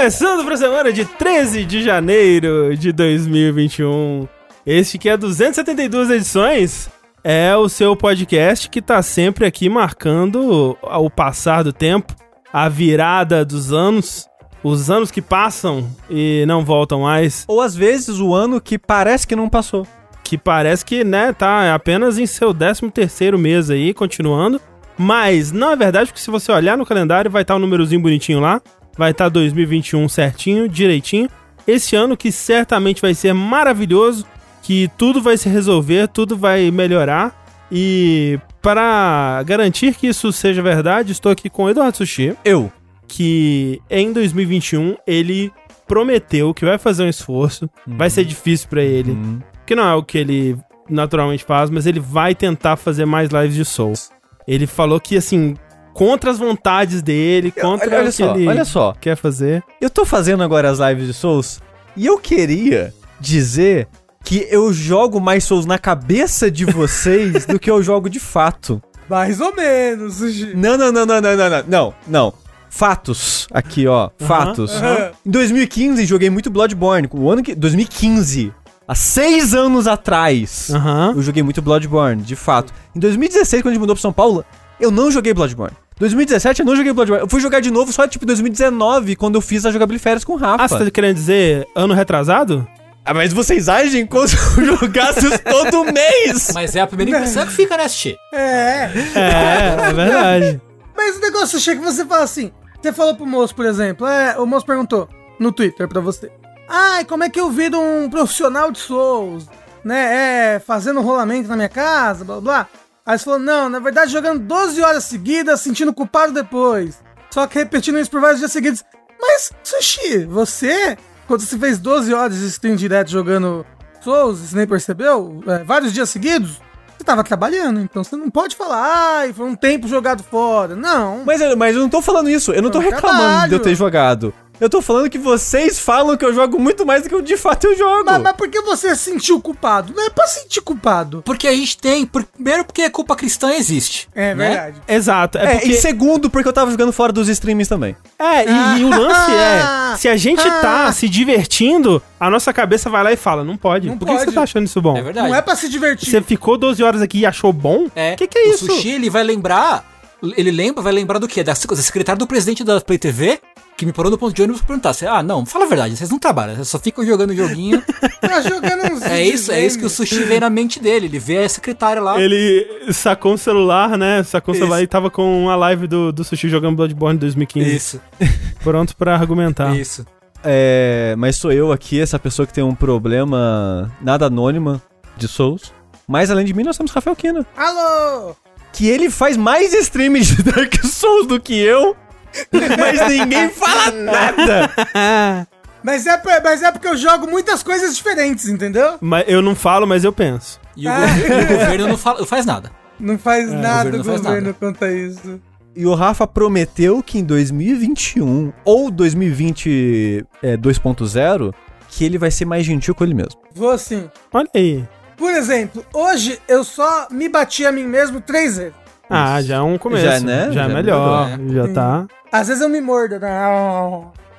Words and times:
Começando 0.00 0.42
para 0.44 0.54
a 0.54 0.56
semana 0.56 0.92
de 0.94 1.04
13 1.04 1.62
de 1.66 1.82
janeiro 1.82 2.74
de 2.74 2.90
2021. 2.90 4.26
Este 4.64 4.96
que 4.96 5.10
é 5.10 5.14
272 5.14 6.08
edições 6.08 6.88
é 7.22 7.54
o 7.54 7.68
seu 7.68 7.94
podcast 7.94 8.70
que 8.70 8.80
tá 8.80 9.02
sempre 9.02 9.44
aqui 9.44 9.68
marcando 9.68 10.74
o 10.82 11.10
passar 11.10 11.62
do 11.62 11.70
tempo, 11.70 12.14
a 12.50 12.66
virada 12.66 13.44
dos 13.44 13.74
anos, 13.74 14.26
os 14.64 14.90
anos 14.90 15.10
que 15.10 15.20
passam 15.20 15.86
e 16.08 16.46
não 16.48 16.64
voltam 16.64 17.02
mais, 17.02 17.44
Ou 17.46 17.60
às 17.60 17.76
vezes 17.76 18.20
o 18.20 18.34
ano 18.34 18.58
que 18.58 18.78
parece 18.78 19.26
que 19.26 19.36
não 19.36 19.50
passou. 19.50 19.86
que 20.24 20.38
parece 20.38 20.82
que, 20.82 21.04
né, 21.04 21.34
tá 21.34 21.74
apenas 21.74 22.16
em 22.16 22.24
seu 22.24 22.54
13 22.54 22.90
terceiro 22.90 23.38
mês 23.38 23.68
aí, 23.68 23.92
continuando. 23.92 24.62
Mas 24.96 25.52
não 25.52 25.70
é 25.70 25.76
verdade, 25.76 26.06
porque 26.06 26.22
se 26.22 26.30
você 26.30 26.50
olhar 26.50 26.78
no 26.78 26.86
calendário, 26.86 27.30
vai 27.30 27.42
estar 27.42 27.54
o 27.54 27.58
númerozinho 27.58 28.00
bonitinho 28.00 28.40
lá. 28.40 28.62
Vai 28.96 29.12
estar 29.12 29.28
2021 29.28 30.08
certinho, 30.08 30.68
direitinho. 30.68 31.28
Esse 31.66 31.94
ano 31.96 32.16
que 32.16 32.32
certamente 32.32 33.00
vai 33.00 33.14
ser 33.14 33.32
maravilhoso, 33.32 34.26
que 34.62 34.90
tudo 34.98 35.20
vai 35.22 35.36
se 35.36 35.48
resolver, 35.48 36.08
tudo 36.08 36.36
vai 36.36 36.70
melhorar. 36.70 37.38
E 37.70 38.38
para 38.60 39.42
garantir 39.46 39.94
que 39.94 40.08
isso 40.08 40.32
seja 40.32 40.60
verdade, 40.62 41.12
estou 41.12 41.30
aqui 41.32 41.48
com 41.48 41.64
o 41.64 41.70
Eduardo 41.70 41.96
Sushi, 41.98 42.34
Eu. 42.44 42.70
que 43.06 43.80
em 43.90 44.12
2021 44.12 44.96
ele 45.06 45.50
prometeu 45.86 46.52
que 46.54 46.64
vai 46.64 46.78
fazer 46.78 47.02
um 47.04 47.08
esforço, 47.08 47.68
vai 47.86 48.08
ser 48.10 48.24
difícil 48.24 48.68
pra 48.68 48.82
ele, 48.82 49.12
Hum. 49.12 49.40
que 49.66 49.74
não 49.74 49.84
é 49.88 49.94
o 49.94 50.02
que 50.04 50.18
ele 50.18 50.56
naturalmente 50.88 51.44
faz, 51.44 51.70
mas 51.70 51.86
ele 51.86 51.98
vai 52.00 52.34
tentar 52.34 52.76
fazer 52.76 53.04
mais 53.06 53.30
lives 53.30 53.54
de 53.54 53.64
Souls. 53.64 54.10
Ele 54.46 54.66
falou 54.66 54.98
que, 55.00 55.16
assim, 55.16 55.54
contra 55.92 56.30
as 56.30 56.38
vontades 56.38 57.02
dele, 57.02 57.50
contra 57.50 57.88
olha, 57.88 57.98
olha 57.98 58.08
o 58.08 58.12
que 58.12 58.12
só, 58.12 58.34
ele 58.34 58.48
olha 58.48 58.64
só. 58.64 58.94
quer 59.00 59.16
fazer. 59.16 59.62
Eu 59.80 59.90
tô 59.90 60.04
fazendo 60.04 60.42
agora 60.42 60.70
as 60.70 60.78
lives 60.78 61.06
de 61.06 61.14
Souls 61.14 61.60
e 61.96 62.06
eu 62.06 62.18
queria 62.18 62.94
dizer 63.20 63.88
que 64.24 64.46
eu 64.50 64.72
jogo 64.72 65.20
mais 65.20 65.44
Souls 65.44 65.66
na 65.66 65.78
cabeça 65.78 66.50
de 66.50 66.64
vocês 66.64 67.46
do 67.46 67.58
que 67.58 67.70
eu 67.70 67.82
jogo 67.82 68.08
de 68.08 68.20
fato. 68.20 68.82
Mais 69.08 69.40
ou 69.40 69.54
menos. 69.54 70.20
Não, 70.54 70.78
não, 70.78 70.92
não, 70.92 71.04
não, 71.04 71.20
não, 71.20 71.36
não, 71.36 71.50
não, 71.50 71.64
não, 71.66 71.94
não. 72.06 72.34
Fatos. 72.70 73.48
Aqui, 73.52 73.86
ó. 73.88 74.10
Fatos. 74.16 74.70
aham. 74.76 75.10
Em 75.26 75.30
2015 75.30 76.06
joguei 76.06 76.30
muito 76.30 76.48
Bloodborne. 76.48 77.08
O 77.12 77.28
ano 77.28 77.42
que. 77.42 77.54
2015. 77.54 78.54
Há 78.86 78.94
seis 78.94 79.54
anos 79.54 79.86
atrás. 79.86 80.70
Aham. 80.72 81.12
Eu 81.16 81.22
joguei 81.22 81.42
muito 81.42 81.60
Bloodborne, 81.60 82.22
de 82.22 82.36
fato. 82.36 82.72
Em 82.94 83.00
2016, 83.00 83.62
quando 83.62 83.70
a 83.70 83.74
gente 83.74 83.80
mudou 83.80 83.94
pra 83.96 84.00
São 84.00 84.12
Paulo, 84.12 84.44
eu 84.80 84.90
não 84.90 85.10
joguei 85.10 85.34
Bloodborne. 85.34 85.76
2017 85.98 86.60
eu 86.60 86.66
não 86.66 86.74
joguei 86.74 86.92
Bloodborne. 86.92 87.24
Eu 87.24 87.28
fui 87.28 87.40
jogar 87.40 87.60
de 87.60 87.70
novo 87.70 87.92
só 87.92 88.08
tipo 88.08 88.24
em 88.24 88.26
2019, 88.26 89.16
quando 89.16 89.34
eu 89.34 89.40
fiz 89.40 89.66
a 89.66 89.70
jogabilidade 89.70 90.02
férias 90.02 90.24
com 90.24 90.32
o 90.32 90.36
Rafa. 90.36 90.64
Ah, 90.64 90.68
você 90.68 90.84
tá 90.84 90.90
querendo 90.90 91.14
dizer 91.14 91.68
ano 91.74 91.94
retrasado? 91.94 92.66
Ah, 93.04 93.14
mas 93.14 93.32
vocês 93.32 93.68
agem 93.68 94.06
como 94.06 94.26
se 94.28 94.36
eu 94.36 94.76
jogasse 94.78 95.38
todo 95.38 95.84
mês. 95.92 96.50
Mas 96.54 96.76
é 96.76 96.80
a 96.80 96.86
primeira 96.86 97.18
impressão 97.18 97.46
que 97.46 97.52
fica, 97.52 97.76
né, 97.76 97.88
Xixi? 97.88 98.16
É. 98.32 98.90
É, 99.14 99.88
é 99.88 99.92
verdade. 99.92 100.60
Mas 100.96 101.16
o 101.16 101.20
negócio 101.20 101.58
é 101.58 101.76
que 101.76 101.82
você 101.82 102.04
fala 102.04 102.24
assim. 102.24 102.52
Você 102.80 102.92
falou 102.92 103.14
pro 103.14 103.26
moço, 103.26 103.54
por 103.54 103.64
exemplo. 103.64 104.06
É, 104.06 104.38
o 104.38 104.44
moço 104.44 104.66
perguntou 104.66 105.08
no 105.38 105.50
Twitter 105.50 105.88
pra 105.88 106.00
você. 106.00 106.30
Ai, 106.68 107.06
como 107.06 107.24
é 107.24 107.30
que 107.30 107.40
eu 107.40 107.50
viro 107.50 107.80
um 107.80 108.08
profissional 108.10 108.70
de 108.70 108.78
Souls? 108.78 109.48
Né? 109.82 110.56
É, 110.56 110.58
fazendo 110.60 111.00
rolamento 111.00 111.48
na 111.48 111.56
minha 111.56 111.70
casa, 111.70 112.22
blá 112.22 112.40
blá. 112.40 112.68
Aí 113.04 113.18
você 113.18 113.24
falou, 113.24 113.38
não, 113.40 113.68
na 113.68 113.78
verdade 113.78 114.12
jogando 114.12 114.40
12 114.40 114.82
horas 114.82 115.04
seguidas, 115.04 115.60
sentindo 115.60 115.92
culpado 115.92 116.32
depois. 116.32 116.98
Só 117.30 117.46
que 117.46 117.58
repetindo 117.58 117.98
isso 117.98 118.10
por 118.10 118.20
vários 118.20 118.38
dias 118.40 118.52
seguidos. 118.52 118.84
Mas, 119.20 119.52
Sushi, 119.62 120.24
você, 120.24 120.96
quando 121.26 121.40
você 121.40 121.58
fez 121.58 121.78
12 121.78 122.12
horas 122.14 122.36
de 122.38 122.46
stream 122.46 122.76
direto 122.76 123.10
jogando 123.10 123.64
Souls, 124.02 124.38
você 124.38 124.56
nem 124.56 124.66
percebeu? 124.66 125.42
É, 125.46 125.62
vários 125.64 125.92
dias 125.92 126.08
seguidos? 126.10 126.60
Você 126.96 127.04
tava 127.04 127.24
trabalhando, 127.24 127.80
então 127.80 128.04
você 128.04 128.14
não 128.16 128.30
pode 128.30 128.54
falar, 128.56 129.18
ai, 129.20 129.32
foi 129.32 129.46
um 129.46 129.54
tempo 129.56 129.88
jogado 129.88 130.22
fora. 130.22 130.74
Não. 130.76 131.22
Mas, 131.24 131.40
eu- 131.40 131.56
mas 131.56 131.74
eu 131.74 131.80
não 131.82 131.88
tô 131.88 132.02
falando 132.02 132.28
isso. 132.28 132.52
Eu 132.52 132.62
não 132.62 132.70
tô 132.70 132.78
reclamando 132.78 133.48
de 133.48 133.54
eu 133.54 133.60
ter 133.60 133.74
jogado. 133.74 134.34
Eu 134.60 134.68
tô 134.68 134.82
falando 134.82 135.08
que 135.08 135.18
vocês 135.18 135.78
falam 135.78 136.16
que 136.16 136.24
eu 136.24 136.34
jogo 136.34 136.58
muito 136.58 136.84
mais 136.84 137.02
do 137.02 137.08
que 137.08 137.14
eu 137.14 137.22
de 137.22 137.36
fato 137.36 137.66
eu 137.66 137.76
jogo. 137.78 138.04
Mas, 138.04 138.20
mas 138.22 138.32
por 138.36 138.48
que 138.48 138.60
você 138.60 138.94
se 138.94 139.10
sentiu 139.10 139.40
culpado? 139.40 139.92
Não 139.96 140.04
é 140.06 140.10
pra 140.10 140.26
sentir 140.26 140.60
culpado. 140.60 141.22
Porque 141.24 141.48
a 141.48 141.52
gente 141.52 141.78
tem. 141.78 142.04
por- 142.04 142.24
Primeiro, 142.24 142.64
porque 142.64 142.82
a 142.82 142.90
culpa 142.90 143.16
cristã 143.16 143.52
existe. 143.52 144.08
É 144.14 144.34
né? 144.34 144.48
verdade. 144.48 144.76
Exato. 144.86 145.38
É, 145.38 145.44
É, 145.44 145.52
porque... 145.58 145.68
e 145.68 145.74
segundo, 145.80 146.28
porque 146.30 146.48
eu 146.48 146.52
tava 146.52 146.70
jogando 146.70 146.92
fora 146.92 147.12
dos 147.12 147.28
streams 147.28 147.68
também. 147.68 147.96
É, 148.18 148.44
e, 148.44 148.80
e 148.80 148.84
o 148.84 148.90
lance 148.90 149.30
é, 149.32 149.96
se 149.96 150.08
a 150.08 150.16
gente 150.16 150.42
tá 150.42 150.86
Ah. 150.88 150.92
se 150.92 151.08
divertindo, 151.08 152.02
a 152.18 152.28
nossa 152.30 152.52
cabeça 152.52 152.90
vai 152.90 153.02
lá 153.02 153.12
e 153.12 153.16
fala, 153.16 153.42
não 153.44 153.56
pode. 153.56 153.88
Não 153.88 153.96
Por 153.98 154.06
que 154.08 154.14
que 154.16 154.24
você 154.24 154.32
tá 154.32 154.42
achando 154.42 154.66
isso 154.66 154.80
bom? 154.82 154.96
É 154.96 155.02
verdade. 155.02 155.28
Não 155.28 155.34
é 155.34 155.40
pra 155.42 155.56
se 155.56 155.68
divertir. 155.68 156.10
Você 156.10 156.20
ficou 156.20 156.58
12 156.58 156.82
horas 156.82 157.00
aqui 157.02 157.20
e 157.20 157.26
achou 157.26 157.52
bom? 157.52 157.86
É. 157.94 158.14
Que 158.16 158.26
que 158.26 158.38
é 158.38 158.48
isso? 158.50 158.66
O 158.66 158.74
Sushi, 158.74 158.90
ele 158.90 159.08
vai 159.10 159.22
lembrar. 159.22 159.88
Ele 160.36 160.50
lembra, 160.50 160.82
vai 160.82 160.92
lembrar 160.92 161.18
do 161.18 161.26
quê? 161.26 161.42
Da, 161.42 161.54
da 161.54 161.76
secretária 161.76 162.18
do 162.18 162.26
presidente 162.26 162.62
da 162.62 162.78
Play 162.78 162.98
TV, 162.98 163.40
que 163.80 163.86
me 163.86 163.92
parou 163.94 164.10
no 164.10 164.18
ponto 164.18 164.34
de 164.34 164.42
ônibus 164.42 164.60
pra 164.60 164.68
perguntar. 164.68 164.90
assim, 164.90 165.06
Ah, 165.06 165.22
não, 165.22 165.46
fala 165.46 165.64
a 165.64 165.68
verdade, 165.68 165.96
vocês 165.96 166.10
não 166.10 166.18
trabalham, 166.18 166.54
vocês 166.54 166.68
só 166.68 166.78
ficam 166.78 167.04
jogando 167.04 167.34
joguinho. 167.34 167.82
Tá 168.20 168.42
jogando 168.42 168.92
uns 168.92 169.02
é 169.02 169.24
isso, 169.24 169.50
é 169.50 169.64
isso 169.64 169.78
que 169.78 169.84
o 169.86 169.88
Sushi 169.90 170.22
vê 170.24 170.38
na 170.38 170.50
mente 170.50 170.78
dele. 170.78 171.06
Ele 171.06 171.18
vê 171.18 171.38
a 171.38 171.48
secretária 171.48 172.00
lá. 172.00 172.20
Ele 172.20 172.92
sacou 172.92 173.32
um 173.32 173.36
celular, 173.36 173.96
né? 173.96 174.22
Sacou 174.22 174.52
um 174.52 174.54
Isso. 174.54 174.62
celular 174.64 174.82
e 174.82 174.86
tava 174.86 175.10
com 175.10 175.48
a 175.48 175.56
live 175.56 175.86
do, 175.88 176.12
do 176.12 176.22
Sushi 176.22 176.48
jogando 176.48 176.76
Bloodborne 176.76 177.18
2015. 177.18 177.74
Isso, 177.74 178.00
Pronto 178.62 178.94
pra 178.94 179.14
argumentar. 179.16 179.74
isso. 179.74 180.06
É, 180.44 181.14
mas 181.18 181.36
sou 181.36 181.50
eu 181.50 181.72
aqui, 181.72 181.98
essa 181.98 182.18
pessoa 182.18 182.46
que 182.46 182.52
tem 182.52 182.62
um 182.62 182.74
problema 182.74 183.90
nada 184.00 184.26
anônima 184.26 184.80
de 185.16 185.26
Souls. 185.26 185.72
Mas 186.06 186.30
além 186.30 186.44
de 186.44 186.52
mim, 186.54 186.62
nós 186.62 186.76
temos 186.76 186.92
Rafael 186.92 187.16
Kina. 187.16 187.44
Alô! 187.56 188.36
Que 188.72 188.86
ele 188.86 189.10
faz 189.10 189.36
mais 189.36 189.72
stream 189.72 190.12
de 190.20 190.42
Dark 190.42 190.74
Souls 190.84 191.26
do 191.26 191.40
que 191.40 191.58
eu. 191.58 191.96
Mas 192.78 193.08
ninguém 193.08 193.48
fala 193.50 193.90
nada. 193.92 195.46
Mas 195.82 196.06
é, 196.06 196.20
mas 196.44 196.62
é 196.62 196.70
porque 196.70 196.86
eu 196.88 196.96
jogo 196.96 197.26
muitas 197.26 197.62
coisas 197.62 197.96
diferentes, 197.96 198.48
entendeu? 198.48 198.98
Mas 199.00 199.24
eu 199.26 199.40
não 199.40 199.54
falo, 199.54 199.86
mas 199.86 200.04
eu 200.04 200.12
penso. 200.12 200.60
E 200.76 200.86
o, 200.86 200.92
governo, 200.92 201.18
e 201.18 201.44
o 201.44 201.48
governo 201.48 201.88
não, 201.88 201.96
fala, 201.96 202.18
não 202.18 202.26
faz 202.26 202.44
nada. 202.46 202.70
Não 202.98 203.18
faz 203.18 203.50
nada 203.50 203.84
governo 203.84 204.00
o 204.00 204.04
faz 204.04 204.20
governo 204.20 204.46
nada. 204.48 204.56
quanto 204.58 204.84
a 204.84 204.92
isso. 204.92 205.40
E 205.74 205.86
o 205.86 205.94
Rafa 205.94 206.26
prometeu 206.26 207.02
que 207.02 207.18
em 207.18 207.24
2021 207.24 208.52
ou 208.64 208.90
2020 208.90 210.26
é, 210.42 210.56
2.0 210.56 211.54
que 211.88 212.04
ele 212.04 212.18
vai 212.18 212.30
ser 212.30 212.44
mais 212.44 212.64
gentil 212.66 212.94
com 212.94 213.02
ele 213.04 213.14
mesmo. 213.14 213.40
Vou 213.54 213.70
assim. 213.70 214.08
Olha 214.32 214.48
aí. 214.54 214.84
Por 215.16 215.32
exemplo, 215.32 215.84
hoje 215.94 216.38
eu 216.48 216.62
só 216.62 217.08
me 217.10 217.28
bati 217.28 217.64
a 217.64 217.72
mim 217.72 217.84
mesmo 217.84 218.20
três 218.20 218.56
vezes. 218.56 218.74
Ah, 219.08 219.42
já 219.42 219.56
é 219.56 219.60
um 219.60 219.76
começo. 219.76 220.04
Já, 220.04 220.18
Já, 220.18 220.20
né? 220.24 220.46
é 220.48 220.52
Já 220.52 220.68
melhor. 220.68 221.36
melhorou, 221.38 221.66
Já 221.68 221.74
tá. 221.74 222.06
Às 222.32 222.48
vezes 222.48 222.62
eu 222.62 222.68
me 222.68 222.80
mordo, 222.80 223.18
né? 223.18 223.30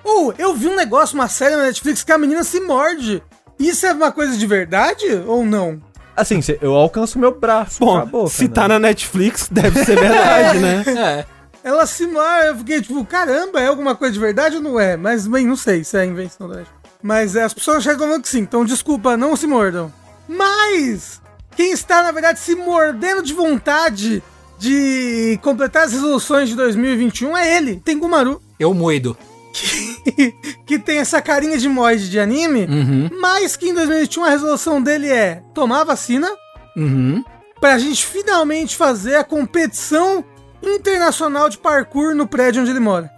Ou 0.03 0.33
eu 0.37 0.53
vi 0.55 0.67
um 0.67 0.75
negócio, 0.75 1.15
uma 1.15 1.27
série 1.27 1.55
na 1.55 1.63
Netflix 1.63 2.03
que 2.03 2.11
a 2.11 2.17
menina 2.17 2.43
se 2.43 2.59
morde. 2.59 3.21
Isso 3.59 3.85
é 3.85 3.93
uma 3.93 4.11
coisa 4.11 4.37
de 4.37 4.47
verdade 4.47 5.05
ou 5.27 5.45
não? 5.45 5.79
Assim, 6.15 6.39
eu 6.61 6.73
alcanço 6.75 7.19
meu 7.19 7.37
braço. 7.37 7.79
Bom, 7.79 8.05
boca, 8.05 8.29
se 8.29 8.47
né? 8.47 8.53
tá 8.53 8.67
na 8.67 8.79
Netflix, 8.79 9.47
deve 9.49 9.83
ser 9.85 9.99
verdade, 9.99 10.59
né? 10.59 10.83
É. 10.87 11.25
Ela 11.63 11.85
se 11.85 12.07
morde, 12.07 12.47
eu 12.47 12.57
fiquei 12.57 12.81
tipo, 12.81 13.05
caramba, 13.05 13.61
é 13.61 13.67
alguma 13.67 13.95
coisa 13.95 14.13
de 14.13 14.19
verdade 14.19 14.55
ou 14.55 14.61
não 14.61 14.79
é? 14.79 14.97
Mas, 14.97 15.27
bem, 15.27 15.45
não 15.45 15.55
sei 15.55 15.83
se 15.83 15.97
é 15.97 16.05
invenção 16.05 16.47
da 16.47 16.57
Netflix. 16.57 16.81
Mas 17.03 17.35
é, 17.35 17.43
as 17.43 17.53
pessoas 17.53 17.83
falando 17.83 18.21
que 18.21 18.29
sim, 18.29 18.39
então 18.39 18.65
desculpa, 18.65 19.15
não 19.15 19.35
se 19.35 19.47
mordam. 19.47 19.91
Mas, 20.27 21.21
quem 21.55 21.71
está, 21.71 22.03
na 22.03 22.11
verdade, 22.11 22.39
se 22.39 22.55
mordendo 22.55 23.21
de 23.21 23.33
vontade 23.33 24.23
de 24.61 25.39
completar 25.41 25.85
as 25.85 25.91
resoluções 25.91 26.47
de 26.47 26.55
2021 26.55 27.35
é 27.35 27.57
ele, 27.57 27.81
Tengumaru. 27.83 28.39
Eu 28.59 28.75
moido. 28.75 29.17
que 30.67 30.77
tem 30.77 30.99
essa 30.99 31.19
carinha 31.19 31.57
de 31.57 31.67
mod 31.67 32.07
de 32.09 32.19
anime, 32.19 32.65
Uhum. 32.65 33.09
mas 33.19 33.57
que 33.57 33.69
em 33.69 33.73
2021 33.73 34.23
a 34.23 34.29
resolução 34.29 34.79
dele 34.81 35.09
é 35.09 35.41
tomar 35.53 35.83
vacina 35.83 36.29
Uhum. 36.77 37.23
pra 37.59 37.77
gente 37.79 38.05
finalmente 38.05 38.77
fazer 38.77 39.15
a 39.15 39.23
competição 39.23 40.23
internacional 40.61 41.49
de 41.49 41.57
parkour 41.57 42.13
no 42.15 42.27
prédio 42.27 42.61
onde 42.61 42.69
ele 42.71 42.79
mora. 42.79 43.09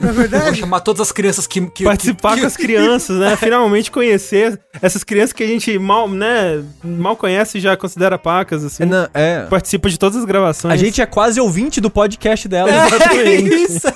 Não 0.00 0.08
é 0.10 0.12
Vou 0.12 0.20
verdade? 0.22 0.58
chamar 0.58 0.80
todas 0.80 1.00
as 1.00 1.10
crianças 1.12 1.46
que. 1.46 1.60
que 1.70 1.84
Participar 1.84 2.34
que- 2.34 2.40
com 2.42 2.46
as 2.46 2.56
crianças, 2.56 3.18
né? 3.18 3.34
Finalmente 3.40 3.90
conhecer 3.90 4.60
essas 4.80 5.02
crianças 5.02 5.32
que 5.32 5.42
a 5.42 5.46
gente 5.46 5.78
mal, 5.78 6.08
né, 6.08 6.62
mal 6.84 7.16
conhece 7.16 7.58
e 7.58 7.60
já 7.60 7.76
considera 7.76 8.16
pacas, 8.18 8.64
assim. 8.64 8.84
É, 8.84 8.86
não, 8.86 9.08
é. 9.12 9.42
Participa 9.46 9.88
de 9.90 9.98
todas 9.98 10.16
as 10.18 10.24
gravações. 10.24 10.72
A 10.72 10.76
gente 10.76 11.00
é 11.02 11.06
quase 11.06 11.40
ouvinte 11.40 11.80
do 11.80 11.90
podcast 11.90 12.46
dela. 12.48 12.70
É 13.14 13.34
isso. 13.34 13.86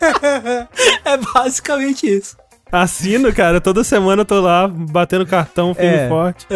é 1.04 1.16
basicamente 1.34 2.06
isso. 2.06 2.36
Assino, 2.70 3.32
cara. 3.32 3.60
Toda 3.60 3.82
semana 3.84 4.22
eu 4.22 4.26
tô 4.26 4.40
lá 4.40 4.68
batendo 4.68 5.26
cartão 5.26 5.74
firme 5.74 5.90
É. 5.96 6.06
e 6.06 6.08
forte. 6.08 6.46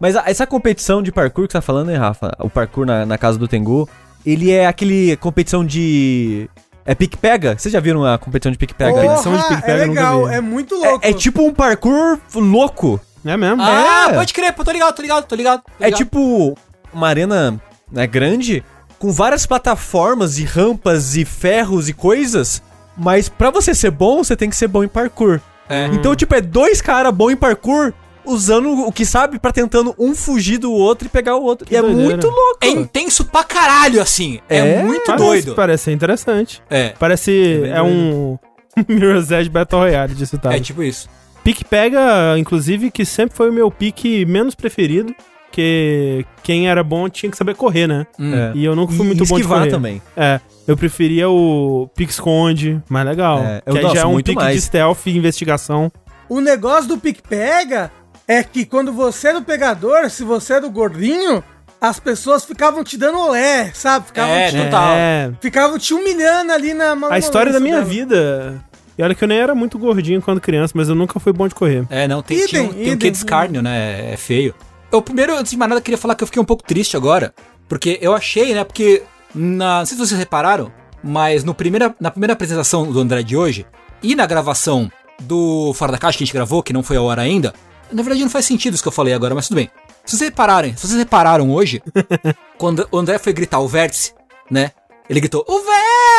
Mas 0.00 0.16
a- 0.16 0.24
essa 0.26 0.46
competição 0.46 1.02
de 1.02 1.12
parkour 1.12 1.46
que 1.46 1.52
você 1.52 1.58
tá 1.58 1.62
falando, 1.62 1.90
hein, 1.90 1.96
Rafa? 1.96 2.32
O 2.40 2.50
parkour 2.50 2.84
na, 2.84 3.06
na 3.06 3.16
casa 3.16 3.38
do 3.38 3.46
Tengu, 3.48 3.88
ele 4.26 4.50
é 4.50 4.66
aquele 4.66 5.16
competição 5.16 5.64
de 5.64 6.48
É 6.86 6.94
pique-pega? 6.94 7.56
Vocês 7.58 7.72
já 7.72 7.80
viram 7.80 8.04
a 8.04 8.18
competição 8.18 8.52
de? 8.52 8.58
Porra. 8.58 8.90
Porra, 8.92 9.14
edição 9.14 9.36
de 9.36 9.42
Pique 9.56 9.70
é 9.70 9.74
legal, 9.74 10.28
é 10.28 10.40
muito 10.40 10.74
louco. 10.74 11.00
É, 11.04 11.10
é 11.10 11.12
tipo 11.12 11.42
um 11.42 11.52
parkour 11.52 12.18
louco. 12.34 13.00
É 13.24 13.36
mesmo? 13.36 13.62
Ah, 13.62 14.08
É. 14.10 14.14
pode 14.14 14.34
crer, 14.34 14.52
pô, 14.52 14.62
tô 14.62 14.70
ligado, 14.70 14.94
tô 14.94 15.00
ligado, 15.02 15.24
tô 15.24 15.34
ligado. 15.34 15.62
tô 15.62 15.72
É 15.80 15.86
ligado. 15.86 15.98
tipo 15.98 16.58
uma 16.92 17.08
arena 17.08 17.58
né, 17.90 18.06
grande, 18.06 18.62
com 18.98 19.10
várias 19.10 19.46
plataformas 19.46 20.38
e 20.38 20.44
rampas 20.44 21.16
e 21.16 21.24
ferros 21.24 21.88
e 21.88 21.94
coisas. 21.94 22.62
Mas 22.96 23.28
pra 23.30 23.50
você 23.50 23.74
ser 23.74 23.90
bom, 23.90 24.22
você 24.22 24.36
tem 24.36 24.50
que 24.50 24.56
ser 24.56 24.68
bom 24.68 24.84
em 24.84 24.88
parkour. 24.88 25.40
É. 25.68 25.86
Então, 25.86 26.14
tipo, 26.14 26.34
é 26.34 26.40
dois 26.42 26.82
caras 26.82 27.12
bons 27.14 27.30
em 27.32 27.36
parkour 27.36 27.94
usando 28.24 28.86
o 28.86 28.92
que 28.92 29.04
sabe 29.04 29.38
pra 29.38 29.52
tentando 29.52 29.94
um 29.98 30.14
fugir 30.14 30.58
do 30.58 30.72
outro 30.72 31.06
e 31.06 31.10
pegar 31.10 31.36
o 31.36 31.42
outro. 31.42 31.66
e 31.70 31.76
é 31.76 31.80
doideira. 31.82 32.08
muito 32.10 32.26
louco. 32.26 32.58
É 32.62 32.68
intenso 32.68 33.24
pra 33.24 33.44
caralho, 33.44 34.00
assim. 34.00 34.40
É, 34.48 34.58
É? 34.58 34.82
muito 34.82 35.04
Parece, 35.06 35.24
doido. 35.24 35.54
Parece 35.54 35.84
ser 35.84 35.92
interessante. 35.92 36.62
É. 36.70 36.90
Parece. 36.98 37.30
bem 37.62 37.70
É, 37.72 37.82
um. 37.82 38.38
Mirror's 38.88 39.30
Edge 39.30 39.48
Battle 39.50 39.80
Royale 39.82 40.14
de 40.14 40.26
citado. 40.26 40.54
É 40.54 40.58
tipo 40.60 40.82
isso. 40.82 41.08
Pique 41.44 41.64
pega, 41.64 42.36
inclusive, 42.38 42.90
que 42.90 43.04
sempre 43.04 43.36
foi 43.36 43.50
o 43.50 43.52
meu 43.52 43.70
pique 43.70 44.24
menos 44.26 44.54
preferido. 44.54 45.14
Que 45.52 46.26
quem 46.42 46.68
era 46.68 46.82
bom 46.82 47.08
tinha 47.08 47.30
que 47.30 47.36
saber 47.36 47.54
correr, 47.54 47.86
né? 47.86 48.04
Hum. 48.18 48.34
É. 48.34 48.52
E 48.56 48.64
eu 48.64 48.74
nunca 48.74 48.92
fui 48.92 49.04
E 49.04 49.06
muito 49.06 49.20
bom 49.24 49.36
de 49.36 49.42
esquivar 49.42 49.58
correr. 49.60 49.70
também. 49.70 50.02
É, 50.16 50.40
eu 50.66 50.76
preferia 50.76 51.28
o 51.28 51.88
pique 51.94 52.10
esconde, 52.10 52.82
mais 52.88 53.06
legal. 53.06 53.38
É, 53.38 53.62
eu 53.64 53.74
que 53.74 53.94
já 53.94 54.00
é 54.00 54.06
um 54.06 54.12
muito 54.12 54.26
pique 54.26 54.34
mais. 54.42 54.56
de 54.56 54.60
stealth 54.62 55.06
e 55.06 55.16
investigação. 55.16 55.92
O 56.28 56.40
negócio 56.40 56.88
do 56.88 56.98
pique-pega 56.98 57.92
é 58.26 58.42
que 58.42 58.64
quando 58.64 58.92
você 58.92 59.28
era 59.28 59.38
o 59.38 59.42
pegador, 59.42 60.08
se 60.10 60.24
você 60.24 60.54
era 60.54 60.66
o 60.66 60.70
gordinho, 60.70 61.42
as 61.80 62.00
pessoas 62.00 62.44
ficavam 62.44 62.82
te 62.82 62.96
dando 62.96 63.18
olé, 63.18 63.70
sabe? 63.74 64.06
Ficavam, 64.06 64.34
É, 64.34 64.50
te, 64.50 64.56
total. 64.56 64.88
É, 64.94 65.32
ficavam 65.40 65.78
te 65.78 65.92
humilhando 65.92 66.52
ali 66.52 66.72
na 66.74 66.96
a 67.10 67.18
história 67.18 67.52
da 67.52 67.60
minha 67.60 67.76
dela. 67.76 67.86
vida. 67.86 68.64
E 68.96 69.02
olha 69.02 69.14
que 69.14 69.24
eu 69.24 69.28
nem 69.28 69.38
era 69.38 69.54
muito 69.54 69.78
gordinho 69.78 70.22
quando 70.22 70.40
criança, 70.40 70.72
mas 70.76 70.88
eu 70.88 70.94
nunca 70.94 71.18
fui 71.20 71.32
bom 71.32 71.48
de 71.48 71.54
correr. 71.54 71.84
É, 71.90 72.06
não, 72.08 72.22
tem, 72.22 72.36
Idem, 72.38 72.48
tinha 72.48 72.62
um- 72.62 72.68
tem 72.68 72.78
um 72.78 72.82
idem. 72.82 72.98
quê 72.98 73.10
de 73.10 73.16
escárnio, 73.16 73.60
né? 73.60 74.12
É 74.12 74.16
feio. 74.16 74.54
Eu 74.92 75.02
primeiro, 75.02 75.36
antes 75.36 75.50
de 75.50 75.58
mais 75.58 75.68
nada, 75.68 75.80
queria 75.80 75.98
falar 75.98 76.14
que 76.14 76.22
eu 76.22 76.26
fiquei 76.26 76.40
um 76.40 76.44
pouco 76.44 76.62
triste 76.62 76.96
agora. 76.96 77.34
Porque 77.68 77.98
eu 78.00 78.14
achei, 78.14 78.54
né? 78.54 78.62
Porque, 78.62 79.02
na, 79.34 79.80
não 79.80 79.86
sei 79.86 79.96
se 79.98 80.06
vocês 80.06 80.18
repararam, 80.18 80.70
mas 81.02 81.42
no 81.42 81.52
primeira, 81.54 81.94
na 82.00 82.10
primeira 82.10 82.34
apresentação 82.34 82.90
do 82.90 83.00
André 83.00 83.22
de 83.24 83.36
hoje 83.36 83.66
e 84.02 84.14
na 84.14 84.26
gravação 84.26 84.90
do 85.20 85.72
Fora 85.74 85.90
da 85.92 85.98
Caixa 85.98 86.18
que 86.18 86.24
a 86.24 86.26
gente 86.26 86.34
gravou, 86.34 86.62
que 86.62 86.72
não 86.72 86.82
foi 86.82 86.96
a 86.96 87.02
hora 87.02 87.22
ainda, 87.22 87.52
na 87.92 88.02
verdade 88.02 88.22
não 88.22 88.30
faz 88.30 88.44
sentido 88.46 88.74
isso 88.74 88.82
que 88.82 88.88
eu 88.88 88.92
falei 88.92 89.14
agora, 89.14 89.34
mas 89.34 89.48
tudo 89.48 89.56
bem. 89.56 89.70
Se 90.04 90.16
vocês 90.16 90.30
repararem, 90.30 90.76
se 90.76 90.86
vocês 90.86 90.98
repararam 90.98 91.50
hoje, 91.52 91.82
quando 92.58 92.86
o 92.90 92.98
André 92.98 93.18
foi 93.18 93.32
gritar 93.32 93.60
o 93.60 93.68
vértice, 93.68 94.12
né? 94.50 94.72
Ele 95.08 95.20
gritou, 95.20 95.44
o 95.46 95.60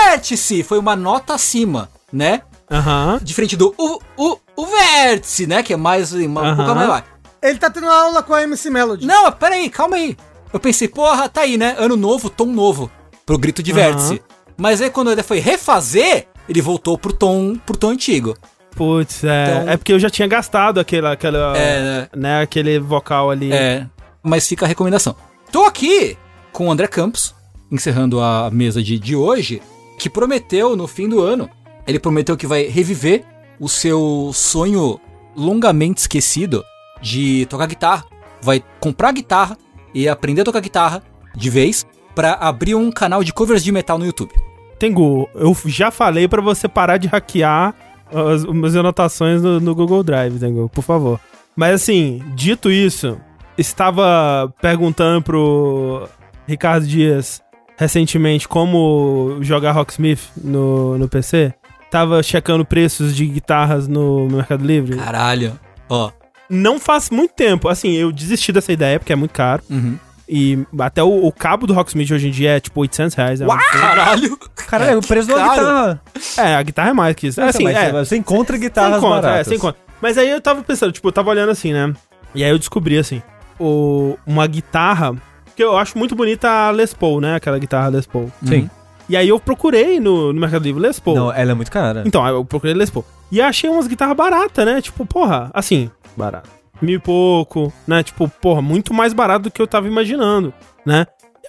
vértice! 0.10 0.64
Foi 0.64 0.78
uma 0.78 0.96
nota 0.96 1.34
acima, 1.34 1.90
né? 2.12 2.42
Aham. 2.70 3.20
Diferente 3.22 3.56
do 3.56 3.74
o, 3.78 4.00
o, 4.18 4.38
o 4.56 4.66
vértice, 4.66 5.46
né? 5.48 5.62
Que 5.64 5.74
é 5.74 5.78
mais 5.78 6.14
uma 6.14 6.42
um 6.42 6.46
Aham. 6.46 6.56
pouco 6.56 6.76
mais 6.76 6.88
baixo. 6.88 7.08
Ele 7.42 7.60
tá 7.60 7.70
tendo 7.70 7.88
aula 7.88 8.24
com 8.24 8.34
a 8.34 8.42
MC 8.44 8.70
Melody. 8.70 9.06
Não, 9.06 9.32
peraí, 9.32 9.70
calma 9.70 9.98
aí. 9.98 10.18
Eu 10.52 10.60
pensei, 10.60 10.88
porra, 10.88 11.30
tá 11.30 11.42
aí, 11.42 11.58
né? 11.58 11.76
Ano 11.78 11.96
novo, 11.96 12.30
tom 12.30 12.46
novo. 12.46 12.90
Pro 13.26 13.38
grito 13.38 13.62
de 13.62 13.72
Aham. 13.72 13.80
vértice. 13.82 14.22
Mas 14.58 14.82
aí 14.82 14.90
quando 14.90 15.12
ele 15.12 15.22
foi 15.22 15.40
refazer, 15.40 16.28
ele 16.48 16.62
voltou 16.62 16.98
pro 16.98 17.12
tom, 17.14 17.56
pro 17.66 17.78
tom 17.78 17.90
antigo. 17.90 18.36
Putz, 18.76 19.24
é. 19.24 19.46
Então- 19.48 19.70
É 19.70 19.78
porque 19.78 19.94
eu 19.94 20.00
já 20.00 20.10
tinha 20.10 20.28
gastado 20.28 20.80
aquela, 20.80 21.12
aquela 21.14 21.58
É, 21.58 22.10
né, 22.16 22.42
aquele 22.42 22.78
vocal 22.80 23.32
ali. 23.32 23.52
É. 23.54 23.86
Mas 24.22 24.48
fica 24.48 24.66
a 24.66 24.68
recomendação. 24.68 25.16
Tô 25.52 25.64
aqui 25.66 26.18
com 26.52 26.68
o 26.68 26.72
André 26.72 26.88
Campos, 26.88 27.34
encerrando 27.72 28.20
a 28.20 28.50
mesa 28.52 28.82
de, 28.84 29.00
de 29.00 29.16
hoje, 29.16 29.62
que 29.98 30.10
prometeu 30.10 30.76
no 30.76 30.88
fim 30.88 31.08
do 31.08 31.22
ano. 31.22 31.50
Ele 31.88 32.00
prometeu 32.00 32.36
que 32.36 32.48
vai 32.48 32.64
reviver 32.64 33.24
o 33.60 33.70
seu 33.70 34.32
sonho 34.34 35.00
longamente 35.36 36.02
esquecido 36.02 36.64
de 37.02 37.46
tocar 37.46 37.68
guitarra. 37.68 38.04
Vai 38.42 38.64
comprar 38.80 39.12
guitarra 39.12 39.58
e 39.94 40.10
aprender 40.10 40.42
a 40.42 40.46
tocar 40.46 40.60
guitarra 40.60 41.02
de 41.36 41.50
vez 41.50 41.86
pra 42.14 42.34
abrir 42.34 42.76
um 42.76 42.92
canal 42.92 43.24
de 43.24 43.32
covers 43.32 43.64
de 43.64 43.72
metal 43.72 43.98
no 43.98 44.06
YouTube. 44.06 44.32
Tengu, 44.80 45.30
eu 45.36 45.56
já 45.66 45.92
falei 45.92 46.28
pra 46.28 46.42
você 46.42 46.68
parar 46.68 46.98
de 46.98 47.08
hackear 47.08 47.74
as, 48.16 48.44
as 48.44 48.54
minhas 48.54 48.76
anotações 48.76 49.42
no, 49.42 49.60
no 49.60 49.76
Google 49.76 50.04
Drive, 50.04 50.40
Tengu, 50.40 50.70
por 50.70 50.84
favor. 50.84 51.20
Mas 51.56 51.76
assim, 51.76 52.22
dito 52.36 52.72
isso, 52.72 53.18
estava 53.58 54.54
perguntando 54.62 55.22
pro 55.22 56.08
Ricardo 56.48 56.86
Dias 56.86 57.42
recentemente 57.78 58.48
como 58.48 59.38
jogar 59.42 59.72
Rocksmith 59.72 60.22
no, 60.38 60.98
no 60.98 61.08
PC. 61.08 61.54
Tava 61.92 62.22
checando 62.24 62.66
preços 62.66 63.16
de 63.16 63.26
guitarras 63.26 63.88
no 63.88 64.28
Mercado 64.28 64.66
Livre. 64.66 64.98
Caralho. 64.98 65.58
Ó. 65.90 66.12
Não 66.50 66.80
faz 66.80 67.10
muito 67.10 67.34
tempo, 67.34 67.68
assim, 67.68 67.94
eu 67.94 68.12
desisti 68.12 68.52
dessa 68.52 68.72
ideia 68.72 69.00
porque 69.00 69.14
é 69.14 69.16
muito 69.16 69.32
caro. 69.32 69.64
Uhum. 69.70 69.98
E 70.28 70.66
até 70.80 71.04
o, 71.04 71.26
o 71.26 71.32
cabo 71.32 71.68
do 71.68 71.74
Rocksmith 71.74 72.12
hoje 72.12 72.28
em 72.28 72.32
dia 72.32 72.58
é 72.58 72.60
tipo 72.60 72.82
800 72.82 73.16
reais. 73.16 73.42
É, 73.42 73.46
absurdo. 73.46 73.72
Caralho. 73.72 74.38
Cara, 74.56 74.86
é 74.86 74.98
o 74.98 75.02
preço 75.02 75.28
Caro. 75.28 75.50
guitarra. 75.50 76.02
é, 76.38 76.56
a 76.56 76.64
guitarra 76.64 76.90
é 76.90 76.94
mais 76.94 77.16
que 77.16 77.28
isso. 77.28 77.40
É, 77.42 77.50
assim, 77.50 77.68
é, 77.68 77.92
Você 77.92 78.18
encontra 78.18 78.56
Sem 78.56 78.62
guitarras 78.62 79.00
conta, 79.00 79.22
baratas. 79.22 79.48
é, 79.48 79.50
sem 79.50 79.60
conta. 79.60 79.78
Mas 80.02 80.18
aí 80.18 80.30
eu 80.30 80.42
tava 80.42 80.64
pensando, 80.64 80.92
tipo, 80.92 81.08
eu 81.08 81.12
tava 81.12 81.30
olhando 81.30 81.52
assim, 81.52 81.74
né? 81.74 81.94
E 82.34 82.44
aí 82.44 82.50
eu 82.50 82.58
descobri, 82.60 82.98
assim, 82.98 83.22
o, 83.60 84.18
uma 84.26 84.46
guitarra, 84.48 85.16
que 85.56 85.64
eu 85.64 85.78
acho 85.78 85.98
muito 85.98 86.16
bonita 86.16 86.50
a 86.50 86.72
Les 86.72 86.94
Paul, 86.94 87.22
né? 87.22 87.36
Aquela 87.36 87.58
guitarra 87.58 87.88
Les 87.90 88.06
Paul. 88.06 88.32
Sim. 88.44 88.70
E 89.08 89.16
aí 89.16 89.30
eu 89.30 89.40
procurei 89.40 90.00
no, 90.00 90.34
no 90.34 90.42
Mercado 90.42 90.64
Livre 90.64 90.82
Les 90.82 91.00
Paul. 91.00 91.16
Não, 91.16 91.32
ela 91.32 91.52
é 91.52 91.54
muito 91.54 91.72
cara. 91.72 92.04
Então, 92.06 92.26
eu 92.28 92.44
procurei 92.44 92.74
Les 92.76 92.90
Paul. 92.90 93.06
E 93.32 93.40
achei 93.42 93.70
umas 93.70 93.88
guitarras 93.88 94.18
baratas, 94.18 94.66
né? 94.66 94.82
Tipo, 94.82 95.06
porra, 95.06 95.50
assim, 95.54 95.90
barato. 96.18 96.50
Mil 96.82 96.96
e 96.96 97.00
pouco, 97.00 97.72
né? 97.88 98.04
Tipo, 98.04 98.28
porra, 98.28 98.62
muito 98.62 98.94
mais 98.94 99.14
barato 99.14 99.44
do 99.44 99.52
que 99.52 99.62
eu 99.62 99.68
tava 99.68 99.88
imaginando, 99.88 100.54
né? 100.86 101.06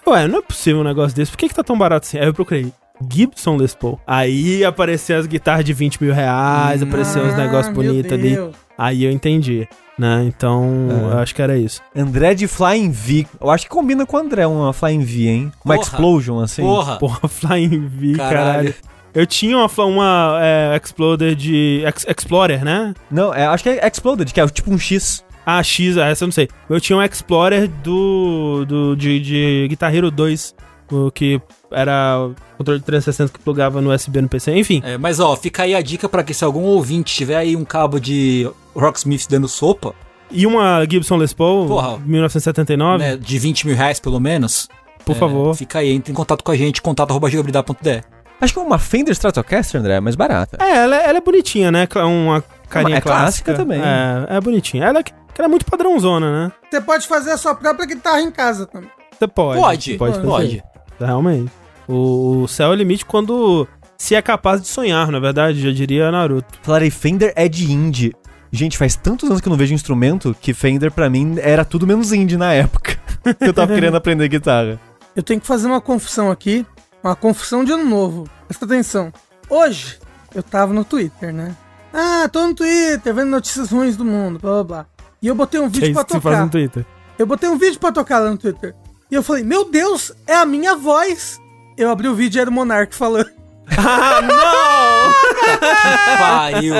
Ué, 0.06 0.28
não 0.28 0.38
é 0.38 0.42
possível 0.42 0.80
um 0.80 0.84
negócio 0.84 1.16
desse. 1.16 1.32
Por 1.32 1.38
que 1.38 1.48
que 1.48 1.54
tá 1.54 1.64
tão 1.64 1.76
barato 1.76 2.06
assim? 2.06 2.18
Aí 2.18 2.26
eu 2.26 2.34
procurei. 2.34 2.72
Gibson 3.12 3.56
Les 3.56 3.74
Paul. 3.74 4.00
Aí 4.06 4.64
apareceu 4.64 5.18
as 5.18 5.26
guitarras 5.26 5.64
de 5.64 5.72
20 5.74 6.02
mil 6.02 6.14
reais, 6.14 6.82
apareceu 6.82 7.22
uns 7.24 7.34
Ah, 7.34 7.36
negócios 7.36 7.74
bonitos 7.74 8.10
ali. 8.10 8.38
Aí 8.78 9.04
eu 9.04 9.10
entendi, 9.10 9.68
né? 9.98 10.24
Então, 10.26 10.64
É. 10.90 11.14
eu 11.14 11.18
acho 11.18 11.34
que 11.34 11.42
era 11.42 11.58
isso. 11.58 11.82
André 11.94 12.32
de 12.34 12.46
Flying 12.48 12.90
V. 12.90 13.26
Eu 13.38 13.50
acho 13.50 13.64
que 13.64 13.70
combina 13.70 14.06
com 14.06 14.16
o 14.16 14.20
André 14.20 14.46
uma 14.46 14.72
Flying 14.72 15.00
V, 15.04 15.26
hein? 15.28 15.52
Uma 15.64 15.74
Porra. 15.74 15.86
Explosion, 15.86 16.40
assim. 16.40 16.62
Porra. 16.62 16.96
Porra, 16.98 17.28
Flying 17.28 17.86
V, 17.86 18.14
caralho. 18.16 18.34
Caralho. 18.38 18.74
Eu 19.16 19.26
tinha 19.26 19.56
uma, 19.56 19.70
uma 19.84 20.38
é, 20.42 20.76
Exploder 20.82 21.34
de... 21.34 21.82
Ex- 21.86 22.04
Explorer, 22.06 22.62
né? 22.62 22.92
Não, 23.10 23.32
é, 23.32 23.46
acho 23.46 23.62
que 23.62 23.70
é 23.70 23.86
Exploded, 23.88 24.30
que 24.30 24.38
é 24.38 24.46
tipo 24.46 24.70
um 24.70 24.78
X. 24.78 25.24
Ah, 25.46 25.62
X, 25.62 25.96
essa 25.96 26.24
eu 26.24 26.26
não 26.26 26.32
sei. 26.32 26.48
Eu 26.68 26.78
tinha 26.78 26.98
um 26.98 27.02
Explorer 27.02 27.66
do, 27.82 28.66
do 28.66 28.94
de, 28.94 29.18
de 29.20 29.66
Guitar 29.70 29.94
Hero 29.94 30.10
2, 30.10 30.54
o 30.92 31.10
que 31.10 31.40
era 31.70 32.26
o 32.28 32.34
controle 32.58 32.78
de 32.78 32.84
360 32.84 33.32
que 33.32 33.38
plugava 33.42 33.80
no 33.80 33.90
USB 33.90 34.20
no 34.20 34.28
PC. 34.28 34.54
Enfim, 34.54 34.82
É, 34.84 34.98
mas 34.98 35.18
ó, 35.18 35.34
fica 35.34 35.62
aí 35.62 35.74
a 35.74 35.80
dica 35.80 36.08
pra 36.10 36.22
que 36.22 36.34
se 36.34 36.44
algum 36.44 36.64
ouvinte 36.64 37.14
tiver 37.14 37.36
aí 37.36 37.56
um 37.56 37.64
cabo 37.64 37.98
de 37.98 38.46
Rocksmith 38.74 39.26
dando 39.30 39.48
sopa, 39.48 39.94
e 40.30 40.46
uma 40.46 40.84
Gibson 40.84 41.16
Les 41.16 41.32
Paul, 41.32 41.66
Porra. 41.68 41.98
1979, 42.04 42.98
né, 42.98 43.16
de 43.16 43.38
20 43.38 43.66
mil 43.66 43.76
reais 43.76 43.98
pelo 43.98 44.20
menos, 44.20 44.68
por 45.06 45.16
é, 45.16 45.18
favor. 45.18 45.54
fica 45.54 45.78
aí, 45.78 45.90
entre 45.92 46.12
em 46.12 46.14
contato 46.14 46.42
com 46.44 46.50
a 46.52 46.56
gente, 46.56 46.82
contato.jogabilidade.de. 46.82 48.02
Acho 48.40 48.52
que 48.52 48.58
é 48.58 48.62
uma 48.62 48.78
Fender 48.78 49.12
Stratocaster, 49.12 49.80
André, 49.80 49.98
mas 50.00 50.14
barata. 50.14 50.58
É, 50.60 50.76
ela, 50.76 50.96
é- 50.96 51.08
ela 51.08 51.18
é 51.18 51.20
bonitinha, 51.20 51.70
né? 51.72 51.86
Cla- 51.86 52.06
Uma 52.06 52.44
carinha 52.68 52.98
é 52.98 53.00
clássica 53.00 53.52
clássica. 53.52 53.54
também. 53.54 53.80
É, 53.80 54.36
é 54.36 54.40
bonitinha. 54.40 54.84
Ela, 54.84 55.00
ela 55.38 55.46
é 55.46 55.48
muito 55.48 55.64
padrãozona, 55.64 56.44
né? 56.46 56.52
Você 56.70 56.80
pode 56.80 57.06
fazer 57.06 57.30
a 57.32 57.36
sua 57.36 57.54
própria 57.54 57.86
guitarra 57.86 58.20
em 58.20 58.30
casa 58.30 58.66
também. 58.66 58.90
Você 59.18 59.26
pode. 59.26 59.58
Pode, 59.60 59.98
pode. 59.98 60.20
fazer. 60.20 60.62
Realmente. 61.00 61.50
O, 61.88 62.42
o 62.42 62.48
céu 62.48 62.68
é 62.68 62.70
o 62.70 62.74
limite 62.74 63.04
quando 63.06 63.66
se 63.96 64.14
é 64.14 64.20
capaz 64.20 64.60
de 64.60 64.68
sonhar, 64.68 65.10
na 65.10 65.18
verdade, 65.18 65.60
já 65.62 65.70
diria 65.72 66.10
Naruto. 66.10 66.58
Falarei, 66.62 66.90
Fender 66.90 67.32
é 67.36 67.48
de 67.48 67.72
indie. 67.72 68.14
Gente, 68.52 68.76
faz 68.76 68.94
tantos 68.96 69.28
anos 69.30 69.40
que 69.40 69.48
eu 69.48 69.50
não 69.50 69.56
vejo 69.56 69.72
instrumento 69.74 70.36
que 70.40 70.52
Fender 70.52 70.90
pra 70.92 71.08
mim 71.08 71.36
era 71.40 71.64
tudo 71.64 71.86
menos 71.86 72.12
indie 72.12 72.36
na 72.36 72.52
época. 72.52 72.98
eu 73.40 73.54
tava 73.54 73.72
querendo 73.74 73.96
aprender 73.96 74.28
guitarra. 74.28 74.78
Eu 75.14 75.22
tenho 75.22 75.40
que 75.40 75.46
fazer 75.46 75.66
uma 75.66 75.80
confissão 75.80 76.30
aqui. 76.30 76.66
Uma 77.06 77.14
confissão 77.14 77.62
de 77.62 77.70
ano 77.70 77.84
novo. 77.84 78.28
Presta 78.48 78.64
atenção. 78.64 79.12
Hoje, 79.48 79.96
eu 80.34 80.42
tava 80.42 80.72
no 80.72 80.84
Twitter, 80.84 81.32
né? 81.32 81.54
Ah, 81.94 82.28
tô 82.28 82.44
no 82.48 82.52
Twitter, 82.52 83.14
vendo 83.14 83.28
notícias 83.30 83.70
ruins 83.70 83.96
do 83.96 84.04
mundo, 84.04 84.40
blá 84.40 84.50
blá 84.54 84.64
blá. 84.64 84.86
E 85.22 85.28
eu 85.28 85.34
botei 85.36 85.60
um 85.60 85.70
Que 85.70 85.78
é 85.78 85.80
vídeo 85.82 85.92
isso 85.92 85.94
pra 85.94 86.04
que 86.04 86.12
você 86.14 86.20
faz 86.20 86.34
tocar. 86.34 86.44
no 86.46 86.50
Twitter. 86.50 86.84
Eu 87.16 87.24
botei 87.24 87.48
um 87.48 87.56
vídeo 87.56 87.78
pra 87.78 87.92
tocar 87.92 88.18
lá 88.18 88.30
no 88.30 88.36
Twitter. 88.36 88.74
E 89.08 89.14
eu 89.14 89.22
falei, 89.22 89.44
meu 89.44 89.70
Deus, 89.70 90.10
é 90.26 90.34
a 90.34 90.44
minha 90.44 90.74
voz. 90.74 91.40
Eu 91.78 91.90
abri 91.90 92.08
o 92.08 92.14
vídeo 92.16 92.38
e 92.38 92.40
era 92.40 92.50
o 92.50 92.52
Monark 92.52 92.92
falando. 92.92 93.30
Ah, 93.78 94.20
não! 94.22 96.18
Pariu! 96.18 96.74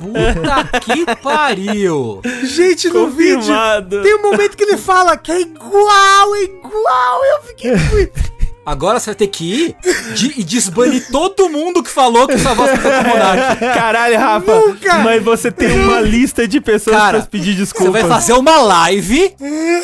Puta 0.00 0.80
que 0.80 1.16
pariu! 1.22 2.20
Gente, 2.44 2.88
no 2.90 3.08
vídeo 3.08 3.36
Confirmado. 3.38 4.02
tem 4.02 4.14
um 4.16 4.22
momento 4.22 4.56
que 4.56 4.64
ele 4.64 4.76
fala 4.76 5.16
que 5.16 5.30
é 5.32 5.40
igual, 5.40 6.34
é 6.36 6.42
igual. 6.42 7.24
Eu 7.24 7.42
fiquei 7.42 7.76
muito. 7.76 8.39
Agora 8.70 9.00
você 9.00 9.06
vai 9.10 9.14
ter 9.16 9.26
que 9.26 9.44
ir 9.52 9.76
de- 10.14 10.34
e 10.40 10.44
desbanir 10.44 11.08
todo 11.10 11.48
mundo 11.48 11.82
que 11.82 11.90
falou 11.90 12.28
que 12.28 12.38
sua 12.38 12.54
voz 12.54 12.70
tá 12.80 12.88
o 13.00 13.08
Monark. 13.08 13.58
Caralho, 13.58 14.16
Rafa. 14.18 14.54
Nunca. 14.60 14.98
Mas 14.98 15.22
você 15.24 15.50
tem 15.50 15.72
uma 15.80 16.00
lista 16.00 16.46
de 16.46 16.60
pessoas 16.60 16.96
Cara, 16.96 17.18
pra 17.18 17.26
pedir 17.26 17.52
Você 17.54 17.58
desculpas. 17.58 17.92
vai 17.92 18.04
fazer 18.08 18.32
uma 18.34 18.58
live 18.62 19.34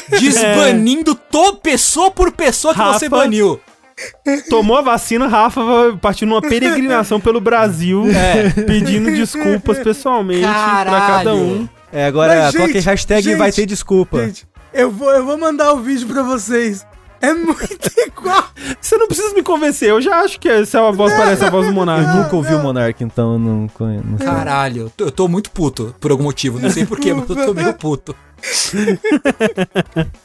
desbanindo 0.09 1.15
to, 1.15 1.57
pessoa 1.57 2.11
por 2.11 2.31
pessoa 2.33 2.73
que 2.75 2.79
você 2.81 3.07
Rafa. 3.07 3.09
baniu. 3.09 3.61
Tomou 4.51 4.77
a 4.77 4.83
vacina, 4.83 5.27
Rafa 5.27 5.65
vai 5.65 5.97
partir 5.97 6.27
numa 6.27 6.43
peregrinação 6.43 7.19
pelo 7.19 7.41
Brasil, 7.41 8.05
É. 8.11 8.51
pedindo 8.63 9.11
desculpas 9.11 9.79
pessoalmente 9.79 10.43
pra 10.43 10.53
Caralho. 10.53 11.07
cada 11.07 11.35
um. 11.35 11.69
É, 11.93 12.07
agora 12.07 12.35
Mas, 12.45 12.55
coloque 12.55 12.75
gente, 12.75 12.85
hashtag 12.85 13.23
gente, 13.23 13.37
vai 13.39 13.51
ter 13.51 13.65
desculpa. 13.65 14.25
Gente, 14.27 14.47
eu 14.75 14.91
vou, 14.91 15.11
eu 15.11 15.25
vou 15.25 15.39
mandar 15.39 15.73
o 15.73 15.79
vídeo 15.81 16.07
pra 16.07 16.23
vocês. 16.23 16.85
É 17.21 17.33
muito 17.33 17.91
igual. 18.07 18.45
Você 18.81 18.97
não 18.97 19.07
precisa 19.07 19.35
me 19.35 19.43
convencer, 19.43 19.89
eu 19.91 20.01
já 20.01 20.21
acho 20.21 20.39
que 20.39 20.49
essa 20.49 20.79
é 20.79 20.89
a 20.89 20.91
voz 20.91 21.13
parece 21.15 21.45
a 21.45 21.51
voz 21.51 21.65
do 21.67 21.71
Eu 21.71 21.75
Monark. 21.75 22.17
nunca 22.17 22.37
ouvi 22.37 22.55
o 22.55 22.63
Monark, 22.63 23.03
então 23.03 23.33
eu 23.35 23.39
não 23.39 23.69
conheço. 23.69 24.05
não. 24.07 24.19
Caralho, 24.19 24.83
eu 24.83 24.91
tô, 24.91 25.05
eu 25.05 25.11
tô 25.11 25.29
muito 25.29 25.51
puto 25.51 25.95
por 26.01 26.11
algum 26.11 26.25
motivo. 26.25 26.59
Não 26.59 26.71
sei 26.71 26.85
porquê, 26.87 27.13
mas 27.15 27.29
eu 27.29 27.47
tô 27.47 27.55
meio 27.55 27.75
puto. 27.75 28.15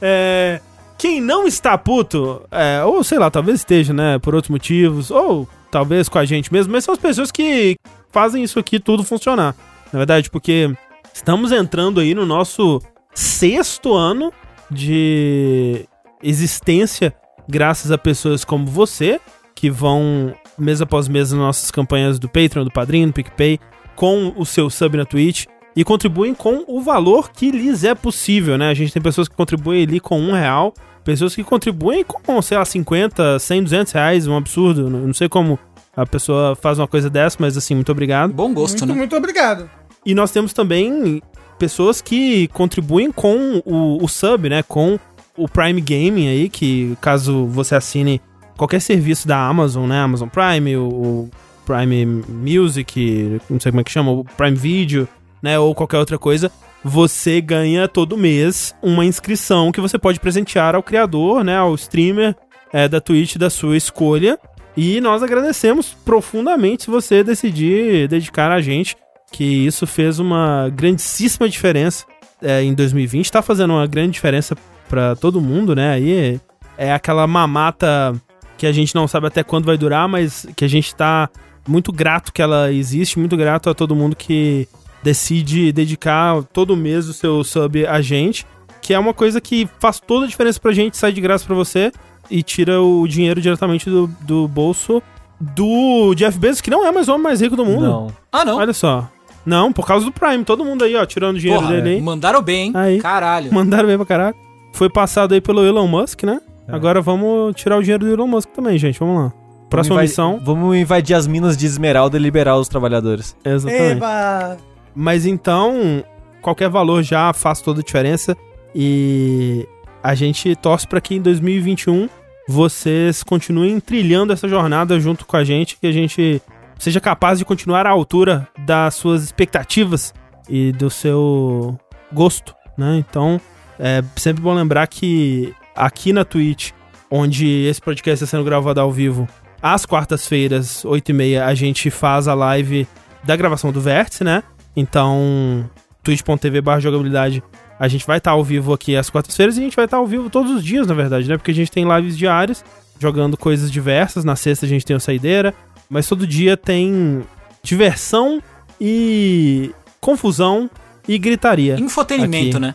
É, 0.00 0.60
quem 0.98 1.20
não 1.20 1.46
está 1.46 1.76
puto, 1.78 2.42
é, 2.50 2.82
ou 2.84 3.02
sei 3.04 3.18
lá, 3.18 3.30
talvez 3.30 3.60
esteja, 3.60 3.92
né, 3.92 4.18
por 4.18 4.34
outros 4.34 4.50
motivos, 4.50 5.10
ou 5.10 5.48
talvez 5.70 6.08
com 6.08 6.18
a 6.18 6.24
gente 6.24 6.52
mesmo, 6.52 6.72
mas 6.72 6.84
são 6.84 6.94
as 6.94 7.00
pessoas 7.00 7.30
que 7.30 7.76
fazem 8.10 8.42
isso 8.42 8.58
aqui 8.58 8.78
tudo 8.78 9.02
funcionar. 9.04 9.54
Na 9.92 9.98
verdade, 9.98 10.30
porque 10.30 10.70
estamos 11.12 11.52
entrando 11.52 12.00
aí 12.00 12.14
no 12.14 12.26
nosso 12.26 12.80
sexto 13.14 13.94
ano 13.94 14.32
de 14.70 15.86
existência, 16.24 17.14
graças 17.48 17.92
a 17.92 17.98
pessoas 17.98 18.44
como 18.44 18.66
você, 18.66 19.20
que 19.54 19.70
vão 19.70 20.34
mês 20.58 20.80
após 20.80 21.06
mês 21.06 21.30
nas 21.30 21.40
nossas 21.40 21.70
campanhas 21.70 22.18
do 22.18 22.28
Patreon, 22.28 22.64
do 22.64 22.70
Padrinho, 22.70 23.08
do 23.08 23.12
PicPay, 23.12 23.60
com 23.94 24.32
o 24.36 24.44
seu 24.44 24.68
sub 24.70 24.96
na 24.96 25.04
Twitch 25.04 25.46
e 25.76 25.84
contribuem 25.84 26.34
com 26.34 26.64
o 26.66 26.80
valor 26.80 27.30
que 27.30 27.50
lhes 27.50 27.84
é 27.84 27.94
possível, 27.94 28.56
né? 28.56 28.68
A 28.68 28.74
gente 28.74 28.92
tem 28.92 29.02
pessoas 29.02 29.28
que 29.28 29.34
contribuem 29.34 29.82
ali 29.82 30.00
com 30.00 30.20
um 30.20 30.32
real, 30.32 30.72
pessoas 31.04 31.34
que 31.34 31.42
contribuem 31.42 32.04
com, 32.04 32.40
sei 32.42 32.56
lá, 32.56 32.64
50, 32.64 33.38
100, 33.38 33.62
200 33.64 33.92
reais, 33.92 34.26
um 34.26 34.36
absurdo. 34.36 34.88
Não 34.88 35.00
não 35.00 35.14
sei 35.14 35.28
como 35.28 35.58
a 35.96 36.06
pessoa 36.06 36.56
faz 36.56 36.78
uma 36.78 36.88
coisa 36.88 37.10
dessa, 37.10 37.36
mas 37.40 37.56
assim, 37.56 37.74
muito 37.74 37.90
obrigado. 37.92 38.32
Bom 38.32 38.52
gosto, 38.52 38.78
Muito, 38.78 38.86
né? 38.86 38.94
muito 38.94 39.16
obrigado. 39.16 39.68
E 40.06 40.14
nós 40.14 40.30
temos 40.30 40.52
também 40.52 41.22
pessoas 41.58 42.00
que 42.00 42.48
contribuem 42.48 43.10
com 43.10 43.62
o, 43.64 44.02
o 44.02 44.08
sub, 44.08 44.48
né? 44.48 44.62
Com 44.62 44.98
o 45.36 45.48
Prime 45.48 45.80
Gaming 45.80 46.28
aí, 46.28 46.48
que 46.48 46.96
caso 47.00 47.46
você 47.46 47.74
assine 47.74 48.20
qualquer 48.56 48.80
serviço 48.80 49.26
da 49.26 49.38
Amazon, 49.38 49.88
né? 49.88 49.98
Amazon 50.00 50.28
Prime, 50.28 50.76
o, 50.76 51.28
Prime 51.64 52.04
Music, 52.28 53.40
não 53.48 53.58
sei 53.58 53.72
como 53.72 53.80
é 53.80 53.84
que 53.84 53.90
chama, 53.90 54.10
o 54.10 54.24
Prime 54.24 54.56
Video, 54.56 55.08
né? 55.42 55.58
Ou 55.58 55.74
qualquer 55.74 55.98
outra 55.98 56.18
coisa, 56.18 56.52
você 56.84 57.40
ganha 57.40 57.88
todo 57.88 58.16
mês 58.16 58.74
uma 58.82 59.04
inscrição 59.04 59.72
que 59.72 59.80
você 59.80 59.98
pode 59.98 60.20
presentear 60.20 60.74
ao 60.74 60.82
criador, 60.82 61.42
né? 61.42 61.56
Ao 61.56 61.74
streamer 61.74 62.36
é, 62.72 62.86
da 62.86 63.00
Twitch 63.00 63.36
da 63.36 63.48
sua 63.48 63.76
escolha. 63.76 64.38
E 64.76 65.00
nós 65.00 65.22
agradecemos 65.22 65.96
profundamente 66.04 66.84
se 66.84 66.90
você 66.90 67.22
decidir 67.22 68.08
dedicar 68.08 68.50
a 68.50 68.60
gente 68.60 68.96
que 69.32 69.66
isso 69.66 69.86
fez 69.86 70.18
uma 70.18 70.68
grandíssima 70.68 71.48
diferença 71.48 72.04
é, 72.42 72.62
em 72.62 72.74
2020, 72.74 73.32
tá 73.32 73.42
fazendo 73.42 73.72
uma 73.72 73.86
grande 73.86 74.12
diferença 74.12 74.56
pra 74.88 75.16
todo 75.16 75.40
mundo, 75.40 75.74
né? 75.74 75.92
Aí 75.92 76.40
é 76.76 76.92
aquela 76.92 77.26
mamata 77.26 78.14
que 78.56 78.66
a 78.66 78.72
gente 78.72 78.94
não 78.94 79.06
sabe 79.08 79.26
até 79.26 79.42
quando 79.42 79.66
vai 79.66 79.76
durar, 79.76 80.08
mas 80.08 80.46
que 80.56 80.64
a 80.64 80.68
gente 80.68 80.94
tá 80.94 81.28
muito 81.66 81.92
grato 81.92 82.32
que 82.32 82.42
ela 82.42 82.72
existe, 82.72 83.18
muito 83.18 83.36
grato 83.36 83.70
a 83.70 83.74
todo 83.74 83.96
mundo 83.96 84.14
que 84.14 84.68
decide 85.02 85.72
dedicar 85.72 86.42
todo 86.52 86.76
mês 86.76 87.08
o 87.08 87.12
seu 87.12 87.42
sub 87.44 87.86
a 87.86 88.00
gente, 88.00 88.46
que 88.80 88.94
é 88.94 88.98
uma 88.98 89.12
coisa 89.14 89.40
que 89.40 89.68
faz 89.78 90.00
toda 90.00 90.24
a 90.24 90.28
diferença 90.28 90.60
pra 90.60 90.72
gente, 90.72 90.96
sai 90.96 91.12
de 91.12 91.20
graça 91.20 91.44
pra 91.44 91.54
você 91.54 91.92
e 92.30 92.42
tira 92.42 92.80
o 92.80 93.06
dinheiro 93.06 93.40
diretamente 93.40 93.88
do, 93.88 94.06
do 94.22 94.48
bolso 94.48 95.02
do 95.40 96.14
Jeff 96.14 96.38
Bezos, 96.38 96.60
que 96.60 96.70
não 96.70 96.86
é 96.86 96.92
mais 96.92 97.08
o 97.08 97.12
homem 97.12 97.24
mais 97.24 97.40
rico 97.40 97.56
do 97.56 97.64
mundo. 97.64 97.82
Não. 97.82 98.12
Ah, 98.32 98.44
não. 98.44 98.58
Olha 98.58 98.72
só. 98.72 99.08
Não, 99.44 99.72
por 99.72 99.86
causa 99.86 100.06
do 100.06 100.12
Prime. 100.12 100.42
Todo 100.44 100.64
mundo 100.64 100.84
aí, 100.84 100.96
ó, 100.96 101.04
tirando 101.04 101.38
dinheiro 101.38 101.60
Porra, 101.62 101.74
dele 101.74 101.96
aí. 101.96 102.00
mandaram 102.00 102.40
bem, 102.40 102.68
hein? 102.68 102.72
Aí. 102.74 102.98
Caralho. 102.98 103.52
Mandaram 103.52 103.86
bem 103.86 103.96
pra 103.96 104.06
caralho. 104.06 104.36
Foi 104.74 104.90
passado 104.90 105.34
aí 105.34 105.40
pelo 105.40 105.64
Elon 105.64 105.86
Musk, 105.86 106.24
né? 106.24 106.40
É. 106.66 106.74
Agora 106.74 107.00
vamos 107.00 107.54
tirar 107.54 107.78
o 107.78 107.80
dinheiro 107.80 108.04
do 108.04 108.12
Elon 108.12 108.26
Musk 108.26 108.50
também, 108.50 108.76
gente. 108.76 108.98
Vamos 108.98 109.22
lá. 109.22 109.32
Próxima 109.70 109.94
Vamos 109.94 110.10
missão. 110.10 110.40
Vamos 110.42 110.76
invadir 110.76 111.14
as 111.14 111.28
minas 111.28 111.56
de 111.56 111.64
esmeralda 111.64 112.16
e 112.16 112.20
liberar 112.20 112.56
os 112.56 112.66
trabalhadores. 112.66 113.36
Exatamente. 113.44 113.92
Eba! 113.92 114.56
Mas 114.92 115.26
então, 115.26 116.04
qualquer 116.42 116.68
valor 116.68 117.04
já 117.04 117.32
faz 117.32 117.60
toda 117.60 117.82
a 117.82 117.84
diferença. 117.84 118.36
E 118.74 119.64
a 120.02 120.16
gente 120.16 120.56
torce 120.56 120.88
pra 120.88 121.00
que 121.00 121.14
em 121.14 121.22
2021 121.22 122.08
vocês 122.48 123.22
continuem 123.22 123.78
trilhando 123.78 124.32
essa 124.32 124.48
jornada 124.48 124.98
junto 124.98 125.24
com 125.24 125.36
a 125.36 125.44
gente, 125.44 125.78
que 125.80 125.86
a 125.86 125.92
gente 125.92 126.42
seja 126.80 127.00
capaz 127.00 127.38
de 127.38 127.44
continuar 127.44 127.86
à 127.86 127.90
altura 127.90 128.48
das 128.58 128.96
suas 128.96 129.22
expectativas 129.22 130.12
e 130.48 130.72
do 130.72 130.90
seu 130.90 131.78
gosto, 132.12 132.56
né? 132.76 132.96
Então, 133.08 133.40
é 133.78 134.02
sempre 134.16 134.42
bom 134.42 134.54
lembrar 134.54 134.86
que 134.86 135.54
aqui 135.74 136.12
na 136.12 136.24
Twitch, 136.24 136.70
onde 137.10 137.66
esse 137.66 137.80
podcast 137.80 138.24
está 138.24 138.36
sendo 138.36 138.44
gravado 138.44 138.80
ao 138.80 138.92
vivo, 138.92 139.28
às 139.62 139.86
quartas-feiras, 139.86 140.84
8h30, 140.84 141.42
a 141.42 141.54
gente 141.54 141.90
faz 141.90 142.28
a 142.28 142.34
live 142.34 142.86
da 143.22 143.34
gravação 143.34 143.72
do 143.72 143.80
Vértice, 143.80 144.22
né? 144.22 144.42
Então, 144.76 145.68
twitch.tv 146.02 146.60
barra 146.60 146.80
jogabilidade, 146.80 147.42
a 147.78 147.88
gente 147.88 148.06
vai 148.06 148.18
estar 148.18 148.32
ao 148.32 148.44
vivo 148.44 148.72
aqui 148.72 148.96
às 148.96 149.08
quartas-feiras 149.10 149.56
e 149.56 149.60
a 149.60 149.62
gente 149.64 149.76
vai 149.76 149.86
estar 149.86 149.96
ao 149.96 150.06
vivo 150.06 150.28
todos 150.28 150.50
os 150.50 150.62
dias, 150.62 150.86
na 150.86 150.94
verdade, 150.94 151.28
né? 151.28 151.36
Porque 151.36 151.50
a 151.50 151.54
gente 151.54 151.70
tem 151.70 151.84
lives 151.96 152.16
diárias, 152.16 152.64
jogando 152.98 153.36
coisas 153.36 153.70
diversas. 153.70 154.24
Na 154.24 154.36
sexta 154.36 154.66
a 154.66 154.68
gente 154.68 154.84
tem 154.84 154.94
o 154.94 155.00
Saideira, 155.00 155.54
mas 155.88 156.06
todo 156.06 156.26
dia 156.26 156.56
tem 156.56 157.22
diversão 157.62 158.42
e 158.80 159.72
confusão 160.00 160.70
e 161.08 161.18
gritaria. 161.18 161.76
Infotenimento, 161.80 162.56
Aqui. 162.58 162.66
né? 162.66 162.74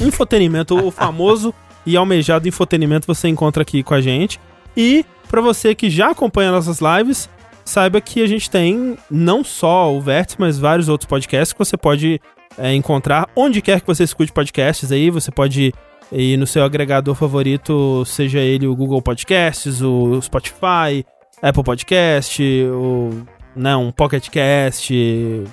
Infotenimento, 0.00 0.76
o 0.76 0.90
famoso 0.90 1.52
e 1.84 1.96
almejado 1.96 2.46
infotenimento 2.46 3.06
você 3.06 3.28
encontra 3.28 3.62
aqui 3.62 3.82
com 3.82 3.94
a 3.94 4.00
gente. 4.00 4.40
E 4.76 5.04
pra 5.28 5.40
você 5.40 5.74
que 5.74 5.90
já 5.90 6.10
acompanha 6.10 6.52
nossas 6.52 6.80
lives, 6.80 7.28
saiba 7.64 8.00
que 8.00 8.22
a 8.22 8.26
gente 8.26 8.50
tem 8.50 8.96
não 9.10 9.42
só 9.42 9.92
o 9.92 10.00
Vértice, 10.00 10.36
mas 10.38 10.58
vários 10.58 10.88
outros 10.88 11.08
podcasts 11.08 11.52
que 11.52 11.58
você 11.58 11.76
pode 11.76 12.20
é, 12.56 12.74
encontrar 12.74 13.28
onde 13.34 13.60
quer 13.60 13.80
que 13.80 13.86
você 13.86 14.04
escute 14.04 14.32
podcasts 14.32 14.92
aí. 14.92 15.10
Você 15.10 15.30
pode 15.30 15.72
ir 16.12 16.36
no 16.36 16.46
seu 16.46 16.64
agregador 16.64 17.14
favorito, 17.14 18.04
seja 18.06 18.38
ele 18.38 18.66
o 18.66 18.76
Google 18.76 19.02
Podcasts, 19.02 19.82
o 19.82 20.20
Spotify, 20.22 21.04
Apple 21.42 21.62
Podcast, 21.62 22.42
o 22.72 23.26
né, 23.54 23.74
um 23.74 23.90
Pocket 23.90 24.28
Cast, 24.28 24.94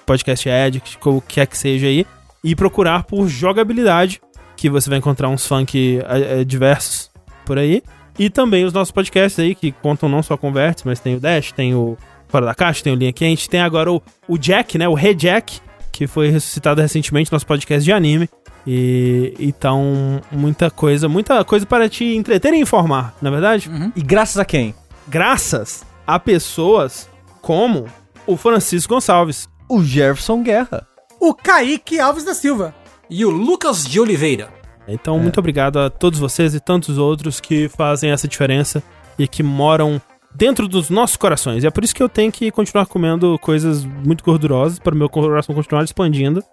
Podcast 0.05 0.49
Addict, 0.49 0.97
o 1.03 1.21
que 1.21 1.35
quer 1.35 1.47
que 1.47 1.57
seja 1.57 1.87
aí, 1.87 2.05
e 2.43 2.55
procurar 2.55 3.03
por 3.03 3.27
jogabilidade, 3.27 4.21
que 4.55 4.69
você 4.69 4.89
vai 4.89 4.99
encontrar 4.99 5.29
uns 5.29 5.45
funk 5.45 5.99
é, 6.07 6.41
é, 6.41 6.43
diversos 6.43 7.11
por 7.45 7.57
aí. 7.57 7.83
E 8.17 8.29
também 8.29 8.63
os 8.63 8.71
nossos 8.71 8.91
podcasts 8.91 9.37
aí, 9.39 9.53
que 9.53 9.71
contam 9.71 10.07
não 10.07 10.23
só 10.23 10.37
com 10.37 10.51
Vértice, 10.51 10.87
mas 10.87 10.99
tem 10.99 11.15
o 11.15 11.19
Dash, 11.19 11.51
tem 11.51 11.75
o 11.75 11.97
Fora 12.27 12.45
da 12.45 12.55
Caixa, 12.55 12.83
tem 12.83 12.93
o 12.93 12.95
Linha 12.95 13.11
Quente, 13.11 13.49
tem 13.49 13.61
agora 13.61 13.91
o, 13.91 14.01
o 14.27 14.37
Jack, 14.37 14.77
né, 14.77 14.87
o 14.87 14.93
Rejack, 14.93 15.59
que 15.91 16.07
foi 16.07 16.29
ressuscitado 16.29 16.81
recentemente 16.81 17.31
no 17.31 17.35
nosso 17.35 17.45
podcast 17.45 17.83
de 17.83 17.91
anime. 17.91 18.29
E 18.65 19.33
então, 19.39 20.21
muita 20.31 20.71
coisa, 20.71 21.07
muita 21.07 21.43
coisa 21.43 21.65
para 21.65 21.87
te 21.87 22.03
entreter 22.15 22.53
e 22.53 22.59
informar, 22.59 23.15
na 23.21 23.29
é 23.29 23.31
verdade? 23.31 23.69
E 23.95 24.01
graças 24.01 24.37
a 24.37 24.45
quem? 24.45 24.73
Graças 25.07 25.85
a 26.07 26.19
pessoas 26.19 27.07
como 27.41 27.85
o 28.25 28.35
Francisco 28.35 28.93
Gonçalves. 28.93 29.47
O 29.69 29.83
Jefferson 29.83 30.41
Guerra. 30.41 30.87
O 31.19 31.33
Kaique 31.33 31.99
Alves 31.99 32.23
da 32.23 32.33
Silva. 32.33 32.73
E 33.09 33.23
o 33.25 33.29
Lucas 33.29 33.85
de 33.85 33.99
Oliveira. 33.99 34.49
Então, 34.87 35.17
muito 35.17 35.39
obrigado 35.39 35.79
a 35.79 35.89
todos 35.89 36.19
vocês 36.19 36.53
e 36.53 36.59
tantos 36.59 36.97
outros 36.97 37.39
que 37.39 37.67
fazem 37.69 38.11
essa 38.11 38.27
diferença 38.27 38.83
e 39.17 39.27
que 39.27 39.41
moram 39.41 39.99
dentro 40.33 40.67
dos 40.67 40.89
nossos 40.89 41.15
corações. 41.17 41.63
E 41.63 41.67
é 41.67 41.71
por 41.71 41.83
isso 41.83 41.95
que 41.95 42.03
eu 42.03 42.09
tenho 42.09 42.31
que 42.31 42.51
continuar 42.51 42.85
comendo 42.85 43.37
coisas 43.39 43.83
muito 43.85 44.23
gordurosas 44.23 44.77
para 44.77 44.93
o 44.93 44.97
meu 44.97 45.09
coração 45.09 45.55
continuar 45.55 45.83
expandindo 45.83 46.43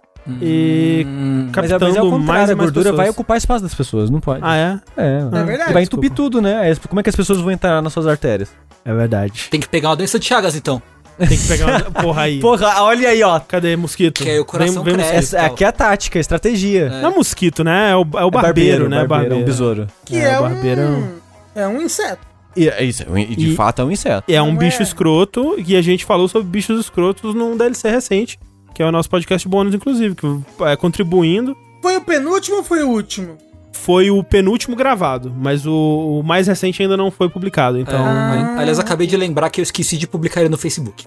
e 0.40 1.04
Hum, 1.06 1.46
é- 1.48 1.52
captando 1.52 1.84
mas 1.86 1.96
é 1.96 2.02
o 2.02 2.10
mais 2.18 2.50
a 2.50 2.54
mais 2.54 2.70
gordura 2.70 2.84
pessoas. 2.84 2.96
vai 2.96 3.10
ocupar 3.10 3.36
espaço 3.36 3.62
das 3.64 3.74
pessoas, 3.74 4.08
não 4.08 4.20
pode. 4.20 4.40
Ah, 4.42 4.56
é? 4.56 4.80
é. 4.96 5.18
É 5.40 5.44
verdade. 5.44 5.72
vai 5.72 5.82
entupir 5.82 6.10
Desculpa. 6.10 6.30
tudo, 6.30 6.40
né? 6.40 6.70
É, 6.70 6.76
Como 6.88 7.00
é 7.00 7.02
que 7.02 7.10
as 7.10 7.16
pessoas 7.16 7.40
vão 7.40 7.50
entrar 7.50 7.82
nas 7.82 7.92
suas 7.92 8.06
artérias? 8.06 8.50
É 8.84 8.94
verdade. 8.94 9.48
Tem 9.50 9.60
que 9.60 9.68
pegar 9.68 9.90
uma 9.90 9.96
doença 9.96 10.18
de 10.18 10.24
Chagas, 10.24 10.54
então. 10.54 10.80
Tem 11.18 11.28
que 11.38 11.46
pegar 11.48 11.66
uma... 11.66 11.80
Porra 12.02 12.22
aí. 12.22 12.40
Porra, 12.40 12.82
olha 12.82 13.08
aí, 13.08 13.22
ó. 13.22 13.38
Cadê 13.40 13.76
mosquito? 13.76 14.22
Que 14.22 14.30
aí 14.30 14.38
o 14.40 14.44
coração 14.44 14.82
Vem- 14.82 14.94
vem 14.96 15.04
cresce. 15.04 15.14
mosquito. 15.16 15.36
Essa, 15.38 15.46
aqui 15.46 15.64
é 15.64 15.66
a 15.66 15.72
tática, 15.72 16.18
a 16.18 16.20
estratégia. 16.20 16.88
Não 17.00 17.12
é 17.12 17.14
mosquito, 17.14 17.62
né? 17.64 17.90
É 17.90 17.96
o, 17.96 18.06
é 18.18 18.24
o 18.24 18.30
barbeiro, 18.30 18.88
né? 18.88 19.04
barbeiro, 19.06 19.34
é 19.34 19.38
um 19.38 19.44
besouro. 19.44 19.86
Que 20.04 20.16
É, 20.16 20.30
é, 20.32 20.38
o 20.38 20.42
barbeirão. 20.42 20.98
um. 21.00 21.08
É 21.54 21.68
um 21.68 21.80
inseto. 21.82 22.26
E, 22.56 22.68
é 22.68 22.84
isso, 22.84 23.02
e 23.16 23.34
de 23.34 23.52
E- 23.52 23.54
fato 23.54 23.80
é 23.80 23.84
um 23.84 23.90
inseto. 23.90 24.30
É 24.30 24.42
um 24.42 24.48
Não 24.52 24.56
bicho 24.56 24.80
é. 24.80 24.82
escroto 24.82 25.54
e 25.66 25.74
a 25.76 25.80
gente 25.82 26.04
falou 26.04 26.28
sobre 26.28 26.48
bichos 26.48 26.78
escrotos 26.80 27.34
num 27.34 27.56
DLC 27.56 27.90
recente, 27.90 28.38
que 28.74 28.82
é 28.82 28.86
o 28.86 28.92
nosso 28.92 29.08
podcast 29.08 29.48
bônus, 29.48 29.74
inclusive, 29.74 30.14
que 30.14 30.26
é, 30.64 30.76
contribuindo. 30.76 31.56
Foi 31.80 31.96
o 31.96 32.00
penúltimo 32.02 32.58
ou 32.58 32.62
foi 32.64 32.82
o 32.82 32.88
último? 32.90 33.36
Foi 33.72 34.10
o 34.10 34.22
penúltimo 34.22 34.76
gravado, 34.76 35.34
mas 35.36 35.66
o, 35.66 36.20
o 36.20 36.22
mais 36.22 36.46
recente 36.46 36.82
ainda 36.82 36.96
não 36.96 37.10
foi 37.10 37.28
publicado, 37.28 37.78
então... 37.78 37.98
Ah. 38.04 38.56
Aliás, 38.58 38.78
acabei 38.78 39.06
de 39.06 39.16
lembrar 39.16 39.50
que 39.50 39.60
eu 39.60 39.62
esqueci 39.62 39.96
de 39.96 40.06
publicar 40.06 40.40
ele 40.40 40.50
no 40.50 40.58
Facebook. 40.58 41.06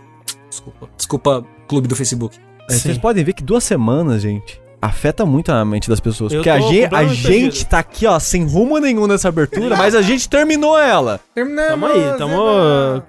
Desculpa. 0.50 0.90
Desculpa, 0.98 1.46
clube 1.68 1.88
do 1.88 1.96
Facebook. 1.96 2.38
É, 2.70 2.74
Vocês 2.74 2.98
podem 2.98 3.24
ver 3.24 3.34
que 3.34 3.44
duas 3.44 3.64
semanas, 3.64 4.22
gente, 4.24 4.60
afeta 4.82 5.26
muito 5.26 5.52
a 5.52 5.64
mente 5.64 5.88
das 5.88 6.00
pessoas. 6.00 6.34
Eu 6.34 6.40
porque 6.40 6.50
a, 6.50 6.60
gen- 6.60 6.90
a 6.92 7.06
gente 7.06 7.66
tá 7.66 7.80
aqui, 7.80 8.08
ó, 8.08 8.20
sem 8.20 8.44
rumo 8.46 8.80
nenhum 8.80 9.06
nessa 9.08 9.30
abertura, 9.30 9.76
mas 9.78 9.94
a 9.96 10.02
gente 10.02 10.28
terminou 10.28 10.78
ela. 10.78 11.20
Terminamos. 11.34 11.70
Tamo 11.70 11.86
aí, 11.88 12.18
tamo- 12.18 13.04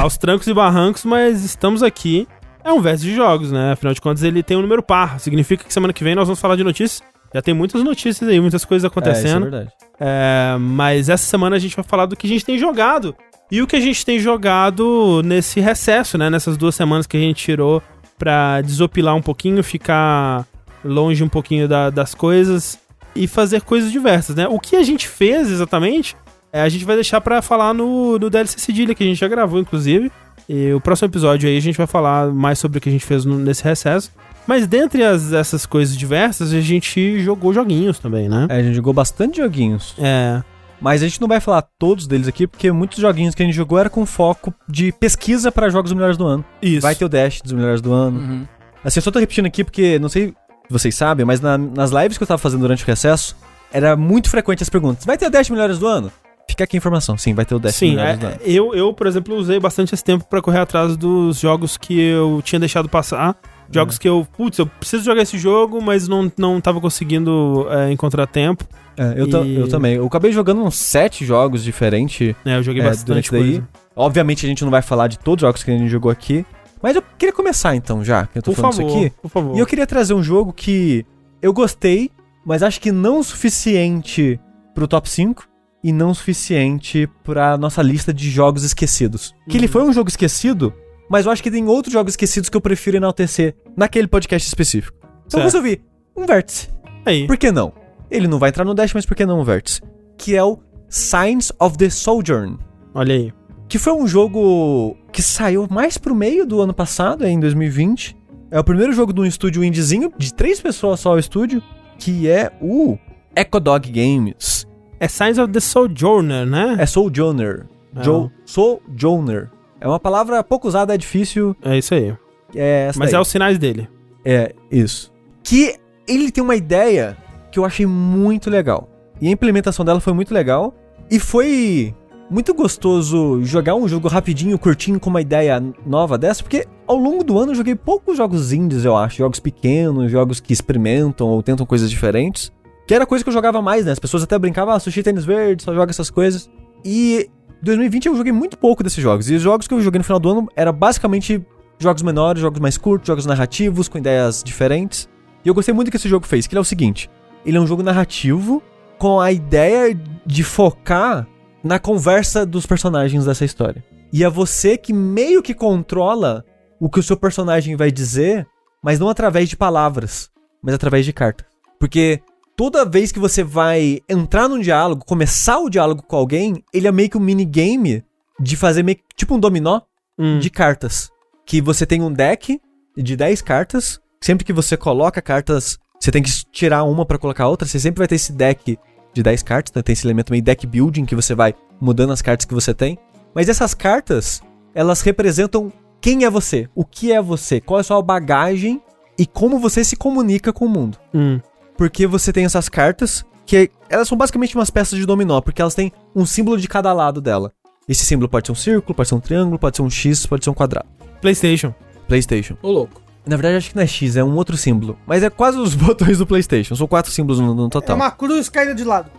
aos 0.00 0.16
trancos 0.16 0.46
e 0.46 0.54
barrancos, 0.54 1.04
mas 1.04 1.44
estamos 1.44 1.82
aqui. 1.82 2.28
É 2.62 2.72
um 2.72 2.80
verso 2.80 3.04
de 3.04 3.14
jogos, 3.14 3.50
né? 3.52 3.72
Afinal 3.72 3.92
de 3.92 4.00
contas, 4.00 4.22
ele 4.22 4.42
tem 4.42 4.56
um 4.56 4.62
número 4.62 4.82
par. 4.82 5.18
Significa 5.20 5.64
que 5.64 5.72
semana 5.72 5.92
que 5.92 6.02
vem 6.04 6.14
nós 6.14 6.26
vamos 6.28 6.40
falar 6.40 6.56
de 6.56 6.64
notícias. 6.64 7.02
Já 7.34 7.42
tem 7.42 7.52
muitas 7.52 7.82
notícias 7.82 8.28
aí, 8.30 8.40
muitas 8.40 8.64
coisas 8.64 8.84
É, 8.84 8.86
isso 8.86 8.98
é 8.98 9.02
acontecendo. 9.02 9.42
verdade. 9.42 9.70
É, 9.98 10.56
mas 10.60 11.08
essa 11.08 11.24
semana 11.26 11.56
a 11.56 11.58
gente 11.58 11.74
vai 11.74 11.84
falar 11.84 12.06
do 12.06 12.14
que 12.16 12.26
a 12.26 12.30
gente 12.30 12.44
tem 12.44 12.56
jogado. 12.56 13.14
E 13.50 13.60
o 13.60 13.66
que 13.66 13.74
a 13.76 13.80
gente 13.80 14.04
tem 14.06 14.18
jogado 14.20 15.20
nesse 15.24 15.60
recesso, 15.60 16.16
né? 16.16 16.30
Nessas 16.30 16.56
duas 16.56 16.74
semanas 16.74 17.06
que 17.06 17.16
a 17.16 17.20
gente 17.20 17.42
tirou 17.44 17.82
pra 18.18 18.60
desopilar 18.60 19.14
um 19.16 19.20
pouquinho, 19.22 19.62
ficar 19.64 20.46
longe 20.84 21.22
um 21.24 21.28
pouquinho 21.28 21.66
da- 21.68 21.90
das 21.90 22.14
coisas 22.14 22.78
e 23.16 23.26
fazer 23.26 23.62
coisas 23.62 23.90
diversas, 23.90 24.36
né? 24.36 24.46
O 24.48 24.58
que 24.60 24.76
a 24.76 24.82
gente 24.82 25.08
fez 25.08 25.50
exatamente, 25.50 26.16
é, 26.52 26.62
a 26.62 26.68
gente 26.68 26.84
vai 26.84 26.94
deixar 26.94 27.20
pra 27.20 27.42
falar 27.42 27.74
no, 27.74 28.18
no 28.18 28.30
DLC 28.30 28.58
Cedilha, 28.60 28.94
que 28.94 29.02
a 29.02 29.06
gente 29.06 29.18
já 29.18 29.28
gravou, 29.28 29.58
inclusive. 29.60 30.10
E 30.48 30.72
o 30.72 30.80
próximo 30.80 31.08
episódio 31.08 31.48
aí 31.48 31.56
a 31.56 31.60
gente 31.60 31.76
vai 31.76 31.86
falar 31.86 32.28
mais 32.32 32.58
sobre 32.58 32.78
o 32.78 32.80
que 32.80 32.88
a 32.88 32.92
gente 32.92 33.04
fez 33.04 33.24
no- 33.24 33.38
nesse 33.38 33.64
recesso. 33.64 34.10
Mas 34.46 34.66
dentre 34.66 35.02
as, 35.02 35.32
essas 35.32 35.64
coisas 35.66 35.96
diversas, 35.96 36.52
a 36.52 36.60
gente 36.60 37.18
jogou 37.20 37.52
joguinhos 37.54 37.98
também, 37.98 38.28
né? 38.28 38.46
É, 38.50 38.56
a 38.58 38.62
gente 38.62 38.74
jogou 38.74 38.92
bastante 38.92 39.38
joguinhos. 39.38 39.94
É. 39.98 40.42
Mas 40.80 41.02
a 41.02 41.08
gente 41.08 41.20
não 41.20 41.28
vai 41.28 41.40
falar 41.40 41.62
todos 41.78 42.06
deles 42.06 42.28
aqui, 42.28 42.46
porque 42.46 42.70
muitos 42.70 42.98
joguinhos 42.98 43.34
que 43.34 43.42
a 43.42 43.46
gente 43.46 43.54
jogou 43.54 43.78
era 43.78 43.88
com 43.88 44.04
foco 44.04 44.52
de 44.68 44.92
pesquisa 44.92 45.50
pra 45.50 45.70
jogos 45.70 45.90
dos 45.90 45.96
melhores 45.96 46.16
do 46.18 46.26
ano. 46.26 46.44
Isso. 46.60 46.82
Vai 46.82 46.94
ter 46.94 47.04
o 47.04 47.08
Dash 47.08 47.40
dos 47.40 47.52
melhores 47.52 47.80
do 47.80 47.92
ano. 47.92 48.18
Uhum. 48.20 48.46
Assim, 48.84 48.98
eu 48.98 49.02
só 49.02 49.10
tô 49.10 49.18
repetindo 49.18 49.46
aqui 49.46 49.64
porque, 49.64 49.98
não 49.98 50.10
sei 50.10 50.28
se 50.28 50.34
vocês 50.68 50.94
sabem, 50.94 51.24
mas 51.24 51.40
na- 51.40 51.56
nas 51.56 51.90
lives 51.90 52.18
que 52.18 52.22
eu 52.22 52.26
tava 52.28 52.36
fazendo 52.38 52.60
durante 52.60 52.82
o 52.84 52.86
recesso, 52.86 53.34
era 53.72 53.96
muito 53.96 54.28
frequente 54.28 54.62
as 54.62 54.68
perguntas. 54.68 55.06
Vai 55.06 55.16
ter 55.16 55.26
o 55.26 55.30
Dash 55.30 55.48
melhores 55.48 55.78
do 55.78 55.86
ano? 55.86 56.12
Fica 56.46 56.64
aqui 56.64 56.76
a 56.76 56.78
informação. 56.78 57.16
Sim, 57.16 57.32
vai 57.32 57.46
ter 57.46 57.54
o 57.54 57.58
Dash 57.58 57.76
Sim, 57.76 57.92
melhores 57.96 58.14
é, 58.14 58.16
do 58.18 58.26
ano. 58.26 58.36
eu, 58.44 58.74
eu, 58.74 58.92
por 58.92 59.06
exemplo, 59.06 59.34
usei 59.36 59.58
bastante 59.58 59.94
esse 59.94 60.04
tempo 60.04 60.24
pra 60.28 60.42
correr 60.42 60.58
atrás 60.58 60.94
dos 60.98 61.40
jogos 61.40 61.78
que 61.78 61.98
eu 61.98 62.42
tinha 62.44 62.60
deixado 62.60 62.88
passar. 62.90 63.34
Jogos 63.72 63.98
que 63.98 64.08
eu, 64.08 64.26
putz, 64.36 64.58
eu 64.58 64.66
preciso 64.66 65.04
jogar 65.04 65.22
esse 65.22 65.38
jogo, 65.38 65.80
mas 65.82 66.06
não, 66.06 66.30
não 66.38 66.60
tava 66.60 66.80
conseguindo 66.80 67.66
é, 67.70 67.90
encontrar 67.92 68.26
tempo. 68.26 68.64
É, 68.96 69.14
eu, 69.16 69.26
E- 69.44 69.56
eu 69.58 69.68
também. 69.68 69.94
Eu 69.94 70.06
acabei 70.06 70.30
jogando 70.32 70.62
uns 70.62 70.76
sete 70.76 71.24
jogos 71.24 71.64
diferentes. 71.64 72.34
né? 72.44 72.58
eu 72.58 72.62
joguei 72.62 72.82
É, 72.82 72.84
bastante 72.84 73.06
durante 73.06 73.30
coisa. 73.30 73.44
daí. 73.60 73.62
Obviamente 73.96 74.44
a 74.46 74.48
gente 74.48 74.62
não 74.62 74.70
vai 74.70 74.82
falar 74.82 75.08
de 75.08 75.18
todos 75.18 75.42
os 75.42 75.46
jogos 75.48 75.62
que 75.64 75.70
a 75.70 75.76
gente 75.76 75.88
jogou 75.88 76.10
aqui. 76.10 76.44
Mas 76.82 76.94
eu 76.96 77.02
queria 77.18 77.32
começar 77.32 77.74
então, 77.74 78.04
já, 78.04 78.26
que 78.26 78.38
eu 78.38 78.42
tô 78.42 78.52
Por 78.52 78.60
falando 78.60 78.76
favor, 78.76 78.88
isso 78.90 78.98
aqui. 79.06 79.10
por 79.22 79.28
favor. 79.30 79.56
E 79.56 79.58
eu 79.60 79.66
queria 79.66 79.86
trazer 79.86 80.12
um 80.14 80.22
jogo 80.22 80.52
que 80.52 81.04
eu 81.40 81.52
gostei, 81.52 82.10
mas 82.44 82.62
acho 82.62 82.78
que 82.80 82.92
não 82.92 83.20
o 83.20 83.24
suficiente 83.24 84.38
pro 84.74 84.86
top 84.86 85.08
5 85.08 85.44
e 85.82 85.92
não 85.92 86.10
o 86.10 86.14
suficiente 86.14 87.08
pra 87.22 87.56
nossa 87.56 87.82
lista 87.82 88.12
de 88.12 88.30
jogos 88.30 88.64
esquecidos. 88.64 89.34
Que 89.48 89.56
ele 89.56 89.66
Uhum. 89.66 89.72
foi 89.72 89.82
um 89.84 89.92
jogo 89.92 90.08
esquecido, 90.08 90.72
mas 91.08 91.26
eu 91.26 91.32
acho 91.32 91.42
que 91.42 91.50
tem 91.50 91.66
outros 91.66 91.92
jogos 91.92 92.12
esquecidos 92.12 92.48
que 92.48 92.56
eu 92.56 92.60
prefiro 92.60 92.96
enaltecer 92.96 93.54
naquele 93.76 94.06
podcast 94.06 94.46
específico. 94.46 94.96
Então 95.26 95.40
Certo. 95.40 95.44
resolvi 95.44 95.80
um 96.16 96.26
vértice. 96.26 96.68
Aí. 97.04 97.26
Por 97.26 97.36
que 97.36 97.50
não? 97.50 97.72
Ele 98.10 98.28
não 98.28 98.38
vai 98.38 98.50
entrar 98.50 98.64
no 98.64 98.74
Dash, 98.74 98.92
mas 98.94 99.06
por 99.06 99.16
que 99.16 99.26
não 99.26 99.40
um 99.40 99.44
vértice? 99.44 99.80
Que 100.16 100.36
é 100.36 100.42
o 100.42 100.58
Signs 100.88 101.52
of 101.60 101.76
the 101.76 101.90
Sojourn. 101.90 102.58
Olha 102.94 103.14
aí. 103.14 103.32
Que 103.68 103.78
foi 103.78 103.92
um 103.92 104.06
jogo 104.06 104.96
que 105.12 105.22
saiu 105.22 105.66
mais 105.70 105.98
pro 105.98 106.14
meio 106.14 106.46
do 106.46 106.60
ano 106.60 106.72
passado, 106.72 107.24
é, 107.24 107.30
em 107.30 107.40
2020. 107.40 108.16
É 108.50 108.60
o 108.60 108.64
primeiro 108.64 108.92
jogo 108.92 109.12
de 109.12 109.20
um 109.20 109.24
estúdio 109.24 109.64
indiezinho, 109.64 110.12
de 110.16 110.32
três 110.32 110.60
pessoas 110.60 111.00
só 111.00 111.14
o 111.14 111.18
estúdio, 111.18 111.62
que 111.98 112.28
é 112.28 112.52
o 112.60 112.96
Ecodog 113.34 113.90
Games. 113.90 114.66
É 115.00 115.08
Signs 115.08 115.38
of 115.38 115.52
the 115.52 115.60
Sojourner, 115.60 116.46
né? 116.46 116.76
É 116.78 116.86
Sojourner. 116.86 117.66
Jo 118.00 118.30
Sojourner. 118.44 119.50
É 119.84 119.86
uma 119.86 120.00
palavra 120.00 120.42
pouco 120.42 120.66
usada, 120.66 120.94
é 120.94 120.96
difícil. 120.96 121.54
É, 121.62 121.76
isso 121.76 121.92
aí. 121.92 122.16
É 122.56 122.90
Mas 122.96 123.10
daí. 123.10 123.18
é 123.18 123.20
os 123.20 123.28
sinais 123.28 123.58
dele. 123.58 123.86
É, 124.24 124.54
isso. 124.72 125.12
Que 125.42 125.76
ele 126.08 126.32
tem 126.32 126.42
uma 126.42 126.56
ideia 126.56 127.18
que 127.52 127.58
eu 127.58 127.66
achei 127.66 127.84
muito 127.84 128.48
legal. 128.48 128.88
E 129.20 129.28
a 129.28 129.30
implementação 129.30 129.84
dela 129.84 130.00
foi 130.00 130.14
muito 130.14 130.32
legal. 130.32 130.72
E 131.10 131.18
foi 131.18 131.94
muito 132.30 132.54
gostoso 132.54 133.44
jogar 133.44 133.74
um 133.74 133.86
jogo 133.86 134.08
rapidinho, 134.08 134.58
curtinho, 134.58 134.98
com 134.98 135.10
uma 135.10 135.20
ideia 135.20 135.62
nova 135.84 136.16
dessa, 136.16 136.42
porque 136.42 136.66
ao 136.86 136.96
longo 136.96 137.22
do 137.22 137.38
ano 137.38 137.52
eu 137.52 137.56
joguei 137.56 137.74
poucos 137.74 138.16
jogos 138.16 138.54
indies, 138.54 138.86
eu 138.86 138.96
acho. 138.96 139.18
Jogos 139.18 139.38
pequenos, 139.38 140.10
jogos 140.10 140.40
que 140.40 140.54
experimentam 140.54 141.26
ou 141.26 141.42
tentam 141.42 141.66
coisas 141.66 141.90
diferentes. 141.90 142.50
Que 142.86 142.94
era 142.94 143.04
coisa 143.04 143.22
que 143.22 143.28
eu 143.28 143.34
jogava 143.34 143.60
mais, 143.60 143.84
né? 143.84 143.92
As 143.92 143.98
pessoas 143.98 144.22
até 144.22 144.38
brincavam, 144.38 144.72
ah, 144.72 144.80
sushi 144.80 145.02
tênis 145.02 145.26
verde, 145.26 145.62
só 145.62 145.74
joga 145.74 145.90
essas 145.90 146.08
coisas. 146.08 146.50
E 146.82 147.28
2020 147.64 148.06
eu 148.06 148.16
joguei 148.16 148.32
muito 148.32 148.56
pouco 148.56 148.82
desses 148.82 149.02
jogos. 149.02 149.28
E 149.30 149.34
os 149.34 149.42
jogos 149.42 149.66
que 149.66 149.74
eu 149.74 149.80
joguei 149.80 149.98
no 149.98 150.04
final 150.04 150.20
do 150.20 150.30
ano 150.30 150.48
eram 150.54 150.72
basicamente 150.72 151.44
jogos 151.78 152.02
menores, 152.02 152.40
jogos 152.40 152.60
mais 152.60 152.78
curtos, 152.78 153.06
jogos 153.06 153.26
narrativos, 153.26 153.88
com 153.88 153.98
ideias 153.98 154.42
diferentes. 154.42 155.08
E 155.44 155.48
eu 155.48 155.54
gostei 155.54 155.74
muito 155.74 155.88
do 155.88 155.90
que 155.90 155.96
esse 155.96 156.08
jogo 156.08 156.26
fez, 156.26 156.46
que 156.46 156.54
ele 156.54 156.58
é 156.58 156.62
o 156.62 156.64
seguinte: 156.64 157.10
ele 157.44 157.56
é 157.56 157.60
um 157.60 157.66
jogo 157.66 157.82
narrativo 157.82 158.62
com 158.98 159.20
a 159.20 159.32
ideia 159.32 159.98
de 160.24 160.44
focar 160.44 161.26
na 161.62 161.78
conversa 161.78 162.46
dos 162.46 162.66
personagens 162.66 163.24
dessa 163.24 163.44
história. 163.44 163.84
E 164.12 164.22
é 164.22 164.30
você 164.30 164.76
que 164.76 164.92
meio 164.92 165.42
que 165.42 165.54
controla 165.54 166.44
o 166.78 166.88
que 166.88 167.00
o 167.00 167.02
seu 167.02 167.16
personagem 167.16 167.76
vai 167.76 167.90
dizer, 167.90 168.46
mas 168.82 168.98
não 168.98 169.08
através 169.08 169.48
de 169.48 169.56
palavras, 169.56 170.30
mas 170.62 170.74
através 170.74 171.04
de 171.04 171.12
cartas. 171.12 171.46
Porque 171.78 172.20
toda 172.56 172.84
vez 172.84 173.12
que 173.12 173.18
você 173.18 173.42
vai 173.42 174.00
entrar 174.08 174.48
num 174.48 174.60
diálogo, 174.60 175.04
começar 175.04 175.58
o 175.58 175.68
diálogo 175.70 176.02
com 176.02 176.16
alguém, 176.16 176.62
ele 176.72 176.86
é 176.88 176.92
meio 176.92 177.10
que 177.10 177.16
um 177.16 177.20
minigame 177.20 178.04
de 178.40 178.56
fazer 178.56 178.82
meio 178.82 178.96
que, 178.96 179.04
tipo 179.16 179.34
um 179.34 179.40
dominó 179.40 179.80
Hum. 180.18 180.38
de 180.38 180.48
cartas. 180.48 181.10
Que 181.44 181.60
você 181.60 181.84
tem 181.84 182.00
um 182.00 182.12
deck 182.12 182.60
de 182.96 183.16
10 183.16 183.42
cartas. 183.42 184.00
Sempre 184.20 184.44
que 184.44 184.52
você 184.52 184.76
coloca 184.76 185.20
cartas, 185.20 185.78
você 186.00 186.10
tem 186.10 186.22
que 186.22 186.30
tirar 186.52 186.84
uma 186.84 187.04
pra 187.04 187.18
colocar 187.18 187.48
outra. 187.48 187.66
Você 187.66 187.80
sempre 187.80 187.98
vai 187.98 188.08
ter 188.08 188.14
esse 188.14 188.32
deck 188.32 188.78
de 189.12 189.22
10 189.22 189.42
cartas. 189.42 189.72
Né? 189.74 189.82
Tem 189.82 189.92
esse 189.92 190.06
elemento 190.06 190.30
meio 190.30 190.42
deck 190.42 190.66
building 190.66 191.04
que 191.04 191.16
você 191.16 191.34
vai 191.34 191.54
mudando 191.80 192.12
as 192.12 192.22
cartas 192.22 192.46
que 192.46 192.54
você 192.54 192.72
tem. 192.72 192.96
Mas 193.34 193.48
essas 193.48 193.74
cartas, 193.74 194.40
elas 194.74 195.00
representam 195.00 195.72
quem 196.00 196.24
é 196.24 196.30
você, 196.30 196.68
o 196.74 196.84
que 196.84 197.12
é 197.12 197.20
você, 197.20 197.60
qual 197.60 197.78
é 197.78 197.80
a 197.80 197.84
sua 197.84 198.00
bagagem 198.00 198.80
e 199.18 199.26
como 199.26 199.58
você 199.58 199.82
se 199.82 199.96
comunica 199.96 200.52
com 200.52 200.66
o 200.66 200.68
mundo. 200.68 200.98
Hum. 201.12 201.40
Porque 201.76 202.06
você 202.06 202.32
tem 202.32 202.44
essas 202.44 202.68
cartas 202.68 203.24
que 203.46 203.70
elas 203.90 204.08
são 204.08 204.16
basicamente 204.16 204.54
umas 204.54 204.70
peças 204.70 204.98
de 204.98 205.04
dominó, 205.04 205.40
porque 205.40 205.60
elas 205.60 205.74
têm 205.74 205.92
um 206.14 206.24
símbolo 206.24 206.56
de 206.56 206.68
cada 206.68 206.92
lado 206.92 207.20
dela. 207.20 207.52
Esse 207.88 208.04
símbolo 208.06 208.28
pode 208.28 208.46
ser 208.46 208.52
um 208.52 208.56
círculo, 208.56 208.94
pode 208.94 209.08
ser 209.08 209.14
um 209.14 209.20
triângulo, 209.20 209.58
pode 209.58 209.76
ser 209.76 209.82
um 209.82 209.90
X, 209.90 210.24
pode 210.26 210.44
ser 210.44 210.50
um 210.50 210.54
quadrado. 210.54 210.86
PlayStation. 211.20 211.74
PlayStation. 212.08 212.56
Ô, 212.62 212.70
louco. 212.70 213.02
Na 213.26 213.36
verdade, 213.36 213.56
acho 213.56 213.70
que 213.70 213.76
não 213.76 213.82
é 213.82 213.86
X, 213.86 214.16
é 214.16 214.24
um 214.24 214.34
outro 214.36 214.56
símbolo. 214.56 214.98
Mas 215.06 215.22
é 215.22 215.30
quase 215.30 215.58
os 215.58 215.74
botões 215.76 216.18
do 216.18 216.26
PlayStation. 216.26 216.74
São 216.74 216.86
quatro 216.86 217.10
símbolos 217.12 217.40
no, 217.40 217.54
no 217.54 217.66
É 217.66 217.70
total. 217.70 217.96
uma 217.96 218.10
cruz 218.10 218.48
caída 218.48 218.74
de 218.74 218.84
lado. 218.84 219.10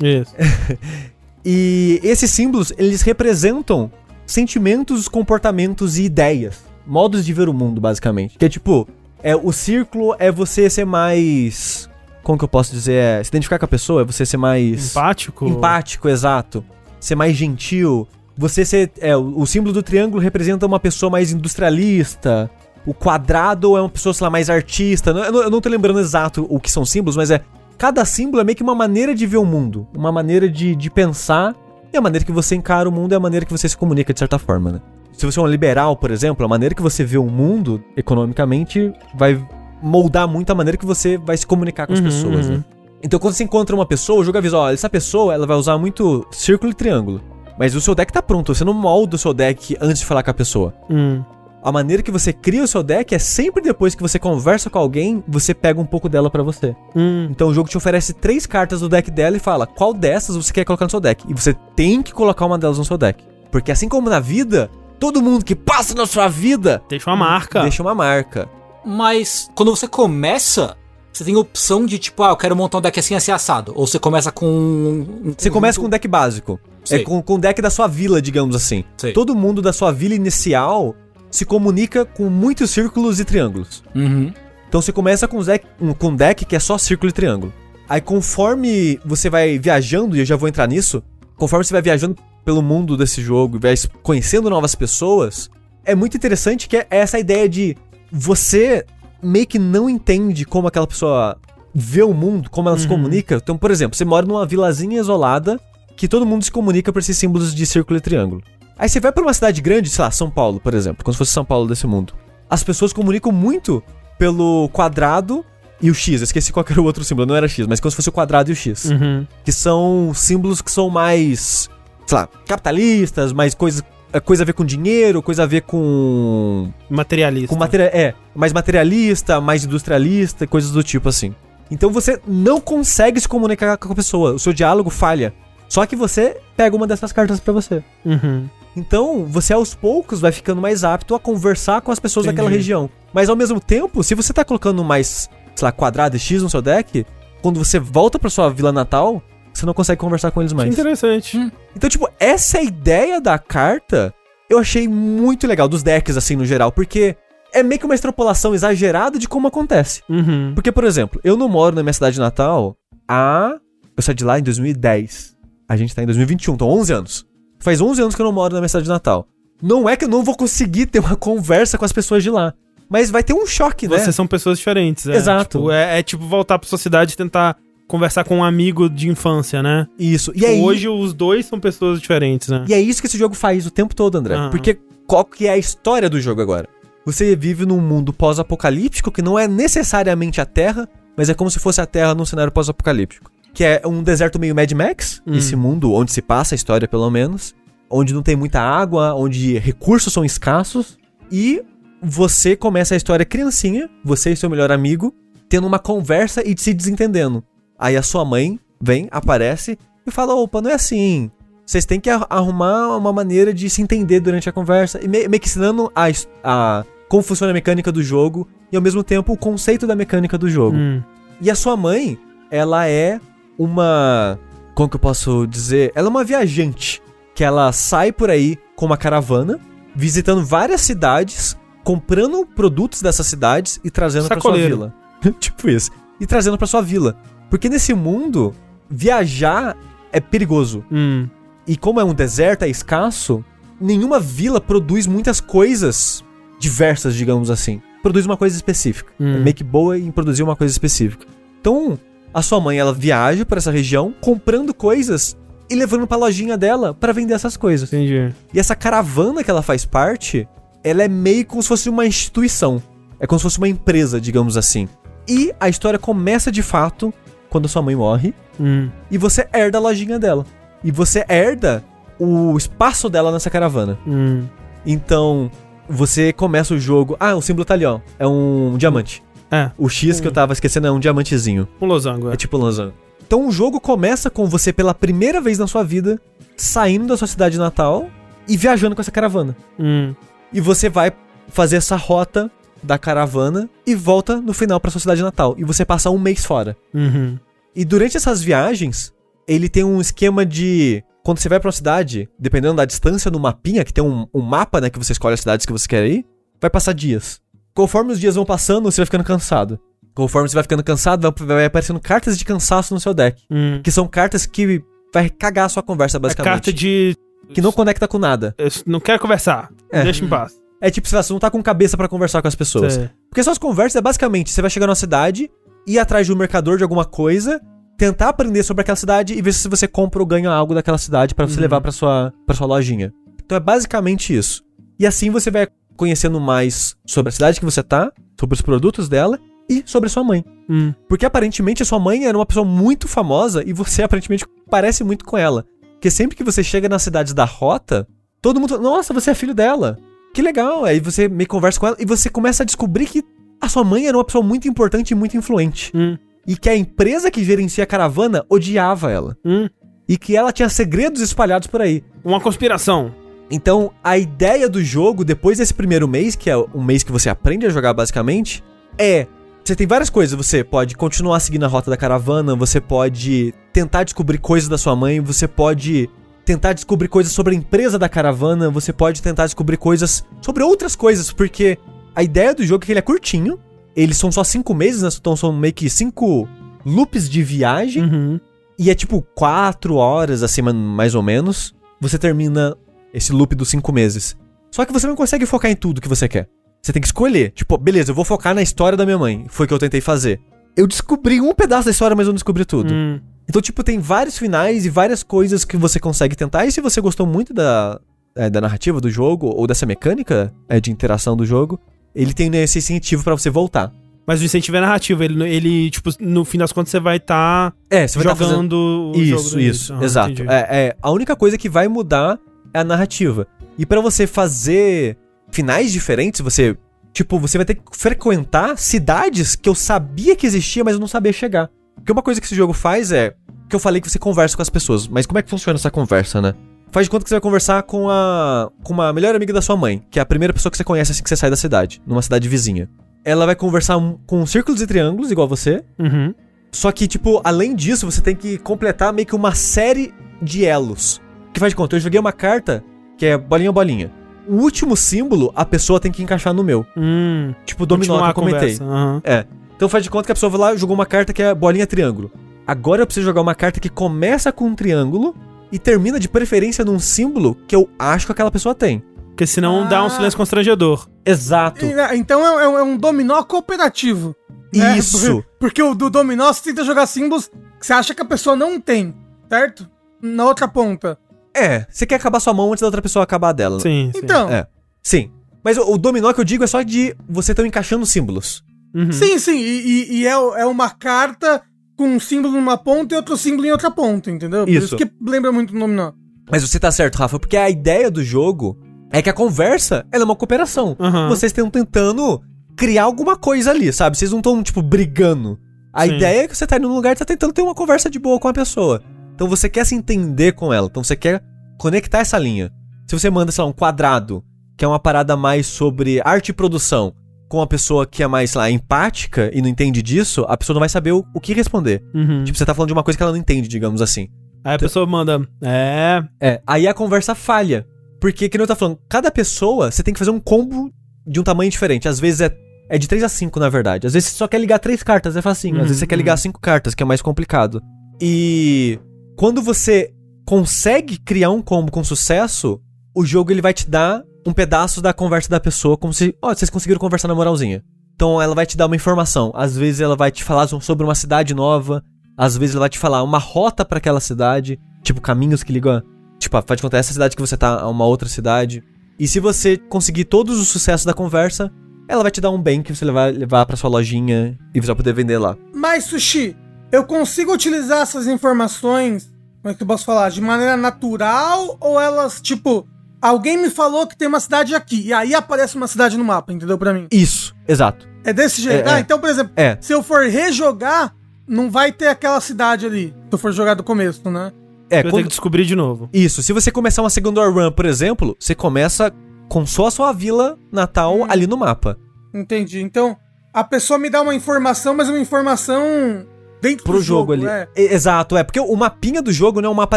Isso. 0.00 0.34
E 1.48 2.00
esses 2.02 2.28
símbolos, 2.32 2.72
eles 2.76 3.02
representam 3.02 3.88
sentimentos, 4.26 5.06
comportamentos 5.06 5.96
e 5.96 6.02
ideias. 6.02 6.64
Modos 6.84 7.24
de 7.24 7.32
ver 7.32 7.48
o 7.48 7.54
mundo, 7.54 7.80
basicamente. 7.80 8.36
Que 8.36 8.46
é 8.46 8.48
tipo, 8.48 8.88
é, 9.22 9.36
o 9.36 9.52
círculo 9.52 10.16
é 10.18 10.32
você 10.32 10.68
ser 10.68 10.84
mais. 10.84 11.88
Como 12.26 12.36
que 12.36 12.42
eu 12.42 12.48
posso 12.48 12.72
dizer? 12.72 12.94
É, 12.94 13.22
se 13.22 13.28
identificar 13.28 13.56
com 13.56 13.66
a 13.66 13.68
pessoa, 13.68 14.02
é 14.02 14.04
você 14.04 14.26
ser 14.26 14.36
mais. 14.36 14.90
Empático. 14.90 15.46
Empático, 15.46 16.08
exato. 16.08 16.64
Ser 16.98 17.14
mais 17.14 17.36
gentil. 17.36 18.08
Você 18.36 18.64
ser. 18.64 18.90
É, 18.98 19.16
o, 19.16 19.46
símbolo 19.46 19.72
do 19.72 19.80
triângulo 19.80 20.20
representa 20.20 20.66
uma 20.66 20.80
pessoa 20.80 21.08
mais 21.08 21.30
industrialista. 21.30 22.50
O 22.84 22.92
quadrado 22.92 23.76
é 23.76 23.80
uma 23.80 23.88
pessoa, 23.88 24.12
sei 24.12 24.24
lá, 24.24 24.30
mais 24.30 24.50
artista. 24.50 25.10
Eu 25.10 25.30
não, 25.30 25.42
eu 25.42 25.50
não 25.50 25.60
tô 25.60 25.68
lembrando 25.68 26.00
exato 26.00 26.44
o 26.50 26.58
que 26.58 26.68
são 26.68 26.84
símbolos, 26.84 27.16
mas 27.16 27.30
é. 27.30 27.42
Cada 27.78 28.04
símbolo 28.04 28.40
é 28.40 28.44
meio 28.44 28.56
que 28.56 28.62
uma 28.64 28.74
maneira 28.74 29.14
de 29.14 29.24
ver 29.24 29.36
o 29.36 29.44
mundo. 29.44 29.86
Uma 29.96 30.10
maneira 30.10 30.48
de, 30.48 30.74
de 30.74 30.90
pensar. 30.90 31.54
E 31.92 31.96
a 31.96 32.00
maneira 32.00 32.26
que 32.26 32.32
você 32.32 32.56
encara 32.56 32.88
o 32.88 32.92
mundo 32.92 33.12
é 33.12 33.16
a 33.16 33.20
maneira 33.20 33.46
que 33.46 33.52
você 33.52 33.68
se 33.68 33.76
comunica, 33.76 34.12
de 34.12 34.18
certa 34.18 34.36
forma, 34.36 34.72
né? 34.72 34.80
Se 35.12 35.24
você 35.24 35.38
é 35.38 35.42
um 35.42 35.46
liberal, 35.46 35.96
por 35.96 36.10
exemplo, 36.10 36.44
a 36.44 36.48
maneira 36.48 36.74
que 36.74 36.82
você 36.82 37.04
vê 37.04 37.18
o 37.18 37.26
mundo, 37.26 37.80
economicamente, 37.96 38.92
vai 39.14 39.40
moldar 39.82 40.26
muito 40.28 40.50
a 40.50 40.54
maneira 40.54 40.76
que 40.76 40.86
você 40.86 41.16
vai 41.18 41.36
se 41.36 41.46
comunicar 41.46 41.86
com 41.86 41.92
as 41.92 41.98
Uhum, 41.98 42.04
pessoas, 42.04 42.46
uhum. 42.46 42.52
né? 42.58 42.64
Então, 43.02 43.20
quando 43.20 43.34
você 43.34 43.44
encontra 43.44 43.74
uma 43.76 43.86
pessoa, 43.86 44.20
o 44.20 44.24
jogo 44.24 44.38
avisa, 44.38 44.56
ó, 44.56 44.70
essa 44.70 44.88
pessoa, 44.90 45.32
ela 45.34 45.46
vai 45.46 45.56
usar 45.56 45.76
muito 45.78 46.26
círculo 46.30 46.72
e 46.72 46.74
triângulo. 46.74 47.20
Mas 47.58 47.74
o 47.74 47.80
seu 47.80 47.94
deck 47.94 48.12
tá 48.12 48.20
pronto, 48.22 48.54
você 48.54 48.64
não 48.64 48.72
molda 48.74 49.16
o 49.16 49.18
seu 49.18 49.32
deck 49.32 49.76
antes 49.80 50.00
de 50.00 50.06
falar 50.06 50.22
com 50.22 50.30
a 50.30 50.34
pessoa. 50.34 50.74
Hum. 50.90 51.22
A 51.62 51.72
maneira 51.72 52.02
que 52.02 52.10
você 52.10 52.32
cria 52.32 52.62
o 52.62 52.66
seu 52.68 52.82
deck 52.82 53.14
é 53.14 53.18
sempre 53.18 53.62
depois 53.62 53.94
que 53.94 54.02
você 54.02 54.18
conversa 54.18 54.70
com 54.70 54.78
alguém, 54.78 55.22
você 55.26 55.52
pega 55.52 55.80
um 55.80 55.84
pouco 55.86 56.08
dela 56.08 56.30
pra 56.30 56.42
você. 56.42 56.76
Hum. 56.94 57.28
Então 57.30 57.48
o 57.48 57.54
jogo 57.54 57.68
te 57.68 57.76
oferece 57.76 58.12
três 58.12 58.46
cartas 58.46 58.80
do 58.80 58.88
deck 58.88 59.10
dela 59.10 59.36
e 59.36 59.40
fala 59.40 59.66
qual 59.66 59.92
dessas 59.92 60.36
você 60.36 60.52
quer 60.52 60.64
colocar 60.64 60.84
no 60.84 60.90
seu 60.90 61.00
deck. 61.00 61.24
E 61.28 61.34
você 61.34 61.54
tem 61.74 62.02
que 62.02 62.12
colocar 62.12 62.46
uma 62.46 62.58
delas 62.58 62.78
no 62.78 62.84
seu 62.84 62.96
deck. 62.98 63.24
Porque 63.50 63.72
assim 63.72 63.88
como 63.88 64.08
na 64.08 64.20
vida, 64.20 64.70
todo 65.00 65.20
mundo 65.22 65.44
que 65.44 65.54
passa 65.56 65.94
na 65.94 66.06
sua 66.06 66.28
vida 66.28 66.82
Deixa 66.88 67.08
uma 67.10 67.16
marca. 67.16 67.62
deixa 67.62 67.82
uma 67.82 67.94
marca. 67.94 68.48
Mas 68.86 69.50
quando 69.54 69.74
você 69.74 69.88
começa, 69.88 70.76
você 71.12 71.24
tem 71.24 71.34
a 71.34 71.38
opção 71.38 71.84
de 71.84 71.98
tipo, 71.98 72.22
ah, 72.22 72.30
eu 72.30 72.36
quero 72.36 72.54
montar 72.54 72.78
um 72.78 72.80
deck 72.80 73.00
assim, 73.00 73.16
assim, 73.16 73.32
assado. 73.32 73.72
Ou 73.74 73.84
você 73.84 73.98
começa 73.98 74.30
com. 74.30 74.46
um 74.46 75.34
Você 75.36 75.50
começa 75.50 75.80
com 75.80 75.86
um 75.86 75.90
deck 75.90 76.06
básico. 76.06 76.60
Sei. 76.84 77.00
É 77.00 77.04
com, 77.04 77.20
com 77.20 77.34
o 77.34 77.38
deck 77.38 77.60
da 77.60 77.68
sua 77.68 77.88
vila, 77.88 78.22
digamos 78.22 78.54
assim. 78.54 78.84
Sei. 78.96 79.12
Todo 79.12 79.34
mundo 79.34 79.60
da 79.60 79.72
sua 79.72 79.90
vila 79.90 80.14
inicial 80.14 80.94
se 81.30 81.44
comunica 81.44 82.04
com 82.04 82.30
muitos 82.30 82.70
círculos 82.70 83.18
e 83.18 83.24
triângulos. 83.24 83.82
Uhum. 83.92 84.32
Então 84.68 84.80
você 84.80 84.92
começa 84.92 85.26
com 85.26 85.38
um 85.38 85.42
deck, 85.42 85.66
um, 85.80 85.92
com 85.92 86.08
um 86.08 86.16
deck 86.16 86.44
que 86.44 86.54
é 86.54 86.60
só 86.60 86.78
círculo 86.78 87.10
e 87.10 87.12
triângulo. 87.12 87.52
Aí 87.88 88.00
conforme 88.00 89.00
você 89.04 89.28
vai 89.28 89.58
viajando, 89.58 90.16
e 90.16 90.20
eu 90.20 90.24
já 90.24 90.36
vou 90.36 90.48
entrar 90.48 90.68
nisso, 90.68 91.02
conforme 91.36 91.64
você 91.64 91.72
vai 91.72 91.82
viajando 91.82 92.16
pelo 92.44 92.62
mundo 92.62 92.96
desse 92.96 93.20
jogo 93.20 93.56
e 93.56 93.60
vai 93.60 93.74
conhecendo 94.02 94.48
novas 94.48 94.74
pessoas, 94.76 95.50
é 95.84 95.94
muito 95.94 96.16
interessante 96.16 96.68
que 96.68 96.76
é 96.76 96.86
essa 96.90 97.18
ideia 97.18 97.48
de 97.48 97.76
você 98.10 98.84
meio 99.22 99.46
que 99.46 99.58
não 99.58 99.88
entende 99.88 100.44
como 100.44 100.68
aquela 100.68 100.86
pessoa 100.86 101.36
vê 101.74 102.02
o 102.02 102.14
mundo, 102.14 102.48
como 102.48 102.68
ela 102.68 102.78
se 102.78 102.88
comunica. 102.88 103.36
Então, 103.36 103.58
por 103.58 103.70
exemplo, 103.70 103.96
você 103.96 104.04
mora 104.04 104.24
numa 104.24 104.46
vilazinha 104.46 104.98
isolada 104.98 105.60
que 105.96 106.08
todo 106.08 106.26
mundo 106.26 106.44
se 106.44 106.50
comunica 106.50 106.92
por 106.92 107.00
esses 107.00 107.18
símbolos 107.18 107.54
de 107.54 107.66
círculo 107.66 107.98
e 107.98 108.00
triângulo. 108.00 108.42
Aí 108.78 108.88
você 108.88 109.00
vai 109.00 109.10
pra 109.10 109.22
uma 109.22 109.32
cidade 109.32 109.60
grande, 109.60 109.88
sei 109.88 110.04
lá, 110.04 110.10
São 110.10 110.30
Paulo, 110.30 110.60
por 110.60 110.74
exemplo, 110.74 111.04
como 111.04 111.12
se 111.12 111.18
fosse 111.18 111.32
São 111.32 111.44
Paulo 111.44 111.66
desse 111.66 111.86
mundo. 111.86 112.14
As 112.48 112.62
pessoas 112.62 112.92
comunicam 112.92 113.32
muito 113.32 113.82
pelo 114.18 114.68
quadrado 114.72 115.44
e 115.80 115.90
o 115.90 115.94
X. 115.94 116.20
Eu 116.20 116.24
esqueci 116.24 116.52
qual 116.52 116.64
era 116.68 116.80
o 116.80 116.84
outro 116.84 117.02
símbolo, 117.04 117.26
não 117.26 117.36
era 117.36 117.48
X, 117.48 117.66
mas 117.66 117.80
como 117.80 117.90
se 117.90 117.96
fosse 117.96 118.08
o 118.08 118.12
quadrado 118.12 118.50
e 118.50 118.52
o 118.52 118.56
X. 118.56 118.86
Uhum. 118.86 119.26
Que 119.44 119.52
são 119.52 120.12
símbolos 120.14 120.60
que 120.60 120.70
são 120.70 120.90
mais, 120.90 121.68
sei 122.06 122.18
lá, 122.18 122.28
capitalistas, 122.46 123.32
mais 123.32 123.54
coisa, 123.54 123.82
é, 123.82 123.86
coisa 124.20 124.42
a 124.42 124.46
ver 124.46 124.52
com 124.52 124.64
dinheiro, 124.64 125.22
coisa 125.22 125.42
a 125.42 125.46
ver 125.46 125.62
com. 125.62 126.70
Materialista. 126.88 127.48
com 127.48 127.58
materia 127.58 127.86
é, 127.86 128.14
mais 128.34 128.52
materialista, 128.52 129.40
mais 129.40 129.64
industrialista, 129.64 130.46
coisas 130.46 130.70
do 130.70 130.82
tipo 130.82 131.08
assim. 131.08 131.34
Então 131.70 131.90
você 131.90 132.20
não 132.26 132.60
consegue 132.60 133.20
se 133.20 133.28
comunicar 133.28 133.76
com 133.76 133.92
a 133.92 133.96
pessoa, 133.96 134.34
o 134.34 134.38
seu 134.38 134.52
diálogo 134.52 134.90
falha. 134.90 135.34
Só 135.68 135.84
que 135.84 135.96
você 135.96 136.36
pega 136.56 136.76
uma 136.76 136.86
dessas 136.86 137.12
cartas 137.12 137.40
pra 137.40 137.52
você. 137.52 137.82
Uhum. 138.04 138.48
Então, 138.76 139.24
você 139.24 139.54
aos 139.54 139.74
poucos 139.74 140.20
vai 140.20 140.30
ficando 140.30 140.60
mais 140.60 140.84
apto 140.84 141.14
a 141.14 141.18
conversar 141.18 141.80
com 141.80 141.90
as 141.90 141.98
pessoas 141.98 142.26
Entendi. 142.26 142.36
daquela 142.36 142.54
região. 142.54 142.90
Mas 143.12 143.30
ao 143.30 143.34
mesmo 143.34 143.58
tempo, 143.58 144.04
se 144.04 144.14
você 144.14 144.32
tá 144.32 144.44
colocando 144.44 144.84
mais, 144.84 145.30
sei 145.54 145.64
lá, 145.64 145.72
quadrado 145.72 146.14
e 146.14 146.18
X 146.18 146.42
no 146.42 146.50
seu 146.50 146.60
deck, 146.60 147.06
quando 147.40 147.58
você 147.58 147.78
volta 147.78 148.18
pra 148.18 148.28
sua 148.28 148.50
vila 148.50 148.72
natal, 148.72 149.22
você 149.56 149.66
não 149.66 149.74
consegue 149.74 150.00
conversar 150.00 150.30
com 150.30 150.40
eles 150.40 150.52
Que 150.52 150.56
mais. 150.56 150.72
interessante. 150.72 151.52
Então, 151.74 151.88
tipo, 151.90 152.08
essa 152.18 152.60
ideia 152.60 153.20
da 153.20 153.38
carta 153.38 154.14
eu 154.48 154.58
achei 154.58 154.86
muito 154.88 155.46
legal, 155.46 155.68
dos 155.68 155.82
decks, 155.82 156.16
assim, 156.16 156.36
no 156.36 156.44
geral, 156.44 156.70
porque 156.70 157.16
é 157.52 157.62
meio 157.62 157.78
que 157.78 157.84
uma 157.86 157.94
extrapolação 157.94 158.54
exagerada 158.54 159.18
de 159.18 159.28
como 159.28 159.48
acontece. 159.48 160.02
Uhum. 160.08 160.52
Porque, 160.54 160.70
por 160.70 160.84
exemplo, 160.84 161.20
eu 161.24 161.36
não 161.36 161.48
moro 161.48 161.74
na 161.74 161.82
minha 161.82 161.92
cidade 161.92 162.18
natal 162.18 162.76
há. 163.08 163.56
Eu 163.96 164.02
saí 164.02 164.14
de 164.14 164.24
lá 164.24 164.38
em 164.38 164.42
2010. 164.42 165.34
A 165.68 165.76
gente 165.76 165.94
tá 165.94 166.02
em 166.02 166.06
2021, 166.06 166.54
então 166.54 166.68
11 166.68 166.92
anos. 166.92 167.26
Faz 167.58 167.80
11 167.80 168.02
anos 168.02 168.14
que 168.14 168.20
eu 168.22 168.26
não 168.26 168.32
moro 168.32 168.54
na 168.54 168.60
minha 168.60 168.68
cidade 168.68 168.88
natal. 168.88 169.26
Não 169.60 169.88
é 169.88 169.96
que 169.96 170.04
eu 170.04 170.08
não 170.08 170.22
vou 170.22 170.36
conseguir 170.36 170.86
ter 170.86 171.00
uma 171.00 171.16
conversa 171.16 171.78
com 171.78 171.84
as 171.84 171.92
pessoas 171.92 172.22
de 172.22 172.30
lá. 172.30 172.52
Mas 172.88 173.10
vai 173.10 173.24
ter 173.24 173.32
um 173.32 173.46
choque, 173.46 173.88
né? 173.88 173.98
Vocês 173.98 174.14
são 174.14 174.28
pessoas 174.28 174.58
diferentes. 174.58 175.08
É. 175.08 175.16
Exato. 175.16 175.58
Tipo, 175.58 175.70
é, 175.72 175.98
é 175.98 176.02
tipo 176.04 176.24
voltar 176.24 176.56
pra 176.58 176.68
sua 176.68 176.78
cidade 176.78 177.14
e 177.14 177.16
tentar 177.16 177.56
conversar 177.86 178.24
com 178.24 178.38
um 178.38 178.44
amigo 178.44 178.88
de 178.90 179.08
infância, 179.08 179.62
né? 179.62 179.86
Isso. 179.98 180.32
E 180.34 180.44
aí, 180.44 180.60
Hoje 180.60 180.88
os 180.88 181.12
dois 181.14 181.46
são 181.46 181.60
pessoas 181.60 182.00
diferentes, 182.00 182.48
né? 182.48 182.64
E 182.68 182.74
é 182.74 182.80
isso 182.80 183.00
que 183.00 183.06
esse 183.06 183.18
jogo 183.18 183.34
faz 183.34 183.66
o 183.66 183.70
tempo 183.70 183.94
todo, 183.94 184.16
André. 184.16 184.34
Aham. 184.34 184.50
Porque 184.50 184.78
qual 185.06 185.24
que 185.24 185.46
é 185.46 185.50
a 185.52 185.58
história 185.58 186.10
do 186.10 186.20
jogo 186.20 186.40
agora? 186.40 186.68
Você 187.04 187.36
vive 187.36 187.64
num 187.64 187.80
mundo 187.80 188.12
pós-apocalíptico 188.12 189.12
que 189.12 189.22
não 189.22 189.38
é 189.38 189.46
necessariamente 189.46 190.40
a 190.40 190.44
Terra, 190.44 190.88
mas 191.16 191.28
é 191.28 191.34
como 191.34 191.50
se 191.50 191.58
fosse 191.60 191.80
a 191.80 191.86
Terra 191.86 192.14
num 192.14 192.24
cenário 192.24 192.50
pós-apocalíptico. 192.52 193.30
Que 193.54 193.64
é 193.64 193.82
um 193.86 194.02
deserto 194.02 194.38
meio 194.38 194.54
Mad 194.54 194.70
Max, 194.72 195.22
Hum. 195.26 195.34
esse 195.34 195.54
mundo 195.56 195.92
onde 195.92 196.12
se 196.12 196.20
passa 196.20 196.54
a 196.54 196.56
história, 196.56 196.88
pelo 196.88 197.08
menos. 197.10 197.54
Onde 197.88 198.12
não 198.12 198.22
tem 198.22 198.34
muita 198.34 198.60
água, 198.60 199.14
onde 199.14 199.56
recursos 199.58 200.12
são 200.12 200.24
escassos. 200.24 200.98
E 201.30 201.62
você 202.02 202.56
começa 202.56 202.94
a 202.94 202.96
história 202.96 203.24
criancinha, 203.24 203.88
você 204.04 204.32
e 204.32 204.36
seu 204.36 204.50
melhor 204.50 204.72
amigo, 204.72 205.14
tendo 205.48 205.66
uma 205.66 205.78
conversa 205.78 206.42
e 206.46 206.54
se 206.58 206.74
desentendendo. 206.74 207.42
Aí 207.78 207.96
a 207.96 208.02
sua 208.02 208.24
mãe 208.24 208.58
vem, 208.80 209.08
aparece 209.10 209.78
e 210.06 210.10
fala: 210.10 210.34
opa, 210.34 210.60
não 210.62 210.70
é 210.70 210.74
assim. 210.74 211.30
Vocês 211.64 211.84
têm 211.84 211.98
que 212.00 212.08
ar- 212.08 212.26
arrumar 212.30 212.96
uma 212.96 213.12
maneira 213.12 213.52
de 213.52 213.68
se 213.68 213.82
entender 213.82 214.20
durante 214.20 214.48
a 214.48 214.52
conversa. 214.52 215.04
E 215.04 215.08
me- 215.08 215.26
meio 215.28 215.40
que 215.40 215.48
ensinando 215.48 215.90
a, 215.94 216.04
a 216.44 216.84
como 217.08 217.22
funciona 217.22 217.50
a 217.50 217.54
mecânica 217.54 217.90
do 217.90 218.02
jogo 218.02 218.46
e 218.70 218.76
ao 218.76 218.82
mesmo 218.82 219.02
tempo 219.02 219.32
o 219.32 219.36
conceito 219.36 219.86
da 219.86 219.94
mecânica 219.96 220.38
do 220.38 220.48
jogo. 220.48 220.76
Hum. 220.76 221.02
E 221.40 221.50
a 221.50 221.54
sua 221.54 221.76
mãe, 221.76 222.18
ela 222.50 222.86
é 222.88 223.20
uma. 223.58 224.38
Como 224.74 224.88
que 224.88 224.96
eu 224.96 225.00
posso 225.00 225.46
dizer? 225.46 225.90
Ela 225.94 226.06
é 226.08 226.10
uma 226.10 226.24
viajante. 226.24 227.02
Que 227.34 227.42
ela 227.44 227.70
sai 227.72 228.12
por 228.12 228.30
aí 228.30 228.56
com 228.74 228.86
uma 228.86 228.96
caravana, 228.96 229.58
visitando 229.94 230.44
várias 230.44 230.80
cidades, 230.82 231.56
comprando 231.84 232.46
produtos 232.46 233.02
dessas 233.02 233.26
cidades 233.26 233.78
e 233.84 233.90
trazendo 233.90 234.26
pra 234.28 234.40
sua 234.40 234.50
Sacoleiro. 234.52 234.76
vila. 234.76 234.94
tipo 235.40 235.68
isso. 235.68 235.90
E 236.20 236.26
trazendo 236.26 236.56
pra 236.56 236.66
sua 236.66 236.80
vila. 236.80 237.16
Porque 237.50 237.68
nesse 237.68 237.94
mundo, 237.94 238.54
viajar 238.88 239.76
é 240.12 240.20
perigoso. 240.20 240.84
Hum. 240.90 241.28
E 241.66 241.76
como 241.76 242.00
é 242.00 242.04
um 242.04 242.14
deserto, 242.14 242.62
é 242.62 242.68
escasso, 242.68 243.44
nenhuma 243.80 244.20
vila 244.20 244.60
produz 244.60 245.06
muitas 245.06 245.40
coisas 245.40 246.24
diversas, 246.58 247.14
digamos 247.14 247.50
assim. 247.50 247.80
Produz 248.02 248.24
uma 248.24 248.36
coisa 248.36 248.54
específica. 248.54 249.12
Hum. 249.18 249.34
É 249.34 249.38
meio 249.38 249.54
que 249.54 249.64
boa 249.64 249.98
em 249.98 250.10
produzir 250.10 250.42
uma 250.42 250.56
coisa 250.56 250.72
específica. 250.72 251.26
Então, 251.60 251.98
a 252.32 252.42
sua 252.42 252.60
mãe, 252.60 252.78
ela 252.78 252.92
viaja 252.92 253.44
para 253.44 253.58
essa 253.58 253.70
região, 253.70 254.14
comprando 254.20 254.72
coisas 254.72 255.36
e 255.68 255.74
levando 255.74 256.06
pra 256.06 256.16
lojinha 256.16 256.56
dela 256.56 256.94
para 256.94 257.12
vender 257.12 257.34
essas 257.34 257.56
coisas. 257.56 257.92
Entendi. 257.92 258.32
E 258.52 258.60
essa 258.60 258.74
caravana 258.74 259.42
que 259.42 259.50
ela 259.50 259.62
faz 259.62 259.84
parte, 259.84 260.48
ela 260.84 261.02
é 261.02 261.08
meio 261.08 261.44
como 261.44 261.62
se 261.62 261.68
fosse 261.68 261.88
uma 261.88 262.06
instituição. 262.06 262.82
É 263.18 263.26
como 263.26 263.38
se 263.38 263.42
fosse 263.42 263.58
uma 263.58 263.68
empresa, 263.68 264.20
digamos 264.20 264.56
assim. 264.56 264.88
E 265.28 265.52
a 265.58 265.68
história 265.68 265.98
começa 265.98 266.52
de 266.52 266.62
fato 266.62 267.12
quando 267.50 267.68
sua 267.68 267.82
mãe 267.82 267.94
morre 267.96 268.34
Hum. 268.58 268.88
e 269.10 269.18
você 269.18 269.46
herda 269.52 269.78
a 269.78 269.80
lojinha 269.80 270.18
dela. 270.18 270.44
E 270.82 270.90
você 270.90 271.24
herda 271.28 271.84
o 272.18 272.56
espaço 272.56 273.08
dela 273.08 273.30
nessa 273.32 273.50
caravana. 273.50 273.98
Hum. 274.06 274.44
Então, 274.84 275.50
você 275.88 276.32
começa 276.32 276.74
o 276.74 276.78
jogo. 276.78 277.16
Ah, 277.20 277.34
o 277.34 277.42
símbolo 277.42 277.64
tá 277.64 277.74
ali, 277.74 277.84
ó. 277.84 278.00
É 278.18 278.26
um 278.26 278.76
diamante. 278.78 279.22
É, 279.50 279.70
O 279.78 279.88
X 279.88 280.20
que 280.20 280.26
eu 280.26 280.32
tava 280.32 280.52
esquecendo 280.52 280.86
é 280.86 280.90
um 280.90 280.98
diamantezinho. 280.98 281.68
um 281.80 281.86
losango. 281.86 282.30
É. 282.30 282.34
É 282.34 282.36
tipo 282.36 282.56
losango. 282.56 282.92
Então 283.26 283.46
o 283.46 283.52
jogo 283.52 283.80
começa 283.80 284.30
com 284.30 284.46
você 284.46 284.72
pela 284.72 284.94
primeira 284.94 285.40
vez 285.40 285.58
na 285.58 285.66
sua 285.66 285.82
vida 285.82 286.20
saindo 286.56 287.06
da 287.08 287.16
sua 287.16 287.26
cidade 287.26 287.58
natal 287.58 288.08
e 288.48 288.56
viajando 288.56 288.94
com 288.94 289.00
essa 289.00 289.10
caravana. 289.10 289.56
Hum. 289.78 290.14
E 290.52 290.60
você 290.60 290.88
vai 290.88 291.12
fazer 291.48 291.76
essa 291.76 291.96
rota 291.96 292.50
da 292.86 292.98
caravana 292.98 293.68
e 293.86 293.94
volta 293.94 294.40
no 294.40 294.52
final 294.52 294.80
pra 294.80 294.90
sua 294.90 295.00
cidade 295.00 295.22
natal. 295.22 295.54
E 295.58 295.64
você 295.64 295.84
passa 295.84 296.10
um 296.10 296.18
mês 296.18 296.44
fora. 296.44 296.76
Uhum. 296.94 297.38
E 297.74 297.84
durante 297.84 298.16
essas 298.16 298.42
viagens, 298.42 299.12
ele 299.46 299.68
tem 299.68 299.84
um 299.84 300.00
esquema 300.00 300.46
de. 300.46 301.02
Quando 301.22 301.38
você 301.38 301.48
vai 301.48 301.58
pra 301.58 301.68
uma 301.68 301.72
cidade, 301.72 302.28
dependendo 302.38 302.74
da 302.74 302.84
distância 302.84 303.30
no 303.30 303.40
mapinha, 303.40 303.84
que 303.84 303.92
tem 303.92 304.02
um, 304.02 304.26
um 304.32 304.40
mapa, 304.40 304.80
né, 304.80 304.88
que 304.88 304.98
você 304.98 305.12
escolhe 305.12 305.34
as 305.34 305.40
cidades 305.40 305.66
que 305.66 305.72
você 305.72 305.88
quer 305.88 306.06
ir, 306.06 306.24
vai 306.60 306.70
passar 306.70 306.92
dias. 306.92 307.40
Conforme 307.74 308.12
os 308.12 308.20
dias 308.20 308.36
vão 308.36 308.44
passando, 308.44 308.90
você 308.90 309.00
vai 309.00 309.06
ficando 309.06 309.24
cansado. 309.24 309.78
Conforme 310.14 310.48
você 310.48 310.54
vai 310.54 310.62
ficando 310.62 310.84
cansado, 310.84 311.34
vai, 311.44 311.66
aparecendo 311.66 312.00
cartas 312.00 312.38
de 312.38 312.44
cansaço 312.44 312.94
no 312.94 313.00
seu 313.00 313.12
deck. 313.12 313.42
Hum. 313.50 313.80
Que 313.82 313.90
são 313.90 314.06
cartas 314.06 314.46
que 314.46 314.82
vai 315.12 315.28
cagar 315.28 315.66
a 315.66 315.68
sua 315.68 315.82
conversa, 315.82 316.16
É 316.16 316.20
basicamente. 316.20 316.52
carta 316.52 316.72
de. 316.72 317.14
Que 317.52 317.60
não 317.60 317.70
conecta 317.72 318.08
com 318.08 318.18
nada. 318.18 318.54
Eu 318.56 318.68
não 318.86 319.00
quero 319.00 319.20
conversar. 319.20 319.70
É. 319.92 320.02
Deixa 320.04 320.24
em 320.24 320.28
paz. 320.28 320.54
É 320.86 320.90
tipo, 320.90 321.08
sei 321.08 321.16
lá, 321.16 321.22
você 321.22 321.32
não 321.32 321.40
tá 321.40 321.50
com 321.50 321.60
cabeça 321.62 321.96
pra 321.96 322.06
conversar 322.08 322.40
com 322.40 322.46
as 322.48 322.54
pessoas. 322.54 322.94
Sei. 322.94 323.10
Porque 323.28 323.42
suas 323.42 323.58
conversas 323.58 323.96
é 323.96 324.00
basicamente, 324.00 324.50
você 324.52 324.60
vai 324.60 324.70
chegar 324.70 324.86
numa 324.86 324.94
cidade, 324.94 325.50
ir 325.86 325.98
atrás 325.98 326.26
de 326.26 326.32
um 326.32 326.36
mercador 326.36 326.76
de 326.76 326.84
alguma 326.84 327.04
coisa, 327.04 327.60
tentar 327.98 328.28
aprender 328.28 328.62
sobre 328.62 328.82
aquela 328.82 328.94
cidade 328.94 329.34
e 329.34 329.42
ver 329.42 329.52
se 329.52 329.68
você 329.68 329.88
compra 329.88 330.20
ou 330.22 330.26
ganha 330.26 330.48
algo 330.50 330.74
daquela 330.74 330.96
cidade 330.98 331.34
pra 331.34 331.46
você 331.46 331.56
Uhum. 331.56 331.62
levar 331.62 331.80
pra 331.80 331.90
sua, 331.90 332.32
pra 332.46 332.54
sua 332.54 332.66
lojinha. 332.68 333.12
Então 333.44 333.56
é 333.56 333.60
basicamente 333.60 334.36
isso. 334.36 334.62
E 334.98 335.04
assim 335.06 335.28
você 335.30 335.50
vai 335.50 335.66
conhecendo 335.96 336.38
mais 336.40 336.94
sobre 337.04 337.30
a 337.30 337.32
cidade 337.32 337.58
que 337.58 337.64
você 337.64 337.82
tá, 337.82 338.12
sobre 338.38 338.54
os 338.54 338.60
produtos 338.62 339.08
dela 339.08 339.40
e 339.68 339.82
sobre 339.86 340.06
a 340.06 340.10
sua 340.10 340.22
mãe. 340.22 340.44
Hum. 340.70 340.94
Porque 341.08 341.26
aparentemente 341.26 341.82
a 341.82 341.86
sua 341.86 341.98
mãe 341.98 342.26
era 342.26 342.38
uma 342.38 342.46
pessoa 342.46 342.64
muito 342.64 343.08
famosa 343.08 343.64
e 343.66 343.72
você 343.72 344.02
aparentemente 344.04 344.44
parece 344.70 345.02
muito 345.02 345.24
com 345.24 345.36
ela. 345.36 345.64
Porque 345.94 346.10
sempre 346.12 346.36
que 346.36 346.44
você 346.44 346.62
chega 346.62 346.88
nas 346.88 347.02
cidades 347.02 347.32
da 347.32 347.44
rota, 347.44 348.06
todo 348.40 348.60
mundo 348.60 348.78
nossa, 348.78 349.12
você 349.12 349.30
é 349.30 349.34
filho 349.34 349.54
dela. 349.54 349.98
Que 350.36 350.42
legal. 350.42 350.84
Aí 350.84 351.00
você 351.00 351.30
me 351.30 351.46
conversa 351.46 351.80
com 351.80 351.86
ela 351.86 351.96
e 351.98 352.04
você 352.04 352.28
começa 352.28 352.62
a 352.62 352.66
descobrir 352.66 353.06
que 353.06 353.24
a 353.58 353.70
sua 353.70 353.82
mãe 353.82 354.06
era 354.06 354.14
uma 354.14 354.22
pessoa 354.22 354.44
muito 354.44 354.68
importante 354.68 355.12
e 355.12 355.14
muito 355.14 355.34
influente. 355.34 355.90
Hum, 355.94 356.18
E 356.46 356.54
que 356.58 356.68
a 356.68 356.76
empresa 356.76 357.30
que 357.30 357.42
gerencia 357.42 357.82
a 357.84 357.86
caravana 357.86 358.44
odiava 358.50 359.10
ela. 359.10 359.34
hum. 359.42 359.66
E 360.06 360.18
que 360.18 360.36
ela 360.36 360.52
tinha 360.52 360.68
segredos 360.68 361.22
espalhados 361.22 361.66
por 361.68 361.80
aí. 361.80 362.04
Uma 362.22 362.38
conspiração. 362.38 363.14
Então, 363.50 363.90
a 364.04 364.18
ideia 364.18 364.68
do 364.68 364.84
jogo, 364.84 365.24
depois 365.24 365.56
desse 365.56 365.72
primeiro 365.72 366.06
mês, 366.06 366.36
que 366.36 366.50
é 366.50 366.56
um 366.56 366.84
mês 366.84 367.02
que 367.02 367.10
você 367.10 367.30
aprende 367.30 367.64
a 367.64 367.70
jogar 367.70 367.94
basicamente, 367.94 368.62
é. 368.98 369.26
Você 369.64 369.74
tem 369.74 369.86
várias 369.86 370.10
coisas. 370.10 370.36
Você 370.36 370.62
pode 370.62 370.94
continuar 370.96 371.40
seguindo 371.40 371.64
a 371.64 371.68
rota 371.68 371.90
da 371.90 371.96
caravana, 371.96 372.54
você 372.54 372.78
pode 372.78 373.54
tentar 373.72 374.04
descobrir 374.04 374.36
coisas 374.36 374.68
da 374.68 374.76
sua 374.76 374.94
mãe, 374.94 375.18
você 375.18 375.48
pode 375.48 376.10
tentar 376.46 376.72
descobrir 376.72 377.08
coisas 377.08 377.32
sobre 377.32 377.54
a 377.54 377.58
empresa 377.58 377.98
da 377.98 378.08
caravana, 378.08 378.70
você 378.70 378.92
pode 378.92 379.20
tentar 379.20 379.44
descobrir 379.44 379.76
coisas 379.76 380.24
sobre 380.40 380.62
outras 380.62 380.96
coisas, 380.96 381.30
porque 381.30 381.76
a 382.14 382.22
ideia 382.22 382.54
do 382.54 382.64
jogo 382.64 382.84
é 382.84 382.86
que 382.86 382.92
ele 382.92 383.00
é 383.00 383.02
curtinho. 383.02 383.58
Eles 383.94 384.16
são 384.16 384.30
só 384.30 384.44
cinco 384.44 384.72
meses, 384.72 385.02
né? 385.02 385.08
Então 385.18 385.34
são 385.36 385.52
meio 385.52 385.74
que 385.74 385.90
cinco 385.90 386.48
loops 386.84 387.28
de 387.28 387.42
viagem. 387.42 388.04
Uhum. 388.04 388.40
E 388.78 388.90
é 388.90 388.94
tipo 388.94 389.22
quatro 389.34 389.96
horas, 389.96 390.42
assim, 390.42 390.62
ma- 390.62 390.72
mais 390.72 391.14
ou 391.14 391.22
menos. 391.22 391.74
Você 392.00 392.18
termina 392.18 392.76
esse 393.12 393.32
loop 393.32 393.54
dos 393.54 393.68
cinco 393.68 393.92
meses. 393.92 394.36
Só 394.70 394.84
que 394.84 394.92
você 394.92 395.06
não 395.06 395.16
consegue 395.16 395.46
focar 395.46 395.70
em 395.70 395.76
tudo 395.76 396.00
que 396.00 396.08
você 396.08 396.28
quer. 396.28 396.48
Você 396.82 396.92
tem 396.92 397.00
que 397.00 397.08
escolher. 397.08 397.50
Tipo, 397.52 397.76
beleza, 397.78 398.10
eu 398.10 398.14
vou 398.14 398.24
focar 398.24 398.54
na 398.54 398.62
história 398.62 398.96
da 398.96 399.04
minha 399.04 399.18
mãe. 399.18 399.46
Foi 399.48 399.64
o 399.64 399.68
que 399.68 399.74
eu 399.74 399.78
tentei 399.78 400.00
fazer. 400.00 400.38
Eu 400.76 400.86
descobri 400.86 401.40
um 401.40 401.54
pedaço 401.54 401.86
da 401.86 401.90
história, 401.90 402.14
mas 402.14 402.26
eu 402.26 402.32
não 402.32 402.36
descobri 402.36 402.64
tudo. 402.66 402.92
Hum. 402.92 403.18
Então, 403.48 403.62
tipo, 403.62 403.82
tem 403.84 403.98
vários 403.98 404.36
finais 404.36 404.84
e 404.84 404.90
várias 404.90 405.22
coisas 405.22 405.64
que 405.64 405.76
você 405.76 406.00
consegue 406.00 406.34
tentar. 406.34 406.66
E 406.66 406.72
se 406.72 406.80
você 406.80 407.00
gostou 407.00 407.26
muito 407.26 407.54
da, 407.54 408.00
é, 408.34 408.50
da 408.50 408.60
narrativa 408.60 409.00
do 409.00 409.08
jogo, 409.08 409.46
ou 409.46 409.66
dessa 409.66 409.86
mecânica 409.86 410.52
é, 410.68 410.80
de 410.80 410.90
interação 410.90 411.36
do 411.36 411.46
jogo, 411.46 411.80
ele 412.14 412.32
tem 412.32 412.54
esse 412.56 412.78
incentivo 412.78 413.22
pra 413.22 413.34
você 413.34 413.50
voltar. 413.50 413.92
Mas 414.26 414.40
o 414.40 414.44
incentivo 414.44 414.76
é 414.76 414.80
narrativo. 414.80 415.22
Ele, 415.22 415.48
ele 415.48 415.90
tipo, 415.90 416.10
no 416.18 416.44
fim 416.44 416.58
das 416.58 416.72
contas, 416.72 416.90
você 416.90 416.98
vai 416.98 417.18
estar 417.18 417.72
É, 417.88 418.08
você 418.08 418.18
vai 418.18 418.24
estar 418.26 418.36
fazendo 418.36 418.56
jogando 418.56 419.12
o 419.14 419.24
jogo 419.24 419.40
Isso, 419.40 419.54
do 419.54 419.60
isso. 419.60 419.92
Aham, 419.92 420.04
exato. 420.04 420.42
É, 420.42 420.86
é, 420.86 420.96
a 421.00 421.10
única 421.12 421.36
coisa 421.36 421.56
que 421.56 421.68
vai 421.68 421.86
mudar 421.86 422.38
é 422.74 422.80
a 422.80 422.84
narrativa. 422.84 423.46
E 423.78 423.86
pra 423.86 424.00
você 424.00 424.26
fazer 424.26 425.16
finais 425.50 425.92
diferentes, 425.92 426.40
você, 426.40 426.76
tipo, 427.12 427.38
você 427.38 427.56
vai 427.56 427.64
ter 427.64 427.76
que 427.76 427.82
frequentar 427.92 428.76
cidades 428.76 429.54
que 429.54 429.68
eu 429.68 429.74
sabia 429.74 430.34
que 430.34 430.46
existia, 430.46 430.82
mas 430.82 430.94
eu 430.94 431.00
não 431.00 431.06
sabia 431.06 431.32
chegar. 431.32 431.70
Porque 431.96 432.12
uma 432.12 432.22
coisa 432.22 432.40
que 432.40 432.46
esse 432.46 432.54
jogo 432.54 432.72
faz 432.72 433.10
é 433.12 433.34
que 433.68 433.74
eu 433.74 433.80
falei 433.80 434.00
que 434.00 434.08
você 434.08 434.18
conversa 434.18 434.54
com 434.56 434.62
as 434.62 434.70
pessoas, 434.70 435.08
mas 435.08 435.26
como 435.26 435.38
é 435.38 435.42
que 435.42 435.50
funciona 435.50 435.76
essa 435.76 435.90
conversa, 435.90 436.40
né? 436.40 436.54
Faz 436.92 437.06
de 437.06 437.10
conta 437.10 437.24
que 437.24 437.28
você 437.28 437.34
vai 437.34 437.40
conversar 437.40 437.82
com 437.82 438.08
a 438.08 438.70
com 438.82 438.92
uma 438.94 439.12
melhor 439.12 439.34
amiga 439.34 439.52
da 439.52 439.60
sua 439.60 439.76
mãe, 439.76 440.02
que 440.10 440.18
é 440.18 440.22
a 440.22 440.26
primeira 440.26 440.52
pessoa 440.54 440.70
que 440.70 440.76
você 440.76 440.84
conhece 440.84 441.10
assim 441.12 441.22
que 441.22 441.28
você 441.28 441.36
sai 441.36 441.50
da 441.50 441.56
cidade, 441.56 442.00
numa 442.06 442.22
cidade 442.22 442.48
vizinha. 442.48 442.88
Ela 443.24 443.44
vai 443.44 443.56
conversar 443.56 443.96
com 444.26 444.46
círculos 444.46 444.80
e 444.80 444.86
triângulos 444.86 445.30
igual 445.32 445.48
você, 445.48 445.82
Uhum. 445.98 446.32
só 446.70 446.92
que, 446.92 447.08
tipo, 447.08 447.40
além 447.42 447.74
disso, 447.74 448.08
você 448.08 448.20
tem 448.22 448.36
que 448.36 448.56
completar 448.58 449.12
meio 449.12 449.26
que 449.26 449.34
uma 449.34 449.52
série 449.52 450.14
de 450.40 450.64
elos. 450.64 451.20
Que 451.52 451.58
faz 451.58 451.72
de 451.72 451.76
conta, 451.76 451.96
eu 451.96 452.00
joguei 452.00 452.20
uma 452.20 452.32
carta 452.32 452.84
que 453.18 453.26
é 453.26 453.36
bolinha 453.36 453.72
bolinha. 453.72 454.12
O 454.46 454.54
último 454.58 454.96
símbolo, 454.96 455.52
a 455.56 455.64
pessoa 455.64 455.98
tem 455.98 456.12
que 456.12 456.22
encaixar 456.22 456.54
no 456.54 456.62
meu. 456.62 456.86
Hum. 456.96 457.52
Tipo, 457.64 457.84
dominó 457.84 458.22
que 458.22 458.30
eu 458.30 458.34
comentei. 458.34 458.78
Aham. 458.80 459.20
É. 459.24 459.44
Então 459.76 459.88
faz 459.88 460.02
de 460.02 460.10
conta 460.10 460.26
que 460.26 460.32
a 460.32 460.34
pessoa 460.34 460.50
vai 460.50 460.60
lá 460.60 460.74
e 460.74 460.78
jogou 460.78 460.94
uma 460.94 461.06
carta 461.06 461.32
que 461.32 461.42
é 461.42 461.54
bolinha 461.54 461.86
triângulo. 461.86 462.30
Agora 462.66 463.02
eu 463.02 463.06
preciso 463.06 463.26
jogar 463.26 463.40
uma 463.42 463.54
carta 463.54 463.78
que 463.78 463.88
começa 463.88 464.50
com 464.50 464.66
um 464.66 464.74
triângulo 464.74 465.34
e 465.70 465.78
termina 465.78 466.18
de 466.18 466.28
preferência 466.28 466.84
num 466.84 466.98
símbolo 466.98 467.56
que 467.68 467.76
eu 467.76 467.88
acho 467.98 468.26
que 468.26 468.32
aquela 468.32 468.50
pessoa 468.50 468.74
tem. 468.74 469.02
Porque 469.28 469.46
senão 469.46 469.86
dá 469.86 470.02
um 470.02 470.06
Ah. 470.06 470.10
silêncio 470.10 470.36
constrangedor. 470.36 471.08
Exato. 471.24 471.84
E, 471.84 471.92
né, 471.94 472.16
Então 472.16 472.40
é, 472.58 472.64
é 472.64 472.68
um- 472.68 472.78
é 472.78 472.82
um 472.82 472.96
dominó 472.96 473.42
cooperativo. 473.42 474.34
né? 474.74 474.98
Isso. 474.98 475.44
Porque 475.60 475.82
o 475.82 475.94
do 475.94 476.10
dominó 476.10 476.52
você 476.52 476.64
tenta 476.64 476.84
jogar 476.84 477.06
símbolos 477.06 477.48
que 477.78 477.86
você 477.86 477.92
acha 477.92 478.14
que 478.14 478.20
a 478.20 478.24
pessoa 478.26 478.56
não 478.56 478.80
tem, 478.80 479.14
certo? 479.48 479.88
Na 480.20 480.44
outra 480.44 480.66
ponta. 480.68 481.18
É, 481.54 481.86
você 481.88 482.04
quer 482.04 482.16
acabar 482.16 482.40
sua 482.40 482.52
mão 482.52 482.70
antes 482.72 482.80
da 482.80 482.86
outra 482.86 483.00
pessoa 483.00 483.22
acabar 483.22 483.50
a 483.50 483.52
dela. 483.52 483.80
Sim, 483.80 484.10
sim. 484.14 484.20
Então, 484.22 484.50
É. 484.50 484.66
Sim. 485.02 485.30
Mas 485.64 485.78
o, 485.78 485.92
o 485.92 485.96
dominó 485.96 486.32
que 486.32 486.40
eu 486.40 486.44
digo 486.44 486.64
é 486.64 486.66
só 486.66 486.82
de 486.82 487.14
você 487.28 487.52
estar 487.52 487.64
encaixando 487.64 488.04
símbolos. 488.04 488.62
Uhum. 488.94 489.12
sim, 489.12 489.38
sim. 489.38 489.56
E, 489.56 489.80
e- 489.80 490.14
e 490.20 490.26
é, 490.26 490.30
é 490.32 490.66
uma 490.66 490.90
carta 490.90 491.62
com 491.96 492.04
um 492.08 492.20
símbolo 492.20 492.54
numa 492.54 492.76
ponta 492.76 493.14
e 493.14 493.16
outro 493.16 493.36
símbolo 493.36 493.66
em 493.66 493.72
outra 493.72 493.90
ponta, 493.90 494.30
entendeu? 494.30 494.64
Por 494.64 494.70
Isso. 494.72 494.86
isso 494.94 494.96
que 494.96 495.10
lembra 495.24 495.50
muito 495.52 495.72
do 495.72 495.78
dominó. 495.78 496.12
Mas 496.50 496.62
você 496.62 496.78
tá 496.78 496.90
certo, 496.92 497.16
Rafa, 497.16 497.38
porque 497.38 497.56
a 497.56 497.68
ideia 497.70 498.10
do 498.10 498.22
jogo 498.22 498.78
é 499.10 499.20
que 499.22 499.30
a 499.30 499.32
conversa 499.32 500.06
ela 500.12 500.22
é 500.22 500.24
uma 500.24 500.36
cooperação. 500.36 500.96
Aham. 501.00 501.28
Vocês 501.28 501.50
estão 501.50 501.68
tentando 501.70 502.40
criar 502.76 503.04
alguma 503.04 503.36
coisa 503.36 503.70
ali, 503.70 503.92
sabe? 503.92 504.16
Vocês 504.18 504.30
não 504.30 504.38
estão, 504.38 504.62
tipo, 504.62 504.82
brigando. 504.82 505.58
A 505.92 506.06
Sim. 506.06 506.16
ideia 506.16 506.42
é 506.44 506.48
que 506.48 506.56
você 506.56 506.66
tá 506.66 506.76
indo 506.76 506.88
num 506.88 506.94
lugar 506.94 507.12
e 507.12 507.16
tá 507.18 507.24
tentando 507.24 507.52
ter 507.52 507.62
uma 507.62 507.74
conversa 507.74 508.10
de 508.10 508.18
boa 508.18 508.38
com 508.38 508.48
a 508.48 508.52
pessoa. 508.52 509.02
Então 509.34 509.48
você 509.48 509.68
quer 509.68 509.84
se 509.86 509.94
entender 509.94 510.52
com 510.52 510.72
ela. 510.72 510.86
Então 510.86 511.02
você 511.02 511.16
quer 511.16 511.42
conectar 511.78 512.18
essa 512.18 512.38
linha. 512.38 512.70
Se 513.08 513.18
você 513.18 513.30
manda, 513.30 513.50
sei 513.50 513.64
lá, 513.64 513.70
um 513.70 513.72
quadrado, 513.72 514.44
que 514.76 514.84
é 514.84 514.88
uma 514.88 514.98
parada 515.00 515.36
mais 515.36 515.66
sobre 515.66 516.20
arte 516.24 516.50
e 516.50 516.52
produção, 516.52 517.14
com 517.48 517.58
uma 517.58 517.66
pessoa 517.66 518.06
que 518.06 518.22
é 518.22 518.26
mais, 518.26 518.54
lá, 518.54 518.70
empática 518.70 519.50
e 519.54 519.62
não 519.62 519.68
entende 519.68 520.02
disso, 520.02 520.44
a 520.48 520.56
pessoa 520.56 520.74
não 520.74 520.80
vai 520.80 520.88
saber 520.88 521.12
o, 521.12 521.24
o 521.34 521.40
que 521.40 521.54
responder. 521.54 522.02
Uhum. 522.14 522.44
Tipo, 522.44 522.58
você 522.58 522.64
tá 522.64 522.74
falando 522.74 522.88
de 522.88 522.92
uma 522.92 523.02
coisa 523.02 523.16
que 523.16 523.22
ela 523.22 523.32
não 523.32 523.38
entende, 523.38 523.68
digamos 523.68 524.02
assim. 524.02 524.28
Aí 524.64 524.74
a 524.74 524.78
pessoa 524.78 525.06
manda. 525.06 525.46
É. 525.62 526.24
É, 526.40 526.60
aí 526.66 526.88
a 526.88 526.94
conversa 526.94 527.34
falha. 527.34 527.86
Porque, 528.20 528.48
que 528.48 528.60
eu 528.60 528.66
tá 528.66 528.74
falando, 528.74 528.98
cada 529.08 529.30
pessoa 529.30 529.90
você 529.90 530.02
tem 530.02 530.12
que 530.12 530.18
fazer 530.18 530.30
um 530.30 530.40
combo 530.40 530.90
de 531.26 531.38
um 531.38 531.42
tamanho 531.42 531.70
diferente. 531.70 532.08
Às 532.08 532.18
vezes 532.18 532.40
é, 532.40 532.56
é 532.88 532.98
de 532.98 533.06
3 533.06 533.22
a 533.22 533.28
5, 533.28 533.60
na 533.60 533.68
verdade. 533.68 534.06
Às 534.06 534.14
vezes 534.14 534.30
você 534.30 534.36
só 534.36 534.48
quer 534.48 534.58
ligar 534.58 534.78
três 534.78 535.02
cartas, 535.02 535.36
é 535.36 535.42
facinho. 535.42 535.76
Às 535.76 535.84
vezes 535.84 535.98
você 535.98 536.06
quer 536.06 536.16
uhum. 536.16 536.20
ligar 536.20 536.36
cinco 536.36 536.60
cartas, 536.60 536.94
que 536.94 537.02
é 537.02 537.06
mais 537.06 537.22
complicado. 537.22 537.80
E 538.20 538.98
quando 539.36 539.62
você 539.62 540.12
consegue 540.46 541.18
criar 541.18 541.50
um 541.50 541.62
combo 541.62 541.92
com 541.92 542.02
sucesso, 542.02 542.80
o 543.14 543.24
jogo 543.24 543.52
ele 543.52 543.62
vai 543.62 543.74
te 543.74 543.88
dar 543.88 544.22
um 544.46 544.52
pedaço 544.52 545.02
da 545.02 545.12
conversa 545.12 545.50
da 545.50 545.58
pessoa, 545.58 545.96
como 545.96 546.14
se, 546.14 546.34
ó, 546.40 546.54
vocês 546.54 546.70
conseguiram 546.70 547.00
conversar 547.00 547.26
na 547.26 547.34
moralzinha. 547.34 547.82
Então 548.14 548.40
ela 548.40 548.54
vai 548.54 548.64
te 548.64 548.76
dar 548.76 548.86
uma 548.86 548.96
informação. 548.96 549.52
Às 549.54 549.76
vezes 549.76 550.00
ela 550.00 550.16
vai 550.16 550.30
te 550.30 550.44
falar 550.44 550.68
sobre 550.68 551.04
uma 551.04 551.14
cidade 551.14 551.52
nova. 551.52 552.02
Às 552.38 552.56
vezes 552.56 552.74
ela 552.74 552.84
vai 552.84 552.88
te 552.88 552.98
falar 552.98 553.22
uma 553.22 553.38
rota 553.38 553.84
pra 553.84 553.98
aquela 553.98 554.20
cidade. 554.20 554.78
Tipo, 555.02 555.20
caminhos 555.20 555.62
que 555.62 555.72
ligam. 555.72 556.02
Tipo, 556.38 556.62
faz 556.62 556.78
de 556.78 556.82
conta 556.82 556.96
essa 556.96 557.12
cidade 557.12 557.36
que 557.36 557.42
você 557.42 557.56
tá 557.56 557.80
a 557.80 557.88
uma 557.88 558.06
outra 558.06 558.28
cidade. 558.28 558.82
E 559.18 559.26
se 559.26 559.40
você 559.40 559.76
conseguir 559.76 560.24
todos 560.24 560.58
os 560.58 560.68
sucessos 560.68 561.04
da 561.04 561.12
conversa, 561.12 561.70
ela 562.08 562.22
vai 562.22 562.30
te 562.30 562.40
dar 562.40 562.50
um 562.50 562.60
bem 562.60 562.82
que 562.82 562.94
você 562.94 563.04
vai 563.10 563.32
levar 563.32 563.66
pra 563.66 563.76
sua 563.76 563.90
lojinha 563.90 564.56
e 564.74 564.80
você 564.80 564.86
vai 564.86 564.96
poder 564.96 565.12
vender 565.12 565.38
lá. 565.38 565.56
Mas, 565.74 566.04
Sushi, 566.04 566.56
eu 566.92 567.04
consigo 567.04 567.52
utilizar 567.52 568.02
essas 568.02 568.26
informações, 568.26 569.30
como 569.60 569.72
é 569.72 569.74
que 569.74 569.82
eu 569.82 569.86
posso 569.86 570.04
falar, 570.04 570.30
de 570.30 570.40
maneira 570.40 570.76
natural 570.76 571.76
ou 571.80 572.00
elas, 572.00 572.40
tipo, 572.40 572.86
alguém 573.20 573.56
me 573.60 573.70
falou 573.70 574.06
que 574.06 574.16
tem 574.16 574.28
uma 574.28 574.40
cidade 574.40 574.74
aqui 574.74 575.06
e 575.06 575.12
aí 575.12 575.34
aparece 575.34 575.76
uma 575.76 575.86
cidade 575.86 576.16
no 576.16 576.24
mapa, 576.24 576.52
entendeu? 576.52 576.78
Pra 576.78 576.92
mim. 576.92 577.06
Isso, 577.10 577.54
exato. 577.66 578.06
É 578.24 578.32
desse 578.32 578.60
jeito. 578.60 578.88
É, 578.88 578.92
ah, 578.92 578.96
é. 578.98 579.00
então, 579.00 579.18
por 579.18 579.28
exemplo, 579.28 579.52
É. 579.56 579.78
se 579.80 579.92
eu 579.92 580.02
for 580.02 580.26
rejogar, 580.26 581.14
não 581.46 581.70
vai 581.70 581.92
ter 581.92 582.08
aquela 582.08 582.40
cidade 582.40 582.86
ali, 582.86 583.08
se 583.28 583.32
eu 583.32 583.38
for 583.38 583.52
jogar 583.52 583.74
do 583.74 583.84
começo, 583.84 584.28
né? 584.30 584.52
É, 584.90 584.98
eu 584.98 585.02
tenho 585.02 585.12
quando... 585.14 585.22
que 585.24 585.28
descobrir 585.30 585.64
de 585.64 585.74
novo. 585.76 586.08
Isso, 586.12 586.42
se 586.42 586.52
você 586.52 586.70
começar 586.70 587.02
uma 587.02 587.10
segunda 587.10 587.44
run, 587.48 587.70
por 587.72 587.86
exemplo, 587.86 588.36
você 588.38 588.54
começa 588.54 589.12
com 589.48 589.64
só 589.66 589.86
a 589.86 589.90
sua 589.90 590.12
vila 590.12 590.58
natal 590.72 591.20
Hum. 591.20 591.26
ali 591.28 591.46
no 591.46 591.56
mapa. 591.56 591.96
Entendi. 592.34 592.80
Então, 592.80 593.16
a 593.52 593.64
pessoa 593.64 593.98
me 593.98 594.10
dá 594.10 594.20
uma 594.22 594.34
informação, 594.34 594.94
mas 594.94 595.08
uma 595.08 595.18
informação 595.18 596.26
dentro 596.60 596.84
Pro 596.84 596.94
do 596.94 597.02
jogo, 597.02 597.32
ali. 597.32 597.46
É. 597.46 597.68
Exato, 597.76 598.36
é. 598.36 598.44
Porque 598.44 598.60
o 598.60 598.76
mapinha 598.76 599.22
do 599.22 599.32
jogo 599.32 599.60
não 599.60 599.70
é 599.70 599.72
um 599.72 599.76
mapa 599.76 599.96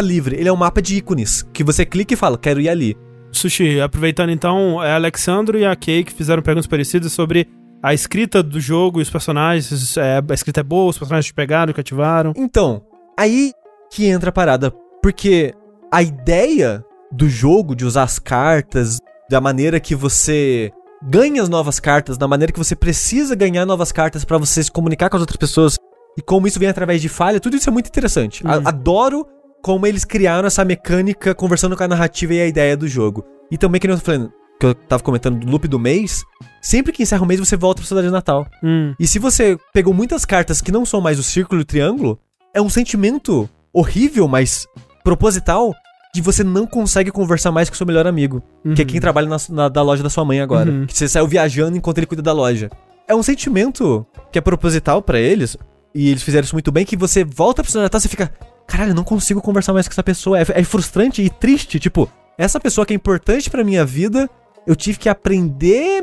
livre, 0.00 0.36
ele 0.36 0.48
é 0.48 0.52
um 0.52 0.56
mapa 0.56 0.80
de 0.80 0.96
ícones. 0.96 1.44
Que 1.52 1.62
você 1.64 1.84
clica 1.84 2.14
e 2.14 2.16
fala, 2.16 2.38
quero 2.38 2.60
ir 2.60 2.68
ali. 2.68 2.96
Sushi, 3.32 3.80
aproveitando 3.80 4.30
então, 4.30 4.82
é 4.82 4.92
Alexandro 4.92 5.58
e 5.58 5.64
a 5.64 5.74
Kay 5.76 6.04
que 6.04 6.12
fizeram 6.12 6.42
perguntas 6.42 6.66
parecidas 6.66 7.12
sobre 7.12 7.48
a 7.82 7.94
escrita 7.94 8.42
do 8.42 8.60
jogo 8.60 8.98
e 9.00 9.02
os 9.02 9.10
personagens. 9.10 9.96
É, 9.96 10.18
a 10.28 10.34
escrita 10.34 10.60
é 10.60 10.64
boa, 10.64 10.90
os 10.90 10.98
personagens 10.98 11.26
te 11.26 11.34
pegaram, 11.34 11.72
cativaram. 11.72 12.32
Então, 12.36 12.82
aí 13.18 13.52
que 13.90 14.06
entra 14.06 14.30
a 14.30 14.32
parada. 14.32 14.72
Porque 15.02 15.54
a 15.92 16.02
ideia 16.02 16.84
do 17.10 17.28
jogo, 17.28 17.74
de 17.74 17.84
usar 17.84 18.02
as 18.02 18.18
cartas, 18.18 18.98
da 19.30 19.40
maneira 19.40 19.80
que 19.80 19.94
você 19.94 20.70
ganha 21.02 21.42
as 21.42 21.48
novas 21.48 21.80
cartas, 21.80 22.18
da 22.18 22.28
maneira 22.28 22.52
que 22.52 22.58
você 22.58 22.76
precisa 22.76 23.34
ganhar 23.34 23.64
novas 23.64 23.90
cartas 23.90 24.24
pra 24.24 24.36
você 24.38 24.62
se 24.62 24.70
comunicar 24.70 25.08
com 25.08 25.16
as 25.16 25.22
outras 25.22 25.38
pessoas, 25.38 25.76
e 26.18 26.20
como 26.22 26.46
isso 26.46 26.58
vem 26.58 26.68
através 26.68 27.00
de 27.00 27.08
falha, 27.08 27.40
tudo 27.40 27.56
isso 27.56 27.68
é 27.70 27.72
muito 27.72 27.86
interessante. 27.88 28.46
A- 28.46 28.58
Hum. 28.58 28.62
adoro 28.66 29.26
como 29.62 29.86
eles 29.86 30.04
criaram 30.04 30.46
essa 30.46 30.64
mecânica 30.64 31.34
conversando 31.34 31.76
com 31.76 31.82
a 31.82 31.88
narrativa 31.88 32.34
e 32.34 32.40
a 32.40 32.46
ideia 32.46 32.76
do 32.76 32.88
jogo. 32.88 33.24
E 33.50 33.58
também, 33.58 33.80
que 33.80 33.86
eu 33.86 33.96
tô 33.98 34.04
falando, 34.04 34.32
que 34.58 34.66
eu 34.66 34.74
tava 34.74 35.02
comentando 35.02 35.38
do 35.40 35.50
loop 35.50 35.66
do 35.68 35.78
mês, 35.78 36.22
sempre 36.62 36.92
que 36.92 37.02
encerra 37.02 37.22
o 37.22 37.26
mês 37.26 37.40
você 37.40 37.56
volta 37.56 37.80
pra 37.80 37.88
cidade 37.88 38.10
natal. 38.10 38.46
Hum. 38.62 38.94
E 38.98 39.06
se 39.06 39.18
você 39.18 39.56
pegou 39.72 39.92
muitas 39.94 40.24
cartas 40.24 40.60
que 40.60 40.70
não 40.72 40.84
são 40.84 41.00
mais 41.00 41.18
o 41.18 41.22
círculo 41.22 41.60
e 41.60 41.62
o 41.62 41.66
triângulo, 41.66 42.18
é 42.54 42.60
um 42.60 42.68
sentimento 42.70 43.48
horrível, 43.72 44.26
mas 44.28 44.66
proposital, 45.04 45.74
de 46.14 46.20
você 46.20 46.42
não 46.44 46.66
consegue 46.66 47.10
conversar 47.10 47.52
mais 47.52 47.68
com 47.70 47.76
seu 47.76 47.86
melhor 47.86 48.06
amigo, 48.06 48.42
que 48.74 48.82
é 48.82 48.84
quem 48.84 49.00
trabalha 49.00 49.28
na, 49.28 49.36
na- 49.48 49.68
da 49.68 49.82
loja 49.82 50.02
da 50.02 50.10
sua 50.10 50.24
mãe 50.24 50.40
agora. 50.40 50.70
Uhum. 50.70 50.86
Que 50.86 50.96
você 50.96 51.08
saiu 51.08 51.26
viajando 51.26 51.76
enquanto 51.76 51.98
ele 51.98 52.06
cuida 52.06 52.22
da 52.22 52.32
loja. 52.32 52.68
É 53.08 53.14
um 53.14 53.22
sentimento 53.22 54.06
que 54.32 54.38
é 54.38 54.42
proposital 54.42 55.00
pra 55.02 55.18
eles, 55.18 55.56
e 55.94 56.10
eles 56.10 56.22
fizeram 56.22 56.44
isso 56.44 56.54
muito 56.54 56.70
bem, 56.70 56.84
que 56.84 56.96
você 56.96 57.24
volta 57.24 57.62
pro 57.62 57.70
seu 57.72 57.80
Natal 57.80 57.98
e 57.98 58.02
você 58.02 58.08
fica, 58.08 58.32
caralho, 58.70 58.90
eu 58.92 58.94
não 58.94 59.04
consigo 59.04 59.40
conversar 59.42 59.72
mais 59.72 59.86
com 59.88 59.92
essa 59.92 60.02
pessoa. 60.02 60.38
É, 60.40 60.44
é 60.48 60.64
frustrante 60.64 61.20
e 61.22 61.28
triste, 61.28 61.78
tipo, 61.80 62.08
essa 62.38 62.58
pessoa 62.60 62.86
que 62.86 62.92
é 62.92 62.96
importante 62.96 63.50
pra 63.50 63.64
minha 63.64 63.84
vida, 63.84 64.28
eu 64.66 64.76
tive 64.76 64.98
que 64.98 65.08
aprender, 65.08 66.02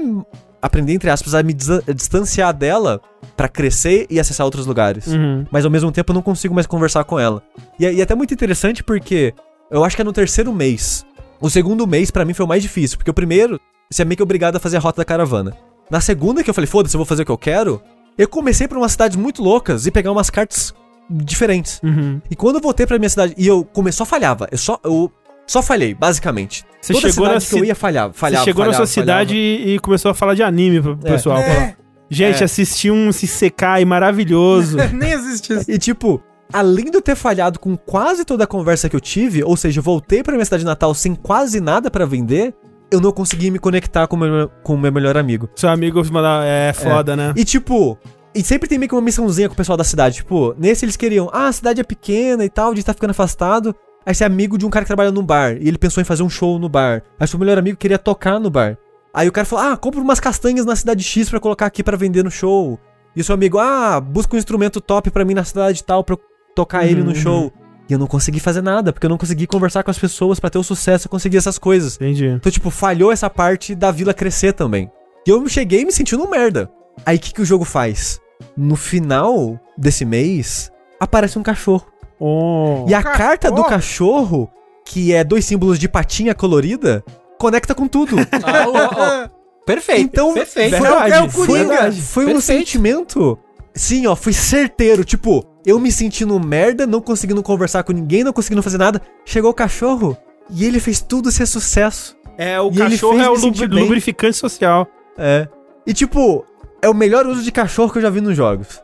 aprender 0.61 0.93
entre 0.93 1.09
aspas, 1.09 1.33
a 1.33 1.41
me 1.41 1.53
distanciar 1.53 2.53
dela 2.53 2.99
pra 3.35 3.47
crescer 3.47 4.05
e 4.09 4.19
acessar 4.19 4.45
outros 4.45 4.65
lugares 4.65 5.07
Uhum. 5.07 5.45
mas 5.51 5.63
ao 5.63 5.71
mesmo 5.71 5.91
tempo 5.91 6.11
eu 6.11 6.15
não 6.15 6.21
consigo 6.21 6.53
mais 6.53 6.67
conversar 6.67 7.03
com 7.03 7.19
ela. 7.19 7.41
E 7.79 7.85
é, 7.85 7.93
e 7.93 7.99
é 7.99 8.03
até 8.03 8.15
muito 8.15 8.33
interessante 8.33 8.83
porque 8.83 9.33
eu 9.71 9.83
acho 9.83 9.95
que 9.95 10.01
é 10.01 10.05
no 10.05 10.13
terceiro 10.13 10.51
mês. 10.53 11.05
O 11.39 11.49
segundo 11.49 11.85
mês 11.87 12.09
pra 12.11 12.25
mim 12.25 12.33
foi 12.33 12.45
o 12.45 12.49
mais 12.49 12.63
difícil, 12.63 12.97
porque 12.97 13.11
o 13.11 13.13
primeiro, 13.13 13.59
você 13.89 14.01
é 14.01 14.05
meio 14.05 14.17
que 14.17 14.23
obrigado 14.23 14.55
a 14.55 14.59
fazer 14.59 14.77
a 14.77 14.79
rota 14.79 14.97
da 15.01 15.05
caravana. 15.05 15.55
Na 15.89 16.01
segunda 16.01 16.43
que 16.43 16.49
eu 16.49 16.53
falei, 16.53 16.67
foda-se, 16.67 16.95
eu 16.95 16.99
vou 16.99 17.05
fazer 17.05 17.21
o 17.21 17.25
que 17.25 17.31
eu 17.31 17.37
quero, 17.37 17.81
eu 18.17 18.27
comecei 18.27 18.67
pra 18.67 18.77
umas 18.77 18.91
cidades 18.91 19.15
muito 19.15 19.43
loucas 19.43 19.85
e 19.85 19.91
pegar 19.91 20.11
umas 20.11 20.29
cartas 20.31 20.73
diferentes. 21.09 21.79
Uhum. 21.83 22.21
E 22.29 22.35
quando 22.35 22.55
eu 22.55 22.61
voltei 22.61 22.85
pra 22.85 22.97
minha 22.97 23.09
cidade, 23.09 23.33
e 23.37 23.47
eu 23.47 23.63
começou 23.63 24.05
só 24.05 24.09
falhava, 24.09 24.47
eu 24.51 24.57
só 24.57 24.79
eu 24.83 25.11
só 25.47 25.61
falhei, 25.61 25.93
basicamente. 25.93 26.65
Você 26.81 26.93
Toda 26.93 27.09
chegou 27.09 27.25
na 27.27 27.39
cidade 27.39 27.55
que 27.55 27.61
eu 27.61 27.65
ia 27.65 27.75
falhava, 27.75 28.13
falhava. 28.13 28.43
Você 28.43 28.49
chegou 28.49 28.65
na 28.65 28.71
falhava, 28.71 28.85
sua 28.85 29.01
cidade 29.01 29.35
e, 29.35 29.75
e 29.75 29.79
começou 29.79 30.11
a 30.11 30.13
falar 30.13 30.33
de 30.35 30.43
anime 30.43 30.81
pro 30.81 30.99
É. 31.03 31.11
pessoal. 31.11 31.37
É. 31.37 31.75
Gente, 32.09 32.41
É. 32.41 32.43
assisti 32.45 32.91
um 32.91 33.11
Sekai 33.11 33.85
maravilhoso. 33.85 34.77
Nem 34.93 35.13
isso. 35.13 35.71
E 35.71 35.77
tipo, 35.77 36.21
além 36.51 36.85
de 36.91 36.97
eu 36.97 37.01
ter 37.01 37.15
falhado 37.15 37.59
com 37.59 37.77
quase 37.77 38.25
toda 38.25 38.43
a 38.43 38.47
conversa 38.47 38.89
que 38.89 38.95
eu 38.95 39.01
tive, 39.01 39.43
ou 39.43 39.55
seja, 39.57 39.79
eu 39.79 39.83
voltei 39.83 40.21
pra 40.21 40.33
minha 40.33 40.45
cidade 40.45 40.65
natal 40.65 40.93
sem 40.93 41.15
quase 41.15 41.59
nada 41.59 41.89
pra 41.89 42.05
vender, 42.05 42.53
eu 42.91 43.01
não 43.01 43.11
consegui 43.11 43.51
me 43.51 43.59
conectar 43.59 44.07
com 44.07 44.15
o 44.15 44.19
meu, 44.19 44.49
com 44.63 44.75
o 44.75 44.77
meu 44.77 44.91
melhor 44.91 45.17
amigo. 45.17 45.49
Seu 45.55 45.69
amigo. 45.69 46.01
É 46.45 46.73
foda, 46.73 47.15
né? 47.15 47.33
E 47.35 47.43
tipo, 47.43 47.97
e 48.37 48.43
sempre 48.43 48.69
tem 48.69 48.77
meio 48.77 48.89
que 48.89 48.95
uma 48.95 49.01
missãozinha 49.01 49.47
com 49.47 49.53
o 49.53 49.57
pessoal 49.57 49.77
da 49.77 49.83
cidade. 49.83 50.17
Tipo, 50.17 50.53
nesse 50.57 50.85
eles 50.85 50.95
queriam, 50.95 51.29
ah, 51.33 51.47
a 51.47 51.51
cidade 51.51 51.81
é 51.81 51.83
pequena 51.83 52.45
e 52.45 52.49
tal, 52.49 52.71
a 52.71 52.75
gente 52.75 52.85
tá 52.85 52.93
ficando 52.93 53.11
afastado. 53.11 53.75
Aí 54.05 54.13
você 54.15 54.23
é 54.23 54.27
amigo 54.27 54.57
de 54.57 54.65
um 54.65 54.69
cara 54.69 54.85
que 54.85 54.87
trabalha 54.87 55.11
num 55.11 55.23
bar. 55.23 55.57
E 55.59 55.67
ele 55.67 55.77
pensou 55.77 55.99
em 55.99 56.05
fazer 56.05 56.23
um 56.23 56.29
show 56.29 56.57
no 56.57 56.69
bar. 56.69 57.03
Aí 57.19 57.27
seu 57.27 57.39
melhor 57.39 57.57
amigo 57.57 57.77
queria 57.77 57.97
tocar 57.97 58.39
no 58.39 58.49
bar. 58.49 58.77
Aí 59.13 59.27
o 59.27 59.31
cara 59.31 59.45
falou, 59.45 59.65
ah, 59.65 59.75
compra 59.75 59.99
umas 59.99 60.19
castanhas 60.19 60.65
na 60.65 60.75
cidade 60.75 61.03
X 61.03 61.29
pra 61.29 61.39
colocar 61.39 61.65
aqui 61.65 61.83
pra 61.83 61.97
vender 61.97 62.23
no 62.23 62.31
show. 62.31 62.79
E 63.15 63.21
o 63.21 63.23
seu 63.23 63.33
amigo, 63.33 63.57
ah, 63.57 63.99
busca 63.99 64.35
um 64.35 64.39
instrumento 64.39 64.79
top 64.79 65.09
pra 65.09 65.25
mim 65.25 65.33
na 65.33 65.43
cidade 65.43 65.83
tal 65.83 66.03
pra 66.03 66.13
eu 66.13 66.19
tocar 66.55 66.85
ele 66.85 67.01
no 67.01 67.09
Uhum, 67.09 67.15
show. 67.15 67.53
E 67.89 67.93
eu 67.93 67.99
não 67.99 68.05
consegui 68.07 68.39
fazer 68.39 68.61
nada, 68.61 68.93
porque 68.93 69.05
eu 69.05 69.09
não 69.09 69.17
consegui 69.17 69.47
conversar 69.47 69.81
com 69.81 69.89
as 69.89 69.97
pessoas 69.97 70.39
pra 70.39 70.49
ter 70.49 70.57
o 70.57 70.63
sucesso 70.63 71.07
e 71.07 71.09
conseguir 71.09 71.37
essas 71.37 71.57
coisas. 71.57 71.95
Entendi. 71.95 72.27
Então, 72.27 72.51
tipo, 72.51 72.69
falhou 72.69 73.11
essa 73.11 73.29
parte 73.29 73.73
da 73.73 73.91
vila 73.91 74.13
crescer 74.13 74.53
também. 74.53 74.91
E 75.25 75.29
eu 75.29 75.47
cheguei 75.49 75.83
me 75.83 75.91
sentindo 75.91 76.23
um 76.23 76.29
merda. 76.29 76.69
Aí 77.05 77.17
o 77.17 77.19
que, 77.19 77.33
que 77.33 77.41
o 77.41 77.45
jogo 77.45 77.65
faz? 77.65 78.19
No 78.55 78.75
final 78.75 79.59
desse 79.77 80.05
mês, 80.05 80.71
aparece 80.99 81.37
um 81.39 81.43
cachorro. 81.43 81.85
Oh. 82.19 82.85
E 82.87 82.93
a 82.93 83.01
Cachorro? 83.03 83.17
carta 83.17 83.51
do 83.51 83.63
cachorro, 83.63 84.49
que 84.85 85.13
é 85.13 85.23
dois 85.23 85.45
símbolos 85.45 85.77
de 85.77 85.87
patinha 85.87 86.33
colorida, 86.33 87.03
conecta 87.39 87.75
com 87.75 87.87
tudo. 87.87 88.15
Ah, 88.43 88.65
ó, 88.67 89.25
ó. 89.25 89.29
Perfeito. 89.65 90.01
Então, 90.01 90.33
perfeito. 90.33 90.77
foi- 90.77 90.87
Verdade. 90.87 91.13
É 91.13 91.21
o 91.21 91.31
Coringa. 91.31 91.67
Verdade. 91.67 92.01
Foi 92.01 92.25
um 92.33 92.39
sentimento. 92.41 93.37
Sim, 93.73 94.07
ó, 94.07 94.15
foi 94.15 94.31
certeiro. 94.33 95.03
Tipo, 95.03 95.45
eu 95.65 95.77
me 95.79 95.91
sentindo 95.91 96.39
merda, 96.39 96.87
não 96.87 97.01
conseguindo 97.01 97.43
conversar 97.43 97.83
com 97.83 97.91
ninguém, 97.91 98.23
não 98.23 98.31
conseguindo 98.33 98.63
fazer 98.63 98.77
nada. 98.77 99.01
Chegou 99.25 99.51
o 99.51 99.53
cachorro 99.53 100.17
e 100.49 100.65
ele 100.65 100.79
fez 100.79 101.01
tudo 101.01 101.31
ser 101.31 101.45
sucesso. 101.45 102.15
É, 102.37 102.59
o 102.61 102.69
E 102.71 102.77
cachorro 102.77 103.19
é 103.19 103.29
o 103.29 103.35
lubri- 103.35 103.67
bem. 103.67 103.79
lubrificante 103.83 104.37
social. 104.37 104.87
É. 105.17 105.47
E 105.85 105.93
tipo, 105.93 106.45
é 106.81 106.89
o 106.89 106.93
melhor 106.93 107.25
uso 107.25 107.43
de 107.43 107.51
cachorro 107.51 107.91
que 107.91 107.97
eu 107.97 108.01
já 108.01 108.09
vi 108.09 108.21
nos 108.21 108.35
jogos. 108.35 108.81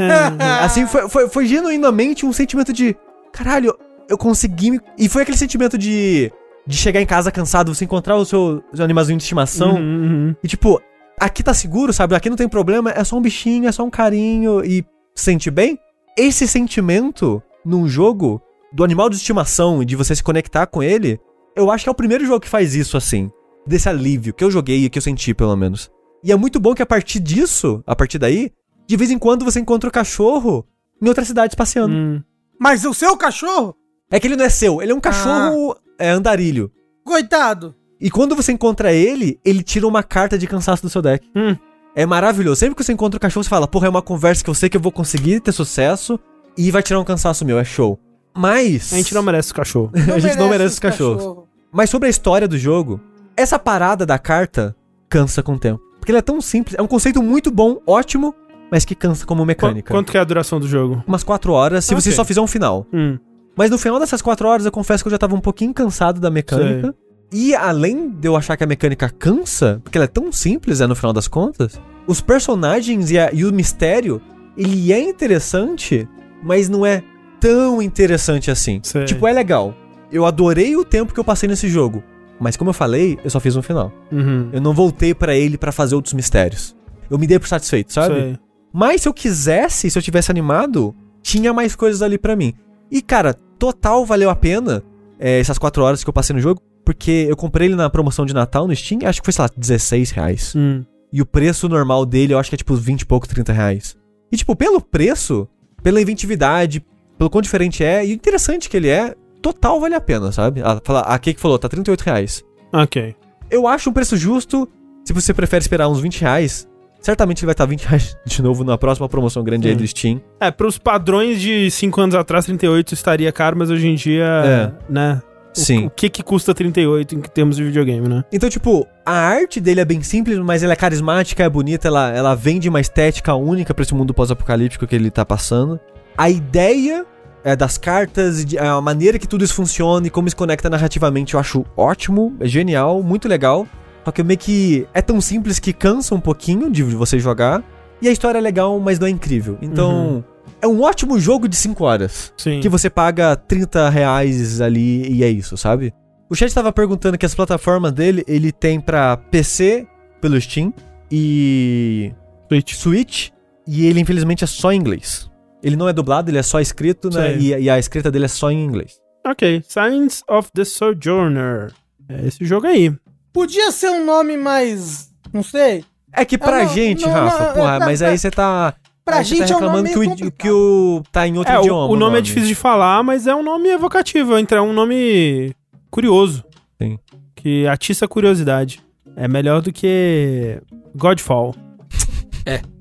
assim, 0.62 0.86
foi, 0.86 1.08
foi, 1.08 1.28
foi 1.28 1.46
genuinamente 1.46 2.26
um 2.26 2.32
sentimento 2.32 2.72
de. 2.72 2.96
Caralho, 3.32 3.76
eu 4.08 4.18
consegui. 4.18 4.72
me-" 4.72 4.80
E 4.98 5.08
foi 5.08 5.22
aquele 5.22 5.38
sentimento 5.38 5.76
de. 5.78 6.32
De 6.66 6.76
chegar 6.76 7.00
em 7.00 7.06
casa 7.06 7.30
cansado, 7.30 7.72
você 7.72 7.84
encontrar 7.84 8.16
o 8.16 8.24
seu, 8.24 8.60
seu 8.74 8.84
animalzinho 8.84 9.16
de 9.16 9.22
estimação. 9.22 9.76
Uhum, 9.76 9.76
uhum. 9.80 10.36
E 10.42 10.48
tipo, 10.48 10.82
aqui 11.20 11.40
tá 11.40 11.54
seguro, 11.54 11.92
sabe? 11.92 12.16
Aqui 12.16 12.28
não 12.28 12.36
tem 12.36 12.48
problema, 12.48 12.90
é 12.90 13.04
só 13.04 13.16
um 13.16 13.22
bichinho, 13.22 13.68
é 13.68 13.72
só 13.72 13.84
um 13.84 13.90
carinho 13.90 14.64
e 14.64 14.84
sente 15.14 15.48
bem. 15.48 15.78
Esse 16.18 16.48
sentimento 16.48 17.40
num 17.64 17.88
jogo 17.88 18.42
do 18.72 18.82
animal 18.82 19.08
de 19.08 19.16
estimação 19.16 19.80
e 19.80 19.86
de 19.86 19.94
você 19.94 20.14
se 20.14 20.22
conectar 20.22 20.66
com 20.66 20.82
ele, 20.82 21.20
eu 21.54 21.70
acho 21.70 21.84
que 21.84 21.88
é 21.88 21.92
o 21.92 21.96
primeiro 21.96 22.26
jogo 22.26 22.40
que 22.40 22.48
faz 22.48 22.74
isso 22.74 22.96
assim. 22.96 23.30
Desse 23.66 23.88
alívio 23.88 24.34
que 24.34 24.44
eu 24.44 24.50
joguei 24.50 24.84
e 24.84 24.90
que 24.90 24.98
eu 24.98 25.02
senti, 25.02 25.34
pelo 25.34 25.56
menos. 25.56 25.90
E 26.26 26.32
é 26.32 26.36
muito 26.36 26.58
bom 26.58 26.74
que 26.74 26.82
a 26.82 26.86
partir 26.86 27.20
disso, 27.20 27.84
a 27.86 27.94
partir 27.94 28.18
daí, 28.18 28.50
de 28.84 28.96
vez 28.96 29.12
em 29.12 29.18
quando 29.18 29.44
você 29.44 29.60
encontra 29.60 29.88
o 29.88 29.92
cachorro 29.92 30.66
em 31.00 31.06
outras 31.06 31.28
cidades 31.28 31.54
passeando. 31.54 31.94
Hum. 31.94 32.20
Mas 32.58 32.84
o 32.84 32.92
seu 32.92 33.16
cachorro? 33.16 33.76
É 34.10 34.18
que 34.18 34.26
ele 34.26 34.34
não 34.34 34.44
é 34.44 34.48
seu, 34.48 34.82
ele 34.82 34.90
é 34.90 34.94
um 34.94 34.98
cachorro 34.98 35.76
é, 35.96 36.10
andarilho. 36.10 36.72
Coitado. 37.04 37.76
E 38.00 38.10
quando 38.10 38.34
você 38.34 38.50
encontra 38.50 38.92
ele, 38.92 39.38
ele 39.44 39.62
tira 39.62 39.86
uma 39.86 40.02
carta 40.02 40.36
de 40.36 40.48
cansaço 40.48 40.82
do 40.82 40.90
seu 40.90 41.00
deck. 41.00 41.30
Hum. 41.36 41.56
É 41.94 42.04
maravilhoso. 42.04 42.58
Sempre 42.58 42.74
que 42.74 42.82
você 42.82 42.92
encontra 42.92 43.18
o 43.18 43.20
cachorro, 43.20 43.44
você 43.44 43.48
fala, 43.48 43.68
porra, 43.68 43.86
é 43.86 43.90
uma 43.90 44.02
conversa 44.02 44.42
que 44.42 44.50
eu 44.50 44.54
sei 44.54 44.68
que 44.68 44.76
eu 44.76 44.80
vou 44.80 44.90
conseguir 44.90 45.38
ter 45.38 45.52
sucesso 45.52 46.18
e 46.58 46.72
vai 46.72 46.82
tirar 46.82 46.98
um 46.98 47.04
cansaço 47.04 47.44
meu, 47.44 47.56
é 47.56 47.64
show. 47.64 48.00
Mas. 48.34 48.92
A 48.92 48.96
gente 48.96 49.14
não 49.14 49.22
merece 49.22 49.52
o 49.52 49.54
cachorro. 49.54 49.92
a 50.12 50.18
gente 50.18 50.36
não 50.36 50.48
merece 50.48 50.74
os 50.74 50.80
cachorros. 50.80 51.18
cachorro. 51.18 51.48
Mas 51.70 51.88
sobre 51.88 52.08
a 52.08 52.10
história 52.10 52.48
do 52.48 52.58
jogo, 52.58 53.00
essa 53.36 53.60
parada 53.60 54.04
da 54.04 54.18
carta 54.18 54.74
cansa 55.08 55.40
com 55.40 55.54
o 55.54 55.58
tempo. 55.58 55.85
Porque 56.06 56.12
ele 56.12 56.18
é 56.18 56.22
tão 56.22 56.40
simples, 56.40 56.76
é 56.78 56.80
um 56.82 56.86
conceito 56.86 57.20
muito 57.20 57.50
bom, 57.50 57.80
ótimo, 57.84 58.32
mas 58.70 58.84
que 58.84 58.94
cansa 58.94 59.26
como 59.26 59.42
Qu- 59.42 59.46
mecânica. 59.46 59.92
Quanto 59.92 60.12
que 60.12 60.16
é 60.16 60.20
a 60.20 60.24
duração 60.24 60.60
do 60.60 60.68
jogo? 60.68 61.02
Umas 61.04 61.24
4 61.24 61.52
horas, 61.52 61.84
se 61.84 61.96
você 61.96 62.10
Ok. 62.10 62.12
só 62.16 62.24
fizer 62.24 62.40
um 62.40 62.46
final. 62.46 62.86
Hum. 62.94 63.18
Mas 63.56 63.72
no 63.72 63.76
final 63.76 63.98
dessas 63.98 64.22
4 64.22 64.46
horas, 64.46 64.64
eu 64.64 64.70
confesso 64.70 65.02
que 65.02 65.08
eu 65.08 65.10
já 65.10 65.18
tava 65.18 65.34
um 65.34 65.40
pouquinho 65.40 65.74
cansado 65.74 66.20
da 66.20 66.30
mecânica. 66.30 66.94
E 67.32 67.56
além 67.56 68.08
de 68.08 68.28
eu 68.28 68.36
achar 68.36 68.56
que 68.56 68.62
a 68.62 68.68
mecânica 68.68 69.10
cansa, 69.10 69.80
porque 69.82 69.98
ela 69.98 70.04
é 70.04 70.08
tão 70.08 70.30
simples, 70.30 70.80
é 70.80 70.86
no 70.86 70.94
final 70.94 71.12
das 71.12 71.26
contas, 71.26 71.80
os 72.06 72.20
personagens 72.20 73.10
e, 73.10 73.18
a- 73.18 73.30
e 73.32 73.44
o 73.44 73.52
mistério, 73.52 74.22
ele 74.56 74.92
é 74.92 75.00
interessante, 75.00 76.08
mas 76.40 76.68
não 76.68 76.86
é 76.86 77.02
tão 77.40 77.82
interessante 77.82 78.48
assim. 78.48 78.78
Sei. 78.84 79.06
Tipo, 79.06 79.26
é 79.26 79.32
legal. 79.32 79.74
Eu 80.12 80.24
adorei 80.24 80.76
o 80.76 80.84
tempo 80.84 81.12
que 81.12 81.18
eu 81.18 81.24
passei 81.24 81.48
nesse 81.48 81.68
jogo. 81.68 82.04
Mas 82.40 82.56
como 82.56 82.70
eu 82.70 82.74
falei, 82.74 83.18
eu 83.24 83.30
só 83.30 83.40
fiz 83.40 83.56
um 83.56 83.62
final. 83.62 83.92
Uhum. 84.12 84.50
Eu 84.52 84.60
não 84.60 84.74
voltei 84.74 85.14
pra 85.14 85.34
ele 85.34 85.56
pra 85.56 85.72
fazer 85.72 85.94
outros 85.94 86.14
mistérios. 86.14 86.76
Eu 87.10 87.18
me 87.18 87.26
dei 87.26 87.38
por 87.38 87.48
satisfeito, 87.48 87.92
sabe? 87.92 88.14
Sei. 88.14 88.38
Mas 88.72 89.02
se 89.02 89.08
eu 89.08 89.14
quisesse, 89.14 89.90
se 89.90 89.98
eu 89.98 90.02
tivesse 90.02 90.30
animado, 90.30 90.94
tinha 91.22 91.52
mais 91.52 91.74
coisas 91.74 92.02
ali 92.02 92.18
pra 92.18 92.36
mim. 92.36 92.52
E, 92.90 93.00
cara, 93.00 93.34
total 93.58 94.04
valeu 94.04 94.28
a 94.28 94.36
pena 94.36 94.82
é, 95.18 95.40
essas 95.40 95.58
quatro 95.58 95.82
horas 95.82 96.04
que 96.04 96.10
eu 96.10 96.12
passei 96.12 96.34
no 96.34 96.42
jogo, 96.42 96.60
porque 96.84 97.26
eu 97.28 97.36
comprei 97.36 97.68
ele 97.68 97.74
na 97.74 97.90
promoção 97.90 98.26
de 98.26 98.34
Natal 98.34 98.66
no 98.66 98.76
Steam, 98.76 99.00
acho 99.04 99.20
que 99.20 99.26
foi, 99.26 99.32
sei 99.32 99.42
lá, 99.42 99.50
16 99.56 100.10
reais. 100.10 100.54
Hum. 100.54 100.84
E 101.12 101.22
o 101.22 101.26
preço 101.26 101.68
normal 101.68 102.04
dele, 102.04 102.34
eu 102.34 102.38
acho 102.38 102.50
que 102.50 102.54
é 102.54 102.58
tipo 102.58 102.74
20 102.74 103.00
e 103.00 103.06
pouco, 103.06 103.26
30 103.26 103.52
reais. 103.52 103.96
E, 104.30 104.36
tipo, 104.36 104.54
pelo 104.54 104.80
preço, 104.80 105.48
pela 105.82 106.00
inventividade, 106.00 106.84
pelo 107.16 107.30
quão 107.30 107.40
diferente 107.40 107.82
é, 107.82 108.04
e 108.04 108.12
o 108.12 108.14
interessante 108.14 108.68
que 108.68 108.76
ele 108.76 108.88
é, 108.88 109.14
total 109.52 109.80
vale 109.80 109.94
a 109.94 110.00
pena, 110.00 110.32
sabe? 110.32 110.60
A, 110.62 110.80
fala- 110.82 111.00
a 111.02 111.18
Cake 111.18 111.40
falou, 111.40 111.58
tá 111.58 111.68
38 111.68 112.00
reais. 112.02 112.44
Ok. 112.72 113.14
Eu 113.50 113.66
acho 113.68 113.90
um 113.90 113.92
preço 113.92 114.16
justo, 114.16 114.68
se 115.04 115.12
você 115.12 115.32
prefere 115.32 115.62
esperar 115.62 115.88
uns 115.88 116.00
20 116.00 116.20
reais, 116.20 116.68
certamente 117.00 117.40
ele 117.40 117.46
vai 117.46 117.52
estar 117.52 117.66
20 117.66 117.82
reais 117.84 118.16
de 118.26 118.42
novo 118.42 118.64
na 118.64 118.76
próxima 118.76 119.08
promoção 119.08 119.44
grande 119.44 119.68
aí 119.68 119.74
do 119.76 119.86
Steam. 119.86 120.20
É, 120.40 120.50
pros 120.50 120.78
padrões 120.78 121.40
de 121.40 121.70
5 121.70 122.00
anos 122.00 122.14
atrás, 122.16 122.44
38 122.46 122.92
estaria 122.94 123.30
caro, 123.30 123.56
mas 123.56 123.70
hoje 123.70 123.86
em 123.86 123.94
dia, 123.94 124.24
É. 124.24 124.72
né? 124.92 125.22
O- 125.56 125.60
Sim. 125.60 125.86
O, 125.86 125.90
que 125.90 126.10
que 126.10 126.22
custa 126.22 126.52
38 126.52 127.14
em 127.14 127.20
termos 127.20 127.56
de 127.56 127.64
videogame, 127.64 128.06
né? 128.08 128.24
Então, 128.32 128.50
tipo, 128.50 128.86
a 129.06 129.12
arte 129.12 129.58
dele 129.60 129.80
é 129.80 129.84
bem 129.86 130.02
simples, 130.02 130.38
mas 130.38 130.62
ela 130.62 130.72
é 130.74 130.76
carismática, 130.76 131.42
é 131.44 131.48
bonita, 131.48 131.88
ela, 131.88 132.10
ela 132.10 132.34
vende 132.34 132.68
uma 132.68 132.80
estética 132.80 133.34
única 133.34 133.72
pra 133.72 133.82
esse 133.82 133.94
mundo 133.94 134.12
pós-apocalíptico 134.12 134.86
que 134.86 134.94
ele 134.94 135.10
tá 135.10 135.24
passando. 135.24 135.80
A 136.18 136.28
ideia 136.28 137.06
é, 137.46 137.54
das 137.54 137.78
cartas, 137.78 138.44
de- 138.44 138.58
a 138.58 138.80
maneira 138.80 139.20
que 139.20 139.26
tudo 139.28 139.44
isso 139.44 139.54
funciona 139.54 140.04
e 140.06 140.10
como 140.10 140.28
se 140.28 140.34
conecta 140.34 140.68
narrativamente, 140.68 141.34
eu 141.34 141.40
acho 141.40 141.64
ótimo, 141.76 142.34
é 142.40 142.46
genial, 142.48 143.04
muito 143.04 143.28
legal. 143.28 143.66
Só 144.04 144.10
que 144.10 144.20
meio 144.22 144.38
que 144.38 144.84
é 144.92 145.00
tão 145.00 145.20
simples 145.20 145.60
que 145.60 145.72
cansa 145.72 146.12
um 146.14 146.20
pouquinho 146.20 146.68
de 146.70 146.82
você 146.82 147.18
jogar. 147.20 147.62
E 148.02 148.08
a 148.08 148.12
história 148.12 148.38
é 148.38 148.40
legal, 148.40 148.78
mas 148.80 148.98
não 148.98 149.06
é 149.06 149.10
incrível. 149.10 149.56
Então, 149.62 150.24
é 150.60 150.66
um 150.66 150.82
ótimo 150.82 151.18
jogo 151.20 151.48
de 151.48 151.54
5 151.56 151.84
horas 151.84 152.32
Sim. 152.36 152.58
que 152.60 152.68
você 152.68 152.90
paga 152.90 153.36
30 153.36 153.88
reais 153.88 154.60
ali 154.60 155.08
e 155.12 155.22
é 155.22 155.28
isso, 155.30 155.56
sabe? 155.56 155.94
O 156.28 156.34
chat 156.34 156.52
tava 156.52 156.72
perguntando 156.72 157.16
que 157.16 157.24
as 157.26 157.34
plataformas 157.34 157.92
dele, 157.92 158.24
ele 158.26 158.50
tem 158.50 158.80
pra 158.80 159.16
PC 159.16 159.86
pelo 160.20 160.40
Steam 160.40 160.72
e 161.10 162.12
Switch. 162.48 162.74
Switch, 162.74 163.28
e 163.66 163.86
ele 163.86 164.00
infelizmente 164.00 164.44
é 164.44 164.46
só 164.46 164.72
em 164.72 164.76
inglês. 164.78 165.30
Ele 165.62 165.76
não 165.76 165.88
é 165.88 165.92
dublado, 165.92 166.30
ele 166.30 166.38
é 166.38 166.42
só 166.42 166.60
escrito, 166.60 167.10
né? 167.10 167.36
E, 167.36 167.48
e 167.48 167.70
a 167.70 167.78
escrita 167.78 168.10
dele 168.10 168.26
é 168.26 168.28
só 168.28 168.50
em 168.50 168.64
inglês. 168.64 168.98
Ok, 169.26 169.62
Signs 169.66 170.22
of 170.28 170.50
the 170.52 170.64
Sojourner. 170.64 171.72
É 172.08 172.26
esse 172.26 172.44
jogo 172.44 172.66
aí. 172.66 172.94
Podia 173.32 173.72
ser 173.72 173.90
um 173.90 174.04
nome 174.04 174.36
mais. 174.36 175.10
Não 175.32 175.42
sei. 175.42 175.84
É 176.12 176.24
que 176.24 176.38
pra 176.38 176.64
não, 176.64 176.72
gente, 176.72 177.02
não, 177.04 177.12
Rafa, 177.12 177.46
não, 177.46 177.54
porra, 177.54 177.78
mas 177.80 178.00
aí 178.00 178.16
você 178.16 178.30
tá. 178.30 178.74
Pra 179.04 179.18
aí 179.18 179.24
você 179.24 179.36
gente 179.36 179.48
tá 179.48 179.54
é 179.54 179.56
um 179.56 179.60
nome 179.60 179.88
reclamando 179.88 180.16
que, 180.16 180.24
o, 180.24 180.32
que 180.32 180.50
o. 180.50 181.02
tá 181.12 181.26
em 181.26 181.36
outro 181.36 181.52
É, 181.52 181.58
o, 181.58 181.62
idioma. 181.62 181.92
o 181.92 181.96
nome 181.96 182.18
é 182.18 182.20
difícil 182.20 182.48
de 182.48 182.54
falar, 182.54 183.02
mas 183.02 183.26
é 183.26 183.34
um 183.34 183.42
nome 183.42 183.68
evocativo. 183.68 184.34
É 184.36 184.60
um 184.62 184.72
nome 184.72 185.52
curioso. 185.90 186.44
Sim. 186.80 186.98
Que 187.34 187.66
atiça 187.66 188.04
a 188.04 188.08
curiosidade. 188.08 188.80
É 189.16 189.26
melhor 189.26 189.60
do 189.60 189.72
que 189.72 190.60
Godfall. 190.94 191.54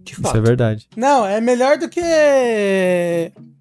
De 0.05 0.13
Isso 0.13 0.21
fato. 0.21 0.37
é 0.37 0.41
verdade. 0.41 0.87
Não, 0.95 1.25
é 1.25 1.41
melhor 1.41 1.77
do 1.77 1.89
que. 1.89 1.99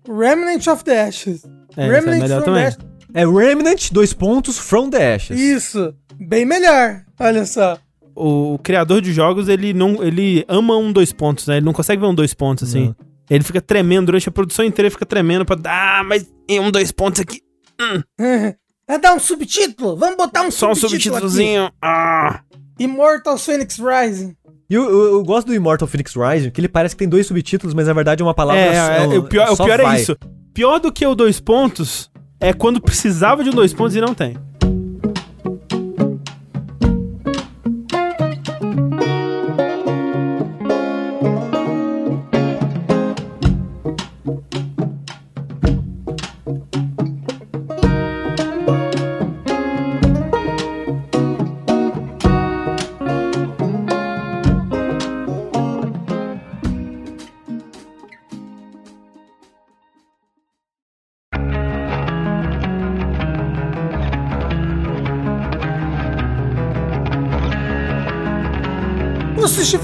Remnant 0.07 0.67
of 0.69 0.85
the 0.85 1.03
Ashes. 1.09 1.43
É, 1.77 1.89
esse 1.89 1.97
é 1.97 2.01
melhor 2.21 2.43
from 2.43 2.45
também. 2.45 2.63
the 2.63 2.69
Ashes. 2.69 2.79
É 3.15 3.25
Remnant, 3.27 3.91
dois 3.93 4.13
pontos, 4.13 4.59
From 4.59 4.91
the 4.91 5.15
Ashes. 5.15 5.39
Isso. 5.41 5.95
Bem 6.19 6.45
melhor. 6.45 7.03
Olha 7.19 7.47
só. 7.47 7.79
O, 8.15 8.59
criador 8.63 9.01
de 9.01 9.13
jogos, 9.13 9.49
ele 9.49 9.73
não. 9.73 10.03
Ele 10.03 10.45
ama 10.49 10.77
um 10.77 10.93
dois 10.93 11.13
pontos, 11.13 11.47
né? 11.47 11.57
Ele 11.57 11.67
não 11.67 11.73
consegue 11.73 12.01
ver 12.01 12.07
um 12.09 12.15
dois 12.15 12.35
pontos, 12.35 12.69
assim. 12.69 12.87
Não. 12.87 12.97
Ele 13.31 13.43
fica 13.43 13.61
tremendo 13.61 14.07
durante 14.07 14.29
a 14.29 14.33
produção 14.33 14.65
inteira, 14.65 14.87
ele 14.89 14.93
fica 14.93 15.07
tremendo 15.07 15.45
pra. 15.45 15.57
Ah, 15.65 16.03
mas 16.05 16.27
um 16.51 16.71
dois 16.71 16.93
pontos 16.93 17.21
aqui. 17.21 17.41
É 18.87 18.99
dar 18.99 19.15
um 19.15 19.19
subtítulo? 19.19 19.97
Vamos 19.97 20.15
botar 20.19 20.43
um 20.43 20.51
Só 20.51 20.71
um 20.71 20.75
subtítulo 20.75 21.17
aqui. 21.17 21.27
subtítulozinho. 21.27 21.73
Ah. 21.81 22.43
Immortal 22.79 23.39
Phoenix 23.39 23.79
Rising. 23.79 24.37
E 24.69 24.75
eu, 24.75 24.83
eu- 24.85 25.05
eu 25.17 25.23
gosto 25.25 25.47
do 25.49 25.55
Immortal 25.55 25.87
Phoenix 25.87 26.15
Rising, 26.15 26.51
que 26.51 26.61
ele 26.61 26.69
parece 26.69 26.95
que 26.95 26.99
tem 27.01 27.09
dois 27.09 27.27
subtítulos, 27.27 27.75
mas 27.75 27.87
na 27.87 27.93
verdade 27.93 28.23
é 28.23 28.25
uma 28.25 28.35
palavra 28.35 28.63
É, 28.63 28.75
só. 28.75 28.93
é, 29.15 29.19
o 29.19 29.23
pior, 29.25 29.51
o 29.53 29.57
pior 29.57 29.81
é 29.81 29.83
vai. 29.83 30.01
isso. 30.01 30.17
Pior 30.55 30.79
do 30.81 30.91
que 30.93 31.07
o 31.07 31.15
dois 31.15 31.39
pontos 31.41 32.11
é 32.41 32.53
quando 32.53 32.81
precisava 32.81 33.43
de 33.45 33.51
um 33.51 33.53
dois 33.53 33.73
pontos 33.75 33.95
e 33.97 34.01
não 34.01 34.15
tem. 34.15 34.37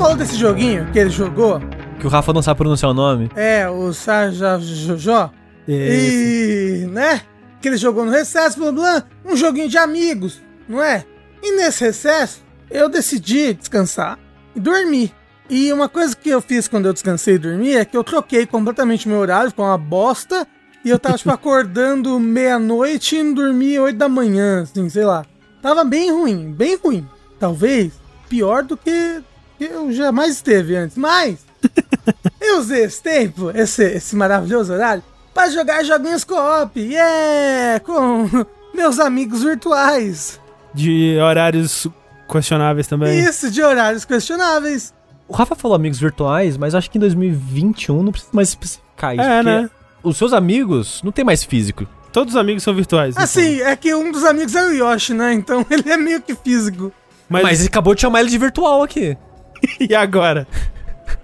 Falou 0.01 0.17
desse 0.17 0.35
joguinho 0.35 0.91
que 0.93 0.99
ele 0.99 1.11
jogou. 1.11 1.61
Que 1.99 2.07
o 2.07 2.09
Rafa 2.09 2.33
não 2.33 2.41
sabe 2.41 2.57
pronunciar 2.57 2.91
o 2.91 2.95
nome. 2.95 3.31
É, 3.37 3.69
o 3.69 3.93
Sajajojó. 3.93 5.31
E, 5.69 6.87
né? 6.91 7.21
Que 7.61 7.69
ele 7.69 7.77
jogou 7.77 8.07
no 8.07 8.11
recesso, 8.11 8.59
blá 8.59 8.73
blá. 8.73 9.05
Um 9.27 9.37
joguinho 9.37 9.69
de 9.69 9.77
amigos, 9.77 10.41
não 10.67 10.83
é? 10.83 11.05
E 11.43 11.55
nesse 11.55 11.85
recesso, 11.85 12.43
eu 12.71 12.89
decidi 12.89 13.53
descansar 13.53 14.19
e 14.57 14.61
dormir. 14.61 15.13
E 15.51 15.71
uma 15.71 15.87
coisa 15.87 16.17
que 16.17 16.31
eu 16.31 16.41
fiz 16.41 16.67
quando 16.67 16.87
eu 16.87 16.95
descansei 16.95 17.35
e 17.35 17.39
dormi 17.39 17.75
é 17.75 17.85
que 17.85 17.95
eu 17.95 18.03
troquei 18.03 18.47
completamente 18.47 19.07
meu 19.07 19.19
horário, 19.19 19.51
ficou 19.51 19.67
uma 19.67 19.77
bosta. 19.77 20.49
E 20.83 20.89
eu 20.89 20.99
tava, 20.99 21.19
tipo, 21.19 21.29
acordando 21.31 22.19
meia-noite 22.19 23.17
e 23.17 23.19
indo 23.19 23.43
dormir 23.43 23.79
oito 23.81 23.99
da 23.99 24.09
manhã, 24.09 24.63
assim, 24.63 24.89
sei 24.89 25.05
lá. 25.05 25.27
Tava 25.61 25.85
bem 25.85 26.11
ruim, 26.11 26.53
bem 26.53 26.79
ruim. 26.83 27.07
Talvez 27.39 27.93
pior 28.31 28.63
do 28.63 28.79
que 28.79 29.23
eu 29.65 29.93
jamais 29.93 30.35
esteve 30.35 30.77
antes. 30.77 30.97
Mas 30.97 31.39
eu 32.41 32.59
usei 32.59 32.85
esse 32.85 33.03
tempo, 33.03 33.51
esse, 33.55 33.85
esse 33.85 34.17
maravilhoso 34.17 34.73
horário, 34.73 35.03
pra 35.35 35.51
jogar 35.51 35.85
joguinhos 35.85 36.25
co-op. 36.25 36.79
Yeah! 36.81 37.81
Com 37.81 38.29
meus 38.75 38.99
amigos 38.99 39.43
virtuais. 39.43 40.41
De 40.73 41.19
horários 41.19 41.87
questionáveis 42.31 42.87
também. 42.87 43.19
Isso, 43.21 43.51
de 43.51 43.63
horários 43.63 44.05
questionáveis. 44.05 44.95
O 45.27 45.33
Rafa 45.33 45.55
falou 45.55 45.75
amigos 45.75 45.99
virtuais, 45.99 46.57
mas 46.57 46.75
acho 46.75 46.91
que 46.91 46.99
em 46.99 47.01
2021 47.01 48.03
não 48.03 48.13
precisa 48.13 48.33
mais 48.33 48.49
especificar 48.49 49.15
isso. 49.15 49.23
É, 49.23 49.43
né? 49.43 49.71
Os 50.03 50.17
seus 50.17 50.33
amigos 50.33 51.01
não 51.05 51.13
tem 51.13 51.25
mais 51.25 51.45
físico. 51.45 51.87
Todos 52.13 52.35
os 52.35 52.41
amigos 52.41 52.63
são 52.63 52.75
virtuais. 52.75 53.15
então. 53.15 53.23
Assim, 53.23 53.61
é 53.61 53.77
que 53.77 53.95
um 53.95 54.11
dos 54.11 54.25
amigos 54.25 54.55
é 54.57 54.67
o 54.67 54.71
Yoshi, 54.73 55.15
né? 55.15 55.33
Então 55.33 55.65
ele 55.71 55.89
é 55.91 55.97
meio 55.97 56.21
que 56.21 56.35
físico. 56.35 56.93
Mas, 57.29 57.43
Mas 57.45 57.61
ele 57.61 57.69
acabou 57.69 57.95
de 57.95 58.01
chamar 58.01 58.21
ele 58.21 58.31
de 58.31 58.39
virtual 58.39 58.83
aqui. 58.83 59.17
e 59.81 59.95
agora? 59.95 60.47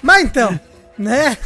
Mas 0.03 0.24
então, 0.24 0.59
né? 0.99 1.37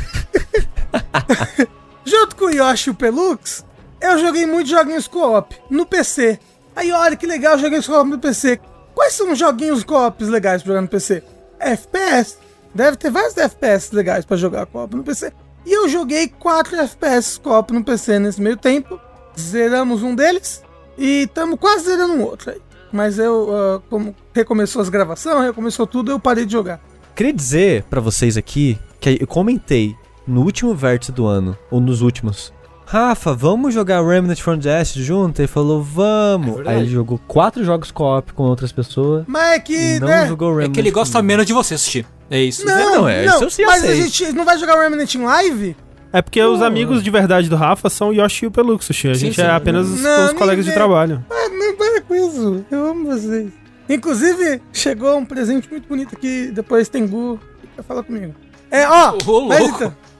Junto 2.04 2.36
com 2.36 2.46
o 2.46 2.50
Yoshi 2.50 2.90
e 2.90 2.92
o 2.92 2.94
Pelux, 2.94 3.64
eu 4.00 4.18
joguei 4.18 4.46
muitos 4.46 4.70
joguinhos 4.70 5.06
co-op 5.06 5.54
no 5.68 5.86
PC. 5.86 6.38
Aí 6.74 6.92
olha 6.92 7.16
que 7.16 7.26
legal 7.26 7.58
joguinhos 7.58 7.86
co-op 7.86 8.08
no 8.08 8.18
PC. 8.18 8.60
Quais 8.94 9.14
são 9.14 9.32
os 9.32 9.38
joguinhos 9.38 9.84
co-ops 9.84 10.28
legais 10.28 10.62
pra 10.62 10.70
jogar 10.70 10.82
no 10.82 10.88
PC? 10.88 11.22
FPS. 11.58 12.38
Deve 12.74 12.96
ter 12.96 13.10
vários 13.10 13.36
FPS 13.36 13.94
legais 13.94 14.24
pra 14.24 14.36
jogar 14.36 14.66
co-op 14.66 14.94
no 14.96 15.04
PC. 15.04 15.32
E 15.66 15.72
eu 15.72 15.88
joguei 15.88 16.28
4 16.28 16.76
FPS 16.76 17.38
co-op 17.38 17.72
no 17.72 17.84
PC 17.84 18.18
nesse 18.18 18.40
meio 18.40 18.56
tempo. 18.56 18.98
Zeramos 19.38 20.02
um 20.02 20.14
deles 20.14 20.62
e 20.96 21.22
estamos 21.22 21.58
quase 21.58 21.84
zerando 21.84 22.14
um 22.14 22.22
outro 22.22 22.50
aí. 22.50 22.60
Mas 22.92 23.18
eu, 23.18 23.48
ah, 23.52 23.80
como 23.88 24.14
recomeçou 24.34 24.82
as 24.82 24.88
gravações, 24.88 25.44
recomeçou 25.46 25.86
tudo, 25.86 26.10
eu 26.10 26.18
parei 26.20 26.44
de 26.46 26.52
jogar. 26.52 26.80
Queria 27.14 27.32
dizer 27.32 27.84
pra 27.84 28.00
vocês 28.00 28.36
aqui 28.36 28.78
que 29.00 29.18
eu 29.20 29.26
comentei 29.26 29.94
no 30.26 30.42
último 30.42 30.74
vértice 30.74 31.12
do 31.12 31.26
ano, 31.26 31.56
ou 31.70 31.80
nos 31.80 32.00
últimos. 32.02 32.52
Rafa, 32.86 33.32
vamos 33.32 33.72
jogar 33.72 34.04
Remnant 34.04 34.38
from 34.40 34.58
the 34.58 34.80
Ashes 34.80 35.04
junto? 35.04 35.40
Ele 35.40 35.46
falou, 35.46 35.80
É 35.80 35.84
vamos. 35.94 36.54
verdade. 36.56 36.76
Aí 36.76 36.82
ele 36.82 36.90
jogou 36.90 37.20
quatro 37.28 37.62
jogos 37.64 37.92
co-op 37.92 38.32
com 38.32 38.42
outras 38.42 38.72
pessoas. 38.72 39.24
Mas 39.28 39.52
é 39.56 39.58
que, 39.60 40.00
não 40.00 40.08
né? 40.08 40.26
jogou 40.26 40.50
É 40.50 40.62
Remnant. 40.62 40.74
que 40.74 40.80
ele 40.80 40.90
gosta 40.90 41.22
menos 41.22 41.46
de 41.46 41.52
você, 41.52 41.78
Sushi. 41.78 42.04
É 42.28 42.40
isso. 42.42 42.64
Não, 42.66 42.76
Não, 43.02 43.08
é, 43.08 43.26
não, 43.26 43.34
isso 43.36 43.44
eu 43.44 43.50
sei, 43.50 43.64
mas 43.64 43.84
a 43.84 43.94
gente 43.94 44.32
não 44.32 44.44
vai 44.44 44.58
jogar 44.58 44.76
o 44.76 44.80
Remnant 44.80 45.14
em 45.14 45.22
live? 45.22 45.76
É 46.12 46.20
porque 46.20 46.42
os 46.42 46.60
amigos 46.60 47.04
de 47.04 47.10
verdade 47.10 47.48
do 47.48 47.54
Rafa 47.56 47.88
são 47.88 48.12
Yoshi 48.12 48.44
e 48.44 48.48
o 48.48 48.50
Pelux, 48.50 48.84
Sushi. 48.84 49.10
A 49.10 49.14
Sim, 49.14 49.20
gente 49.26 49.36
sim. 49.36 49.42
é 49.42 49.50
apenas 49.50 49.86
os, 49.88 50.00
Não, 50.02 50.26
os 50.26 50.32
colegas 50.32 50.64
de 50.64 50.70
ninguém- 50.70 50.74
trabalho. 50.74 51.24
Ah, 51.30 51.48
não 51.48 51.76
para 51.76 52.00
com 52.02 52.14
isso. 52.14 52.64
Eu 52.70 52.86
amo 52.88 53.06
vocês. 53.06 53.52
Inclusive, 53.88 54.60
chegou 54.72 55.16
um 55.18 55.24
presente 55.24 55.68
muito 55.70 55.88
bonito 55.88 56.14
aqui. 56.16 56.50
Depois 56.52 56.88
Tengu 56.88 57.38
quer 57.76 57.82
falar 57.84 58.02
comigo. 58.02 58.34
É, 58.70 58.88
ó. 58.88 59.16
Ô, 59.26 59.46
mas 59.46 59.60
louco. 59.60 59.76
então. 59.76 59.96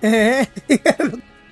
É. 0.00 0.46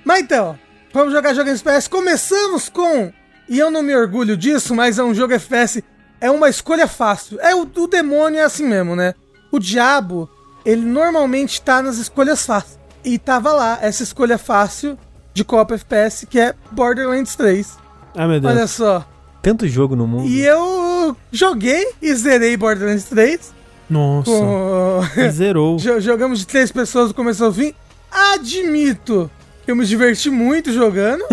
mas 0.05 0.21
então, 0.21 0.57
vamos 0.93 1.11
jogar 1.11 1.33
jogo 1.33 1.49
FPS. 1.49 1.89
Começamos 1.89 2.69
com. 2.69 3.11
E 3.49 3.59
eu 3.59 3.69
não 3.69 3.81
me 3.83 3.95
orgulho 3.95 4.37
disso, 4.37 4.73
mas 4.73 4.97
é 4.97 5.03
um 5.03 5.13
jogo 5.13 5.33
FPS. 5.33 5.83
É 6.21 6.31
uma 6.31 6.47
escolha 6.49 6.87
fácil. 6.87 7.39
É 7.41 7.53
o, 7.55 7.67
o 7.75 7.87
demônio 7.87 8.39
é 8.39 8.43
assim 8.43 8.65
mesmo, 8.65 8.95
né? 8.95 9.13
O 9.51 9.59
diabo, 9.59 10.29
ele 10.65 10.81
normalmente 10.85 11.61
tá 11.61 11.81
nas 11.81 11.97
escolhas 11.97 12.45
fáceis. 12.45 12.77
E 13.03 13.17
tava 13.17 13.53
lá, 13.53 13.77
essa 13.81 14.03
escolha 14.03 14.37
fácil 14.37 14.97
de 15.33 15.43
Copa 15.43 15.75
FPS, 15.75 16.25
que 16.25 16.39
é 16.39 16.53
Borderlands 16.71 17.35
3. 17.35 17.77
Ai, 18.15 18.27
meu 18.27 18.39
Deus. 18.39 18.53
Olha 18.53 18.67
só. 18.67 19.05
Tanto 19.41 19.67
jogo 19.67 19.95
no 19.95 20.07
mundo. 20.07 20.27
E 20.27 20.41
eu 20.41 21.15
joguei 21.31 21.93
e 22.01 22.13
zerei 22.15 22.57
Borderlands 22.57 23.05
3. 23.05 23.53
Nossa. 23.89 24.29
Com... 24.31 25.01
Zerou. 25.31 25.77
Jo- 25.79 25.99
Jogamos 26.01 26.39
de 26.39 26.47
três 26.47 26.71
pessoas 26.71 27.09
do 27.09 27.13
começo 27.13 27.45
ao 27.45 27.53
fim. 27.53 27.73
Admito 28.11 29.29
que 29.63 29.71
eu 29.71 29.75
me 29.75 29.85
diverti 29.85 30.29
muito 30.29 30.71
jogando. 30.73 31.23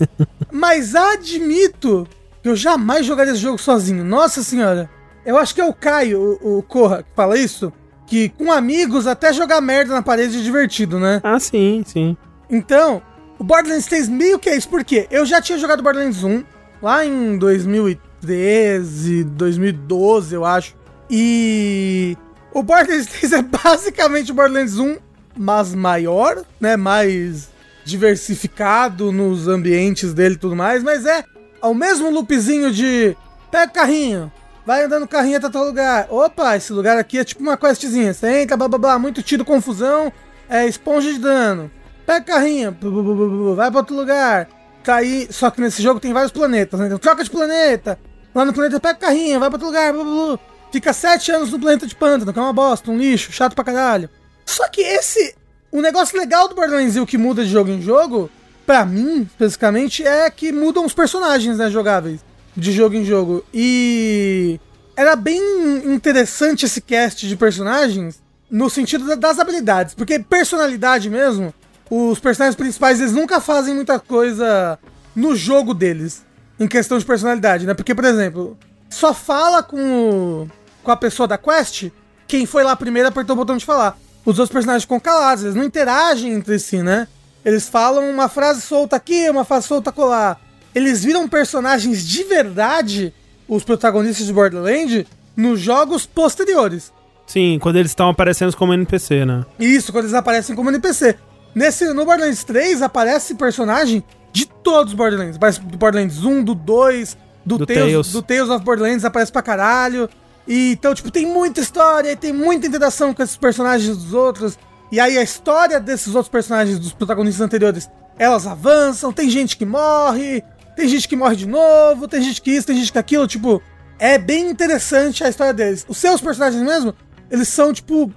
mas 0.50 0.94
admito 0.94 2.06
que 2.42 2.48
eu 2.48 2.56
jamais 2.56 3.04
jogaria 3.04 3.32
esse 3.32 3.42
jogo 3.42 3.58
sozinho. 3.58 4.04
Nossa 4.04 4.42
senhora. 4.42 4.88
Eu 5.26 5.36
acho 5.36 5.54
que 5.54 5.60
é 5.60 5.64
o 5.64 5.74
Caio, 5.74 6.38
o, 6.40 6.58
o 6.58 6.62
Corra, 6.62 7.02
que 7.02 7.10
fala 7.14 7.36
isso. 7.38 7.72
Que 8.08 8.30
com 8.30 8.50
amigos 8.50 9.06
até 9.06 9.32
jogar 9.32 9.60
merda 9.60 9.92
na 9.92 10.02
parede 10.02 10.38
é 10.38 10.42
divertido, 10.42 10.98
né? 10.98 11.20
Ah, 11.22 11.38
sim, 11.38 11.84
sim. 11.86 12.16
Então, 12.50 13.02
o 13.38 13.44
Borderlands 13.44 13.86
3 13.86 14.08
meio 14.08 14.38
que 14.38 14.48
é 14.48 14.56
isso, 14.56 14.68
porque 14.68 15.06
eu 15.10 15.24
já 15.26 15.40
tinha 15.40 15.58
jogado 15.58 15.82
Borderlands 15.82 16.24
1 16.24 16.42
lá 16.82 17.04
em 17.04 17.36
2013, 17.36 19.24
2012, 19.24 20.34
eu 20.34 20.44
acho. 20.44 20.74
E 21.10 22.16
o 22.52 22.62
Borderlands 22.62 23.06
3 23.20 23.32
é 23.32 23.42
basicamente 23.42 24.32
o 24.32 24.34
Borderlands 24.34 24.78
1, 24.78 24.96
mas 25.36 25.74
maior, 25.74 26.42
né? 26.60 26.76
Mais 26.76 27.50
diversificado 27.84 29.12
nos 29.12 29.48
ambientes 29.48 30.12
dele 30.12 30.34
e 30.34 30.38
tudo 30.38 30.56
mais, 30.56 30.82
mas 30.82 31.06
é 31.06 31.24
ao 31.60 31.74
mesmo 31.74 32.10
loopzinho 32.10 32.70
de 32.70 33.16
pega 33.50 33.70
o 33.70 33.74
carrinho, 33.74 34.32
vai 34.68 34.84
andando 34.84 35.08
carrinho 35.08 35.38
até 35.38 35.48
tal 35.48 35.64
lugar. 35.64 36.06
Opa, 36.10 36.54
esse 36.54 36.74
lugar 36.74 36.98
aqui 36.98 37.18
é 37.18 37.24
tipo 37.24 37.42
uma 37.42 37.56
questzinha. 37.56 38.12
Você 38.12 38.42
entra, 38.42 38.54
blá 38.54 38.68
blá 38.68 38.78
blá, 38.78 38.98
muito 38.98 39.22
tiro, 39.22 39.42
confusão, 39.42 40.12
é 40.46 40.66
esponja 40.66 41.10
de 41.10 41.18
dano. 41.18 41.70
Pega 42.04 42.70
bu, 42.72 43.54
vai 43.54 43.70
pra 43.70 43.80
outro 43.80 43.96
lugar. 43.96 44.46
aí. 44.86 45.26
Só 45.30 45.50
que 45.50 45.62
nesse 45.62 45.80
jogo 45.82 45.98
tem 45.98 46.12
vários 46.12 46.30
planetas, 46.30 46.78
né? 46.78 46.84
Então 46.84 46.98
troca 46.98 47.24
de 47.24 47.30
planeta. 47.30 47.98
Lá 48.34 48.44
no 48.44 48.52
planeta 48.52 48.78
pega 48.78 48.98
carrinho, 48.98 49.40
vai 49.40 49.48
pra 49.48 49.56
outro 49.56 49.68
lugar, 49.68 49.90
blá, 49.90 50.04
blá, 50.04 50.26
blá. 50.26 50.38
Fica 50.70 50.92
sete 50.92 51.32
anos 51.32 51.50
no 51.50 51.58
planeta 51.58 51.86
de 51.86 51.96
pântano, 51.96 52.30
que 52.30 52.38
é 52.38 52.42
uma 52.42 52.52
bosta, 52.52 52.90
um 52.90 52.98
lixo, 52.98 53.32
chato 53.32 53.54
pra 53.54 53.64
caralho. 53.64 54.10
Só 54.44 54.68
que 54.68 54.82
esse. 54.82 55.34
O 55.72 55.80
negócio 55.80 56.18
legal 56.18 56.46
do 56.46 56.54
Borderlands 56.54 56.94
que 57.06 57.16
muda 57.16 57.42
de 57.42 57.50
jogo 57.50 57.70
em 57.70 57.80
jogo, 57.80 58.30
pra 58.66 58.84
mim, 58.84 59.22
especificamente, 59.22 60.06
é 60.06 60.28
que 60.30 60.52
mudam 60.52 60.84
os 60.84 60.92
personagens, 60.92 61.56
né, 61.56 61.70
jogáveis. 61.70 62.27
De 62.58 62.72
jogo 62.72 62.96
em 62.96 63.04
jogo. 63.04 63.44
E. 63.54 64.58
Era 64.96 65.14
bem 65.14 65.40
interessante 65.84 66.66
esse 66.66 66.80
cast 66.80 67.28
de 67.28 67.36
personagens 67.36 68.20
no 68.50 68.68
sentido 68.68 69.06
da- 69.06 69.14
das 69.14 69.38
habilidades. 69.38 69.94
Porque 69.94 70.18
personalidade 70.18 71.08
mesmo, 71.08 71.54
os 71.88 72.18
personagens 72.18 72.56
principais, 72.56 72.98
eles 73.00 73.12
nunca 73.12 73.40
fazem 73.40 73.74
muita 73.76 74.00
coisa 74.00 74.76
no 75.14 75.36
jogo 75.36 75.72
deles. 75.72 76.24
Em 76.58 76.66
questão 76.66 76.98
de 76.98 77.04
personalidade, 77.04 77.64
né? 77.64 77.74
Porque, 77.74 77.94
por 77.94 78.04
exemplo, 78.04 78.58
só 78.90 79.14
fala 79.14 79.62
com, 79.62 79.78
o- 79.80 80.50
com 80.82 80.90
a 80.90 80.96
pessoa 80.96 81.28
da 81.28 81.38
quest 81.38 81.90
quem 82.26 82.44
foi 82.44 82.64
lá 82.64 82.74
primeiro 82.74 83.08
apertou 83.08 83.34
o 83.34 83.38
botão 83.38 83.56
de 83.56 83.64
falar. 83.64 83.96
Os 84.26 84.38
outros 84.40 84.52
personagens 84.52 84.82
ficam 84.82 84.98
calados, 84.98 85.44
eles 85.44 85.54
não 85.54 85.62
interagem 85.62 86.32
entre 86.32 86.58
si, 86.58 86.82
né? 86.82 87.06
Eles 87.44 87.68
falam 87.68 88.10
uma 88.10 88.28
frase 88.28 88.60
solta 88.62 88.96
aqui, 88.96 89.30
uma 89.30 89.44
frase 89.44 89.68
solta 89.68 89.92
colar. 89.92 90.40
Eles 90.74 91.04
viram 91.04 91.28
personagens 91.28 92.06
de 92.06 92.24
verdade, 92.24 93.12
os 93.48 93.64
protagonistas 93.64 94.26
de 94.26 94.32
Borderlands, 94.32 95.06
nos 95.36 95.60
jogos 95.60 96.06
posteriores. 96.06 96.92
Sim, 97.26 97.58
quando 97.60 97.76
eles 97.76 97.90
estão 97.90 98.08
aparecendo 98.08 98.56
como 98.56 98.72
NPC, 98.72 99.24
né? 99.24 99.44
Isso, 99.58 99.92
quando 99.92 100.04
eles 100.04 100.14
aparecem 100.14 100.56
como 100.56 100.70
NPC. 100.70 101.16
Nesse, 101.54 101.92
no 101.92 102.04
Borderlands 102.04 102.44
3 102.44 102.82
aparece 102.82 103.34
personagem 103.34 104.02
de 104.32 104.46
todos 104.46 104.92
os 104.92 104.96
Borderlands. 104.96 105.36
Aparece 105.36 105.60
do 105.60 105.76
Borderlands 105.76 106.24
1, 106.24 106.44
do 106.44 106.54
2, 106.54 107.16
do, 107.44 107.58
Do 107.58 107.66
Tales, 107.66 107.92
Tales. 107.92 108.12
do 108.12 108.22
Tales 108.22 108.48
of 108.48 108.64
Borderlands, 108.64 109.04
aparece 109.04 109.32
pra 109.32 109.42
caralho. 109.42 110.08
E, 110.46 110.72
então, 110.72 110.94
tipo, 110.94 111.10
tem 111.10 111.26
muita 111.26 111.60
história, 111.60 112.12
e 112.12 112.16
tem 112.16 112.32
muita 112.32 112.66
interação 112.66 113.12
com 113.12 113.22
esses 113.22 113.36
personagens 113.36 113.96
dos 113.96 114.14
outros. 114.14 114.58
E 114.90 114.98
aí 114.98 115.18
a 115.18 115.22
história 115.22 115.78
desses 115.78 116.14
outros 116.14 116.30
personagens, 116.30 116.78
dos 116.78 116.92
protagonistas 116.92 117.42
anteriores, 117.42 117.90
elas 118.18 118.46
avançam, 118.46 119.12
tem 119.12 119.28
gente 119.28 119.56
que 119.56 119.66
morre, 119.66 120.42
tem 120.78 120.88
gente 120.88 121.08
que 121.08 121.16
morre 121.16 121.34
de 121.36 121.46
novo, 121.46 122.06
tem 122.06 122.22
gente 122.22 122.40
que 122.40 122.52
isso, 122.52 122.66
tem 122.68 122.76
gente 122.76 122.92
que 122.92 122.98
aquilo, 122.98 123.26
tipo, 123.26 123.60
é 123.98 124.16
bem 124.16 124.48
interessante 124.48 125.24
a 125.24 125.28
história 125.28 125.52
deles. 125.52 125.84
Os 125.88 125.98
seus 125.98 126.20
personagens 126.20 126.62
mesmo, 126.62 126.94
eles 127.30 127.48
são, 127.48 127.72
tipo, 127.72 128.12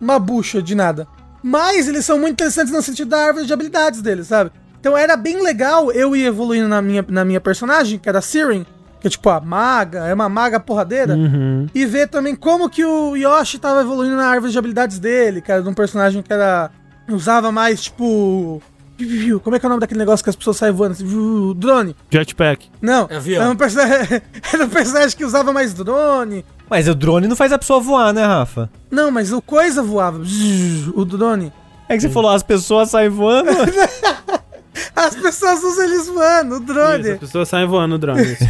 uma 0.00 0.18
bucha 0.18 0.60
de 0.60 0.74
nada. 0.74 1.06
Mas 1.40 1.86
eles 1.86 2.04
são 2.04 2.18
muito 2.18 2.32
interessantes 2.32 2.72
no 2.72 2.82
sentido 2.82 3.08
da 3.10 3.18
árvore 3.26 3.46
de 3.46 3.52
habilidades 3.52 4.02
deles, 4.02 4.26
sabe? 4.26 4.50
Então 4.80 4.96
era 4.96 5.16
bem 5.16 5.40
legal 5.40 5.92
eu 5.92 6.16
ir 6.16 6.24
evoluindo 6.24 6.66
na 6.68 6.82
minha, 6.82 7.04
na 7.08 7.24
minha 7.24 7.40
personagem, 7.40 7.96
que 7.98 8.08
era 8.08 8.18
a 8.18 8.22
Siren, 8.22 8.66
que 9.00 9.06
é 9.06 9.10
tipo 9.10 9.28
a 9.30 9.40
maga, 9.40 10.00
é 10.08 10.12
uma 10.14 10.28
maga 10.28 10.58
porradeira, 10.58 11.14
Uhum. 11.14 11.66
e 11.72 11.86
ver 11.86 12.08
também 12.08 12.34
como 12.34 12.68
que 12.68 12.84
o 12.84 13.14
Yoshi 13.16 13.58
tava 13.60 13.82
evoluindo 13.82 14.16
na 14.16 14.26
árvore 14.26 14.50
de 14.50 14.58
habilidades 14.58 14.98
dele, 14.98 15.40
que 15.40 15.52
era 15.52 15.62
de 15.62 15.68
um 15.68 15.74
personagem 15.74 16.22
que 16.22 16.32
era. 16.32 16.70
usava 17.08 17.52
mais, 17.52 17.82
tipo. 17.84 18.60
Como 19.42 19.54
é 19.54 19.58
que 19.58 19.66
é 19.66 19.68
o 19.68 19.70
nome 19.70 19.80
daquele 19.80 20.00
negócio 20.00 20.24
que 20.24 20.30
as 20.30 20.36
pessoas 20.36 20.56
saem 20.56 20.72
voando? 20.72 20.92
assim, 20.92 21.54
Drone. 21.56 21.94
Jetpack. 22.10 22.68
Não, 22.82 23.08
Avião. 23.10 23.42
era 23.42 23.50
um, 23.50 23.56
personagem, 23.56 24.22
era 24.52 24.64
um 24.64 24.68
personagem 24.68 25.16
que 25.16 25.24
usava 25.24 25.52
mais 25.52 25.72
drone. 25.72 26.44
Mas 26.68 26.88
o 26.88 26.94
drone 26.94 27.28
não 27.28 27.36
faz 27.36 27.52
a 27.52 27.58
pessoa 27.58 27.80
voar, 27.80 28.12
né, 28.12 28.24
Rafa? 28.24 28.68
Não, 28.90 29.10
mas 29.10 29.32
o 29.32 29.40
coisa 29.40 29.82
voava. 29.82 30.22
O 30.94 31.04
drone. 31.04 31.52
É 31.88 31.94
que 31.94 32.02
você 32.02 32.10
falou, 32.10 32.30
as 32.30 32.42
pessoas 32.42 32.90
saem 32.90 33.08
voando. 33.08 33.50
As 34.94 35.14
pessoas 35.14 35.62
usam 35.62 35.84
eles 35.84 36.06
voando, 36.06 36.54
o 36.54 36.58
Isso, 36.58 36.66
drone. 36.66 37.10
as 37.10 37.18
pessoas 37.18 37.48
saem 37.48 37.66
voando 37.66 37.88
no 37.94 37.98
drone. 37.98 38.22
isso. 38.22 38.44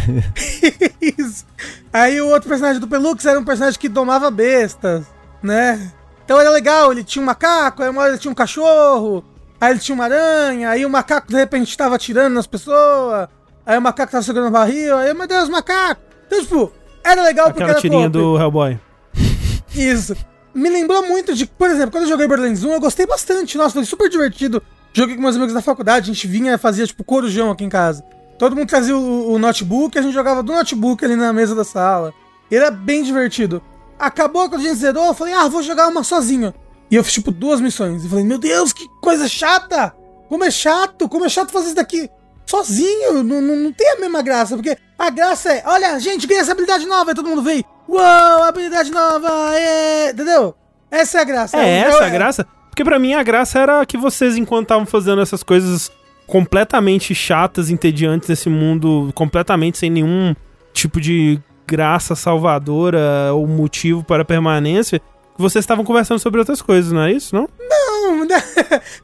Isso. 1.18 1.46
Aí 1.92 2.20
o 2.20 2.28
outro 2.28 2.48
personagem 2.48 2.80
do 2.80 2.86
Pelux 2.88 3.24
era 3.24 3.38
um 3.38 3.44
personagem 3.44 3.78
que 3.78 3.88
domava 3.88 4.30
bestas, 4.30 5.06
né? 5.42 5.90
Então 6.24 6.38
era 6.38 6.50
legal, 6.50 6.92
ele 6.92 7.02
tinha 7.02 7.22
um 7.22 7.26
macaco, 7.26 7.82
aí 7.82 7.88
uma 7.88 8.02
hora 8.02 8.10
ele 8.10 8.18
tinha 8.18 8.30
um 8.30 8.34
cachorro, 8.34 9.24
aí 9.60 9.72
ele 9.72 9.80
tinha 9.80 9.94
uma 9.94 10.04
aranha, 10.04 10.70
aí 10.70 10.84
o 10.84 10.90
macaco 10.90 11.28
de 11.28 11.36
repente 11.36 11.76
tava 11.76 11.96
atirando 11.96 12.34
nas 12.34 12.46
pessoas, 12.46 13.28
aí 13.64 13.78
o 13.78 13.82
macaco 13.82 14.12
tava 14.12 14.22
segurando 14.22 14.48
o 14.48 14.52
barril, 14.52 14.96
aí, 14.96 15.12
meu 15.14 15.26
Deus, 15.26 15.48
macaco! 15.48 16.00
Então, 16.26 16.40
tipo, 16.40 16.72
era 17.04 17.22
legal 17.22 17.46
porque 17.46 17.62
Aquela 17.62 17.78
era 17.78 17.80
tirinha 17.80 18.10
co-op. 18.10 18.12
do 18.12 18.38
Hellboy. 18.38 18.78
Isso. 19.74 20.16
Me 20.54 20.68
lembrou 20.68 21.06
muito 21.06 21.34
de, 21.34 21.46
por 21.46 21.70
exemplo, 21.70 21.92
quando 21.92 22.04
eu 22.04 22.08
joguei 22.08 22.26
Borderlands 22.26 22.64
1, 22.64 22.72
eu 22.72 22.80
gostei 22.80 23.06
bastante. 23.06 23.56
Nossa, 23.56 23.74
foi 23.74 23.84
super 23.84 24.08
divertido. 24.08 24.62
Joguei 24.92 25.14
com 25.14 25.22
meus 25.22 25.36
amigos 25.36 25.54
da 25.54 25.62
faculdade, 25.62 26.10
a 26.10 26.12
gente 26.14 26.26
vinha 26.26 26.54
e 26.54 26.58
fazia, 26.58 26.86
tipo, 26.86 27.04
corujão 27.04 27.50
aqui 27.50 27.64
em 27.64 27.68
casa. 27.68 28.02
Todo 28.38 28.56
mundo 28.56 28.68
trazia 28.68 28.96
o, 28.96 29.32
o 29.32 29.38
notebook, 29.38 29.98
a 29.98 30.02
gente 30.02 30.14
jogava 30.14 30.42
do 30.42 30.52
notebook 30.52 31.04
ali 31.04 31.16
na 31.16 31.32
mesa 31.32 31.54
da 31.54 31.64
sala. 31.64 32.12
E 32.50 32.56
era 32.56 32.70
bem 32.70 33.02
divertido. 33.02 33.62
Acabou 33.98 34.48
quando 34.48 34.62
a 34.62 34.64
gente 34.64 34.76
zerou, 34.76 35.06
eu 35.06 35.14
falei, 35.14 35.34
ah, 35.34 35.48
vou 35.48 35.62
jogar 35.62 35.88
uma 35.88 36.02
sozinho. 36.02 36.54
E 36.90 36.96
eu 36.96 37.04
fiz, 37.04 37.14
tipo, 37.14 37.30
duas 37.30 37.60
missões. 37.60 38.04
E 38.04 38.08
falei, 38.08 38.24
meu 38.24 38.38
Deus, 38.38 38.72
que 38.72 38.86
coisa 39.00 39.28
chata! 39.28 39.94
Como 40.28 40.44
é 40.44 40.50
chato, 40.50 41.08
como 41.08 41.24
é 41.24 41.28
chato 41.28 41.50
fazer 41.50 41.66
isso 41.66 41.74
daqui 41.76 42.08
sozinho. 42.46 43.22
Não, 43.22 43.40
não, 43.40 43.56
não 43.56 43.72
tem 43.72 43.92
a 43.92 44.00
mesma 44.00 44.22
graça, 44.22 44.54
porque 44.56 44.76
a 44.98 45.10
graça 45.10 45.52
é, 45.52 45.62
olha, 45.66 45.98
gente, 46.00 46.26
ganha 46.26 46.40
essa 46.40 46.52
habilidade 46.52 46.86
nova, 46.86 47.10
e 47.10 47.14
todo 47.14 47.28
mundo 47.28 47.42
vem, 47.42 47.64
uau, 47.88 48.42
habilidade 48.42 48.90
nova, 48.90 49.28
é, 49.54 50.10
entendeu? 50.10 50.54
Essa 50.90 51.18
é 51.18 51.20
a 51.20 51.24
graça. 51.24 51.56
É 51.58 51.82
Eu- 51.84 51.88
essa 51.88 51.98
eu- 51.98 52.04
a 52.06 52.08
graça? 52.10 52.46
Porque 52.70 52.84
pra 52.84 52.98
mim 52.98 53.12
a 53.14 53.22
graça 53.22 53.58
era 53.58 53.84
que 53.86 53.96
vocês, 53.98 54.36
enquanto 54.36 54.64
estavam 54.64 54.86
fazendo 54.86 55.20
essas 55.20 55.42
coisas 55.42 55.90
completamente 56.26 57.14
chatas, 57.14 57.70
entediantes 57.70 58.28
nesse 58.28 58.48
mundo, 58.48 59.10
completamente 59.14 59.78
sem 59.78 59.90
nenhum 59.90 60.34
tipo 60.74 61.00
de 61.00 61.40
graça 61.66 62.14
salvadora 62.14 63.32
ou 63.34 63.46
motivo 63.46 64.04
para 64.04 64.24
permanência, 64.24 65.00
vocês 65.38 65.62
estavam 65.62 65.84
conversando 65.84 66.18
sobre 66.18 66.40
outras 66.40 66.60
coisas, 66.60 66.90
não 66.90 67.02
é 67.02 67.12
isso, 67.12 67.34
não? 67.34 67.48
Não, 67.58 68.24
né? 68.26 68.42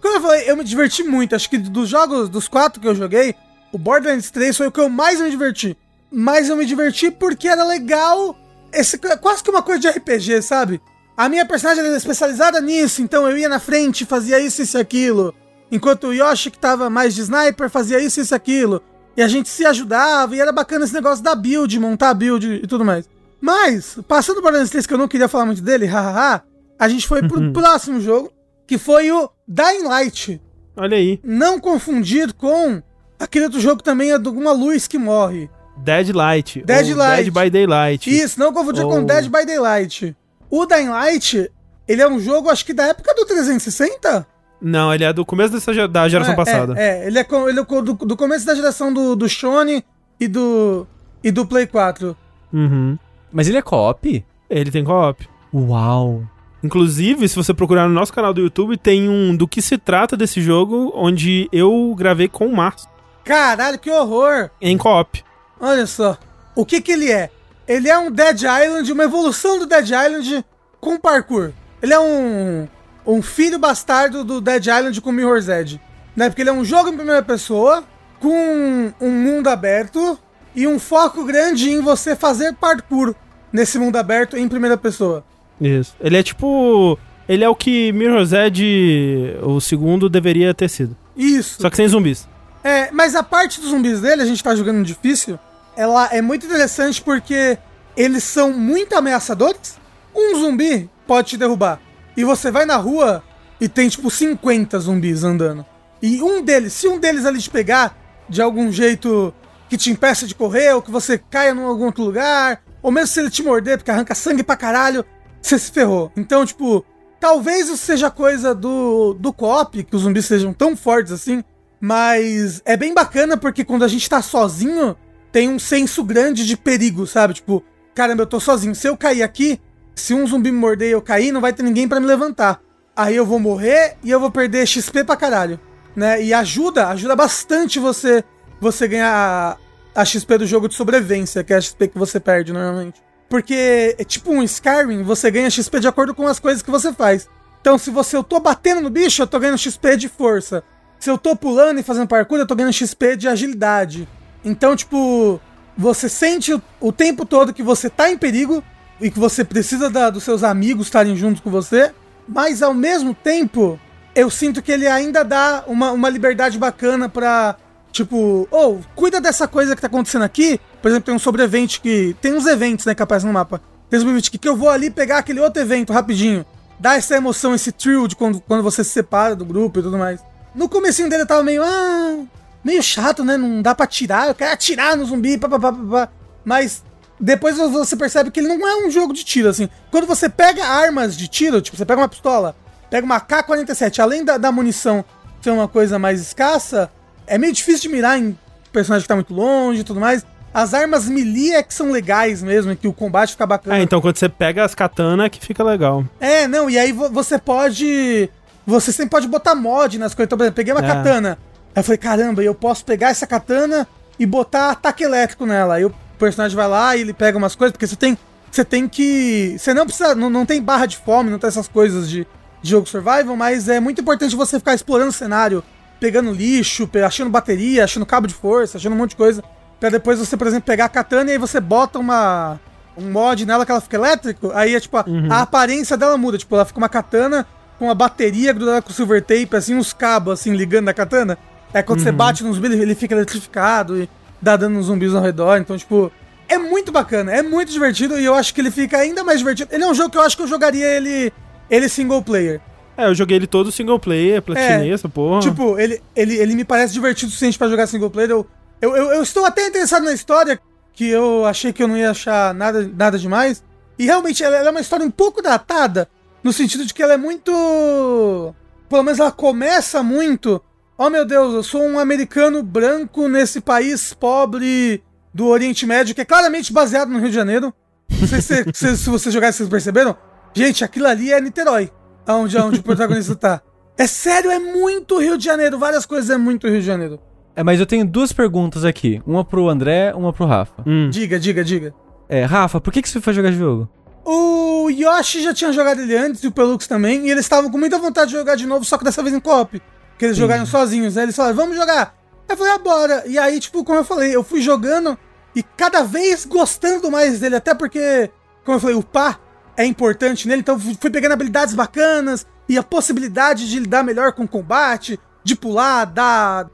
Como 0.03 0.17
eu 0.17 0.21
falei, 0.21 0.51
eu 0.51 0.57
me 0.57 0.65
diverti 0.65 1.05
muito. 1.05 1.35
Acho 1.35 1.49
que 1.49 1.57
dos 1.57 1.89
jogos, 1.89 2.29
dos 2.29 2.49
quatro 2.49 2.81
que 2.81 2.89
eu 2.89 2.95
joguei, 2.95 3.35
o 3.73 3.79
Borderlands 3.79 4.31
3 4.31 4.57
foi 4.57 4.67
o 4.67 4.73
que 4.73 4.81
eu 4.81 4.89
mais 4.89 5.21
me 5.21 5.31
diverti. 5.31 5.77
Mas 6.11 6.49
eu 6.49 6.57
me 6.57 6.67
diverti 6.67 7.11
porque 7.11 7.49
era 7.49 7.65
legal. 7.65 8.37
Esse, 8.73 8.99
quase 8.99 9.43
que 9.43 9.51
uma 9.51 9.63
coisa 9.63 9.81
de 9.81 9.89
RPG, 9.89 10.43
sabe? 10.43 10.81
A 11.17 11.29
minha 11.29 11.47
personagem 11.47 11.85
era 11.85 11.97
especializada 11.97 12.61
nisso, 12.61 13.01
então 13.01 13.29
eu 13.29 13.39
ia 13.39 13.49
na 13.49 13.61
frente, 13.61 14.05
fazia 14.05 14.41
isso, 14.41 14.61
isso 14.63 14.77
e 14.77 14.81
aquilo. 14.81 15.33
Enquanto 15.71 16.09
o 16.09 16.13
Yoshi, 16.13 16.51
que 16.51 16.59
tava 16.59 16.91
mais 16.91 17.15
de 17.15 17.21
sniper, 17.21 17.71
fazia 17.71 18.01
isso, 18.01 18.21
isso 18.21 18.35
e 18.35 18.37
aquilo. 18.37 18.83
E 19.17 19.23
a 19.23 19.29
gente 19.29 19.49
se 19.49 19.65
ajudava, 19.65 20.35
e 20.35 20.41
era 20.41 20.51
bacana 20.51 20.85
esse 20.85 20.95
negócio 20.95 21.23
da 21.23 21.37
build, 21.37 21.79
montar 21.79 22.11
a 22.11 22.15
build 22.15 22.61
e 22.65 22.67
tudo 22.67 22.85
mais. 22.85 23.09
Mas, 23.45 23.99
passando 24.09 24.39
o 24.39 24.41
Borderlands 24.41 24.71
3, 24.71 24.87
que 24.87 24.95
eu 24.95 24.97
não 24.97 25.07
queria 25.07 25.29
falar 25.29 25.45
muito 25.45 25.61
dele, 25.61 25.85
hahaha, 25.87 26.43
a 26.79 26.89
gente 26.89 27.07
foi 27.07 27.29
pro 27.29 27.53
próximo 27.53 28.01
jogo, 28.01 28.33
que 28.67 28.79
foi 28.79 29.13
o 29.13 29.29
Dying 29.47 29.85
Light. 29.85 30.41
Olha 30.75 30.97
aí. 30.97 31.21
Não 31.23 31.61
confundir 31.61 32.33
com 32.33 32.83
aquele 33.19 33.45
outro 33.45 33.61
jogo 33.61 33.77
que 33.77 33.85
também 33.85 34.13
é 34.13 34.19
de 34.19 34.31
uma 34.31 34.53
luz 34.53 34.87
que 34.87 34.97
morre. 34.97 35.51
Dead 35.77 36.09
Light. 36.15 36.63
Dead 36.65 36.89
ou 36.93 36.97
Light. 36.97 37.31
Dead 37.31 37.45
by 37.45 37.51
Daylight. 37.51 38.11
Isso, 38.11 38.41
não 38.41 38.51
confundir 38.51 38.83
com 38.85 39.01
Oh. 39.01 39.05
Dead 39.05 39.25
by 39.29 39.45
Daylight. 39.45 40.17
O 40.49 40.65
Dying 40.65 40.89
Light, 40.89 41.53
ele 41.87 42.01
é 42.01 42.09
um 42.09 42.19
jogo, 42.19 42.49
acho 42.49 42.65
que 42.65 42.73
da 42.73 42.87
época 42.87 43.13
do 43.15 43.27
360? 43.27 44.27
Não, 44.59 44.95
ele 44.95 45.05
é 45.05 45.13
do 45.13 45.27
começo 45.27 45.53
dessa, 45.53 45.87
da 45.87 46.09
geração 46.09 46.33
É, 46.33 46.37
passada. 46.37 46.75
É, 46.79 47.03
é, 47.03 47.07
ele 47.09 47.19
é, 47.19 47.27
ele 47.51 47.61
é 47.61 47.63
do, 47.63 47.93
do 47.93 48.17
começo 48.17 48.47
da 48.47 48.55
geração 48.55 48.91
do, 48.91 49.15
do 49.15 49.29
Shone 49.29 49.85
e 50.19 50.27
do, 50.27 50.87
e 51.23 51.31
do 51.31 51.45
Play 51.45 51.67
4. 51.67 52.17
Uhum. 52.51 52.99
Mas 53.35 53.49
ele 53.49 53.59
é 53.59 53.63
co-op? 53.63 54.25
Ele 54.49 54.71
tem 54.71 54.85
co-op. 54.85 55.29
Uau. 55.53 56.23
Inclusive, 56.63 57.29
se 57.29 57.35
você 57.35 57.53
procurar 57.53 57.89
no 57.89 57.93
nosso 57.93 58.13
canal 58.13 58.33
do 58.33 58.41
YouTube, 58.41 58.77
tem 58.77 59.09
um 59.09 59.35
do 59.37 59.49
que 59.49 59.61
se 59.61 59.77
trata 59.77 60.17
desse 60.17 60.41
jogo, 60.41 60.93
onde 60.95 61.49
eu 61.53 61.93
gravei 61.99 62.29
com 62.29 62.47
o 62.47 62.55
Márcio, 62.55 62.89
Caralho, 63.25 63.79
que 63.79 63.91
horror! 63.91 64.51
em 64.61 64.79
co-op. 64.79 65.25
Olha 65.61 65.85
só. 65.85 66.17
O 66.55 66.65
que 66.65 66.81
que 66.81 66.93
ele 66.93 67.11
é? 67.11 67.29
Ele 67.67 67.89
é 67.89 67.99
um 67.99 68.11
Dead 68.11 68.43
Island, 68.43 68.93
uma 68.93 69.05
evolução 69.05 69.59
do 69.59 69.67
Dead 69.67 69.87
Island 69.87 70.45
com 70.81 70.97
parkour. 70.97 71.51
Ele 71.83 71.93
é 71.93 71.99
um, 71.99 72.69
um 73.05 73.21
filho 73.21 73.59
bastardo 73.59 74.23
do 74.23 74.41
Dead 74.41 74.65
Island 74.65 75.01
com 75.01 75.11
Mirror's 75.11 75.49
Edge. 75.49 75.81
Né? 76.15 76.29
Porque 76.29 76.43
ele 76.43 76.51
é 76.51 76.53
um 76.53 76.65
jogo 76.65 76.91
em 76.91 76.97
primeira 76.97 77.23
pessoa, 77.23 77.83
com 78.21 78.93
um 79.01 79.11
mundo 79.11 79.49
aberto 79.49 80.19
e 80.55 80.69
um 80.69 80.79
foco 80.79 81.25
grande 81.25 81.69
em 81.71 81.81
você 81.81 82.15
fazer 82.15 82.55
parkour 82.55 83.15
nesse 83.55 83.79
mundo 83.79 83.97
aberto 83.97 84.37
em 84.37 84.49
primeira 84.49 84.77
pessoa. 84.77 85.25
Isso. 85.61 85.95
Ele 86.01 86.17
é 86.17 86.23
tipo. 86.23 86.99
Ele 87.29 87.45
é 87.45 87.49
o 87.49 87.55
que 87.55 87.93
Mirror's 87.93 88.33
Edge, 88.33 89.37
o 89.41 89.61
segundo, 89.61 90.11
deveria 90.11 90.53
ter 90.53 90.69
sido. 90.69 90.95
Isso. 91.17 91.63
Só 91.63 91.71
que 91.71 91.77
sem 91.77 91.89
zumbis. 91.89 92.29
É, 92.63 92.91
mas 92.91 93.15
a 93.15 93.23
parte 93.23 93.61
dos 93.61 93.71
zumbis 93.71 94.01
dele, 94.01 94.23
a 94.23 94.27
gente 94.27 94.43
tá 94.43 94.55
jogando 94.55 94.85
difícil, 94.85 95.39
ela 95.77 96.09
é 96.13 96.21
muito 96.21 96.45
interessante 96.45 97.01
porque 97.01 97.57
eles 97.97 98.25
são 98.25 98.53
muito 98.53 98.95
ameaçadores. 98.95 99.79
Um 100.15 100.39
zumbi 100.39 100.91
pode 101.07 101.29
te 101.29 101.37
derrubar. 101.39 101.81
E 102.17 102.25
você 102.25 102.51
vai 102.51 102.67
na 102.67 102.77
rua 102.77 103.23
e 103.59 103.69
tem 103.69 103.89
tipo 103.89 104.11
50 104.11 104.79
zumbis 104.81 105.25
andando. 105.25 105.65
E 106.03 106.23
um 106.23 106.43
deles, 106.43 106.75
se 106.75 106.87
um 106.87 106.99
deles 106.99 107.25
ali 107.25 107.41
te 107.41 107.49
pegar, 107.49 107.97
de 108.29 108.43
algum 108.43 108.71
jeito 108.71 109.33
que 109.69 109.79
te 109.79 109.91
impeça 109.91 110.27
de 110.27 110.35
correr, 110.35 110.75
ou 110.75 110.83
que 110.83 110.91
você 110.91 111.17
caia 111.17 111.53
em 111.53 111.65
algum 111.65 111.87
outro 111.87 112.05
lugar, 112.05 112.63
ou 112.85 112.93
mesmo 112.93 113.07
se 113.07 113.19
ele 113.19 113.31
te 113.31 113.43
morder, 113.43 113.79
porque 113.79 113.91
arranca 113.91 114.15
sangue 114.15 114.43
pra 114.43 114.59
caralho, 114.59 115.07
você 115.41 115.59
se 115.59 115.73
ferrou. 115.73 116.13
Então, 116.15 116.45
tipo, 116.45 116.85
talvez 117.19 117.67
isso 117.67 117.79
seja 117.79 118.11
coisa 118.11 118.55
do, 118.55 119.15
do 119.15 119.33
co-op, 119.33 119.83
que 119.83 119.97
os 119.97 120.03
zumbis 120.03 120.27
sejam 120.27 120.53
tão 120.53 120.77
fortes 120.77 121.11
assim, 121.11 121.43
mas 121.81 122.61
é 122.63 122.77
bem 122.77 122.93
bacana 122.93 123.39
porque 123.39 123.65
quando 123.65 123.85
a 123.85 123.89
gente 123.89 124.07
tá 124.07 124.21
sozinho, 124.21 124.95
tem 125.33 125.49
um 125.49 125.59
senso 125.59 126.05
grande 126.05 126.45
de 126.45 126.59
perigo, 126.59 127.07
sabe? 127.07 127.33
Tipo, 127.33 127.65
caramba, 127.95 128.25
eu 128.25 128.27
tô 128.27 128.39
sozinho. 128.39 128.75
Se 128.75 128.87
eu 128.87 128.99
cair 128.99 129.23
aqui, 129.23 129.59
se 129.95 130.13
um 130.13 130.27
zumbi 130.27 130.53
me 130.53 130.59
morder 130.59 130.91
e 130.91 130.93
eu 130.93 131.01
cair, 131.01 131.33
não 131.33 131.41
vai 131.41 131.55
ter 131.55 131.63
ninguém 131.63 131.89
para 131.89 132.01
me 132.01 132.07
levantar. 132.07 132.61
Aí 132.95 133.17
eu 133.17 133.25
vou 133.25 133.39
morrer 133.39 133.97
e 134.05 134.11
eu 134.11 134.21
vou 134.21 134.31
perder 134.31 134.67
XP 134.67 135.05
pra 135.05 135.17
caralho, 135.17 135.59
né? 135.97 136.23
E 136.23 136.35
ajuda, 136.35 136.89
ajuda 136.89 137.17
bastante 137.17 137.79
você 137.79 138.23
você 138.61 138.87
ganhar 138.87 139.59
a, 139.95 140.05
XP 140.05 140.39
do 140.39 140.47
jogo 140.47 140.69
de 140.69 140.75
sobrevivência, 140.75 141.45
que 141.45 141.53
é 141.53 141.57
a 141.57 141.61
XP 141.61 141.89
que 141.89 141.99
você 141.99 142.19
perde 142.19 142.53
normalmente. 142.53 143.03
Porque 143.29 143.97
é 143.99 144.05
tipo 144.05 144.31
um 144.31 144.43
Skyrim, 144.43 145.03
você 145.03 145.31
ganha 145.31 145.51
XP 145.51 145.81
de 145.81 145.89
acordo 145.89 146.15
com 146.15 146.27
as 146.27 146.39
coisas 146.39 146.63
que 146.63 146.71
você 146.71 146.93
faz. 146.93 147.29
Então, 147.61 147.79
se 147.79 147.91
você 147.91 148.17
eu 148.17 148.23
tô 148.23 148.41
batendo 148.41 148.83
no 148.83 148.91
bicho, 148.91 149.23
eu 149.23 149.27
tô 149.27 149.39
ganhando 149.41 149.59
XP 149.59 149.97
de 149.97 150.09
força. 150.09 150.63
Se 151.01 151.11
eu 151.11 151.17
tô 151.17 151.35
pulando 151.35 151.81
e 151.81 151.83
fazendo 151.83 152.09
parkour, 152.09 152.39
eu 152.39 152.47
tô 152.47 152.55
ganhando 152.55 152.73
XP 152.73 153.17
de 153.17 153.29
agilidade. 153.29 154.09
Então, 154.45 154.77
tipo, 154.77 155.41
você 155.77 156.09
sente 156.09 156.53
o, 156.81 156.93
tempo 156.93 157.25
todo 157.25 157.53
que 157.53 157.63
você 157.63 157.91
tá 157.91 158.11
em 158.11 158.19
perigo 158.19 158.63
e 159.01 159.11
que 159.11 159.19
você 159.19 159.45
precisa 159.45 159.91
da, 159.91 160.11
dos 160.11 160.23
seus 160.23 160.45
amigos 160.45 160.87
estarem 160.87 161.17
juntos 161.17 161.41
com 161.41 161.51
você, 161.51 161.93
mas 162.29 162.63
ao 162.63 162.73
mesmo 162.73 163.15
tempo, 163.15 163.79
eu 164.15 164.31
sinto 164.31 164.63
que 164.63 164.71
ele 164.71 164.87
ainda 164.87 165.25
dá 165.25 165.65
uma, 165.67 165.91
uma 165.91 166.09
liberdade 166.09 166.59
bacana 166.59 167.09
pra, 167.09 167.57
tipo, 167.95 168.49
ou 168.51 168.77
oh, 168.77 168.79
cuida 168.97 169.21
dessa 169.21 169.47
coisa 169.47 169.75
que 169.75 169.81
tá 169.81 169.87
acontecendo 169.87 170.23
aqui. 170.23 170.61
Por 170.83 170.89
exemplo, 170.89 171.07
tem 171.07 171.15
um 171.15 171.19
sobrevivente 171.19 171.81
que. 171.81 172.15
Tem 172.21 172.35
uns 172.35 172.47
eventos, 172.47 172.85
né, 172.85 172.95
que 172.95 173.03
aparecem 173.03 173.29
no 173.29 173.33
mapa. 173.33 173.63
Tem 173.89 173.99
um 173.99 174.01
sobrevivente 174.01 174.31
que, 174.31 174.39
que 174.39 174.49
eu 174.49 174.57
vou 174.57 174.69
ali 174.69 174.91
pegar 174.91 175.19
aquele 175.19 175.41
outro 175.41 175.63
evento 175.63 175.93
rapidinho. 175.93 176.45
Dá 176.79 176.97
essa 176.97 177.17
emoção, 177.17 177.55
esse 177.55 177.71
thrill 177.71 178.09
de 178.09 178.17
quando, 178.17 178.41
quando 178.41 178.63
você 178.63 178.83
se 178.83 178.91
separa 178.91 179.37
do 179.37 179.45
grupo 179.45 179.79
e 179.79 179.83
tudo 179.83 179.97
mais. 179.97 180.21
No 180.55 180.69
comecinho 180.69 181.09
dele 181.09 181.23
eu 181.23 181.27
tava 181.27 181.43
meio. 181.45 181.63
Ah, 181.63 182.25
meio 182.65 182.83
chato, 182.83 183.25
né? 183.25 183.37
Não 183.37 183.63
dá 183.63 183.75
pra 183.75 183.85
atirar. 183.85 184.29
Eu 184.29 184.35
quero 184.35 184.53
atirar 184.53 184.97
no 184.97 185.05
zumbi, 185.05 185.39
papapá. 185.39 186.09
Mas 186.45 186.83
depois 187.19 187.57
você 187.57 187.97
percebe 187.97 188.31
que 188.31 188.41
ele 188.41 188.49
não 188.49 188.69
é 188.69 188.85
um 188.85 188.91
jogo 188.91 189.13
de 189.13 189.25
tiro, 189.25 189.49
assim. 189.49 189.69
Quando 189.91 190.07
você 190.07 190.29
pega 190.29 190.67
armas 190.67 191.17
de 191.17 191.29
tiro, 191.29 191.63
tipo, 191.63 191.77
você 191.77 191.87
pega 191.87 192.01
uma 192.01 192.09
pistola, 192.09 192.57
pega 192.91 193.05
uma 193.05 193.21
K-47, 193.21 194.01
além 194.01 194.25
da, 194.25 194.37
da 194.37 194.51
munição 194.51 195.05
ser 195.41 195.51
uma 195.51 195.69
coisa 195.69 195.99
mais 195.99 196.21
escassa, 196.21 196.91
é 197.27 197.39
meio 197.39 197.53
difícil 197.53 197.83
de 197.83 197.97
mirar 197.97 198.19
em 198.19 198.37
personagem 198.73 199.03
que 199.03 199.09
tá 199.09 199.15
muito 199.15 199.33
longe 199.33 199.81
e 199.81 199.85
tudo 199.85 200.01
mais. 200.01 200.25
As 200.53 200.73
armas 200.73 201.09
melee 201.09 201.53
é 201.53 201.63
que 201.65 201.75
são 201.75 201.91
legais 201.91 202.41
mesmo, 202.41 202.77
que 202.77 202.87
o 202.87 202.93
combate 202.93 203.33
fica 203.33 203.45
bacana. 203.45 203.77
É, 203.77 203.83
então 203.83 204.01
quando 204.01 204.17
você 204.17 204.29
pega 204.29 204.65
as 204.65 204.73
katana 204.73 205.25
é 205.25 205.29
que 205.29 205.45
fica 205.45 205.65
legal. 205.65 206.05
É, 206.21 206.47
não, 206.47 206.71
e 206.71 206.79
aí 206.79 206.93
você 206.93 207.39
pode. 207.39 208.31
Você 208.65 208.93
sempre 208.93 209.11
pode 209.11 209.27
botar 209.27 209.55
mod 209.57 209.99
nas 209.99 210.15
coisas. 210.15 210.29
Então, 210.29 210.39
por 210.39 210.45
exemplo, 210.45 210.57
peguei 210.57 210.73
uma 210.73 210.85
é. 210.85 210.87
katana. 210.87 211.39
Aí 211.75 211.81
eu 211.81 211.83
falei, 211.83 211.99
caramba, 211.99 212.43
eu 212.43 212.55
posso 212.55 212.85
pegar 212.85 213.09
essa 213.09 213.27
katana 213.27 213.87
e 214.17 214.25
botar 214.25 214.71
ataque 214.71 215.03
elétrico 215.03 215.45
nela. 215.45 215.75
Aí 215.75 215.85
o 215.85 215.93
personagem 216.21 216.57
vai 216.57 216.69
lá 216.69 216.97
e 216.97 217.01
ele 217.01 217.13
pega 217.13 217.37
umas 217.37 217.57
coisas, 217.57 217.73
porque 217.73 217.87
você 217.87 217.97
tem. 217.97 218.17
Você 218.49 218.65
tem 218.65 218.89
que. 218.89 219.57
Você 219.59 219.75
não 219.75 219.85
precisa. 219.85 220.15
Não, 220.15 220.31
não 220.31 220.47
tem 220.47 220.63
barra 220.63 220.87
de 220.87 220.97
fome, 220.99 221.31
não 221.31 221.39
tem 221.41 221.49
essas 221.49 221.67
coisas 221.67 222.09
de, 222.09 222.25
de 222.63 222.71
jogo 222.71 222.89
survival, 222.89 223.35
mas 223.35 223.69
é 223.69 223.81
muito 223.81 224.01
importante 224.01 224.37
você 224.37 224.61
ficar 224.61 224.75
explorando 224.75 225.11
o 225.11 225.13
cenário, 225.13 225.65
pegando 226.05 226.33
lixo, 226.33 226.87
achando 227.03 227.31
bateria, 227.31 227.83
achando 227.83 228.05
cabo 228.05 228.27
de 228.27 228.35
força, 228.35 228.77
achando 228.77 228.93
um 228.93 228.99
monte 228.99 229.11
de 229.11 229.17
coisa. 229.17 229.43
Pra 229.81 229.89
depois 229.89 230.19
você, 230.19 230.37
por 230.37 230.47
exemplo, 230.47 230.67
pegar 230.67 230.85
a 230.85 230.89
katana 230.91 231.31
e 231.31 231.33
aí 231.33 231.39
você 231.39 231.59
bota 231.61 231.99
uma. 231.99 232.61
Um 232.95 233.11
mod 233.11 233.45
nela 233.47 233.65
que 233.65 233.73
ela 233.73 233.81
fica 233.81 233.97
elétrico, 233.97 234.53
aí 234.55 234.75
é 234.75 234.79
tipo, 234.79 234.97
a, 234.99 235.05
uhum. 235.05 235.27
a 235.33 235.41
aparência 235.41 235.97
dela 235.97 236.19
muda. 236.19 236.37
Tipo, 236.37 236.57
ela 236.57 236.67
fica 236.67 236.79
uma 236.79 236.91
katana 236.91 237.47
com 237.79 237.87
uma 237.87 237.95
bateria 237.95 238.53
grudada 238.53 238.83
com 238.83 238.93
silver 238.93 239.23
tape, 239.23 239.57
assim, 239.57 239.75
uns 239.75 239.95
cabos 239.95 240.35
assim 240.35 240.55
ligando 240.55 240.85
na 240.85 240.95
katana. 240.95 241.39
É 241.73 241.83
quando 241.83 242.01
uhum. 242.01 242.05
você 242.05 242.13
bate 242.13 242.45
nos 242.45 242.57
zumbis, 242.57 242.71
ele 242.73 242.95
fica 242.95 243.15
eletrificado 243.15 244.01
e 244.01 244.09
dá 244.41 244.57
dano 244.57 244.77
nos 244.77 244.87
zumbis 244.87 245.15
ao 245.15 245.23
redor. 245.23 245.57
Então, 245.57 245.77
tipo, 245.77 246.13
é 246.47 246.59
muito 246.59 246.93
bacana, 246.93 247.33
é 247.33 247.43
muito 247.43 247.73
divertido 247.73 248.21
e 248.21 248.25
eu 248.27 248.35
acho 248.35 248.53
que 248.53 248.61
ele 248.61 248.71
fica 248.71 248.99
ainda 248.99 249.25
mais 249.25 249.39
divertido. 249.39 249.75
Ele 249.75 249.83
é 249.83 249.89
um 249.89 249.95
jogo 249.95 250.11
que 250.11 250.19
eu 250.19 250.23
acho 250.23 250.37
que 250.37 250.43
eu 250.43 250.47
jogaria 250.47 250.87
ele, 250.87 251.33
ele 251.71 251.89
single 251.89 252.23
player. 252.23 252.61
É, 252.97 253.07
eu 253.07 253.15
joguei 253.15 253.37
ele 253.37 253.47
todo 253.47 253.73
single 253.73 253.99
player, 253.99 254.41
platinei 254.41 254.91
é, 254.91 254.95
essa 254.95 255.09
porra. 255.09 255.41
Tipo, 255.41 255.79
ele, 255.79 256.01
ele, 256.15 256.37
ele 256.37 256.55
me 256.55 256.65
parece 256.65 256.93
divertido 256.93 257.29
o 257.29 257.31
suficiente 257.31 257.59
pra 257.59 257.69
jogar 257.69 257.87
single 257.87 258.11
player. 258.11 258.31
Eu, 258.31 258.47
eu, 258.81 258.97
eu, 258.97 259.13
eu, 259.13 259.23
estou 259.23 259.45
até 259.45 259.67
interessado 259.67 260.05
na 260.05 260.13
história, 260.13 260.61
que 260.93 261.09
eu 261.09 261.45
achei 261.45 261.73
que 261.73 261.83
eu 261.83 261.89
não 261.89 261.97
ia 261.97 262.11
achar 262.11 262.55
nada, 262.55 262.89
nada 262.95 263.19
demais. 263.19 263.65
E 263.99 264.05
realmente 264.05 264.43
ela, 264.43 264.57
ela 264.57 264.69
é 264.69 264.71
uma 264.71 264.81
história 264.81 265.05
um 265.05 265.11
pouco 265.11 265.43
datada, 265.43 266.09
no 266.43 266.53
sentido 266.53 266.85
de 266.85 266.95
que 266.95 267.03
ela 267.03 267.15
é 267.15 267.19
muito. 267.19 268.55
Pelo 268.89 269.03
menos 269.03 269.19
ela 269.19 269.33
começa 269.33 270.03
muito 270.03 270.63
Oh 270.97 271.11
meu 271.11 271.25
Deus, 271.25 271.55
eu 271.55 271.63
sou 271.65 271.83
um 271.83 271.99
americano 271.99 272.63
branco 272.63 273.27
nesse 273.27 273.61
país 273.61 274.15
pobre 274.15 275.03
do 275.33 275.47
Oriente 275.47 275.85
Médio, 275.85 276.15
que 276.15 276.21
é 276.21 276.25
claramente 276.25 276.73
baseado 276.73 277.09
no 277.09 277.19
Rio 277.19 277.31
de 277.31 277.35
Janeiro. 277.35 277.75
Não 278.09 278.29
sei 278.29 278.41
se, 278.41 278.65
se, 278.73 278.97
se 278.97 279.11
vocês 279.11 279.33
jogaram, 279.35 279.53
vocês 279.53 279.69
perceberam. 279.69 280.17
Gente, 280.55 280.85
aquilo 280.85 281.09
ali 281.09 281.33
é 281.33 281.41
Niterói, 281.41 281.91
onde, 282.33 282.57
onde 282.59 282.81
o 282.81 282.83
protagonista 282.83 283.35
tá. 283.35 283.63
É 283.97 284.07
sério, 284.07 284.51
é 284.51 284.59
muito 284.59 285.21
Rio 285.21 285.39
de 285.39 285.45
Janeiro. 285.45 285.79
Várias 285.79 286.05
coisas 286.05 286.31
é 286.31 286.37
muito 286.37 286.67
Rio 286.67 286.81
de 286.81 286.87
Janeiro. 286.87 287.21
É, 287.55 287.63
mas 287.63 287.79
eu 287.79 287.87
tenho 287.87 288.05
duas 288.05 288.33
perguntas 288.33 288.85
aqui. 288.85 289.23
Uma 289.25 289.45
pro 289.45 289.69
André, 289.69 290.13
uma 290.15 290.33
pro 290.33 290.47
Rafa. 290.47 290.83
Hum. 290.85 291.09
Diga, 291.11 291.39
diga, 291.39 291.63
diga. 291.63 291.95
É, 292.29 292.45
Rafa, 292.45 292.81
por 292.81 292.93
que, 292.93 293.01
que 293.03 293.09
você 293.09 293.21
foi 293.21 293.33
jogar 293.33 293.51
esse 293.51 293.59
jogo? 293.59 293.89
O 294.25 294.89
Yoshi 294.91 295.43
já 295.43 295.55
tinha 295.55 295.73
jogado 295.73 296.01
ele 296.01 296.17
antes 296.17 296.43
e 296.43 296.47
o 296.47 296.53
Pelux 296.53 296.87
também, 296.87 297.27
e 297.27 297.31
eles 297.31 297.45
estavam 297.45 297.71
com 297.71 297.79
muita 297.79 297.99
vontade 297.99 298.31
de 298.31 298.37
jogar 298.37 298.57
de 298.57 298.67
novo, 298.67 298.85
só 298.85 298.97
que 298.97 299.05
dessa 299.05 299.23
vez 299.23 299.35
em 299.35 299.41
co-op. 299.41 299.81
Que 300.19 300.25
eles 300.25 300.37
Sim. 300.37 300.43
jogaram 300.43 300.67
sozinhos. 300.67 301.17
Aí 301.17 301.25
eles 301.25 301.37
falaram, 301.37 301.55
vamos 301.55 301.77
jogar. 301.77 302.17
Aí 302.49 302.55
eu 302.55 302.57
falei, 302.57 302.73
ah, 302.73 302.79
bora. 302.79 303.25
E 303.27 303.39
aí, 303.39 303.61
tipo, 303.61 303.85
como 303.85 303.99
eu 303.99 304.05
falei, 304.05 304.35
eu 304.35 304.43
fui 304.43 304.61
jogando 304.61 305.17
e 305.55 305.63
cada 305.63 306.03
vez 306.03 306.45
gostando 306.45 307.11
mais 307.11 307.39
dele. 307.39 307.57
Até 307.57 307.75
porque, 307.75 308.31
como 308.65 308.77
eu 308.77 308.81
falei, 308.81 308.97
o 308.97 309.03
pá 309.03 309.39
é 309.77 309.85
importante 309.85 310.49
nele. 310.49 310.61
Então 310.61 310.79
fui 310.79 311.11
pegando 311.11 311.33
habilidades 311.33 311.75
bacanas 311.75 312.47
e 312.69 312.79
a 312.79 312.83
possibilidade 312.83 313.69
de 313.69 313.79
lidar 313.79 314.03
melhor 314.03 314.33
com 314.33 314.45
o 314.45 314.49
combate, 314.49 315.19
de 315.43 315.55
pular, 315.55 316.05
dar. 316.05 316.69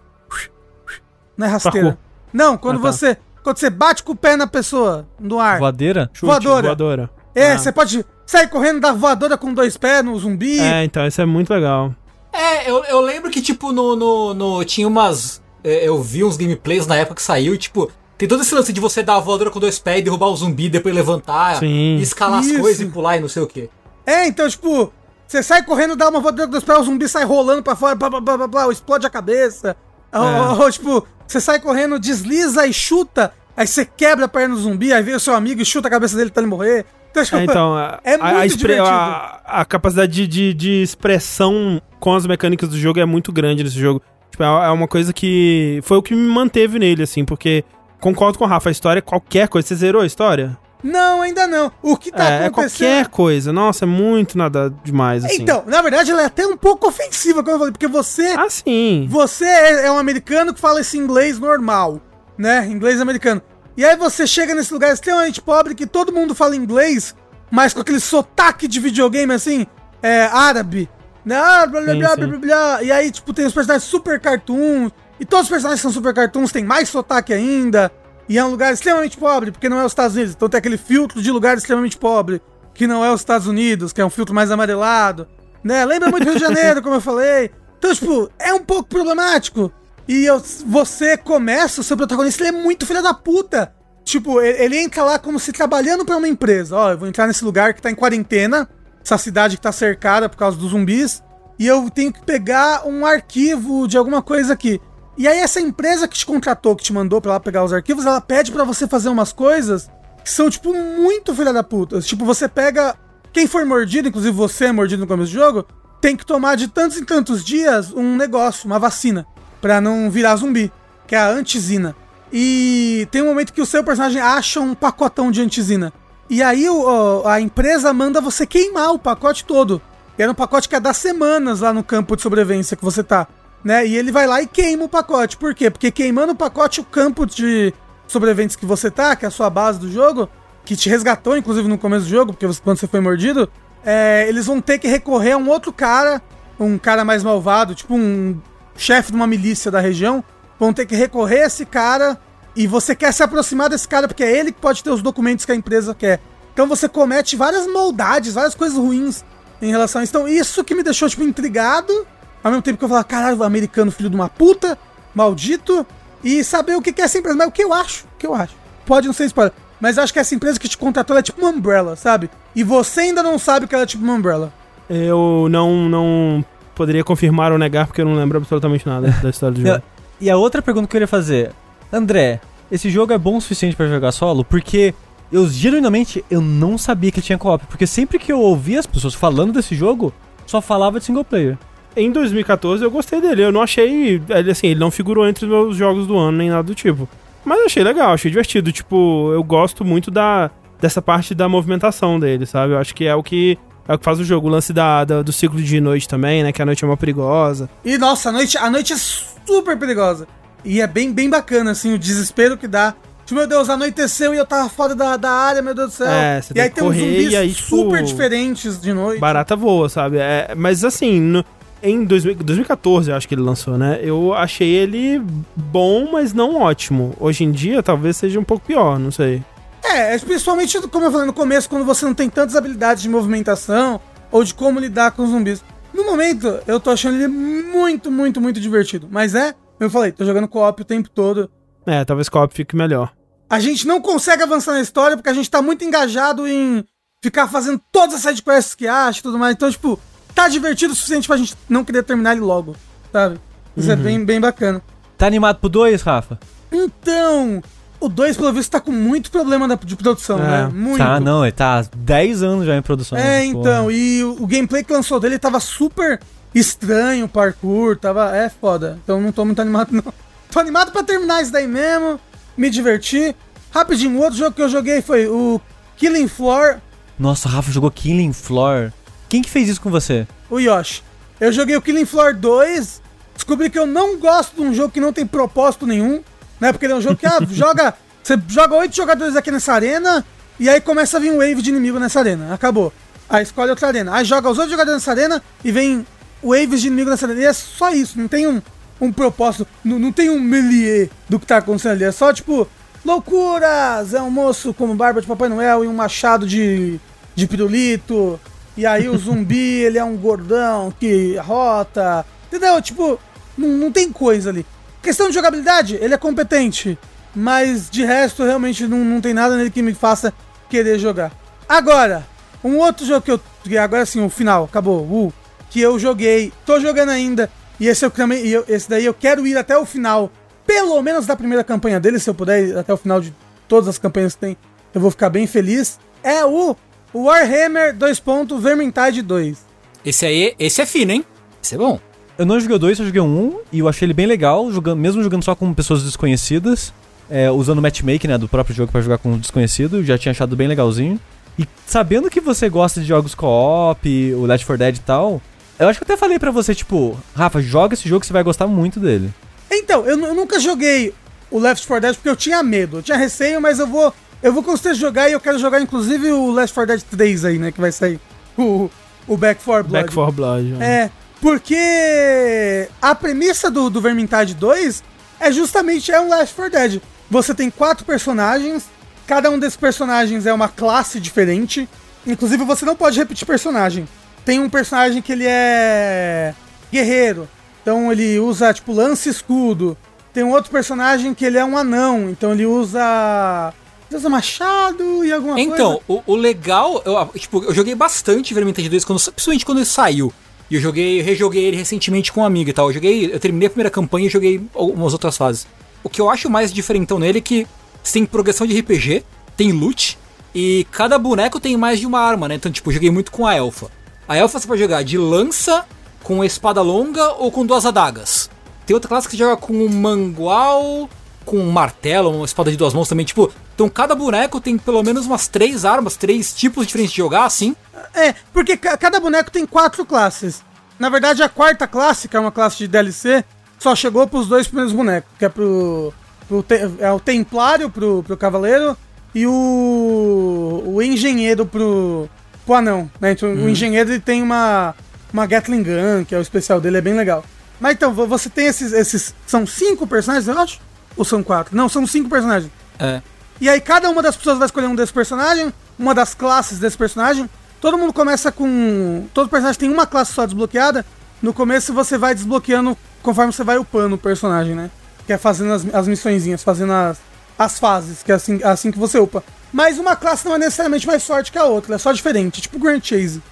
Não 1.36 1.46
é 1.46 1.50
rasteira. 1.50 1.98
Não, 2.32 2.56
quando 2.56 2.78
ah, 2.78 2.82
tá. 2.82 2.92
você. 2.92 3.16
Quando 3.42 3.56
você 3.56 3.70
bate 3.70 4.02
com 4.02 4.12
o 4.12 4.16
pé 4.16 4.36
na 4.36 4.46
pessoa 4.46 5.08
no 5.18 5.40
ar. 5.40 5.58
Voadeira? 5.58 6.10
Chute, 6.12 6.26
voadora. 6.26 6.66
voadora. 6.66 7.10
É, 7.34 7.52
ah. 7.52 7.58
você 7.58 7.72
pode 7.72 8.04
sair 8.26 8.48
correndo 8.48 8.80
da 8.80 8.92
voadora 8.92 9.38
com 9.38 9.54
dois 9.54 9.78
pés 9.78 10.04
no 10.04 10.18
zumbi. 10.18 10.60
É, 10.60 10.84
então 10.84 11.06
isso 11.06 11.20
é 11.20 11.24
muito 11.24 11.50
legal. 11.52 11.94
É, 12.32 12.70
eu, 12.70 12.84
eu 12.84 13.00
lembro 13.00 13.30
que, 13.30 13.40
tipo, 13.40 13.72
no, 13.72 13.96
no, 13.96 14.34
no 14.34 14.64
tinha 14.64 14.86
umas. 14.86 15.42
É, 15.64 15.88
eu 15.88 16.02
vi 16.02 16.22
uns 16.22 16.36
gameplays 16.36 16.86
na 16.86 16.96
época 16.96 17.16
que 17.16 17.22
saiu 17.22 17.54
e, 17.54 17.58
tipo, 17.58 17.90
tem 18.20 18.28
todo 18.28 18.42
esse 18.42 18.54
lance 18.54 18.70
de 18.70 18.78
você 18.82 19.02
dar 19.02 19.16
a 19.16 19.18
voadora 19.18 19.50
com 19.50 19.58
dois 19.58 19.78
pés 19.78 20.00
e 20.00 20.02
derrubar 20.02 20.26
o 20.26 20.36
zumbi, 20.36 20.68
depois 20.68 20.94
levantar, 20.94 21.58
Sim. 21.58 21.96
e 21.96 22.02
escalar 22.02 22.42
Isso. 22.42 22.54
as 22.54 22.60
coisas 22.60 22.82
e 22.82 22.90
pular 22.90 23.16
e 23.16 23.20
não 23.20 23.30
sei 23.30 23.42
o 23.42 23.46
quê. 23.46 23.70
É, 24.04 24.26
então, 24.26 24.46
tipo, 24.46 24.92
você 25.26 25.42
sai 25.42 25.64
correndo, 25.64 25.96
dá 25.96 26.10
uma 26.10 26.20
voadora 26.20 26.46
com 26.46 26.50
dois 26.50 26.62
pés, 26.62 26.80
o 26.80 26.82
zumbi 26.82 27.08
sai 27.08 27.24
rolando 27.24 27.62
pra 27.62 27.74
fora, 27.74 27.94
blá, 27.94 28.10
blá, 28.10 28.20
blá, 28.20 28.36
blá, 28.36 28.46
blá 28.46 28.70
explode 28.70 29.06
a 29.06 29.08
cabeça. 29.08 29.74
É. 30.12 30.18
Ou, 30.18 30.60
ou, 30.60 30.70
tipo, 30.70 31.06
você 31.26 31.40
sai 31.40 31.60
correndo, 31.60 31.98
desliza 31.98 32.66
e 32.66 32.74
chuta, 32.74 33.32
aí 33.56 33.66
você 33.66 33.86
quebra 33.86 34.26
a 34.26 34.28
perna 34.28 34.54
do 34.54 34.60
zumbi, 34.60 34.92
aí 34.92 35.02
vem 35.02 35.14
o 35.14 35.20
seu 35.20 35.34
amigo 35.34 35.62
e 35.62 35.64
chuta 35.64 35.88
a 35.88 35.90
cabeça 35.90 36.14
dele 36.14 36.30
pra 36.30 36.42
ele 36.42 36.50
morrer. 36.50 36.84
Então, 37.10 37.24
tipo, 37.24 37.38
é, 37.38 37.44
então 37.44 37.78
é 38.04 38.18
muito 38.18 38.82
a, 38.82 39.40
a, 39.46 39.60
a, 39.62 39.64
capacidade 39.64 40.12
de, 40.12 40.26
de, 40.26 40.52
de, 40.52 40.82
expressão 40.82 41.80
com 41.98 42.14
as 42.14 42.26
mecânicas 42.26 42.68
do 42.68 42.76
jogo 42.76 43.00
é 43.00 43.06
muito 43.06 43.32
grande 43.32 43.64
nesse 43.64 43.78
jogo. 43.78 44.02
Tipo, 44.30 44.42
é, 44.42 44.46
é 44.46 44.70
uma 44.70 44.86
coisa 44.86 45.10
que. 45.10 45.80
Foi 45.84 45.96
o 45.96 46.02
que 46.02 46.14
me 46.14 46.28
manteve 46.28 46.78
nele, 46.78 47.04
assim, 47.04 47.24
porque 47.24 47.64
concordo 48.00 48.38
com 48.38 48.44
o 48.44 48.48
Rafa, 48.48 48.68
a 48.68 48.72
história 48.72 48.98
é 48.98 49.02
qualquer 49.02 49.48
coisa. 49.48 49.68
Você 49.68 49.76
zerou 49.76 50.02
a 50.02 50.06
história? 50.06 50.56
Não, 50.82 51.20
ainda 51.20 51.46
não. 51.46 51.70
O 51.82 51.96
que 51.96 52.10
tá 52.10 52.24
é, 52.24 52.46
acontecendo... 52.46 52.86
É 52.86 52.94
qualquer 52.94 53.08
coisa. 53.08 53.52
Nossa, 53.52 53.84
é 53.84 53.86
muito 53.86 54.36
nada 54.36 54.72
demais, 54.82 55.24
assim. 55.24 55.42
Então, 55.42 55.62
na 55.66 55.82
verdade, 55.82 56.10
ela 56.10 56.22
é 56.22 56.24
até 56.24 56.46
um 56.46 56.56
pouco 56.56 56.88
ofensiva, 56.88 57.42
como 57.42 57.54
eu 57.54 57.58
falei, 57.58 57.72
porque 57.72 57.86
você... 57.86 58.34
Ah, 58.36 58.48
sim. 58.48 59.06
Você 59.10 59.44
é, 59.44 59.86
é 59.86 59.92
um 59.92 59.98
americano 59.98 60.54
que 60.54 60.60
fala 60.60 60.80
esse 60.80 60.96
inglês 60.96 61.38
normal, 61.38 62.00
né? 62.36 62.66
Inglês 62.66 63.00
americano. 63.00 63.42
E 63.76 63.84
aí 63.84 63.96
você 63.96 64.26
chega 64.26 64.54
nesse 64.54 64.72
lugar 64.72 64.92
extremamente 64.92 65.40
pobre 65.40 65.74
que 65.74 65.86
todo 65.86 66.12
mundo 66.12 66.34
fala 66.34 66.56
inglês, 66.56 67.14
mas 67.50 67.72
com 67.72 67.80
aquele 67.80 68.00
sotaque 68.00 68.66
de 68.66 68.80
videogame 68.80 69.32
assim, 69.32 69.66
é, 70.02 70.24
árabe. 70.32 70.88
Né? 71.24 71.36
Ah, 71.36 71.66
blá, 71.66 71.80
blá, 71.82 71.94
blá, 71.94 72.10
sim. 72.10 72.26
blá, 72.26 72.38
blá, 72.38 72.82
E 72.82 72.90
aí, 72.90 73.10
tipo, 73.10 73.32
tem 73.32 73.46
os 73.46 73.52
personagens 73.52 73.88
super 73.88 74.18
cartoons. 74.18 74.90
E 75.20 75.24
todos 75.26 75.44
os 75.44 75.50
personagens 75.50 75.80
são 75.82 75.92
super 75.92 76.14
cartoons 76.14 76.50
têm 76.50 76.64
mais 76.64 76.88
sotaque 76.88 77.32
ainda. 77.32 77.92
E 78.28 78.38
é 78.38 78.44
um 78.44 78.48
lugar 78.50 78.72
extremamente 78.72 79.16
pobre, 79.18 79.50
porque 79.52 79.68
não 79.68 79.78
é 79.78 79.84
os 79.84 79.92
Estados 79.92 80.16
Unidos. 80.16 80.34
Então 80.34 80.48
tem 80.48 80.58
aquele 80.58 80.78
filtro 80.78 81.20
de 81.22 81.30
lugar 81.30 81.56
extremamente 81.58 81.96
pobre, 81.98 82.40
que 82.72 82.86
não 82.86 83.04
é 83.04 83.12
os 83.12 83.20
Estados 83.20 83.46
Unidos, 83.46 83.92
que 83.92 84.00
é 84.00 84.04
um 84.06 84.10
filtro 84.10 84.34
mais 84.34 84.50
amarelado. 84.50 85.28
Né? 85.62 85.84
Lembra 85.84 86.10
muito 86.10 86.24
Rio 86.24 86.34
de 86.34 86.40
Janeiro, 86.40 86.80
como 86.82 86.94
eu 86.94 87.00
falei. 87.00 87.50
Então, 87.78 87.94
tipo, 87.94 88.30
é 88.38 88.54
um 88.54 88.60
pouco 88.64 88.88
problemático. 88.88 89.70
E 90.08 90.24
eu- 90.24 90.42
você 90.66 91.16
começa, 91.16 91.80
o 91.80 91.84
seu 91.84 91.96
protagonista, 91.96 92.42
ele 92.42 92.56
é 92.56 92.60
muito 92.62 92.86
filho 92.86 93.02
da 93.02 93.12
puta. 93.12 93.74
Tipo, 94.04 94.40
ele, 94.40 94.62
ele 94.64 94.78
entra 94.78 95.02
lá 95.04 95.18
como 95.18 95.38
se 95.38 95.52
trabalhando 95.52 96.04
pra 96.04 96.16
uma 96.16 96.26
empresa. 96.28 96.76
Ó, 96.76 96.90
eu 96.92 96.98
vou 96.98 97.08
entrar 97.08 97.26
nesse 97.26 97.44
lugar 97.44 97.74
que 97.74 97.82
tá 97.82 97.90
em 97.90 97.94
quarentena, 97.94 98.68
essa 99.04 99.18
cidade 99.18 99.56
que 99.56 99.62
tá 99.62 99.72
cercada 99.72 100.28
por 100.28 100.36
causa 100.38 100.56
dos 100.56 100.70
zumbis, 100.70 101.22
e 101.58 101.66
eu 101.66 101.90
tenho 101.90 102.12
que 102.12 102.22
pegar 102.24 102.86
um 102.86 103.04
arquivo 103.04 103.86
de 103.86 103.96
alguma 103.98 104.22
coisa 104.22 104.52
aqui. 104.54 104.80
E 105.20 105.28
aí 105.28 105.38
essa 105.40 105.60
empresa 105.60 106.08
que 106.08 106.16
te 106.16 106.24
contratou, 106.24 106.74
que 106.74 106.82
te 106.82 106.94
mandou 106.94 107.20
pra 107.20 107.32
lá 107.32 107.38
pegar 107.40 107.62
os 107.62 107.74
arquivos, 107.74 108.06
ela 108.06 108.22
pede 108.22 108.50
pra 108.50 108.64
você 108.64 108.86
fazer 108.88 109.10
umas 109.10 109.34
coisas 109.34 109.90
que 110.24 110.30
são, 110.30 110.48
tipo, 110.48 110.72
muito 110.72 111.34
filha 111.34 111.52
da 111.52 111.62
puta. 111.62 112.00
Tipo, 112.00 112.24
você 112.24 112.48
pega. 112.48 112.96
Quem 113.30 113.46
for 113.46 113.66
mordido, 113.66 114.08
inclusive 114.08 114.34
você 114.34 114.64
é 114.64 114.72
mordido 114.72 115.02
no 115.02 115.06
começo 115.06 115.30
do 115.30 115.34
jogo, 115.38 115.66
tem 116.00 116.16
que 116.16 116.24
tomar 116.24 116.56
de 116.56 116.68
tantos 116.68 116.96
em 116.96 117.04
tantos 117.04 117.44
dias 117.44 117.92
um 117.92 118.16
negócio, 118.16 118.64
uma 118.66 118.78
vacina, 118.78 119.26
pra 119.60 119.78
não 119.78 120.10
virar 120.10 120.36
zumbi, 120.36 120.72
que 121.06 121.14
é 121.14 121.18
a 121.18 121.28
antizina. 121.28 121.94
E 122.32 123.06
tem 123.10 123.20
um 123.20 123.26
momento 123.26 123.52
que 123.52 123.60
o 123.60 123.66
seu 123.66 123.84
personagem 123.84 124.22
acha 124.22 124.58
um 124.58 124.74
pacotão 124.74 125.30
de 125.30 125.42
antizina. 125.42 125.92
E 126.30 126.42
aí 126.42 126.66
o- 126.66 127.26
a 127.26 127.38
empresa 127.42 127.92
manda 127.92 128.22
você 128.22 128.46
queimar 128.46 128.94
o 128.94 128.98
pacote 128.98 129.44
todo. 129.44 129.82
E 130.18 130.22
era 130.22 130.32
um 130.32 130.34
pacote 130.34 130.66
que 130.66 130.74
ia 130.74 130.80
dar 130.80 130.94
semanas 130.94 131.60
lá 131.60 131.74
no 131.74 131.84
campo 131.84 132.16
de 132.16 132.22
sobrevivência 132.22 132.74
que 132.74 132.84
você 132.84 133.02
tá. 133.04 133.28
Né? 133.62 133.86
E 133.86 133.96
ele 133.96 134.10
vai 134.10 134.26
lá 134.26 134.40
e 134.40 134.46
queima 134.46 134.84
o 134.84 134.88
pacote. 134.88 135.36
Por 135.36 135.54
quê? 135.54 135.70
Porque 135.70 135.90
queimando 135.90 136.32
o 136.32 136.36
pacote, 136.36 136.80
o 136.80 136.84
campo 136.84 137.26
de 137.26 137.74
sobreviventes 138.06 138.56
que 138.56 138.64
você 138.66 138.90
tá, 138.90 139.14
que 139.14 139.24
é 139.24 139.28
a 139.28 139.30
sua 139.30 139.50
base 139.50 139.78
do 139.78 139.90
jogo, 139.90 140.28
que 140.64 140.74
te 140.74 140.88
resgatou, 140.88 141.36
inclusive, 141.36 141.68
no 141.68 141.78
começo 141.78 142.04
do 142.04 142.10
jogo, 142.10 142.32
porque 142.32 142.46
você- 142.46 142.60
quando 142.62 142.78
você 142.78 142.86
foi 142.86 143.00
mordido, 143.00 143.50
é, 143.84 144.26
eles 144.28 144.46
vão 144.46 144.60
ter 144.60 144.78
que 144.78 144.88
recorrer 144.88 145.32
a 145.32 145.36
um 145.36 145.48
outro 145.48 145.72
cara, 145.72 146.22
um 146.58 146.76
cara 146.78 147.04
mais 147.04 147.22
malvado, 147.22 147.74
tipo 147.74 147.94
um 147.94 148.40
chefe 148.76 149.10
de 149.10 149.16
uma 149.16 149.26
milícia 149.26 149.70
da 149.70 149.80
região, 149.80 150.24
vão 150.58 150.72
ter 150.72 150.86
que 150.86 150.94
recorrer 150.94 151.42
a 151.42 151.46
esse 151.46 151.64
cara 151.66 152.18
e 152.56 152.66
você 152.66 152.94
quer 152.94 153.12
se 153.12 153.22
aproximar 153.22 153.68
desse 153.68 153.86
cara 153.86 154.08
porque 154.08 154.22
é 154.24 154.38
ele 154.38 154.52
que 154.52 154.60
pode 154.60 154.82
ter 154.82 154.90
os 154.90 155.02
documentos 155.02 155.44
que 155.44 155.52
a 155.52 155.54
empresa 155.54 155.94
quer. 155.94 156.20
Então 156.52 156.66
você 156.66 156.88
comete 156.88 157.36
várias 157.36 157.66
maldades, 157.66 158.34
várias 158.34 158.54
coisas 158.54 158.76
ruins 158.76 159.24
em 159.62 159.70
relação 159.70 160.00
a 160.00 160.04
isso. 160.04 160.10
Então 160.12 160.28
isso 160.28 160.64
que 160.64 160.74
me 160.74 160.82
deixou, 160.82 161.08
tipo, 161.08 161.22
intrigado, 161.22 162.06
ao 162.42 162.50
mesmo 162.50 162.62
tempo 162.62 162.78
que 162.78 162.84
eu 162.84 162.88
falava, 162.88 163.04
caralho, 163.04 163.42
americano 163.42 163.90
filho 163.90 164.10
de 164.10 164.16
uma 164.16 164.28
puta, 164.28 164.78
maldito, 165.14 165.86
e 166.22 166.42
saber 166.44 166.76
o 166.76 166.82
que 166.82 166.92
que 166.92 167.00
é 167.00 167.04
essa 167.04 167.18
empresa. 167.18 167.36
Mas 167.36 167.48
o 167.48 167.52
que 167.52 167.62
eu 167.62 167.72
acho, 167.72 168.04
o 168.04 168.18
que 168.18 168.26
eu 168.26 168.34
acho. 168.34 168.54
Pode 168.86 169.06
não 169.06 169.14
ser 169.14 169.26
spoiler, 169.26 169.52
mas 169.80 169.96
eu 169.96 170.02
acho 170.02 170.12
que 170.12 170.18
essa 170.18 170.34
empresa 170.34 170.58
que 170.58 170.68
te 170.68 170.76
contratou 170.76 171.14
ela 171.14 171.20
é 171.20 171.22
tipo 171.22 171.40
uma 171.40 171.50
Umbrella, 171.50 171.96
sabe? 171.96 172.30
E 172.54 172.62
você 172.62 173.02
ainda 173.02 173.22
não 173.22 173.38
sabe 173.38 173.66
que 173.66 173.74
ela 173.74 173.84
é 173.84 173.86
tipo 173.86 174.02
uma 174.02 174.14
Umbrella. 174.14 174.52
Eu 174.88 175.46
não, 175.50 175.88
não 175.88 176.44
poderia 176.74 177.04
confirmar 177.04 177.52
ou 177.52 177.58
negar 177.58 177.86
porque 177.86 178.00
eu 178.00 178.04
não 178.04 178.14
lembro 178.14 178.38
absolutamente 178.38 178.86
nada 178.86 179.10
da 179.22 179.28
história 179.30 179.54
do 179.54 179.62
jogo. 179.66 179.82
E 180.20 180.28
a 180.28 180.36
outra 180.36 180.60
pergunta 180.60 180.86
que 180.86 180.90
eu 180.90 180.92
queria 180.92 181.08
fazer, 181.08 181.52
André, 181.92 182.40
esse 182.70 182.90
jogo 182.90 183.12
é 183.12 183.18
bom 183.18 183.36
o 183.36 183.40
suficiente 183.40 183.74
pra 183.74 183.86
jogar 183.86 184.12
solo? 184.12 184.44
Porque 184.44 184.94
eu 185.32 185.48
genuinamente 185.48 186.24
eu 186.30 186.40
não 186.40 186.76
sabia 186.76 187.10
que 187.10 187.22
tinha 187.22 187.38
co-op, 187.38 187.64
porque 187.66 187.86
sempre 187.86 188.18
que 188.18 188.32
eu 188.32 188.40
ouvia 188.40 188.80
as 188.80 188.86
pessoas 188.86 189.14
falando 189.14 189.52
desse 189.52 189.74
jogo, 189.74 190.12
só 190.46 190.60
falava 190.60 190.98
de 190.98 191.06
single 191.06 191.24
player. 191.24 191.56
Em 191.96 192.10
2014 192.10 192.84
eu 192.84 192.90
gostei 192.90 193.20
dele, 193.20 193.42
eu 193.44 193.52
não 193.52 193.62
achei. 193.62 194.22
Ele, 194.28 194.50
assim, 194.50 194.68
ele 194.68 194.80
não 194.80 194.90
figurou 194.90 195.26
entre 195.26 195.44
os 195.44 195.50
meus 195.50 195.76
jogos 195.76 196.06
do 196.06 196.16
ano 196.16 196.38
nem 196.38 196.48
nada 196.50 196.62
do 196.62 196.74
tipo. 196.74 197.08
Mas 197.44 197.58
eu 197.58 197.66
achei 197.66 197.82
legal, 197.82 198.12
achei 198.12 198.30
divertido. 198.30 198.70
Tipo, 198.70 199.30
eu 199.32 199.42
gosto 199.42 199.84
muito 199.84 200.10
da, 200.10 200.50
dessa 200.80 201.00
parte 201.02 201.34
da 201.34 201.48
movimentação 201.48 202.20
dele, 202.20 202.46
sabe? 202.46 202.74
Eu 202.74 202.78
acho 202.78 202.94
que 202.94 203.04
é 203.06 203.14
o 203.14 203.22
que. 203.22 203.58
É 203.88 203.94
o 203.94 203.98
que 203.98 204.04
faz 204.04 204.20
o 204.20 204.24
jogo. 204.24 204.46
O 204.46 204.50
lance 204.50 204.72
da, 204.72 205.04
da- 205.04 205.22
do 205.22 205.32
ciclo 205.32 205.60
de 205.60 205.80
noite 205.80 206.06
também, 206.06 206.44
né? 206.44 206.52
Que 206.52 206.62
a 206.62 206.66
noite 206.66 206.84
é 206.84 206.86
uma 206.86 206.96
perigosa. 206.96 207.68
E 207.84 207.98
nossa, 207.98 208.28
a 208.28 208.32
noite, 208.32 208.56
a 208.56 208.70
noite 208.70 208.92
é 208.92 208.96
super 208.96 209.76
perigosa. 209.76 210.28
E 210.64 210.80
é 210.80 210.86
bem, 210.86 211.12
bem 211.12 211.28
bacana, 211.28 211.70
assim, 211.72 211.92
o 211.94 211.98
desespero 211.98 212.56
que 212.56 212.68
dá. 212.68 212.94
Tipo, 213.24 213.40
meu 213.40 213.46
Deus, 213.48 213.68
anoiteceu 213.70 214.34
e 214.34 214.36
eu 214.36 214.44
tava 214.46 214.68
fora 214.68 214.94
da, 214.94 215.16
da 215.16 215.30
área, 215.30 215.62
meu 215.62 215.74
Deus 215.74 215.88
do 215.88 215.94
céu. 215.94 216.06
É, 216.08 216.40
você 216.42 216.52
e 216.52 216.54
tem 216.54 216.62
aí 216.62 216.68
que 216.68 216.74
tem 216.74 216.84
uns 216.84 216.88
correr, 216.88 217.00
zumbis 217.16 217.32
e 217.32 217.36
aí, 217.36 217.52
tipo, 217.54 217.68
super 217.68 218.02
diferentes 218.02 218.80
de 218.80 218.92
noite. 218.92 219.18
Barata 219.20 219.56
voa, 219.56 219.88
sabe? 219.88 220.18
É, 220.18 220.52
mas 220.56 220.84
assim, 220.84 221.18
no- 221.20 221.44
em 221.82 222.04
2000 222.04 222.36
2014 222.36 223.10
eu 223.10 223.16
acho 223.16 223.28
que 223.28 223.34
ele 223.34 223.42
lançou, 223.42 223.76
né? 223.76 224.00
Eu 224.02 224.34
achei 224.34 224.68
ele 224.68 225.22
bom, 225.54 226.10
mas 226.12 226.32
não 226.32 226.56
ótimo. 226.60 227.14
Hoje 227.18 227.44
em 227.44 227.50
dia 227.50 227.82
talvez 227.82 228.16
seja 228.16 228.38
um 228.38 228.44
pouco 228.44 228.66
pior, 228.66 228.98
não 228.98 229.10
sei. 229.10 229.42
É, 229.82 230.16
principalmente, 230.18 230.80
como 230.88 231.06
eu 231.06 231.10
falei 231.10 231.26
no 231.26 231.32
começo, 231.32 231.68
quando 231.68 231.84
você 231.84 232.04
não 232.04 232.14
tem 232.14 232.28
tantas 232.28 232.54
habilidades 232.54 233.02
de 233.02 233.08
movimentação 233.08 234.00
ou 234.30 234.44
de 234.44 234.54
como 234.54 234.78
lidar 234.78 235.12
com 235.12 235.24
os 235.24 235.30
zumbis. 235.30 235.64
No 235.92 236.04
momento, 236.04 236.60
eu 236.66 236.78
tô 236.78 236.90
achando 236.90 237.16
ele 237.16 237.26
muito, 237.26 238.10
muito, 238.10 238.40
muito 238.40 238.60
divertido. 238.60 239.08
Mas 239.10 239.34
é, 239.34 239.54
eu 239.78 239.90
falei, 239.90 240.12
tô 240.12 240.24
jogando 240.24 240.46
co-op 240.46 240.82
o 240.82 240.84
tempo 240.84 241.08
todo. 241.08 241.50
É, 241.86 242.04
talvez 242.04 242.28
co-op 242.28 242.54
fique 242.54 242.76
melhor. 242.76 243.12
A 243.48 243.58
gente 243.58 243.86
não 243.86 244.00
consegue 244.00 244.42
avançar 244.42 244.72
na 244.72 244.80
história 244.80 245.16
porque 245.16 245.30
a 245.30 245.34
gente 245.34 245.50
tá 245.50 245.60
muito 245.60 245.84
engajado 245.84 246.46
em 246.46 246.84
ficar 247.22 247.48
fazendo 247.48 247.80
todas 247.90 248.14
as 248.14 248.20
sidequests 248.22 248.74
que 248.74 248.86
acha 248.86 249.18
e 249.18 249.22
tudo 249.22 249.38
mais. 249.38 249.54
Então, 249.54 249.70
tipo, 249.70 249.98
tá 250.34 250.48
divertido 250.48 250.92
o 250.92 250.96
suficiente 250.96 251.26
pra 251.28 251.36
gente 251.36 251.54
não 251.68 251.84
querer 251.84 252.02
terminar 252.02 252.32
ele 252.32 252.40
logo, 252.40 252.74
sabe? 253.12 253.38
Isso 253.76 253.90
é 253.90 253.96
bem, 253.96 254.24
bem 254.24 254.40
bacana. 254.40 254.82
Tá 255.16 255.26
animado 255.26 255.58
pro 255.58 255.68
2, 255.68 256.02
Rafa? 256.02 256.38
Então, 256.72 257.62
o 258.00 258.08
2, 258.08 258.36
pelo 258.36 258.52
visto, 258.52 258.70
tá 258.70 258.80
com 258.80 258.90
muito 258.92 259.30
problema 259.30 259.68
de 259.76 259.96
produção, 259.96 260.38
É. 260.38 260.42
né? 260.42 260.70
Muito. 260.72 260.98
Tá, 260.98 261.20
não, 261.20 261.44
ele 261.44 261.52
tá 261.52 261.80
há 261.80 261.82
10 261.96 262.42
anos 262.42 262.66
já 262.66 262.76
em 262.76 262.82
produção. 262.82 263.18
É, 263.18 263.40
porra. 263.40 263.44
então, 263.60 263.90
e 263.90 264.24
o, 264.24 264.42
o 264.42 264.46
gameplay 264.46 264.82
que 264.82 264.92
lançou 264.92 265.20
dele 265.20 265.38
tava 265.38 265.60
super 265.60 266.20
estranho, 266.54 267.26
o 267.26 267.28
parkour, 267.28 267.96
tava. 267.96 268.34
É 268.36 268.48
foda. 268.48 268.98
Então 269.04 269.20
não 269.20 269.30
tô 269.32 269.44
muito 269.44 269.60
animado, 269.60 269.90
não. 269.92 270.12
Tô 270.50 270.58
animado 270.58 270.90
pra 270.90 271.02
terminar 271.04 271.42
isso 271.42 271.52
daí 271.52 271.66
mesmo, 271.68 272.18
me 272.56 272.70
divertir. 272.70 273.36
Rapidinho, 273.70 274.18
o 274.18 274.22
outro 274.22 274.36
jogo 274.38 274.52
que 274.52 274.62
eu 274.62 274.68
joguei 274.68 275.00
foi 275.00 275.28
o 275.28 275.60
Killing 275.96 276.26
Floor, 276.26 276.78
Nossa, 277.18 277.48
o 277.48 277.52
Rafa 277.52 277.70
jogou 277.70 277.90
Killing 277.90 278.32
Floor. 278.32 278.90
Quem 279.30 279.40
que 279.40 279.48
fez 279.48 279.68
isso 279.68 279.80
com 279.80 279.90
você? 279.90 280.26
o 280.50 280.58
Yoshi. 280.58 281.02
Eu 281.40 281.52
joguei 281.52 281.76
o 281.76 281.80
Killing 281.80 282.04
Floor 282.04 282.34
2, 282.34 283.00
descobri 283.34 283.70
que 283.70 283.78
eu 283.78 283.86
não 283.86 284.18
gosto 284.18 284.56
de 284.56 284.60
um 284.60 284.74
jogo 284.74 284.90
que 284.90 285.00
não 285.00 285.12
tem 285.12 285.24
propósito 285.24 285.86
nenhum, 285.86 286.22
né? 286.60 286.72
Porque 286.72 286.84
ele 286.84 286.92
é 286.92 286.96
um 286.96 287.00
jogo 287.00 287.16
que 287.16 287.26
ah, 287.26 287.38
joga. 287.48 287.94
Você 288.22 288.38
joga 288.48 288.74
oito 288.76 288.94
jogadores 288.94 289.34
aqui 289.36 289.50
nessa 289.50 289.72
arena 289.72 290.24
e 290.58 290.68
aí 290.68 290.80
começa 290.80 291.16
a 291.16 291.20
vir 291.20 291.32
um 291.32 291.38
wave 291.38 291.62
de 291.62 291.70
inimigo 291.70 291.98
nessa 291.98 292.18
arena. 292.18 292.52
Acabou. 292.52 292.92
Aí 293.28 293.42
escolhe 293.42 293.70
outra 293.70 293.86
arena. 293.86 294.14
Aí 294.14 294.24
joga 294.24 294.50
os 294.50 294.58
outros 294.58 294.72
jogadores 294.72 295.00
nessa 295.00 295.12
arena 295.12 295.42
e 295.64 295.70
vem 295.70 296.04
waves 296.42 296.82
de 296.82 296.88
inimigo 296.88 297.08
nessa 297.08 297.26
arena. 297.26 297.40
E 297.40 297.44
é 297.44 297.52
só 297.52 297.90
isso, 297.94 298.18
não 298.18 298.28
tem 298.28 298.46
um, 298.46 298.60
um 299.00 299.12
propósito, 299.12 299.66
não, 299.82 299.98
não 299.98 300.12
tem 300.12 300.28
um 300.28 300.40
melee 300.40 301.08
do 301.28 301.38
que 301.38 301.46
tá 301.46 301.58
acontecendo 301.58 301.92
ali. 301.92 302.04
É 302.04 302.12
só 302.12 302.32
tipo, 302.32 302.68
loucuras! 303.04 304.12
É 304.12 304.20
um 304.20 304.30
moço 304.30 304.74
com 304.74 304.94
barba 304.94 305.22
de 305.22 305.26
Papai 305.26 305.48
Noel 305.48 305.84
e 305.84 305.88
um 305.88 305.94
machado 305.94 306.46
de, 306.46 307.00
de 307.34 307.46
pirulito. 307.46 308.38
E 308.76 308.86
aí 308.86 309.08
o 309.08 309.16
zumbi, 309.18 309.80
ele 309.84 309.98
é 309.98 310.04
um 310.04 310.16
gordão 310.16 310.92
que 310.98 311.36
rota. 311.36 312.24
Entendeu? 312.48 312.80
Tipo, 312.80 313.18
não, 313.56 313.68
não 313.68 313.92
tem 313.92 314.10
coisa 314.12 314.50
ali. 314.50 314.64
Questão 315.02 315.28
de 315.28 315.34
jogabilidade, 315.34 315.96
ele 316.00 316.14
é 316.14 316.18
competente. 316.18 316.98
Mas 317.34 317.88
de 317.88 318.04
resto, 318.04 318.44
realmente 318.44 318.86
não, 318.86 318.98
não 319.04 319.20
tem 319.20 319.32
nada 319.32 319.56
nele 319.56 319.70
que 319.70 319.82
me 319.82 319.94
faça 319.94 320.32
querer 320.68 320.98
jogar. 320.98 321.32
Agora, 321.68 322.26
um 322.64 322.76
outro 322.78 323.06
jogo 323.06 323.22
que 323.22 323.30
eu. 323.30 323.40
Agora 323.80 324.04
sim, 324.04 324.24
o 324.24 324.28
final, 324.28 324.64
acabou. 324.64 325.02
Uh, 325.04 325.32
que 325.70 325.80
eu 325.80 325.98
joguei, 325.98 326.52
tô 326.66 326.80
jogando 326.80 327.10
ainda. 327.10 327.48
E 327.78 327.86
esse, 327.86 328.04
eu, 328.04 328.10
também, 328.10 328.44
eu- 328.48 328.64
esse 328.68 328.90
daí 328.90 329.04
eu 329.04 329.14
quero 329.14 329.46
ir 329.46 329.56
até 329.56 329.78
o 329.78 329.86
final. 329.86 330.30
Pelo 330.66 331.00
menos 331.02 331.26
da 331.26 331.36
primeira 331.36 331.62
campanha 331.64 332.00
dele, 332.00 332.18
se 332.18 332.28
eu 332.28 332.34
puder 332.34 332.64
ir 332.68 332.76
até 332.76 332.92
o 332.92 332.96
final 332.96 333.20
de 333.20 333.32
todas 333.68 333.88
as 333.88 333.98
campanhas 333.98 334.34
que 334.34 334.40
tem, 334.40 334.56
eu 334.92 335.00
vou 335.00 335.10
ficar 335.10 335.30
bem 335.30 335.46
feliz. 335.46 335.98
É 336.22 336.44
o 336.44 336.76
Warhammer 337.14 337.94
2. 337.94 338.22
Vermintide 338.58 339.22
2. 339.22 339.58
Esse 340.04 340.26
aí, 340.26 340.54
esse 340.58 340.80
é 340.80 340.86
fino, 340.86 341.12
hein? 341.12 341.24
Esse 341.62 341.74
é 341.74 341.78
bom. 341.78 342.00
Eu 342.38 342.46
não 342.46 342.58
joguei 342.58 342.76
o 342.76 342.78
2, 342.78 342.98
eu 342.98 343.06
joguei 343.06 343.20
um 343.20 343.60
e 343.70 343.80
eu 343.80 343.88
achei 343.88 344.06
ele 344.06 344.14
bem 344.14 344.26
legal, 344.26 344.72
jogando, 344.72 344.98
mesmo 344.98 345.22
jogando 345.22 345.44
só 345.44 345.54
com 345.54 345.74
pessoas 345.74 346.02
desconhecidas, 346.02 346.90
é, 347.28 347.50
usando 347.50 347.80
o 347.80 347.82
matchmaking 347.82 348.28
né, 348.28 348.38
do 348.38 348.48
próprio 348.48 348.74
jogo 348.74 348.90
pra 348.90 349.02
jogar 349.02 349.18
com 349.18 349.32
um 349.32 349.38
desconhecido, 349.38 349.98
eu 349.98 350.04
já 350.04 350.16
tinha 350.16 350.32
achado 350.32 350.56
bem 350.56 350.66
legalzinho. 350.66 351.20
E 351.58 351.68
sabendo 351.86 352.30
que 352.30 352.40
você 352.40 352.70
gosta 352.70 353.00
de 353.00 353.06
jogos 353.06 353.34
co-op, 353.34 354.34
o 354.34 354.46
Left 354.46 354.66
4 354.66 354.78
Dead 354.78 354.96
e 354.96 355.00
tal, 355.00 355.42
eu 355.78 355.88
acho 355.88 355.98
que 355.98 356.04
eu 356.04 356.06
até 356.06 356.16
falei 356.16 356.38
pra 356.38 356.50
você, 356.50 356.74
tipo, 356.74 357.18
Rafa, 357.34 357.60
joga 357.60 357.92
esse 357.92 358.08
jogo 358.08 358.20
que 358.20 358.26
você 358.26 358.32
vai 358.32 358.42
gostar 358.42 358.66
muito 358.66 358.98
dele. 358.98 359.30
Então, 359.70 360.06
eu, 360.06 360.18
eu 360.18 360.34
nunca 360.34 360.58
joguei 360.58 361.12
o 361.50 361.58
Left 361.58 361.86
4 361.86 362.00
Dead 362.00 362.14
porque 362.14 362.28
eu 362.30 362.36
tinha 362.36 362.62
medo, 362.62 362.98
eu 362.98 363.02
tinha 363.02 363.18
receio, 363.18 363.60
mas 363.60 363.78
eu 363.78 363.86
vou. 363.86 364.14
Eu 364.42 364.52
vou 364.52 364.62
certeza 364.62 364.94
jogar 364.94 365.28
e 365.28 365.32
eu 365.32 365.40
quero 365.40 365.58
jogar 365.58 365.80
inclusive 365.80 366.30
o 366.30 366.50
Left 366.50 366.74
4 366.74 366.94
Dead 366.96 367.02
3 367.10 367.44
aí, 367.44 367.58
né? 367.58 367.72
Que 367.72 367.80
vai 367.80 367.92
sair. 367.92 368.18
O, 368.56 368.90
o 369.26 369.36
Back 369.36 369.62
4 369.62 369.88
Blood. 369.88 370.02
Back 370.04 370.14
4 370.14 370.32
Blood. 370.32 370.64
né? 370.72 370.86
É, 370.86 371.10
porque 371.40 372.88
a 373.00 373.14
premissa 373.14 373.70
do, 373.70 373.90
do 373.90 374.00
Vermintide 374.00 374.54
2 374.54 375.02
é 375.40 375.52
justamente 375.52 376.10
é 376.10 376.20
um 376.20 376.30
Left 376.30 376.54
4 376.54 376.72
Dead. 376.72 377.02
Você 377.30 377.54
tem 377.54 377.70
quatro 377.70 378.04
personagens, 378.04 378.88
cada 379.26 379.50
um 379.50 379.58
desses 379.58 379.76
personagens 379.76 380.46
é 380.46 380.52
uma 380.52 380.68
classe 380.68 381.20
diferente. 381.20 381.88
Inclusive 382.26 382.64
você 382.64 382.84
não 382.84 382.96
pode 382.96 383.18
repetir 383.18 383.46
personagem. 383.46 384.08
Tem 384.44 384.58
um 384.58 384.68
personagem 384.68 385.22
que 385.22 385.32
ele 385.32 385.44
é 385.46 386.54
guerreiro. 386.90 387.48
Então 387.82 387.90
Então 387.90 388.12
ele 388.12 388.38
usa, 388.38 388.72
tipo, 388.74 388.92
lance 388.92 389.28
escudo. 389.28 389.96
Tem 390.32 390.44
um 390.44 390.50
outro 390.50 390.70
personagem 390.70 391.34
que 391.34 391.44
ele 391.44 391.58
é 391.58 391.64
um 391.64 391.76
anão, 391.76 392.28
então 392.28 392.52
ele 392.52 392.66
usa. 392.66 393.72
Ele 394.10 394.18
usa 394.18 394.28
machado 394.28 395.24
e 395.24 395.32
alguma 395.32 395.60
Então, 395.60 396.00
coisa. 396.06 396.22
o, 396.26 396.32
o 396.32 396.36
legal, 396.36 397.00
eu, 397.04 397.26
tipo, 397.38 397.62
eu 397.64 397.72
joguei 397.72 397.94
bastante 397.94 398.52
Vermintide 398.52 398.88
2, 398.88 399.04
quando, 399.04 399.20
principalmente 399.32 399.64
quando 399.64 399.78
ele 399.78 399.86
saiu. 399.86 400.32
E 400.68 400.74
eu 400.74 400.80
joguei, 400.80 401.20
rejoguei 401.22 401.64
ele 401.64 401.76
recentemente 401.76 402.32
com 402.32 402.40
um 402.40 402.44
amigo 402.44 402.70
e 402.70 402.72
tal. 402.72 402.88
Eu 402.88 402.94
joguei, 402.94 403.32
eu 403.32 403.38
terminei 403.40 403.66
a 403.68 403.70
primeira 403.70 403.90
campanha 403.90 404.26
e 404.26 404.30
joguei 404.30 404.60
algumas 404.74 405.12
outras 405.12 405.36
fases. 405.36 405.66
O 406.02 406.08
que 406.08 406.20
eu 406.20 406.28
acho 406.28 406.50
mais 406.50 406.72
diferentão 406.72 407.18
nele 407.18 407.38
é 407.38 407.40
que 407.40 407.66
você 408.02 408.14
tem 408.14 408.26
progressão 408.26 408.66
de 408.66 408.78
RPG, 408.80 409.24
tem 409.56 409.70
loot, 409.72 410.18
e 410.54 410.86
cada 410.90 411.18
boneco 411.18 411.60
tem 411.60 411.76
mais 411.76 412.00
de 412.00 412.06
uma 412.06 412.18
arma, 412.20 412.48
né? 412.48 412.56
Então, 412.56 412.72
tipo, 412.72 412.90
eu 412.90 412.94
joguei 412.94 413.10
muito 413.10 413.30
com 413.30 413.46
a 413.46 413.54
elfa. 413.54 413.90
A 414.26 414.36
elfa 414.36 414.58
você 414.58 414.66
pode 414.66 414.80
jogar 414.80 415.02
de 415.04 415.18
lança, 415.18 415.84
com 416.22 416.42
espada 416.44 416.82
longa 416.82 417.32
ou 417.34 417.50
com 417.52 417.64
duas 417.66 417.84
adagas. 417.86 418.50
Tem 418.86 418.94
outra 418.94 419.08
classe 419.08 419.28
que 419.28 419.36
joga 419.36 419.56
com 419.56 419.72
um 419.72 419.88
mangual, 419.88 421.08
com 421.44 421.58
um 421.58 421.70
martelo, 421.70 422.30
uma 422.30 422.44
espada 422.44 422.70
de 422.70 422.76
duas 422.76 422.92
mãos 422.94 423.08
também. 423.08 423.24
Tipo, 423.26 423.52
então 423.74 423.88
cada 423.88 424.14
boneco 424.14 424.60
tem 424.60 424.76
pelo 424.78 425.02
menos 425.02 425.26
umas 425.26 425.48
três 425.48 425.84
armas, 425.84 426.16
três 426.16 426.54
tipos 426.54 426.86
diferentes 426.86 427.12
de 427.12 427.18
jogar, 427.18 427.44
assim. 427.44 427.74
É, 428.14 428.34
porque 428.52 428.76
ca- 428.76 428.96
cada 428.96 429.18
boneco 429.20 429.50
tem 429.50 429.64
quatro 429.66 430.04
classes. 430.04 430.62
Na 430.98 431.08
verdade, 431.08 431.42
a 431.42 431.48
quarta 431.48 431.86
classe, 431.86 432.28
que 432.28 432.36
é 432.36 432.40
uma 432.40 432.52
classe 432.52 432.76
de 432.78 432.88
DLC, 432.88 433.42
só 433.78 433.96
chegou 433.96 434.26
pros 434.26 434.46
dois 434.48 434.66
primeiros 434.66 434.92
bonecos, 434.92 435.30
que 435.38 435.44
é 435.44 435.48
pro. 435.48 436.12
pro 436.46 436.64
é 436.98 437.10
o 437.10 437.18
Templário 437.20 437.88
pro, 437.88 438.22
pro 438.22 438.36
Cavaleiro 438.36 438.96
e 439.34 439.46
o. 439.46 440.82
o 440.86 441.02
Engenheiro 441.02 441.64
pro. 441.66 442.28
pro 442.66 442.74
Anão. 442.74 443.10
Né? 443.20 443.32
Então, 443.32 443.48
O 443.52 443.68
Engenheiro 443.68 444.10
ele 444.10 444.20
tem 444.20 444.42
uma. 444.42 444.94
uma 445.32 445.46
Gatling 445.46 445.82
Gun, 445.82 446.24
que 446.26 446.34
é 446.34 446.38
o 446.38 446.42
especial 446.42 446.80
dele, 446.80 446.98
é 446.98 447.00
bem 447.00 447.14
legal. 447.14 447.44
Mas 447.80 447.94
então, 447.94 448.12
vo- 448.12 448.26
você 448.26 448.48
tem 448.50 448.66
esses. 448.66 448.92
esses 448.92 449.34
são 449.46 449.66
cinco 449.66 450.06
personagens, 450.06 450.46
eu 450.48 450.58
acho? 450.58 450.78
Ou 451.16 451.24
são 451.24 451.42
quatro? 451.42 451.76
Não, 451.76 451.88
são 451.88 452.06
cinco 452.06 452.28
personagens. 452.28 452.70
É. 452.98 453.20
E 453.60 453.68
aí 453.68 453.80
cada 453.80 454.08
uma 454.08 454.22
das 454.22 454.36
pessoas 454.36 454.58
vai 454.58 454.66
escolher 454.66 454.86
um 454.86 454.94
desses 454.94 455.12
personagens, 455.12 455.72
uma 455.98 456.14
das 456.14 456.34
classes 456.34 456.78
desse 456.78 456.96
personagem. 456.96 457.48
Todo 457.80 457.98
mundo 457.98 458.12
começa 458.12 458.50
com. 458.50 459.26
Todo 459.34 459.48
personagem 459.48 459.78
tem 459.78 459.90
uma 459.90 460.06
classe 460.06 460.32
só 460.32 460.44
desbloqueada. 460.44 461.04
No 461.42 461.52
começo 461.52 461.92
você 461.92 462.18
vai 462.18 462.34
desbloqueando 462.34 462.96
conforme 463.22 463.52
você 463.52 463.64
vai 463.64 463.78
upando 463.78 464.14
o 464.14 464.18
personagem, 464.18 464.74
né? 464.74 464.90
Que 465.26 465.32
é 465.32 465.38
fazendo 465.38 465.72
as, 465.72 465.94
as 465.94 466.06
missõezinhas, 466.06 466.62
fazendo 466.62 466.92
as, 466.92 467.18
as 467.58 467.78
fases, 467.78 468.22
que 468.22 468.32
é 468.32 468.34
assim, 468.34 468.60
assim 468.62 468.90
que 468.90 468.98
você 468.98 469.18
upa. 469.18 469.42
Mas 469.72 469.98
uma 469.98 470.16
classe 470.16 470.44
não 470.44 470.54
é 470.54 470.58
necessariamente 470.58 471.06
mais 471.06 471.24
forte 471.24 471.52
que 471.52 471.58
a 471.58 471.64
outra, 471.64 471.94
é 471.94 471.98
só 471.98 472.12
diferente, 472.12 472.60
tipo 472.60 472.78
Grand 472.78 473.00
Chase. 473.02 473.42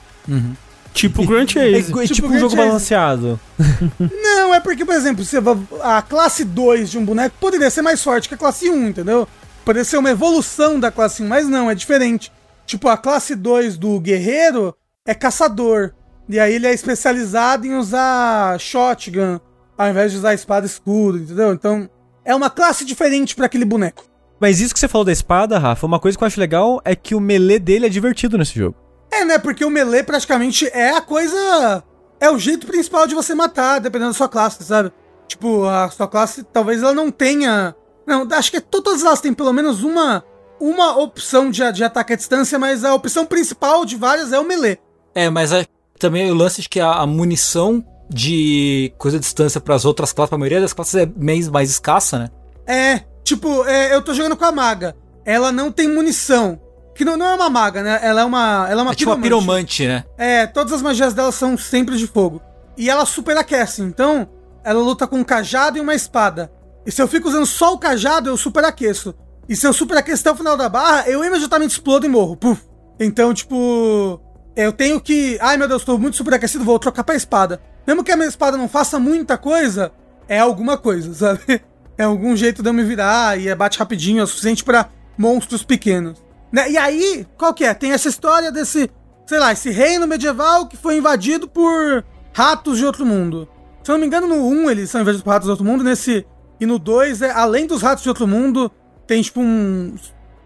Tipo 0.95 1.25
Grand 1.27 1.45
É, 1.57 1.73
Chase. 1.73 1.91
igual- 1.91 2.03
Tipo 2.05 2.15
tipo 2.15 2.29
um 2.29 2.39
jogo 2.39 2.55
Grand 2.55 2.57
Chase. 2.57 2.67
balanceado. 2.69 3.41
Não, 3.99 4.55
é 4.55 4.61
porque, 4.61 4.85
por 4.85 4.95
exemplo, 4.95 5.25
você 5.25 5.39
a 5.83 6.03
classe 6.03 6.45
2 6.45 6.91
de 6.91 6.99
um 6.99 7.05
boneco 7.05 7.37
poderia 7.41 7.71
ser 7.71 7.83
mais 7.83 8.03
forte 8.03 8.29
que 8.29 8.35
a 8.35 8.39
classe 8.39 8.69
1, 8.69 8.89
entendeu? 8.89 9.27
Poderia 9.65 9.85
ser 9.85 9.99
uma 9.99 10.11
evolução 10.11 10.81
da 10.81 10.91
classe 10.91 11.23
1, 11.23 11.29
mas 11.29 11.47
não, 11.49 11.71
é 11.71 11.75
diferente. 11.75 12.33
Tipo, 12.67 12.89
a 12.89 12.97
classe 12.97 13.35
2 13.35 13.77
do 13.77 14.01
guerreiro 14.01 14.75
é 15.07 15.15
caçador. 15.15 15.93
E 16.29 16.39
aí 16.39 16.55
ele 16.55 16.67
é 16.67 16.73
especializado 16.73 17.67
em 17.67 17.75
usar 17.75 18.59
shotgun, 18.59 19.39
ao 19.77 19.89
invés 19.91 20.13
de 20.13 20.19
usar 20.19 20.35
espada 20.35 20.67
e 20.67 20.69
escudo, 20.71 21.19
entendeu? 21.19 21.53
Então, 21.53 21.89
é 22.25 22.35
uma 22.35 22.51
classe 22.51 22.85
diferente 22.85 23.35
pra 23.37 23.47
aquele 23.47 23.65
boneco. 23.65 24.05
Mas 24.41 24.61
isso 24.61 24.73
que 24.75 24.81
você 24.81 24.89
falou 24.89 25.05
da 25.05 25.13
espada, 25.13 25.59
Rafa, 25.59 25.87
uma 25.87 25.99
coisa 25.99 26.17
que 26.17 26.23
eu 26.23 26.27
acho 26.27 26.39
legal 26.41 26.81
é 26.85 26.95
que 26.95 27.15
o 27.15 27.21
melee 27.21 27.59
dele 27.59 27.87
é 27.87 27.89
divertido 27.89 28.37
nesse 28.39 28.59
jogo. 28.59 28.77
É, 29.11 29.25
né? 29.25 29.39
Porque 29.39 29.65
o 29.65 29.71
melee 29.71 30.03
praticamente 30.03 30.67
é 30.69 30.91
a 30.97 31.01
coisa. 31.01 31.83
É 32.21 32.31
o 32.31 32.39
jeito 32.39 32.67
principal 32.67 33.07
de 33.07 33.15
você 33.15 33.35
matar, 33.35 33.79
dependendo 33.81 34.11
da 34.11 34.17
sua 34.17 34.29
classe, 34.29 34.63
sabe? 34.65 34.93
Tipo, 35.27 35.65
a 35.65 35.89
sua 35.91 36.09
classe 36.09 36.43
talvez 36.43 36.83
ela 36.83 36.95
não 36.95 37.11
tenha. 37.11 37.75
Não, 38.07 38.27
acho 38.33 38.51
que 38.51 38.61
to- 38.61 38.83
todas 38.83 39.03
elas 39.03 39.21
têm 39.21 39.33
pelo 39.35 39.53
menos 39.53 39.83
uma 39.83 40.25
uma 40.61 40.99
opção 40.99 41.51
de, 41.51 41.71
de 41.73 41.85
ataque 41.85 42.15
à 42.15 42.17
distância, 42.17 42.59
mas 42.59 42.85
a 42.85 42.93
opção 42.93 43.25
principal 43.25 43.85
de 43.85 43.95
várias 43.95 44.33
é 44.33 44.39
o 44.41 44.45
melee. 44.45 44.79
É, 45.15 45.31
mas 45.31 45.53
é, 45.53 45.65
também 46.01 46.29
o 46.31 46.35
lance 46.35 46.63
de 46.63 46.69
que 46.69 46.81
a, 46.81 46.91
a 46.95 47.07
munição 47.07 47.85
de 48.11 48.93
coisa 48.99 49.19
de 49.19 49.25
distância 49.25 49.61
para 49.61 49.77
as 49.77 49.85
outras 49.85 50.13
classes, 50.13 50.31
pra 50.31 50.39
maioria 50.39 50.61
das 50.61 50.73
classes 50.73 50.95
é 50.97 51.07
mais, 51.17 51.49
mais 51.49 51.71
escassa, 51.71 52.19
né? 52.19 52.29
É, 52.67 53.05
tipo, 53.23 53.65
é, 53.67 53.95
eu 53.95 54.03
tô 54.03 54.13
jogando 54.13 54.37
com 54.37 54.45
a 54.45 54.51
maga. 54.51 54.97
Ela 55.25 55.53
não 55.53 55.71
tem 55.71 55.87
munição. 55.89 56.59
Que 56.99 57.05
não, 57.05 57.17
não 57.17 57.27
é 57.27 57.35
uma 57.35 57.49
maga, 57.49 57.81
né? 57.81 58.01
Ela 58.03 58.23
é 58.23 58.25
uma. 58.25 58.67
Ela 58.69 58.81
é 58.81 58.83
uma 58.83 58.91
é 58.91 58.95
tipo 58.97 59.13
uma 59.13 59.23
piromante, 59.23 59.87
né? 59.87 60.03
É, 60.19 60.49
todas 60.49 60.73
as 60.73 60.83
magias 60.83 61.15
dela 61.15 61.31
são 61.31 61.57
sempre 61.57 61.97
de 61.97 62.09
fogo. 62.09 62.43
E 62.77 62.91
ela 62.91 63.07
superaquece, 63.07 63.83
então 63.83 64.29
ela 64.65 64.83
luta 64.83 65.07
com 65.07 65.21
um 65.21 65.23
cajado 65.23 65.79
e 65.79 65.81
uma 65.81 65.95
espada. 65.95 66.51
E 66.85 66.91
se 66.91 67.01
eu 67.01 67.07
fico 67.07 67.29
usando 67.29 67.47
só 67.47 67.73
o 67.73 67.79
cajado, 67.79 68.29
eu 68.29 68.37
superaqueço. 68.37 69.15
E 69.49 69.55
se 69.55 69.65
eu 69.65 69.73
superaqueço 69.73 70.23
até 70.23 70.33
o 70.33 70.37
final 70.37 70.57
da 70.57 70.69
barra, 70.69 71.09
eu 71.09 71.25
imediatamente 71.25 71.71
explodo 71.71 72.05
e 72.05 72.09
morro. 72.09 72.37
Puf. 72.37 72.61
Então, 72.99 73.33
tipo, 73.33 74.21
eu 74.57 74.73
tenho 74.73 75.01
que. 75.01 75.39
Ai 75.41 75.57
meu 75.57 75.69
Deus, 75.69 75.85
tô 75.85 75.97
muito 75.97 76.17
superaquecido, 76.17 76.65
vou 76.65 76.81
trocar 76.81 77.05
pra 77.05 77.15
espada. 77.15 77.61
Mesmo 77.87 78.03
que 78.03 78.11
a 78.11 78.17
minha 78.17 78.29
espada 78.29 78.57
não 78.57 78.69
faça 78.69 78.99
muita 78.99 79.39
coisa, 79.39 79.93
é 80.29 80.41
alguma 80.41 80.77
coisa, 80.77 81.15
sabe? 81.15 81.63
É 81.97 82.03
algum 82.03 82.35
jeito 82.35 82.61
de 82.61 82.69
eu 82.69 82.75
me 82.75 82.83
virar 82.83 83.39
e 83.39 83.47
é 83.47 83.55
bate 83.55 83.79
rapidinho, 83.79 84.19
é 84.19 84.25
o 84.25 84.27
suficiente 84.27 84.65
pra 84.65 84.89
monstros 85.17 85.63
pequenos. 85.63 86.27
Né? 86.53 86.71
E 86.71 86.79
aí, 86.79 87.27
qual 87.37 87.53
que 87.53 87.65
é? 87.65 87.75
Tem 87.75 87.93
essa 87.93 88.09
história 88.09 88.51
desse, 88.51 88.91
sei 89.27 89.39
lá, 89.39 89.53
esse 89.53 89.71
reino 89.71 90.07
medieval 90.07 90.67
que 90.67 90.77
foi 90.77 90.97
invadido 90.97 91.49
por 91.49 92.05
ratos 92.33 92.79
de 92.79 92.85
outro 92.85 93.05
mundo. 93.05 93.49
Se 93.83 93.91
eu 93.91 93.95
não 93.95 94.01
me 94.01 94.07
engano, 94.07 94.27
no 94.27 94.47
1 94.47 94.71
eles 94.71 94.91
são 94.91 95.01
invadidos 95.01 95.23
por 95.23 95.31
ratos 95.31 95.47
de 95.47 95.51
outro 95.51 95.65
mundo, 95.65 95.85
nesse. 95.85 96.27
E 96.61 96.67
no 96.67 96.79
2, 96.79 97.23
é, 97.23 97.31
além 97.31 97.67
dos 97.67 97.83
ratos 97.83 98.03
de 98.03 98.09
outro 98.09 98.27
mundo, 98.27 98.71
tem 99.07 99.23
tipo 99.23 99.41
um 99.41 99.95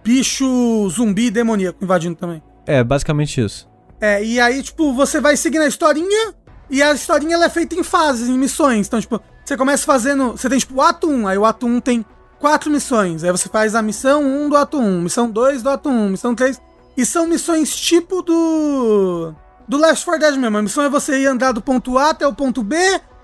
bicho 0.04 0.88
zumbi 0.90 1.30
demoníaco 1.30 1.82
invadindo 1.82 2.16
também. 2.16 2.42
É, 2.66 2.84
basicamente 2.84 3.40
isso. 3.40 3.68
É, 4.00 4.22
e 4.22 4.38
aí, 4.40 4.62
tipo, 4.62 4.92
você 4.92 5.20
vai 5.20 5.36
seguindo 5.36 5.62
a 5.62 5.68
historinha, 5.68 6.34
e 6.68 6.82
a 6.82 6.92
historinha 6.92 7.34
ela 7.34 7.46
é 7.46 7.48
feita 7.48 7.74
em 7.74 7.82
fases, 7.82 8.28
em 8.28 8.38
missões. 8.38 8.86
Então, 8.86 9.00
tipo, 9.00 9.20
você 9.44 9.56
começa 9.56 9.84
fazendo. 9.84 10.32
Você 10.32 10.48
tem, 10.48 10.58
tipo, 10.58 10.74
o 10.74 10.80
ato 10.80 11.08
1, 11.08 11.28
aí 11.28 11.38
o 11.38 11.44
ato 11.44 11.66
1 11.66 11.80
tem 11.80 12.04
quatro 12.42 12.68
missões. 12.70 13.22
Aí 13.22 13.30
você 13.30 13.48
faz 13.48 13.74
a 13.76 13.80
missão 13.80 14.20
1 14.24 14.48
do 14.50 14.56
ato 14.56 14.78
1, 14.78 15.00
missão 15.00 15.30
2 15.30 15.62
do 15.62 15.70
ato 15.70 15.88
1, 15.88 16.08
missão 16.10 16.34
3. 16.34 16.60
E 16.96 17.06
são 17.06 17.26
missões 17.26 17.74
tipo 17.74 18.20
do. 18.20 19.32
Do 19.66 19.78
Left 19.78 20.04
4 20.04 20.20
Dead 20.20 20.36
mesmo. 20.36 20.58
A 20.58 20.62
missão 20.62 20.82
é 20.84 20.88
você 20.90 21.20
ir 21.20 21.26
andar 21.26 21.52
do 21.52 21.62
ponto 21.62 21.96
A 21.96 22.10
até 22.10 22.26
o 22.26 22.34
ponto 22.34 22.62
B. 22.62 22.76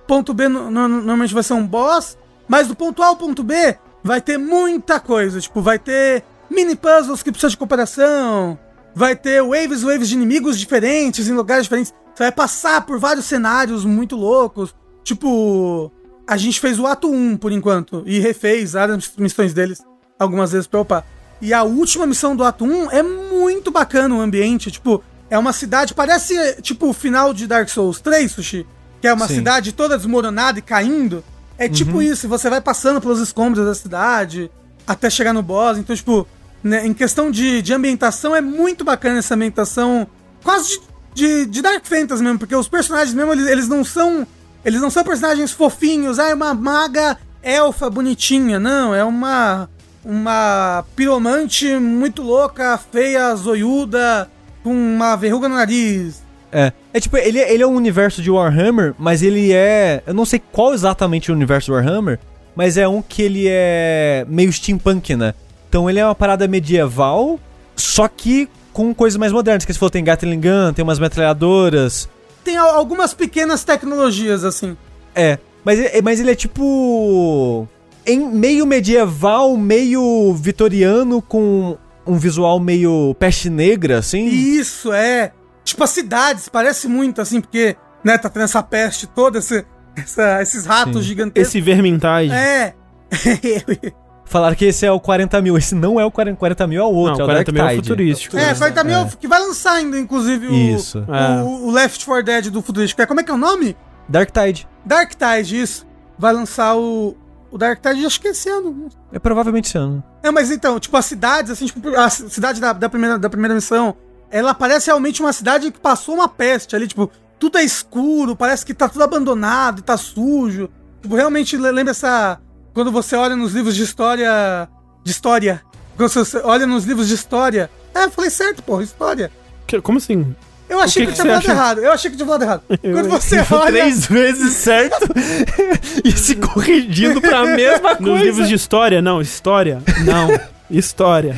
Ponto 0.06 0.32
B 0.32 0.48
no- 0.48 0.70
no- 0.70 0.88
normalmente 0.88 1.34
vai 1.34 1.42
ser 1.42 1.52
um 1.54 1.66
boss. 1.66 2.16
Mas 2.46 2.68
do 2.68 2.74
ponto 2.76 3.02
A 3.02 3.08
ao 3.08 3.16
ponto 3.16 3.42
B 3.42 3.76
vai 4.02 4.20
ter 4.22 4.38
muita 4.38 5.00
coisa. 5.00 5.40
Tipo, 5.40 5.60
vai 5.60 5.78
ter 5.78 6.22
mini 6.48 6.76
puzzles 6.76 7.22
que 7.22 7.30
precisam 7.32 7.50
de 7.50 7.56
cooperação. 7.58 8.56
Vai 8.94 9.14
ter 9.16 9.42
waves, 9.42 9.82
waves 9.82 10.08
de 10.08 10.14
inimigos 10.14 10.58
diferentes, 10.58 11.28
em 11.28 11.32
lugares 11.34 11.64
diferentes. 11.64 11.92
Você 12.14 12.22
vai 12.22 12.32
passar 12.32 12.86
por 12.86 12.98
vários 12.98 13.26
cenários 13.26 13.84
muito 13.84 14.16
loucos. 14.16 14.74
Tipo, 15.04 15.92
a 16.29 16.37
gente 16.37 16.61
fez 16.61 16.79
o 16.79 16.87
ato 16.87 17.11
1 17.11 17.39
por 17.39 17.51
enquanto. 17.51 18.03
E 18.05 18.20
refez 18.20 18.72
várias 18.72 19.11
missões 19.16 19.55
deles 19.55 19.81
algumas 20.18 20.53
vezes 20.53 20.66
pra 20.66 20.81
upar. 20.81 21.05
E 21.41 21.55
a 21.55 21.62
última 21.62 22.07
missão 22.07 22.37
do 22.37 22.45
ato 22.45 22.66
1 22.66 22.91
é 22.91 23.03
muito 23.03 23.70
bacana 23.70 24.14
o 24.14 24.20
ambiente. 24.20 24.70
Tipo, 24.70 25.03
é 25.31 25.39
uma 25.39 25.55
cidade, 25.55 25.95
parece 25.95 26.61
tipo 26.61 26.89
o 26.89 26.93
final 26.93 27.33
de 27.33 27.47
Dark 27.47 27.68
Souls 27.70 28.01
3, 28.01 28.31
Sushi. 28.31 28.66
Que 29.01 29.09
é 29.09 29.12
uma 29.12 29.26
Sim. 29.26 29.37
cidade 29.37 29.72
toda 29.72 29.97
desmoronada 29.97 30.59
e 30.59 30.62
caindo. 30.62 31.24
É 31.57 31.68
tipo 31.68 32.03
isso, 32.03 32.29
você 32.29 32.51
vai 32.51 32.61
passando 32.61 33.01
pelos 33.01 33.18
escombros 33.20 33.64
da 33.64 33.74
cidade 33.74 34.51
até 34.87 35.09
chegar 35.09 35.33
no 35.33 35.43
boss. 35.43 35.79
Então, 35.79 35.97
tipo, 35.97 36.26
né, 36.62 36.87
em 36.87 36.93
questão 36.93 37.31
de, 37.31 37.62
de 37.62 37.72
ambientação, 37.72 38.37
é 38.37 38.41
muito 38.41 38.85
bacana 38.85 39.18
essa 39.18 39.35
ambientação. 39.35 40.07
Quase 40.43 40.68
de, 40.68 40.81
de, 41.14 41.47
de 41.47 41.62
Dark 41.62 41.85
Fantasy 41.87 42.22
mesmo, 42.22 42.39
porque 42.39 42.55
os 42.55 42.68
personagens 42.68 43.14
mesmo, 43.14 43.33
eles, 43.33 43.47
eles 43.47 43.68
não 43.68 43.83
são. 43.83 44.26
Eles 44.64 44.80
não 44.80 44.90
são 44.90 45.04
personagens 45.04 45.52
fofinhos, 45.52 46.18
ah, 46.18 46.30
é 46.30 46.34
uma 46.34 46.54
maga 46.54 47.16
elfa 47.42 47.88
bonitinha. 47.88 48.59
Não, 48.59 48.94
é 48.94 49.04
uma. 49.04 49.68
Uma 50.04 50.84
piromante 50.96 51.74
muito 51.74 52.22
louca, 52.22 52.78
feia, 52.90 53.34
zoiuda, 53.34 54.30
com 54.62 54.70
uma 54.70 55.16
verruga 55.16 55.48
no 55.48 55.56
nariz. 55.56 56.22
É. 56.50 56.72
É 56.94 57.00
tipo, 57.00 57.16
ele, 57.18 57.38
ele 57.38 57.62
é 57.62 57.66
um 57.66 57.74
universo 57.74 58.22
de 58.22 58.30
Warhammer, 58.30 58.94
mas 58.98 59.22
ele 59.22 59.52
é. 59.52 60.02
Eu 60.06 60.14
não 60.14 60.24
sei 60.24 60.40
qual 60.52 60.72
exatamente 60.72 61.30
o 61.30 61.34
universo 61.34 61.66
de 61.66 61.72
Warhammer, 61.72 62.18
mas 62.56 62.78
é 62.78 62.88
um 62.88 63.02
que 63.02 63.22
ele 63.22 63.44
é 63.48 64.24
meio 64.28 64.52
steampunk, 64.52 65.14
né? 65.14 65.34
Então 65.68 65.90
ele 65.90 65.98
é 65.98 66.04
uma 66.04 66.14
parada 66.14 66.48
medieval, 66.48 67.38
só 67.76 68.09
que 68.09 68.48
com 68.72 68.94
coisas 68.94 69.18
mais 69.18 69.32
modernas. 69.32 69.64
Que 69.64 69.72
você 69.72 69.78
falou, 69.78 69.90
tem 69.90 70.04
Gatling 70.04 70.40
Gun, 70.40 70.72
tem 70.72 70.82
umas 70.82 70.98
metralhadoras. 70.98 72.09
Tem 72.49 72.57
al- 72.57 72.70
algumas 72.76 73.12
pequenas 73.12 73.62
tecnologias, 73.62 74.42
assim. 74.42 74.74
É. 75.14 75.38
Mas, 75.62 75.78
é- 75.78 76.01
mas 76.01 76.18
ele 76.18 76.30
é 76.30 76.34
tipo. 76.34 77.68
Em 78.07 78.18
meio 78.26 78.64
medieval, 78.64 79.55
meio 79.55 80.32
vitoriano, 80.32 81.20
com 81.20 81.76
um 82.07 82.16
visual 82.16 82.59
meio 82.59 83.14
peste 83.18 83.51
negra, 83.51 83.99
assim. 83.99 84.24
Isso, 84.28 84.90
é. 84.94 85.32
Tipo, 85.62 85.84
as 85.84 85.90
cidades, 85.90 86.49
parece 86.49 86.88
muito, 86.88 87.20
assim, 87.20 87.38
porque, 87.42 87.76
né, 88.03 88.16
tá 88.16 88.30
tendo 88.30 88.44
essa 88.44 88.62
peste 88.62 89.07
toda, 89.07 89.40
esse, 89.40 89.62
essa- 89.94 90.40
esses 90.40 90.64
ratos 90.64 91.03
Sim. 91.03 91.09
gigantescos. 91.09 91.49
Esse 91.51 91.61
Vermintide. 91.61 92.32
É. 92.32 92.72
Falaram 94.29 94.55
que 94.55 94.66
esse 94.66 94.85
é 94.85 94.93
o 94.93 95.01
40 95.01 95.41
mil. 95.41 95.57
Esse 95.57 95.74
não 95.74 95.99
é 95.99 96.05
o 96.05 96.11
40, 96.11 96.37
40 96.39 96.66
mil, 96.66 96.81
é 96.83 96.85
o 96.85 96.93
outro. 96.93 97.14
Não, 97.14 97.20
é 97.20 97.24
o 97.24 97.26
40 97.45 97.53
mil 97.53 97.64
é 97.66 97.76
futurístico. 97.76 98.37
é, 98.37 98.55
40 98.55 98.85
mil 98.85 98.99
É. 98.99 99.09
que 99.18 99.26
vai 99.26 99.41
lançar 99.41 99.72
ainda, 99.74 99.99
inclusive, 99.99 100.47
o, 100.47 100.53
Isso. 100.55 100.99
É. 101.09 101.43
o, 101.43 101.66
o 101.66 101.70
Left 101.70 102.05
4 102.05 102.22
Dead 102.24 102.47
do 102.51 102.61
futurístico. 102.62 103.01
É, 103.03 103.07
Como 103.07 103.20
é 103.20 103.22
que 103.24 103.31
é 103.31 103.35
o 103.35 103.39
nome? 103.39 103.76
Dark 104.09 104.31
Tide. 104.31 104.68
Dark 104.85 105.12
Tide, 105.14 105.61
isso. 105.61 105.87
Vai 106.18 106.33
lançar 106.33 106.76
o, 106.76 107.16
o 107.51 107.59
Dark 107.59 107.81
Tide, 107.81 108.05
acho 108.07 108.20
que 108.20 108.29
esse 108.29 108.49
ano. 108.49 108.89
É 109.12 109.18
provavelmente 109.18 109.66
esse 109.68 109.79
ano. 109.79 110.03
É, 110.22 110.31
mas 110.31 110.51
então, 110.51 110.79
tipo, 110.81 110.97
as 110.97 111.05
cidades, 111.07 111.51
assim, 111.51 111.66
tipo, 111.66 111.89
a 111.97 112.09
cidade 112.11 112.61
da, 112.61 112.72
da, 112.72 112.89
primeira, 112.89 113.18
da 113.18 113.31
primeira 113.31 113.55
missão, 113.55 113.95
ela 114.31 114.53
parece 114.55 114.87
realmente 114.89 115.20
uma 115.22 115.33
cidade 115.33 115.70
que 115.70 115.79
passou 115.79 116.14
uma 116.14 116.29
peste 116.29 116.74
ali, 116.76 116.87
tipo, 116.87 117.11
tudo 117.39 117.57
é 117.59 117.62
escuro, 117.64 118.35
parece 118.37 118.66
que 118.66 118.74
tá 118.74 118.89
tudo 118.89 119.03
abandonado 119.05 119.79
e 119.79 119.83
tá 119.83 119.97
sujo. 119.97 120.68
Tipo, 121.01 121.14
realmente 121.14 121.57
le- 121.57 121.70
lembra 121.70 121.93
essa. 121.93 122.41
Quando 122.74 122.92
você 122.92 123.16
olha 123.16 123.34
nos 123.36 123.52
livros 123.52 123.74
de 123.74 123.82
história. 123.82 124.68
De 125.04 125.10
história. 125.10 125.62
Quando 125.96 126.10
você 126.10 126.38
olha 126.44 126.66
nos 126.66 126.84
livros 126.84 127.08
de 127.08 127.14
história. 127.14 127.70
É, 127.94 128.04
eu 128.04 128.10
falei 128.10 128.30
certo, 128.30 128.62
porra, 128.62 128.82
história. 128.82 129.30
Que- 129.66 129.80
Como 129.80 129.98
assim? 129.98 130.34
Eu 130.68 130.80
achei 130.80 131.06
que 131.06 131.12
que, 131.12 131.16
que 131.16 131.22
tinha 131.22 131.32
falado 131.32 131.42
acha? 131.44 131.50
errado. 131.52 131.78
Eu 131.80 131.92
achei 131.92 132.10
que 132.10 132.16
tinha 132.16 132.26
falado 132.26 132.42
errado. 132.42 132.62
Quando 132.68 132.98
Eu- 132.98 133.08
você 133.10 133.36
olha. 133.50 133.72
Três 133.72 134.06
vezes 134.06 134.52
certo 134.54 135.08
e 136.04 136.12
se 136.12 136.36
corrigindo 136.36 137.20
pra 137.20 137.44
mesma 137.44 137.96
coisa. 137.96 138.12
Nos 138.12 138.20
livros 138.22 138.48
de 138.48 138.54
história? 138.54 139.00
Não, 139.02 139.20
história. 139.20 139.82
Não. 140.04 140.28
História. 140.70 141.34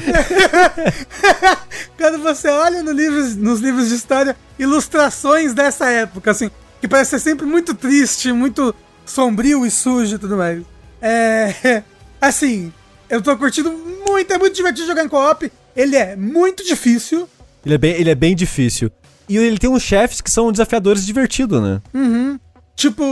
Quando 1.96 2.18
você 2.20 2.48
olha 2.48 2.82
no 2.82 2.90
livros, 2.90 3.36
nos 3.36 3.60
livros 3.60 3.88
de 3.88 3.94
história, 3.94 4.36
ilustrações 4.58 5.52
dessa 5.54 5.86
época, 5.88 6.32
assim, 6.32 6.50
que 6.80 6.88
parece 6.88 7.10
ser 7.10 7.20
sempre 7.20 7.46
muito 7.46 7.72
triste, 7.72 8.32
muito 8.32 8.74
sombrio 9.06 9.64
e 9.64 9.70
sujo 9.70 10.16
e 10.16 10.18
tudo 10.18 10.36
mais. 10.36 10.62
É. 11.00 11.82
Assim, 12.20 12.72
eu 13.08 13.22
tô 13.22 13.36
curtindo 13.36 13.72
muito, 13.72 14.32
é 14.32 14.38
muito 14.38 14.54
divertido 14.54 14.86
jogar 14.86 15.04
em 15.04 15.08
co-op. 15.08 15.50
Ele 15.74 15.96
é 15.96 16.16
muito 16.16 16.64
difícil. 16.64 17.28
Ele 17.64 17.74
é, 17.74 17.78
bem, 17.78 17.92
ele 17.92 18.10
é 18.10 18.14
bem 18.14 18.36
difícil. 18.36 18.90
E 19.28 19.36
ele 19.36 19.58
tem 19.58 19.70
uns 19.70 19.82
chefes 19.82 20.20
que 20.20 20.30
são 20.30 20.50
desafiadores 20.50 21.06
divertidos, 21.06 21.62
né? 21.62 21.80
Uhum. 21.94 22.38
Tipo, 22.74 23.04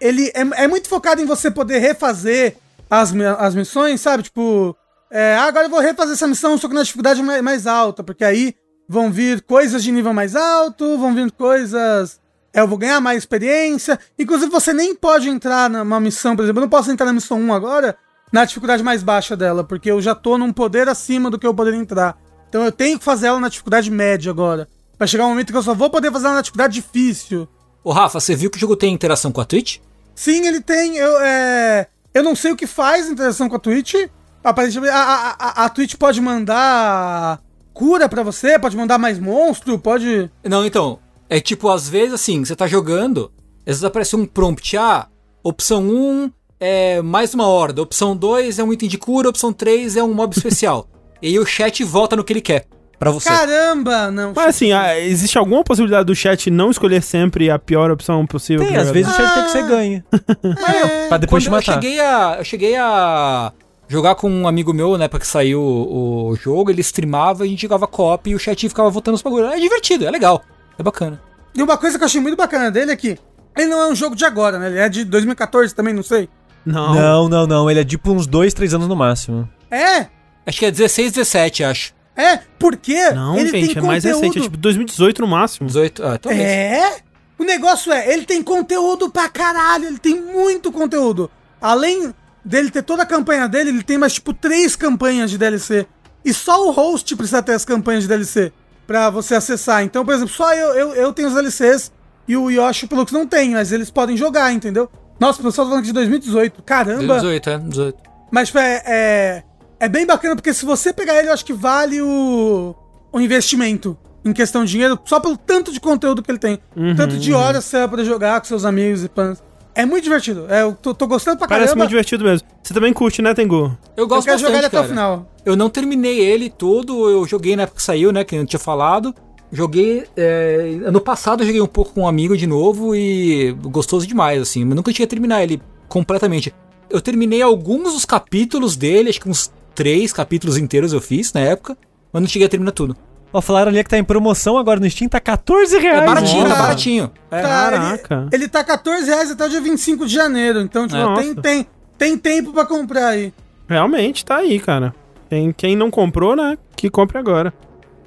ele 0.00 0.28
é, 0.34 0.64
é 0.64 0.68
muito 0.68 0.88
focado 0.88 1.20
em 1.20 1.26
você 1.26 1.50
poder 1.50 1.78
refazer 1.78 2.56
as, 2.90 3.12
as 3.38 3.54
missões, 3.54 4.00
sabe? 4.00 4.24
Tipo, 4.24 4.76
é, 5.10 5.34
ah, 5.34 5.44
agora 5.44 5.66
eu 5.66 5.70
vou 5.70 5.80
refazer 5.80 6.14
essa 6.14 6.26
missão, 6.26 6.58
só 6.58 6.68
que 6.68 6.74
na 6.74 6.82
dificuldade 6.82 7.22
mais, 7.22 7.42
mais 7.42 7.66
alta, 7.66 8.02
porque 8.02 8.24
aí 8.24 8.54
vão 8.88 9.10
vir 9.10 9.42
coisas 9.42 9.82
de 9.82 9.92
nível 9.92 10.12
mais 10.12 10.36
alto, 10.36 10.98
vão 10.98 11.14
vir 11.14 11.30
coisas. 11.32 12.20
É, 12.52 12.60
eu 12.60 12.68
vou 12.68 12.78
ganhar 12.78 13.00
mais 13.00 13.18
experiência. 13.18 13.98
Inclusive, 14.18 14.50
você 14.50 14.72
nem 14.72 14.94
pode 14.94 15.28
entrar 15.28 15.68
numa 15.68 16.00
missão, 16.00 16.34
por 16.34 16.42
exemplo, 16.42 16.60
eu 16.60 16.64
não 16.64 16.70
posso 16.70 16.90
entrar 16.90 17.06
na 17.06 17.12
missão 17.12 17.40
1 17.40 17.52
agora, 17.52 17.96
na 18.32 18.44
dificuldade 18.44 18.82
mais 18.82 19.02
baixa 19.02 19.36
dela, 19.36 19.64
porque 19.64 19.90
eu 19.90 20.00
já 20.00 20.14
tô 20.14 20.38
num 20.38 20.52
poder 20.52 20.88
acima 20.88 21.30
do 21.30 21.38
que 21.38 21.46
eu 21.46 21.54
poderia 21.54 21.78
entrar. 21.78 22.18
Então 22.48 22.64
eu 22.64 22.72
tenho 22.72 22.98
que 22.98 23.04
fazer 23.04 23.26
ela 23.26 23.40
na 23.40 23.48
dificuldade 23.48 23.90
média 23.90 24.30
agora. 24.30 24.68
Vai 24.98 25.06
chegar 25.06 25.26
um 25.26 25.30
momento 25.30 25.52
que 25.52 25.56
eu 25.56 25.62
só 25.62 25.74
vou 25.74 25.90
poder 25.90 26.10
fazer 26.10 26.26
ela 26.26 26.36
na 26.36 26.42
dificuldade 26.42 26.74
difícil. 26.74 27.46
Ô, 27.84 27.92
Rafa, 27.92 28.18
você 28.18 28.34
viu 28.34 28.50
que 28.50 28.56
o 28.56 28.60
jogo 28.60 28.76
tem 28.76 28.92
interação 28.92 29.30
com 29.30 29.40
a 29.40 29.44
Twitch? 29.44 29.78
Sim, 30.14 30.46
ele 30.46 30.60
tem. 30.60 30.96
Eu, 30.96 31.20
é, 31.20 31.86
eu 32.12 32.22
não 32.22 32.34
sei 32.34 32.50
o 32.50 32.56
que 32.56 32.66
faz 32.66 33.08
interação 33.08 33.48
com 33.48 33.56
a 33.56 33.60
Twitch. 33.60 33.94
Aparentemente, 34.42 34.92
a, 34.92 34.98
a, 34.98 35.36
a, 35.38 35.64
a 35.64 35.68
Twitch 35.68 35.94
pode 35.94 36.20
mandar 36.20 37.40
cura 37.72 38.08
pra 38.08 38.24
você, 38.24 38.58
pode 38.58 38.76
mandar 38.76 38.98
mais 38.98 39.18
monstro, 39.18 39.78
pode. 39.78 40.28
Não, 40.44 40.66
então, 40.66 40.98
é 41.28 41.40
tipo, 41.40 41.68
às 41.68 41.88
vezes 41.88 42.14
assim, 42.14 42.44
você 42.44 42.56
tá 42.56 42.66
jogando, 42.66 43.30
às 43.60 43.66
vezes 43.66 43.84
aparece 43.84 44.16
um 44.16 44.24
prompt, 44.26 44.76
ah, 44.76 45.06
opção 45.42 45.82
1 45.82 46.30
é 46.60 47.00
mais 47.02 47.34
uma 47.34 47.46
horda, 47.46 47.82
opção 47.82 48.16
2 48.16 48.58
é 48.58 48.64
um 48.64 48.72
item 48.72 48.88
de 48.88 48.98
cura, 48.98 49.28
opção 49.28 49.52
3 49.52 49.96
é 49.96 50.02
um 50.02 50.12
mob 50.14 50.34
especial. 50.36 50.86
e 51.22 51.28
aí 51.28 51.38
o 51.38 51.46
chat 51.46 51.82
volta 51.84 52.16
no 52.16 52.24
que 52.24 52.32
ele 52.32 52.40
quer 52.40 52.66
pra 52.98 53.10
você. 53.10 53.28
Caramba! 53.28 54.10
Não. 54.10 54.32
Mas 54.34 54.56
assim, 54.56 54.72
ah, 54.72 54.98
existe 54.98 55.38
alguma 55.38 55.62
possibilidade 55.62 56.06
do 56.06 56.14
chat 56.16 56.50
não 56.50 56.70
escolher 56.70 57.02
sempre 57.02 57.48
a 57.50 57.58
pior 57.58 57.90
opção 57.90 58.26
possível? 58.26 58.66
Tem, 58.66 58.76
às 58.76 58.90
vezes 58.90 59.12
o 59.12 59.16
chat 59.16 59.34
quer 59.34 59.44
que 59.44 59.50
você 59.50 59.62
ganhe. 59.62 60.02
É, 60.44 61.08
Pra 61.08 61.18
depois 61.18 61.42
te 61.44 61.48
Quando 61.48 61.62
eu 61.62 61.66
matar. 61.66 61.74
cheguei 61.74 62.00
a. 62.00 62.36
Eu 62.38 62.44
cheguei 62.44 62.76
a 62.76 63.52
jogar 63.86 64.14
com 64.16 64.30
um 64.30 64.46
amigo 64.46 64.72
meu, 64.74 64.98
na 64.98 65.04
época 65.04 65.20
que 65.20 65.26
saiu 65.26 65.60
o, 65.62 66.28
o 66.30 66.36
jogo, 66.36 66.70
ele 66.70 66.82
streamava, 66.82 67.44
a 67.44 67.46
gente 67.46 67.62
jogava 67.62 67.86
co-op 67.86 68.28
e 68.28 68.34
o 68.34 68.38
chat 68.38 68.68
ficava 68.68 68.90
votando 68.90 69.14
os 69.14 69.22
bagulhos. 69.22 69.50
É 69.52 69.58
divertido, 69.58 70.04
é 70.06 70.10
legal. 70.10 70.42
É 70.78 70.82
bacana. 70.82 71.20
E 71.54 71.62
uma 71.62 71.76
coisa 71.76 71.98
que 71.98 72.04
eu 72.04 72.06
achei 72.06 72.20
muito 72.20 72.36
bacana 72.36 72.70
dele 72.70 72.92
é 72.92 72.96
que 72.96 73.18
ele 73.56 73.66
não 73.66 73.80
é 73.80 73.88
um 73.88 73.94
jogo 73.96 74.14
de 74.14 74.24
agora, 74.24 74.58
né? 74.58 74.68
Ele 74.68 74.78
é 74.78 74.88
de 74.88 75.04
2014 75.04 75.74
também, 75.74 75.92
não 75.92 76.02
sei. 76.02 76.28
Não. 76.64 76.94
Não, 76.94 77.28
não, 77.28 77.46
não. 77.46 77.70
Ele 77.70 77.80
é 77.80 77.84
tipo 77.84 78.12
uns 78.12 78.26
dois, 78.26 78.54
três 78.54 78.72
anos 78.74 78.86
no 78.86 78.94
máximo. 78.94 79.48
É! 79.70 80.06
Acho 80.46 80.60
que 80.60 80.66
é 80.66 80.70
16, 80.70 81.12
17, 81.12 81.64
acho. 81.64 81.94
É, 82.16 82.38
porque 82.58 83.10
Não, 83.10 83.38
ele 83.38 83.48
gente, 83.50 83.74
tem 83.74 83.78
é 83.78 83.86
mais 83.86 84.02
conteúdo. 84.02 84.20
recente, 84.22 84.38
é 84.38 84.42
tipo 84.42 84.56
2018 84.56 85.20
no 85.22 85.28
máximo. 85.28 85.66
18, 85.66 86.04
ah, 86.04 86.18
talvez. 86.18 86.44
É? 86.44 86.96
O 87.38 87.44
negócio 87.44 87.92
é, 87.92 88.12
ele 88.12 88.24
tem 88.24 88.42
conteúdo 88.42 89.08
pra 89.08 89.28
caralho, 89.28 89.86
ele 89.86 89.98
tem 89.98 90.20
muito 90.20 90.72
conteúdo. 90.72 91.30
Além 91.60 92.12
dele 92.44 92.70
ter 92.70 92.82
toda 92.82 93.02
a 93.02 93.06
campanha 93.06 93.48
dele, 93.48 93.70
ele 93.70 93.82
tem 93.82 93.98
mais 93.98 94.14
tipo 94.14 94.32
três 94.32 94.74
campanhas 94.74 95.30
de 95.30 95.38
DLC. 95.38 95.86
E 96.24 96.34
só 96.34 96.66
o 96.66 96.72
host 96.72 97.14
precisa 97.14 97.42
ter 97.42 97.52
as 97.52 97.64
campanhas 97.64 98.02
de 98.02 98.08
DLC 98.08 98.52
pra 98.88 99.10
você 99.10 99.34
acessar. 99.34 99.84
Então, 99.84 100.02
por 100.02 100.14
exemplo, 100.14 100.34
só 100.34 100.52
eu, 100.54 100.68
eu, 100.74 100.94
eu 100.94 101.12
tenho 101.12 101.28
os 101.28 101.34
DLCs 101.34 101.92
e 102.26 102.34
o 102.38 102.50
Yoshi 102.50 102.84
e 102.84 102.86
o 102.86 102.88
Pelux 102.88 103.12
não 103.12 103.26
tem, 103.26 103.50
mas 103.50 103.70
eles 103.70 103.90
podem 103.90 104.16
jogar, 104.16 104.50
entendeu? 104.50 104.90
Nossa, 105.20 105.40
o 105.40 105.44
pessoal 105.44 105.66
tá 105.66 105.70
falando 105.72 105.80
aqui 105.80 105.88
de 105.88 105.92
2018. 105.92 106.62
Caramba! 106.62 107.16
18, 107.16 107.50
é, 107.50 107.58
18. 107.58 107.98
Mas 108.30 108.48
tipo, 108.48 108.58
é, 108.58 108.82
é, 108.86 109.42
é 109.78 109.88
bem 109.88 110.06
bacana, 110.06 110.34
porque 110.34 110.54
se 110.54 110.64
você 110.64 110.90
pegar 110.90 111.18
ele, 111.18 111.28
eu 111.28 111.34
acho 111.34 111.44
que 111.44 111.52
vale 111.52 112.00
o, 112.00 112.74
o 113.12 113.20
investimento 113.20 113.96
em 114.24 114.32
questão 114.32 114.64
de 114.64 114.70
dinheiro, 114.72 114.98
só 115.04 115.20
pelo 115.20 115.36
tanto 115.36 115.70
de 115.70 115.80
conteúdo 115.80 116.22
que 116.22 116.30
ele 116.30 116.38
tem. 116.38 116.58
Uhum, 116.74 116.96
tanto 116.96 117.18
de 117.18 117.32
horas 117.34 117.64
que 117.64 117.70
você 117.70 117.78
vai 117.80 117.88
poder 117.88 118.04
jogar 118.06 118.40
com 118.40 118.46
seus 118.46 118.64
amigos 118.64 119.04
e 119.04 119.10
fãs. 119.14 119.42
É 119.74 119.84
muito 119.84 120.02
divertido. 120.04 120.46
É, 120.48 120.62
eu 120.62 120.72
tô, 120.72 120.92
tô 120.94 121.06
gostando 121.06 121.36
pra 121.36 121.46
Parece 121.46 121.68
caramba. 121.68 121.84
muito 121.84 121.90
divertido 121.90 122.24
mesmo. 122.24 122.48
Você 122.62 122.74
também 122.74 122.92
curte, 122.92 123.22
né, 123.22 123.32
Tengu? 123.34 123.76
Eu 123.96 124.04
eu 124.04 124.08
gosto 124.08 124.24
quero 124.24 124.36
bastante, 124.36 124.40
jogar 124.40 124.58
ele 124.58 124.66
até 124.66 124.76
cara. 124.76 124.86
o 124.86 124.88
final. 124.88 125.30
Eu 125.48 125.56
não 125.56 125.70
terminei 125.70 126.20
ele 126.20 126.50
todo, 126.50 127.08
eu 127.08 127.26
joguei 127.26 127.56
na 127.56 127.62
época 127.62 127.78
que 127.78 127.82
saiu, 127.82 128.12
né, 128.12 128.22
que 128.22 128.34
eu 128.34 128.40
não 128.40 128.44
tinha 128.44 128.60
falado. 128.60 129.14
Joguei, 129.50 130.04
é, 130.14 130.78
ano 130.84 131.00
passado 131.00 131.42
eu 131.42 131.46
joguei 131.46 131.62
um 131.62 131.66
pouco 131.66 131.94
com 131.94 132.02
um 132.02 132.06
amigo 132.06 132.36
de 132.36 132.46
novo 132.46 132.94
e 132.94 133.52
gostoso 133.52 134.06
demais, 134.06 134.42
assim, 134.42 134.62
mas 134.62 134.76
nunca 134.76 134.92
tinha 134.92 135.08
terminado 135.08 135.40
ele 135.40 135.62
completamente. 135.88 136.54
Eu 136.90 137.00
terminei 137.00 137.40
alguns 137.40 137.94
dos 137.94 138.04
capítulos 138.04 138.76
dele, 138.76 139.08
acho 139.08 139.22
que 139.22 139.28
uns 139.30 139.50
três 139.74 140.12
capítulos 140.12 140.58
inteiros 140.58 140.92
eu 140.92 141.00
fiz 141.00 141.32
na 141.32 141.40
época, 141.40 141.78
mas 142.12 142.20
não 142.20 142.28
cheguei 142.28 142.44
a 142.44 142.50
terminar 142.50 142.72
tudo. 142.72 142.94
Ó, 143.32 143.40
falaram 143.40 143.70
ali 143.70 143.82
que 143.82 143.88
tá 143.88 143.96
em 143.96 144.04
promoção 144.04 144.58
agora 144.58 144.78
no 144.78 144.90
Steam, 144.90 145.08
tá 145.08 145.18
14 145.18 145.78
reais. 145.78 146.02
É 146.02 146.06
baratinho, 146.06 146.42
nossa. 146.42 146.54
tá 146.54 146.62
baratinho. 146.62 147.10
É. 147.30 147.40
Tá, 147.40 147.48
Caraca. 147.48 148.28
Ele, 148.30 148.44
ele 148.44 148.48
tá 148.48 148.62
14 148.62 149.06
reais 149.06 149.30
até 149.30 149.46
o 149.46 149.48
dia 149.48 149.62
25 149.62 150.06
de 150.06 150.12
janeiro. 150.12 150.60
Então, 150.60 150.86
tipo, 150.86 151.14
tem, 151.14 151.34
tem, 151.34 151.66
tem 151.96 152.18
tempo 152.18 152.52
pra 152.52 152.66
comprar 152.66 153.08
aí. 153.08 153.32
Realmente, 153.66 154.26
tá 154.26 154.36
aí, 154.36 154.58
cara. 154.58 154.94
Tem 155.28 155.52
quem 155.52 155.76
não 155.76 155.90
comprou, 155.90 156.34
né, 156.34 156.56
que 156.76 156.88
compre 156.88 157.18
agora. 157.18 157.52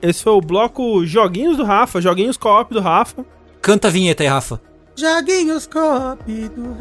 Esse 0.02 0.24
foi 0.24 0.34
o 0.34 0.42
bloco 0.42 1.06
Joguinhos 1.06 1.58
do 1.58 1.64
Rafa, 1.64 2.02
Joguinhos 2.02 2.38
Co-op 2.38 2.74
do 2.74 2.82
Rafa. 2.82 3.24
Canta 3.62 3.88
a 3.88 3.92
vinheta 3.92 4.24
aí, 4.24 4.28
Rafa. 4.28 4.60
Joguinhos 4.96 5.68
copy 5.68 6.50
do... 6.50 6.76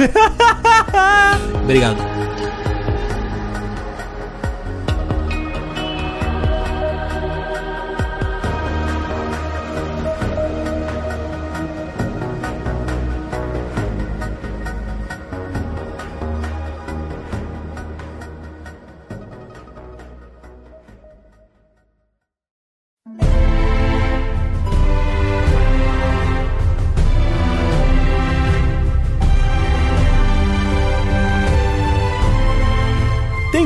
Obrigado. 1.62 1.98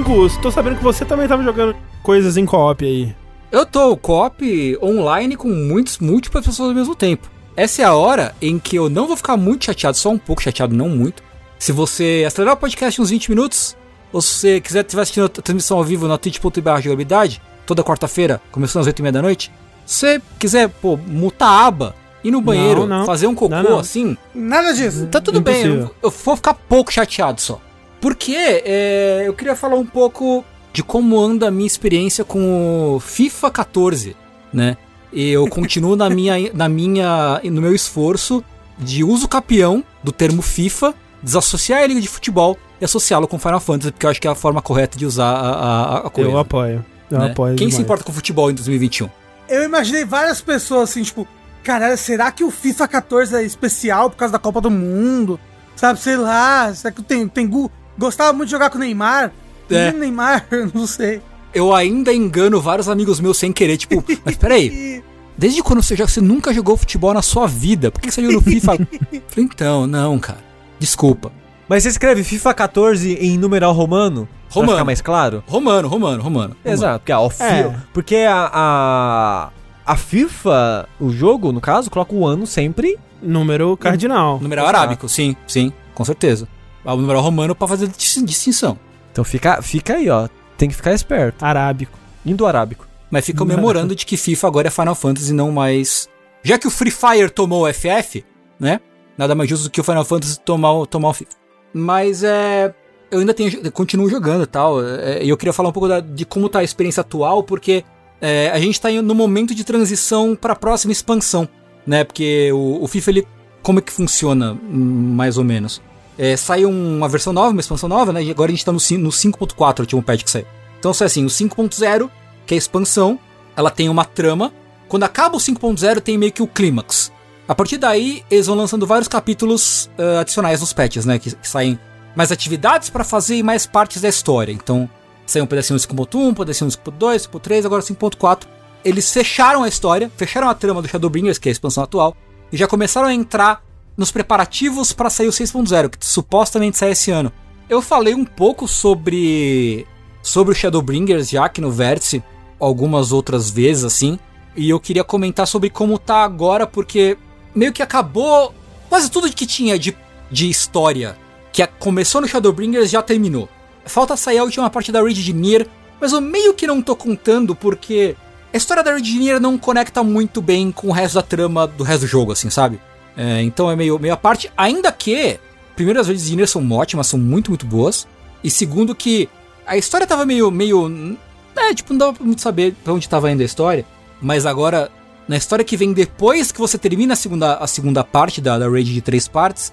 Tengu, 0.05 0.29
tô 0.41 0.51
sabendo 0.51 0.77
que 0.77 0.85
você 0.85 1.05
também 1.05 1.27
tava 1.27 1.43
jogando 1.43 1.75
coisas 2.03 2.37
em 2.37 2.45
co-op 2.45 2.85
aí. 2.85 3.15
Eu 3.51 3.65
tô 3.65 3.97
co-op 3.97 4.79
online 4.83 5.37
com 5.37 5.49
muitos, 5.49 5.99
múltiplas 5.99 6.45
pessoas 6.45 6.69
ao 6.69 6.75
mesmo 6.75 6.95
tempo. 6.95 7.31
Essa 7.57 7.83
é 7.83 7.85
a 7.85 7.95
hora 7.95 8.35
em 8.43 8.59
que 8.59 8.77
eu 8.77 8.91
não 8.91 9.07
vou 9.07 9.17
ficar 9.17 9.37
muito 9.37 9.65
chateado, 9.65 9.97
só 9.97 10.11
um 10.11 10.19
pouco 10.19 10.43
chateado, 10.43 10.75
não 10.75 10.89
muito. 10.89 11.23
Se 11.59 11.73
você 11.73 12.25
acelerar 12.27 12.55
o 12.55 12.59
podcast 12.59 13.01
uns 13.01 13.11
20 13.11 13.31
minutos, 13.31 13.77
ou 14.13 14.21
se 14.21 14.29
você 14.35 14.61
quiser 14.61 14.81
estiver 14.85 15.03
assistindo 15.03 15.25
a 15.27 15.29
transmissão 15.29 15.79
ao 15.79 15.85
vivo 15.85 16.07
na 16.09 16.19
twitch.tv 16.19 16.83
jogabilidade, 16.83 17.41
toda 17.65 17.83
quarta-feira, 17.85 18.43
começando 18.51 18.83
às 18.83 18.89
8h30 18.93 19.11
da 19.13 19.23
noite, 19.23 19.53
se 19.87 19.95
você 20.01 20.23
quiser, 20.39 20.69
pô, 20.69 20.97
mutar 20.97 21.49
a 21.49 21.67
aba 21.67 21.95
ir 22.25 22.31
no 22.31 22.41
banheiro, 22.41 22.87
Não, 22.87 22.99
não. 23.01 23.07
fazer 23.07 23.27
um 23.27 23.35
cocô 23.35 23.55
Não, 23.55 23.63
não. 23.63 23.79
assim, 23.79 24.17
Nada 24.35 24.73
disso. 24.75 25.07
tá 25.07 25.21
tudo 25.21 25.41
bem. 25.41 25.61
Impossível. 25.63 25.85
Eu, 26.03 26.09
eu 26.09 26.11
vou 26.11 26.37
ficar 26.37 26.55
pouco 26.55 26.93
chateado 26.93 27.41
só. 27.41 27.61
Porque 28.05 28.37
é, 28.37 29.23
eu 29.25 29.33
queria 29.33 29.57
falar 29.57 29.77
um 29.77 29.87
pouco 29.87 30.45
de 30.75 30.83
como 30.83 31.19
anda 31.19 31.49
a 31.49 31.51
minha 31.51 31.67
experiência 31.67 32.23
com 32.23 32.97
o 32.97 33.01
FIFA 33.01 33.51
14, 33.51 34.15
né? 34.53 34.77
E 35.11 35.31
eu 35.31 35.49
continuo 35.49 35.97
na 35.97 36.11
minha, 36.11 36.35
na 36.53 36.69
minha, 36.69 37.41
no 37.43 37.63
meu 37.63 37.75
esforço 37.75 38.45
de 38.79 39.03
uso 39.03 39.27
capião 39.27 39.83
do 40.03 40.13
termo 40.13 40.43
FIFA, 40.43 40.93
desassociar 41.23 41.81
a 41.83 41.87
liga 41.87 41.99
de 41.99 42.07
futebol 42.07 42.59
e 42.79 42.85
associá-lo 42.85 43.27
com 43.27 43.39
Final 43.39 43.59
Fantasy, 43.59 43.91
porque 43.93 44.05
eu 44.05 44.11
acho 44.11 44.21
que 44.21 44.29
é 44.29 44.31
a 44.31 44.35
forma 44.35 44.61
correta 44.61 44.99
de 44.99 45.07
usar 45.07 45.33
a, 45.33 45.49
a, 45.49 45.99
a 46.01 46.11
coisa. 46.11 46.31
Eu 46.31 46.37
apoio. 46.37 46.85
Eu 47.11 47.19
né? 47.21 47.31
apoio. 47.31 47.57
Quem 47.57 47.69
se 47.69 47.77
demais. 47.77 47.85
importa 47.85 48.05
com 48.05 48.13
futebol 48.13 48.51
em 48.51 48.55
2021? 48.55 49.09
Eu 49.49 49.63
imaginei 49.63 50.05
várias 50.05 50.43
pessoas 50.43 50.91
assim, 50.91 51.03
tipo, 51.03 51.27
caralho, 51.63 51.97
será 51.97 52.31
que 52.31 52.45
o 52.45 52.51
FIFA 52.51 52.87
14 52.87 53.35
é 53.35 53.43
especial 53.45 54.11
por 54.11 54.17
causa 54.19 54.33
da 54.33 54.39
Copa 54.39 54.61
do 54.61 54.71
Mundo? 54.71 55.41
Sabe, 55.75 55.99
sei 55.99 56.19
lá, 56.19 56.71
será 56.75 56.93
que 56.93 57.03
Tengu, 57.03 57.31
Tengu 57.31 57.73
gostava 57.99 58.33
muito 58.33 58.47
de 58.49 58.53
jogar 58.53 58.71
com 58.71 58.77
o 58.77 58.81
Neymar? 58.81 59.33
É. 59.71 59.87
Menino 59.87 59.99
Neymar, 60.01 60.47
não 60.75 60.87
sei. 60.87 61.21
Eu 61.55 61.75
ainda 61.75 62.13
engano 62.13 62.61
vários 62.61 62.89
amigos 62.89 63.21
meus 63.21 63.39
sem 63.39 63.53
querer, 63.53 63.77
tipo, 63.77 64.03
mas 64.25 64.37
peraí, 64.37 64.67
E 64.69 65.03
desde 65.39 65.63
quando 65.63 65.83
você, 65.83 65.95
já, 65.97 66.07
você 66.07 66.21
nunca 66.21 66.53
jogou 66.53 66.77
futebol 66.77 67.15
na 67.15 67.23
sua 67.23 67.47
vida? 67.47 67.91
Por 67.91 68.01
que 68.01 68.11
você 68.11 68.21
jogou 68.23 68.37
no 68.37 68.43
FIFA? 68.43 68.73
Falei, 68.77 69.23
então, 69.39 69.87
não, 69.87 70.19
cara. 70.19 70.39
Desculpa. 70.79 71.33
Mas 71.69 71.83
você 71.83 71.89
escreve 71.91 72.23
FIFA 72.25 72.53
14 72.55 73.15
em 73.15 73.39
numeral 73.39 73.73
romano? 73.73 74.29
Pra 74.49 74.61
Romano. 74.61 74.73
ficar 74.73 74.85
mais 74.85 75.01
claro? 75.01 75.43
Romano, 75.49 75.89
romano, 75.89 76.23
romano. 76.23 76.57
Exato. 76.65 76.99
Porque, 77.01 77.13
ó, 77.13 77.29
fi- 77.31 77.43
É. 77.43 77.75
porque 77.93 78.17
a, 78.17 78.51
a, 78.53 79.51
a 79.87 79.97
FIFA, 79.97 80.89
o 81.01 81.11
jogo, 81.11 81.51
no 81.53 81.61
caso, 81.61 81.91
coloca 81.91 82.15
o 82.15 82.27
ano 82.27 82.47
sempre. 82.47 82.97
Número 83.23 83.77
cardinal. 83.77 84.39
Numeral 84.41 84.67
Exato. 84.67 84.79
arábico, 84.79 85.09
sim, 85.09 85.35
sim, 85.47 85.73
com 85.95 86.05
certeza. 86.05 86.47
Ah, 86.85 86.95
O 86.95 86.97
numeral 87.01 87.23
romano 87.23 87.55
pra 87.55 87.67
fazer 87.69 87.89
dis- 87.89 88.23
distinção. 88.25 88.79
Então 89.13 89.25
fica, 89.25 89.63
fica 89.63 89.95
aí, 89.95 90.09
ó. 90.11 90.29
Tem 90.57 90.69
que 90.69 90.75
ficar 90.75 90.93
esperto. 90.93 91.45
Arábico. 91.45 91.99
Indo-arábico. 92.25 92.87
Mas 93.11 93.27
fica 93.27 93.39
comemorando 93.39 93.95
de 93.95 94.05
que 94.05 94.17
FIFA 94.17 94.47
agora 94.49 94.69
é 94.69 94.71
Final 94.71 94.95
Fantasy 94.95 95.33
não 95.33 95.51
mais. 95.53 96.09
Já 96.43 96.59
que 96.59 96.67
o 96.67 96.71
Free 96.71 96.91
Fire 96.91 97.31
tomou 97.31 97.65
o 97.65 97.73
FF, 97.73 98.25
né? 98.59 98.81
Nada 99.17 99.35
mais 99.35 99.49
justo 99.49 99.65
do 99.65 99.71
que 99.71 99.81
o 99.81 99.85
Final 99.85 100.05
Fantasy 100.05 100.41
tomar, 100.41 100.73
o- 100.73 100.87
tomar 100.87 101.11
o 101.11 101.13
FIFA. 101.15 101.31
Mas 101.73 102.23
é. 102.25 102.75
Eu 103.11 103.21
ainda 103.21 103.33
tenho, 103.33 103.71
continuo 103.71 104.09
jogando 104.11 104.43
e 104.43 104.47
tal. 104.47 104.83
é, 104.85 105.23
E 105.25 105.29
eu 105.29 105.37
queria 105.37 105.53
falar 105.53 105.69
um 105.69 105.73
pouco 105.73 105.89
da- 105.89 106.01
de 106.01 106.25
como 106.25 106.49
tá 106.49 106.59
a 106.59 106.65
experiência 106.65 107.03
atual, 107.03 107.43
porque 107.45 107.85
é, 108.21 108.51
a 108.51 108.59
gente 108.59 108.81
tá 108.81 108.91
no 108.91 109.15
momento 109.15 109.55
de 109.55 109.63
transição 109.65 110.35
para 110.35 110.53
a 110.55 110.57
próxima 110.57 110.93
expansão, 110.93 111.49
né? 111.87 112.03
Porque 112.05 112.51
o, 112.53 112.83
o 112.83 112.89
FIFA, 112.89 113.11
ele. 113.11 113.29
Como 113.63 113.79
é 113.79 113.83
que 113.83 113.93
funciona, 113.93 114.53
hum, 114.53 115.15
mais 115.15 115.39
ou 115.39 115.45
menos? 115.45 115.81
É, 116.17 116.37
saiu 116.37 116.71
uma 116.71 117.09
versão 117.09 117.33
nova, 117.33 117.51
uma 117.51 117.61
expansão 117.61 117.89
nova, 117.89 118.13
né? 118.13 118.23
E 118.23 118.31
agora 118.31 118.51
a 118.51 118.55
gente 118.55 118.65
tá 118.65 118.73
no, 118.73 118.79
no 118.79 119.11
5.4, 119.11 119.79
o 119.79 119.83
último 119.83 120.03
patch 120.03 120.23
que 120.23 120.31
saiu. 120.31 120.47
Então, 120.79 120.93
sai 120.93 121.07
assim, 121.07 121.25
o 121.25 121.29
5.0 121.29 122.11
que 122.47 122.55
é 122.55 122.57
a 122.57 122.59
expansão, 122.59 123.19
ela 123.57 123.71
tem 123.71 123.89
uma 123.89 124.05
trama. 124.05 124.53
Quando 124.89 125.05
acaba 125.05 125.37
o 125.37 125.41
5.0, 125.41 126.01
tem 126.01 126.19
meio 126.19 126.33
que 126.33 126.43
o 126.43 126.47
clímax. 126.47 127.13
A 127.49 127.55
partir 127.55 127.79
daí, 127.79 128.25
eles 128.31 128.47
vão 128.47 128.57
lançando 128.57 128.87
vários 128.87 129.09
capítulos 129.09 129.91
eh, 129.99 130.19
adicionais 130.19 130.61
nos 130.61 130.73
patches, 130.73 131.05
né? 131.05 131.19
Que, 131.19 131.35
que 131.35 131.49
saem 131.49 131.79
mais 132.15 132.31
atividades 132.31 132.91
pra 132.91 133.05
fazer 133.05 133.37
e 133.37 133.43
mais 133.43 133.67
partes 133.67 134.01
da 134.01 134.09
história. 134.09 134.53
Então, 134.53 134.89
saiu 135.27 135.45
um 135.45 135.47
pedacinho 135.47 135.79
do 135.79 135.83
5.1, 135.83 136.17
um 136.17 136.35
pedacinho 136.35 136.71
do 136.71 136.77
5.2, 136.77 137.29
5.3, 137.29 137.67
agora 137.67 137.83
o 137.83 137.85
5.4. 137.85 138.47
Eles 138.85 139.11
fecharam 139.13 139.63
a 139.63 139.69
história, 139.69 140.11
fecharam 140.17 140.49
a 140.49 140.55
trama 140.55 140.83
do 140.83 140.89
Shadowbringers, 140.89 141.39
que 141.39 141.49
é 141.49 141.51
a 141.51 141.53
expansão 141.53 141.83
atual, 141.83 142.17
e 142.53 142.57
já 142.57 142.67
começaram 142.67 143.09
a 143.09 143.15
entrar 143.15 143.64
nos 143.97 144.11
preparativos 144.11 144.93
pra 144.93 145.09
sair 145.11 145.29
o 145.29 145.33
6.0, 145.33 145.91
que 145.91 146.05
supostamente 146.07 146.77
sai 146.77 146.91
esse 146.93 147.11
ano. 147.11 147.33
Eu 147.69 147.81
falei 147.81 148.15
um 148.15 148.25
pouco 148.25 148.67
sobre 148.69 149.87
sobre 150.23 150.53
o 150.53 150.57
Shadowbringers 150.57 151.29
já 151.29 151.45
aqui 151.45 151.61
no 151.61 151.71
Vértice 151.71 152.23
algumas 152.59 153.13
outras 153.13 153.51
vezes 153.51 153.85
assim, 153.85 154.19
e 154.57 154.71
eu 154.71 154.81
queria 154.81 155.05
comentar 155.05 155.47
sobre 155.47 155.69
como 155.69 155.99
tá 155.99 156.23
agora 156.25 156.67
porque 156.67 157.19
meio 157.55 157.73
que 157.73 157.83
acabou 157.83 158.55
quase 158.89 159.11
tudo 159.11 159.31
que 159.31 159.47
tinha 159.47 159.79
de, 159.79 159.95
de 160.31 160.49
história 160.49 161.17
que 161.53 161.63
a- 161.63 161.67
começou 161.67 162.21
no 162.21 162.29
Shadowbringers 162.29 162.91
já 162.91 163.03
terminou. 163.03 163.49
Falta 163.85 164.17
sair 164.17 164.39
a 164.39 164.45
última 164.45 164.71
parte 164.71 164.91
da 164.91 165.03
Raid 165.03 165.23
de 165.23 165.33
Nier, 165.33 165.67
mas 166.01 166.13
eu 166.13 166.21
meio 166.21 166.55
que 166.55 166.67
não 166.67 166.81
tô 166.81 166.97
contando 166.97 167.55
porque 167.55 168.17
a 168.53 168.57
história 168.57 168.83
da 168.83 168.93
Raid 168.93 169.11
de 169.13 169.19
Nier 169.19 169.41
não 169.41 169.59
conecta 169.59 170.03
muito 170.03 170.41
bem 170.41 170.73
com 170.73 170.89
o 170.89 170.93
resto 170.93 171.15
da 171.17 171.23
trama 171.23 171.67
do 171.67 171.85
resto 171.85 172.03
do 172.03 172.07
jogo, 172.07 172.33
assim, 172.33 172.49
sabe? 172.51 172.81
É, 173.17 173.43
então 173.43 173.71
é 173.71 173.77
meio, 173.77 173.99
meio 173.99 174.15
a 174.15 174.17
parte, 174.17 174.51
ainda 174.57 174.91
que 174.91 175.39
primeiro 175.75 176.01
as 176.01 176.07
Raids 176.07 176.27
de 176.27 176.37
Nier 176.37 176.49
são 176.49 176.69
ótimas, 176.73 177.07
são 177.07 177.19
muito, 177.19 177.51
muito 177.51 177.67
boas, 177.67 178.07
e 178.43 178.51
segundo 178.51 178.95
que 178.95 179.29
a 179.67 179.77
história 179.77 180.07
tava 180.07 180.25
meio, 180.27 180.51
meio, 180.51 181.17
é, 181.57 181.75
tipo, 181.75 181.93
não 181.93 181.99
dava 181.99 182.13
pra 182.15 182.25
muito 182.25 182.43
saber 182.43 182.75
pra 182.83 182.93
onde 182.93 183.09
tava 183.09 183.31
indo 183.31 183.43
a 183.43 183.47
história, 183.47 183.85
mas 184.21 184.47
agora, 184.47 184.91
na 185.29 185.37
história 185.37 185.65
que 185.65 185.77
vem 185.77 185.93
depois 185.93 186.53
que 186.53 186.61
você 186.61 186.77
termina 186.77 187.15
a 187.15 187.17
segunda, 187.17 187.57
a 187.57 187.67
segunda 187.67 188.05
parte 188.05 188.41
da, 188.41 188.59
da 188.59 188.69
Raid 188.69 188.93
de 188.93 189.01
três 189.01 189.29
partes, 189.29 189.73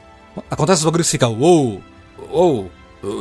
acontece 0.49 0.79
os 0.79 0.85
bagulhos 0.85 1.07
e 1.07 1.11
fica, 1.11 1.27
uou, 1.27 1.81
uou, 2.31 2.71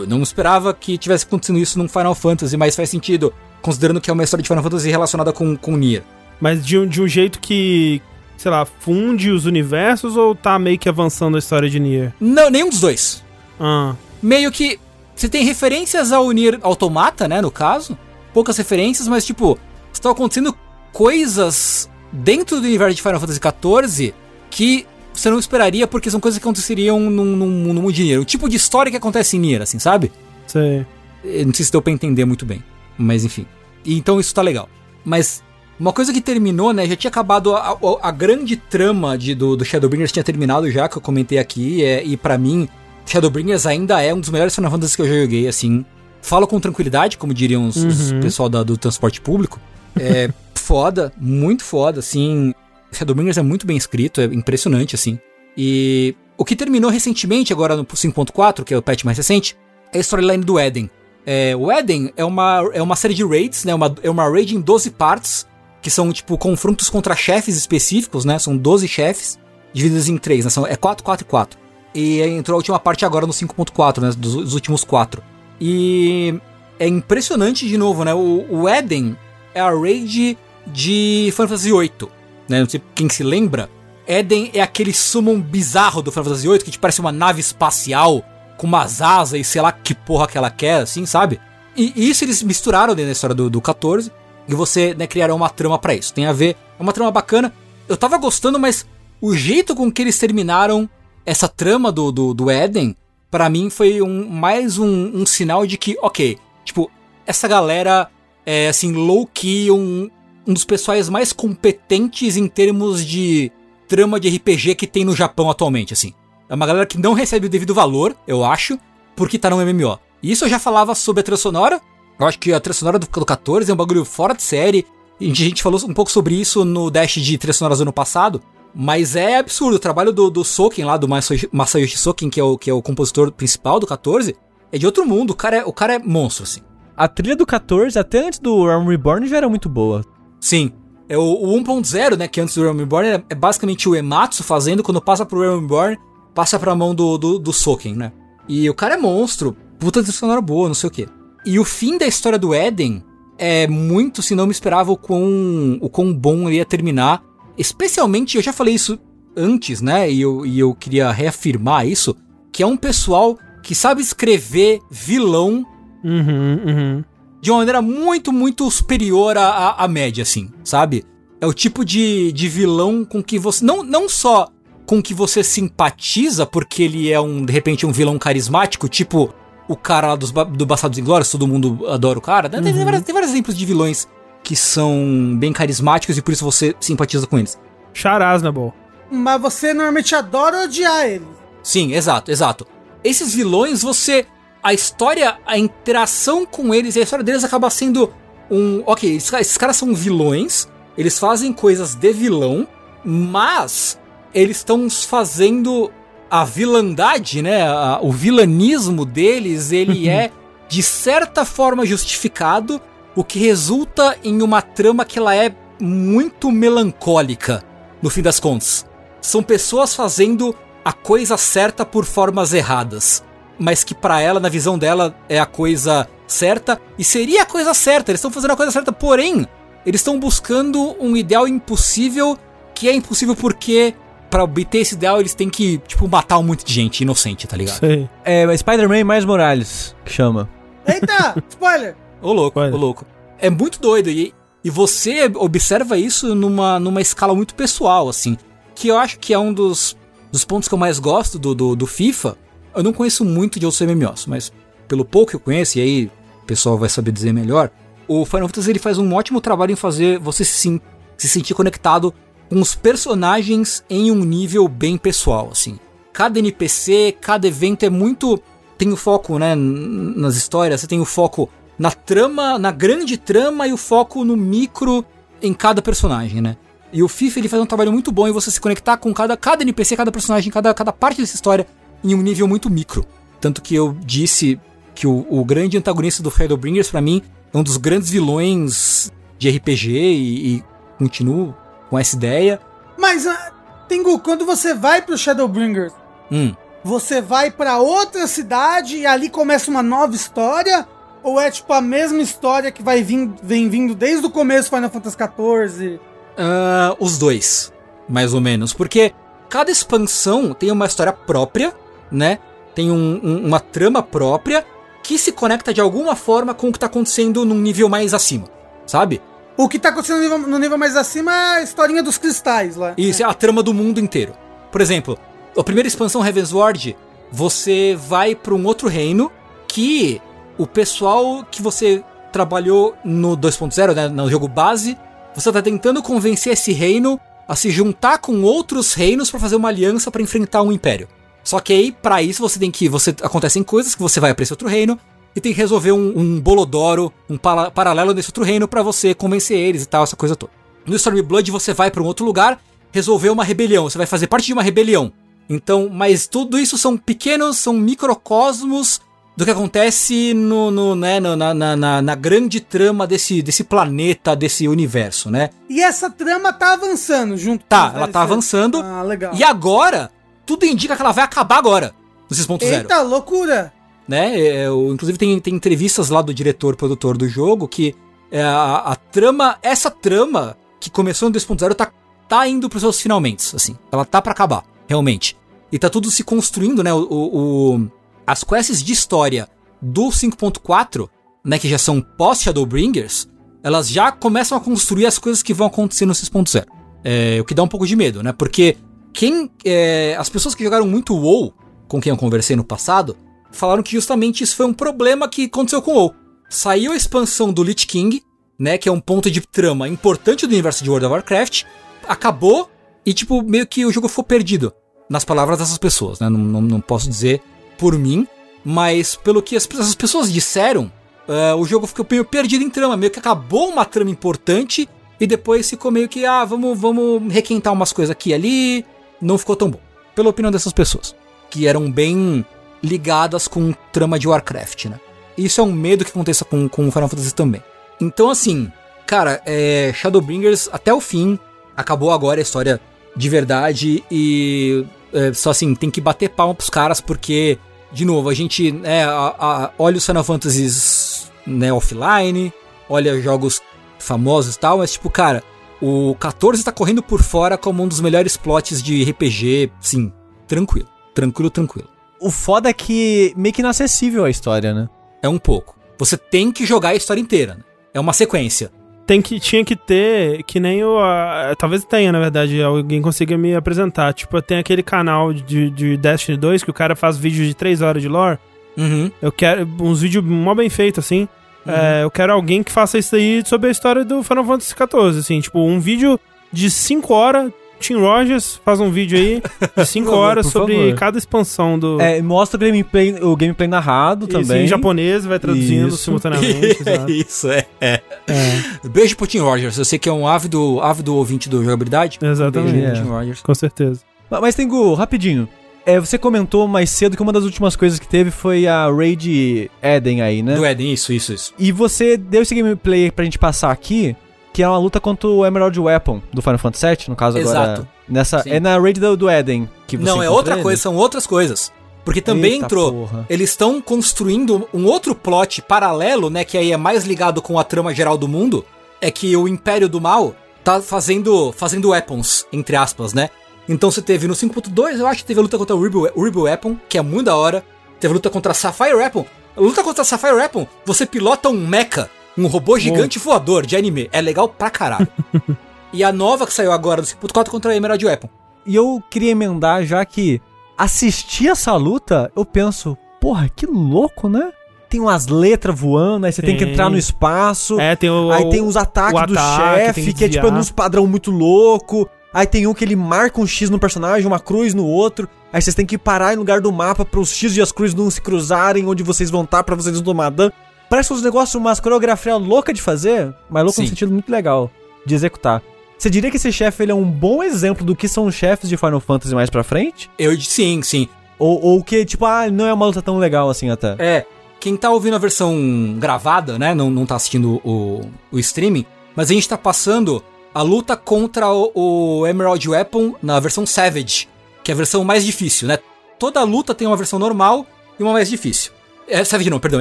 não 0.06 0.22
esperava 0.22 0.74
que 0.74 0.98
tivesse 0.98 1.24
acontecendo 1.24 1.58
isso 1.58 1.78
num 1.78 1.88
Final 1.88 2.14
Fantasy, 2.14 2.56
mas 2.56 2.76
faz 2.76 2.90
sentido, 2.90 3.32
considerando 3.62 4.00
que 4.00 4.10
é 4.10 4.12
uma 4.12 4.22
história 4.22 4.42
de 4.42 4.48
Final 4.48 4.62
Fantasy 4.62 4.90
relacionada 4.90 5.32
com, 5.32 5.56
com 5.56 5.76
Nier. 5.76 6.02
Mas 6.40 6.64
de 6.64 6.78
um, 6.78 6.86
de 6.86 7.02
um 7.02 7.08
jeito 7.08 7.38
que, 7.40 8.00
sei 8.41 8.51
lá, 8.51 8.64
funde 8.64 9.30
os 9.30 9.45
universos 9.45 10.16
ou 10.16 10.34
tá 10.34 10.59
meio 10.59 10.78
que 10.78 10.88
avançando 10.88 11.36
a 11.36 11.38
história 11.38 11.68
de 11.68 11.78
Nier? 11.78 12.14
Não, 12.18 12.49
nenhum 12.49 12.70
dos 12.70 12.80
dois. 12.80 13.22
Ah, 13.61 13.95
meio 14.22 14.51
que 14.51 14.80
você 15.14 15.28
tem 15.28 15.45
referências 15.45 16.11
ao 16.11 16.30
Nier 16.30 16.59
Automata, 16.62 17.28
né, 17.28 17.43
no 17.43 17.51
caso. 17.51 17.99
Poucas 18.32 18.57
referências, 18.57 19.07
mas 19.09 19.26
tipo, 19.26 19.59
estão 19.93 20.11
acontecendo 20.11 20.56
coisas 20.90 21.90
dentro 22.10 22.59
do 22.62 22.66
universo 22.66 22.97
de 22.97 23.02
Final 23.02 23.20
Fantasy 23.20 23.39
XIV 23.39 24.14
que 24.48 24.86
você 25.12 25.28
não 25.28 25.39
esperaria 25.39 25.86
porque 25.86 26.10
são 26.10 26.19
coisas 26.19 26.39
que 26.39 26.43
aconteceriam 26.43 26.98
num, 26.98 27.36
num, 27.36 27.47
num 27.47 27.74
mundo 27.74 27.93
de 27.93 28.05
Nier. 28.05 28.20
O 28.23 28.24
tipo 28.24 28.48
de 28.48 28.56
história 28.56 28.90
que 28.90 28.97
acontece 28.97 29.36
em 29.36 29.40
Nier, 29.40 29.60
assim, 29.60 29.78
sabe? 29.78 30.10
sei. 30.47 30.86
Eu 31.23 31.44
não 31.44 31.52
sei 31.52 31.66
se 31.66 31.70
deu 31.70 31.82
pra 31.82 31.93
entender 31.93 32.24
muito 32.24 32.47
bem, 32.47 32.64
mas 32.97 33.23
enfim. 33.23 33.47
Então 33.85 34.19
isso 34.19 34.35
tá 34.35 34.40
legal. 34.40 34.66
Mas 35.05 35.43
uma 35.81 35.93
coisa 35.93 36.12
que 36.12 36.20
terminou, 36.20 36.73
né? 36.73 36.86
Já 36.86 36.94
tinha 36.94 37.09
acabado 37.09 37.55
a, 37.57 37.70
a- 37.70 37.78
a 38.02 38.11
grande 38.11 38.57
trama 38.57 39.16
de, 39.19 39.35
do, 39.35 39.57
do 39.57 39.65
Shadowbringers 39.65 40.12
tinha 40.12 40.23
terminado 40.23 40.70
já, 40.70 40.89
que 40.89 40.97
eu 40.98 41.02
comentei 41.02 41.39
aqui. 41.39 41.82
É, 41.82 42.05
e 42.05 42.16
pra 42.16 42.36
mim, 42.39 42.69
Shadowbringers 43.07 43.66
ainda 43.66 44.01
é 44.02 44.12
um 44.15 44.20
dos 44.20 44.31
melhores 44.31 44.55
Final 44.55 44.70
Fantasy 44.70 44.94
que 44.97 45.02
eu 45.02 45.09
já 45.09 45.15
joguei, 45.23 45.48
assim. 45.48 45.85
Falo 46.23 46.47
com 46.47 46.61
tranquilidade, 46.61 47.16
como 47.16 47.32
diriam 47.32 47.66
os, 47.66 47.77
os 47.77 48.11
Uhum. 48.12 48.20
pessoal 48.20 48.48
da- 48.48 48.62
do 48.62 48.77
transporte 48.77 49.20
público. 49.20 49.59
É 49.98 50.31
foda, 50.55 51.12
muito 51.19 51.65
foda, 51.65 52.01
assim. 52.01 52.55
Shadowbringers 52.93 53.39
é 53.39 53.43
muito 53.43 53.66
bem 53.66 53.77
escrito, 53.77 54.20
é 54.20 54.24
impressionante, 54.27 54.94
assim. 54.94 55.19
E 55.57 56.15
o 56.36 56.44
que 56.44 56.55
terminou 56.55 56.90
recentemente, 56.90 57.52
agora 57.52 57.77
no 57.77 57.85
5.4, 57.85 58.65
que 58.65 58.74
é 58.74 58.77
o 58.78 58.82
patch 58.82 59.05
mais 59.05 59.16
recente, 59.16 59.57
é 59.93 59.98
a 59.98 60.01
storyline 60.01 60.44
do 60.44 60.59
Eden. 60.61 60.90
É, 61.27 61.55
o 61.57 61.70
Eden 61.70 62.12
é 62.16 62.24
uma, 62.24 62.69
é 62.73 62.82
uma 62.82 62.97
série 62.97 63.15
de 63.15 63.24
raids, 63.24 63.65
né? 63.65 63.74
Uma, 63.74 63.94
é 64.02 64.11
uma 64.11 64.28
raid 64.31 64.57
em 64.57 64.61
12 64.61 64.90
partes, 64.90 65.47
que 65.82 65.90
são, 65.90 66.12
tipo, 66.12 66.36
confrontos 66.36 66.90
contra 66.90 67.16
chefes 67.16 67.57
específicos, 67.57 68.24
né? 68.24 68.39
São 68.39 68.57
12 68.57 68.86
chefes, 68.86 69.39
divididos 69.73 70.09
em 70.09 70.19
3, 70.19 70.44
né? 70.44 70.51
São, 70.51 70.66
é 70.66 70.77
4, 70.77 71.05
4 71.05 71.24
e 71.24 71.28
4. 71.28 71.59
E 71.94 72.20
entrou 72.20 72.55
a 72.57 72.59
última 72.59 72.78
parte 72.78 73.05
agora 73.05 73.27
no 73.27 73.32
5.4, 73.32 74.01
né? 74.01 74.12
Dos, 74.16 74.35
dos 74.35 74.55
últimos 74.55 74.85
4. 74.85 75.23
E 75.61 76.39
é 76.78 76.86
impressionante 76.86 77.69
de 77.69 77.77
novo, 77.77 78.05
né? 78.05 78.15
O, 78.15 78.47
o 78.51 78.69
Eden 78.69 79.16
é 79.55 79.61
a 79.61 79.70
raid 79.70 80.36
de 80.66 81.31
Final 81.32 81.48
Fantasy 81.48 81.73
VIII, 81.73 82.09
né? 82.48 82.61
Não 82.61 82.69
sei 82.69 82.82
quem 82.94 83.09
se 83.09 83.23
lembra. 83.23 83.69
Eden 84.07 84.51
é 84.55 84.61
aquele 84.61 84.93
summon 84.93 85.40
bizarro 85.40 86.02
do 86.02 86.11
Final 86.11 86.24
Fantasy 86.24 86.48
VIII 86.48 86.59
que 86.59 86.70
te 86.70 86.78
parece 86.78 87.01
uma 87.01 87.12
nave 87.12 87.40
espacial 87.40 88.24
com 88.57 88.66
umas 88.66 89.01
asas 89.01 89.40
e 89.40 89.44
sei 89.44 89.62
lá 89.62 89.73
que 89.73 89.94
porra 89.94 90.27
que 90.27 90.36
ela 90.36 90.51
quer, 90.51 90.82
assim, 90.82 91.07
sabe? 91.07 91.40
E, 91.77 91.93
e 91.97 92.11
isso 92.11 92.24
eles 92.24 92.43
misturaram 92.43 92.94
dentro 92.94 93.07
da 93.07 93.12
história 93.12 93.35
do, 93.35 93.48
do 93.48 93.61
14 93.61 94.12
e 94.51 94.55
você, 94.56 94.94
né, 94.94 95.06
criaram 95.06 95.36
uma 95.36 95.48
trama 95.48 95.78
pra 95.78 95.94
isso. 95.94 96.12
Tem 96.12 96.27
a 96.27 96.32
ver, 96.32 96.56
é 96.78 96.82
uma 96.82 96.93
trama 96.93 97.10
bacana. 97.10 97.55
Eu 97.89 97.97
tava 97.97 98.18
gostando, 98.18 98.59
mas 98.59 98.85
o 99.20 99.35
jeito 99.35 99.74
com 99.74 99.90
que 99.90 100.02
eles 100.02 100.18
terminaram 100.18 100.89
essa 101.24 101.48
trama 101.48 101.93
do, 101.93 102.10
do, 102.10 102.35
do 102.35 102.51
Eden, 102.51 102.97
pra 103.31 103.48
mim 103.48 103.70
foi 103.70 104.02
um, 104.02 104.28
mais 104.28 104.77
um, 104.78 105.20
um 105.20 105.24
sinal 105.24 105.66
de 105.66 105.78
que, 105.78 105.97
ok, 106.02 106.36
tipo, 106.64 106.90
essa 107.24 107.47
galera 107.47 108.10
é, 108.44 108.68
assim, 108.68 108.93
low-key, 108.93 109.70
um, 109.70 110.10
um 110.44 110.52
dos 110.52 110.64
pessoais 110.64 111.09
mais 111.09 111.32
competentes 111.32 112.36
em 112.36 112.48
termos 112.48 113.06
de 113.06 113.52
trama 113.86 114.18
de 114.18 114.28
RPG 114.28 114.74
que 114.74 114.86
tem 114.86 115.05
no 115.05 115.14
Japão 115.14 115.48
atualmente, 115.48 115.93
assim. 115.93 116.12
É 116.48 116.55
uma 116.55 116.66
galera 116.66 116.86
que 116.86 116.98
não 116.98 117.12
recebe 117.12 117.47
o 117.47 117.51
devido 117.51 117.72
valor, 117.72 118.16
eu 118.27 118.44
acho, 118.44 118.77
porque 119.14 119.39
tá 119.39 119.48
no 119.48 119.64
MMO. 119.64 119.98
E 120.20 120.32
isso 120.32 120.44
eu 120.44 120.48
já 120.48 120.59
falava 120.59 120.94
sobre 120.94 121.20
a 121.20 121.22
trilha 121.22 121.36
sonora. 121.36 121.81
Eu 122.20 122.26
acho 122.26 122.38
que 122.38 122.52
a 122.52 122.60
trilha 122.60 122.74
sonora 122.74 122.98
do, 122.98 123.06
do 123.06 123.24
14 123.24 123.70
é 123.70 123.74
um 123.74 123.76
bagulho 123.76 124.05
fora 124.05 124.34
de 124.34 124.42
série. 124.42 124.86
E 125.18 125.30
a 125.30 125.34
gente 125.34 125.62
falou 125.62 125.80
um 125.86 125.94
pouco 125.94 126.10
sobre 126.10 126.34
isso 126.34 126.64
no 126.64 126.90
Dash 126.90 127.14
de 127.14 127.38
trilha 127.38 127.55
sonoras 127.55 127.78
do 127.78 127.82
ano 127.82 127.92
passado. 127.92 128.42
Mas 128.74 129.16
é 129.16 129.38
absurdo. 129.38 129.76
O 129.76 129.80
trabalho 129.80 130.12
do, 130.12 130.30
do 130.30 130.44
Soken 130.44 130.84
lá, 130.84 130.97
do 130.98 131.09
Masayoshi 131.09 131.48
Masayoshi 131.51 131.97
Soken, 131.97 132.28
que 132.28 132.38
é, 132.38 132.44
o, 132.44 132.59
que 132.59 132.68
é 132.68 132.74
o 132.74 132.82
compositor 132.82 133.32
principal 133.32 133.80
do 133.80 133.86
14, 133.86 134.36
é 134.70 134.78
de 134.78 134.84
outro 134.84 135.06
mundo. 135.06 135.30
O 135.30 135.34
cara 135.34 135.56
é, 135.56 135.64
o 135.64 135.72
cara 135.72 135.94
é 135.94 135.98
monstro, 135.98 136.44
assim. 136.44 136.60
A 136.94 137.09
trilha 137.09 137.34
do 137.34 137.47
14, 137.47 137.98
até 137.98 138.26
antes 138.26 138.38
do 138.38 138.66
Realm 138.66 138.86
Reborn, 138.86 139.26
já 139.26 139.38
era 139.38 139.48
muito 139.48 139.68
boa. 139.68 140.05
Sim. 140.38 140.72
É 141.09 141.16
o, 141.16 141.22
o 141.22 141.59
1.0, 141.59 142.16
né? 142.16 142.28
Que 142.28 142.40
antes 142.40 142.55
do 142.55 142.62
Realm 142.62 142.76
Reborn 142.76 143.09
é, 143.09 143.24
é 143.30 143.34
basicamente 143.34 143.88
o 143.88 143.97
Ematsu 143.97 144.44
fazendo. 144.44 144.82
Quando 144.82 145.01
passa 145.01 145.24
pro 145.24 145.40
Realm 145.40 145.60
Reborn, 145.62 145.98
passa 146.34 146.59
pra 146.59 146.74
mão 146.74 146.94
do, 146.94 147.16
do, 147.16 147.38
do 147.38 147.52
Soken, 147.52 147.97
né? 147.97 148.12
E 148.47 148.68
o 148.68 148.74
cara 148.74 148.94
é 148.94 148.98
monstro. 148.98 149.56
Puta 149.78 150.02
trilha 150.02 150.16
sonora 150.16 150.42
boa, 150.42 150.68
não 150.68 150.74
sei 150.74 150.88
o 150.88 150.90
quê. 150.90 151.09
E 151.44 151.58
o 151.58 151.64
fim 151.64 151.98
da 151.98 152.06
história 152.06 152.38
do 152.38 152.54
Eden 152.54 153.02
é 153.38 153.66
muito, 153.66 154.22
se 154.22 154.34
não 154.34 154.46
me 154.46 154.52
esperava 154.52 154.92
o 154.92 154.96
quão, 154.96 155.78
o 155.80 155.88
quão 155.88 156.12
bom 156.12 156.48
ele 156.48 156.56
ia 156.56 156.64
terminar. 156.64 157.22
Especialmente, 157.56 158.36
eu 158.36 158.42
já 158.42 158.52
falei 158.52 158.74
isso 158.74 158.98
antes, 159.36 159.80
né? 159.80 160.10
E 160.10 160.20
eu, 160.20 160.44
e 160.44 160.58
eu 160.58 160.74
queria 160.74 161.10
reafirmar 161.10 161.86
isso. 161.86 162.16
Que 162.52 162.62
é 162.62 162.66
um 162.66 162.76
pessoal 162.76 163.38
que 163.62 163.74
sabe 163.74 164.02
escrever 164.02 164.80
vilão 164.90 165.64
Uhum, 166.02 166.60
uhum. 166.66 167.04
de 167.42 167.50
uma 167.50 167.58
maneira 167.58 167.82
muito, 167.82 168.32
muito 168.32 168.70
superior 168.70 169.36
à, 169.36 169.48
à, 169.48 169.84
à 169.84 169.88
média, 169.88 170.22
assim, 170.22 170.50
sabe? 170.64 171.04
É 171.40 171.46
o 171.46 171.52
tipo 171.52 171.84
de, 171.84 172.32
de 172.32 172.48
vilão 172.48 173.04
com 173.04 173.22
que 173.22 173.38
você. 173.38 173.64
Não, 173.64 173.82
não 173.82 174.08
só 174.08 174.48
com 174.86 175.02
que 175.02 175.14
você 175.14 175.42
simpatiza, 175.44 176.44
porque 176.44 176.82
ele 176.82 177.10
é 177.10 177.20
um, 177.20 177.44
de 177.44 177.52
repente, 177.52 177.86
um 177.86 177.92
vilão 177.92 178.18
carismático, 178.18 178.88
tipo 178.88 179.32
o 179.70 179.76
cara 179.76 180.09
lá 180.09 180.16
dos, 180.16 180.32
do 180.32 180.66
Bastardos 180.66 180.98
Inglórios, 180.98 181.30
todo 181.30 181.47
mundo 181.47 181.86
adora 181.86 182.18
o 182.18 182.22
cara. 182.22 182.48
Tem, 182.48 182.60
tem, 182.60 182.84
vários, 182.84 183.02
tem 183.02 183.12
vários 183.12 183.30
exemplos 183.30 183.56
de 183.56 183.64
vilões 183.64 184.09
que 184.42 184.56
são 184.56 185.36
bem 185.38 185.52
carismáticos 185.52 186.18
e 186.18 186.22
por 186.22 186.32
isso 186.32 186.44
você 186.44 186.74
simpatiza 186.80 187.24
com 187.24 187.38
eles. 187.38 187.56
Charazanable. 187.94 188.72
Mas 189.09 189.40
você 189.40 189.72
normalmente 189.72 190.12
adora 190.12 190.64
odiar 190.64 191.06
eles. 191.06 191.28
Sim, 191.62 191.92
exato, 191.92 192.32
exato. 192.32 192.66
Esses 193.05 193.32
vilões, 193.32 193.80
você. 193.82 194.26
A 194.60 194.74
história, 194.74 195.38
a 195.47 195.56
interação 195.56 196.44
com 196.44 196.74
eles 196.74 196.97
e 196.97 197.01
a 197.01 197.02
história 197.05 197.24
deles 197.24 197.44
acaba 197.44 197.70
sendo 197.70 198.12
um. 198.51 198.82
Ok, 198.84 199.14
esses, 199.14 199.32
esses 199.32 199.56
caras 199.56 199.76
são 199.76 199.94
vilões, 199.94 200.68
eles 200.98 201.16
fazem 201.16 201.52
coisas 201.52 201.94
de 201.94 202.12
vilão, 202.12 202.66
mas 203.05 203.98
eles 204.34 204.56
estão 204.56 204.90
fazendo 204.90 205.92
a 206.31 206.44
vilandade, 206.44 207.43
né? 207.43 207.62
a- 207.66 207.98
o 208.02 208.12
vilanismo 208.12 209.05
deles, 209.05 209.73
ele 209.73 210.09
é 210.09 210.31
de 210.69 210.82
certa 210.82 211.44
forma 211.44 211.85
justificado, 211.85 212.81
o 213.16 213.24
que 213.24 213.39
resulta 213.40 214.16
em 214.23 214.40
uma 214.40 214.62
trama 214.62 215.05
que 215.05 215.19
ela 215.19 215.35
é 215.35 215.52
muito 215.81 216.51
melancólica, 216.51 217.62
no 218.01 218.09
fim 218.11 218.23
das 218.23 218.39
contas. 218.39 218.86
São 219.20 219.43
pessoas 219.43 219.94
fazendo 219.94 220.55
a 220.85 220.93
coisa 220.93 221.36
certa 221.36 221.85
por 221.85 222.05
formas 222.05 222.52
erradas, 222.55 223.23
mas 223.59 223.82
que 223.85 223.94
pra 223.94 224.20
ela, 224.20 224.39
na 224.40 224.48
visão 224.48 224.78
dela, 224.78 225.15
é 225.28 225.39
a 225.39 225.47
coisa 225.47 226.09
certa 226.27 226.81
e 226.97 227.02
seria 227.05 227.43
a 227.43 227.47
coisa 227.47 227.74
certa. 227.74 228.11
Eles 228.12 228.20
estão 228.20 228.31
fazendo 228.31 228.52
a 228.52 228.57
coisa 228.57 228.70
certa, 228.73 228.93
porém, 228.93 229.47
eles 229.85 230.01
estão 230.01 230.19
buscando 230.20 230.97
um 231.01 231.16
ideal 231.16 231.48
impossível, 231.48 232.39
que 232.74 232.89
é 232.89 232.94
impossível 232.94 233.35
porque 233.35 233.94
pra 234.31 234.44
obter 234.44 234.78
esse 234.78 234.94
ideal 234.94 235.20
eles 235.20 235.35
têm 235.35 235.51
que, 235.51 235.78
tipo, 235.78 236.09
matar 236.09 236.39
um 236.39 236.43
monte 236.43 236.65
de 236.65 236.73
gente 236.73 237.01
inocente, 237.01 237.47
tá 237.47 237.57
ligado? 237.57 237.81
Sei. 237.81 238.09
É 238.24 238.57
Spider-Man 238.57 239.05
mais 239.05 239.24
Morales, 239.24 239.94
que 240.05 240.12
chama. 240.12 240.48
Eita! 240.86 241.36
spoiler! 241.51 241.97
Ô 242.23 242.32
louco, 242.32 242.61
Olha. 242.61 242.74
ô 242.74 242.78
louco. 242.78 243.07
É 243.39 243.51
muito 243.51 243.81
doido. 243.81 244.09
E, 244.11 244.32
e 244.62 244.70
você 244.70 245.31
observa 245.35 245.98
isso 245.98 246.35
numa, 246.35 246.78
numa 246.78 247.01
escala 247.01 247.35
muito 247.35 247.55
pessoal, 247.55 248.09
assim. 248.09 248.36
Que 248.74 248.89
eu 248.89 248.98
acho 248.98 249.19
que 249.19 249.32
é 249.32 249.39
um 249.39 249.52
dos, 249.52 249.97
dos 250.31 250.44
pontos 250.44 250.69
que 250.69 250.74
eu 250.74 250.78
mais 250.78 250.98
gosto 250.98 251.39
do, 251.39 251.55
do, 251.55 251.74
do 251.74 251.86
FIFA. 251.86 252.36
Eu 252.74 252.82
não 252.82 252.93
conheço 252.93 253.24
muito 253.24 253.59
de 253.59 253.66
outros 253.66 253.81
MMOs, 253.81 254.27
mas 254.27 254.52
pelo 254.86 255.05
pouco 255.05 255.31
que 255.31 255.36
eu 255.36 255.40
conheço, 255.40 255.78
e 255.78 255.82
aí 255.82 256.11
o 256.43 256.47
pessoal 256.47 256.78
vai 256.78 256.89
saber 256.89 257.12
dizer 257.12 257.32
melhor. 257.32 257.70
O 258.07 258.24
Final 258.24 258.48
Fantasy 258.48 258.70
ele 258.70 258.78
faz 258.78 258.98
um 258.98 259.15
ótimo 259.15 259.40
trabalho 259.40 259.73
em 259.73 259.77
fazer 259.77 260.19
você 260.19 260.44
se, 260.44 260.81
se 261.16 261.28
sentir 261.28 261.55
conectado 261.55 262.12
com 262.51 262.60
os 262.60 262.74
personagens 262.74 263.85
em 263.89 264.10
um 264.10 264.24
nível 264.24 264.66
bem 264.66 264.98
pessoal, 264.98 265.48
assim. 265.52 265.78
Cada 266.12 266.40
NPC, 266.40 267.16
cada 267.20 267.47
evento 267.47 267.85
é 267.85 267.90
muito 267.90 268.43
tem 268.77 268.90
o 268.90 268.97
foco, 268.97 269.39
né, 269.39 269.55
nas 269.55 270.36
histórias, 270.36 270.81
você 270.81 270.86
tem 270.86 270.98
o 271.01 271.05
foco 271.05 271.51
na 271.78 271.90
trama, 271.90 272.59
na 272.59 272.70
grande 272.70 273.18
trama 273.18 273.66
e 273.66 273.72
o 273.74 273.77
foco 273.77 274.24
no 274.24 274.35
micro 274.35 275.05
em 275.43 275.52
cada 275.52 275.82
personagem, 275.82 276.40
né? 276.40 276.56
E 276.90 277.02
o 277.02 277.09
FIFA 277.09 277.40
ele 277.40 277.48
faz 277.48 277.62
um 277.62 277.66
trabalho 277.66 277.93
muito 277.93 278.10
bom 278.10 278.27
em 278.27 278.32
você 278.32 278.51
se 278.51 278.60
conectar 278.60 278.97
com 278.97 279.12
cada, 279.12 279.36
cada 279.36 279.62
NPC, 279.62 279.97
cada 279.97 280.10
personagem, 280.10 280.51
cada, 280.51 280.72
cada 280.72 280.93
parte 280.93 281.20
dessa 281.20 281.35
história 281.35 281.66
em 282.02 282.14
um 282.14 282.22
nível 282.22 282.48
muito 282.48 282.70
micro. 282.70 283.05
Tanto 283.39 283.60
que 283.60 283.74
eu 283.74 283.94
disse 284.02 284.59
que 284.94 285.06
o, 285.06 285.27
o 285.28 285.44
grande 285.44 285.77
antagonista 285.77 286.22
do 286.22 286.31
Shadowbringers, 286.31 286.90
pra 286.90 287.02
mim, 287.02 287.22
é 287.52 287.59
um 287.59 287.62
dos 287.62 287.77
grandes 287.77 288.09
vilões 288.09 289.12
de 289.39 289.51
RPG 289.51 289.90
e, 289.90 290.56
e 290.56 290.64
continuo 290.98 291.55
com 291.90 291.98
essa 291.98 292.16
ideia. 292.16 292.60
Mas, 292.96 293.26
ah, 293.26 293.52
Tengu, 293.88 294.18
quando 294.20 294.46
você 294.46 294.72
vai 294.72 295.02
pro 295.02 295.18
Shadowbringers, 295.18 295.92
Hum. 296.30 296.54
você 296.84 297.20
vai 297.20 297.50
pra 297.50 297.78
outra 297.78 298.26
cidade 298.28 298.96
e 298.98 299.06
ali 299.06 299.28
começa 299.28 299.70
uma 299.70 299.82
nova 299.82 300.14
história? 300.14 300.86
Ou 301.22 301.38
é 301.40 301.50
tipo 301.50 301.70
a 301.72 301.80
mesma 301.82 302.22
história 302.22 302.70
que 302.70 302.82
vai 302.82 303.02
vir, 303.02 303.30
vem 303.42 303.68
vindo 303.68 303.94
desde 303.94 304.24
o 304.24 304.30
começo 304.30 304.70
do 304.70 304.76
Final 304.76 304.90
Fantasy 304.90 305.16
XIV? 305.16 306.00
Ah, 306.38 306.96
os 307.00 307.18
dois, 307.18 307.72
mais 308.08 308.32
ou 308.32 308.40
menos. 308.40 308.72
Porque 308.72 309.12
cada 309.48 309.70
expansão 309.70 310.54
tem 310.54 310.70
uma 310.70 310.86
história 310.86 311.12
própria, 311.12 311.74
né? 312.10 312.38
Tem 312.74 312.90
um- 312.90 313.20
um- 313.22 313.46
uma 313.46 313.58
trama 313.60 314.02
própria 314.02 314.64
que 315.02 315.18
se 315.18 315.32
conecta 315.32 315.74
de 315.74 315.80
alguma 315.80 316.14
forma 316.14 316.54
com 316.54 316.68
o 316.68 316.72
que 316.72 316.78
tá 316.78 316.86
acontecendo 316.86 317.44
num 317.44 317.58
nível 317.58 317.88
mais 317.88 318.14
acima, 318.14 318.46
sabe? 318.86 319.20
O 319.61 319.69
que 319.69 319.78
tá 319.78 319.91
acontecendo 319.91 320.16
no 320.16 320.23
nível, 320.23 320.39
no 320.39 320.59
nível 320.59 320.78
mais 320.78 320.97
acima 320.97 321.35
é 321.35 321.59
a 321.59 321.62
historinha 321.62 322.03
dos 322.03 322.16
cristais 322.16 322.77
lá. 322.77 322.95
Isso 322.97 323.23
é 323.23 323.27
a 323.27 323.35
trama 323.35 323.62
do 323.62 323.74
mundo 323.74 324.01
inteiro. 324.01 324.32
Por 324.73 324.81
exemplo, 324.81 325.19
a 325.55 325.62
primeira 325.62 325.87
expansão 325.87 326.24
Heavensward, 326.24 326.97
você 327.31 327.95
vai 327.95 328.35
pra 328.35 328.55
um 328.55 328.65
outro 328.65 328.89
reino 328.89 329.31
que 329.69 330.19
o 330.57 330.66
pessoal 330.66 331.45
que 331.45 331.61
você 331.61 332.03
trabalhou 332.32 332.95
no 333.05 333.37
2.0, 333.37 333.95
né, 333.95 334.09
no 334.09 334.31
jogo 334.31 334.49
base, 334.49 334.97
você 335.35 335.53
tá 335.53 335.61
tentando 335.61 336.03
convencer 336.03 336.55
esse 336.55 336.73
reino 336.73 337.20
a 337.47 337.55
se 337.55 337.69
juntar 337.69 338.16
com 338.16 338.41
outros 338.41 338.95
reinos 338.95 339.31
pra 339.31 339.39
fazer 339.39 339.57
uma 339.57 339.69
aliança 339.69 340.11
pra 340.11 340.23
enfrentar 340.23 340.62
um 340.62 340.73
império. 340.73 341.07
Só 341.45 341.61
que 341.61 341.74
aí, 341.74 341.93
pra 341.93 342.23
isso, 342.23 342.41
você 342.41 342.59
tem 342.59 342.70
que. 342.70 342.89
Você, 342.89 343.15
acontecem 343.23 343.62
coisas 343.62 343.95
que 343.95 344.01
você 344.01 344.20
vai 344.20 344.32
pra 344.32 344.43
esse 344.43 344.55
outro 344.55 344.69
reino 344.69 344.99
e 345.35 345.40
tem 345.40 345.52
que 345.52 345.59
resolver 345.61 345.93
um, 345.93 346.19
um 346.19 346.40
bolodoro, 346.40 347.12
um 347.28 347.36
pala- 347.36 347.70
paralelo 347.70 348.12
nesse 348.12 348.28
outro 348.31 348.43
reino 348.44 348.66
pra 348.66 348.82
você 348.82 349.15
convencer 349.15 349.57
eles 349.59 349.82
e 349.85 349.86
tal, 349.86 350.02
essa 350.05 350.16
coisa 350.16 350.35
toda. 350.36 350.52
No 350.86 350.97
Stormblood 350.97 351.51
você 351.51 351.73
vai 351.73 351.90
pra 351.90 352.02
um 352.02 352.07
outro 352.07 352.24
lugar 352.24 352.61
resolver 352.93 353.31
uma 353.31 353.44
rebelião, 353.44 353.89
você 353.89 353.98
vai 353.98 354.07
fazer 354.07 354.27
parte 354.27 354.47
de 354.47 354.52
uma 354.52 354.62
rebelião. 354.62 355.12
Então, 355.48 355.89
mas 355.93 356.27
tudo 356.27 356.59
isso 356.59 356.77
são 356.78 356.97
pequenos, 356.97 357.59
são 357.59 357.74
microcosmos 357.74 359.01
do 359.36 359.44
que 359.44 359.51
acontece 359.51 360.35
no, 360.35 360.70
no, 360.70 360.94
né, 360.94 361.19
no- 361.20 361.36
na, 361.36 361.55
na, 361.55 362.02
na, 362.02 362.15
grande 362.15 362.61
trama 362.61 363.07
desse, 363.07 363.40
desse 363.43 363.65
planeta, 363.65 364.36
desse 364.36 364.69
universo, 364.69 365.31
né? 365.31 365.51
E 365.69 365.81
essa 365.81 366.11
trama 366.11 366.52
tá 366.52 366.74
avançando 366.74 367.36
junto 367.36 367.65
Tá, 367.65 367.93
ela 367.94 368.09
tá 368.09 368.23
avançando. 368.23 368.81
Ah, 368.82 369.02
legal. 369.02 369.32
E 369.35 369.43
agora, 369.43 370.11
tudo 370.44 370.66
indica 370.66 370.94
que 370.94 371.02
ela 371.02 371.12
vai 371.12 371.24
acabar 371.24 371.59
agora, 371.59 371.94
no 372.28 372.36
6.0 372.36 372.62
Eita, 372.62 373.01
loucura! 373.02 373.73
Né? 374.11 374.39
É, 374.65 374.70
o- 374.70 374.93
inclusive 374.93 375.16
tem, 375.16 375.39
tem 375.39 375.55
entrevistas 375.55 376.11
lá 376.11 376.20
do 376.20 376.35
diretor, 376.35 376.74
produtor 376.74 377.16
do 377.16 377.28
jogo, 377.28 377.69
que 377.69 377.95
é, 378.31 378.43
a, 378.43 378.77
a 378.78 378.97
trama, 378.97 379.57
essa 379.62 379.91
trama 379.91 380.57
que 380.81 380.91
começou 380.91 381.28
no 381.31 381.35
2.0 381.37 381.74
tá, 381.74 381.93
tá 382.28 382.49
indo 382.49 382.69
pros 382.69 382.82
seus 382.82 383.01
finalmente, 383.01 383.55
assim. 383.55 383.77
Ela 383.93 384.05
tá 384.05 384.20
pra 384.20 384.32
acabar, 384.32 384.65
realmente. 384.89 385.37
E 385.70 385.78
tá 385.78 385.89
tudo 385.89 386.11
se 386.11 386.24
construindo, 386.24 386.82
né? 386.82 386.93
O- 386.93 387.07
o- 387.09 387.91
as 388.27 388.43
quests 388.43 388.82
de 388.82 388.93
história 388.93 389.49
do 389.81 390.11
5.4, 390.11 391.09
né, 391.45 391.59
que 391.59 391.69
já 391.69 391.78
são 391.78 392.01
pós-Shadowbringers, 392.01 393.28
elas 393.62 393.89
já 393.89 394.11
começam 394.11 394.57
a 394.59 394.61
construir 394.61 395.07
as 395.07 395.19
coisas 395.19 395.43
que 395.43 395.55
vão 395.55 395.66
acontecer 395.69 396.07
no 396.07 396.15
6.0. 396.15 396.66
É, 397.05 397.39
o 397.41 397.45
que 397.45 397.55
dá 397.55 397.62
um 397.62 397.69
pouco 397.69 397.87
de 397.87 397.95
medo, 397.97 398.23
né? 398.23 398.32
Porque 398.32 398.77
quem. 399.12 399.51
é, 399.65 400.16
as 400.19 400.28
pessoas 400.28 400.55
que 400.55 400.65
jogaram 400.65 400.87
muito 400.87 401.15
WoW, 401.15 401.53
com 401.89 402.01
quem 402.01 402.11
eu 402.11 402.16
conversei 402.16 402.55
no 402.57 402.65
passado, 402.65 403.16
falaram 403.52 403.82
que 403.82 403.93
justamente 403.93 404.44
isso 404.44 404.56
foi 404.56 404.66
um 404.66 404.74
problema 404.74 405.28
que 405.28 405.44
aconteceu 405.44 405.82
com 405.82 405.97
o. 405.97 406.14
Saiu 406.48 406.93
a 406.93 406.97
expansão 406.97 407.52
do 407.52 407.62
Lich 407.62 407.86
King, 407.86 408.22
né, 408.59 408.77
que 408.77 408.89
é 408.89 408.93
um 408.93 409.01
ponto 409.01 409.31
de 409.31 409.40
trama 409.40 409.89
importante 409.89 410.47
do 410.47 410.52
universo 410.52 410.85
de 410.85 410.90
World 410.90 411.06
of 411.06 411.12
Warcraft, 411.12 411.64
acabou 412.06 412.70
e, 413.05 413.14
tipo, 413.14 413.43
meio 413.43 413.66
que 413.66 413.86
o 413.86 413.93
jogo 413.93 414.09
ficou 414.09 414.24
perdido. 414.24 414.72
Nas 415.09 415.24
palavras 415.24 415.59
dessas 415.59 415.78
pessoas, 415.78 416.20
né? 416.20 416.28
Não, 416.28 416.39
não, 416.39 416.60
não 416.60 416.81
posso 416.81 417.09
dizer 417.09 417.43
por 417.77 417.98
mim, 417.98 418.28
mas 418.64 419.16
pelo 419.16 419.43
que 419.43 419.56
as, 419.56 419.68
essas 419.72 419.94
pessoas 419.94 420.32
disseram, 420.32 420.93
eh, 421.27 421.55
o 421.55 421.64
jogo 421.64 421.86
ficou 421.86 422.06
meio 422.09 422.24
perdido 422.24 422.62
em 422.62 422.70
trama, 422.70 422.97
meio 422.97 423.10
que 423.10 423.18
acabou 423.18 423.68
uma 423.70 423.85
trama 423.85 424.10
importante 424.10 424.89
e 425.18 425.27
depois 425.27 425.68
ficou 425.68 425.90
meio 425.90 426.09
que, 426.09 426.24
ah, 426.24 426.44
vamos, 426.44 426.78
vamos 426.78 427.32
requentar 427.32 427.72
umas 427.72 427.93
coisas 427.93 428.10
aqui 428.10 428.31
e 428.31 428.35
ali, 428.35 428.86
não 429.20 429.36
ficou 429.36 429.56
tão 429.56 429.70
bom. 429.70 429.81
Pela 430.14 430.28
opinião 430.28 430.52
dessas 430.52 430.72
pessoas, 430.72 431.14
que 431.48 431.66
eram 431.66 431.90
bem 431.90 432.44
ligadas 432.82 433.47
com 433.47 433.73
trama 433.93 434.19
de 434.19 434.28
Warcraft, 434.28 434.86
né? 434.86 435.01
Isso 435.36 435.61
é 435.61 435.65
um 435.65 435.73
medo 435.73 436.05
que 436.05 436.11
aconteça 436.11 436.44
com, 436.44 436.69
com 436.69 436.90
Final 436.90 437.09
Fantasy 437.09 437.35
também. 437.35 437.62
Então, 438.01 438.31
assim, 438.31 438.70
cara, 439.07 439.40
é, 439.47 439.93
Shadowbringers 439.94 440.69
até 440.73 440.93
o 440.93 441.01
fim, 441.01 441.39
acabou 441.77 442.11
agora 442.11 442.40
a 442.40 442.43
história 442.43 442.81
de 443.16 443.28
verdade 443.28 444.05
e 444.11 444.85
é, 445.12 445.32
só 445.32 445.51
assim, 445.51 445.74
tem 445.74 445.90
que 445.90 446.01
bater 446.01 446.31
palma 446.31 446.55
pros 446.55 446.70
caras 446.70 447.01
porque, 447.01 447.59
de 447.93 448.05
novo, 448.05 448.28
a 448.28 448.35
gente 448.35 448.81
é, 448.85 449.02
a, 449.02 449.35
a, 449.39 449.70
olha 449.78 449.97
os 449.97 450.07
Final 450.07 450.24
Fantasies 450.24 451.31
né, 451.47 451.73
offline, 451.73 452.52
olha 452.89 453.20
jogos 453.20 453.61
famosos 453.98 454.55
e 454.55 454.59
tal, 454.59 454.78
mas 454.78 454.93
tipo, 454.93 455.11
cara, 455.11 455.43
o 455.81 456.15
14 456.16 456.62
tá 456.62 456.73
correndo 456.73 457.02
por 457.02 457.23
fora 457.23 457.57
como 457.57 457.82
um 457.82 457.89
dos 457.89 458.01
melhores 458.01 458.36
plots 458.36 458.82
de 458.82 459.02
RPG, 459.05 459.73
sim, 459.81 460.12
tranquilo, 460.47 460.89
tranquilo, 461.15 461.51
tranquilo. 461.51 461.89
O 462.20 462.30
foda 462.30 462.68
é 462.68 462.72
que 462.72 463.32
meio 463.36 463.52
que 463.55 463.60
inacessível 463.62 464.24
a 464.24 464.30
história, 464.30 464.74
né? 464.74 464.88
É 465.22 465.28
um 465.28 465.38
pouco. 465.38 465.76
Você 465.98 466.16
tem 466.16 466.51
que 466.52 466.64
jogar 466.66 466.90
a 466.90 466.94
história 466.94 467.20
inteira. 467.20 467.55
Né? 467.55 467.60
É 467.94 468.01
uma 468.01 468.12
sequência. 468.12 468.70
Tem 469.06 469.20
que, 469.20 469.40
tinha 469.40 469.64
que 469.64 469.74
ter, 469.74 470.42
que 470.44 470.60
nem 470.60 470.84
o. 470.84 470.98
a- 470.98 471.55
talvez 471.59 471.84
tenha, 471.84 472.12
na 472.12 472.20
verdade, 472.20 472.62
alguém 472.62 473.02
consiga 473.02 473.36
me 473.36 473.55
apresentar. 473.56 474.12
Tipo, 474.14 474.40
tem 474.40 474.59
aquele 474.59 474.82
canal 474.82 475.32
de, 475.32 475.68
de 475.70 475.97
Destiny 475.97 476.36
2 476.38 476.62
que 476.62 476.70
o 476.70 476.74
cara 476.74 476.94
faz 476.94 477.16
vídeos 477.18 477.48
de 477.48 477.55
3 477.55 477.82
horas 477.82 478.01
de 478.02 478.09
lore. 478.09 478.38
Uhum. 478.76 479.10
Eu 479.20 479.32
quero 479.32 479.68
uns 479.80 480.01
vídeos 480.02 480.24
mó 480.24 480.55
bem 480.55 480.70
feitos, 480.70 481.05
assim. 481.05 481.28
É, 481.66 482.02
eu 482.05 482.10
quero 482.10 482.32
alguém 482.32 482.62
que 482.62 482.70
faça 482.72 482.98
isso 482.98 483.14
aí 483.16 483.42
sobre 483.44 483.68
a 483.68 483.72
história 483.72 484.05
do 484.05 484.22
Final 484.22 484.44
Fantasy 484.44 484.74
XIV, 484.74 485.18
assim. 485.18 485.40
Tipo, 485.40 485.59
um 485.60 485.80
vídeo 485.80 486.18
de 486.52 486.70
5 486.70 487.12
horas. 487.12 487.52
Tim 487.81 487.94
Rogers 487.97 488.61
faz 488.65 488.78
um 488.81 488.90
vídeo 488.90 489.19
aí 489.19 489.43
de 489.77 489.85
5 489.86 490.07
favor, 490.07 490.19
horas 490.20 490.47
sobre 490.47 490.74
favor. 490.77 490.94
cada 490.94 491.19
expansão 491.19 491.78
do. 491.78 492.01
É, 492.01 492.20
mostra 492.23 492.57
o 492.57 492.61
gameplay, 492.61 493.15
o 493.20 493.35
gameplay 493.36 493.66
narrado 493.69 494.27
isso, 494.28 494.39
também. 494.40 494.65
em 494.65 494.69
japonês, 494.69 495.24
vai 495.24 495.39
traduzindo 495.39 495.89
Isso. 495.89 495.97
simultaneamente. 495.98 496.78
Isso, 497.09 497.48
é, 497.51 497.66
é. 497.81 498.01
É, 498.28 498.89
Beijo 498.89 499.16
pro 499.16 499.27
Tim 499.27 499.39
Rogers. 499.39 499.77
Eu 499.78 499.85
sei 499.85 499.98
que 499.98 500.09
é 500.09 500.12
um 500.12 500.27
ávido, 500.27 500.78
ávido 500.81 501.15
ouvinte 501.16 501.48
do 501.48 501.62
jogabilidade. 501.65 502.19
exatamente. 502.23 502.73
Beijo 502.73 502.86
É. 502.86 502.93
Tim 503.02 503.09
Rogers. 503.09 503.40
Com 503.43 503.55
certeza. 503.55 504.01
Ma- 504.31 504.40
Mas, 504.40 504.55
Tengu, 504.55 504.94
rapidinho. 504.94 505.48
É, 505.86 505.98
você 505.98 506.19
comentou 506.19 506.69
mais 506.69 506.90
cedo 506.90 507.16
que 507.16 507.23
uma 507.23 507.32
das 507.32 507.43
últimas 507.44 507.74
coisas 507.74 507.98
que 507.98 508.07
teve 508.07 508.31
foi 508.31 508.66
a 508.66 508.86
Raid 508.90 509.70
Eden 509.82 510.20
aí, 510.20 510.43
né? 510.43 510.55
Do 510.55 510.65
Eden, 510.65 510.93
isso, 510.93 511.11
isso, 511.12 511.32
isso. 511.32 511.55
E 511.59 511.73
você 511.73 512.19
deu 512.19 512.43
esse 512.43 512.55
gameplay 512.55 513.11
pra 513.11 513.24
gente 513.24 513.39
passar 513.39 513.70
aqui, 513.73 514.15
que 514.61 514.65
é 514.65 514.69
uma 514.69 514.77
luta 514.77 515.01
contra 515.01 515.27
o 515.27 515.47
Emerald 515.47 515.81
Weapon 515.81 516.20
do 516.35 516.43
Final 516.43 516.59
Fantasy 516.59 516.87
VII, 516.87 516.99
no 517.09 517.16
caso 517.16 517.39
agora. 517.39 517.59
Exato. 517.73 517.89
Nessa, 518.07 518.43
Sim. 518.43 518.51
é 518.51 518.61
na 518.61 518.78
Raid 518.78 519.01
do, 519.01 519.16
do 519.16 519.31
Eden 519.31 519.66
que 519.87 519.97
você 519.97 520.05
Não, 520.05 520.23
é 520.23 520.28
outra 520.28 520.53
ele? 520.53 520.62
coisa, 520.62 520.82
são 520.82 520.97
outras 520.97 521.27
coisas. 521.27 521.73
Porque 522.05 522.20
também 522.20 522.53
Eita 522.53 522.66
entrou. 522.66 522.93
porra. 522.93 523.24
Eles 523.31 523.49
estão 523.49 523.81
construindo 523.81 524.69
um 524.74 524.85
outro 524.85 525.15
plot 525.15 525.62
paralelo, 525.62 526.28
né? 526.28 526.45
Que 526.45 526.59
aí 526.59 526.73
é 526.73 526.77
mais 526.77 527.07
ligado 527.07 527.41
com 527.41 527.59
a 527.59 527.65
trama 527.65 527.95
geral 527.95 528.19
do 528.19 528.28
mundo. 528.28 528.62
É 529.01 529.11
que 529.11 529.35
o 529.35 529.49
Império 529.49 529.89
do 529.89 529.99
Mal 529.99 530.35
tá 530.62 530.82
fazendo, 530.82 531.51
fazendo 531.53 531.89
weapons, 531.89 532.45
entre 532.53 532.77
aspas, 532.77 533.15
né? 533.15 533.31
Então 533.66 533.91
você 533.91 534.03
teve 534.03 534.28
no 534.28 534.35
5.2, 534.35 534.99
eu 534.99 535.07
acho 535.07 535.20
que 535.20 535.27
teve 535.27 535.41
a 535.41 535.43
luta 535.43 535.57
contra 535.57 535.74
o 535.74 535.78
Ruby, 535.82 536.11
o 536.15 536.23
Ruby 536.23 536.39
Weapon, 536.39 536.77
que 536.87 536.99
é 536.99 537.03
muito 537.03 537.27
da 537.28 537.37
hora. 537.37 537.65
Teve 537.99 538.12
a 538.12 538.15
luta 538.16 538.28
contra 538.28 538.53
a 538.53 538.55
Sapphire 538.55 538.93
Weapon. 538.95 539.24
A 539.57 539.61
luta 539.61 539.82
contra 539.82 540.03
a 540.03 540.05
Sapphire 540.05 540.35
Weapon, 540.35 540.66
você 540.85 541.07
pilota 541.07 541.49
um 541.49 541.66
mecha, 541.66 542.11
um 542.44 542.48
robô 542.48 542.78
gigante 542.78 543.18
voador 543.18 543.66
de 543.66 543.76
anime. 543.76 544.08
É 544.12 544.20
legal 544.20 544.48
pra 544.48 544.70
caralho. 544.70 545.08
e 545.92 546.02
a 546.02 546.12
nova 546.12 546.46
que 546.46 546.52
saiu 546.52 546.72
agora 546.72 547.00
no 547.00 547.06
5.4 547.06 547.48
contra 547.48 547.72
a 547.72 547.76
Emerald 547.76 548.04
Weapon. 548.04 548.28
E 548.66 548.74
eu 548.74 549.02
queria 549.10 549.30
emendar 549.30 549.84
já 549.84 550.04
que 550.04 550.40
assistir 550.76 551.48
essa 551.48 551.74
luta, 551.76 552.30
eu 552.36 552.44
penso, 552.44 552.96
porra, 553.20 553.48
que 553.54 553.66
louco, 553.66 554.28
né? 554.28 554.50
Tem 554.88 555.00
umas 555.00 555.28
letras 555.28 555.78
voando, 555.78 556.26
aí 556.26 556.32
você 556.32 556.42
tem 556.42 556.56
que 556.56 556.64
Tem. 556.64 556.72
entrar 556.72 556.90
no 556.90 556.98
espaço. 556.98 557.78
É, 557.78 557.94
tem 557.94 558.10
o. 558.10 558.32
Aí 558.32 558.50
tem 558.50 558.60
uns 558.60 558.76
ataques 558.76 559.22
o 559.22 559.26
do 559.26 559.38
ataque, 559.38 559.84
chefe, 559.84 560.02
que 560.02 560.12
que 560.12 560.24
é 560.24 560.28
tipo 560.28 560.42
desviar. 560.42 560.60
uns 560.60 560.70
padrão 560.70 561.06
muito 561.06 561.30
louco. 561.30 562.08
Aí 562.32 562.46
tem 562.46 562.66
um 562.66 562.74
que 562.74 562.84
ele 562.84 562.96
marca 562.96 563.40
um 563.40 563.46
X 563.46 563.70
no 563.70 563.78
personagem, 563.78 564.26
uma 564.26 564.40
cruz 564.40 564.74
no 564.74 564.84
outro. 564.84 565.28
Aí 565.52 565.60
vocês 565.60 565.74
têm 565.74 565.86
que 565.86 565.98
parar 565.98 566.32
em 566.32 566.36
lugar 566.36 566.60
do 566.60 566.72
mapa 566.72 567.04
para 567.04 567.20
os 567.20 567.32
X 567.32 567.56
e 567.56 567.60
as 567.60 567.70
cruzes 567.72 567.94
não 567.94 568.10
se 568.10 568.20
cruzarem, 568.20 568.86
onde 568.86 569.02
vocês 569.02 569.30
vão 569.30 569.42
estar 569.42 569.62
pra 569.62 569.76
vocês 569.76 569.94
não 569.94 570.02
tomar 570.02 570.30
dano. 570.30 570.52
Parece 570.90 571.12
uns 571.12 571.22
negócios, 571.22 571.54
umas 571.54 571.78
coreografia 571.78 572.34
louca 572.34 572.72
de 572.72 572.82
fazer, 572.82 573.32
mas 573.48 573.62
louca 573.62 573.80
no 573.80 573.86
sentido 573.86 574.12
muito 574.12 574.30
legal 574.30 574.68
de 575.06 575.14
executar. 575.14 575.62
Você 575.96 576.10
diria 576.10 576.32
que 576.32 576.36
esse 576.36 576.50
chefe 576.50 576.82
ele 576.82 576.90
é 576.90 576.94
um 576.94 577.08
bom 577.08 577.44
exemplo 577.44 577.84
do 577.84 577.94
que 577.94 578.08
são 578.08 578.26
os 578.26 578.34
chefes 578.34 578.68
de 578.68 578.76
Final 578.76 578.98
Fantasy 578.98 579.32
mais 579.32 579.48
pra 579.48 579.62
frente? 579.62 580.10
Eu 580.18 580.38
sim, 580.40 580.82
sim. 580.82 581.08
Ou, 581.38 581.62
ou 581.62 581.84
que, 581.84 582.04
tipo, 582.04 582.26
ah, 582.26 582.50
não 582.50 582.66
é 582.66 582.72
uma 582.72 582.86
luta 582.86 583.00
tão 583.00 583.18
legal 583.18 583.48
assim 583.48 583.70
até? 583.70 583.94
É, 584.00 584.26
quem 584.58 584.76
tá 584.76 584.90
ouvindo 584.90 585.14
a 585.14 585.18
versão 585.18 585.96
gravada, 585.96 586.58
né, 586.58 586.74
não, 586.74 586.90
não 586.90 587.06
tá 587.06 587.14
assistindo 587.14 587.60
o, 587.64 588.00
o 588.32 588.38
streaming, 588.40 588.84
mas 589.14 589.30
a 589.30 589.34
gente 589.34 589.48
tá 589.48 589.56
passando 589.56 590.24
a 590.52 590.60
luta 590.60 590.96
contra 590.96 591.48
o, 591.52 591.70
o 591.72 592.26
Emerald 592.26 592.68
Weapon 592.68 593.14
na 593.22 593.38
versão 593.38 593.64
Savage, 593.64 594.28
que 594.64 594.72
é 594.72 594.74
a 594.74 594.76
versão 594.76 595.04
mais 595.04 595.24
difícil, 595.24 595.68
né? 595.68 595.78
Toda 596.18 596.42
luta 596.42 596.74
tem 596.74 596.88
uma 596.88 596.96
versão 596.96 597.18
normal 597.18 597.64
e 597.96 598.02
uma 598.02 598.12
mais 598.12 598.28
difícil. 598.28 598.72
É, 599.06 599.22
Savage 599.22 599.50
não, 599.50 599.60
perdão, 599.60 599.80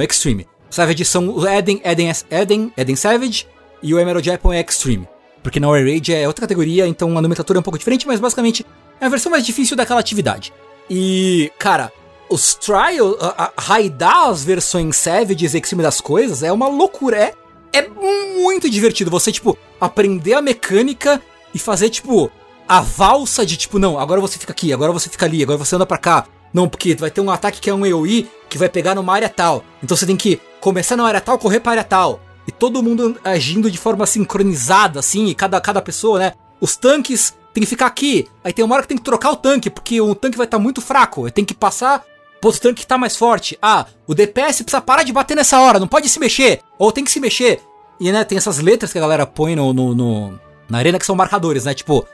Extreme. 0.00 0.46
Savage 0.70 1.04
são 1.04 1.28
o 1.28 1.46
Eden, 1.46 1.80
Eden, 1.84 2.12
Eden, 2.30 2.72
Eden 2.76 2.96
Savage 2.96 3.46
e 3.82 3.92
o 3.92 3.98
Emerald 3.98 4.28
Weapon 4.28 4.52
é 4.52 4.60
Extreme. 4.60 5.08
Porque 5.42 5.58
na 5.58 5.68
War 5.68 5.82
Rage 5.82 6.14
é 6.14 6.26
outra 6.26 6.42
categoria, 6.42 6.86
então 6.86 7.16
a 7.16 7.22
nomenclatura 7.22 7.58
é 7.58 7.60
um 7.60 7.62
pouco 7.62 7.78
diferente, 7.78 8.06
mas 8.06 8.20
basicamente 8.20 8.64
é 9.00 9.06
a 9.06 9.08
versão 9.08 9.32
mais 9.32 9.44
difícil 9.44 9.76
daquela 9.76 10.00
atividade. 10.00 10.52
E, 10.88 11.50
cara, 11.58 11.92
os 12.28 12.54
trials, 12.54 13.16
raidar 13.58 14.28
as 14.28 14.44
versões 14.44 14.96
Savage 14.96 15.44
e 15.44 15.46
Extreme 15.46 15.82
das 15.82 16.00
coisas 16.00 16.42
é 16.42 16.52
uma 16.52 16.68
loucura. 16.68 17.16
É, 17.16 17.34
é 17.72 17.88
muito 17.88 18.68
divertido 18.68 19.10
você, 19.10 19.32
tipo, 19.32 19.56
aprender 19.80 20.34
a 20.34 20.42
mecânica 20.42 21.20
e 21.54 21.58
fazer, 21.58 21.88
tipo, 21.88 22.30
a 22.68 22.80
valsa 22.80 23.44
de, 23.44 23.56
tipo, 23.56 23.78
não, 23.78 23.98
agora 23.98 24.20
você 24.20 24.38
fica 24.38 24.52
aqui, 24.52 24.72
agora 24.72 24.92
você 24.92 25.08
fica 25.08 25.26
ali, 25.26 25.42
agora 25.42 25.58
você 25.58 25.74
anda 25.74 25.86
pra 25.86 25.98
cá. 25.98 26.26
Não, 26.52 26.68
porque 26.68 26.94
vai 26.94 27.10
ter 27.10 27.20
um 27.20 27.30
ataque 27.30 27.60
que 27.60 27.70
é 27.70 27.74
um 27.74 27.86
EOI 27.86 28.28
que 28.48 28.58
vai 28.58 28.68
pegar 28.68 28.94
numa 28.94 29.14
área 29.14 29.28
tal. 29.28 29.64
Então 29.82 29.96
você 29.96 30.04
tem 30.04 30.16
que 30.16 30.40
começar 30.60 30.96
numa 30.96 31.08
área 31.08 31.20
tal, 31.20 31.38
correr 31.38 31.60
pra 31.60 31.72
área 31.72 31.84
tal. 31.84 32.20
E 32.46 32.52
todo 32.52 32.82
mundo 32.82 33.16
agindo 33.24 33.70
de 33.70 33.78
forma 33.78 34.06
sincronizada, 34.06 34.98
assim, 35.00 35.26
e 35.26 35.34
cada, 35.34 35.60
cada 35.60 35.80
pessoa, 35.82 36.18
né? 36.18 36.32
Os 36.60 36.76
tanques 36.76 37.34
tem 37.52 37.62
que 37.62 37.68
ficar 37.68 37.86
aqui. 37.86 38.28
Aí 38.44 38.52
tem 38.52 38.64
uma 38.64 38.74
hora 38.74 38.82
que 38.82 38.88
tem 38.88 38.96
que 38.98 39.04
trocar 39.04 39.30
o 39.30 39.36
tanque, 39.36 39.70
porque 39.70 40.00
o 40.00 40.14
tanque 40.14 40.36
vai 40.36 40.46
estar 40.46 40.58
muito 40.58 40.80
fraco. 40.80 41.30
Tem 41.30 41.44
que 41.44 41.54
passar 41.54 42.00
pro 42.40 42.48
outro 42.48 42.60
tanque 42.60 42.80
que 42.80 42.86
tá 42.86 42.96
mais 42.98 43.16
forte. 43.16 43.58
Ah, 43.60 43.86
o 44.06 44.14
DPS 44.14 44.62
precisa 44.62 44.80
parar 44.80 45.02
de 45.02 45.12
bater 45.12 45.36
nessa 45.36 45.60
hora, 45.60 45.78
não 45.78 45.86
pode 45.88 46.08
se 46.08 46.18
mexer. 46.18 46.60
Ou 46.78 46.90
tem 46.92 47.04
que 47.04 47.10
se 47.10 47.20
mexer. 47.20 47.60
E, 47.98 48.10
né, 48.10 48.24
tem 48.24 48.38
essas 48.38 48.58
letras 48.58 48.92
que 48.92 48.98
a 48.98 49.00
galera 49.02 49.26
põe 49.26 49.54
no, 49.54 49.72
no, 49.72 49.94
no- 49.94 50.40
na 50.68 50.78
arena 50.78 50.98
que 50.98 51.04
são 51.06 51.14
marcadores, 51.14 51.64
né? 51.66 51.74
Tipo, 51.74 52.06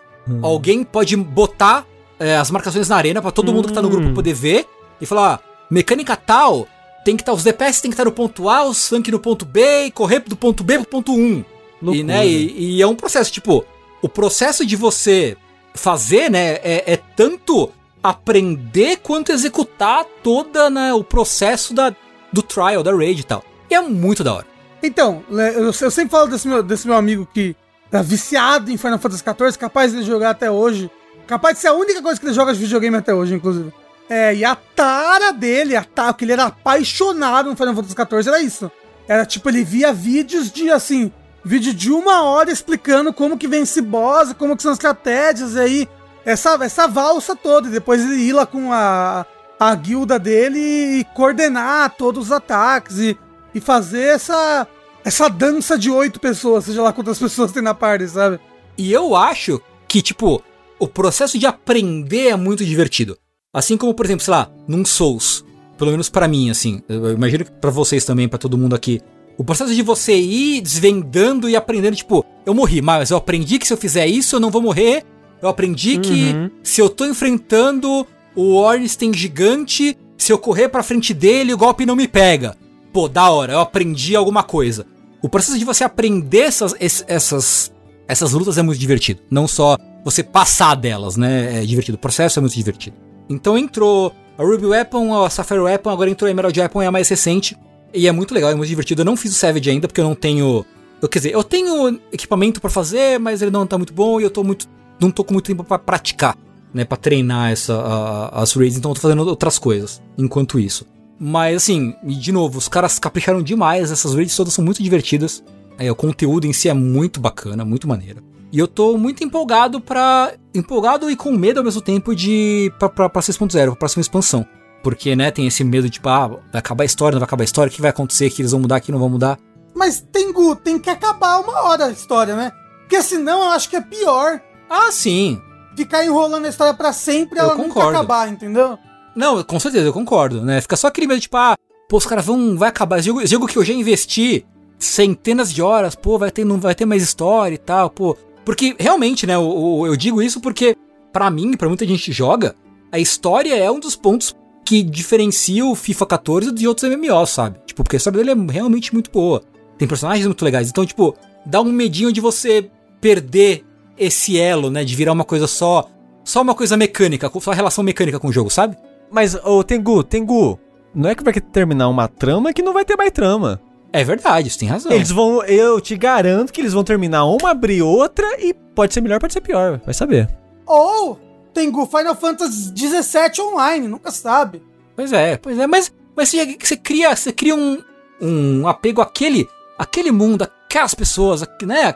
alguém 0.43 0.83
pode 0.83 1.17
botar 1.17 1.85
é, 2.19 2.37
as 2.37 2.51
marcações 2.51 2.89
na 2.89 2.97
arena 2.97 3.23
pra 3.23 3.31
todo 3.31 3.53
mundo 3.53 3.69
que 3.69 3.75
tá 3.75 3.81
no 3.83 3.89
grupo 3.89 4.13
poder 4.15 4.33
ver 4.33 4.67
e 5.01 5.07
falar, 5.07 5.35
ah, 5.35 5.41
mecânica 5.71 6.17
tal, 6.17 6.67
tem 7.07 7.17
que 7.17 7.23
estar, 7.23 7.33
os 7.33 7.45
DPS 7.45 7.81
tem 7.81 7.89
que 7.89 7.95
estar 7.95 8.05
no 8.05 8.11
ponto 8.11 8.49
A, 8.49 8.65
os 8.65 8.89
tanque 8.89 9.13
no 9.13 9.21
ponto 9.21 9.45
B 9.45 9.85
e 9.85 9.91
correr 9.93 10.19
do 10.19 10.37
ponto 10.37 10.65
B 10.65 10.79
pro 10.79 10.89
ponto 10.89 11.13
1. 11.15 11.17
E, 11.17 11.45
Loucura. 11.81 12.05
né, 12.05 12.27
e, 12.27 12.79
e 12.79 12.83
é 12.83 12.87
um 12.87 12.97
processo, 12.97 13.31
tipo, 13.31 13.65
o 14.03 14.09
processo 14.09 14.67
de 14.67 14.75
você 14.75 15.37
fazer, 15.73 16.29
né, 16.29 16.55
é, 16.65 16.83
é 16.85 16.97
tanto 16.97 17.71
aprender 18.03 18.97
quanto 18.97 19.31
executar 19.31 20.05
toda, 20.21 20.69
né, 20.69 20.93
o 20.93 21.05
processo 21.05 21.73
da, 21.73 21.95
do 22.33 22.43
trial, 22.43 22.83
da 22.83 22.93
raid 22.93 23.21
e 23.21 23.25
tal. 23.25 23.45
E 23.71 23.75
é 23.77 23.81
muito 23.81 24.25
da 24.25 24.35
hora. 24.35 24.47
Então, 24.83 25.23
né, 25.31 25.55
eu, 25.55 25.73
sempre 25.73 26.09
falo 26.09 26.27
desse 26.27 26.49
meu, 26.49 26.61
desse 26.61 26.89
meu 26.89 26.97
amigo 26.97 27.29
que 27.33 27.55
tá 27.89 28.03
viciado 28.03 28.69
em 28.69 28.77
Final 28.77 28.99
Fantasy 28.99 29.23
XIV, 29.23 29.59
capaz 29.59 29.93
de 29.93 30.03
jogar 30.03 30.31
até 30.31 30.51
hoje. 30.51 30.91
Capaz 31.25 31.55
de 31.55 31.61
ser 31.61 31.69
a 31.69 31.73
única 31.73 32.03
coisa 32.03 32.19
que 32.19 32.27
ele 32.27 32.35
joga 32.35 32.53
de 32.53 32.59
videogame 32.59 32.97
até 32.97 33.15
hoje, 33.15 33.35
inclusive. 33.35 33.73
É, 34.09 34.35
e 34.35 34.45
a 34.45 34.55
tara 34.55 35.33
dele, 35.33 35.75
a 35.77 35.85
tara, 35.85 36.15
que 36.15 36.25
ele 36.25 36.33
era 36.33 36.45
apaixonado 36.45 37.51
no 37.51 37.57
Final 37.57 37.75
Fantasy 37.75 37.95
XIV, 37.95 38.29
era 38.29 38.41
isso. 38.41 38.71
Era 39.09 39.27
tipo, 39.27 39.49
ele 39.49 39.65
via 39.65 39.93
vídeos 39.93 40.51
de, 40.51 40.71
assim, 40.71 41.13
vídeo 41.45 41.75
de 41.75 41.91
uma 41.91 42.23
hora 42.23 42.51
explicando 42.51 43.13
como 43.13 43.39
que 43.39 43.49
vence 43.49 43.81
boss, 43.81 44.33
como 44.33 44.57
que 44.57 44.63
são 44.63 44.73
as 44.73 44.79
estratégias, 44.79 45.55
e 45.55 45.61
aí, 45.61 45.89
essa, 46.25 46.59
essa 46.63 46.87
valsa 46.87 47.35
toda. 47.35 47.69
E 47.69 47.73
depois 47.73 48.03
ele 48.03 48.17
ir 48.17 48.33
lá 48.33 48.47
com 48.47 48.73
a, 48.73 49.27
a 49.59 49.75
guilda 49.75 50.19
dele 50.19 50.59
e 50.59 51.05
coordenar 51.15 51.95
todos 51.97 52.27
os 52.27 52.33
ataques 52.33 52.99
e, 52.99 53.19
e 53.55 53.61
fazer 53.61 54.15
essa, 54.15 54.67
essa 55.05 55.29
dança 55.29 55.79
de 55.79 55.91
oito 55.91 56.21
pessoas, 56.21 56.65
seja 56.65 56.83
lá 56.83 56.93
quantas 56.93 57.19
pessoas 57.19 57.53
tem 57.53 57.63
na 57.63 57.75
party, 57.75 58.09
sabe? 58.09 58.41
E 58.77 58.93
eu 58.93 59.17
acho 59.17 59.61
que, 59.89 60.03
tipo, 60.03 60.43
o 60.79 60.87
processo 60.87 61.39
de 61.39 61.47
aprender 61.47 62.29
é 62.29 62.37
muito 62.37 62.65
divertido. 62.65 63.17
Assim 63.59 63.77
como, 63.77 63.95
por 63.95 64.05
exemplo, 64.05 64.23
sei 64.25 64.33
lá, 64.33 64.51
num 64.69 64.85
Souls. 64.85 65.43
Pelo 65.79 65.91
menos 65.91 66.09
pra 66.11 66.29
mim, 66.29 66.51
assim. 66.51 66.83
Eu 66.89 67.13
imagino 67.13 67.45
que 67.45 67.51
pra 67.51 67.71
vocês 67.71 68.05
também, 68.05 68.29
pra 68.29 68.39
todo 68.39 68.59
mundo 68.59 68.75
aqui. 68.75 69.01
O 69.39 69.45
processo 69.45 69.75
de 69.75 69.83
você 69.83 70.15
ir 70.19 70.61
desvendando 70.61 71.49
e 71.49 71.57
aprendendo, 71.57 71.97
tipo, 71.97 72.25
eu 72.45 72.53
morri, 72.55 72.81
mas 72.83 73.11
eu 73.11 73.17
aprendi 73.17 73.59
que 73.59 73.67
se 73.67 73.73
eu 73.73 73.77
fizer 73.79 74.07
isso 74.07 74.37
eu 74.37 74.41
não 74.41 74.51
vou 74.51 74.61
morrer. 74.63 75.05
Eu 75.41 75.49
aprendi 75.49 75.99
que 75.99 76.33
Uhum. 76.33 76.51
se 76.63 76.81
eu 76.81 76.89
tô 76.91 77.05
enfrentando 77.05 78.07
o 78.35 78.55
Ornstein 78.57 79.13
gigante, 79.13 79.97
se 80.19 80.33
eu 80.33 80.39
correr 80.39 80.69
pra 80.69 80.83
frente 80.83 81.13
dele, 81.15 81.53
o 81.55 81.59
golpe 81.59 81.85
não 81.87 81.97
me 81.97 82.09
pega. 82.09 82.57
Pô, 82.93 83.09
da 83.09 83.31
hora, 83.31 83.53
eu 83.55 83.61
aprendi 83.61 84.17
alguma 84.17 84.43
coisa. 84.43 84.87
O 85.23 85.29
processo 85.29 85.59
de 85.59 85.65
você 85.65 85.85
aprender 85.85 86.41
essas, 86.41 86.75
ess- 86.81 87.05
essas, 87.07 87.73
essas 88.09 88.33
lutas 88.33 88.57
é 88.59 88.63
muito 88.63 88.79
divertido. 88.79 89.21
Não 89.31 89.47
só 89.49 89.77
você 90.05 90.23
passar 90.23 90.75
delas, 90.75 91.17
né? 91.17 91.63
É 91.63 91.67
divertido. 91.67 91.97
O 91.97 92.01
processo 92.01 92.39
é 92.39 92.41
muito 92.41 92.55
divertido. 92.55 92.97
Então 93.29 93.57
entrou 93.59 94.13
a 94.39 94.43
Ruby 94.43 94.67
Weapon, 94.67 95.25
a 95.25 95.31
Sapphire 95.31 95.61
Weapon, 95.61 95.91
agora 95.91 96.11
entrou 96.11 96.29
a 96.29 96.31
Emerald 96.31 96.59
Weapon, 96.59 96.83
é 96.83 96.87
a 96.87 96.93
mais 96.93 97.09
recente. 97.09 97.57
E 97.95 98.07
é 98.07 98.13
muito 98.13 98.35
legal, 98.35 98.51
é 98.51 98.55
muito 98.55 98.69
divertido. 98.69 99.01
Eu 99.03 99.07
não 99.07 99.17
fiz 99.17 99.33
o 99.33 99.35
Savage 99.35 99.71
ainda, 99.71 99.89
porque 99.89 100.01
eu 100.01 100.05
não 100.05 100.15
tenho. 100.15 100.65
Eu, 101.01 101.09
quer 101.09 101.19
dizer, 101.19 101.33
eu 101.33 101.43
tenho 101.45 101.99
equipamento 102.13 102.61
pra 102.61 102.71
fazer, 102.71 103.19
mas 103.19 103.43
ele 103.43 103.51
não 103.51 103.67
tá 103.67 103.77
muito 103.79 103.93
bom 103.93 104.21
e 104.21 104.25
eu 104.25 104.31
tô 104.31 104.43
muito. 104.45 104.67
Não 105.01 105.11
tô 105.11 105.23
com 105.25 105.33
muito 105.35 105.47
tempo 105.47 105.63
pra 105.65 105.79
praticar, 105.79 106.37
né? 106.73 106.85
Pra 106.85 106.97
treinar 106.97 107.51
essa, 107.53 107.75
a- 107.75 108.43
as 108.43 108.53
raids, 108.55 108.77
então 108.79 108.91
eu 108.91 108.95
tô 108.95 109.01
fazendo 109.01 109.27
outras 109.27 109.59
coisas 109.59 110.01
enquanto 110.17 110.59
isso. 110.59 110.87
Mas 111.19 111.57
assim, 111.57 111.95
de 112.03 112.33
novo, 112.33 112.59
os 112.59 112.69
caras 112.69 112.99
capricharam 112.99 113.43
demais, 113.43 113.91
essas 113.91 114.15
raids 114.15 114.37
todas 114.37 114.53
são 114.53 114.65
muito 114.65 114.83
divertidas. 114.83 115.43
É, 115.79 115.91
o 115.91 115.95
conteúdo 115.95 116.47
em 116.47 116.53
si 116.53 116.69
é 116.69 116.75
muito 116.75 117.21
bacana, 117.21 117.65
muito 117.65 117.87
maneiro. 117.89 118.23
E 118.57 118.59
eu 118.59 118.67
tô 118.67 118.97
muito 118.97 119.23
empolgado 119.23 119.83
pra. 119.83 120.33
empolgado 120.55 121.11
e 121.11 121.15
com 121.15 121.31
medo 121.31 121.59
ao 121.59 121.65
mesmo 121.65 121.83
tempo 121.83 122.17
de. 122.17 122.73
pra, 122.79 122.89
pra, 122.89 123.07
pra 123.11 123.21
6.0, 123.21 123.67
pra 123.67 123.77
próxima 123.77 124.01
expansão. 124.01 124.47
Porque, 124.83 125.15
né, 125.15 125.31
tem 125.31 125.47
esse 125.47 125.63
medo 125.63 125.85
de, 125.85 125.91
tipo, 125.91 126.09
ah, 126.09 126.27
vai 126.29 126.39
acabar 126.55 126.83
a 126.83 126.87
história, 126.87 127.17
não 127.17 127.21
vai 127.21 127.27
acabar 127.27 127.43
a 127.43 127.45
história, 127.45 127.71
o 127.71 127.75
que 127.75 127.83
vai 127.83 127.91
acontecer, 127.91 128.31
que 128.31 128.41
eles 128.41 128.53
vão 128.53 128.61
mudar, 128.63 128.81
que 128.81 128.91
não 128.91 128.99
vão 128.99 129.11
mudar. 129.11 129.39
Mas 129.75 130.01
Tengu, 130.01 130.57
tem 130.57 130.79
que 130.79 130.89
acabar 130.89 131.39
uma 131.41 131.65
hora 131.65 131.85
a 131.85 131.91
história, 131.91 132.35
né? 132.35 132.51
Porque 132.81 133.03
senão 133.03 133.43
eu 133.43 133.49
acho 133.51 133.69
que 133.69 133.77
é 133.77 133.81
pior 133.83 134.41
Ah, 134.71 134.91
sim. 134.91 135.39
ficar 135.77 136.03
enrolando 136.03 136.47
a 136.47 136.49
história 136.49 136.73
pra 136.73 136.95
sempre 136.95 137.39
Eu 137.39 137.45
ela 137.45 137.57
nunca 137.57 137.75
concordo. 137.75 137.91
acabar, 137.99 138.29
entendeu? 138.33 138.79
Não, 139.15 139.43
com 139.43 139.61
certeza, 139.61 139.85
eu 139.87 139.93
concordo, 139.93 140.41
né? 140.41 140.63
Fica 140.63 140.77
só 140.77 140.87
aquele 140.87 141.07
medo, 141.07 141.21
tipo, 141.21 141.37
ah, 141.37 141.57
pô, 141.91 141.99
os 141.99 142.07
caras 142.07 142.25
vão. 142.25 142.57
Vai 142.57 142.71
acabar. 142.71 143.03
Jogo, 143.03 143.27
jogo 143.27 143.47
que 143.47 143.59
eu 143.59 143.65
já 143.65 143.75
investi 143.75 144.47
centenas 144.79 145.53
de 145.53 145.61
horas, 145.61 145.95
pô, 145.95 146.19
vai 146.19 146.31
ter, 146.31 146.45
não 146.45 146.59
vai 146.59 146.75
ter 146.75 146.85
mais 146.87 147.03
história 147.03 147.55
e 147.55 147.59
tal, 147.59 147.91
pô. 147.91 148.17
Porque 148.47 148.75
realmente, 148.79 149.27
né, 149.27 149.35
eu, 149.35 149.83
eu- 149.87 149.97
digo 149.97 150.23
isso 150.23 150.41
porque, 150.41 150.77
pra 151.13 151.29
mim, 151.31 151.55
pra 151.57 151.69
muita 151.69 151.85
gente 151.87 152.05
que 152.05 152.13
joga, 152.13 152.55
a 152.93 152.99
história 152.99 153.55
é 153.57 153.69
um 153.71 153.81
dos 153.81 153.97
pontos 153.97 154.35
que 154.65 154.83
diferencia 154.83 155.67
o 155.67 155.75
FIFA 155.75 156.07
14 156.07 156.53
de 156.53 156.67
outros 156.67 156.89
MMOs, 156.89 157.31
sabe? 157.31 157.59
Tipo, 157.67 157.83
porque 157.83 157.97
a 157.97 157.99
história 157.99 158.19
dele 158.25 158.31
é 158.31 158.53
realmente 158.53 158.95
muito 158.95 159.11
boa. 159.11 159.43
Tem 159.77 159.87
personagens 159.87 160.25
muito 160.27 160.45
legais. 160.45 160.69
Então, 160.71 160.87
tipo, 160.87 161.15
dá 161.45 161.61
um 161.61 161.65
medinho 161.73 162.13
de 162.13 162.21
você 162.21 162.71
perder 163.01 163.65
esse 163.99 164.39
elo, 164.39 164.71
né? 164.71 164.85
De 164.85 164.95
virar 164.95 165.13
uma 165.13 165.25
coisa 165.25 165.47
só. 165.49 165.89
Só 166.25 166.41
uma 166.43 166.55
coisa 166.55 166.77
mecânica, 166.77 167.31
só 167.41 167.51
relação 167.53 167.85
mecânica 167.85 168.19
com 168.19 168.29
o 168.29 168.33
jogo, 168.33 168.49
sabe? 168.51 168.77
Mas, 169.11 169.35
ô, 169.45 169.63
Tengu, 169.63 170.03
Tengu, 170.03 170.59
não 170.95 171.11
é 171.11 171.15
que 171.15 171.23
vai 171.23 171.33
terminar 171.35 171.89
uma 171.89 172.09
trama 172.09 172.53
que 172.53 172.63
não 172.63 172.73
vai 172.73 172.85
ter 172.85 172.97
mais 172.97 173.13
trama. 173.13 173.61
É 173.93 174.05
verdade, 174.05 174.51
você 174.51 174.59
tem 174.59 174.69
razão. 174.69 174.93
Eles 174.93 175.11
vão, 175.11 175.43
eu 175.45 175.81
te 175.81 175.97
garanto 175.97 176.53
que 176.53 176.61
eles 176.61 176.73
vão 176.73 176.85
terminar 176.85 177.25
uma, 177.25 177.51
abrir 177.51 177.83
outra 177.83 178.27
e 178.39 178.53
pode 178.53 178.93
ser 178.93 179.01
melhor, 179.01 179.19
pode 179.19 179.33
ser 179.33 179.41
pior, 179.41 179.81
vai 179.85 179.95
saber. 179.95 180.29
Ou 180.67 181.19
Tengu 181.55 181.87
Final 181.87 182.15
Fantasy 182.15 182.71
17 182.73 183.41
online, 183.41 183.89
nunca 183.89 184.11
sabe. 184.11 184.63
Pois 184.95 185.13
é, 185.13 185.37
pois 185.37 185.59
é, 185.59 185.67
mas, 185.67 185.93
mas 186.15 186.29
você, 186.29 186.57
você 186.63 186.77
cria, 186.77 187.15
você 187.15 187.33
cria 187.33 187.55
um, 187.55 187.83
um 188.21 188.69
apego 188.69 189.01
àquele, 189.01 189.49
àquele 189.79 190.11
mundo, 190.11 190.43
aquelas 190.43 190.95
pessoas, 190.95 191.43
né? 191.63 191.95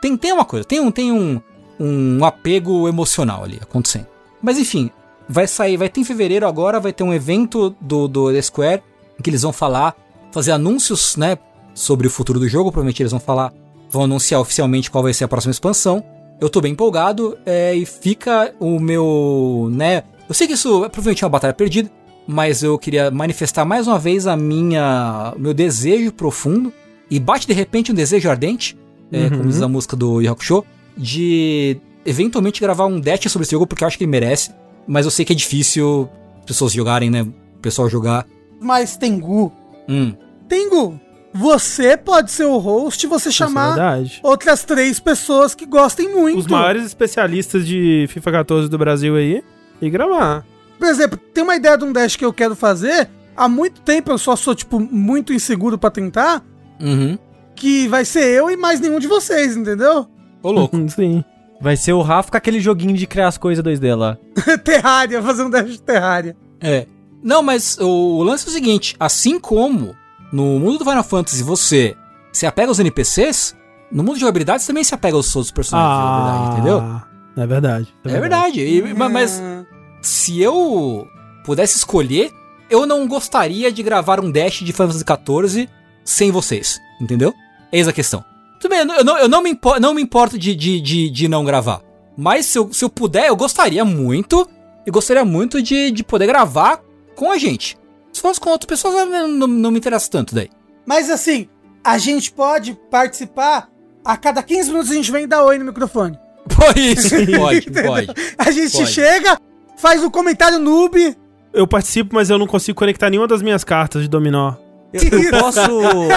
Tem, 0.00 0.16
tem 0.16 0.32
uma 0.32 0.44
coisa, 0.44 0.64
tem 0.64 0.80
um, 0.80 0.90
tem 0.90 1.12
um, 1.12 1.40
um 1.78 2.24
apego 2.24 2.88
emocional 2.88 3.44
ali 3.44 3.58
acontecendo. 3.60 4.06
Mas 4.40 4.58
enfim, 4.58 4.90
vai 5.28 5.46
sair, 5.46 5.76
vai 5.76 5.88
ter 5.88 6.00
em 6.00 6.04
fevereiro 6.04 6.46
agora, 6.46 6.80
vai 6.80 6.92
ter 6.92 7.04
um 7.04 7.12
evento 7.12 7.74
do, 7.80 8.08
do 8.08 8.32
The 8.32 8.42
Square 8.42 8.82
em 9.18 9.22
que 9.22 9.30
eles 9.30 9.42
vão 9.42 9.52
falar, 9.52 9.94
fazer 10.32 10.52
anúncios, 10.52 11.16
né? 11.16 11.36
Sobre 11.74 12.06
o 12.06 12.10
futuro 12.10 12.40
do 12.40 12.48
jogo, 12.48 12.70
provavelmente 12.70 13.02
eles 13.02 13.12
vão 13.12 13.20
falar, 13.20 13.52
vão 13.90 14.04
anunciar 14.04 14.40
oficialmente 14.40 14.90
qual 14.90 15.04
vai 15.04 15.12
ser 15.12 15.24
a 15.24 15.28
próxima 15.28 15.52
expansão. 15.52 16.04
Eu 16.40 16.50
tô 16.50 16.60
bem 16.60 16.72
empolgado 16.72 17.38
é, 17.46 17.74
e 17.74 17.86
fica 17.86 18.52
o 18.58 18.80
meu, 18.80 19.68
né? 19.70 20.02
Eu 20.28 20.34
sei 20.34 20.46
que 20.46 20.54
isso 20.54 20.84
é 20.84 20.88
provavelmente 20.88 21.24
uma 21.24 21.30
batalha 21.30 21.54
perdida, 21.54 21.90
mas 22.26 22.62
eu 22.62 22.78
queria 22.78 23.10
manifestar 23.10 23.64
mais 23.64 23.86
uma 23.86 23.98
vez 23.98 24.26
a 24.26 24.36
minha, 24.36 25.32
o 25.36 25.38
meu 25.38 25.54
desejo 25.54 26.12
profundo 26.12 26.72
e 27.10 27.20
bate 27.20 27.46
de 27.46 27.52
repente 27.52 27.92
um 27.92 27.94
desejo 27.94 28.28
ardente, 28.28 28.76
é, 29.12 29.28
como 29.28 29.44
diz 29.44 29.60
a 29.60 29.68
música 29.68 29.94
do 29.94 30.20
Yu 30.20 30.32
Hakusho, 30.32 30.64
de 30.96 31.76
eventualmente 32.04 32.60
gravar 32.60 32.86
um 32.86 32.98
dash 32.98 33.30
sobre 33.30 33.44
esse 33.44 33.52
jogo 33.52 33.66
porque 33.66 33.84
eu 33.84 33.88
acho 33.88 33.98
que 33.98 34.04
ele 34.04 34.10
merece, 34.10 34.50
mas 34.86 35.04
eu 35.04 35.10
sei 35.10 35.24
que 35.24 35.32
é 35.32 35.36
difícil 35.36 36.08
as 36.38 36.44
pessoas 36.46 36.72
jogarem, 36.72 37.10
né? 37.10 37.22
O 37.22 37.60
pessoal 37.60 37.88
jogar. 37.88 38.26
Mas 38.60 38.96
Tengu, 38.96 39.52
Hum. 39.88 40.14
Tengu, 40.48 41.00
você 41.32 41.96
pode 41.96 42.30
ser 42.30 42.44
o 42.44 42.58
host 42.58 43.04
e 43.04 43.08
você 43.08 43.30
Isso 43.30 43.42
é 43.42 43.46
chamar 43.46 43.68
verdade. 43.74 44.20
outras 44.22 44.64
três 44.64 45.00
pessoas 45.00 45.54
que 45.54 45.64
gostem 45.64 46.12
muito. 46.14 46.40
Os 46.40 46.46
maiores 46.46 46.84
especialistas 46.84 47.66
de 47.66 48.06
FIFA 48.08 48.32
14 48.32 48.68
do 48.68 48.76
Brasil 48.78 49.16
aí 49.16 49.42
e 49.80 49.88
gravar. 49.90 50.44
Por 50.78 50.88
exemplo, 50.88 51.16
tem 51.16 51.42
uma 51.44 51.56
ideia 51.56 51.76
de 51.78 51.84
um 51.84 51.92
dash 51.92 52.16
que 52.16 52.24
eu 52.24 52.32
quero 52.32 52.54
fazer. 52.54 53.08
Há 53.36 53.48
muito 53.48 53.80
tempo 53.80 54.10
eu 54.10 54.18
só 54.18 54.36
sou, 54.36 54.54
tipo, 54.54 54.78
muito 54.78 55.32
inseguro 55.32 55.78
pra 55.78 55.90
tentar. 55.90 56.44
Uhum. 56.80 57.18
Que 57.54 57.88
vai 57.88 58.04
ser 58.04 58.24
eu 58.26 58.50
e 58.50 58.56
mais 58.56 58.80
nenhum 58.80 58.98
de 58.98 59.06
vocês, 59.06 59.56
entendeu? 59.56 60.06
Ô, 60.42 60.50
louco. 60.50 60.76
Sim. 60.90 61.24
Vai 61.60 61.76
ser 61.76 61.92
o 61.92 62.02
Rafa 62.02 62.30
com 62.32 62.36
aquele 62.36 62.60
joguinho 62.60 62.94
de 62.94 63.06
criar 63.06 63.28
as 63.28 63.38
coisas 63.38 63.64
2D 63.64 63.96
lá. 63.96 64.18
Terraria, 64.64 65.22
fazer 65.22 65.44
um 65.44 65.50
dash 65.50 65.70
de 65.70 65.80
Terraria. 65.82 66.36
É. 66.60 66.86
Não, 67.22 67.42
mas 67.42 67.78
o, 67.80 68.22
lance 68.22 68.46
é 68.46 68.50
o 68.50 68.52
seguinte: 68.52 68.96
assim 68.98 69.38
como 69.38 69.94
no 70.32 70.58
mundo 70.58 70.78
do 70.78 70.84
Final 70.84 71.04
Fantasy 71.04 71.42
você 71.42 71.96
se 72.32 72.46
apega 72.46 72.68
aos 72.68 72.78
NPCs, 72.80 73.54
no 73.90 74.02
mundo 74.02 74.14
de 74.14 74.20
jogabilidade 74.20 74.62
você 74.62 74.66
também 74.68 74.84
se 74.84 74.94
apega 74.94 75.16
aos 75.16 75.34
outros 75.36 75.52
personagens 75.52 75.92
de 75.96 76.02
jogabilidade, 76.02 76.52
entendeu? 76.52 77.00
É 77.36 77.46
verdade. 77.46 77.94
É 78.04 78.20
verdade. 78.20 78.60
E- 78.60 78.94
ma- 78.94 79.08
mas 79.08 79.40
Ah, 79.40 79.64
se 80.02 80.40
eu 80.40 81.06
pudesse 81.44 81.76
escolher, 81.76 82.30
eu 82.68 82.86
não 82.86 83.06
gostaria 83.06 83.70
de 83.70 83.82
gravar 83.82 84.20
um 84.20 84.30
dash 84.30 84.60
de 84.60 84.72
Final 84.72 84.90
Fantasy 84.92 85.04
XIV 85.52 85.68
sem 86.04 86.30
vocês, 86.30 86.78
entendeu? 87.00 87.32
Eis 87.72 87.86
a 87.88 87.92
questão. 87.92 88.24
Tudo 88.60 88.70
bem, 88.70 88.80
eu 88.80 89.04
não, 89.04 89.18
eu 89.18 89.28
não, 89.28 89.42
me, 89.42 89.50
impo- 89.50 89.78
não 89.80 89.92
me 89.94 90.02
importo 90.02 90.38
de, 90.38 90.54
de, 90.54 90.80
de, 90.80 91.10
de 91.10 91.28
não 91.28 91.44
gravar. 91.44 91.80
Mas 92.16 92.46
se 92.46 92.58
eu, 92.58 92.72
se 92.72 92.84
eu 92.84 92.90
puder, 92.90 93.28
eu 93.28 93.36
gostaria 93.36 93.84
muito. 93.84 94.48
Eu 94.86 94.92
gostaria 94.92 95.24
muito 95.24 95.62
de, 95.62 95.90
de 95.90 96.02
poder 96.04 96.26
gravar 96.26 96.80
com 97.14 97.30
a 97.30 97.38
gente. 97.38 97.76
Se 98.12 98.20
fosse 98.20 98.40
com 98.40 98.50
outras 98.50 98.66
pessoas, 98.66 99.08
não, 99.08 99.28
não, 99.28 99.46
não 99.46 99.70
me 99.70 99.78
interessa 99.78 100.10
tanto 100.10 100.34
daí. 100.34 100.50
Mas 100.86 101.08
assim, 101.08 101.48
a 101.82 101.98
gente 101.98 102.30
pode 102.32 102.78
participar. 102.90 103.70
A 104.04 104.16
cada 104.16 104.42
15 104.42 104.68
minutos 104.70 104.90
a 104.90 104.94
gente 104.94 105.12
vem 105.12 105.28
dar 105.28 105.44
oi 105.44 105.58
no 105.58 105.64
microfone. 105.64 106.18
Por 106.44 106.76
isso, 106.76 107.14
pode, 107.38 107.70
pode. 107.70 108.08
A 108.36 108.50
gente 108.50 108.72
Pode. 108.72 108.90
chega, 108.90 109.38
faz 109.76 110.02
um 110.02 110.10
comentário 110.10 110.58
noob. 110.58 111.16
Eu 111.52 111.66
participo, 111.66 112.14
mas 112.14 112.30
eu 112.30 112.38
não 112.38 112.46
consigo 112.46 112.78
conectar 112.78 113.10
nenhuma 113.10 113.28
das 113.28 113.42
minhas 113.42 113.62
cartas 113.62 114.02
de 114.02 114.08
dominó. 114.08 114.54
Eu, 114.92 115.20
eu 115.20 115.30
posso 115.38 115.60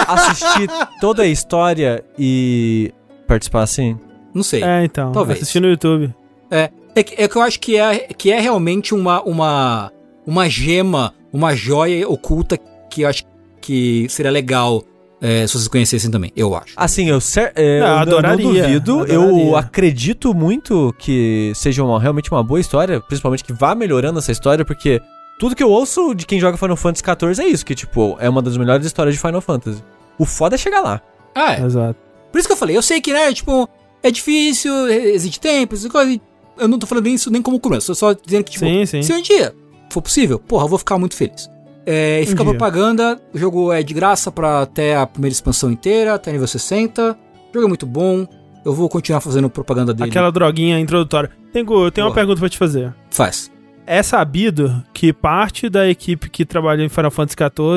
assistir 0.08 0.68
toda 1.00 1.22
a 1.22 1.26
história 1.26 2.04
e 2.18 2.92
participar 3.26 3.62
assim? 3.62 3.98
Não 4.34 4.42
sei. 4.42 4.62
É, 4.62 4.84
então. 4.84 5.12
Talvez. 5.12 5.40
Assistir 5.40 5.60
no 5.60 5.68
YouTube. 5.68 6.14
É, 6.50 6.70
é, 6.94 7.02
que, 7.02 7.22
é 7.22 7.28
que 7.28 7.36
eu 7.36 7.42
acho 7.42 7.60
que 7.60 7.76
é, 7.76 7.98
que 8.16 8.30
é 8.30 8.40
realmente 8.40 8.94
uma, 8.94 9.22
uma, 9.22 9.92
uma 10.26 10.48
gema, 10.48 11.14
uma 11.32 11.54
joia 11.54 12.08
oculta 12.08 12.58
que 12.90 13.02
eu 13.02 13.08
acho 13.08 13.22
que 13.60 14.06
seria 14.08 14.30
legal 14.30 14.82
é, 15.20 15.46
se 15.46 15.54
vocês 15.54 15.66
conhecessem 15.68 16.10
também, 16.10 16.30
eu 16.36 16.54
acho. 16.54 16.74
Assim, 16.76 17.08
eu, 17.08 17.20
cer- 17.22 17.50
é, 17.56 17.80
Não, 17.80 17.86
eu 17.86 17.94
adoraria, 17.96 18.44
não 18.44 18.52
duvido. 18.52 19.06
Eu 19.06 19.22
adoraria. 19.22 19.58
acredito 19.58 20.34
muito 20.34 20.94
que 20.98 21.52
seja 21.54 21.82
uma- 21.82 21.98
realmente 21.98 22.30
uma 22.30 22.42
boa 22.42 22.60
história, 22.60 23.00
principalmente 23.00 23.42
que 23.42 23.52
vá 23.52 23.74
melhorando 23.74 24.18
essa 24.18 24.30
história, 24.30 24.62
porque 24.62 25.00
tudo 25.38 25.56
que 25.56 25.62
eu 25.62 25.70
ouço 25.70 26.14
de 26.14 26.26
quem 26.26 26.38
joga 26.38 26.58
Final 26.58 26.76
Fantasy 26.76 27.02
XIV 27.02 27.42
é 27.42 27.48
isso, 27.48 27.64
que, 27.64 27.74
tipo, 27.74 28.16
é 28.20 28.28
uma 28.28 28.42
das 28.42 28.56
melhores 28.58 28.84
histórias 28.84 29.14
de 29.14 29.20
Final 29.20 29.40
Fantasy. 29.40 29.82
O 30.18 30.26
foda 30.26 30.54
é 30.54 30.58
chegar 30.58 30.80
lá. 30.82 31.00
Ah, 31.34 31.54
é. 31.54 31.62
Exato. 31.64 31.98
Por 32.30 32.38
isso 32.38 32.46
que 32.46 32.52
eu 32.52 32.56
falei, 32.58 32.76
eu 32.76 32.82
sei 32.82 33.00
que, 33.00 33.12
né, 33.12 33.32
tipo, 33.32 33.66
é 34.02 34.10
difícil, 34.10 34.86
exige 34.88 35.40
tempo, 35.40 35.74
essas 35.74 35.90
coisas. 35.90 36.18
Eu 36.58 36.68
não 36.68 36.78
tô 36.78 36.86
falando 36.86 37.06
isso 37.08 37.30
nem 37.30 37.40
como 37.40 37.58
começo, 37.58 37.86
tô 37.86 37.94
só 37.94 38.12
dizendo 38.12 38.44
que, 38.44 38.52
tipo, 38.52 38.66
Sim, 38.66 38.84
sim. 38.84 39.02
se 39.02 39.12
um 39.14 39.22
dia 39.22 39.54
for 39.90 40.02
possível, 40.02 40.38
porra, 40.38 40.64
eu 40.64 40.68
vou 40.68 40.78
ficar 40.78 40.98
muito 40.98 41.14
feliz. 41.16 41.50
É, 41.84 42.20
e 42.20 42.26
fica 42.26 42.42
Um 42.42 42.46
dia. 42.46 42.54
propaganda, 42.54 43.20
o 43.32 43.38
jogo 43.38 43.72
é 43.72 43.82
de 43.82 43.94
graça 43.94 44.30
pra 44.32 44.62
até 44.62 44.96
a 44.96 45.06
primeira 45.06 45.32
expansão 45.32 45.70
inteira, 45.70 46.14
até 46.14 46.32
nível 46.32 46.46
60. 46.46 47.12
O 47.12 47.54
jogo 47.54 47.66
é 47.66 47.68
muito 47.68 47.86
bom, 47.86 48.26
eu 48.64 48.74
vou 48.74 48.88
continuar 48.88 49.20
fazendo 49.20 49.48
propaganda 49.48 49.94
dele. 49.94 50.10
Aquela 50.10 50.32
droguinha 50.32 50.78
introdutória. 50.80 51.30
Tengo, 51.52 51.84
eu 51.84 51.90
tenho 51.92 52.06
uma 52.06 52.10
Boa. 52.10 52.14
pergunta 52.16 52.40
pra 52.40 52.48
te 52.48 52.58
fazer. 52.58 52.92
Faz. 53.10 53.50
é 53.86 54.02
sabido 54.02 54.82
que 54.92 55.12
parte 55.12 55.68
da 55.68 55.88
equipe 55.88 56.28
que 56.28 56.44
trabalha 56.44 56.82
em 56.82 56.88
Final 56.88 57.10
Fantasy 57.12 57.36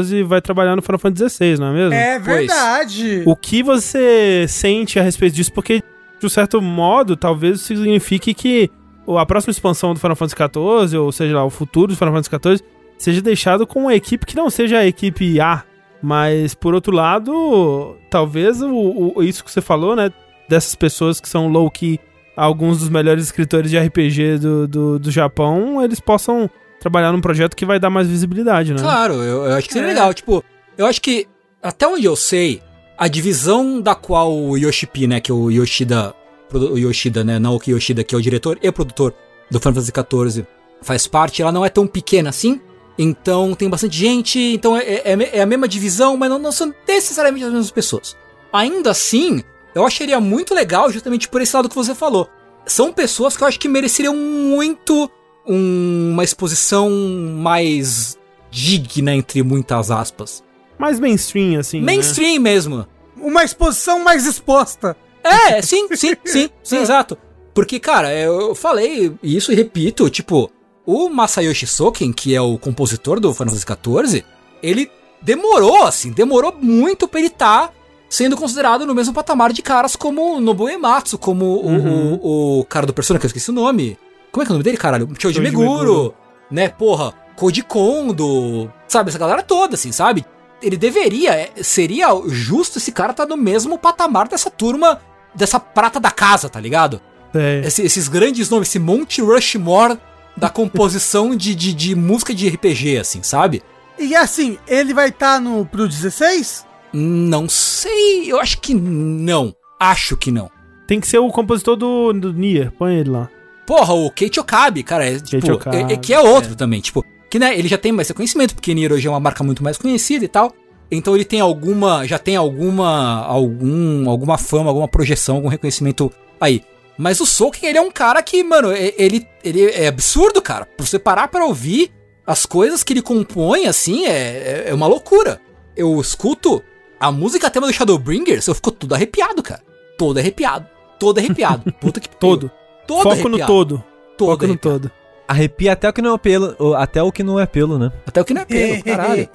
XIV 0.09 0.23
vai 0.23 0.41
trabalhar 0.41 0.75
no 0.75 0.81
Final 0.81 0.97
Fantasy 0.97 1.29
XVI, 1.35 1.57
não 1.59 1.67
é 1.67 1.73
mesmo? 1.73 1.93
É 1.93 2.17
verdade. 2.17 3.21
O 3.27 3.35
que 3.35 3.61
você 3.61 4.45
sente 4.49 4.97
a 4.99 5.03
respeito 5.03 5.35
disso? 5.35 5.53
Porque, 5.53 5.83
de 6.19 6.25
um 6.25 6.29
certo 6.29 6.59
modo, 6.59 7.15
talvez 7.15 7.57
isso 7.57 7.67
signifique 7.67 8.33
que 8.33 8.71
a 9.17 9.25
próxima 9.25 9.51
expansão 9.51 9.93
do 9.93 9.99
Final 9.99 10.15
Fantasy 10.15 10.35
XIV, 10.35 10.97
ou 10.97 11.11
seja 11.11 11.35
lá, 11.35 11.45
o 11.45 11.49
futuro 11.49 11.87
do 11.93 11.97
Final 11.97 12.13
Fantasy 12.13 12.29
XIV, 12.59 12.69
seja 12.97 13.21
deixado 13.21 13.65
com 13.65 13.81
uma 13.81 13.95
equipe 13.95 14.25
que 14.25 14.35
não 14.35 14.49
seja 14.49 14.79
a 14.79 14.85
equipe 14.85 15.39
A. 15.39 15.63
Mas, 16.01 16.53
por 16.53 16.73
outro 16.73 16.93
lado, 16.95 17.95
talvez 18.09 18.61
o, 18.61 19.13
o 19.15 19.23
isso 19.23 19.43
que 19.43 19.51
você 19.51 19.61
falou, 19.61 19.95
né? 19.95 20.11
Dessas 20.47 20.73
pessoas 20.75 21.19
que 21.19 21.27
são 21.27 21.47
low-key 21.49 21.99
alguns 22.35 22.79
dos 22.79 22.87
melhores 22.89 23.25
escritores 23.25 23.69
de 23.69 23.77
RPG 23.77 24.37
do, 24.39 24.67
do, 24.67 24.99
do 24.99 25.11
Japão, 25.11 25.83
eles 25.83 25.99
possam 25.99 26.49
trabalhar 26.79 27.11
num 27.11 27.19
projeto 27.19 27.53
que 27.55 27.65
vai 27.65 27.77
dar 27.79 27.89
mais 27.89 28.07
visibilidade, 28.07 28.73
né? 28.73 28.79
Claro, 28.81 29.15
eu, 29.15 29.43
eu 29.45 29.53
acho 29.55 29.67
que 29.67 29.73
seria 29.73 29.87
É. 29.89 29.93
legal. 29.93 30.13
Tipo, 30.13 30.41
eu 30.77 30.85
acho 30.85 31.01
que, 31.01 31.27
até 31.61 31.85
onde 31.85 32.05
eu 32.05 32.15
sei, 32.15 32.61
a 32.97 33.09
divisão 33.09 33.81
da 33.81 33.93
qual 33.93 34.33
o 34.33 34.55
Yoshipi, 34.57 35.05
né, 35.05 35.19
que 35.19 35.29
é 35.29 35.33
o 35.33 35.51
Yoshida, 35.51 36.13
Yoshida, 36.57 37.23
né, 37.23 37.37
Naoki 37.39 37.71
Yoshida, 37.71 38.03
que 38.03 38.13
é 38.15 38.17
o 38.17 38.21
diretor 38.21 38.57
e 38.61 38.71
produtor 38.71 39.13
do 39.51 39.59
Final 39.59 39.73
Fantasy 39.75 39.91
XIV, 40.37 40.47
faz 40.81 41.07
parte, 41.07 41.41
ela 41.41 41.51
não 41.51 41.65
é 41.65 41.69
tão 41.69 41.85
pequena 41.87 42.29
assim. 42.29 42.59
Então 42.97 43.55
tem 43.55 43.69
bastante 43.69 43.97
gente, 43.97 44.37
então 44.39 44.75
é, 44.75 44.83
é- 44.83 45.37
é 45.37 45.41
a 45.41 45.45
mesma 45.45 45.67
divisão, 45.67 46.17
mas 46.17 46.29
não, 46.29 46.37
não 46.39 46.51
são 46.51 46.73
necessariamente 46.87 47.45
as 47.45 47.51
mesmas 47.51 47.71
pessoas. 47.71 48.15
Ainda 48.51 48.91
assim, 48.91 49.41
eu 49.73 49.85
acharia 49.85 50.19
muito 50.19 50.53
legal 50.53 50.91
justamente 50.91 51.29
por 51.29 51.41
esse 51.41 51.55
lado 51.55 51.69
que 51.69 51.75
você 51.75 51.95
falou. 51.95 52.27
São 52.65 52.91
pessoas 52.91 53.37
que 53.37 53.43
eu 53.43 53.47
acho 53.47 53.59
que 53.59 53.69
mereceriam 53.69 54.15
muito 54.15 55.09
um- 55.47 56.11
uma 56.13 56.23
exposição 56.23 56.89
mais 56.89 58.17
digna, 58.51 59.15
entre 59.15 59.41
muitas 59.43 59.89
aspas. 59.91 60.43
Mais 60.77 60.99
mainstream, 60.99 61.59
assim. 61.59 61.79
né? 61.79 61.85
Mainstream 61.85 62.39
mesmo. 62.41 62.85
Uma 63.17 63.43
exposição 63.43 64.03
mais 64.03 64.25
exposta. 64.25 64.95
É, 65.23 65.61
sim, 65.61 65.87
sim, 65.95 66.13
sim, 66.25 66.49
sim, 66.63 66.77
exato. 66.81 67.17
Porque, 67.53 67.79
cara, 67.79 68.13
eu 68.13 68.55
falei 68.55 69.11
isso 69.21 69.51
e 69.51 69.55
repito, 69.55 70.09
tipo, 70.09 70.49
o 70.85 71.09
Masayoshi 71.09 71.67
Soken, 71.67 72.13
que 72.13 72.33
é 72.35 72.41
o 72.41 72.57
compositor 72.57 73.19
do 73.19 73.33
Final 73.33 73.53
Fantasy 73.55 73.65
XIV, 74.13 74.25
ele 74.63 74.89
demorou, 75.21 75.83
assim, 75.83 76.11
demorou 76.11 76.55
muito 76.61 77.07
pra 77.07 77.19
ele 77.19 77.27
estar 77.27 77.73
sendo 78.09 78.37
considerado 78.37 78.85
no 78.85 78.95
mesmo 78.95 79.13
patamar 79.13 79.51
de 79.51 79.61
caras 79.61 79.95
como 79.95 80.37
o 80.37 80.41
Nobuo 80.41 80.69
Ematsu, 80.69 81.17
como 81.17 81.45
o- 81.45 81.65
Uhum. 81.67 82.13
o, 82.21 82.59
o, 82.59 82.65
cara 82.65 82.85
do 82.85 82.93
Persona, 82.93 83.19
que 83.19 83.25
eu 83.25 83.27
esqueci 83.27 83.49
o 83.49 83.53
nome. 83.53 83.97
Como 84.31 84.41
é 84.41 84.45
que 84.45 84.51
é 84.51 84.53
o 84.53 84.55
nome 84.55 84.63
dele, 84.63 84.77
caralho? 84.77 85.07
Choji 85.19 85.39
Meguro, 85.41 85.67
Meguro. 85.69 86.13
né, 86.49 86.69
porra, 86.69 87.13
Koji 87.35 87.61
Kondo, 87.63 88.71
sabe, 88.87 89.09
essa 89.09 89.19
galera 89.19 89.43
toda, 89.43 89.75
assim, 89.75 89.91
sabe? 89.91 90.25
Ele 90.61 90.75
deveria, 90.77 91.31
é, 91.33 91.51
seria 91.63 92.07
justo 92.27 92.77
esse 92.77 92.91
cara 92.91 93.11
estar 93.11 93.25
no 93.25 93.37
mesmo 93.37 93.77
patamar 93.77 94.27
dessa 94.27 94.49
turma, 94.51 94.99
dessa 95.33 95.59
prata 95.59 95.99
da 95.99 96.11
casa, 96.11 96.49
tá 96.49 96.59
ligado? 96.59 97.01
É. 97.33 97.61
Esse- 97.65 97.83
esses 97.83 98.07
grandes 98.07 98.49
nomes, 98.49 98.67
esse 98.69 98.79
Monte 98.79 99.21
Rushmore 99.21 99.97
da 100.35 100.49
composição 100.49 101.35
de, 101.35 101.53
de, 101.55 101.73
de 101.73 101.95
música 101.95 102.33
de 102.33 102.47
RPG, 102.49 102.97
assim, 102.97 103.21
sabe? 103.23 103.61
E 103.97 104.15
assim, 104.15 104.57
ele 104.67 104.93
vai 104.93 105.09
estar 105.09 105.39
no 105.39 105.65
pro 105.65 105.87
16? 105.87 106.65
Não 106.93 107.47
sei, 107.47 108.31
eu 108.31 108.39
acho 108.39 108.59
que 108.59 108.73
não. 108.73 109.53
Acho 109.79 110.17
que 110.17 110.31
não. 110.31 110.49
Tem 110.87 110.99
que 110.99 111.07
ser 111.07 111.19
o 111.19 111.29
compositor 111.29 111.75
do, 111.75 112.11
do 112.13 112.33
Nier. 112.33 112.71
Põe 112.71 112.95
ele 112.95 113.09
lá. 113.11 113.29
Porra, 113.67 113.93
o 113.93 114.09
Kate 114.09 114.39
Okabe, 114.39 114.81
cara, 114.81 115.05
é, 115.05 115.19
tipo, 115.19 115.45
é- 115.75 115.93
é 115.93 115.97
que 115.97 116.13
é 116.13 116.19
outro 116.19 116.55
também, 116.55 116.81
tipo, 116.81 117.05
que 117.29 117.37
né, 117.39 117.57
ele 117.57 117.67
já 117.67 117.77
tem 117.77 117.91
mais 117.91 118.07
reconhecimento, 118.07 118.55
porque 118.55 118.73
Nier 118.73 118.91
hoje 118.91 119.07
é 119.07 119.09
uma 119.09 119.19
marca 119.19 119.43
muito 119.43 119.63
mais 119.63 119.77
conhecida 119.77 120.25
e 120.25 120.27
tal. 120.27 120.53
Então 120.91 121.15
ele 121.15 121.25
tem 121.25 121.39
alguma, 121.39 122.05
já 122.07 122.17
tem 122.17 122.35
alguma, 122.35 123.23
algum, 123.25 124.09
alguma 124.09 124.37
fama, 124.37 124.69
alguma 124.69 124.87
projeção, 124.87 125.35
algum 125.35 125.47
reconhecimento 125.47 126.11
aí. 126.41 126.63
Mas 126.97 127.21
o 127.21 127.25
Soken, 127.25 127.69
ele 127.69 127.77
é 127.77 127.81
um 127.81 127.91
cara 127.91 128.21
que, 128.23 128.43
mano, 128.43 128.71
ele, 128.73 129.25
ele 129.43 129.65
é 129.71 129.87
absurdo, 129.87 130.41
cara. 130.41 130.65
Pra 130.65 130.85
você 130.85 130.97
parar 130.99 131.27
pra 131.27 131.45
ouvir 131.45 131.91
as 132.25 132.45
coisas 132.45 132.83
que 132.83 132.91
ele 132.93 133.01
compõe, 133.01 133.67
assim, 133.67 134.05
é, 134.05 134.09
é- 134.11 134.63
é 134.69 134.73
uma 134.73 134.87
loucura. 134.87 135.39
Eu 135.77 135.99
escuto 136.01 136.61
a 136.99 137.11
música 137.11 137.49
tema 137.49 137.67
do 137.67 137.73
Shadowbringers, 137.73 138.47
eu 138.47 138.55
fico 138.55 138.71
todo 138.71 138.93
arrepiado, 138.93 139.41
cara. 139.41 139.61
Todo 139.97 140.17
arrepiado. 140.17 140.67
Todo 140.99 141.19
arrepiado. 141.19 141.71
Puta 141.79 141.99
que 142.01 142.09
pariu. 142.09 142.19
Todo. 142.19 142.51
Todo 142.85 142.97
Foco 143.03 143.09
arrepiado. 143.11 143.37
no 143.39 143.45
todo. 143.47 143.83
Todo 144.17 144.31
Foco 144.31 144.43
no 144.47 144.51
arrepiado. 144.51 144.79
todo. 144.79 144.91
Arrepia 145.29 145.73
até 145.73 145.87
o 145.87 145.93
que 145.93 146.01
não 146.01 146.15
é 146.15 146.17
pelo, 146.17 146.75
até 146.75 147.03
o 147.03 147.11
que 147.11 147.21
não 147.21 147.39
é 147.39 147.45
pelo, 147.45 147.77
né? 147.77 147.91
Até 148.07 148.19
o 148.19 148.25
que 148.25 148.33
não 148.33 148.41
é 148.41 148.45
pelo, 148.45 148.81
caralho. 148.83 149.29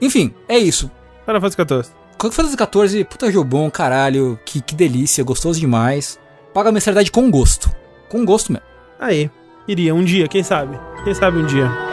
Enfim, 0.00 0.32
é 0.48 0.56
isso. 0.56 0.88
Final 1.26 1.40
Fantasy 1.40 1.56
XIV. 1.56 1.94
Final 2.16 2.32
Fantasy 2.32 2.56
XIV, 2.88 3.04
puta 3.04 3.32
jogo 3.32 3.48
bom, 3.48 3.68
caralho. 3.68 4.38
Que, 4.44 4.60
que 4.60 4.72
delícia, 4.72 5.24
gostoso 5.24 5.58
demais. 5.58 6.16
Paga 6.54 6.68
a 6.68 6.72
mensalidade 6.72 7.10
com 7.10 7.28
gosto. 7.28 7.68
Com 8.08 8.24
gosto 8.24 8.52
mesmo. 8.52 8.66
Aí. 9.00 9.28
Iria 9.66 9.92
um 9.92 10.04
dia, 10.04 10.28
quem 10.28 10.44
sabe? 10.44 10.78
Quem 11.02 11.12
sabe 11.12 11.38
um 11.38 11.46
dia. 11.46 11.91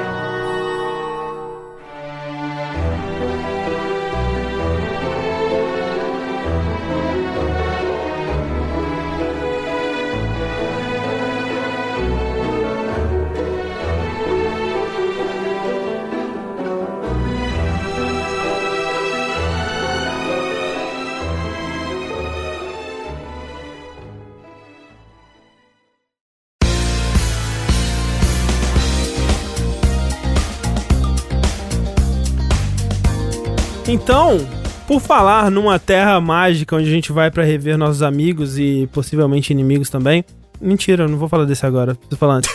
Então, 34.10 34.40
por 34.88 34.99
falar 34.99 35.52
numa 35.52 35.77
terra 35.77 36.19
mágica 36.19 36.76
onde 36.76 36.90
a 36.90 36.91
gente 36.91 37.11
vai 37.11 37.30
pra 37.30 37.44
rever 37.44 37.77
nossos 37.77 38.02
amigos 38.02 38.57
e 38.57 38.90
possivelmente 38.91 39.53
inimigos 39.53 39.88
também. 39.88 40.26
Mentira, 40.60 41.03
eu 41.03 41.07
não 41.07 41.15
vou 41.19 41.30
falar 41.30 41.45
desse 41.45 41.64
agora. 41.64 41.94
Preciso 41.94 42.18
falar 42.18 42.38
antes. 42.38 42.49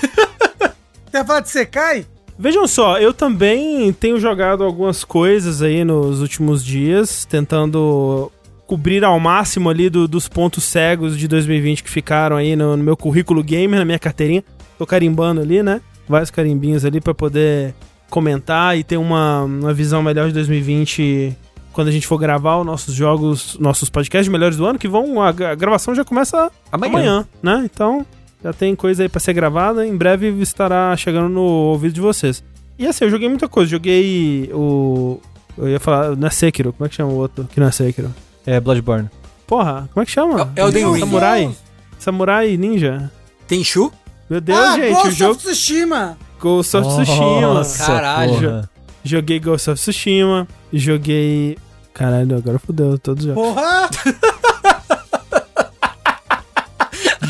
Vai 1.12 1.24
falar 1.24 1.38
de 1.38 1.50
Sekai? 1.50 2.06
Vejam 2.36 2.66
só, 2.66 2.98
eu 2.98 3.14
também 3.14 3.92
tenho 3.92 4.18
jogado 4.18 4.64
algumas 4.64 5.04
coisas 5.04 5.62
aí 5.62 5.84
nos 5.84 6.20
últimos 6.20 6.64
dias, 6.64 7.24
tentando 7.24 8.32
cobrir 8.66 9.04
ao 9.04 9.20
máximo 9.20 9.70
ali 9.70 9.88
do- 9.88 10.08
dos 10.08 10.26
pontos 10.26 10.64
cegos 10.64 11.16
de 11.16 11.28
2020 11.28 11.84
que 11.84 11.90
ficaram 11.90 12.34
aí 12.34 12.56
no, 12.56 12.76
no 12.76 12.82
meu 12.82 12.96
currículo 12.96 13.44
gamer, 13.44 13.78
na 13.78 13.84
minha 13.84 13.98
carteirinha. 14.00 14.42
Tô 14.76 14.84
carimbando 14.84 15.40
ali, 15.40 15.62
né? 15.62 15.80
Vários 16.08 16.32
carimbinhos 16.32 16.84
ali 16.84 17.00
pra 17.00 17.14
poder 17.14 17.76
comentar 18.10 18.76
e 18.76 18.82
ter 18.82 18.96
uma, 18.96 19.44
uma 19.44 19.72
visão 19.72 20.02
melhor 20.02 20.26
de 20.26 20.34
2020 20.34 21.36
quando 21.74 21.88
a 21.88 21.90
gente 21.90 22.06
for 22.06 22.16
gravar 22.16 22.58
os 22.58 22.64
nossos 22.64 22.94
jogos, 22.94 23.58
nossos 23.58 23.90
podcasts 23.90 24.30
melhores 24.32 24.56
do 24.56 24.64
ano, 24.64 24.78
que 24.78 24.88
vão. 24.88 25.20
A, 25.20 25.28
a 25.28 25.54
gravação 25.54 25.94
já 25.94 26.04
começa 26.04 26.50
amanhã, 26.70 27.26
né? 27.42 27.62
Então, 27.64 28.06
já 28.42 28.52
tem 28.52 28.74
coisa 28.76 29.02
aí 29.02 29.08
pra 29.08 29.20
ser 29.20 29.32
gravada, 29.32 29.86
em 29.86 29.96
breve 29.96 30.28
estará 30.40 30.96
chegando 30.96 31.28
no 31.28 31.42
ouvido 31.42 31.92
de 31.92 32.00
vocês. 32.00 32.42
E 32.78 32.86
assim, 32.86 33.04
eu 33.04 33.10
joguei 33.10 33.28
muita 33.28 33.48
coisa, 33.48 33.70
joguei 33.70 34.50
o. 34.52 35.20
Eu 35.58 35.68
ia 35.68 35.80
falar, 35.80 36.16
não 36.16 36.26
é 36.26 36.30
Sekiro, 36.30 36.72
como 36.72 36.86
é 36.86 36.88
que 36.88 36.94
chama 36.94 37.12
o 37.12 37.16
outro 37.16 37.44
que 37.52 37.60
não 37.60 37.66
é 37.66 37.70
Sekiro? 37.70 38.12
É 38.46 38.58
Bloodborne. 38.60 39.10
Porra, 39.46 39.88
como 39.92 40.02
é 40.02 40.06
que 40.06 40.12
chama? 40.12 40.52
É- 40.56 40.60
Elden 40.60 40.92
Ring. 40.92 41.00
Samurai? 41.00 41.56
Samurai 41.98 42.56
Ninja? 42.56 43.10
Tenchu? 43.46 43.92
Meu 44.28 44.40
Deus, 44.40 44.58
ah, 44.58 44.76
gente, 44.76 44.92
Ghost 44.94 45.08
o 45.08 45.10
jogo 45.10 45.32
of 45.32 45.40
Tsushima. 45.44 46.18
Ghost 46.40 46.76
of 46.76 46.88
Tsushima. 46.88 47.40
Nossa, 47.40 47.86
Caralho. 47.86 48.32
porra. 48.32 48.70
Joguei 49.04 49.38
Ghost 49.38 49.70
of 49.70 49.80
Tsushima, 49.80 50.48
joguei. 50.72 51.58
Caralho, 51.92 52.36
agora 52.36 52.58
fodeu 52.58 52.98
todos 52.98 53.24
os 53.24 53.34
jogos. 53.34 53.54
Porra! 53.54 53.90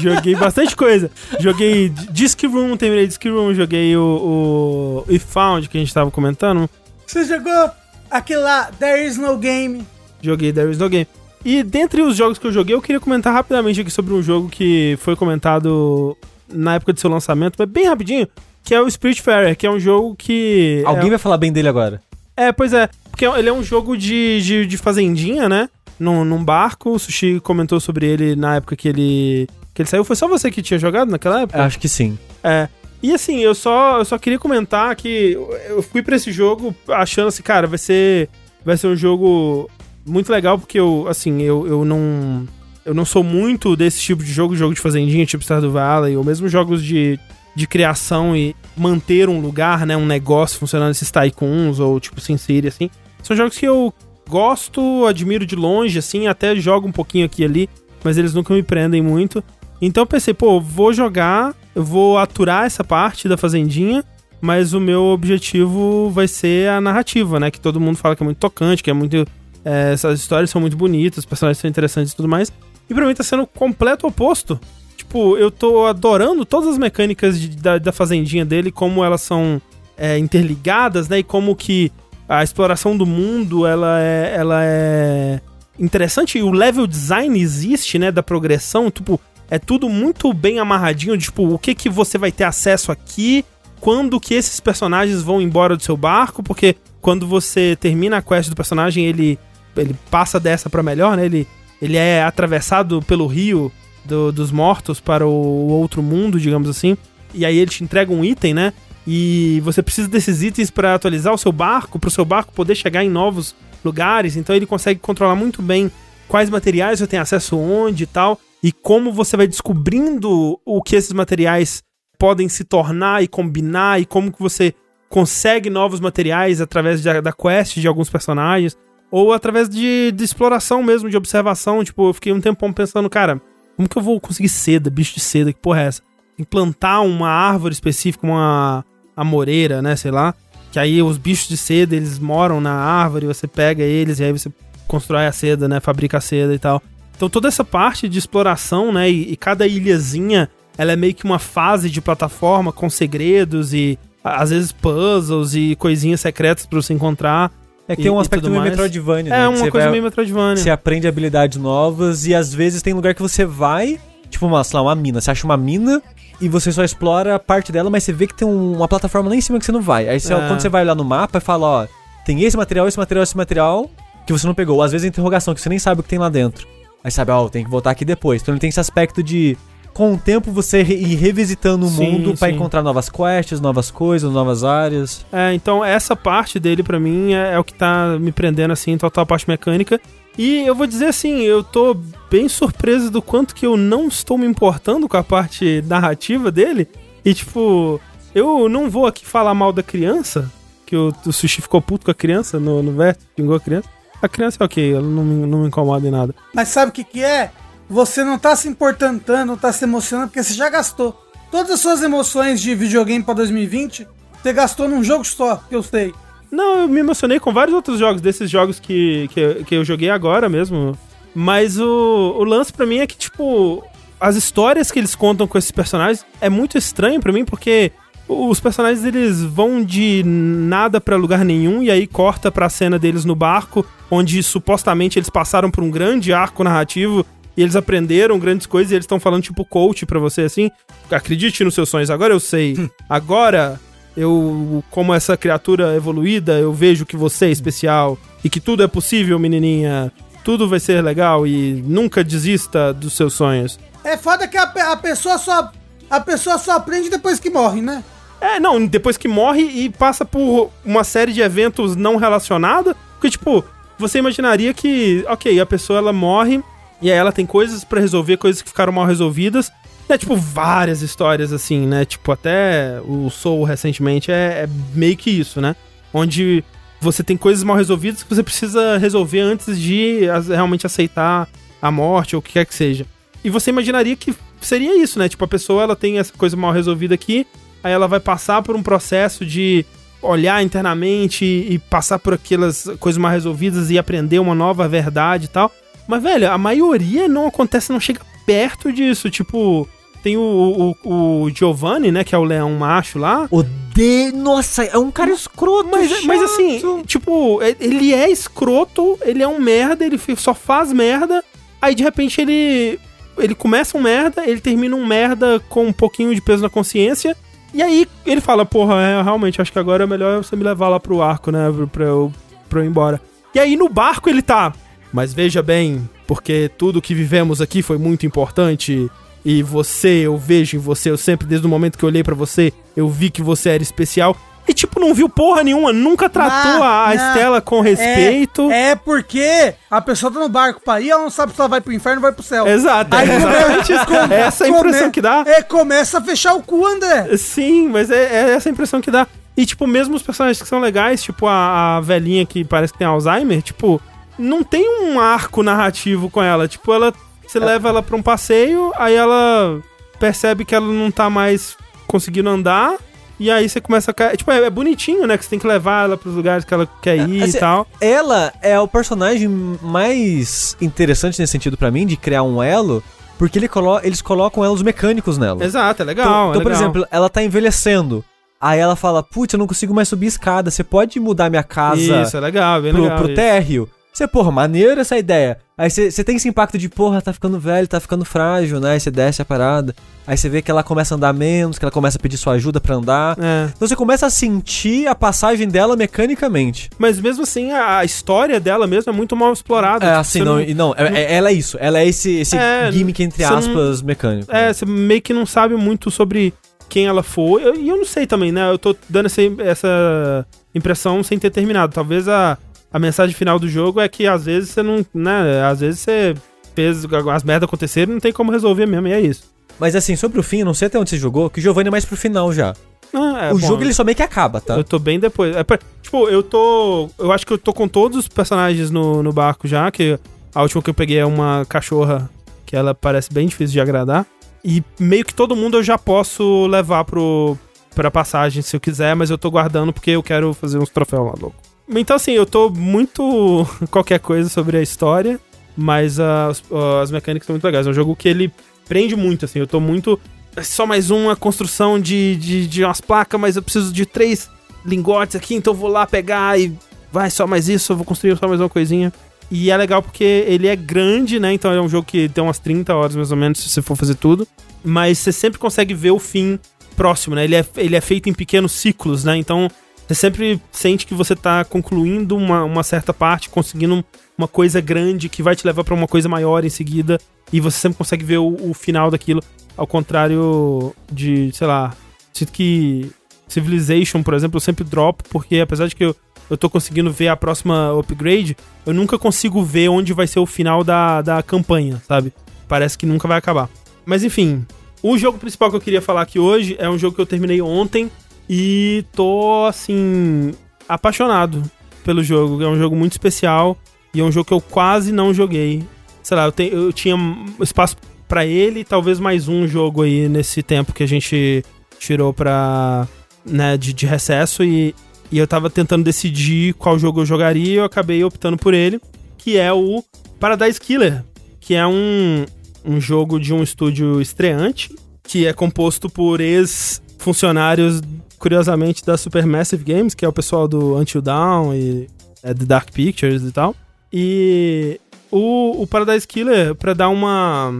Joguei 0.04 0.34
bastante 0.34 0.76
coisa. 0.76 1.10
Joguei 1.40 1.88
Disc 1.88 2.42
Room, 2.44 2.76
terminei 2.76 3.06
Disc 3.06 3.24
Room, 3.24 3.54
joguei 3.54 3.96
o, 3.96 5.04
o 5.06 5.12
E 5.12 5.18
Found 5.18 5.66
que 5.66 5.78
a 5.78 5.80
gente 5.80 5.94
tava 5.94 6.10
comentando. 6.10 6.68
Você 7.06 7.24
jogou 7.24 7.70
aquele 8.10 8.40
lá, 8.40 8.70
There 8.78 9.02
Is 9.02 9.16
No 9.16 9.38
Game. 9.38 9.86
Joguei 10.20 10.52
There 10.52 10.70
Is 10.70 10.78
No 10.78 10.90
Game. 10.90 11.06
E 11.42 11.62
dentre 11.62 12.02
os 12.02 12.16
jogos 12.16 12.38
que 12.38 12.46
eu 12.46 12.52
joguei, 12.52 12.74
eu 12.74 12.82
queria 12.82 13.00
comentar 13.00 13.32
rapidamente 13.32 13.80
aqui 13.80 13.90
sobre 13.90 14.12
um 14.12 14.22
jogo 14.22 14.48
que 14.48 14.98
foi 15.00 15.16
comentado 15.16 16.16
na 16.52 16.74
época 16.74 16.92
de 16.92 17.00
seu 17.00 17.08
lançamento, 17.10 17.54
mas 17.58 17.68
bem 17.68 17.86
rapidinho, 17.86 18.28
que 18.64 18.74
é 18.74 18.80
o 18.80 18.90
Spiritfarer, 18.90 19.56
que 19.56 19.66
é 19.66 19.70
um 19.70 19.78
jogo 19.78 20.16
que... 20.16 20.82
Alguém 20.86 21.06
é, 21.06 21.10
vai 21.10 21.18
falar 21.18 21.36
bem 21.36 21.52
dele 21.52 21.68
agora. 21.68 22.00
É, 22.36 22.50
pois 22.50 22.72
é. 22.72 22.88
Porque 23.10 23.26
ele 23.26 23.48
é 23.48 23.52
um 23.52 23.62
jogo 23.62 23.96
de, 23.96 24.40
de, 24.42 24.66
de 24.66 24.76
fazendinha, 24.76 25.48
né? 25.48 25.68
Num, 26.00 26.24
num 26.24 26.42
barco. 26.42 26.90
O 26.90 26.98
Sushi 26.98 27.38
comentou 27.40 27.78
sobre 27.78 28.06
ele 28.06 28.34
na 28.34 28.56
época 28.56 28.74
que 28.74 28.88
ele, 28.88 29.46
que 29.72 29.82
ele 29.82 29.88
saiu. 29.88 30.04
Foi 30.04 30.16
só 30.16 30.26
você 30.26 30.50
que 30.50 30.62
tinha 30.62 30.78
jogado 30.78 31.10
naquela 31.10 31.42
época? 31.42 31.62
Acho 31.62 31.78
que 31.78 31.88
sim. 31.88 32.18
É. 32.42 32.68
E 33.02 33.12
assim, 33.12 33.40
eu 33.40 33.54
só, 33.54 33.98
eu 33.98 34.04
só 34.04 34.16
queria 34.16 34.38
comentar 34.38 34.96
que 34.96 35.38
eu 35.68 35.82
fui 35.82 36.02
pra 36.02 36.16
esse 36.16 36.32
jogo 36.32 36.74
achando 36.88 37.28
assim, 37.28 37.42
cara, 37.42 37.66
vai 37.66 37.76
ser, 37.76 38.30
vai 38.64 38.78
ser 38.78 38.86
um 38.86 38.96
jogo 38.96 39.70
muito 40.06 40.32
legal, 40.32 40.58
porque 40.58 40.80
eu, 40.80 41.06
assim, 41.06 41.42
eu, 41.42 41.66
eu 41.66 41.84
não. 41.84 42.46
Eu 42.84 42.92
não 42.92 43.04
sou 43.04 43.22
muito 43.22 43.76
desse 43.76 44.00
tipo 44.00 44.22
de 44.22 44.30
jogo, 44.30 44.56
jogo 44.56 44.74
de 44.74 44.80
fazendinha, 44.80 45.24
tipo 45.24 45.44
Stardew 45.44 45.70
Valley, 45.70 46.16
ou 46.16 46.24
mesmo 46.24 46.48
jogos 46.48 46.82
de, 46.82 47.18
de 47.54 47.66
criação 47.66 48.36
e 48.36 48.54
manter 48.76 49.28
um 49.28 49.40
lugar, 49.40 49.86
né, 49.86 49.96
um 49.96 50.06
negócio 50.06 50.58
funcionando, 50.58 50.90
esses 50.90 51.10
tycoons, 51.10 51.78
ou 51.78 52.00
tipo 52.00 52.20
SimCity, 52.20 52.68
assim. 52.68 52.90
São 53.22 53.36
jogos 53.36 53.56
que 53.56 53.66
eu 53.66 53.92
gosto, 54.28 55.06
admiro 55.06 55.46
de 55.46 55.54
longe, 55.54 55.98
assim, 55.98 56.26
até 56.26 56.56
jogo 56.56 56.88
um 56.88 56.92
pouquinho 56.92 57.26
aqui 57.26 57.42
e 57.42 57.44
ali, 57.44 57.70
mas 58.02 58.18
eles 58.18 58.34
nunca 58.34 58.52
me 58.52 58.62
prendem 58.62 59.02
muito. 59.02 59.42
Então 59.80 60.02
eu 60.02 60.06
pensei, 60.06 60.34
pô, 60.34 60.60
vou 60.60 60.92
jogar, 60.92 61.54
eu 61.74 61.84
vou 61.84 62.18
aturar 62.18 62.64
essa 62.64 62.82
parte 62.82 63.28
da 63.28 63.36
fazendinha, 63.36 64.04
mas 64.40 64.72
o 64.72 64.80
meu 64.80 65.04
objetivo 65.04 66.10
vai 66.10 66.28
ser 66.28 66.68
a 66.68 66.80
narrativa, 66.80 67.40
né? 67.40 67.50
Que 67.50 67.60
todo 67.60 67.80
mundo 67.80 67.96
fala 67.96 68.14
que 68.14 68.22
é 68.22 68.26
muito 68.26 68.38
tocante, 68.38 68.82
que 68.82 68.90
é 68.90 68.92
muito. 68.92 69.26
É, 69.64 69.92
essas 69.94 70.20
histórias 70.20 70.50
são 70.50 70.60
muito 70.60 70.76
bonitas, 70.76 71.18
os 71.18 71.24
personagens 71.24 71.58
são 71.58 71.68
interessantes 71.68 72.12
e 72.12 72.16
tudo 72.16 72.28
mais. 72.28 72.52
E 72.88 72.94
pra 72.94 73.06
mim 73.06 73.14
tá 73.14 73.22
sendo 73.22 73.44
o 73.44 73.46
completo 73.46 74.06
oposto. 74.06 74.60
Tipo, 75.04 75.36
eu 75.36 75.50
tô 75.50 75.86
adorando 75.86 76.44
todas 76.44 76.70
as 76.70 76.78
mecânicas 76.78 77.38
de, 77.38 77.48
da, 77.48 77.78
da 77.78 77.92
fazendinha 77.92 78.44
dele, 78.44 78.72
como 78.72 79.04
elas 79.04 79.20
são 79.20 79.60
é, 79.96 80.18
interligadas, 80.18 81.08
né? 81.08 81.18
E 81.18 81.22
como 81.22 81.54
que 81.54 81.92
a 82.28 82.42
exploração 82.42 82.96
do 82.96 83.06
mundo, 83.06 83.66
ela 83.66 84.00
é, 84.00 84.34
ela 84.36 84.60
é 84.64 85.40
interessante. 85.78 86.38
E 86.38 86.42
o 86.42 86.50
level 86.50 86.86
design 86.86 87.38
existe, 87.38 87.98
né? 87.98 88.10
Da 88.10 88.22
progressão, 88.22 88.90
tipo, 88.90 89.20
é 89.48 89.58
tudo 89.58 89.88
muito 89.88 90.32
bem 90.32 90.58
amarradinho, 90.58 91.16
tipo, 91.16 91.46
o 91.46 91.58
que 91.58 91.74
que 91.74 91.88
você 91.88 92.18
vai 92.18 92.32
ter 92.32 92.44
acesso 92.44 92.90
aqui, 92.90 93.44
quando 93.80 94.18
que 94.18 94.34
esses 94.34 94.58
personagens 94.58 95.22
vão 95.22 95.40
embora 95.40 95.76
do 95.76 95.82
seu 95.82 95.96
barco, 95.96 96.42
porque 96.42 96.74
quando 97.00 97.26
você 97.26 97.76
termina 97.78 98.16
a 98.16 98.22
quest 98.22 98.48
do 98.48 98.56
personagem, 98.56 99.04
ele, 99.04 99.38
ele 99.76 99.94
passa 100.10 100.40
dessa 100.40 100.70
para 100.70 100.82
melhor, 100.82 101.16
né? 101.16 101.26
Ele, 101.26 101.46
ele 101.80 101.96
é 101.96 102.24
atravessado 102.24 103.02
pelo 103.02 103.26
rio 103.26 103.70
do, 104.04 104.30
dos 104.30 104.50
mortos 104.50 105.00
para 105.00 105.26
o 105.26 105.68
outro 105.68 106.02
mundo, 106.02 106.38
digamos 106.38 106.68
assim. 106.68 106.96
E 107.32 107.44
aí 107.44 107.56
ele 107.56 107.70
te 107.70 107.82
entrega 107.82 108.12
um 108.12 108.24
item, 108.24 108.54
né? 108.54 108.72
E 109.06 109.60
você 109.64 109.82
precisa 109.82 110.08
desses 110.08 110.42
itens 110.42 110.70
para 110.70 110.94
atualizar 110.94 111.34
o 111.34 111.38
seu 111.38 111.52
barco, 111.52 111.98
para 111.98 112.08
o 112.08 112.10
seu 112.10 112.24
barco 112.24 112.52
poder 112.52 112.74
chegar 112.74 113.04
em 113.04 113.10
novos 113.10 113.54
lugares. 113.84 114.36
Então 114.36 114.54
ele 114.54 114.66
consegue 114.66 115.00
controlar 115.00 115.34
muito 115.34 115.60
bem 115.60 115.90
quais 116.28 116.48
materiais 116.48 116.98
você 116.98 117.06
tem 117.06 117.18
acesso 117.18 117.58
onde 117.58 118.04
e 118.04 118.06
tal 118.06 118.40
e 118.62 118.72
como 118.72 119.12
você 119.12 119.36
vai 119.36 119.46
descobrindo 119.46 120.58
o 120.64 120.82
que 120.82 120.96
esses 120.96 121.12
materiais 121.12 121.82
podem 122.18 122.48
se 122.48 122.64
tornar 122.64 123.22
e 123.22 123.28
combinar 123.28 124.00
e 124.00 124.06
como 124.06 124.32
que 124.32 124.40
você 124.40 124.72
consegue 125.10 125.68
novos 125.68 126.00
materiais 126.00 126.62
através 126.62 127.02
de, 127.02 127.20
da 127.20 127.30
quest 127.30 127.76
de 127.78 127.86
alguns 127.86 128.08
personagens 128.08 128.74
ou 129.10 129.34
através 129.34 129.68
de, 129.68 130.10
de, 130.12 130.24
exploração 130.24 130.82
mesmo, 130.82 131.10
de 131.10 131.16
observação. 131.16 131.84
Tipo, 131.84 132.08
eu 132.08 132.14
fiquei 132.14 132.32
um 132.32 132.40
tempão 132.40 132.72
pensando, 132.72 133.10
cara, 133.10 133.38
como 133.76 133.88
que 133.88 133.96
eu 133.96 134.02
vou 134.02 134.20
conseguir 134.20 134.48
seda, 134.48 134.90
bicho 134.90 135.14
de 135.14 135.20
seda, 135.20 135.52
que 135.52 135.60
porra 135.60 135.82
é 135.82 135.86
essa? 135.86 136.02
Implantar 136.38 137.04
uma 137.04 137.28
árvore 137.28 137.72
específica, 137.72 138.26
uma 138.26 138.84
amoreira, 139.16 139.80
né, 139.80 139.96
sei 139.96 140.10
lá, 140.10 140.34
que 140.72 140.78
aí 140.78 141.02
os 141.02 141.18
bichos 141.18 141.48
de 141.48 141.56
seda, 141.56 141.94
eles 141.94 142.18
moram 142.18 142.60
na 142.60 142.72
árvore, 142.72 143.26
você 143.26 143.46
pega 143.46 143.82
eles 143.82 144.18
e 144.18 144.24
aí 144.24 144.32
você 144.32 144.50
constrói 144.88 145.26
a 145.26 145.32
seda, 145.32 145.68
né, 145.68 145.80
fabrica 145.80 146.18
a 146.18 146.20
seda 146.20 146.54
e 146.54 146.58
tal. 146.58 146.82
Então 147.16 147.28
toda 147.28 147.48
essa 147.48 147.64
parte 147.64 148.08
de 148.08 148.18
exploração, 148.18 148.92
né, 148.92 149.10
e, 149.10 149.32
e 149.32 149.36
cada 149.36 149.66
ilhazinha, 149.66 150.50
ela 150.76 150.92
é 150.92 150.96
meio 150.96 151.14
que 151.14 151.24
uma 151.24 151.38
fase 151.38 151.88
de 151.88 152.00
plataforma 152.00 152.72
com 152.72 152.90
segredos 152.90 153.72
e 153.72 153.98
às 154.22 154.50
vezes 154.50 154.72
puzzles 154.72 155.54
e 155.54 155.76
coisinhas 155.76 156.20
secretas 156.20 156.66
para 156.66 156.80
você 156.80 156.92
encontrar. 156.92 157.52
É 157.86 157.94
que 157.94 158.02
tem 158.02 158.10
um 158.10 158.18
aspecto 158.18 158.50
meio 158.50 158.62
Metroidvania, 158.62 159.30
né? 159.30 159.44
É 159.44 159.48
uma 159.48 159.70
coisa 159.70 159.86
vai, 159.86 159.90
meio 159.90 160.02
Metroidvania. 160.02 160.56
Você 160.56 160.70
aprende 160.70 161.06
habilidades 161.06 161.58
novas 161.58 162.26
e 162.26 162.34
às 162.34 162.52
vezes 162.52 162.80
tem 162.82 162.94
lugar 162.94 163.14
que 163.14 163.20
você 163.20 163.44
vai, 163.44 164.00
tipo, 164.30 164.46
uma, 164.46 164.64
sei 164.64 164.76
lá, 164.76 164.82
uma 164.82 164.94
mina. 164.94 165.20
Você 165.20 165.30
acha 165.30 165.44
uma 165.44 165.56
mina 165.56 166.02
e 166.40 166.48
você 166.48 166.72
só 166.72 166.82
explora 166.82 167.38
parte 167.38 167.70
dela, 167.70 167.90
mas 167.90 168.04
você 168.04 168.12
vê 168.12 168.26
que 168.26 168.34
tem 168.34 168.48
um, 168.48 168.74
uma 168.76 168.88
plataforma 168.88 169.28
lá 169.28 169.36
em 169.36 169.40
cima 169.40 169.58
que 169.58 169.66
você 169.66 169.72
não 169.72 169.82
vai. 169.82 170.08
Aí 170.08 170.18
você, 170.18 170.32
é. 170.32 170.48
quando 170.48 170.60
você 170.60 170.68
vai 170.68 170.84
lá 170.84 170.94
no 170.94 171.04
mapa 171.04 171.38
e 171.38 171.40
fala, 171.40 171.66
ó, 171.66 171.86
tem 172.24 172.42
esse 172.42 172.56
material, 172.56 172.88
esse 172.88 172.98
material, 172.98 173.22
esse 173.22 173.36
material 173.36 173.90
que 174.26 174.32
você 174.32 174.46
não 174.46 174.54
pegou. 174.54 174.82
Às 174.82 174.92
vezes 174.92 175.04
é 175.04 175.08
interrogação, 175.08 175.54
que 175.54 175.60
você 175.60 175.68
nem 175.68 175.78
sabe 175.78 176.00
o 176.00 176.02
que 176.02 176.08
tem 176.08 176.18
lá 176.18 176.30
dentro. 176.30 176.66
Aí 177.02 177.10
sabe, 177.10 177.32
ó, 177.32 177.48
tem 177.50 177.64
que 177.64 177.70
voltar 177.70 177.90
aqui 177.90 178.04
depois. 178.04 178.40
Então 178.40 178.54
ele 178.54 178.60
tem 178.60 178.70
esse 178.70 178.80
aspecto 178.80 179.22
de 179.22 179.58
com 179.94 180.12
o 180.12 180.18
tempo 180.18 180.50
você 180.50 180.82
ir 180.82 181.14
revisitando 181.14 181.86
o 181.86 181.88
sim, 181.88 182.10
mundo 182.10 182.36
para 182.36 182.50
encontrar 182.50 182.82
novas 182.82 183.08
quests, 183.08 183.60
novas 183.60 183.90
coisas, 183.90 184.30
novas 184.30 184.64
áreas. 184.64 185.24
É, 185.32 185.54
então 185.54 185.84
essa 185.84 186.16
parte 186.16 186.58
dele 186.58 186.82
para 186.82 186.98
mim 186.98 187.32
é, 187.32 187.54
é, 187.54 187.58
o 187.58 187.64
que 187.64 187.72
tá 187.72 188.18
me 188.20 188.32
prendendo 188.32 188.72
assim, 188.72 188.98
total 188.98 189.22
a 189.22 189.26
parte 189.26 189.48
mecânica. 189.48 190.00
E 190.36 190.66
eu 190.66 190.74
vou 190.74 190.86
dizer 190.86 191.06
assim, 191.06 191.42
eu 191.42 191.62
tô 191.62 191.96
bem 192.28 192.48
surpreso 192.48 193.08
do 193.08 193.22
quanto 193.22 193.54
que 193.54 193.64
eu 193.64 193.76
não 193.76 194.08
estou 194.08 194.36
me 194.36 194.46
importando 194.46 195.08
com 195.08 195.16
a 195.16 195.22
parte 195.22 195.82
narrativa 195.86 196.50
dele. 196.50 196.88
E 197.24 197.32
tipo, 197.32 198.00
eu 198.34 198.68
não 198.68 198.90
vou 198.90 199.06
aqui 199.06 199.24
falar 199.24 199.54
mal 199.54 199.72
da 199.72 199.82
criança, 199.82 200.50
que 200.84 200.96
o, 200.96 201.14
o 201.24 201.32
Sushi 201.32 201.62
ficou 201.62 201.80
puto 201.80 202.04
com 202.04 202.10
a 202.10 202.14
criança 202.14 202.58
no, 202.58 202.82
no 202.82 202.92
verso, 202.92 203.20
xingou 203.38 203.54
a 203.54 203.60
criança. 203.60 203.88
A 204.20 204.28
criança 204.28 204.56
é 204.60 204.64
ok, 204.64 204.92
ela 204.92 205.06
não, 205.06 205.22
não 205.22 205.60
me 205.60 205.68
incomoda 205.68 206.08
em 206.08 206.10
nada. 206.10 206.34
Mas 206.52 206.68
sabe 206.68 206.90
o 206.90 206.92
que 206.92 207.04
que 207.04 207.22
é? 207.22 207.52
Você 207.88 208.24
não 208.24 208.38
tá 208.38 208.56
se 208.56 208.68
importando 208.68 209.20
tanto, 209.24 209.46
não 209.46 209.56
tá 209.56 209.72
se 209.72 209.84
emocionando, 209.84 210.28
porque 210.28 210.42
você 210.42 210.54
já 210.54 210.68
gastou. 210.68 211.20
Todas 211.50 211.72
as 211.72 211.80
suas 211.80 212.02
emoções 212.02 212.60
de 212.60 212.74
videogame 212.74 213.22
pra 213.22 213.34
2020, 213.34 214.08
você 214.42 214.52
gastou 214.52 214.88
num 214.88 215.04
jogo 215.04 215.24
só, 215.24 215.56
que 215.68 215.74
eu 215.74 215.82
sei. 215.82 216.12
Não, 216.50 216.80
eu 216.80 216.88
me 216.88 217.00
emocionei 217.00 217.38
com 217.40 217.52
vários 217.52 217.74
outros 217.74 217.98
jogos, 217.98 218.20
desses 218.20 218.50
jogos 218.50 218.78
que, 218.78 219.28
que, 219.28 219.64
que 219.64 219.74
eu 219.74 219.84
joguei 219.84 220.10
agora 220.10 220.48
mesmo. 220.48 220.96
Mas 221.34 221.78
o, 221.78 222.36
o 222.38 222.44
lance 222.44 222.72
para 222.72 222.86
mim 222.86 222.98
é 222.98 223.06
que, 223.06 223.16
tipo, 223.16 223.84
as 224.20 224.36
histórias 224.36 224.90
que 224.90 224.98
eles 224.98 225.14
contam 225.14 225.46
com 225.46 225.58
esses 225.58 225.70
personagens 225.70 226.24
é 226.40 226.48
muito 226.48 226.78
estranho 226.78 227.20
para 227.20 227.32
mim, 227.32 227.44
porque 227.44 227.92
os 228.28 228.58
personagens 228.60 229.04
eles 229.04 229.42
vão 229.42 229.84
de 229.84 230.22
nada 230.24 231.00
para 231.00 231.16
lugar 231.16 231.44
nenhum 231.44 231.82
e 231.82 231.90
aí 231.90 232.06
corta 232.06 232.50
pra 232.50 232.68
cena 232.68 232.98
deles 232.98 233.24
no 233.24 233.34
barco, 233.34 233.84
onde 234.10 234.42
supostamente 234.42 235.18
eles 235.18 235.28
passaram 235.28 235.70
por 235.70 235.84
um 235.84 235.90
grande 235.90 236.32
arco 236.32 236.64
narrativo 236.64 237.26
e 237.56 237.62
eles 237.62 237.76
aprenderam 237.76 238.38
grandes 238.38 238.66
coisas 238.66 238.90
e 238.90 238.94
eles 238.94 239.04
estão 239.04 239.20
falando 239.20 239.42
tipo 239.42 239.64
coach 239.64 240.04
para 240.06 240.18
você 240.18 240.42
assim, 240.42 240.70
acredite 241.10 241.64
nos 241.64 241.74
seus 241.74 241.88
sonhos. 241.88 242.10
Agora 242.10 242.34
eu 242.34 242.40
sei. 242.40 242.74
Hum. 242.78 242.88
Agora 243.08 243.80
eu 244.16 244.82
como 244.90 245.12
essa 245.14 245.36
criatura 245.36 245.94
evoluída, 245.96 246.58
eu 246.58 246.72
vejo 246.72 247.06
que 247.06 247.16
você 247.16 247.46
é 247.46 247.50
especial 247.50 248.18
e 248.42 248.50
que 248.50 248.60
tudo 248.60 248.82
é 248.82 248.88
possível, 248.88 249.38
menininha. 249.38 250.12
Tudo 250.42 250.68
vai 250.68 250.78
ser 250.78 251.02
legal 251.02 251.46
e 251.46 251.82
nunca 251.86 252.22
desista 252.22 252.92
dos 252.92 253.14
seus 253.14 253.32
sonhos. 253.32 253.78
É 254.04 254.16
foda 254.16 254.46
que 254.46 254.58
a, 254.58 254.64
a 254.64 254.96
pessoa 254.96 255.38
só 255.38 255.72
a 256.10 256.20
pessoa 256.20 256.58
só 256.58 256.72
aprende 256.72 257.08
depois 257.08 257.40
que 257.40 257.48
morre, 257.48 257.80
né? 257.80 258.04
É, 258.40 258.60
não, 258.60 258.84
depois 258.84 259.16
que 259.16 259.26
morre 259.26 259.62
e 259.62 259.88
passa 259.88 260.22
por 260.24 260.70
uma 260.84 261.02
série 261.02 261.32
de 261.32 261.40
eventos 261.40 261.96
não 261.96 262.16
relacionados. 262.16 262.94
Porque, 263.14 263.30
tipo, 263.30 263.64
você 263.98 264.18
imaginaria 264.18 264.74
que, 264.74 265.24
ok, 265.28 265.58
a 265.58 265.64
pessoa 265.64 265.98
ela 265.98 266.12
morre 266.12 266.62
e 267.04 267.12
aí 267.12 267.18
ela 267.18 267.30
tem 267.30 267.44
coisas 267.44 267.84
para 267.84 268.00
resolver, 268.00 268.38
coisas 268.38 268.62
que 268.62 268.68
ficaram 268.70 268.90
mal 268.90 269.04
resolvidas. 269.04 269.70
É 270.08 270.16
tipo 270.16 270.34
várias 270.34 271.02
histórias 271.02 271.52
assim, 271.52 271.86
né? 271.86 272.06
Tipo, 272.06 272.32
até 272.32 272.98
o 273.04 273.28
Soul 273.28 273.62
recentemente 273.64 274.32
é, 274.32 274.64
é 274.64 274.68
meio 274.94 275.14
que 275.14 275.28
isso, 275.28 275.60
né? 275.60 275.76
Onde 276.14 276.64
você 276.98 277.22
tem 277.22 277.36
coisas 277.36 277.62
mal 277.62 277.76
resolvidas 277.76 278.22
que 278.22 278.34
você 278.34 278.42
precisa 278.42 278.96
resolver 278.96 279.40
antes 279.40 279.78
de 279.78 280.20
realmente 280.48 280.86
aceitar 280.86 281.46
a 281.82 281.90
morte 281.90 282.34
ou 282.34 282.40
o 282.40 282.42
que 282.42 282.54
quer 282.54 282.64
que 282.64 282.74
seja. 282.74 283.04
E 283.44 283.50
você 283.50 283.68
imaginaria 283.68 284.16
que 284.16 284.34
seria 284.62 284.96
isso, 284.96 285.18
né? 285.18 285.28
Tipo, 285.28 285.44
a 285.44 285.48
pessoa 285.48 285.82
ela 285.82 285.94
tem 285.94 286.18
essa 286.18 286.32
coisa 286.32 286.56
mal 286.56 286.72
resolvida 286.72 287.14
aqui, 287.14 287.46
aí 287.82 287.92
ela 287.92 288.08
vai 288.08 288.18
passar 288.18 288.62
por 288.62 288.74
um 288.74 288.82
processo 288.82 289.44
de 289.44 289.84
olhar 290.22 290.62
internamente 290.62 291.44
e 291.44 291.78
passar 291.78 292.18
por 292.18 292.32
aquelas 292.32 292.90
coisas 292.98 293.18
mal 293.18 293.30
resolvidas 293.30 293.90
e 293.90 293.98
aprender 293.98 294.38
uma 294.38 294.54
nova 294.54 294.88
verdade 294.88 295.44
e 295.44 295.48
tal. 295.48 295.70
Mas, 296.06 296.22
velho, 296.22 296.50
a 296.50 296.58
maioria 296.58 297.28
não 297.28 297.46
acontece, 297.46 297.92
não 297.92 298.00
chega 298.00 298.20
perto 298.46 298.92
disso. 298.92 299.30
Tipo, 299.30 299.88
tem 300.22 300.36
o, 300.36 300.96
o, 301.04 301.42
o 301.44 301.50
Giovanni, 301.50 302.10
né, 302.10 302.24
que 302.24 302.34
é 302.34 302.38
o 302.38 302.44
leão 302.44 302.72
macho 302.72 303.18
lá. 303.18 303.46
O 303.50 303.62
de... 303.62 304.32
Nossa, 304.32 304.84
é 304.84 304.98
um 304.98 305.10
cara 305.10 305.30
escroto, 305.30 305.88
Mas, 305.90 306.24
mas 306.24 306.42
assim, 306.42 307.02
tipo, 307.06 307.60
ele 307.78 308.12
é 308.12 308.30
escroto, 308.30 309.18
ele 309.22 309.42
é 309.42 309.48
um 309.48 309.60
merda, 309.60 310.04
ele 310.04 310.18
só 310.36 310.52
faz 310.52 310.92
merda. 310.92 311.44
Aí, 311.80 311.94
de 311.94 312.02
repente, 312.02 312.40
ele... 312.40 312.98
Ele 313.36 313.54
começa 313.54 313.98
um 313.98 314.00
merda, 314.00 314.48
ele 314.48 314.60
termina 314.60 314.94
um 314.94 315.04
merda 315.04 315.60
com 315.68 315.86
um 315.86 315.92
pouquinho 315.92 316.32
de 316.32 316.40
peso 316.40 316.62
na 316.62 316.70
consciência. 316.70 317.36
E 317.74 317.82
aí 317.82 318.06
ele 318.24 318.40
fala, 318.40 318.64
porra, 318.64 318.94
é, 319.00 319.20
realmente, 319.20 319.60
acho 319.60 319.72
que 319.72 319.78
agora 319.80 320.04
é 320.04 320.06
melhor 320.06 320.44
você 320.44 320.54
me 320.54 320.62
levar 320.62 320.88
lá 320.88 321.00
pro 321.00 321.20
arco, 321.20 321.50
né? 321.50 321.64
Pra 321.90 322.04
eu, 322.04 322.32
pra 322.68 322.78
eu 322.78 322.84
ir 322.84 322.88
embora. 322.88 323.20
E 323.52 323.58
aí 323.58 323.74
no 323.74 323.88
barco 323.88 324.30
ele 324.30 324.40
tá. 324.40 324.72
Mas 325.14 325.32
veja 325.32 325.62
bem, 325.62 326.10
porque 326.26 326.68
tudo 326.76 327.00
que 327.00 327.14
vivemos 327.14 327.60
aqui 327.60 327.82
foi 327.82 327.96
muito 327.98 328.26
importante. 328.26 329.08
E 329.44 329.62
você, 329.62 330.08
eu 330.26 330.36
vejo 330.36 330.76
em 330.76 330.80
você, 330.80 331.08
eu 331.08 331.16
sempre, 331.16 331.46
desde 331.46 331.64
o 331.64 331.70
momento 331.70 331.96
que 331.96 332.04
eu 332.04 332.08
olhei 332.08 332.24
pra 332.24 332.34
você, 332.34 332.72
eu 332.96 333.08
vi 333.08 333.30
que 333.30 333.40
você 333.40 333.68
era 333.68 333.82
especial. 333.82 334.36
E, 334.66 334.74
tipo, 334.74 334.98
não 334.98 335.14
viu 335.14 335.28
porra 335.28 335.62
nenhuma, 335.62 335.92
nunca 335.92 336.28
tratou 336.28 336.72
Não, 336.72 336.82
a, 336.82 337.14
não. 337.14 337.28
Estela 337.28 337.60
com 337.60 337.80
respeito. 337.80 338.68
É, 338.72 338.90
é 338.90 338.94
porque 338.96 339.74
a 339.88 340.00
pessoa 340.00 340.32
tá 340.32 340.40
no 340.40 340.48
barco 340.48 340.80
pra 340.84 341.00
ir, 341.00 341.10
ela 341.10 341.22
não 341.22 341.30
sabe 341.30 341.52
se 341.54 341.60
ela 341.60 341.68
vai 341.68 341.80
pro 341.80 341.92
inferno 341.92 342.16
ou 342.18 342.22
vai 342.22 342.32
pro 342.32 342.42
céu. 342.42 342.66
Exato, 342.66 343.14
Aí 343.14 343.30
é 343.30 343.36
exatamente 343.36 343.92
isso. 343.92 344.06
come- 344.06 344.34
É 344.34 344.40
essa 344.40 344.64
a 344.64 344.68
impressão 344.68 345.00
come- 345.02 345.12
que 345.12 345.20
dá. 345.20 345.44
É, 345.46 345.62
começa 345.62 346.18
a 346.18 346.22
fechar 346.22 346.54
o 346.54 346.62
cu, 346.62 346.84
André. 346.86 347.36
Sim, 347.36 347.88
mas 347.88 348.10
é, 348.10 348.24
é 348.24 348.50
essa 348.54 348.68
a 348.68 348.72
impressão 348.72 349.00
que 349.00 349.10
dá. 349.12 349.28
E, 349.56 349.64
tipo, 349.64 349.86
mesmo 349.86 350.16
os 350.16 350.22
personagens 350.22 350.60
que 350.60 350.66
são 350.66 350.80
legais, 350.80 351.22
tipo 351.22 351.46
a, 351.46 351.98
a 351.98 352.00
velhinha 352.00 352.44
que 352.44 352.64
parece 352.64 352.92
que 352.92 352.98
tem 352.98 353.06
Alzheimer, 353.06 353.60
tipo, 353.62 354.00
não 354.38 354.62
tem 354.62 355.02
um 355.02 355.20
arco 355.20 355.62
narrativo 355.62 356.30
com 356.30 356.42
ela. 356.42 356.68
Tipo, 356.68 356.92
ela. 356.92 357.12
Você 357.46 357.58
leva 357.58 357.88
ela 357.90 358.02
pra 358.02 358.16
um 358.16 358.22
passeio, 358.22 358.90
aí 358.96 359.14
ela 359.14 359.80
percebe 360.18 360.64
que 360.64 360.74
ela 360.74 360.86
não 360.86 361.10
tá 361.10 361.28
mais 361.28 361.76
conseguindo 362.06 362.48
andar. 362.48 362.96
E 363.38 363.50
aí 363.50 363.68
você 363.68 363.80
começa 363.80 364.12
a. 364.12 364.36
Tipo, 364.36 364.50
é, 364.50 364.64
é 364.64 364.70
bonitinho, 364.70 365.26
né? 365.26 365.36
Que 365.36 365.44
você 365.44 365.50
tem 365.50 365.58
que 365.58 365.66
levar 365.66 366.04
ela 366.04 366.16
pros 366.16 366.34
lugares 366.34 366.64
que 366.64 366.72
ela 366.72 366.88
quer 367.02 367.16
ir 367.16 367.42
assim, 367.42 367.56
e 367.56 367.60
tal. 367.60 367.86
Ela 368.00 368.52
é 368.62 368.78
o 368.78 368.88
personagem 368.88 369.48
mais 369.82 370.76
interessante 370.80 371.38
nesse 371.38 371.52
sentido 371.52 371.76
pra 371.76 371.90
mim, 371.90 372.06
de 372.06 372.16
criar 372.16 372.42
um 372.42 372.62
elo, 372.62 373.02
porque 373.38 373.58
ele 373.58 373.68
colo 373.68 374.00
eles 374.02 374.22
colocam 374.22 374.64
elos 374.64 374.82
mecânicos 374.82 375.36
nela. 375.36 375.64
Exato, 375.64 376.02
é 376.02 376.04
legal. 376.04 376.26
Então, 376.26 376.46
é 376.46 376.50
então, 376.50 376.62
por 376.62 376.72
legal. 376.72 376.82
exemplo, 376.82 377.06
ela 377.10 377.28
tá 377.28 377.42
envelhecendo. 377.42 378.24
Aí 378.60 378.78
ela 378.78 378.96
fala, 378.96 379.22
putz, 379.22 379.52
eu 379.52 379.58
não 379.58 379.66
consigo 379.66 379.92
mais 379.92 380.08
subir 380.08 380.26
escada, 380.26 380.70
você 380.70 380.82
pode 380.82 381.20
mudar 381.20 381.50
minha 381.50 381.62
casa 381.62 382.22
Isso, 382.22 382.34
é 382.34 382.40
legal, 382.40 382.80
bem 382.80 382.92
pro, 382.92 383.02
legal. 383.02 383.18
pro 383.18 383.26
isso. 383.26 383.34
térreo? 383.34 383.90
Você, 384.14 384.28
porra, 384.28 384.52
maneiro 384.52 385.00
essa 385.00 385.18
ideia. 385.18 385.58
Aí 385.76 385.90
você 385.90 386.22
tem 386.22 386.36
esse 386.36 386.48
impacto 386.48 386.78
de, 386.78 386.88
porra, 386.88 387.20
tá 387.20 387.32
ficando 387.32 387.58
velho, 387.58 387.88
tá 387.88 387.98
ficando 387.98 388.24
frágil, 388.24 388.78
né? 388.78 388.92
Aí 388.92 389.00
você 389.00 389.10
desce 389.10 389.42
a 389.42 389.44
parada. 389.44 389.92
Aí 390.24 390.36
você 390.36 390.48
vê 390.48 390.62
que 390.62 390.70
ela 390.70 390.84
começa 390.84 391.14
a 391.14 391.16
andar 391.16 391.32
menos, 391.32 391.80
que 391.80 391.84
ela 391.84 391.90
começa 391.90 392.16
a 392.16 392.20
pedir 392.20 392.36
sua 392.36 392.52
ajuda 392.52 392.80
pra 392.80 392.94
andar. 392.94 393.36
É. 393.40 393.70
Então 393.74 393.88
você 393.88 393.96
começa 393.96 394.24
a 394.24 394.30
sentir 394.30 395.08
a 395.08 395.16
passagem 395.16 395.66
dela 395.68 395.96
mecanicamente. 395.96 396.88
Mas 396.96 397.18
mesmo 397.18 397.42
assim, 397.42 397.72
a, 397.72 398.04
história 398.04 398.60
dela 398.60 398.86
mesmo 398.86 399.10
é 399.10 399.12
muito 399.12 399.34
mal 399.34 399.52
explorada. 399.52 400.04
É, 400.06 400.10
Tipo, 400.10 400.20
assim, 400.20 400.38
você 400.38 400.44
não, 400.44 400.60
e 400.60 400.74
não, 400.74 400.94
é- 400.96 401.22
é- 401.22 401.34
ela 401.34 401.50
é 401.50 401.52
isso. 401.52 401.76
Ela 401.80 401.98
é 401.98 402.06
esse, 402.06 402.30
esse 402.36 402.56
É, 402.56 402.92
gimmick, 402.92 403.20
entre 403.20 403.42
você 403.42 403.50
não- 403.50 403.58
aspas, 403.58 404.00
mecânico. 404.00 404.54
É, 404.54 404.72
você 404.72 404.86
meio 404.86 405.20
que 405.20 405.34
não 405.34 405.44
sabe 405.44 405.74
muito 405.74 406.08
sobre 406.12 406.54
quem 406.88 407.06
ela 407.06 407.24
foi. 407.24 407.64
Eu- 407.66 407.74
E 407.74 407.88
eu, 407.88 407.96
não 407.96 408.04
sei 408.04 408.28
também, 408.28 408.52
né? 408.52 408.70
Eu 408.70 408.78
tô 408.78 408.94
dando 409.08 409.26
essa, 409.26 409.42
essa 409.58 410.46
impressão 410.72 411.20
sem 411.24 411.36
ter 411.36 411.50
terminado. 411.50 411.92
Talvez 411.92 412.28
a, 412.28 412.56
a 412.94 412.98
mensagem 413.00 413.34
final 413.34 413.58
do 413.58 413.68
jogo 413.68 414.00
é 414.00 414.08
que 414.08 414.24
às 414.24 414.44
vezes 414.44 414.70
você 414.70 414.80
não. 414.80 415.04
né? 415.12 415.64
Às 415.64 415.80
vezes 415.80 415.98
você 415.98 416.32
fez 416.76 417.04
as 417.04 417.42
merdas 417.42 417.66
acontecerem 417.66 418.12
e 418.12 418.14
não 418.14 418.20
tem 418.20 418.32
como 418.32 418.52
resolver 418.52 418.86
mesmo, 418.86 419.08
e 419.08 419.12
é 419.12 419.20
isso. 419.20 419.42
Mas 419.80 419.96
assim, 419.96 420.14
sobre 420.14 420.38
o 420.38 420.44
fim, 420.44 420.58
eu 420.60 420.64
não 420.66 420.74
sei 420.74 420.86
até 420.86 420.96
onde 420.96 421.10
você 421.10 421.18
jogou, 421.18 421.50
que 421.50 421.58
o 421.58 421.62
Giovanni 421.62 421.88
é 421.88 421.90
mais 421.90 422.04
pro 422.04 422.16
final 422.16 422.52
já. 422.52 422.72
Ah, 423.12 423.46
é, 423.46 423.52
o 423.52 423.58
bom, 423.58 423.66
jogo 423.66 423.82
ele 423.82 423.92
só 423.92 424.04
meio 424.04 424.14
que 424.14 424.22
acaba, 424.22 424.60
tá? 424.60 424.76
Eu 424.76 424.84
tô 424.84 425.00
bem 425.00 425.18
depois. 425.18 425.56
É 425.56 425.64
tipo, 426.02 426.28
eu 426.28 426.40
tô. 426.40 427.10
Eu 427.18 427.32
acho 427.32 427.44
que 427.44 427.52
eu 427.52 427.58
tô 427.58 427.72
com 427.72 427.88
todos 427.88 428.16
os 428.16 428.28
personagens 428.28 428.92
no, 428.92 429.24
no 429.24 429.32
barco 429.32 429.66
já, 429.66 429.90
que 429.90 430.16
a 430.54 430.62
última 430.62 430.80
que 430.80 430.90
eu 430.90 430.94
peguei 430.94 431.18
é 431.18 431.26
uma 431.26 431.66
cachorra 431.68 432.30
que 432.64 432.76
ela 432.76 432.94
parece 432.94 433.32
bem 433.32 433.48
difícil 433.48 433.72
de 433.72 433.80
agradar. 433.80 434.24
E 434.64 434.84
meio 435.00 435.24
que 435.24 435.34
todo 435.34 435.56
mundo 435.56 435.78
eu 435.78 435.82
já 435.82 435.98
posso 435.98 436.68
levar 436.68 437.04
pro, 437.04 437.58
pra 437.92 438.08
passagem 438.08 438.62
se 438.62 438.76
eu 438.76 438.80
quiser, 438.80 439.16
mas 439.16 439.30
eu 439.30 439.38
tô 439.38 439.50
guardando 439.50 439.92
porque 439.92 440.12
eu 440.12 440.22
quero 440.22 440.54
fazer 440.54 440.78
uns 440.78 440.90
troféus 440.90 441.26
lá, 441.26 441.34
louco. 441.40 441.63
Então, 441.88 442.16
assim, 442.16 442.32
eu 442.32 442.46
tô 442.46 442.70
muito 442.70 443.66
qualquer 443.90 444.18
coisa 444.20 444.48
sobre 444.48 444.76
a 444.76 444.82
história, 444.82 445.38
mas 445.76 446.18
as, 446.18 446.62
as 447.02 447.10
mecânicas 447.10 447.46
são 447.46 447.54
muito 447.54 447.64
legais. 447.64 447.86
É 447.86 447.90
um 447.90 447.94
jogo 447.94 448.16
que 448.16 448.28
ele 448.28 448.52
prende 448.88 449.16
muito, 449.16 449.44
assim. 449.44 449.58
Eu 449.58 449.66
tô 449.66 449.80
muito. 449.80 450.18
É 450.56 450.62
só 450.62 450.86
mais 450.86 451.10
uma 451.10 451.34
construção 451.34 451.98
de, 451.98 452.36
de, 452.36 452.66
de 452.66 452.84
umas 452.84 453.00
placas, 453.00 453.40
mas 453.40 453.56
eu 453.56 453.62
preciso 453.62 453.92
de 453.92 454.06
três 454.06 454.48
lingotes 454.84 455.34
aqui, 455.34 455.54
então 455.54 455.74
vou 455.74 455.88
lá 455.88 456.06
pegar 456.06 456.60
e 456.60 456.72
vai 457.10 457.30
só 457.30 457.46
mais 457.46 457.68
isso, 457.68 457.92
eu 457.92 457.96
vou 457.96 458.04
construir 458.04 458.36
só 458.36 458.46
mais 458.46 458.60
uma 458.60 458.68
coisinha. 458.68 459.12
E 459.50 459.70
é 459.70 459.76
legal 459.76 460.02
porque 460.02 460.24
ele 460.46 460.68
é 460.68 460.76
grande, 460.76 461.38
né? 461.38 461.52
Então 461.52 461.72
é 461.72 461.80
um 461.80 461.88
jogo 461.88 462.06
que 462.06 462.28
tem 462.28 462.42
umas 462.42 462.58
30 462.58 462.94
horas 462.94 463.16
mais 463.16 463.30
ou 463.30 463.36
menos, 463.36 463.60
se 463.60 463.68
você 463.68 463.82
for 463.82 463.96
fazer 463.96 464.14
tudo. 464.14 464.46
Mas 464.82 465.18
você 465.18 465.32
sempre 465.32 465.58
consegue 465.58 465.94
ver 465.94 466.10
o 466.12 466.18
fim 466.18 466.58
próximo, 466.96 467.34
né? 467.34 467.44
Ele 467.44 467.56
é, 467.56 467.66
ele 467.76 467.96
é 467.96 468.00
feito 468.00 468.28
em 468.28 468.32
pequenos 468.32 468.72
ciclos, 468.72 469.24
né? 469.24 469.36
Então 469.36 469.68
você 470.06 470.14
sempre 470.14 470.60
sente 470.70 471.06
que 471.06 471.14
você 471.14 471.34
tá 471.34 471.64
concluindo 471.64 472.36
uma, 472.36 472.64
uma 472.64 472.82
certa 472.82 473.12
parte, 473.12 473.48
conseguindo 473.48 474.04
uma 474.36 474.46
coisa 474.48 474.80
grande 474.80 475.28
que 475.28 475.42
vai 475.42 475.56
te 475.56 475.66
levar 475.66 475.84
pra 475.84 475.94
uma 475.94 476.06
coisa 476.06 476.28
maior 476.28 476.64
em 476.64 476.68
seguida. 476.68 477.18
E 477.52 477.60
você 477.60 477.78
sempre 477.78 477.98
consegue 477.98 478.24
ver 478.24 478.38
o, 478.38 478.70
o 478.70 478.74
final 478.74 479.10
daquilo. 479.10 479.42
Ao 479.76 479.86
contrário 479.86 480.94
de, 481.10 481.50
sei 481.52 481.66
lá, 481.66 481.94
sinto 482.32 482.52
que 482.52 483.10
Civilization, 483.48 484.22
por 484.22 484.34
exemplo, 484.34 484.56
eu 484.56 484.60
sempre 484.60 484.84
dropo, 484.84 485.24
porque 485.30 485.60
apesar 485.60 485.86
de 485.86 485.94
que 485.94 486.04
eu, 486.04 486.16
eu 486.50 486.56
tô 486.56 486.68
conseguindo 486.68 487.12
ver 487.12 487.28
a 487.28 487.36
próxima 487.36 487.96
upgrade, 487.98 488.56
eu 488.84 488.92
nunca 488.92 489.18
consigo 489.18 489.62
ver 489.62 489.88
onde 489.88 490.12
vai 490.12 490.26
ser 490.26 490.40
o 490.40 490.46
final 490.46 490.82
da, 490.82 491.22
da 491.22 491.42
campanha, 491.42 492.02
sabe? 492.06 492.32
Parece 492.68 492.98
que 492.98 493.06
nunca 493.06 493.28
vai 493.28 493.38
acabar. 493.38 493.68
Mas 494.04 494.24
enfim, 494.24 494.66
o 495.02 495.16
jogo 495.18 495.38
principal 495.38 495.70
que 495.70 495.76
eu 495.76 495.80
queria 495.80 496.02
falar 496.02 496.22
aqui 496.22 496.38
hoje 496.38 496.76
é 496.78 496.88
um 496.88 496.98
jogo 496.98 497.14
que 497.14 497.20
eu 497.20 497.26
terminei 497.26 497.60
ontem 497.60 498.10
e 498.48 499.04
tô, 499.12 499.64
assim, 499.66 500.52
apaixonado 500.88 501.62
pelo 502.04 502.22
jogo. 502.22 502.62
É 502.62 502.68
um 502.68 502.76
jogo 502.78 502.94
muito 502.96 503.12
especial 503.12 503.76
e 504.12 504.20
é 504.20 504.24
um 504.24 504.30
jogo 504.32 504.46
que 504.46 504.54
eu 504.54 504.60
quase 504.60 505.12
não 505.12 505.32
joguei. 505.32 505.82
Sei 506.22 506.36
lá, 506.36 506.44
eu, 506.46 506.52
te- 506.52 506.70
eu 506.72 506.92
tinha 506.92 507.16
espaço 507.60 507.96
pra 508.28 508.44
ele 508.46 508.80
e 508.80 508.84
talvez 508.84 509.18
mais 509.20 509.48
um 509.48 509.66
jogo 509.66 510.02
aí 510.02 510.28
nesse 510.28 510.62
tempo 510.62 510.92
que 510.92 511.02
a 511.02 511.08
gente 511.08 511.64
tirou 511.98 512.32
pra, 512.32 513.06
né, 513.44 513.76
de, 513.76 513.92
de 513.92 514.06
recesso 514.06 514.64
e, 514.64 514.94
e 515.30 515.38
eu 515.38 515.46
tava 515.46 515.68
tentando 515.70 516.04
decidir 516.04 516.74
qual 516.74 516.98
jogo 516.98 517.20
eu 517.20 517.26
jogaria 517.26 517.72
e 517.72 517.76
eu 517.76 517.84
acabei 517.84 518.24
optando 518.24 518.56
por 518.56 518.72
ele, 518.74 519.00
que 519.38 519.56
é 519.58 519.72
o 519.72 520.02
Paradise 520.40 520.80
Killer, 520.80 521.22
que 521.60 521.74
é 521.74 521.86
um, 521.86 522.44
um 522.84 523.00
jogo 523.00 523.38
de 523.38 523.52
um 523.54 523.62
estúdio 523.62 524.20
estreante, 524.20 524.94
que 525.22 525.46
é 525.46 525.52
composto 525.52 526.08
por 526.10 526.40
ex-funcionários, 526.40 528.00
curiosamente, 528.44 529.02
da 529.06 529.16
Supermassive 529.16 529.82
Games, 529.82 530.14
que 530.14 530.22
é 530.22 530.28
o 530.28 530.32
pessoal 530.32 530.68
do 530.68 530.98
Until 530.98 531.22
Dawn 531.22 531.72
e 531.72 532.10
é, 532.42 532.52
The 532.52 532.66
Dark 532.66 532.92
Pictures 532.92 533.42
e 533.42 533.50
tal. 533.50 533.74
E 534.12 535.00
o, 535.30 535.80
o 535.80 535.86
Paradise 535.86 536.28
Killer, 536.28 536.74
pra 536.74 536.92
dar 536.92 537.08
uma, 537.08 537.72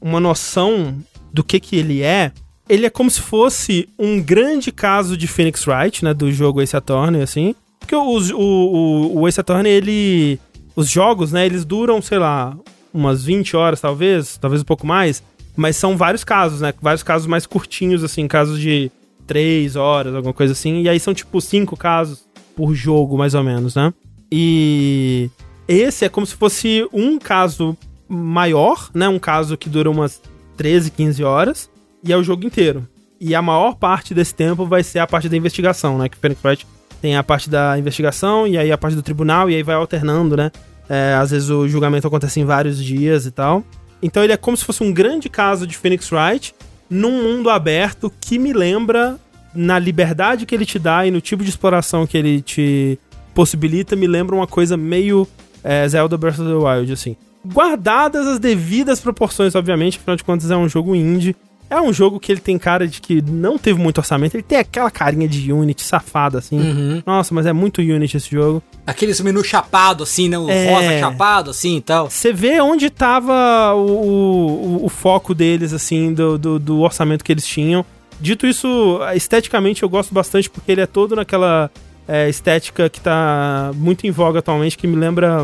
uma 0.00 0.20
noção 0.20 0.96
do 1.32 1.42
que 1.42 1.58
que 1.58 1.74
ele 1.74 2.02
é, 2.02 2.30
ele 2.68 2.86
é 2.86 2.90
como 2.90 3.10
se 3.10 3.20
fosse 3.20 3.88
um 3.98 4.22
grande 4.22 4.70
caso 4.70 5.16
de 5.16 5.26
Phoenix 5.26 5.66
Wright, 5.66 6.04
né, 6.04 6.14
do 6.14 6.30
jogo 6.30 6.62
Ace 6.62 6.76
Attorney, 6.76 7.20
assim. 7.20 7.52
Porque 7.80 7.96
o, 7.96 8.16
o, 8.36 9.22
o 9.22 9.28
Ace 9.28 9.40
Attorney, 9.40 9.72
ele... 9.72 10.38
Os 10.76 10.88
jogos, 10.88 11.32
né, 11.32 11.44
eles 11.44 11.64
duram, 11.64 12.00
sei 12.00 12.20
lá, 12.20 12.56
umas 12.94 13.24
20 13.24 13.56
horas, 13.56 13.80
talvez, 13.80 14.38
talvez 14.38 14.62
um 14.62 14.64
pouco 14.64 14.86
mais, 14.86 15.20
mas 15.56 15.76
são 15.76 15.96
vários 15.96 16.22
casos, 16.22 16.60
né, 16.60 16.72
vários 16.80 17.02
casos 17.02 17.26
mais 17.26 17.44
curtinhos, 17.44 18.04
assim, 18.04 18.28
casos 18.28 18.60
de 18.60 18.88
3 19.32 19.76
horas, 19.76 20.14
alguma 20.14 20.34
coisa 20.34 20.52
assim, 20.52 20.82
e 20.82 20.88
aí 20.90 21.00
são, 21.00 21.14
tipo, 21.14 21.40
5 21.40 21.74
casos 21.74 22.26
por 22.54 22.74
jogo, 22.74 23.16
mais 23.16 23.32
ou 23.32 23.42
menos, 23.42 23.74
né. 23.74 23.94
E 24.30 25.30
esse 25.66 26.04
é 26.04 26.08
como 26.10 26.26
se 26.26 26.34
fosse 26.34 26.86
um 26.92 27.18
caso 27.18 27.74
maior, 28.06 28.90
né, 28.92 29.08
um 29.08 29.18
caso 29.18 29.56
que 29.56 29.70
dura 29.70 29.90
umas 29.90 30.20
13, 30.58 30.90
15 30.90 31.24
horas, 31.24 31.70
e 32.04 32.12
é 32.12 32.16
o 32.16 32.22
jogo 32.22 32.44
inteiro. 32.44 32.86
E 33.18 33.34
a 33.34 33.40
maior 33.40 33.76
parte 33.76 34.12
desse 34.12 34.34
tempo 34.34 34.66
vai 34.66 34.82
ser 34.82 34.98
a 34.98 35.06
parte 35.06 35.30
da 35.30 35.36
investigação, 35.36 35.96
né? 35.96 36.08
Que 36.08 36.16
o 36.16 36.20
Phoenix 36.20 36.44
Wright 36.44 36.66
tem 37.00 37.16
a 37.16 37.22
parte 37.22 37.48
da 37.48 37.78
investigação 37.78 38.46
e 38.48 38.58
aí 38.58 38.72
a 38.72 38.76
parte 38.76 38.96
do 38.96 39.02
tribunal, 39.02 39.48
e 39.48 39.54
aí 39.54 39.62
vai 39.62 39.76
alternando, 39.76 40.36
né? 40.36 40.50
É, 40.88 41.14
às 41.14 41.30
vezes 41.30 41.48
o 41.48 41.66
julgamento 41.68 42.06
acontece 42.06 42.40
em 42.40 42.44
vários 42.44 42.82
dias 42.82 43.24
e 43.24 43.30
tal. 43.30 43.64
Então 44.02 44.22
ele 44.24 44.32
é 44.32 44.36
como 44.36 44.56
se 44.56 44.64
fosse 44.64 44.82
um 44.82 44.92
grande 44.92 45.28
caso 45.28 45.66
de 45.66 45.78
Phoenix 45.78 46.10
Wright 46.10 46.52
num 46.92 47.22
mundo 47.22 47.48
aberto 47.48 48.12
que 48.20 48.38
me 48.38 48.52
lembra, 48.52 49.18
na 49.54 49.78
liberdade 49.78 50.44
que 50.44 50.54
ele 50.54 50.66
te 50.66 50.78
dá 50.78 51.06
e 51.06 51.10
no 51.10 51.22
tipo 51.22 51.42
de 51.42 51.48
exploração 51.48 52.06
que 52.06 52.18
ele 52.18 52.42
te 52.42 52.98
possibilita, 53.34 53.96
me 53.96 54.06
lembra 54.06 54.36
uma 54.36 54.46
coisa 54.46 54.76
meio 54.76 55.26
é, 55.64 55.88
Zelda 55.88 56.18
Breath 56.18 56.38
of 56.38 56.48
the 56.48 56.54
Wild, 56.54 56.92
assim. 56.92 57.16
Guardadas 57.46 58.26
as 58.26 58.38
devidas 58.38 59.00
proporções, 59.00 59.54
obviamente, 59.54 59.96
afinal 59.96 60.16
de 60.16 60.22
contas 60.22 60.50
é 60.50 60.56
um 60.56 60.68
jogo 60.68 60.94
indie. 60.94 61.34
É 61.72 61.80
um 61.80 61.90
jogo 61.90 62.20
que 62.20 62.30
ele 62.30 62.40
tem 62.40 62.58
cara 62.58 62.86
de 62.86 63.00
que 63.00 63.22
não 63.22 63.56
teve 63.56 63.80
muito 63.80 63.96
orçamento, 63.96 64.34
ele 64.34 64.42
tem 64.42 64.58
aquela 64.58 64.90
carinha 64.90 65.26
de 65.26 65.50
Unity 65.50 65.82
safada, 65.82 66.38
assim. 66.38 66.58
Uhum. 66.60 67.02
Nossa, 67.06 67.34
mas 67.34 67.46
é 67.46 67.52
muito 67.54 67.80
Unity 67.80 68.18
esse 68.18 68.30
jogo. 68.30 68.62
Aquele 68.86 69.14
menu 69.22 69.42
chapado, 69.42 70.02
assim, 70.02 70.28
né? 70.28 70.38
O 70.38 70.50
É. 70.50 70.70
rosa 70.70 70.98
chapado, 71.00 71.50
assim 71.50 71.78
e 71.78 71.80
tal. 71.80 72.10
Você 72.10 72.30
vê 72.30 72.60
onde 72.60 72.90
tava 72.90 73.72
o, 73.74 74.80
o, 74.82 74.84
o 74.84 74.88
foco 74.90 75.34
deles, 75.34 75.72
assim, 75.72 76.12
do, 76.12 76.36
do, 76.36 76.58
do 76.58 76.80
orçamento 76.80 77.24
que 77.24 77.32
eles 77.32 77.46
tinham. 77.46 77.86
Dito 78.20 78.46
isso, 78.46 79.00
esteticamente 79.14 79.82
eu 79.82 79.88
gosto 79.88 80.12
bastante 80.12 80.50
porque 80.50 80.70
ele 80.72 80.82
é 80.82 80.86
todo 80.86 81.16
naquela 81.16 81.70
é, 82.06 82.28
estética 82.28 82.90
que 82.90 83.00
tá 83.00 83.72
muito 83.74 84.06
em 84.06 84.10
voga 84.10 84.40
atualmente, 84.40 84.76
que 84.76 84.86
me 84.86 84.96
lembra. 84.96 85.42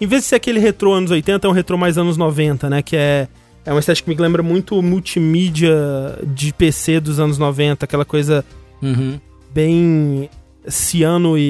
Em 0.00 0.06
vez 0.06 0.22
de 0.22 0.28
ser 0.28 0.36
aquele 0.36 0.60
retrô 0.60 0.92
anos 0.92 1.10
80, 1.10 1.46
é 1.46 1.50
um 1.50 1.52
retrô 1.52 1.76
mais 1.76 1.98
anos 1.98 2.16
90, 2.16 2.70
né? 2.70 2.80
Que 2.80 2.96
é 2.96 3.26
É 3.66 3.70
uma 3.72 3.80
estética 3.80 4.10
que 4.10 4.16
me 4.16 4.22
lembra 4.22 4.42
muito 4.42 4.80
multimídia 4.82 5.74
de 6.22 6.52
PC 6.52 7.00
dos 7.00 7.18
anos 7.18 7.38
90, 7.38 7.84
aquela 7.84 8.04
coisa 8.04 8.44
Uhum. 8.82 9.18
bem 9.52 10.28
ciano 10.68 11.36
e, 11.38 11.40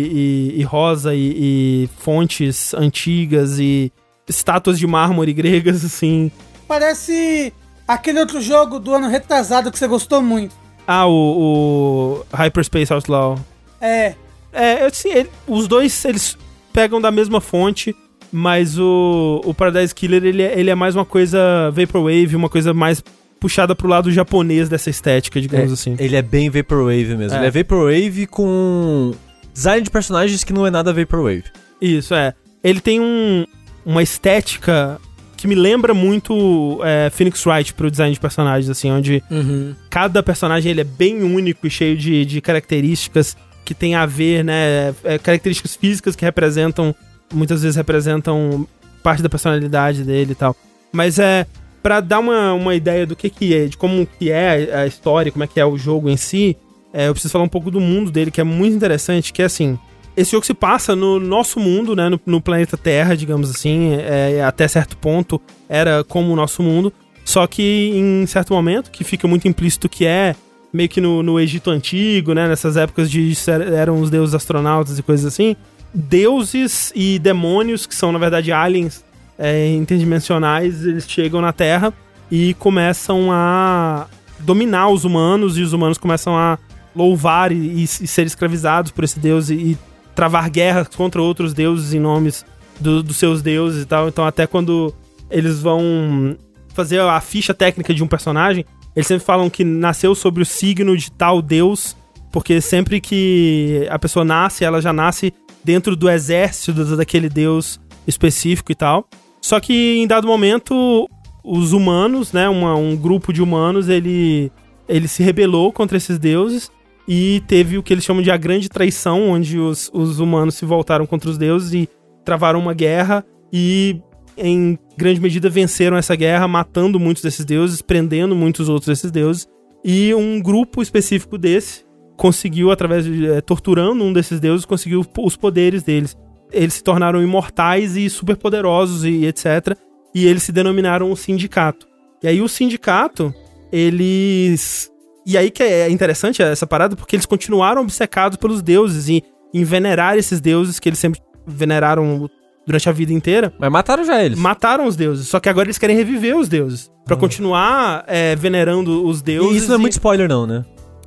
e- 0.54 0.60
e 0.60 0.62
rosa 0.62 1.14
e, 1.14 1.34
e 1.36 1.88
fontes 1.98 2.72
antigas 2.74 3.58
e 3.58 3.92
estátuas 4.28 4.78
de 4.78 4.86
mármore 4.86 5.32
gregas, 5.34 5.84
assim. 5.84 6.30
Parece 6.68 7.52
aquele 7.86 8.20
outro 8.20 8.40
jogo 8.40 8.78
do 8.78 8.94
ano 8.94 9.08
retrasado 9.08 9.70
que 9.72 9.78
você 9.78 9.86
gostou 9.88 10.22
muito. 10.22 10.54
Ah, 10.86 11.06
o, 11.06 12.22
o 12.32 12.36
Hyperspace 12.36 12.92
Outlaw. 12.92 13.38
É, 13.80 14.14
É, 14.52 14.84
assim, 14.84 15.08
ele- 15.10 15.30
os 15.48 15.66
dois, 15.66 16.04
eles 16.04 16.36
pegam 16.72 17.00
da 17.00 17.10
mesma 17.10 17.40
fonte, 17.40 17.94
mas 18.36 18.76
o, 18.78 19.40
o 19.44 19.54
Paradise 19.54 19.94
Killer, 19.94 20.24
ele, 20.24 20.42
é- 20.42 20.58
ele 20.58 20.68
é 20.68 20.74
mais 20.74 20.96
uma 20.96 21.04
coisa 21.04 21.70
Vaporwave, 21.70 22.34
uma 22.34 22.48
coisa 22.48 22.74
mais 22.74 23.00
puxada 23.38 23.74
pro 23.76 23.86
lado 23.86 24.10
japonês 24.10 24.68
dessa 24.68 24.90
estética, 24.90 25.40
digamos 25.40 25.70
É, 25.70 25.74
assim. 25.74 25.96
Ele 26.00 26.16
é 26.16 26.22
bem 26.22 26.50
Vaporwave 26.50 27.14
mesmo. 27.16 27.36
É. 27.36 27.40
Ele 27.40 27.46
é 27.46 27.50
Vaporwave 27.50 28.26
com 28.26 29.12
design 29.52 29.82
de 29.82 29.90
personagens 29.90 30.42
que 30.42 30.52
não 30.52 30.66
é 30.66 30.70
nada 30.70 30.92
Vaporwave. 30.92 31.44
Isso, 31.80 32.12
é. 32.12 32.34
Ele 32.62 32.80
tem 32.80 33.00
um, 33.00 33.44
uma 33.86 34.02
estética 34.02 34.98
que 35.36 35.46
me 35.46 35.54
lembra 35.54 35.94
muito 35.94 36.80
é, 36.82 37.10
Phoenix 37.10 37.44
Wright 37.46 37.72
pro 37.74 37.90
design 37.90 38.12
de 38.14 38.18
personagens, 38.18 38.68
assim, 38.70 38.90
onde 38.90 39.22
Uhum. 39.30 39.74
cada 39.90 40.22
personagem 40.22 40.72
ele 40.72 40.80
é 40.80 40.84
bem 40.84 41.22
único 41.22 41.66
e 41.66 41.70
cheio 41.70 41.96
de, 41.96 42.24
de 42.24 42.40
características 42.40 43.36
que 43.64 43.74
tem 43.74 43.94
a 43.94 44.06
ver, 44.06 44.42
né? 44.44 44.94
é, 45.04 45.18
características 45.18 45.76
físicas 45.76 46.16
que 46.16 46.24
representam, 46.24 46.94
muitas 47.32 47.62
vezes 47.62 47.76
representam 47.76 48.66
parte 49.02 49.22
da 49.22 49.28
personalidade 49.28 50.02
dele 50.04 50.32
e 50.32 50.34
tal. 50.34 50.56
Mas 50.92 51.18
é 51.18 51.46
Pra 51.84 52.00
dar 52.00 52.20
uma, 52.20 52.54
uma 52.54 52.74
ideia 52.74 53.06
do 53.06 53.14
que 53.14 53.28
que 53.28 53.54
é, 53.54 53.66
de 53.66 53.76
como 53.76 54.06
que 54.06 54.30
é 54.30 54.74
a 54.74 54.86
história, 54.86 55.30
como 55.30 55.44
é 55.44 55.46
que 55.46 55.60
é 55.60 55.66
o 55.66 55.76
jogo 55.76 56.08
em 56.08 56.16
si, 56.16 56.56
é, 56.94 57.08
eu 57.08 57.12
preciso 57.12 57.30
falar 57.30 57.44
um 57.44 57.48
pouco 57.48 57.70
do 57.70 57.78
mundo 57.78 58.10
dele, 58.10 58.30
que 58.30 58.40
é 58.40 58.44
muito 58.44 58.74
interessante, 58.74 59.34
que 59.34 59.42
é 59.42 59.44
assim, 59.44 59.78
esse 60.16 60.32
jogo 60.32 60.46
se 60.46 60.54
passa 60.54 60.96
no 60.96 61.20
nosso 61.20 61.60
mundo, 61.60 61.94
né, 61.94 62.08
no, 62.08 62.18
no 62.24 62.40
planeta 62.40 62.78
Terra, 62.78 63.14
digamos 63.14 63.50
assim, 63.50 63.98
é, 64.00 64.42
até 64.42 64.66
certo 64.66 64.96
ponto 64.96 65.38
era 65.68 66.02
como 66.02 66.32
o 66.32 66.36
nosso 66.36 66.62
mundo, 66.62 66.90
só 67.22 67.46
que 67.46 67.90
em 67.94 68.24
certo 68.24 68.54
momento, 68.54 68.90
que 68.90 69.04
fica 69.04 69.28
muito 69.28 69.46
implícito 69.46 69.86
que 69.86 70.06
é 70.06 70.34
meio 70.72 70.88
que 70.88 71.02
no, 71.02 71.22
no 71.22 71.38
Egito 71.38 71.68
Antigo, 71.68 72.32
né, 72.32 72.48
nessas 72.48 72.78
épocas 72.78 73.10
de 73.10 73.30
eram 73.78 74.00
os 74.00 74.08
deuses 74.08 74.34
astronautas 74.34 74.98
e 74.98 75.02
coisas 75.02 75.26
assim, 75.26 75.54
deuses 75.94 76.92
e 76.94 77.18
demônios, 77.18 77.86
que 77.86 77.94
são 77.94 78.10
na 78.12 78.18
verdade 78.18 78.50
aliens 78.52 79.04
é, 79.38 79.68
interdimensionais, 79.74 80.84
eles 80.84 81.08
chegam 81.08 81.40
na 81.40 81.52
Terra 81.52 81.92
e 82.30 82.54
começam 82.54 83.30
a 83.30 84.06
dominar 84.40 84.88
os 84.88 85.04
humanos, 85.04 85.56
e 85.56 85.62
os 85.62 85.72
humanos 85.72 85.98
começam 85.98 86.36
a 86.36 86.58
louvar 86.94 87.52
e, 87.52 87.56
e- 87.56 87.82
e 87.84 87.86
ser 88.06 88.26
escravizados 88.26 88.90
por 88.90 89.04
esse 89.04 89.18
deus 89.18 89.50
e, 89.50 89.54
e 89.54 89.78
travar 90.14 90.48
guerras 90.50 90.88
contra 90.88 91.20
outros 91.22 91.52
deuses 91.54 91.92
em 91.94 92.00
nomes 92.00 92.44
do- 92.78 93.02
dos 93.02 93.16
seus 93.16 93.42
deuses 93.42 93.82
e 93.82 93.86
tal. 93.86 94.08
Então, 94.08 94.24
até 94.26 94.46
quando 94.46 94.94
eles 95.30 95.60
vão 95.60 96.36
fazer 96.74 97.00
a 97.00 97.20
ficha 97.20 97.54
técnica 97.54 97.94
de 97.94 98.02
um 98.02 98.06
personagem, 98.06 98.64
eles 98.94 99.06
sempre 99.06 99.24
falam 99.24 99.48
que 99.50 99.64
nasceu 99.64 100.14
sobre 100.14 100.42
o 100.42 100.46
signo 100.46 100.96
de 100.96 101.10
tal 101.10 101.40
deus, 101.42 101.96
porque 102.30 102.60
sempre 102.60 103.00
que 103.00 103.86
a 103.90 103.98
pessoa 103.98 104.24
nasce, 104.24 104.64
ela 104.64 104.80
já 104.80 104.92
nasce 104.92 105.32
dentro 105.64 105.96
do 105.96 106.08
exército 106.10 106.72
da- 106.84 106.96
daquele 106.96 107.28
deus 107.28 107.80
específico 108.06 108.70
e 108.70 108.74
tal. 108.74 109.08
Só 109.40 109.58
que 109.60 109.98
em 109.98 110.06
dado 110.06 110.26
momento, 110.26 111.08
os 111.42 111.72
humanos, 111.72 112.32
né, 112.32 112.48
uma- 112.48 112.74
um 112.76 112.96
grupo 112.96 113.32
de 113.32 113.42
humanos, 113.42 113.88
ele, 113.88 114.50
ele 114.88 115.08
se 115.08 115.22
rebelou 115.22 115.72
contra 115.72 115.96
esses 115.96 116.18
deuses 116.18 116.70
e 117.08 117.42
teve 117.46 117.76
o 117.76 117.82
que 117.82 117.92
eles 117.92 118.04
chamam 118.04 118.22
de 118.22 118.30
a 118.30 118.36
grande 118.36 118.68
traição, 118.68 119.30
onde 119.30 119.58
os, 119.58 119.90
os 119.92 120.20
humanos 120.20 120.54
se 120.54 120.64
voltaram 120.64 121.06
contra 121.06 121.28
os 121.30 121.36
deuses 121.38 121.72
e 121.74 121.88
travaram 122.24 122.58
uma 122.58 122.72
guerra 122.72 123.24
e 123.52 124.00
em 124.36 124.78
grande 124.96 125.20
medida 125.20 125.48
venceram 125.48 125.96
essa 125.96 126.16
guerra, 126.16 126.48
matando 126.48 126.98
muitos 126.98 127.22
desses 127.22 127.44
deuses, 127.44 127.80
prendendo 127.82 128.34
muitos 128.34 128.68
outros 128.68 128.88
desses 128.88 129.10
deuses. 129.10 129.46
E 129.84 130.14
um 130.14 130.40
grupo 130.40 130.80
específico 130.82 131.36
desse 131.36 131.83
conseguiu, 132.16 132.70
através 132.70 133.04
de 133.04 133.26
eh, 133.26 133.40
torturando 133.40 134.02
um 134.04 134.12
desses 134.12 134.40
deuses, 134.40 134.64
conseguiu 134.64 135.04
os 135.18 135.36
poderes 135.36 135.82
deles. 135.82 136.16
Eles 136.52 136.74
se 136.74 136.84
tornaram 136.84 137.22
imortais 137.22 137.96
e 137.96 138.08
superpoderosos 138.08 139.04
e 139.04 139.24
etc. 139.26 139.76
E 140.14 140.26
eles 140.26 140.42
se 140.42 140.52
denominaram 140.52 141.10
o 141.10 141.16
sindicato. 141.16 141.86
E 142.22 142.28
aí 142.28 142.40
o 142.40 142.48
sindicato, 142.48 143.34
eles. 143.72 144.90
E 145.26 145.36
aí 145.36 145.50
que 145.50 145.62
é 145.62 145.90
interessante 145.90 146.42
essa 146.42 146.66
parada, 146.66 146.94
porque 146.94 147.16
eles 147.16 147.26
continuaram 147.26 147.82
obcecados 147.82 148.36
pelos 148.36 148.62
deuses 148.62 149.08
e 149.08 149.22
em 149.52 149.64
venerar 149.64 150.16
esses 150.16 150.40
deuses 150.40 150.78
que 150.78 150.88
eles 150.88 150.98
sempre 150.98 151.20
veneraram 151.46 152.28
durante 152.66 152.88
a 152.88 152.92
vida 152.92 153.12
inteira 153.12 153.52
Mas 153.58 153.70
mataram 153.70 154.04
já 154.04 154.22
eles. 154.22 154.38
mataram 154.38 154.86
os 154.86 154.96
deuses. 154.96 155.28
Só 155.28 155.38
que 155.38 155.48
agora 155.48 155.66
eles 155.66 155.78
querem 155.78 155.96
reviver 155.96 156.36
os 156.36 156.48
deuses. 156.48 156.90
Pra 157.04 157.16
continuar 157.16 158.04
é, 158.06 158.34
venerando 158.34 159.06
os 159.06 159.20
deuses. 159.22 159.52
E 159.52 159.56
isso 159.56 159.68
não 159.68 159.74
é 159.74 159.78
muito 159.78 159.92
spoiler, 159.92 160.28
não, 160.28 160.46
né? 160.46 160.64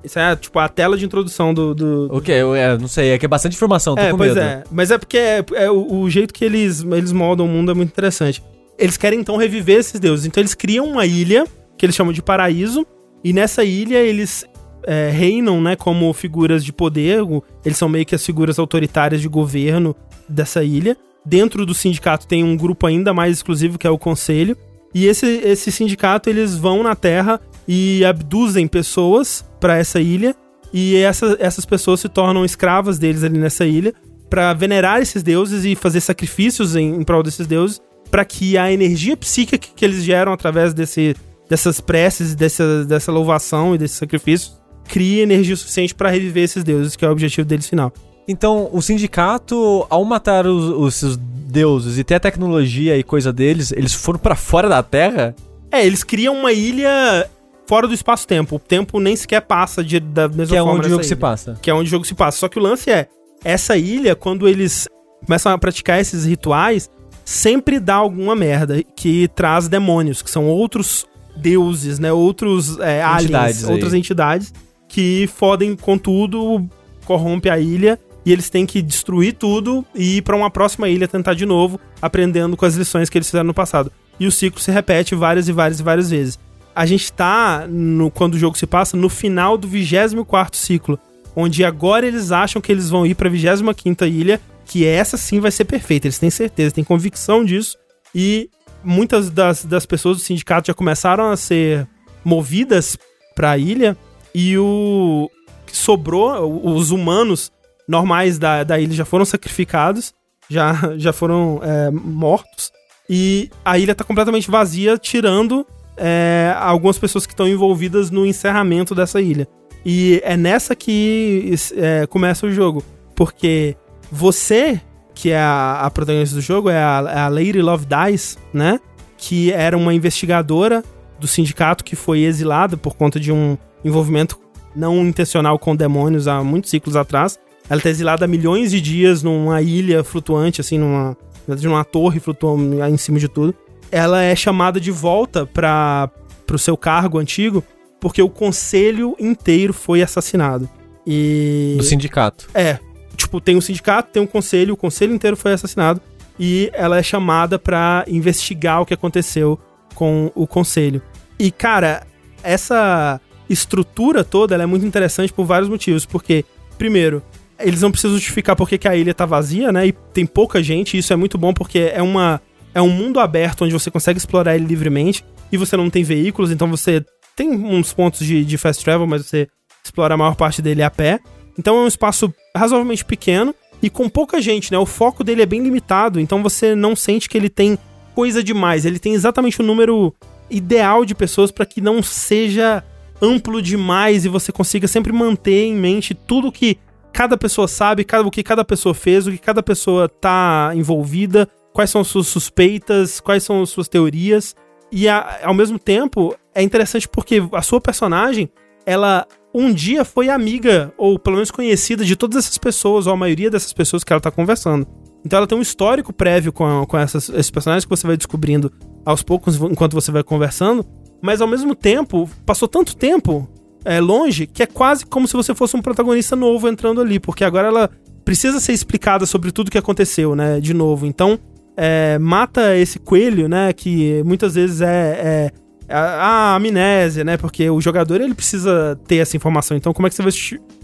Isso 0.08 0.18
é, 0.18 0.36
tipo, 0.38 0.58
a 0.58 0.70
tela 0.70 0.98
de 0.98 1.06
introdução 1.06 1.54
do. 1.54 1.76
do... 1.76 2.08
O 2.12 2.22
que? 2.22 2.32
Eu 2.32 2.56
é, 2.56 2.78
não 2.78 2.88
sei, 2.88 3.10
é 3.10 3.18
que 3.18 3.26
é 3.26 3.28
bastante 3.30 3.56
informação, 3.56 3.94
tô 3.94 4.02
É, 4.02 4.12
com 4.12 4.18
pois 4.18 4.34
medo. 4.34 4.40
é. 4.42 4.64
Mas 4.72 4.90
é 4.90 4.98
porque 4.98 5.18
é, 5.18 5.46
é 5.54 5.70
o, 5.70 6.00
o 6.02 6.10
jeito 6.10 6.34
que 6.34 6.46
eles, 6.46 6.82
eles 6.84 7.12
moldam 7.12 7.46
o 7.46 7.50
mundo 7.50 7.72
é 7.72 7.74
muito 7.74 7.90
interessante. 7.90 8.42
Eles 8.80 8.96
querem 8.96 9.20
então 9.20 9.36
reviver 9.36 9.78
esses 9.78 10.00
deuses. 10.00 10.26
Então 10.26 10.42
eles 10.42 10.54
criam 10.54 10.86
uma 10.86 11.06
ilha, 11.06 11.46
que 11.78 11.86
eles 11.86 11.96
chamam 11.96 12.14
de 12.14 12.22
paraíso. 12.22 12.88
E 13.24 13.34
nessa 13.34 13.64
ilha 13.64 13.98
eles 13.98 14.46
é, 14.84 15.10
reinam, 15.10 15.60
né, 15.60 15.76
como 15.76 16.12
figuras 16.14 16.64
de 16.64 16.72
poder. 16.72 17.20
Eles 17.66 17.78
são 17.78 17.90
meio 17.90 18.06
que 18.06 18.16
as 18.16 18.26
figuras 18.26 18.58
autoritárias 18.58 19.20
de 19.20 19.28
governo 19.28 19.94
dessa 20.30 20.64
ilha. 20.64 20.96
Dentro 21.26 21.66
do 21.66 21.74
sindicato 21.74 22.26
tem 22.26 22.44
um 22.44 22.56
grupo 22.56 22.88
ainda 22.88 23.14
mais 23.14 23.36
exclusivo, 23.36 23.78
que 23.78 23.86
é 23.86 23.90
o 23.90 23.98
conselho. 23.98 24.56
E 24.94 25.06
esse, 25.06 25.26
esse 25.44 25.72
sindicato, 25.72 26.30
eles 26.30 26.56
vão 26.56 26.82
na 26.82 26.96
Terra 26.96 27.42
e 27.68 28.06
abduzem 28.06 28.68
pessoas 28.68 29.46
pra 29.60 29.78
essa 29.78 30.00
ilha. 30.00 30.36
E 30.74 30.96
essa, 30.98 31.38
essas 31.40 31.66
pessoas 31.66 32.02
se 32.02 32.10
tornam 32.10 32.44
escravas 32.44 33.00
deles 33.00 33.24
ali 33.24 33.40
nessa 33.40 33.66
ilha 33.66 33.94
pra 34.30 34.54
venerar 34.54 35.02
esses 35.02 35.24
deuses 35.24 35.64
e 35.66 35.76
fazer 35.76 36.02
sacrifícios 36.02 36.76
em, 36.76 36.96
em 36.96 37.04
prol 37.04 37.24
desses 37.24 37.48
deuses 37.48 37.82
pra 38.12 38.26
que 38.26 38.58
a 38.58 38.72
energia 38.72 39.16
psíquica 39.16 39.58
que, 39.58 39.74
que 39.74 39.86
eles 39.86 40.04
geram 40.04 40.32
através 40.34 40.74
desse, 40.74 41.16
dessas 41.50 41.80
preces, 41.80 42.36
dessa, 42.36 42.86
dessa 42.86 43.12
louvação 43.12 43.76
e 43.76 43.78
desses 43.78 43.98
sacrifícios 43.98 44.58
crie 44.88 45.20
energia 45.20 45.56
suficiente 45.56 45.94
pra 45.94 46.10
reviver 46.10 46.44
esses 46.44 46.64
deuses, 46.64 46.96
que 46.96 47.04
é 47.04 47.08
o 47.10 47.12
objetivo 47.12 47.48
deles 47.48 47.68
final. 47.68 47.94
Então, 48.28 48.70
o 48.72 48.82
sindicato, 48.82 49.86
ao 49.90 50.04
matar 50.04 50.46
os, 50.48 50.66
os 50.66 50.96
seus 50.96 51.18
deuses 51.18 51.98
e 51.98 52.04
ter 52.04 52.16
a 52.16 52.20
tecnologia 52.20 52.98
e 52.98 53.04
coisa 53.04 53.32
deles, 53.32 53.72
eles 53.72 53.94
foram 53.94 54.20
pra 54.20 54.36
fora 54.36 54.68
da 54.68 54.84
Terra? 54.84 55.36
É, 55.72 55.86
eles 55.86 56.04
criam 56.04 56.36
uma 56.36 56.52
ilha 56.52 57.30
fora 57.68 57.88
do 57.88 57.94
espaço-tempo. 57.94 58.56
O 58.56 58.60
tempo 58.60 59.00
nem 59.00 59.16
sequer 59.16 59.42
passa 59.42 59.84
de, 59.84 60.00
da 60.00 60.28
mesma 60.28 60.46
Que 60.48 60.56
é 60.56 60.60
forma 60.60 60.74
onde 60.80 60.88
o 60.88 60.90
jogo 60.90 61.04
se 61.04 61.10
ilha. 61.10 61.18
passa. 61.18 61.58
que 61.62 61.70
é 61.70 61.74
onde 61.74 61.88
o 61.88 61.92
jogo 61.92 62.06
se 62.06 62.16
passa. 62.16 62.38
Só 62.38 62.48
que 62.48 62.58
o 62.58 62.62
lance 62.62 62.90
é, 62.90 63.08
essa 63.44 63.78
ilha, 63.78 64.16
quando 64.16 64.48
eles 64.48 64.88
começam 65.26 65.52
a 65.52 65.58
praticar 65.58 66.00
esses 66.00 66.26
rituais, 66.26 66.90
sempre 67.26 67.80
dá 67.80 67.96
alguma 67.96 68.36
merda 68.36 68.82
que 68.96 69.28
traz 69.30 69.68
demônios, 69.68 70.22
que 70.22 70.32
são 70.32 70.48
outros 70.48 71.06
deuses, 71.36 72.00
né? 72.00 72.12
Outros 72.12 72.80
é, 72.80 73.04
aliens, 73.04 73.24
Entidades 73.26 73.64
aí. 73.66 73.72
outras 73.74 73.94
entidades 73.94 74.54
que 74.88 75.28
fodem 75.36 75.76
com 75.76 75.98
tudo, 75.98 76.66
corrompe 77.06 77.50
a 77.50 77.60
ilha 77.60 78.00
e 78.26 78.32
eles 78.32 78.50
têm 78.50 78.66
que 78.66 78.82
destruir 78.82 79.34
tudo 79.34 79.86
e 79.94 80.18
ir 80.18 80.22
pra 80.22 80.36
uma 80.36 80.50
próxima 80.50 80.88
ilha 80.90 81.08
tentar 81.08 81.34
de 81.34 81.46
novo, 81.46 81.80
aprendendo 82.02 82.56
com 82.58 82.66
as 82.66 82.76
lições 82.76 83.10
que 83.10 83.18
eles 83.18 83.28
fizeram 83.28 83.46
no 83.46 83.54
passado. 83.54 83.92
E 84.20 84.26
o 84.26 84.32
ciclo 84.32 84.60
se 84.60 84.72
repete 84.72 85.14
várias 85.14 85.48
e 85.48 85.52
várias 85.52 85.80
e 85.80 85.84
várias 85.84 86.10
vezes. 86.10 86.40
A 86.78 86.86
gente 86.86 87.12
tá, 87.12 87.66
no, 87.68 88.12
quando 88.12 88.36
o 88.36 88.40
jogo 88.40 88.56
se 88.56 88.68
passa, 88.68 88.96
no 88.96 89.10
final 89.10 89.58
do 89.58 89.68
24º 89.68 90.56
ciclo 90.56 91.00
onde 91.40 91.64
agora 91.64 92.08
eles 92.08 92.32
acham 92.32 92.60
que 92.60 92.72
eles 92.72 92.90
vão 92.90 93.06
ir 93.06 93.14
pra 93.14 93.30
25 93.30 94.06
ilha, 94.06 94.42
que 94.66 94.88
essa 94.88 95.18
sim 95.18 95.40
vai 95.40 95.52
ser 95.52 95.66
perfeita, 95.66 96.08
eles 96.08 96.18
têm 96.18 96.32
certeza, 96.32 96.74
têm 96.74 96.84
convicção 96.84 97.46
disso, 97.46 97.78
e 98.14 98.50
muitas 98.84 99.30
das, 99.30 99.64
das 99.64 99.86
pessoas 99.86 100.18
do 100.18 100.24
sindicato 100.24 100.66
já 100.68 100.74
começaram 100.74 101.30
a 101.30 101.38
ser 101.38 101.88
movidas 102.26 102.98
pra 103.36 103.56
ilha, 103.56 103.96
e 104.34 104.58
o 104.58 105.30
que 105.68 105.78
sobrou, 105.78 106.66
os 106.76 106.90
humanos 106.90 107.52
normais 107.88 108.40
da, 108.40 108.64
da 108.64 108.80
ilha 108.80 108.96
já 108.96 109.06
foram 109.06 109.24
sacrificados, 109.24 110.16
já, 110.50 110.96
já 110.98 111.14
foram 111.14 111.60
é, 111.62 111.92
mortos, 111.92 112.72
e 113.08 113.52
a 113.64 113.78
ilha 113.78 113.94
tá 113.94 114.04
completamente 114.04 114.50
vazia, 114.50 114.98
tirando 114.98 115.68
é, 115.98 116.54
algumas 116.58 116.98
pessoas 116.98 117.26
que 117.26 117.34
estão 117.34 117.48
envolvidas 117.48 118.12
no 118.12 118.26
encerramento 118.26 118.94
dessa 118.94 119.20
ilha. 119.20 119.48
E 119.86 120.22
é 120.24 120.38
nessa 120.38 120.76
que 120.76 121.54
é, 121.76 122.06
começa 122.08 122.46
o 122.46 122.52
jogo. 122.52 122.84
Porque 123.16 123.76
você, 124.12 124.80
que 125.14 125.32
é 125.32 125.40
a, 125.40 125.82
a 125.82 125.92
protagonista 125.92 126.36
do 126.36 126.42
jogo, 126.42 126.70
é 126.70 126.78
a, 126.78 127.06
é 127.08 127.20
a 127.20 127.28
Lady 127.28 127.62
Love 127.62 127.86
Dice, 127.86 128.38
né? 128.54 128.80
Que 129.18 129.52
era 129.52 129.76
uma 129.76 129.94
investigadora 129.94 130.84
do 131.20 131.28
sindicato 131.28 131.84
que 131.84 131.96
foi 131.96 132.20
exilada 132.22 132.78
por 132.78 132.96
conta 132.96 133.20
de 133.20 133.32
um 133.32 133.58
envolvimento 133.84 134.40
não 134.76 135.04
intencional 135.08 135.58
com 135.58 135.76
demônios 135.76 136.28
há 136.28 136.44
muitos 136.44 136.70
ciclos 136.70 136.96
atrás. 136.96 137.40
Ela 137.70 137.82
tá 137.82 137.90
exilada 137.90 138.26
há 138.26 138.28
milhões 138.28 138.72
de 138.72 138.80
dias 138.80 139.24
numa 139.24 139.62
ilha 139.62 140.04
flutuante, 140.04 140.62
assim, 140.62 140.78
numa, 140.78 141.18
numa 141.48 141.84
torre 141.84 142.20
flutuando 142.20 142.84
em 142.84 142.98
cima 142.98 143.20
de 143.20 143.28
tudo. 143.28 143.56
Ela 143.92 144.24
é 144.24 144.36
chamada 144.36 144.80
de 144.80 144.92
volta 144.92 145.46
para 145.46 146.10
o 146.52 146.58
seu 146.58 146.76
cargo 146.76 147.18
antigo 147.18 147.64
porque 148.00 148.22
o 148.22 148.30
conselho 148.30 149.16
inteiro 149.20 149.74
foi 149.74 150.02
assassinado. 150.02 150.70
E. 151.06 151.76
Do 151.78 151.84
sindicato. 151.84 152.50
É. 152.54 152.80
Tipo, 153.16 153.42
tem 153.42 153.56
um 153.56 153.62
sindicato, 153.62 154.12
tem 154.12 154.22
um 154.22 154.28
conselho, 154.28 154.74
o 154.74 154.78
conselho 154.78 155.14
inteiro 155.14 155.36
foi 155.36 155.54
assassinado. 155.54 156.02
E 156.40 156.70
ela 156.74 156.98
é 156.98 157.04
chamada 157.04 157.58
para 157.58 158.06
investigar 158.08 158.82
o 158.82 158.86
que 158.86 158.94
aconteceu 158.94 159.60
com 159.96 160.32
o 160.36 160.46
conselho. 160.46 161.02
E, 161.40 161.50
cara, 161.50 162.06
essa 162.44 163.20
estrutura 163.50 164.24
toda 164.24 164.56
é 164.56 164.66
muito 164.66 164.86
interessante 164.86 165.34
por 165.34 165.46
vários 165.46 165.70
motivos. 165.70 166.06
Porque, 166.06 166.46
primeiro, 166.78 167.24
eles 167.60 167.82
não 167.82 167.90
precisam 167.90 168.16
justificar 168.16 168.56
porque 168.56 168.78
que 168.78 168.88
a 168.88 168.96
ilha 168.96 169.14
tá 169.14 169.26
vazia, 169.26 169.72
né? 169.72 169.88
E 169.88 169.92
tem 169.92 170.26
pouca 170.26 170.62
gente, 170.62 170.96
e 170.96 171.00
isso 171.00 171.12
é 171.12 171.16
muito 171.16 171.38
bom 171.38 171.54
porque 171.54 171.92
é 171.94 172.02
uma. 172.02 172.40
É 172.78 172.82
um 172.82 172.92
mundo 172.92 173.20
aberto 173.20 173.66
onde 173.66 173.74
você 173.74 173.90
consegue 173.90 174.20
explorar 174.20 174.56
ele 174.56 174.68
livremente 174.68 175.26
e 175.52 175.58
você 175.58 175.76
não 175.76 175.90
tem 175.90 176.04
veículos, 176.04 176.52
então 176.52 176.70
você 176.70 177.04
tem 177.36 177.50
uns 177.50 177.92
pontos 177.92 178.24
de, 178.24 178.46
de 178.46 178.56
fast 178.56 178.86
travel, 178.86 179.08
mas 179.08 179.26
você 179.26 179.48
explora 179.84 180.14
a 180.14 180.18
maior 180.18 180.36
parte 180.36 180.62
dele 180.62 180.84
a 180.84 180.92
pé. 180.92 181.20
Então 181.58 181.76
é 181.76 181.80
um 181.80 181.88
espaço 181.88 182.32
razoavelmente 182.56 183.04
pequeno 183.04 183.56
e 183.82 183.90
com 183.90 184.08
pouca 184.08 184.40
gente, 184.40 184.72
né? 184.72 184.78
O 184.78 184.86
foco 184.86 185.24
dele 185.24 185.42
é 185.42 185.46
bem 185.48 185.64
limitado, 185.64 186.20
então 186.20 186.44
você 186.44 186.76
não 186.76 186.96
sente 186.96 187.28
que 187.28 187.36
ele 187.36 187.50
tem 187.50 187.80
coisa 188.14 188.44
demais. 188.44 188.86
Ele 188.86 189.00
tem 189.00 189.16
exatamente 189.16 189.60
o 189.60 189.66
número 189.66 190.14
ideal 190.48 191.04
de 191.04 191.16
pessoas 191.16 191.50
para 191.50 191.66
que 191.66 191.82
não 191.82 192.04
seja 192.04 192.84
amplo 193.20 193.60
demais 193.60 194.24
e 194.24 194.30
você 194.30 194.52
consiga 194.52 194.88
sempre 194.88 195.12
manter 195.12 195.64
em 195.64 195.74
mente 195.74 196.14
tudo 196.14 196.52
que 196.52 196.78
cada 197.12 197.36
pessoa 197.36 197.68
sabe, 197.68 198.06
o 198.24 198.30
que 198.30 198.44
cada 198.44 198.64
pessoa 198.64 198.94
fez, 198.94 199.26
o 199.26 199.32
que 199.32 199.40
cada 199.40 199.64
pessoa 199.64 200.08
tá 200.08 200.72
envolvida, 200.76 201.50
quais 201.78 201.92
são 201.92 202.02
as 202.02 202.08
suas 202.08 202.26
suspeitas, 202.26 203.20
quais 203.20 203.44
são 203.44 203.62
as 203.62 203.70
suas 203.70 203.88
teorias. 203.88 204.56
E 204.92 205.08
a, 205.08 205.42
ao 205.44 205.54
mesmo 205.54 205.78
tempo, 205.78 206.36
é 206.56 206.64
interessante 206.64 207.08
porque 207.08 207.40
a 207.54 207.62
sua 207.62 207.80
personagem, 207.80 208.50
ela 208.84 209.28
um 209.54 209.72
dia 209.72 210.04
foi 210.04 210.28
amiga, 210.28 210.92
ou 210.98 211.20
pelo 211.20 211.36
menos 211.36 211.52
conhecida, 211.52 212.04
de 212.04 212.16
todas 212.16 212.44
essas 212.44 212.58
pessoas, 212.58 213.06
ou 213.06 213.14
a 213.14 213.16
maioria 213.16 213.52
dessas 213.52 213.74
pessoas 213.74 214.04
que 214.04 214.12
ela 214.12 214.20
tá 214.20 214.32
conversando. 214.32 214.88
Então 215.24 215.38
ela 215.38 215.46
tem 215.46 215.56
um 215.56 215.62
histórico 215.62 216.12
prévio 216.12 216.52
com, 216.52 216.84
com 216.88 216.98
essas, 216.98 217.30
esses 217.30 217.52
personagens 217.52 217.86
que 217.86 217.92
você 217.92 218.08
vai 218.08 218.18
descobrindo 218.18 218.74
aos 219.06 219.22
poucos 219.22 219.56
enquanto 219.58 219.94
você 219.94 220.12
vai 220.12 220.24
conversando. 220.24 220.84
Mas 221.22 221.42
ao 221.42 221.48
mesmo 221.48 221.76
tempo, 221.76 222.28
passou 222.44 222.68
tanto 222.68 222.96
tempo 222.96 223.48
é, 223.86 224.00
longe 224.00 224.48
que 224.48 224.64
é 224.64 224.66
quase 224.66 225.06
como 225.06 225.28
se 225.28 225.34
você 225.36 225.54
fosse 225.54 225.78
um 225.78 225.82
protagonista 225.84 226.36
novo 226.36 226.68
entrando 226.68 227.02
ali, 227.02 227.20
porque 227.20 227.44
agora 227.44 227.68
ela 227.68 227.92
precisa 228.26 228.60
ser 228.60 228.74
explicada 228.74 229.28
sobre 229.28 229.52
tudo 229.52 229.70
que 229.70 229.78
aconteceu, 229.78 230.36
né? 230.36 230.60
De 230.60 230.74
novo. 230.74 231.06
Então, 231.06 231.40
é, 231.78 232.18
mata 232.18 232.76
esse 232.76 232.98
coelho, 232.98 233.48
né? 233.48 233.72
Que 233.72 234.24
muitas 234.26 234.56
vezes 234.56 234.82
é, 234.82 235.52
é 235.88 235.94
a, 235.96 236.00
a, 236.00 236.56
amnésia, 236.56 237.24
né? 237.24 237.38
Porque 237.38 237.70
o 237.70 237.80
jogador 237.80 238.20
ele 238.20 238.34
precisa 238.34 239.00
ter 239.08 239.18
essa 239.18 239.38
informação. 239.38 239.78
Então, 239.78 239.94
como 239.94 240.08
é 240.08 240.10
que 240.10 240.16
você 240.16 240.24
vai 240.24 240.32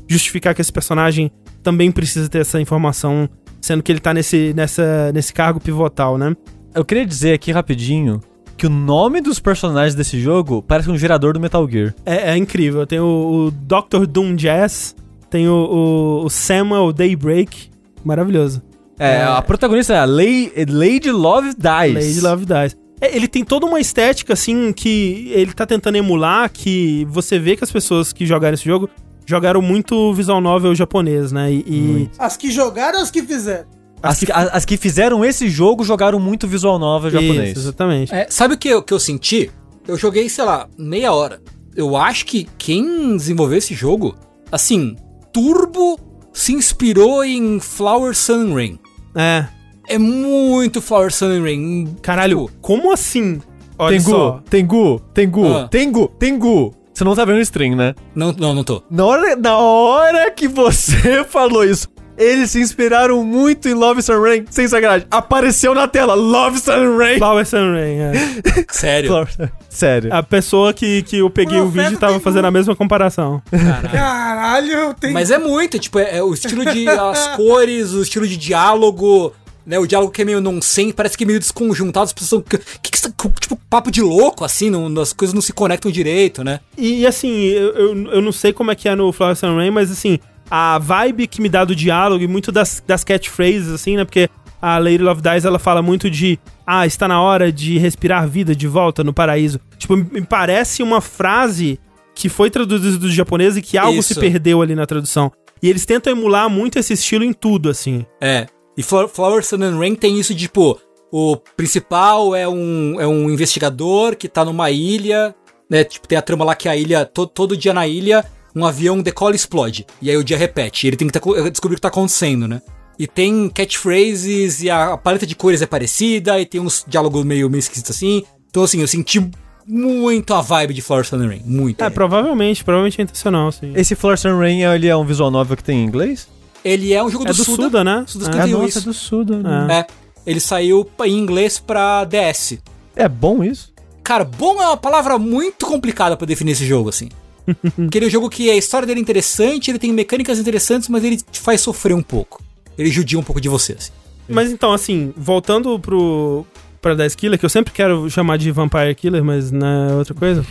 justificar 0.08 0.54
que 0.54 0.62
esse 0.62 0.72
personagem 0.72 1.32
também 1.64 1.92
precisa 1.92 2.30
ter 2.30 2.40
essa 2.40 2.62
informação, 2.62 3.28
sendo 3.60 3.82
que 3.82 3.92
ele 3.92 4.00
tá 4.00 4.14
nesse, 4.14 4.54
nessa, 4.54 5.12
nesse 5.12 5.34
cargo 5.34 5.60
pivotal, 5.60 6.18
né? 6.18 6.36
Eu 6.76 6.86
queria 6.86 7.06
dizer 7.06 7.34
aqui 7.34 7.52
rapidinho 7.52 8.22
que 8.56 8.68
o 8.68 8.70
nome 8.70 9.20
dos 9.20 9.40
personagens 9.40 9.96
desse 9.96 10.20
jogo 10.20 10.62
parece 10.62 10.90
um 10.90 10.98
gerador 10.98 11.34
do 11.34 11.40
Metal 11.40 11.68
Gear. 11.70 11.94
É, 12.06 12.32
é 12.32 12.38
incrível. 12.38 12.86
Tem 12.86 13.00
o, 13.00 13.48
o 13.48 13.52
Dr. 13.52 14.06
Doom 14.08 14.36
Jazz, 14.36 14.96
tem 15.30 15.48
o, 15.48 15.54
o, 15.54 16.26
o 16.26 16.30
Samuel 16.30 16.94
Daybreak, 16.94 17.72
maravilhoso. 18.06 18.62
É, 19.00 19.16
é, 19.16 19.24
a 19.24 19.42
protagonista 19.42 19.94
é 19.94 20.00
a 20.00 20.06
Lady, 20.06 20.52
Lady 20.68 21.12
Love 21.12 21.50
Dies. 21.50 21.94
Lady 21.94 22.22
Love 22.22 22.46
Dies. 22.46 22.78
É, 23.02 23.16
ele 23.16 23.28
tem 23.28 23.44
toda 23.44 23.66
uma 23.66 23.80
estética, 23.80 24.34
assim, 24.34 24.72
que 24.72 25.32
ele 25.34 25.54
tá 25.54 25.66
tentando 25.66 25.98
emular, 25.98 26.50
que 26.52 27.06
você 27.10 27.38
vê 27.38 27.56
que 27.56 27.64
as 27.64 27.72
pessoas 27.72 28.14
que 28.14 28.26
jogaram 28.26 28.54
esse 28.54 28.66
jogo 28.66 28.90
jogaram 29.26 29.62
muito 29.62 30.14
visual 30.14 30.40
novel 30.40 30.76
japonês, 30.76 31.32
né? 31.32 31.52
E, 31.52 31.64
e... 31.68 32.10
As 32.18 32.38
que 32.38 32.52
jogaram 32.52 32.98
ou 32.98 33.04
as 33.04 33.12
que 33.12 33.24
fizeram? 33.24 33.66
As 34.02 34.20
que, 34.20 34.32
as, 34.32 34.54
as 34.54 34.66
que, 34.66 34.76
fizeram 34.76 35.24
esse 35.24 35.50
jogo 35.50 35.84
jogaram 35.84 36.20
muito 36.20 36.46
visual 36.46 36.78
novel 36.78 37.10
japonês. 37.10 37.52
Isso, 37.52 37.60
exatamente. 37.60 38.14
É, 38.14 38.28
sabe 38.30 38.56
o 38.56 38.58
que 38.58 38.68
eu, 38.68 38.84
que 38.84 38.94
eu 38.94 39.00
senti? 39.00 39.50
Eu 39.88 39.98
joguei, 39.98 40.28
sei 40.28 40.44
lá, 40.44 40.68
meia 40.78 41.14
hora. 41.14 41.42
Eu 41.76 41.96
acho 41.96 42.26
que 42.26 42.48
quem 42.58 43.16
desenvolveu 43.16 43.58
esse 43.58 43.74
jogo, 43.74 44.16
assim, 44.52 44.96
Turbo 45.32 45.98
se 46.34 46.54
inspirou 46.54 47.24
em 47.24 47.60
Flower 47.60 48.16
Sun 48.16 48.54
Rain. 48.54 48.80
É. 49.16 49.46
É 49.88 49.98
muito 49.98 50.82
Flower 50.82 51.12
Sun 51.12 51.42
Rain. 51.42 51.96
Caralho, 52.02 52.46
tipo, 52.46 52.60
como 52.62 52.92
assim? 52.92 53.42
Olha 53.78 53.98
Tengu, 53.98 54.10
só. 54.10 54.42
Tengu, 54.50 55.00
Tengu, 55.14 55.54
ah. 55.54 55.68
Tengu, 55.68 56.08
Tengu. 56.08 56.74
Você 56.94 57.04
não 57.04 57.16
tá 57.16 57.26
vendo 57.26 57.38
o 57.38 57.42
stream, 57.42 57.76
né? 57.76 57.96
Não, 58.14 58.32
não, 58.32 58.54
não 58.54 58.64
tô. 58.64 58.84
Na 58.90 59.04
hora, 59.06 59.36
na 59.36 59.58
hora 59.58 60.30
que 60.32 60.48
você 60.48 61.24
falou 61.26 61.66
isso, 61.66 61.88
eles 62.18 62.52
se 62.52 62.60
inspiraram 62.60 63.24
muito 63.24 63.68
em 63.68 63.74
Love 63.74 64.02
Sun 64.02 64.22
Rain, 64.22 64.46
sem 64.50 64.68
sacanagem. 64.68 65.08
Apareceu 65.10 65.74
na 65.74 65.88
tela, 65.88 66.14
Love 66.14 66.60
Sun 66.60 66.98
Rain. 66.98 67.20
Love 67.20 67.46
Sun 67.46 67.72
Rain, 67.74 67.98
é. 68.00 68.14
Sério? 68.70 69.28
Sério. 69.70 70.14
A 70.14 70.22
pessoa 70.22 70.74
que, 70.74 71.02
que 71.04 71.18
eu 71.18 71.30
peguei 71.30 71.60
o, 71.60 71.66
o 71.66 71.70
vídeo 71.70 71.98
tava 71.98 72.20
fazendo 72.20 72.46
a 72.46 72.52
mesma 72.52 72.76
comparação. 72.76 73.42
Caralho, 73.50 73.92
Caralho 73.92 74.94
tem... 75.00 75.12
Mas 75.12 75.32
é 75.32 75.38
muito, 75.38 75.80
tipo, 75.80 76.00
é, 76.00 76.18
é 76.18 76.24
o 76.24 76.34
estilo 76.34 76.66
de... 76.66 76.88
as 76.88 77.36
cores, 77.36 77.92
o 77.92 78.02
estilo 78.02 78.28
de 78.28 78.38
diálogo... 78.38 79.34
Né, 79.66 79.80
o 79.80 79.88
diálogo 79.88 80.12
que 80.12 80.22
é 80.22 80.26
meio 80.26 80.42
nonsense, 80.42 80.92
parece 80.92 81.18
que 81.18 81.24
é 81.24 81.28
meio 81.28 81.40
desconjuntado, 81.40 82.04
as 82.04 82.12
pessoas 82.12 82.44
que, 82.44 82.58
que, 82.58 82.92
que 82.92 83.40
tipo 83.40 83.58
papo 83.70 83.90
de 83.90 84.02
louco 84.02 84.44
assim, 84.44 84.70
não, 84.70 85.02
as 85.02 85.14
coisas 85.14 85.34
não 85.34 85.42
se 85.42 85.54
conectam 85.54 85.90
direito, 85.90 86.44
né? 86.44 86.60
E, 86.78 87.08
assim, 87.08 87.32
eu, 87.46 87.74
eu, 87.74 88.12
eu, 88.12 88.22
não 88.22 88.34
sei 88.34 88.52
como 88.52 88.72
é 88.72 88.76
que 88.76 88.90
é 88.90 88.96
no 88.96 89.14
Flower 89.14 89.38
Sun 89.38 89.56
Rain, 89.56 89.72
mas 89.72 89.90
assim, 89.90 90.20
a 90.56 90.78
vibe 90.78 91.26
que 91.26 91.42
me 91.42 91.50
dá 91.50 91.66
do 91.66 91.76
diálogo 91.76 92.24
e 92.24 92.28
muito 92.28 92.52
das, 92.52 92.84
das 92.86 93.04
catchphrases, 93.04 93.70
assim, 93.70 93.98
né? 93.98 94.06
Porque 94.06 94.30
a 94.62 94.78
Lady 94.78 95.00
Love 95.00 95.20
Dies, 95.20 95.46
ela 95.46 95.58
fala 95.58 95.82
muito 95.82 96.12
de 96.12 96.38
ah, 96.64 96.86
está 96.86 97.08
na 97.08 97.20
hora 97.20 97.52
de 97.52 97.80
respirar 97.80 98.28
vida 98.28 98.56
de 98.56 98.68
volta 98.68 99.04
no 99.04 99.12
paraíso. 99.12 99.60
Tipo, 99.80 99.98
me 99.98 100.22
parece 100.22 100.84
uma 100.84 101.02
frase 101.02 101.80
que 102.14 102.30
foi 102.30 102.52
traduzida 102.52 103.00
do 103.00 103.12
japonês 103.12 103.58
e 103.58 103.64
que 103.64 103.80
algo 103.80 103.98
Isso. 103.98 104.14
se 104.14 104.20
perdeu 104.20 104.62
ali 104.62 104.76
na 104.76 104.86
tradução. 104.86 105.32
E 105.60 105.68
eles 105.68 105.88
tentam 105.88 106.14
emular 106.14 106.48
muito 106.52 106.78
esse 106.78 106.94
estilo 106.94 107.24
em 107.24 107.34
tudo, 107.34 107.68
assim. 107.68 108.06
É. 108.22 108.46
E 108.78 108.84
Flower, 108.84 109.44
Sun 109.44 109.64
and 109.64 109.80
Rain 109.80 109.96
tem 109.96 110.20
isso 110.20 110.36
de, 110.36 110.42
tipo, 110.42 110.80
o 111.12 111.36
principal 111.58 112.36
é 112.36 112.48
um, 112.48 113.02
é 113.02 113.08
um 113.08 113.28
investigador 113.28 114.16
que 114.16 114.28
tá 114.28 114.46
numa 114.46 114.70
ilha, 114.70 115.34
né? 115.68 115.84
Tipo, 115.84 116.08
tem 116.08 116.18
a 116.18 116.22
trama 116.22 116.46
lá 116.46 116.54
que 116.54 116.70
a 116.70 116.76
ilha, 116.76 117.06
to, 117.06 117.26
todo 117.26 117.58
dia 117.58 117.74
na 117.74 117.88
ilha, 117.88 118.24
um 118.56 118.66
avião 118.66 119.02
decola 119.02 119.34
e 119.34 119.36
explode. 119.36 119.86
E 120.02 120.10
aí 120.10 120.18
o 120.18 120.24
dia 120.24 120.38
repete. 120.38 120.88
ele 120.88 120.96
tem 120.96 121.08
que 121.08 121.14
tá, 121.14 121.20
descobrir 121.50 121.76
o 121.76 121.78
que 121.78 121.82
tá 121.82 121.88
acontecendo, 121.88 122.48
né? 122.48 122.62
E 122.98 123.08
tem 123.08 123.50
catchphrases 123.50 124.62
e 124.62 124.70
a, 124.70 124.94
a 124.94 124.98
paleta 124.98 125.26
de 125.26 125.36
cores 125.36 125.62
é 125.62 125.66
parecida, 125.66 126.40
e 126.40 126.46
tem 126.46 126.62
uns 126.62 126.86
diálogos 126.88 127.26
meio, 127.26 127.50
meio 127.50 127.60
esquisitos 127.60 127.96
assim. 127.96 128.24
Então, 128.50 128.64
assim, 128.64 128.82
eu 128.82 128.88
senti 128.88 129.20
muito 129.68 130.34
a 130.34 130.42
vibe 130.42 130.74
de 130.74 130.82
Flower 130.82 131.06
Sun 131.06 131.28
Rain. 131.28 131.42
Muito. 131.44 131.84
É, 131.84 131.90
provavelmente, 131.90 132.64
provavelmente 132.64 133.00
é 133.02 133.04
intencional, 133.04 133.52
sim. 133.52 133.74
Esse 133.76 133.96
Flower 133.96 134.18
Sun 134.18 134.38
Rain, 134.38 134.62
ele 134.62 134.88
é 134.88 134.96
um 134.96 135.06
visual 135.06 135.32
novel 135.32 135.58
que 135.58 135.64
tem 135.64 135.80
em 135.80 135.86
inglês? 135.86 136.28
Ele 136.64 136.94
é 136.94 137.04
um 137.04 137.10
jogo 137.10 137.26
é 137.26 137.32
do, 137.32 137.36
do 137.36 137.44
Suda, 137.44 137.64
Suda 137.64 137.84
né? 137.84 138.04
Suda 138.08 138.26
é, 138.26 138.46
nossa, 138.46 138.80
é 138.80 138.82
do 138.82 138.94
Suda, 138.94 139.38
né? 139.40 139.80
É. 139.80 139.86
Ele 140.26 140.40
saiu 140.40 140.90
em 141.04 141.18
inglês 141.18 141.60
pra 141.60 142.06
DS. 142.06 142.60
É 142.96 143.10
bom 143.10 143.44
isso? 143.44 143.74
Cara, 144.04 144.24
bom 144.24 144.62
é 144.62 144.68
uma 144.68 144.78
palavra 144.78 145.18
muito 145.18 145.66
complicada 145.66 146.16
para 146.16 146.28
definir 146.28 146.52
esse 146.52 146.66
jogo, 146.66 146.90
assim. 146.90 147.10
Porque 147.76 147.98
ele 147.98 148.06
é 148.06 148.08
um 148.08 148.12
jogo 148.12 148.30
que 148.30 148.50
a 148.50 148.56
história 148.56 148.86
dele 148.86 149.00
é 149.00 149.04
interessante, 149.04 149.72
ele 149.72 149.80
tem 149.80 149.92
mecânicas 149.92 150.40
interessantes, 150.40 150.90
mas 150.90 151.04
ele 151.04 151.18
te 151.18 151.40
faz 151.40 151.62
sofrer 151.62 151.94
um 151.94 152.02
pouco. 152.02 152.42
Ele 152.78 152.90
judia 152.90 153.20
um 153.20 153.24
pouco 153.24 153.40
de 153.40 153.50
você, 153.50 153.74
assim. 153.74 153.92
Mas 154.28 154.52
então, 154.52 154.72
assim, 154.72 155.14
voltando 155.18 155.78
pro, 155.80 156.46
pra 156.82 156.94
10 156.94 157.16
Killer, 157.16 157.40
que 157.40 157.46
eu 157.46 157.50
sempre 157.50 157.74
quero 157.74 158.10
chamar 158.10 158.38
de 158.38 158.52
Vampire 158.52 158.96
Killer, 158.96 159.24
mas 159.24 159.52
não 159.52 159.68
é 159.68 159.94
outra 159.96 160.14
coisa. 160.14 160.46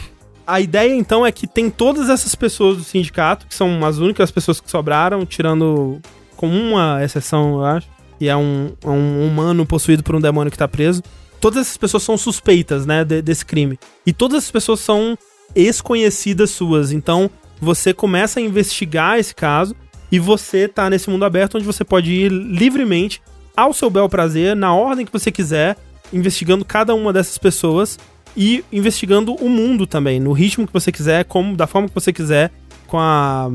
A 0.47 0.61
ideia, 0.61 0.95
então, 0.95 1.25
é 1.25 1.33
que 1.33 1.47
tem 1.47 1.71
todas 1.71 2.09
essas 2.09 2.35
pessoas 2.35 2.77
do 2.77 2.85
sindicato, 2.85 3.47
que 3.47 3.55
são 3.55 3.85
as 3.85 3.99
únicas 3.99 4.31
pessoas 4.31 4.61
que 4.61 4.71
sobraram, 4.71 5.25
tirando 5.25 6.01
com 6.37 6.49
uma 6.49 7.03
exceção, 7.03 7.55
eu 7.55 7.65
acho, 7.65 7.89
que 8.19 8.29
é 8.29 8.37
um, 8.37 8.73
um 8.85 9.27
humano 9.27 9.65
possuído 9.65 10.03
por 10.03 10.15
um 10.15 10.21
demônio 10.21 10.51
que 10.51 10.59
tá 10.59 10.69
preso. 10.69 11.03
Todas 11.41 11.63
essas 11.63 11.77
pessoas 11.77 12.03
são 12.03 12.19
suspeitas, 12.19 12.85
né, 12.85 13.05
de, 13.05 13.23
desse 13.23 13.45
crime. 13.45 13.79
E 14.05 14.13
todas 14.13 14.39
essas 14.39 14.51
pessoas 14.51 14.81
são 14.81 15.17
desconhecidas 15.55 16.51
suas. 16.51 16.93
Então, 16.93 17.31
você 17.61 17.95
começa 17.95 18.41
a 18.41 18.43
investigar 18.43 19.19
esse 19.19 19.35
caso 19.35 19.75
e 20.11 20.19
você 20.19 20.69
tá 20.69 20.91
nesse 20.91 21.09
mundo 21.09 21.25
aberto 21.25 21.57
onde 21.57 21.65
você 21.65 21.85
pode 21.85 22.13
ir 22.13 22.31
livremente, 22.31 23.23
ao 23.57 23.73
seu 23.73 23.91
bel 23.91 24.09
prazer, 24.09 24.57
na 24.57 24.75
ordem 24.75 25.05
que 25.05 25.13
você 25.13 25.31
quiser, 25.31 25.77
investigando 26.13 26.65
cada 26.65 26.95
uma 26.95 27.13
dessas 27.13 27.39
pessoas. 27.39 27.99
e 28.37 28.65
investigando 28.73 29.35
o 29.35 29.49
mundo 29.49 29.87
também, 29.87 30.19
no 30.19 30.33
ritmo 30.33 30.67
que 30.67 30.73
você 30.73 30.91
quiser, 30.91 31.25
como 31.25 31.57
da 31.57 31.67
forma 31.67 31.89
que 31.89 31.95
você 31.95 32.13
quiser, 32.13 32.51
com 32.87 32.99
a 32.99 33.51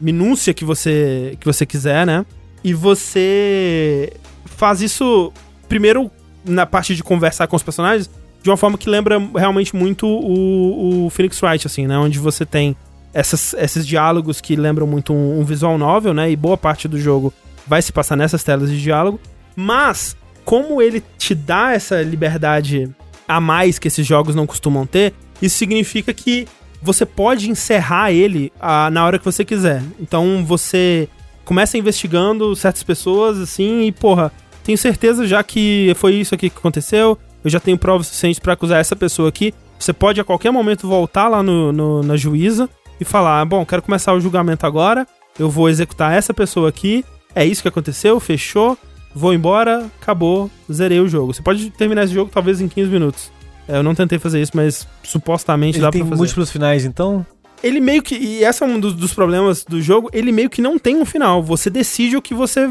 minúcia 0.00 0.54
que 0.54 0.64
você 0.64 1.36
que 1.38 1.46
você 1.46 1.66
quiser, 1.66 2.06
né? 2.06 2.24
E 2.62 2.72
você 2.72 4.12
faz 4.44 4.80
isso 4.80 5.32
primeiro 5.68 6.10
na 6.44 6.64
parte 6.64 6.94
de 6.94 7.02
conversar 7.02 7.46
com 7.46 7.56
os 7.56 7.62
personagens 7.62 8.10
de 8.42 8.50
uma 8.50 8.56
forma 8.56 8.78
que 8.78 8.88
lembra 8.88 9.18
realmente 9.36 9.74
muito 9.74 10.06
o, 10.06 11.06
o 11.06 11.10
Phoenix 11.10 11.42
Wright, 11.42 11.66
assim, 11.66 11.86
né? 11.86 11.98
Onde 11.98 12.18
você 12.18 12.46
tem 12.46 12.76
essas, 13.12 13.54
esses 13.54 13.86
diálogos 13.86 14.40
que 14.40 14.56
lembram 14.56 14.86
muito 14.86 15.12
um, 15.12 15.40
um 15.40 15.44
visual 15.44 15.76
novel, 15.76 16.14
né? 16.14 16.30
E 16.30 16.36
boa 16.36 16.56
parte 16.56 16.88
do 16.88 16.98
jogo 16.98 17.32
vai 17.66 17.82
se 17.82 17.92
passar 17.92 18.16
nessas 18.16 18.42
telas 18.42 18.70
de 18.70 18.80
diálogo. 18.80 19.20
Mas, 19.54 20.16
como 20.44 20.80
ele 20.80 21.02
te 21.18 21.34
dá 21.34 21.72
essa 21.72 22.02
liberdade 22.02 22.90
a 23.28 23.40
mais 23.40 23.78
que 23.78 23.88
esses 23.88 24.06
jogos 24.06 24.34
não 24.34 24.46
costumam 24.46 24.86
ter, 24.86 25.12
isso 25.40 25.56
significa 25.56 26.12
que 26.12 26.48
você 26.82 27.04
pode 27.04 27.50
encerrar 27.50 28.10
ele 28.10 28.52
a, 28.58 28.90
na 28.90 29.04
hora 29.04 29.18
que 29.18 29.24
você 29.24 29.44
quiser. 29.44 29.82
Então 30.00 30.44
você 30.44 31.08
começa 31.44 31.76
investigando 31.76 32.54
certas 32.56 32.82
pessoas, 32.82 33.38
assim, 33.38 33.82
e 33.82 33.92
porra, 33.92 34.32
tenho 34.64 34.78
certeza 34.78 35.26
já 35.26 35.42
que 35.42 35.92
foi 35.96 36.14
isso 36.14 36.34
aqui 36.34 36.48
que 36.48 36.58
aconteceu, 36.58 37.18
eu 37.44 37.50
já 37.50 37.60
tenho 37.60 37.78
provas 37.78 38.06
suficientes 38.06 38.38
para 38.38 38.52
acusar 38.52 38.80
essa 38.80 38.96
pessoa 38.96 39.28
aqui. 39.28 39.54
Você 39.78 39.92
pode 39.92 40.20
a 40.20 40.24
qualquer 40.24 40.50
momento 40.50 40.86
voltar 40.86 41.28
lá 41.28 41.42
no, 41.42 41.72
no, 41.72 42.02
na 42.02 42.16
juíza 42.16 42.68
e 43.00 43.04
falar: 43.04 43.44
bom, 43.44 43.64
quero 43.64 43.82
começar 43.82 44.12
o 44.12 44.20
julgamento 44.20 44.66
agora, 44.66 45.06
eu 45.38 45.48
vou 45.48 45.68
executar 45.68 46.12
essa 46.12 46.34
pessoa 46.34 46.68
aqui, 46.68 47.04
é 47.34 47.44
isso 47.44 47.62
que 47.62 47.68
aconteceu, 47.68 48.20
fechou, 48.20 48.76
vou 49.14 49.32
embora, 49.32 49.86
acabou, 50.00 50.50
zerei 50.70 51.00
o 51.00 51.08
jogo. 51.08 51.32
Você 51.32 51.42
pode 51.42 51.70
terminar 51.70 52.04
esse 52.04 52.14
jogo 52.14 52.30
talvez 52.32 52.60
em 52.60 52.68
15 52.68 52.90
minutos. 52.90 53.32
É, 53.66 53.76
eu 53.76 53.82
não 53.82 53.94
tentei 53.94 54.18
fazer 54.18 54.40
isso, 54.42 54.52
mas 54.54 54.86
supostamente 55.02 55.78
Ele 55.78 55.82
dá 55.82 55.90
tem 55.90 56.00
pra 56.02 56.10
fazer. 56.10 56.18
múltiplos 56.20 56.50
finais, 56.50 56.84
então? 56.84 57.24
Ele 57.62 57.80
meio 57.80 58.02
que. 58.02 58.14
E 58.16 58.44
esse 58.44 58.62
é 58.62 58.66
um 58.66 58.80
dos, 58.80 58.94
dos 58.94 59.12
problemas 59.12 59.64
do 59.64 59.80
jogo. 59.80 60.10
Ele 60.12 60.32
meio 60.32 60.50
que 60.50 60.62
não 60.62 60.78
tem 60.78 60.96
um 60.96 61.04
final. 61.04 61.42
Você 61.42 61.70
decide 61.70 62.16
o 62.16 62.22
que 62.22 62.34
você 62.34 62.70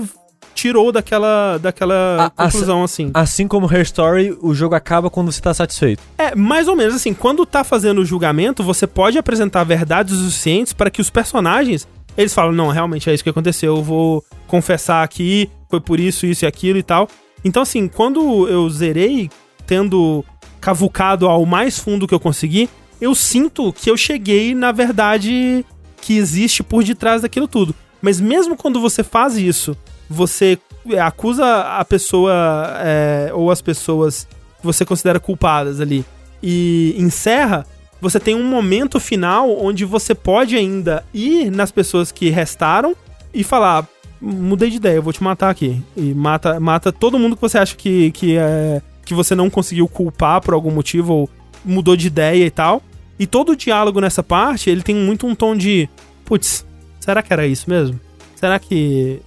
tirou 0.59 0.91
daquela, 0.91 1.57
daquela 1.57 2.25
A- 2.25 2.29
conclusão, 2.29 2.83
assim. 2.83 3.11
Assim 3.13 3.47
como 3.47 3.71
Her 3.73 3.81
Story, 3.81 4.37
o 4.41 4.53
jogo 4.53 4.75
acaba 4.75 5.09
quando 5.09 5.31
você 5.31 5.41
tá 5.41 5.53
satisfeito. 5.53 6.03
É, 6.17 6.35
mais 6.35 6.67
ou 6.67 6.75
menos 6.75 6.95
assim, 6.95 7.13
quando 7.13 7.45
tá 7.45 7.63
fazendo 7.63 8.01
o 8.01 8.05
julgamento, 8.05 8.61
você 8.61 8.85
pode 8.85 9.17
apresentar 9.17 9.63
verdades 9.63 10.17
suficientes 10.17 10.73
para 10.73 10.89
que 10.89 10.99
os 10.99 11.09
personagens, 11.09 11.87
eles 12.17 12.33
falam, 12.33 12.51
não, 12.51 12.67
realmente 12.67 13.09
é 13.09 13.13
isso 13.13 13.23
que 13.23 13.29
aconteceu, 13.29 13.77
eu 13.77 13.83
vou 13.83 14.23
confessar 14.47 15.01
aqui, 15.03 15.49
foi 15.69 15.79
por 15.79 15.97
isso, 15.99 16.25
isso 16.25 16.43
e 16.43 16.47
aquilo 16.47 16.77
e 16.77 16.83
tal. 16.83 17.07
Então 17.43 17.61
assim, 17.63 17.87
quando 17.87 18.47
eu 18.49 18.69
zerei, 18.69 19.29
tendo 19.65 20.25
cavucado 20.59 21.25
ao 21.27 21.45
mais 21.45 21.79
fundo 21.79 22.05
que 22.05 22.13
eu 22.13 22.19
consegui, 22.19 22.69
eu 22.99 23.15
sinto 23.15 23.71
que 23.71 23.89
eu 23.89 23.95
cheguei 23.95 24.53
na 24.53 24.73
verdade 24.73 25.65
que 26.01 26.17
existe 26.17 26.63
por 26.63 26.83
detrás 26.83 27.21
daquilo 27.21 27.47
tudo. 27.47 27.73
Mas 28.01 28.19
mesmo 28.19 28.57
quando 28.57 28.79
você 28.81 29.03
faz 29.03 29.37
isso, 29.37 29.75
você 30.09 30.57
acusa 31.01 31.45
a 31.77 31.85
pessoa 31.85 32.33
é, 32.77 33.31
ou 33.33 33.51
as 33.51 33.61
pessoas 33.61 34.27
que 34.59 34.65
você 34.65 34.83
considera 34.83 35.19
culpadas 35.19 35.79
ali 35.79 36.05
e 36.41 36.95
encerra, 36.97 37.65
você 38.01 38.19
tem 38.19 38.33
um 38.33 38.43
momento 38.43 38.99
final 38.99 39.49
onde 39.63 39.85
você 39.85 40.15
pode 40.15 40.55
ainda 40.55 41.03
ir 41.13 41.51
nas 41.51 41.71
pessoas 41.71 42.11
que 42.11 42.29
restaram 42.29 42.95
e 43.33 43.43
falar: 43.43 43.85
mudei 44.21 44.69
de 44.69 44.77
ideia, 44.77 44.95
eu 44.95 45.03
vou 45.03 45.13
te 45.13 45.23
matar 45.23 45.49
aqui. 45.49 45.81
E 45.95 46.13
mata, 46.13 46.59
mata 46.59 46.91
todo 46.91 47.19
mundo 47.19 47.35
que 47.35 47.41
você 47.41 47.57
acha 47.57 47.75
que, 47.75 48.11
que, 48.11 48.37
é, 48.37 48.81
que 49.05 49.13
você 49.13 49.35
não 49.35 49.49
conseguiu 49.49 49.87
culpar 49.87 50.41
por 50.41 50.53
algum 50.53 50.71
motivo 50.71 51.13
ou 51.13 51.29
mudou 51.63 51.95
de 51.95 52.07
ideia 52.07 52.45
e 52.45 52.51
tal. 52.51 52.81
E 53.17 53.27
todo 53.27 53.51
o 53.51 53.55
diálogo 53.55 53.99
nessa 53.99 54.23
parte, 54.23 54.69
ele 54.69 54.81
tem 54.81 54.95
muito 54.95 55.27
um 55.27 55.35
tom 55.35 55.55
de: 55.55 55.89
putz, 56.23 56.65
será 56.99 57.21
que 57.21 57.33
era 57.33 57.45
isso 57.45 57.69
mesmo? 57.69 57.99
Será 58.35 58.57
que. 58.57 59.21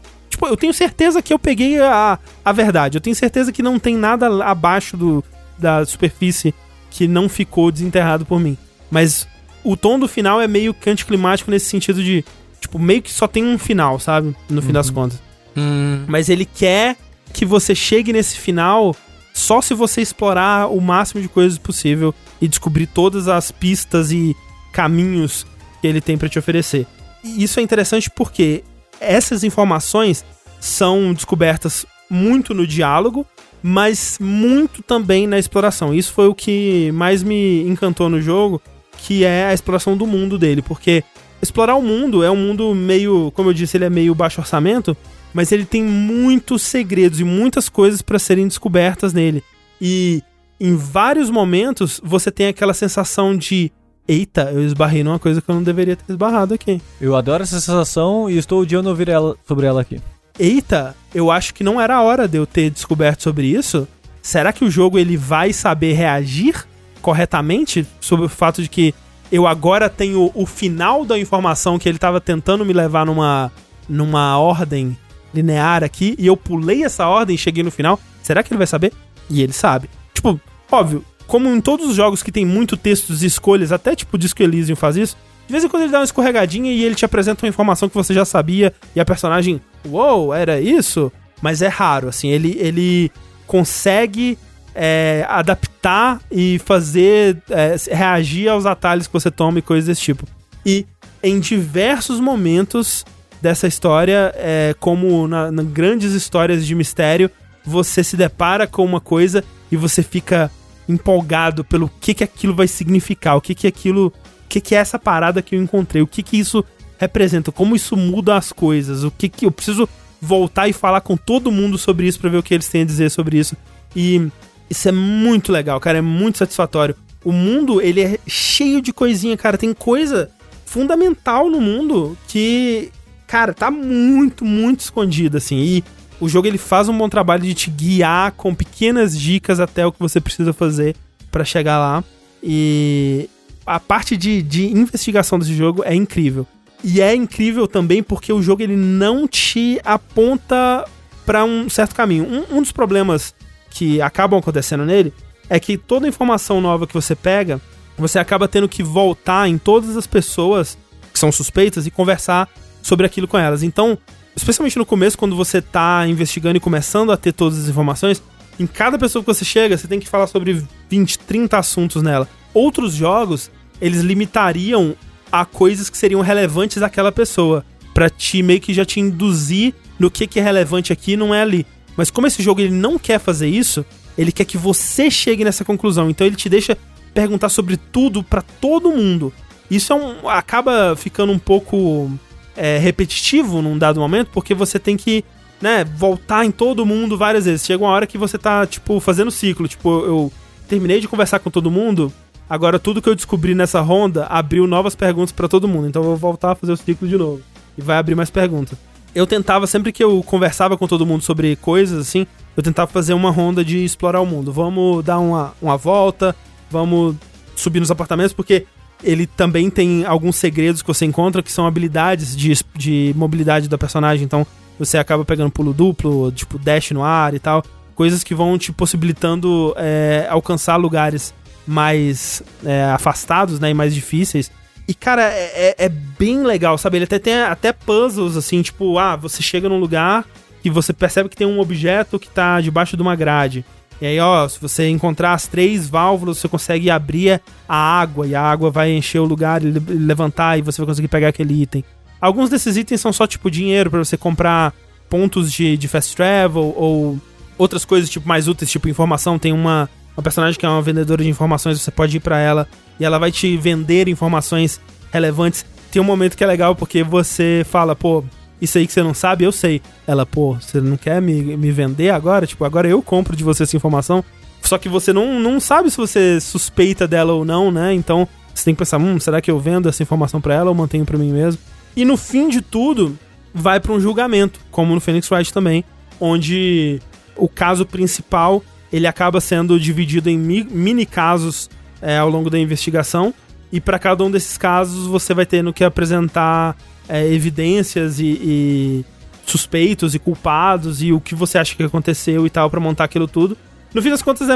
Eu 0.49 0.57
tenho 0.57 0.73
certeza 0.75 1.23
que 1.23 1.33
eu 1.33 1.39
peguei 1.39 1.81
a, 1.81 2.19
a 2.45 2.53
verdade. 2.53 2.97
Eu 2.97 3.01
tenho 3.01 3.17
certeza 3.17 3.53
que 3.53 3.63
não 3.63 3.79
tem 3.79 3.97
nada 3.97 4.45
abaixo 4.45 4.97
do, 4.97 5.25
da 5.59 5.85
superfície 5.85 6.55
que 6.91 7.09
não 7.09 7.29
ficou 7.29 7.71
desenterrado 7.71 8.25
por 8.27 8.39
mim. 8.41 8.57
Mas 8.91 9.27
o 9.65 9.77
tom 9.77 9.99
do 9.99 10.09
final 10.09 10.41
é 10.41 10.47
meio 10.49 10.75
que 10.75 10.91
anticlimático 10.91 11.51
nesse 11.51 11.67
sentido 11.67 12.03
de, 12.03 12.25
tipo, 12.61 12.79
meio 12.79 13.01
que 13.03 13.11
só 13.13 13.27
tem 13.27 13.45
um 13.45 13.59
final, 13.59 13.99
sabe? 13.99 14.35
No 14.51 14.61
fim 14.61 14.73
das 14.73 14.91
contas. 14.91 15.21
Hum, 15.57 16.05
Mas 16.07 16.29
ele 16.29 16.45
quer 16.45 16.97
que 17.33 17.45
você 17.45 17.75
chegue 17.75 18.13
nesse 18.13 18.37
final 18.37 18.95
só 19.33 19.63
se 19.63 19.73
você 19.73 20.03
explorar 20.03 20.69
o 20.71 20.81
máximo 20.81 21.23
de 21.23 21.29
coisas 21.29 21.57
possível 21.59 22.15
e 22.41 22.47
descobrir 22.47 22.87
todas 22.87 23.29
as 23.29 23.51
pistas 23.51 24.13
e 24.13 24.37
caminhos 24.73 25.47
que 25.81 25.87
ele 25.87 26.01
tem 26.01 26.19
pra 26.19 26.29
te 26.29 26.39
oferecer. 26.39 26.87
E 27.25 27.43
isso 27.43 27.59
é 27.59 27.63
interessante 27.63 28.11
porque 28.11 28.63
essas 29.03 29.45
informações 29.45 30.25
são 30.61 31.13
descobertas 31.13 31.85
muito 32.09 32.55
no 32.55 32.67
diálogo, 32.67 33.27
mas 33.63 34.19
muito 34.21 34.83
também 34.83 35.27
na 35.27 35.39
exploração. 35.39 35.95
Isso 35.95 36.13
foi 36.13 36.29
o 36.29 36.35
que 36.35 36.91
mais 36.93 37.23
me 37.23 37.63
encantou 37.63 38.09
no 38.09 38.21
jogo, 38.21 38.61
que 38.99 39.25
é 39.25 39.47
a 39.47 39.55
exploração 39.55 39.97
do 39.97 40.07
mundo 40.07 40.39
dele, 40.39 40.63
porque 40.63 41.03
explorar 41.41 41.75
o 41.75 41.83
mundo 41.83 42.23
é 42.23 42.31
um 42.31 42.37
mundo 42.37 42.75
meio, 42.75 43.33
como 43.33 43.51
eu 43.51 43.55
disse, 43.55 43.77
ele 43.77 43.85
é 43.85 43.91
meio 43.91 44.15
baixo 44.15 44.41
orçamento, 44.41 44.97
mas 45.35 45.51
ele 45.51 45.65
tem 45.65 45.83
muitos 45.83 46.63
segredos 46.63 47.19
e 47.21 47.25
muitas 47.25 47.69
coisas 47.69 48.03
para 48.03 48.19
serem 48.19 48.47
descobertas 48.47 49.13
nele. 49.13 49.43
E 49.81 50.23
em 50.61 50.77
vários 50.77 51.31
momentos 51.31 52.01
você 52.05 52.31
tem 52.31 52.47
aquela 52.47 52.75
sensação 52.75 53.37
de 53.37 53.73
eita, 54.07 54.51
eu 54.53 54.65
esbarrei 54.65 55.03
numa 55.05 55.19
coisa 55.19 55.41
que 55.41 55.49
eu 55.49 55.55
não 55.55 55.63
deveria 55.63 55.97
ter 55.97 56.13
esbarrado 56.13 56.55
aqui. 56.55 56.81
Eu 57.01 57.17
adoro 57.17 57.43
essa 57.43 57.61
sensação 57.61 58.29
e 58.29 58.37
estou 58.37 58.63
odiando 58.63 58.89
ouvir 58.89 59.09
ela, 59.09 59.37
sobre 59.47 59.67
ela 59.67 59.81
aqui. 59.81 60.01
Eita, 60.39 60.95
eu 61.15 61.31
acho 61.31 61.55
que 61.55 61.65
não 61.65 61.81
era 61.81 61.97
a 61.97 62.03
hora 62.03 62.27
de 62.27 62.39
eu 62.39 62.47
ter 62.47 62.71
descoberto 62.71 63.23
sobre 63.23 63.47
isso. 63.47 63.87
Será 64.23 64.53
que 64.53 64.65
o 64.65 64.71
jogo 64.71 64.99
ele 64.99 65.17
vai 65.17 65.53
saber 65.53 65.93
reagir 65.93 66.67
corretamente 67.01 67.87
sobre 68.01 68.27
o 68.27 68.29
fato 68.29 68.63
de 68.63 68.69
que 68.69 68.95
eu 69.31 69.47
agora 69.47 69.89
tenho 69.89 70.31
o 70.35 70.47
final 70.47 71.05
da 71.05 71.19
informação 71.19 71.79
que 71.79 71.89
ele 71.89 71.97
estava 71.97 72.21
tentando 72.21 72.65
me 72.65 72.73
levar 72.73 73.05
numa 73.05 73.51
numa 73.89 74.39
ordem 74.39 74.97
linear 75.35 75.83
aqui 75.83 76.15
e 76.19 76.27
eu 76.27 76.37
pulei 76.37 76.85
essa 76.85 77.07
ordem 77.09 77.35
e 77.35 77.39
cheguei 77.39 77.63
no 77.63 77.71
final? 77.71 77.99
Será 78.23 78.43
que 78.43 78.53
ele 78.53 78.59
vai 78.59 78.67
saber? 78.67 78.93
E 79.29 79.43
ele 79.43 79.53
sabe. 79.53 79.89
Tipo, 80.15 80.41
óbvio, 80.71 81.05
como 81.33 81.49
em 81.49 81.63
todos 81.63 81.89
os 81.89 81.97
jogos 81.97 82.23
que 82.23 82.31
tem 82.31 82.45
muito 82.45 82.77
textos 82.77 83.23
e 83.23 83.27
escolhas, 83.27 83.73
até 83.73 83.97
tipo 83.97 84.19
Disco 84.19 84.43
Elysium 84.43 84.77
faz 84.77 84.99
isso, 84.99 85.17
de 85.47 85.53
vez 85.53 85.65
em 85.65 85.69
quando 85.69 85.85
ele 85.85 85.91
dá 85.91 86.01
uma 86.01 86.05
escorregadinha 86.05 86.71
e 86.71 86.85
ele 86.85 86.95
te 86.95 87.07
apresenta 87.07 87.47
uma 87.47 87.49
informação 87.49 87.89
que 87.89 87.95
você 87.95 88.13
já 88.13 88.27
sabia 88.27 88.71
e 88.95 89.01
a 89.01 89.05
personagem, 89.05 89.59
uou, 89.83 90.35
era 90.35 90.61
isso? 90.61 91.11
Mas 91.41 91.63
é 91.63 91.69
raro, 91.69 92.07
assim, 92.11 92.29
ele, 92.29 92.55
ele 92.61 93.11
consegue 93.47 94.37
é, 94.75 95.25
adaptar 95.27 96.21
e 96.31 96.61
fazer 96.67 97.39
é, 97.49 97.77
reagir 97.91 98.49
aos 98.49 98.67
atalhos 98.67 99.07
que 99.07 99.13
você 99.15 99.31
toma 99.31 99.59
e 99.59 99.63
coisas 99.63 99.87
desse 99.87 100.03
tipo. 100.03 100.27
E 100.67 100.85
em 101.23 101.41
diversos 101.41 102.21
momentos 102.21 103.07
dessa 103.41 103.67
história, 103.67 104.35
é, 104.37 104.75
como 104.79 105.27
na, 105.27 105.51
na 105.51 105.63
grandes 105.63 106.13
histórias 106.13 106.67
de 106.67 106.75
mistério, 106.75 107.31
você 107.65 108.05
se 108.05 108.19
depara 108.19 108.67
com 108.67 108.85
uma 108.85 109.01
coisa 109.01 109.43
e 109.71 109.79
você 109.79 110.03
fica 110.03 110.51
empolgado 110.89 111.65
pelo 111.65 111.91
que 112.01 112.15
que 112.15 112.25
aquilo 112.25 112.55
vai 112.55 112.69
significar, 112.69 113.37
o 113.37 113.41
que 113.41 113.55
que 113.55 113.67
aquilo, 113.67 114.09
o 114.09 114.49
que 114.49 114.61
que 114.61 114.75
é 114.75 114.79
essa 114.79 114.99
parada 114.99 115.43
que 115.43 115.55
eu 115.55 115.63
encontrei, 115.63 116.03
o 116.03 116.07
que 116.07 116.23
que 116.23 116.39
isso 116.39 116.65
representa, 116.99 117.51
como 117.51 117.75
isso 117.75 117.97
muda 117.97 118.37
as 118.37 118.53
coisas, 118.53 119.05
o 119.05 119.11
que 119.11 119.29
que 119.29 119.47
eu 119.47 119.51
preciso 119.51 119.89
voltar 120.21 120.69
e 120.69 120.73
falar 120.73 121.01
com 121.01 121.17
todo 121.17 121.51
mundo 121.51 121.77
sobre 121.77 122.07
isso 122.07 122.21
pra 122.21 122.31
ver 122.31 122.39
o 122.39 122.43
que 122.43 122.55
eles 122.55 122.69
têm 122.69 122.83
a 122.83 122.87
dizer 122.87 123.11
sobre 123.11 123.39
isso. 123.39 123.57
E 123.95 124.29
isso 124.71 124.89
é 124.89 124.93
muito 124.93 125.51
legal, 125.51 125.81
cara, 125.81 125.99
é 125.99 126.03
muito 126.03 126.39
satisfatório. 126.39 126.95
O 127.25 127.33
mundo, 127.33 127.81
ele 127.81 128.01
é 128.01 128.19
cheio 128.27 128.81
de 128.81 128.93
coisinha, 128.93 129.37
cara, 129.37 129.59
tem 129.59 129.75
coisa 129.75 130.31
fundamental 130.65 131.51
no 131.51 131.61
mundo 131.61 132.17
que, 132.29 132.91
cara, 133.27 133.53
tá 133.53 133.71
muito, 133.71 134.45
muito 134.45 134.81
escondida 134.81 135.39
assim. 135.39 135.57
E 135.57 135.85
o 136.23 136.29
jogo 136.29 136.47
ele 136.47 136.57
faz 136.57 136.89
um 136.89 136.97
bom 136.97 137.09
trabalho 137.09 137.43
de 137.43 137.53
te 137.53 137.69
guiar 137.69 138.31
com 138.37 138.55
pequenas 138.55 139.19
dicas 139.19 139.59
até 139.59 139.85
o 139.85 139.91
que 139.91 139.99
você 139.99 140.21
precisa 140.21 140.53
fazer 140.53 140.95
pra 141.33 141.45
chegar 141.45 141.81
lá. 141.81 142.05
E 142.41 143.29
a 143.67 143.81
parte 143.81 144.17
de, 144.17 144.41
de 144.41 144.67
investigação 144.67 145.37
desse 145.37 145.53
jogo 145.53 145.83
é 145.85 145.93
incrível. 145.93 146.47
E 146.85 147.01
é 147.01 147.13
incrível 147.13 147.67
também 147.67 148.05
porque 148.05 148.33
o 148.33 148.41
jogo 148.41 148.63
ele 148.63 148.77
não 148.77 149.27
te 149.27 149.81
aponta 149.85 150.85
pra 151.27 151.45
um 151.45 151.69
certo 151.69 151.93
caminho. 151.93 152.25
Um, 152.25 152.59
um 152.59 152.63
dos 152.63 152.71
problemas 152.71 153.35
que 153.69 154.01
acabam 154.01 154.39
acontecendo 154.39 154.87
nele 154.87 155.13
é 155.51 155.59
que 155.59 155.77
toda 155.77 156.07
informação 156.07 156.61
nova 156.61 156.87
que 156.87 156.95
você 156.95 157.17
pega, 157.17 157.61
você 157.99 158.21
acaba 158.21 158.47
tendo 158.47 158.69
que 158.69 158.85
voltar 158.85 159.49
em 159.49 159.59
todas 159.59 159.97
as 159.97 160.07
pessoas 160.07 160.79
que 161.13 161.19
são 161.19 161.33
suspeitas 161.33 161.85
e 161.85 161.91
conversar 161.91 162.49
sobre 162.81 163.07
aquilo 163.07 163.27
com 163.27 163.39
elas. 163.39 163.65
Então, 163.65 163.99
especialmente 164.37 164.79
no 164.79 164.87
começo, 164.87 165.19
quando 165.19 165.37
você 165.37 165.61
tá 165.61 166.07
investigando 166.07 166.57
e 166.57 166.61
começando 166.61 167.13
a 167.13 167.17
ter 167.17 167.33
todas 167.33 167.59
as 167.59 167.69
informações, 167.69 168.23
em 168.59 168.67
cada 168.67 168.99
pessoa 168.99 169.23
que 169.23 169.33
você 169.33 169.45
chega, 169.45 169.77
você 169.77 169.89
tem 169.89 170.01
que 170.01 170.09
falar 170.09 170.27
sobre 170.27 170.63
20, 170.89 171.19
30 171.21 171.59
assuntos 171.59 172.03
nela. 172.03 172.29
Outros 172.53 172.95
jogos, 172.95 173.51
eles 173.81 174.01
limitariam 174.01 174.95
a 175.31 175.45
coisas 175.45 175.89
que 175.89 175.97
seriam 175.97 176.21
relevantes 176.21 176.83
àquela 176.83 177.11
pessoa, 177.11 177.65
Pra 177.95 178.09
te 178.09 178.43
meio 178.43 178.61
que 178.61 178.73
já 178.73 178.87
te 178.87 179.01
induzir 179.01 179.75
no 179.99 180.11
que, 180.11 180.27
que 180.27 180.41
é 180.41 180.43
relevante 180.43 180.95
aqui 180.95 181.13
e 181.13 181.17
não 181.17 181.35
é 181.35 181.43
ali. 181.43 181.67
Mas 181.95 182.11
como 182.11 182.27
esse 182.27 182.43
jogo 182.43 182.61
ele 182.61 182.75
não 182.75 182.99
quer 182.99 183.19
fazer 183.19 183.49
isso, 183.49 183.85
ele 184.17 184.33
quer 184.33 184.47
que 184.47 184.57
você 184.57 185.11
chegue 185.11 185.45
nessa 185.45 185.65
conclusão. 185.65 186.09
Então 186.09 186.27
ele 186.27 186.37
te 186.37 186.49
deixa 186.49 186.77
perguntar 187.13 187.51
sobre 187.51 187.77
tudo 187.77 188.23
pra 188.23 188.41
todo 188.41 188.91
mundo. 188.91 189.31
Isso 189.71 189.93
é 189.93 189.97
um, 189.97 190.29
acaba 190.29 190.97
ficando 190.97 191.33
um 191.33 191.39
pouco 191.39 192.11
é, 192.57 192.79
repetitivo 192.79 193.63
num 193.63 193.79
dado 193.79 194.01
momento, 194.01 194.31
porque 194.33 194.55
você 194.55 194.79
tem 194.79 194.97
que 194.97 195.25
né, 195.61 195.85
voltar 195.85 196.45
em 196.45 196.51
todo 196.51 196.85
mundo 196.85 197.17
várias 197.17 197.45
vezes. 197.45 197.65
Chega 197.65 197.85
uma 197.85 197.93
hora 197.93 198.07
que 198.07 198.19
você 198.19 198.37
tá, 198.37 198.67
tipo, 198.67 198.99
fazendo 199.01 199.31
ciclo. 199.31 199.69
Tipo, 199.69 199.91
eu 200.05 200.33
terminei 200.69 201.01
de 201.01 201.09
conversar 201.09 201.39
com 201.39 201.51
todo 201.51 201.71
mundo, 201.71 202.13
agora 202.49 202.79
tudo 202.79 203.01
que 203.01 203.09
eu 203.09 203.15
descobri 203.15 203.55
nessa 203.55 203.81
ronda 203.81 204.27
abriu 204.27 204.67
novas 204.67 204.95
perguntas 204.95 205.33
pra 205.33 205.49
todo 205.49 205.69
mundo. 205.69 205.89
Então 205.89 206.03
eu 206.03 206.09
vou 206.09 206.17
voltar 206.17 206.53
a 206.53 206.55
fazer 206.55 206.73
o 206.73 206.77
ciclo 206.77 207.07
de 207.07 207.17
novo. 207.17 207.41
E 207.79 207.81
vai 207.81 207.97
abrir 207.97 208.15
mais 208.15 208.31
perguntas. 208.31 208.79
Eu 209.15 209.27
tentava, 209.27 209.67
sempre 209.67 209.93
que 209.93 210.03
eu 210.03 210.23
conversava 210.23 210.77
com 210.77 210.87
todo 210.87 211.07
mundo 211.07 211.23
sobre 211.23 211.57
coisas, 211.57 211.99
assim, 212.01 212.27
eu 212.57 212.63
tentava 212.63 212.91
fazer 212.91 213.13
uma 213.13 213.31
ronda 213.31 213.65
de 213.65 213.85
explorar 213.85 214.21
o 214.21 214.27
mundo. 214.27 214.51
Vamos 214.53 215.05
dar 215.05 215.19
uma, 215.19 215.55
uma 215.61 215.77
volta, 215.77 216.35
vamos 216.71 217.17
subir 217.55 217.81
nos 217.81 217.91
apartamentos, 217.91 218.33
porque 218.33 218.67
ele 219.03 219.27
também 219.27 219.71
tem 219.71 220.05
alguns 220.05 220.37
segredos 220.37 220.83
que 220.83 220.89
você 220.89 221.05
encontra 221.05 221.43
que 221.43 221.51
são 221.53 221.67
habilidades 221.67 222.37
de, 222.37 222.53
de 222.77 223.13
mobilidade 223.17 223.69
da 223.69 223.79
personagem. 223.79 224.25
Então 224.25 224.47
você 224.79 224.99
acaba 224.99 225.25
pegando 225.25 225.51
pulo 225.51 225.73
duplo, 225.73 226.33
tipo 226.33 226.59
dash 226.59 226.91
no 226.93 227.03
ar 227.03 227.35
e 227.35 227.39
tal. 227.39 227.65
Coisas 227.95 228.25
que 228.25 228.35
vão 228.35 228.57
te 228.59 228.73
possibilitando 228.73 229.75
é, 229.77 230.27
alcançar 230.31 230.77
lugares 230.77 231.35
mais 231.67 232.43
é, 232.65 232.85
afastados, 232.85 233.61
né, 233.61 233.71
e 233.71 233.75
mais 233.75 233.95
difíceis. 233.95 234.51
E, 234.89 234.95
cara, 234.95 235.23
é, 235.23 235.75
é, 235.79 235.85
é 235.85 235.89
bem 235.89 236.43
legal, 236.43 236.77
sabe? 236.77 236.97
Ele 236.97 237.05
até 237.05 237.19
tem 237.19 237.35
até 237.35 237.73
puzzles, 237.73 238.37
assim, 238.37 238.63
tipo, 238.63 238.99
ah, 238.99 239.15
você 239.15 239.41
chega 239.43 239.69
num 239.69 239.79
lugar 239.79 240.25
e 240.65 240.71
você 240.71 240.93
percebe 240.93 241.29
que 241.29 241.37
tem 241.37 241.47
um 241.47 241.61
objeto 241.61 242.19
que 242.19 242.29
tá 242.29 242.61
debaixo 242.61 242.97
de 242.97 243.03
uma 243.03 243.15
grade. 243.15 243.65
E 244.03 244.07
aí, 244.07 244.19
ó, 244.19 244.49
se 244.49 244.61
você 244.61 244.89
encontrar 244.89 245.33
as 245.33 245.47
três 245.47 245.89
válvulas, 245.89 246.39
você 246.39 246.49
consegue 246.49 246.91
abrir 246.91 247.41
a 247.69 247.77
água, 247.77 248.27
e 248.27 248.35
a 248.35 248.43
água 248.43 248.69
vai 248.69 248.91
encher 248.91 249.21
o 249.21 249.25
lugar 249.25 249.63
e 249.63 249.71
levantar, 249.71 250.59
e 250.59 250.61
você 250.61 250.79
vai 250.79 250.89
conseguir 250.89 251.07
pegar 251.07 251.29
aquele 251.29 251.63
item. 251.63 251.85
Alguns 252.21 252.51
desses 252.51 252.77
itens 252.77 253.01
são 253.01 253.13
só, 253.13 253.29
tipo, 253.29 253.49
dinheiro 253.49 253.93
para 253.93 254.01
você 254.01 254.17
comprar 254.17 254.75
pontos 255.09 255.53
de, 255.53 255.77
de 255.77 255.87
fast 255.87 256.17
travel, 256.17 256.75
ou 256.77 257.17
outras 257.57 257.85
coisas, 257.85 258.11
tipo, 258.11 258.27
mais 258.27 258.49
úteis, 258.49 258.73
tipo, 258.73 258.89
informação. 258.89 259.39
Tem 259.39 259.53
uma, 259.53 259.89
uma 260.17 260.23
personagem 260.25 260.59
que 260.59 260.67
é 260.67 260.69
uma 260.69 260.83
vendedora 260.83 261.23
de 261.23 261.31
informações, 261.31 261.81
você 261.81 261.93
pode 261.93 262.17
ir 262.17 262.21
para 262.21 262.41
ela 262.41 262.67
e 262.99 263.05
ela 263.05 263.21
vai 263.21 263.31
te 263.31 263.57
vender 263.57 264.09
informações 264.09 264.81
relevantes. 265.13 265.65
Tem 265.93 266.03
um 266.03 266.05
momento 266.05 266.37
que 266.37 266.43
é 266.43 266.47
legal 266.49 266.75
porque 266.75 267.05
você 267.05 267.65
fala, 267.71 267.95
pô, 267.95 268.25
isso 268.63 268.79
aí 268.79 268.87
que 268.87 268.93
você 268.93 269.03
não 269.03 269.13
sabe, 269.13 269.45
eu 269.45 269.51
sei. 269.51 269.83
Ela, 270.07 270.25
pô, 270.25 270.55
você 270.55 270.81
não 270.81 270.97
quer 270.97 271.21
me, 271.21 271.57
me 271.57 271.73
vender 271.73 272.11
agora? 272.11 272.47
Tipo, 272.47 272.65
agora 272.65 272.89
eu 272.89 273.03
compro 273.03 273.35
de 273.35 273.43
você 273.43 273.65
essa 273.65 273.77
informação. 273.77 274.25
Só 274.63 274.79
que 274.79 274.89
você 274.89 275.13
não, 275.13 275.41
não 275.41 275.59
sabe 275.59 275.91
se 275.91 275.97
você 275.97 276.41
suspeita 276.41 277.09
dela 277.09 277.33
ou 277.33 277.45
não, 277.45 277.73
né? 277.73 277.93
Então 277.93 278.29
você 278.55 278.65
tem 278.65 278.75
que 278.75 278.79
pensar, 278.79 278.99
hum, 278.99 279.19
será 279.19 279.41
que 279.41 279.51
eu 279.51 279.59
vendo 279.59 279.89
essa 279.89 280.01
informação 280.01 280.41
para 280.41 280.55
ela 280.55 280.71
ou 280.71 280.77
mantenho 280.77 281.05
para 281.05 281.19
mim 281.19 281.33
mesmo? 281.33 281.61
E 281.97 282.05
no 282.05 282.17
fim 282.17 282.49
de 282.49 282.63
tudo, 282.63 283.19
vai 283.53 283.81
para 283.81 283.93
um 283.93 284.01
julgamento, 284.01 284.61
como 284.71 284.95
no 284.95 285.01
Phoenix 285.01 285.29
Wright 285.29 285.53
também, 285.53 285.85
onde 286.21 287.01
o 287.37 287.49
caso 287.49 287.85
principal 287.85 288.63
ele 288.93 289.09
acaba 289.09 289.41
sendo 289.41 289.81
dividido 289.81 290.31
em 290.31 290.39
mi 290.39 290.63
mini 290.71 291.05
casos 291.05 291.69
é, 292.01 292.17
ao 292.19 292.29
longo 292.29 292.49
da 292.49 292.59
investigação. 292.61 293.35
E 293.73 293.81
para 293.81 293.99
cada 293.99 294.23
um 294.23 294.31
desses 294.31 294.57
casos 294.57 295.09
você 295.09 295.35
vai 295.35 295.47
tendo 295.47 295.73
que 295.73 295.83
apresentar 295.83 296.77
é, 297.13 297.31
evidências 297.31 298.19
e, 298.19 298.25
e, 298.43 299.05
suspeitos 299.45 300.15
e 300.15 300.19
culpados 300.19 301.03
e 301.03 301.13
o 301.13 301.21
que 301.21 301.35
você 301.35 301.59
acha 301.59 301.77
que 301.77 301.83
aconteceu 301.83 302.47
e 302.47 302.51
tal 302.51 302.71
para 302.71 302.81
montar 302.81 303.05
aquilo 303.05 303.29
tudo. 303.29 303.55
No 303.93 304.01
fim 304.01 304.09
das 304.09 304.23
contas, 304.23 304.49
é, 304.49 304.55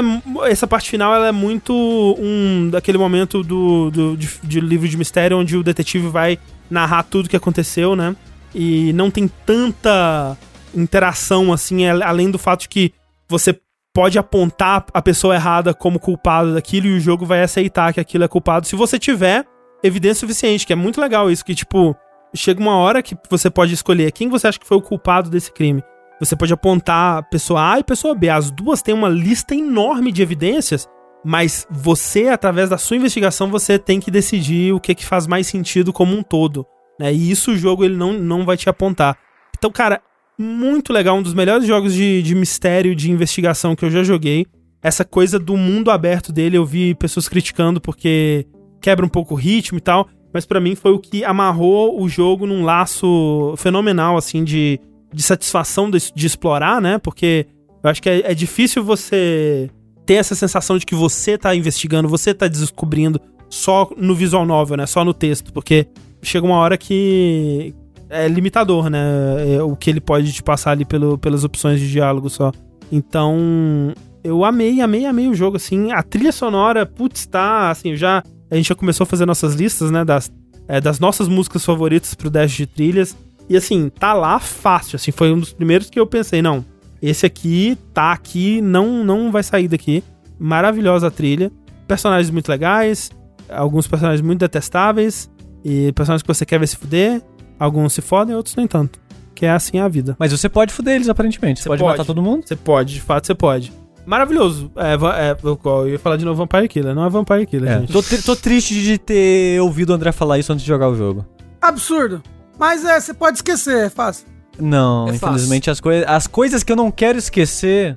essa 0.49 0.65
parte 0.65 0.89
final 0.89 1.13
ela 1.13 1.27
é 1.27 1.31
muito 1.31 1.71
um 2.17 2.69
daquele 2.71 2.97
momento 2.97 3.43
do, 3.43 3.91
do 3.91 4.17
de, 4.17 4.27
de 4.43 4.59
livro 4.59 4.89
de 4.89 4.97
mistério 4.97 5.37
onde 5.37 5.55
o 5.55 5.61
detetive 5.61 6.07
vai 6.07 6.39
narrar 6.67 7.03
tudo 7.03 7.29
que 7.29 7.35
aconteceu, 7.35 7.95
né? 7.95 8.15
E 8.55 8.91
não 8.93 9.11
tem 9.11 9.29
tanta 9.45 10.35
interação 10.73 11.53
assim, 11.53 11.85
além 11.85 12.31
do 12.31 12.39
fato 12.39 12.61
de 12.61 12.69
que 12.69 12.91
você 13.29 13.55
pode 13.93 14.17
apontar 14.17 14.83
a 14.91 15.01
pessoa 15.01 15.35
errada 15.35 15.75
como 15.75 15.99
culpada 15.99 16.53
daquilo 16.53 16.87
e 16.87 16.97
o 16.97 16.99
jogo 16.99 17.23
vai 17.23 17.43
aceitar 17.43 17.93
que 17.93 17.99
aquilo 17.99 18.23
é 18.23 18.27
culpado 18.27 18.65
se 18.65 18.75
você 18.75 18.97
tiver 18.97 19.45
evidência 19.83 20.21
suficiente, 20.21 20.65
que 20.65 20.73
é 20.73 20.75
muito 20.75 20.99
legal 20.99 21.29
isso, 21.29 21.45
que 21.45 21.53
tipo, 21.53 21.95
chega 22.35 22.59
uma 22.59 22.75
hora 22.77 23.01
que 23.01 23.15
você 23.29 23.49
pode 23.49 23.73
escolher 23.73 24.11
quem 24.11 24.29
você 24.29 24.47
acha 24.47 24.59
que 24.59 24.67
foi 24.67 24.77
o 24.77 24.81
culpado 24.81 25.29
desse 25.29 25.51
crime. 25.51 25.83
Você 26.19 26.35
pode 26.35 26.51
apontar 26.51 27.29
pessoa 27.29 27.73
A 27.73 27.79
e 27.79 27.83
pessoa 27.83 28.15
B. 28.15 28.29
As 28.29 28.49
duas 28.49 28.81
têm 28.81 28.93
uma 28.93 29.09
lista 29.09 29.53
enorme 29.53 30.11
de 30.11 30.21
evidências, 30.21 30.87
mas 31.23 31.67
você, 31.69 32.29
através 32.29 32.69
da 32.69 32.77
sua 32.77 32.97
investigação, 32.97 33.49
você 33.49 33.77
tem 33.77 33.99
que 33.99 34.09
decidir 34.09 34.73
o 34.73 34.79
que, 34.79 34.95
que 34.95 35.05
faz 35.05 35.27
mais 35.27 35.47
sentido 35.47 35.93
como 35.93 36.17
um 36.17 36.23
todo. 36.23 36.65
Né? 36.99 37.13
E 37.13 37.29
isso 37.29 37.51
o 37.51 37.57
jogo 37.57 37.83
ele 37.83 37.95
não, 37.95 38.13
não 38.13 38.45
vai 38.45 38.57
te 38.57 38.69
apontar. 38.69 39.17
Então, 39.55 39.71
cara, 39.71 40.01
muito 40.37 40.91
legal, 40.91 41.17
um 41.17 41.21
dos 41.21 41.33
melhores 41.33 41.67
jogos 41.67 41.93
de, 41.93 42.21
de 42.21 42.35
mistério, 42.35 42.95
de 42.95 43.11
investigação 43.11 43.75
que 43.75 43.85
eu 43.85 43.89
já 43.89 44.03
joguei. 44.03 44.45
Essa 44.81 45.03
coisa 45.03 45.39
do 45.39 45.57
mundo 45.57 45.91
aberto 45.91 46.31
dele, 46.31 46.57
eu 46.57 46.65
vi 46.65 46.95
pessoas 46.95 47.27
criticando 47.27 47.81
porque 47.81 48.45
quebra 48.81 49.05
um 49.05 49.09
pouco 49.09 49.33
o 49.33 49.37
ritmo 49.37 49.79
e 49.79 49.81
tal, 49.81 50.07
mas 50.33 50.45
para 50.45 50.59
mim 50.59 50.75
foi 50.75 50.91
o 50.91 50.99
que 50.99 51.23
amarrou 51.23 52.01
o 52.01 52.07
jogo 52.07 52.45
num 52.45 52.63
laço 52.63 53.53
fenomenal, 53.57 54.17
assim, 54.17 54.43
de, 54.43 54.79
de 55.13 55.23
satisfação 55.23 55.89
de, 55.89 56.11
de 56.13 56.27
explorar, 56.27 56.81
né? 56.81 56.97
Porque 56.97 57.47
eu 57.83 57.89
acho 57.89 58.01
que 58.01 58.09
é, 58.09 58.31
é 58.31 58.33
difícil 58.33 58.83
você 58.83 59.69
ter 60.05 60.15
essa 60.15 60.35
sensação 60.35 60.77
de 60.77 60.85
que 60.85 60.95
você 60.95 61.37
tá 61.37 61.55
investigando, 61.55 62.07
você 62.07 62.33
tá 62.33 62.47
descobrindo 62.47 63.19
só 63.49 63.89
no 63.97 64.15
visual 64.15 64.45
novel, 64.45 64.77
né? 64.77 64.85
Só 64.85 65.03
no 65.03 65.13
texto, 65.13 65.51
porque 65.51 65.87
chega 66.21 66.45
uma 66.45 66.57
hora 66.57 66.77
que, 66.77 67.73
é 68.09 68.27
limitador, 68.27 68.89
né? 68.89 69.55
É 69.55 69.61
o 69.61 69.75
que 69.75 69.89
ele 69.89 69.99
pode 69.99 70.31
te 70.31 70.41
passar 70.41 70.71
ali 70.71 70.85
pelo, 70.85 71.17
pelas 71.17 71.43
opções 71.43 71.79
de 71.79 71.89
diálogo 71.91 72.29
só. 72.29 72.51
Então, 72.91 73.93
eu 74.23 74.45
amei, 74.45 74.81
amei, 74.81 75.05
amei 75.05 75.27
o 75.27 75.35
jogo, 75.35 75.57
assim. 75.57 75.91
A 75.91 76.01
trilha 76.01 76.31
sonora, 76.31 76.85
putz, 76.85 77.25
tá, 77.25 77.69
assim, 77.69 77.95
já... 77.95 78.23
A 78.49 78.55
gente 78.55 78.69
já 78.69 78.75
começou 78.75 79.03
a 79.03 79.07
fazer 79.07 79.25
nossas 79.25 79.55
listas, 79.55 79.91
né, 79.91 80.05
das, 80.05 80.31
é, 80.67 80.79
das 80.79 80.99
nossas 80.99 81.27
músicas 81.27 81.63
favoritas 81.65 82.13
pro 82.13 82.29
Dash 82.29 82.51
de 82.51 82.65
trilhas. 82.65 83.15
E, 83.49 83.55
assim, 83.55 83.89
tá 83.89 84.13
lá 84.13 84.39
fácil, 84.39 84.97
assim, 84.97 85.11
foi 85.11 85.31
um 85.31 85.39
dos 85.39 85.53
primeiros 85.53 85.89
que 85.89 85.99
eu 85.99 86.05
pensei, 86.05 86.41
não, 86.41 86.65
esse 87.01 87.25
aqui 87.25 87.77
tá 87.93 88.11
aqui, 88.11 88.61
não, 88.61 89.03
não 89.03 89.31
vai 89.31 89.43
sair 89.43 89.67
daqui. 89.67 90.03
Maravilhosa 90.39 91.07
a 91.07 91.11
trilha. 91.11 91.51
Personagens 91.87 92.29
muito 92.29 92.49
legais, 92.49 93.11
alguns 93.49 93.87
personagens 93.87 94.21
muito 94.21 94.39
detestáveis, 94.39 95.29
e 95.63 95.91
personagens 95.93 96.21
que 96.21 96.27
você 96.27 96.45
quer 96.45 96.59
ver 96.59 96.67
se 96.67 96.75
fuder. 96.75 97.21
Alguns 97.59 97.93
se 97.93 98.01
fodem, 98.01 98.35
outros 98.35 98.55
nem 98.55 98.67
tanto. 98.67 98.99
Que 99.33 99.45
é 99.45 99.51
assim 99.51 99.79
a 99.79 99.87
vida. 99.87 100.15
Mas 100.19 100.31
você 100.31 100.49
pode 100.49 100.73
foder 100.73 100.95
eles, 100.95 101.09
aparentemente. 101.09 101.59
Você, 101.59 101.63
Você 101.63 101.69
pode, 101.69 101.81
pode. 101.81 101.97
matar 101.97 102.05
todo 102.05 102.21
mundo? 102.21 102.47
Você 102.47 102.55
pode, 102.55 102.93
de 102.95 103.01
fato 103.01 103.27
você 103.27 103.35
pode. 103.35 103.71
Maravilhoso. 104.07 104.71
É, 104.77 104.93
é, 104.93 105.37
eu 105.43 105.87
ia 105.89 105.99
falar 105.99 106.15
de 106.17 106.23
novo 106.25 106.37
Vampire 106.37 106.67
Killer, 106.69 106.95
não 106.95 107.05
é 107.05 107.09
Vampire 107.09 107.45
Killer, 107.45 107.69
É. 107.71 107.79
gente. 107.81 107.91
Tô, 107.91 108.01
tri- 108.01 108.21
tô 108.21 108.35
triste 108.35 108.73
de 108.81 108.97
ter 108.97 109.61
ouvido 109.61 109.89
o 109.89 109.93
André 109.93 110.11
falar 110.13 110.39
isso 110.39 110.51
antes 110.53 110.63
de 110.63 110.67
jogar 110.67 110.87
o 110.87 110.95
jogo. 110.95 111.25
Absurdo. 111.61 112.23
Mas 112.57 112.85
é, 112.85 112.99
você 112.99 113.13
pode 113.13 113.37
esquecer, 113.37 113.85
é 113.85 113.89
fácil. 113.89 114.25
Não, 114.59 115.07
É 115.09 115.15
infelizmente 115.15 115.69
as, 115.69 115.79
coi 115.79 116.03
as 116.05 116.25
coisas 116.25 116.63
que 116.63 116.71
eu 116.71 116.75
não 116.75 116.89
quero 116.89 117.17
esquecer. 117.17 117.95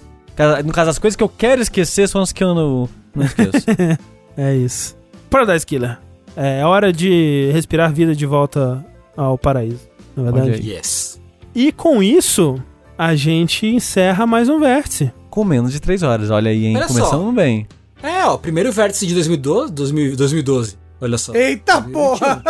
No 0.65 0.73
caso, 0.73 0.91
as 0.91 0.99
coisas 0.99 1.16
que 1.16 1.23
eu 1.23 1.28
quero 1.28 1.62
esquecer 1.62 2.09
são 2.09 2.20
as 2.20 2.32
que 2.32 2.43
eu 2.43 2.55
não, 2.55 2.89
não 3.15 3.24
esqueço. 3.24 3.65
É 4.37 4.55
isso. 4.57 4.97
Paradise 5.28 5.66
Killer. 5.66 5.99
É 6.37 6.65
hora 6.65 6.93
de 6.93 7.51
respirar 7.53 7.93
vida 7.93 8.15
de 8.15 8.24
volta 8.24 8.85
ao 9.16 9.37
paraíso, 9.37 9.81
na 10.16 10.31
Olha 10.31 10.32
verdade. 10.43 10.70
Yes. 10.70 11.20
E 11.55 11.73
com 11.73 12.03
isso, 12.03 12.62
a 12.97 13.15
gente 13.16 13.66
encerra 13.66 14.27
mais 14.27 14.49
um 14.49 14.59
vértice. 14.61 15.12
Com 15.31 15.44
menos 15.44 15.73
de 15.73 15.81
3 15.81 16.02
horas, 16.02 16.31
olha 16.31 16.51
aí, 16.51 16.66
hein? 16.66 16.77
Olha 16.77 16.89
só. 16.89 16.94
Começamos 16.94 17.35
bem. 17.35 17.66
É, 18.02 18.24
ó, 18.24 18.36
primeiro 18.36 18.73
vértice 18.73 19.07
de 19.07 19.15
2012, 19.15 19.73
2000 19.73 20.16
2012. 20.16 20.78
Olha 21.01 21.16
só. 21.16 21.35
Eita 21.35 21.81
porra! 21.81 22.43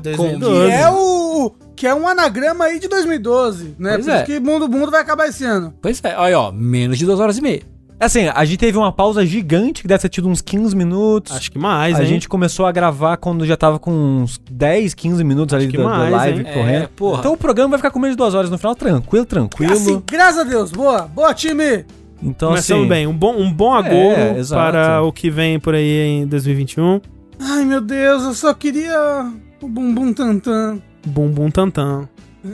De 0.00 0.10
que 0.10 0.16
2012. 0.16 0.70
é 0.70 0.90
o. 0.90 1.52
Que 1.74 1.86
é 1.86 1.94
um 1.94 2.08
anagrama 2.08 2.64
aí 2.64 2.78
de 2.78 2.88
2012, 2.88 3.74
né? 3.78 3.94
Pois 3.94 4.06
Por 4.06 4.12
é. 4.12 4.16
isso 4.16 4.24
que 4.24 4.40
mundo, 4.40 4.68
mundo 4.68 4.90
vai 4.90 5.02
acabar 5.02 5.28
esse 5.28 5.44
ano. 5.44 5.74
Pois 5.82 6.00
é, 6.02 6.16
olha, 6.16 6.40
ó, 6.40 6.52
menos 6.52 6.96
de 6.96 7.04
duas 7.04 7.20
horas 7.20 7.36
e 7.36 7.42
meia. 7.42 7.62
Assim, 7.98 8.28
a 8.28 8.44
gente 8.44 8.58
teve 8.58 8.76
uma 8.76 8.92
pausa 8.92 9.24
gigante, 9.24 9.80
que 9.80 9.88
deve 9.88 10.02
ter 10.02 10.08
tido 10.10 10.28
uns 10.28 10.42
15 10.42 10.76
minutos. 10.76 11.34
Acho 11.34 11.50
que 11.50 11.58
mais, 11.58 11.98
a 11.98 12.02
hein? 12.02 12.06
gente 12.06 12.28
começou 12.28 12.66
a 12.66 12.72
gravar 12.72 13.16
quando 13.16 13.46
já 13.46 13.56
tava 13.56 13.78
com 13.78 13.90
uns 13.90 14.38
10, 14.50 14.92
15 14.92 15.24
minutos 15.24 15.54
ali 15.54 15.68
que 15.68 15.78
da, 15.78 15.82
da 15.84 15.88
mais, 15.88 16.12
live 16.12 16.38
hein? 16.40 16.52
correndo. 16.52 16.82
É, 16.84 16.88
porra. 16.88 17.20
Então 17.20 17.32
o 17.32 17.36
programa 17.36 17.70
vai 17.70 17.78
ficar 17.78 17.90
com 17.90 17.98
menos 17.98 18.14
de 18.14 18.18
duas 18.18 18.34
horas 18.34 18.50
no 18.50 18.58
final, 18.58 18.74
tranquilo, 18.74 19.24
tranquilo. 19.24 19.72
Assim, 19.72 20.02
graças 20.06 20.40
a 20.40 20.44
Deus. 20.44 20.70
Boa, 20.72 21.02
boa, 21.02 21.32
time. 21.32 21.86
Então, 22.22 22.50
Começamos 22.50 22.82
assim, 22.82 22.88
bem. 22.88 23.06
Um 23.06 23.16
bom, 23.16 23.34
um 23.34 23.52
bom 23.52 23.74
agouro 23.74 24.20
É, 24.20 24.44
para 24.48 25.02
o 25.02 25.12
que 25.12 25.30
vem 25.30 25.58
por 25.58 25.74
aí 25.74 26.20
em 26.22 26.26
2021. 26.26 27.00
Ai, 27.40 27.64
meu 27.64 27.80
Deus, 27.80 28.24
eu 28.24 28.34
só 28.34 28.52
queria 28.52 29.30
o 29.62 29.68
bumbum 29.68 30.12
tantan. 30.12 30.80
Bum 31.06 31.28
bum 31.28 31.50
tantão. 31.50 32.08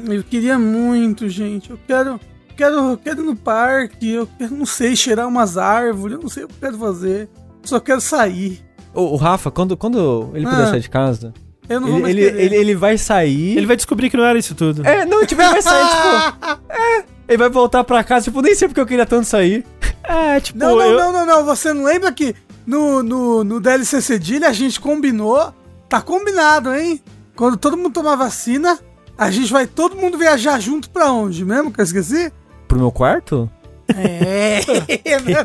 Eu 0.09 0.23
queria 0.23 0.59
muito, 0.59 1.29
gente. 1.29 1.71
Eu 1.71 1.79
quero, 1.87 2.19
quero, 2.53 2.97
quero 3.03 3.23
ir 3.23 3.27
no 3.27 3.37
parque, 3.37 4.11
eu 4.11 4.29
quero, 4.39 4.55
não 4.55 4.67
sei, 4.67 4.95
cheirar 4.97 5.27
umas 5.29 5.57
árvores, 5.59 6.17
eu 6.17 6.23
não 6.23 6.29
sei 6.29 6.45
o 6.45 6.49
que 6.49 6.55
eu 6.55 6.59
quero 6.61 6.79
fazer. 6.79 7.29
Só 7.63 7.79
quero 7.81 8.01
sair. 8.01 8.65
O, 8.95 9.03
o 9.13 9.17
Rafa, 9.17 9.51
quando, 9.51 9.77
quando 9.77 10.31
ele 10.35 10.45
puder 10.47 10.65
Ah. 10.65 10.71
sair 10.71 10.81
de 10.81 10.91
casa, 10.91 11.33
Eu 11.69 11.81
não 11.81 11.89
vou 11.89 11.97
ele, 11.99 12.03
mais 12.03 12.17
ele, 12.17 12.43
ele, 12.43 12.57
ele 12.57 12.75
vai 12.75 12.99
sair. 12.99 13.57
Ele 13.57 13.67
vai 13.67 13.77
descobrir 13.77 14.11
que 14.11 14.17
não 14.17 14.25
era 14.25 14.39
isso 14.39 14.55
tudo. 14.55 14.87
É, 14.87 15.05
não, 15.07 15.25
tipo, 15.25 15.41
ele 15.41 15.51
vai 15.51 15.63
sair, 15.63 15.87
tipo. 15.87 16.63
É, 16.69 17.05
ele 17.29 17.39
vai 17.39 17.49
voltar 17.49 17.85
pra 17.85 18.03
casa, 18.05 18.25
tipo, 18.25 18.43
nem 18.43 18.55
sei 18.55 18.69
porque 18.69 18.81
eu 18.81 18.87
queria 18.87 19.07
tanto 19.07 19.27
sair. 19.27 19.65
É, 20.03 20.41
tipo, 20.41 20.59
Não, 20.59 20.75
não, 20.77 20.83
eu... 20.83 20.99
não, 20.99 21.13
não, 21.13 21.27
não. 21.27 21.45
Você 21.47 21.73
não 21.73 21.85
lembra 21.85 22.11
que 22.13 22.35
no, 22.67 23.03
no, 23.03 23.45
no 23.45 23.61
DLC 23.61 24.01
Cedilha 24.03 24.49
a 24.49 24.53
gente 24.53 24.81
combinou? 24.81 25.55
Tá 25.89 26.01
combinado, 26.03 26.75
hein? 26.75 27.01
Quando 27.37 27.57
todo 27.57 27.77
mundo 27.77 27.93
tomar 27.93 28.17
vacina, 28.17 28.79
a 29.17 29.31
gente 29.31 29.53
vai 29.53 29.67
todo 29.67 29.97
mundo 29.97 30.19
viajar 30.19 30.59
junto 30.61 30.91
pra 30.91 31.11
onde 31.13 31.45
mesmo? 31.45 31.71
Que 31.71 31.81
eu 31.81 31.85
esqueci? 31.85 32.33
Pro 32.73 32.79
meu 32.81 32.91
quarto? 32.91 33.51
É, 33.95 34.61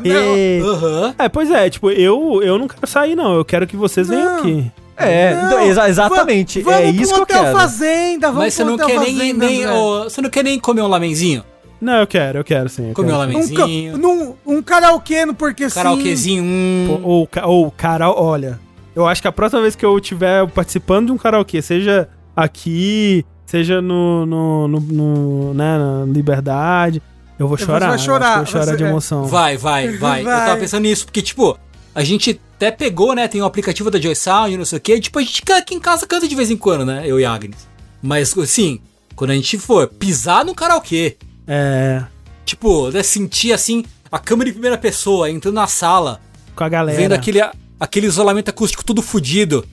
não. 0.62 0.70
Aham. 0.72 1.14
É, 1.18 1.28
pois 1.28 1.50
é, 1.50 1.68
tipo, 1.68 1.90
eu, 1.90 2.40
eu 2.42 2.58
não 2.58 2.66
quero 2.66 2.86
sair, 2.86 3.14
não. 3.14 3.34
Eu 3.34 3.44
quero 3.44 3.66
que 3.66 3.76
vocês 3.76 4.08
venham 4.08 4.24
Não. 4.24 4.38
aqui. 4.38 4.72
É, 4.96 5.34
Não, 5.34 5.46
então, 5.46 5.60
exa- 5.66 5.88
exatamente. 5.90 6.60
É 6.60 6.62
vamos 6.62 7.00
isso 7.02 7.14
pro 7.14 7.26
que 7.26 7.32
eu 7.34 7.36
quero. 7.42 7.56
Fazenda, 7.58 8.28
vamos 8.28 8.44
Mas 8.44 8.54
você 8.54 8.62
pro 8.64 8.68
não 8.70 8.74
hotel 8.76 8.88
quer 8.88 8.98
nem, 9.00 9.14
fazenda, 9.16 9.46
nem 9.46 9.64
André. 9.64 9.76
ô, 9.78 10.04
você 10.04 10.22
não 10.22 10.30
quer 10.30 10.42
nem 10.42 10.58
comer 10.58 10.80
um 10.82 10.88
lamenzinho? 10.88 11.44
Não, 11.78 12.00
eu 12.00 12.06
quero, 12.06 12.38
eu 12.38 12.44
quero 12.44 12.68
sim. 12.70 12.88
Eu 12.88 12.94
Comer 12.94 13.12
um 13.12 13.18
quero. 13.18 13.30
Um, 13.30 13.32
lamenzinho, 13.34 13.98
num, 13.98 14.34
um 14.46 14.62
karaokê 14.62 15.26
no 15.26 15.34
Porque 15.34 15.68
Sim. 15.68 15.74
karaokezinho, 15.76 16.42
hum. 16.42 17.00
Ou, 17.04 17.28
ou, 17.44 17.70
cara, 17.70 18.10
olha, 18.10 18.58
eu 18.96 19.06
acho 19.06 19.20
que 19.20 19.28
a 19.28 19.32
próxima 19.32 19.60
vez 19.60 19.76
que 19.76 19.84
eu 19.84 19.96
estiver 19.98 20.48
participando 20.48 21.06
de 21.08 21.12
um 21.12 21.18
karaokê, 21.18 21.60
seja 21.62 22.08
aqui, 22.34 23.24
seja 23.46 23.80
no, 23.80 24.26
no, 24.26 24.66
no, 24.68 24.80
no- 24.80 25.54
né, 25.54 25.78
na 25.78 26.04
Liberdade, 26.12 27.00
eu 27.38 27.46
vou 27.48 27.56
Você 27.58 27.64
chorar. 27.66 27.86
vai 27.88 27.94
eu 27.94 27.98
chorar, 27.98 28.30
eu 28.32 28.36
vou 28.44 28.46
chorar 28.52 28.64
você- 28.66 28.76
de 28.76 28.84
é. 28.84 28.88
emoção. 28.88 29.24
Vai, 29.26 29.56
vai, 29.56 29.88
vai, 29.98 30.20
Eu 30.20 30.24
Vai. 30.24 30.46
tava 30.46 30.60
pensando 30.60 30.82
nisso, 30.82 31.04
porque, 31.04 31.22
tipo, 31.22 31.58
a 31.94 32.02
gente 32.04 32.40
até 32.56 32.70
pegou, 32.70 33.14
né? 33.14 33.28
Tem 33.28 33.40
o 33.40 33.44
aplicativo 33.44 33.90
da 33.90 34.00
Joy 34.00 34.14
Sound, 34.16 34.56
não 34.56 34.64
sei 34.64 34.78
o 34.78 34.80
quê. 34.80 35.00
Tipo, 35.00 35.18
a 35.18 35.22
gente 35.22 35.42
aqui 35.52 35.74
em 35.74 35.80
casa 35.80 36.06
canta 36.06 36.26
de 36.26 36.34
vez 36.34 36.50
em 36.50 36.56
quando, 36.56 36.84
né? 36.84 37.02
Eu 37.06 37.18
e 37.20 37.24
a 37.24 37.32
Agnes. 37.32 37.68
Mas, 38.02 38.36
assim, 38.36 38.80
quando 39.14 39.30
a 39.30 39.34
gente 39.34 39.58
for 39.58 39.86
pisar 39.88 40.44
no 40.44 40.54
karaokê, 40.54 41.16
É, 41.46 42.04
tipo, 42.44 42.90
né, 42.90 43.02
sentir, 43.02 43.52
assim, 43.52 43.84
a 44.12 44.18
câmera 44.18 44.50
em 44.50 44.52
primeira 44.52 44.76
pessoa, 44.76 45.30
entrando 45.30 45.54
na 45.54 45.66
sala, 45.66 46.20
com 46.54 46.62
a 46.64 46.68
galera. 46.68 46.98
vendo 46.98 47.12
aquele, 47.12 47.40
aquele 47.80 48.06
isolamento 48.06 48.48
acústico 48.50 48.84
tudo 48.84 49.00
fudido, 49.00 49.64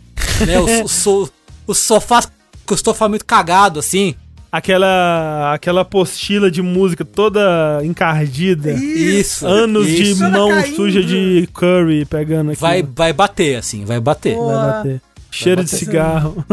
né? 0.45 0.59
Os, 0.59 0.71
os, 0.85 0.91
so- 0.91 1.29
os 1.67 1.77
sofás 1.77 2.31
com 2.65 2.73
o 2.73 2.75
estofamento 2.75 3.25
cagado, 3.25 3.79
assim. 3.79 4.15
Aquela, 4.55 5.53
aquela 5.53 5.81
apostila 5.81 6.49
de 6.49 6.61
música 6.61 7.03
toda 7.03 7.81
encardida. 7.83 8.71
Isso. 8.71 9.45
Anos 9.45 9.85
isso. 9.85 10.15
de 10.15 10.31
mão 10.31 10.47
caindo. 10.47 10.75
suja 10.77 11.03
de 11.03 11.49
curry 11.53 12.05
pegando 12.05 12.51
aqui. 12.51 12.61
Vai, 12.61 12.81
vai 12.81 13.11
bater, 13.11 13.57
assim, 13.57 13.83
vai 13.83 13.99
bater. 13.99 14.33
Pô. 14.33 14.47
Vai 14.47 14.67
bater. 14.67 15.01
Cheiro 15.29 15.61
de 15.61 15.69
bater. 15.69 15.85
cigarro. 15.85 16.45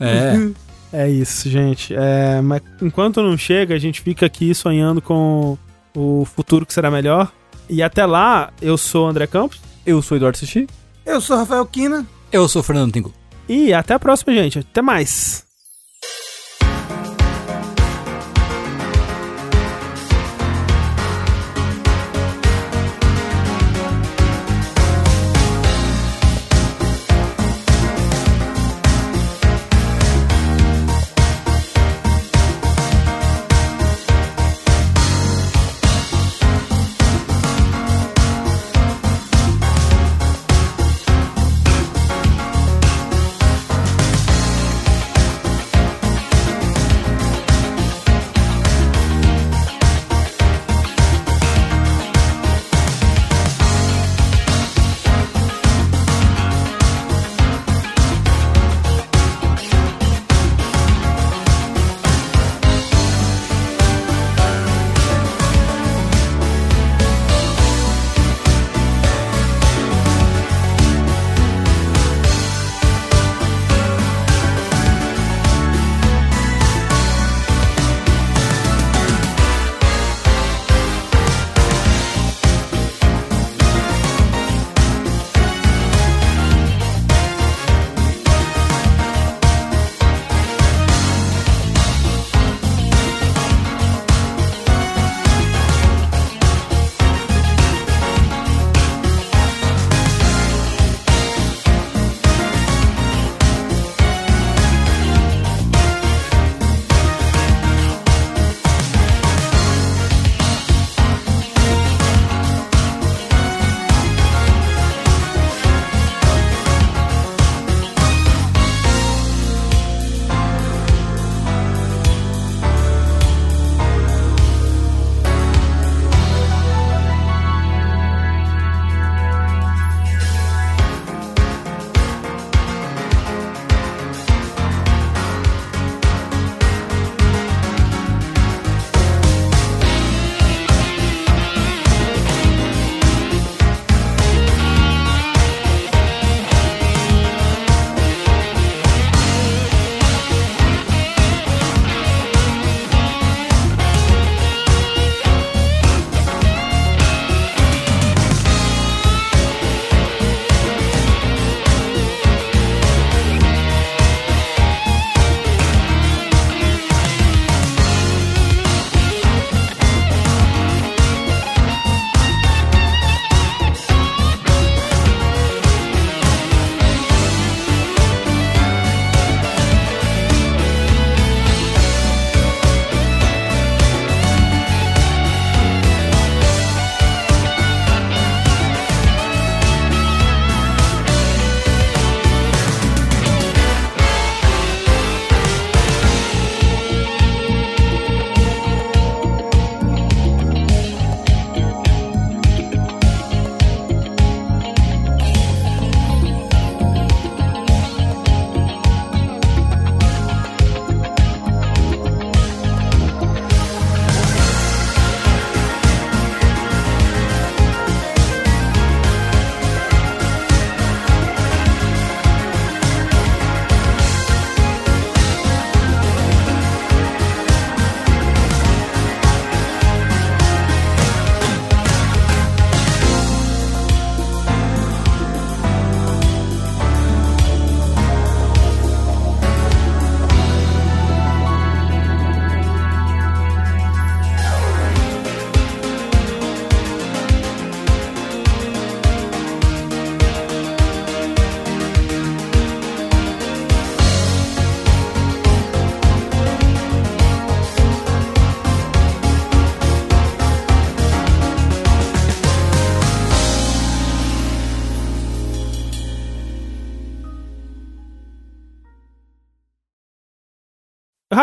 É. 0.00 0.64
É 0.96 1.10
isso, 1.10 1.50
gente. 1.50 1.92
É, 1.92 2.40
mas 2.40 2.62
enquanto 2.80 3.20
não 3.20 3.36
chega, 3.36 3.74
a 3.74 3.78
gente 3.78 4.00
fica 4.00 4.26
aqui 4.26 4.54
sonhando 4.54 5.02
com 5.02 5.58
o 5.92 6.24
futuro 6.24 6.64
que 6.64 6.72
será 6.72 6.88
melhor. 6.88 7.32
E 7.68 7.82
até 7.82 8.06
lá, 8.06 8.52
eu 8.62 8.78
sou 8.78 9.04
o 9.04 9.08
André 9.08 9.26
Campos. 9.26 9.60
Eu 9.84 10.00
sou 10.00 10.14
o 10.14 10.18
Eduardo 10.18 10.38
Sushi. 10.38 10.68
Eu 11.04 11.20
sou 11.20 11.36
Rafael 11.36 11.66
Kina. 11.66 12.06
Eu 12.30 12.48
sou 12.48 12.60
o 12.60 12.62
Fernando 12.62 12.92
Tengu. 12.92 13.12
E 13.48 13.74
até 13.74 13.94
a 13.94 13.98
próxima, 13.98 14.32
gente. 14.32 14.60
Até 14.60 14.80
mais. 14.80 15.44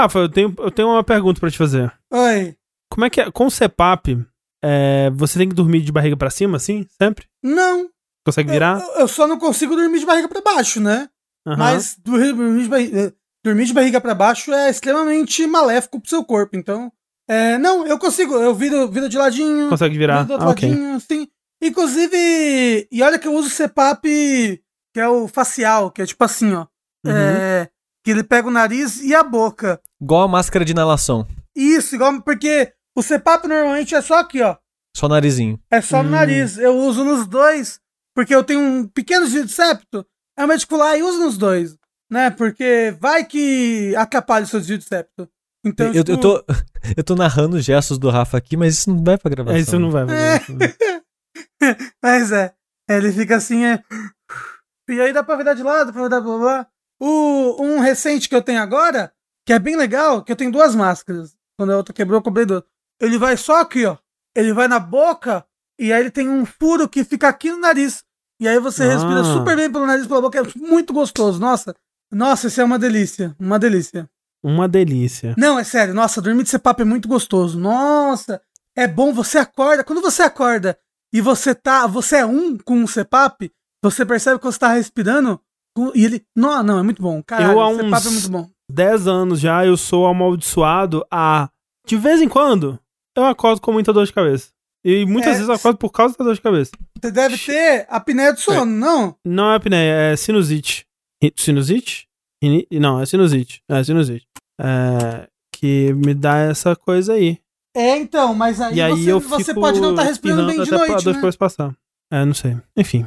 Rafa, 0.01 0.19
eu 0.19 0.29
tenho, 0.29 0.53
eu 0.57 0.71
tenho 0.71 0.87
uma 0.89 1.03
pergunta 1.03 1.39
pra 1.39 1.49
te 1.51 1.57
fazer. 1.57 1.91
Oi. 2.11 2.55
Como 2.91 3.05
é 3.05 3.09
que 3.09 3.21
é? 3.21 3.31
Com 3.31 3.45
o 3.47 3.51
CPAP, 3.51 4.17
é, 4.63 5.09
você 5.13 5.39
tem 5.39 5.47
que 5.49 5.55
dormir 5.55 5.81
de 5.81 5.91
barriga 5.91 6.17
pra 6.17 6.29
cima, 6.29 6.57
assim? 6.57 6.85
Sempre? 7.01 7.25
Não. 7.43 7.89
Consegue 8.25 8.51
virar? 8.51 8.79
Eu, 8.81 9.01
eu 9.01 9.07
só 9.07 9.25
não 9.27 9.39
consigo 9.39 9.75
dormir 9.75 9.99
de 9.99 10.05
barriga 10.05 10.27
pra 10.27 10.41
baixo, 10.41 10.79
né? 10.79 11.09
Aham. 11.47 11.57
Mas 11.57 11.95
dormir, 12.03 12.33
dormir 12.33 12.63
de 12.63 12.69
barriga, 12.69 13.13
dormir 13.43 13.65
de 13.65 13.73
barriga 13.73 14.01
pra 14.01 14.13
baixo 14.13 14.53
é 14.53 14.69
extremamente 14.69 15.45
maléfico 15.47 15.99
pro 15.99 16.09
seu 16.09 16.23
corpo. 16.23 16.55
Então, 16.55 16.91
é, 17.27 17.57
não, 17.57 17.87
eu 17.87 17.97
consigo. 17.97 18.35
Eu 18.35 18.53
viro, 18.53 18.87
viro 18.89 19.09
de 19.09 19.17
ladinho. 19.17 19.69
Consegue 19.69 19.97
virar? 19.97 20.23
do 20.23 20.33
outro 20.33 20.47
Ah, 20.47 20.51
ok. 20.51 20.69
ladinho, 20.69 20.95
assim. 20.95 21.27
Inclusive, 21.63 22.87
e 22.91 23.01
olha 23.01 23.17
que 23.17 23.27
eu 23.27 23.33
uso 23.33 23.47
o 23.47 23.51
CPAP, 23.51 24.03
que 24.93 24.99
é 24.99 25.07
o 25.07 25.27
facial, 25.27 25.89
que 25.91 26.01
é 26.01 26.05
tipo 26.05 26.23
assim, 26.23 26.53
ó. 26.53 26.65
Uhum. 27.05 27.11
É, 27.11 27.69
que 28.03 28.11
ele 28.11 28.23
pega 28.23 28.47
o 28.47 28.51
nariz 28.51 29.01
e 29.01 29.13
a 29.13 29.23
boca. 29.23 29.81
Igual 30.01 30.23
a 30.23 30.27
máscara 30.27 30.65
de 30.65 30.71
inalação. 30.71 31.27
Isso, 31.55 31.95
igual, 31.95 32.21
porque 32.21 32.73
o 32.97 33.03
CPAP 33.03 33.45
normalmente 33.47 33.93
é 33.95 34.01
só 34.01 34.19
aqui, 34.19 34.41
ó. 34.41 34.55
Só 34.95 35.05
o 35.05 35.09
narizinho. 35.09 35.59
É 35.71 35.81
só 35.81 36.01
no 36.03 36.09
Hum. 36.09 36.11
nariz. 36.13 36.57
Eu 36.57 36.75
uso 36.77 37.03
nos 37.03 37.27
dois, 37.27 37.79
porque 38.15 38.33
eu 38.33 38.43
tenho 38.43 38.59
um 38.59 38.87
pequeno 38.87 39.25
desvio 39.25 39.45
de 39.45 39.51
septo. 39.51 40.05
Médico 40.47 40.75
lá 40.75 40.97
e 40.97 41.03
usa 41.03 41.19
nos 41.19 41.37
dois, 41.37 41.77
né? 42.11 42.31
Porque 42.31 42.95
vai 42.99 43.23
que 43.23 43.95
atrapalha 43.95 44.43
o 44.43 44.47
seu 44.47 44.59
desvio 44.59 44.79
de 44.79 44.85
septo. 44.85 45.29
Então, 45.63 45.93
eu, 45.93 46.03
tipo, 46.03 46.11
eu, 46.11 46.17
tô, 46.19 46.43
eu 46.97 47.03
tô 47.03 47.15
narrando 47.15 47.57
os 47.57 47.63
gestos 47.63 47.99
do 47.99 48.09
Rafa 48.09 48.37
aqui, 48.37 48.57
mas 48.57 48.73
isso 48.73 48.89
não 48.89 49.03
vai 49.03 49.17
pra 49.19 49.29
gravação. 49.29 49.55
É, 49.57 49.61
isso 49.61 49.77
não 49.77 49.91
vai 49.91 50.05
fazer. 50.07 50.65
Mas 52.03 52.31
é, 52.31 52.53
ele 52.89 53.11
fica 53.11 53.35
assim, 53.35 53.63
é... 53.63 53.83
E 54.89 54.99
aí 54.99 55.13
dá 55.13 55.23
pra 55.23 55.35
virar 55.35 55.53
de 55.53 55.63
lado, 55.63 55.93
pra 55.93 56.03
virar 56.03 56.19
blá 56.19 56.37
blá. 56.37 56.67
O, 57.01 57.63
um 57.63 57.79
recente 57.79 58.29
que 58.29 58.35
eu 58.35 58.41
tenho 58.43 58.61
agora, 58.61 59.11
que 59.45 59.51
é 59.53 59.57
bem 59.57 59.75
legal, 59.75 60.23
que 60.23 60.31
eu 60.31 60.35
tenho 60.35 60.51
duas 60.51 60.75
máscaras. 60.75 61.35
Quando 61.57 61.71
a 61.71 61.77
outra 61.77 61.93
quebrou, 61.93 62.19
eu 62.19 62.23
comprei 62.23 62.45
duas. 62.45 62.61
Ele 62.99 63.17
vai 63.17 63.35
só 63.37 63.61
aqui, 63.61 63.85
ó. 63.85 63.97
Ele 64.35 64.53
vai 64.53 64.67
na 64.67 64.79
boca, 64.79 65.43
e 65.79 65.91
aí 65.91 65.99
ele 65.99 66.11
tem 66.11 66.29
um 66.29 66.45
furo 66.45 66.87
que 66.87 67.03
fica 67.03 67.27
aqui 67.27 67.49
no 67.51 67.57
nariz. 67.57 68.03
E 68.39 68.47
aí 68.47 68.59
você 68.59 68.83
Ah. 68.83 68.93
respira 68.93 69.23
super 69.23 69.55
bem 69.55 69.71
pelo 69.71 69.85
nariz 69.87 70.05
pela 70.05 70.21
boca. 70.21 70.39
É 70.39 70.43
muito 70.55 70.93
gostoso. 70.93 71.39
Nossa, 71.39 71.75
nossa, 72.11 72.47
isso 72.47 72.61
é 72.61 72.63
uma 72.63 72.77
delícia. 72.77 73.35
Uma 73.39 73.57
delícia. 73.57 74.07
Uma 74.43 74.67
delícia. 74.67 75.33
Não, 75.37 75.57
é 75.59 75.63
sério. 75.63 75.93
Nossa, 75.93 76.21
dormir 76.21 76.43
de 76.43 76.49
CPAP 76.49 76.81
é 76.81 76.85
muito 76.85 77.07
gostoso. 77.07 77.59
Nossa, 77.59 78.41
é 78.75 78.87
bom. 78.87 79.11
Você 79.13 79.37
acorda. 79.37 79.83
Quando 79.83 80.01
você 80.01 80.23
acorda 80.23 80.77
e 81.13 81.19
você 81.21 81.53
tá, 81.53 81.85
você 81.87 82.17
é 82.17 82.25
um 82.25 82.57
com 82.57 82.83
o 82.83 82.87
CPAP, 82.87 83.51
você 83.83 84.05
percebe 84.05 84.39
que 84.39 84.45
você 84.45 84.57
tá 84.59 84.69
respirando 84.73 85.39
e 85.95 86.05
ele, 86.05 86.23
não, 86.35 86.61
não, 86.63 86.79
é 86.79 86.83
muito 86.83 87.01
bom. 87.01 87.21
Caralho, 87.23 87.53
Eu, 87.53 87.59
há 87.61 87.69
o 87.69 87.75
CPAP 87.77 87.93
é 88.05 88.09
uns- 88.09 88.11
muito 88.13 88.31
bom. 88.31 88.49
10 88.71 89.07
anos 89.07 89.39
já 89.39 89.65
eu 89.65 89.75
sou 89.77 90.05
amaldiçoado 90.07 91.05
a. 91.11 91.49
De 91.85 91.97
vez 91.97 92.21
em 92.21 92.29
quando, 92.29 92.79
eu 93.17 93.25
acordo 93.25 93.59
com 93.61 93.71
muita 93.73 93.91
dor 93.91 94.05
de 94.05 94.13
cabeça. 94.13 94.49
E 94.83 95.05
muitas 95.05 95.31
É. 95.31 95.33
vezes 95.33 95.47
eu 95.49 95.53
acordo 95.55 95.77
por 95.77 95.91
causa 95.91 96.15
da 96.17 96.23
dor 96.25 96.33
de 96.35 96.41
cabeça. 96.41 96.71
Você 97.01 97.11
deve 97.11 97.37
ter 97.37 97.85
apneia 97.89 98.33
do 98.33 98.39
sono, 98.39 98.65
não? 98.65 99.15
Não 99.25 99.51
é 99.51 99.55
apneia, 99.55 99.93
é 100.13 100.15
sinusite. 100.15 100.85
Sinusite? 101.37 102.07
Não, 102.71 102.99
é 102.99 103.05
sinusite. 103.05 103.61
É 103.69 103.83
sinusite. 103.83 104.25
É, 104.59 105.27
que 105.53 105.93
me 105.93 106.13
dá 106.13 106.37
essa 106.37 106.75
coisa 106.75 107.13
aí. 107.13 107.37
É, 107.75 107.97
então, 107.97 108.33
mas 108.33 108.59
aí, 108.59 108.75
e 108.75 108.81
aí 108.81 108.91
você, 108.91 109.11
eu 109.11 109.19
você 109.19 109.53
pode 109.53 109.79
não 109.79 109.91
estar 109.91 110.03
respirando 110.03 110.47
bem 110.47 110.55
de 110.55 110.61
até 110.63 110.69
pra 110.85 110.87
noite, 110.87 111.21
né? 111.23 111.31
passar. 111.37 111.75
É, 112.11 112.25
não 112.25 112.33
sei. 112.33 112.57
Enfim. 112.75 113.05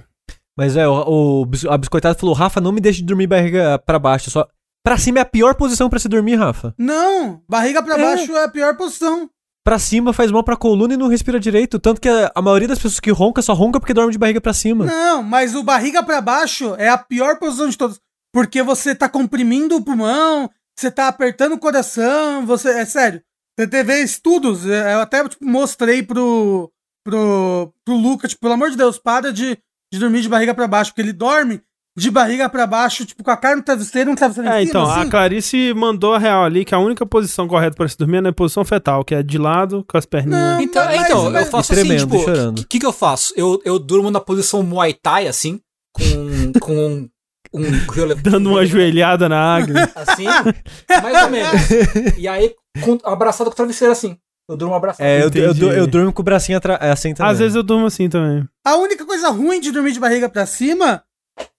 Mas 0.56 0.76
é, 0.76 0.86
o, 0.86 1.43
o 1.43 1.47
a 1.70 1.76
biscoitada 1.78 2.18
falou, 2.18 2.35
Rafa, 2.35 2.60
não 2.60 2.72
me 2.72 2.81
deixe 2.81 3.01
de 3.01 3.06
dormir 3.06 3.26
barriga 3.26 3.78
pra 3.78 3.98
baixo. 3.98 4.31
Só... 4.31 4.47
Pra 4.85 4.98
cima 4.98 5.18
é 5.18 5.22
a 5.22 5.26
pior 5.26 5.55
posição 5.55 5.89
pra 5.89 5.98
se 5.98 6.09
dormir, 6.09 6.36
Rafa. 6.36 6.74
Não, 6.78 7.43
barriga 7.48 7.82
pra 7.82 7.97
É. 7.98 8.02
baixo 8.02 8.36
é 8.36 8.44
a 8.44 8.48
pior 8.48 8.76
posição. 8.76 9.28
Pra 9.64 9.78
cima 9.78 10.12
faz 10.12 10.31
mal 10.31 10.44
pra 10.44 10.56
coluna 10.59 10.93
e 10.93 10.97
não 10.97 11.09
respira 11.09 11.40
direito. 11.40 11.78
Tanto 11.78 12.01
que 12.01 12.09
a, 12.09 12.31
a 12.35 12.43
maioria 12.43 12.68
das 12.68 12.78
pessoas 12.78 13.01
que 13.01 13.10
ronca 13.10 13.40
só 13.40 13.55
ronca 13.55 13.81
porque 13.81 13.94
dorme 13.94 14.12
de 14.12 14.18
barriga 14.18 14.40
pra 14.40 14.52
cima. 14.52 14.85
Não, 14.85 15.22
mas 15.22 15.55
o 15.55 15.62
barriga 15.62 16.02
pra 16.02 16.20
baixo 16.20 16.74
é 16.76 16.89
a 16.89 16.98
pior 16.98 17.39
posição 17.39 17.68
de 17.68 17.78
todas. 17.78 17.98
Porque 18.32 18.62
você 18.62 18.94
tá 18.94 19.09
comprimindo 19.09 19.76
o 19.76 19.82
pulmão, 19.82 20.51
você 20.78 20.90
tá 20.90 21.09
apertando 21.09 21.52
o 21.55 21.59
coração, 21.59 22.44
você. 22.44 22.68
É 22.81 22.85
sério. 22.85 23.22
Você 23.59 23.66
teve 23.68 24.02
estudos, 24.02 24.66
é, 24.66 24.94
eu 24.94 25.01
até 25.01 25.26
tipo, 25.28 25.44
mostrei 25.47 26.02
pro, 26.02 26.70
pro, 27.06 27.72
pro 27.85 27.94
Luca, 27.97 28.26
tipo, 28.28 28.40
pelo 28.40 28.55
amor 28.55 28.70
de 28.70 28.76
Deus, 28.76 28.98
para 28.98 29.32
de, 29.32 29.56
de 29.93 29.98
dormir 29.98 30.23
de 30.23 30.28
barriga 30.28 30.55
pra 30.55 30.66
baixo, 30.66 30.90
porque 30.90 31.02
ele 31.02 31.12
dorme 31.12 31.61
de 31.97 32.11
barriga 32.11 32.48
pra 32.48 32.66
baixo, 32.66 33.05
tipo, 33.06 33.23
com 33.23 33.31
a 33.31 33.36
cara 33.36 33.55
no 33.55 33.62
travesseiro, 33.62 34.11
um 34.11 34.16
travesseiro 34.16 34.48
É, 34.51 34.62
em 34.62 34.66
cima, 34.66 34.81
então, 34.81 34.90
a 34.90 35.01
assim. 35.01 35.11
Clarice 35.11 35.73
mandou 35.74 36.12
a 36.15 36.19
real 36.19 36.43
ali 36.43 36.65
que 36.65 36.74
a 36.74 36.78
única 36.81 37.06
posição 37.06 37.47
correta 37.47 37.77
pra 37.77 37.86
se 37.89 37.97
dormir 37.97 38.16
é 38.16 38.20
na 38.23 38.32
posição 38.32 38.65
fetal, 38.65 39.05
que 39.05 39.15
é 39.15 39.23
de 39.23 39.39
lado, 39.39 39.85
com 39.89 39.97
as 39.97 40.05
perninhas. 40.05 40.40
Não, 40.40 40.61
Então, 40.61 40.85
mas- 40.85 41.01
então 41.05 41.31
mas- 41.31 41.44
eu 41.47 41.51
faço 41.52 41.73
E 41.73 41.77
tremendo, 41.77 42.16
assim, 42.16 42.24
tipo, 42.27 42.61
o 42.62 42.66
que, 42.66 42.78
que 42.81 42.86
eu 42.86 42.93
faço? 42.93 43.32
Eu, 43.36 43.62
eu 43.65 43.78
durmo 43.78 44.11
na 44.11 44.19
posição 44.19 44.61
Muay 44.65 44.93
Thai, 44.93 45.28
assim, 45.28 45.61
com, 45.93 46.52
com 46.61 46.74
um, 46.74 47.09
um 47.55 47.62
Dando 48.23 48.51
uma 48.51 48.61
ajoelhada 48.62 49.28
na 49.28 49.55
águia. 49.55 49.89
Assim, 49.94 50.24
mais 50.24 51.23
ou 51.23 51.31
menos. 51.31 51.61
E 52.19 52.27
aí, 52.27 52.52
com, 52.82 52.98
abraçado 53.05 53.51
com 53.51 53.52
o 53.55 53.56
travesseiro, 53.56 53.93
assim. 53.93 54.16
Eu 54.49 54.57
durmo 54.57 54.75
abraçado. 54.75 55.07
É, 55.07 55.23
eu, 55.23 55.31
eu, 55.35 55.55
eu, 55.55 55.73
eu 55.73 55.87
durmo 55.87 56.12
com 56.12 56.21
o 56.21 56.25
bracinho 56.25 56.59
atra- 56.59 56.79
é, 56.81 56.91
assim 56.91 57.15
também. 57.15 57.33
Às 57.33 57.39
vezes 57.39 57.55
eu 57.55 57.62
durmo 57.62 57.87
assim 57.87 58.09
também. 58.09 58.47
A 58.65 58.77
única 58.77 59.05
coisa 59.07 59.29
ruim 59.31 59.61
de 59.61 59.71
dormir 59.73 59.93
de 59.93 60.01
barriga 60.01 60.29
pra 60.29 60.45
cima 60.45 61.03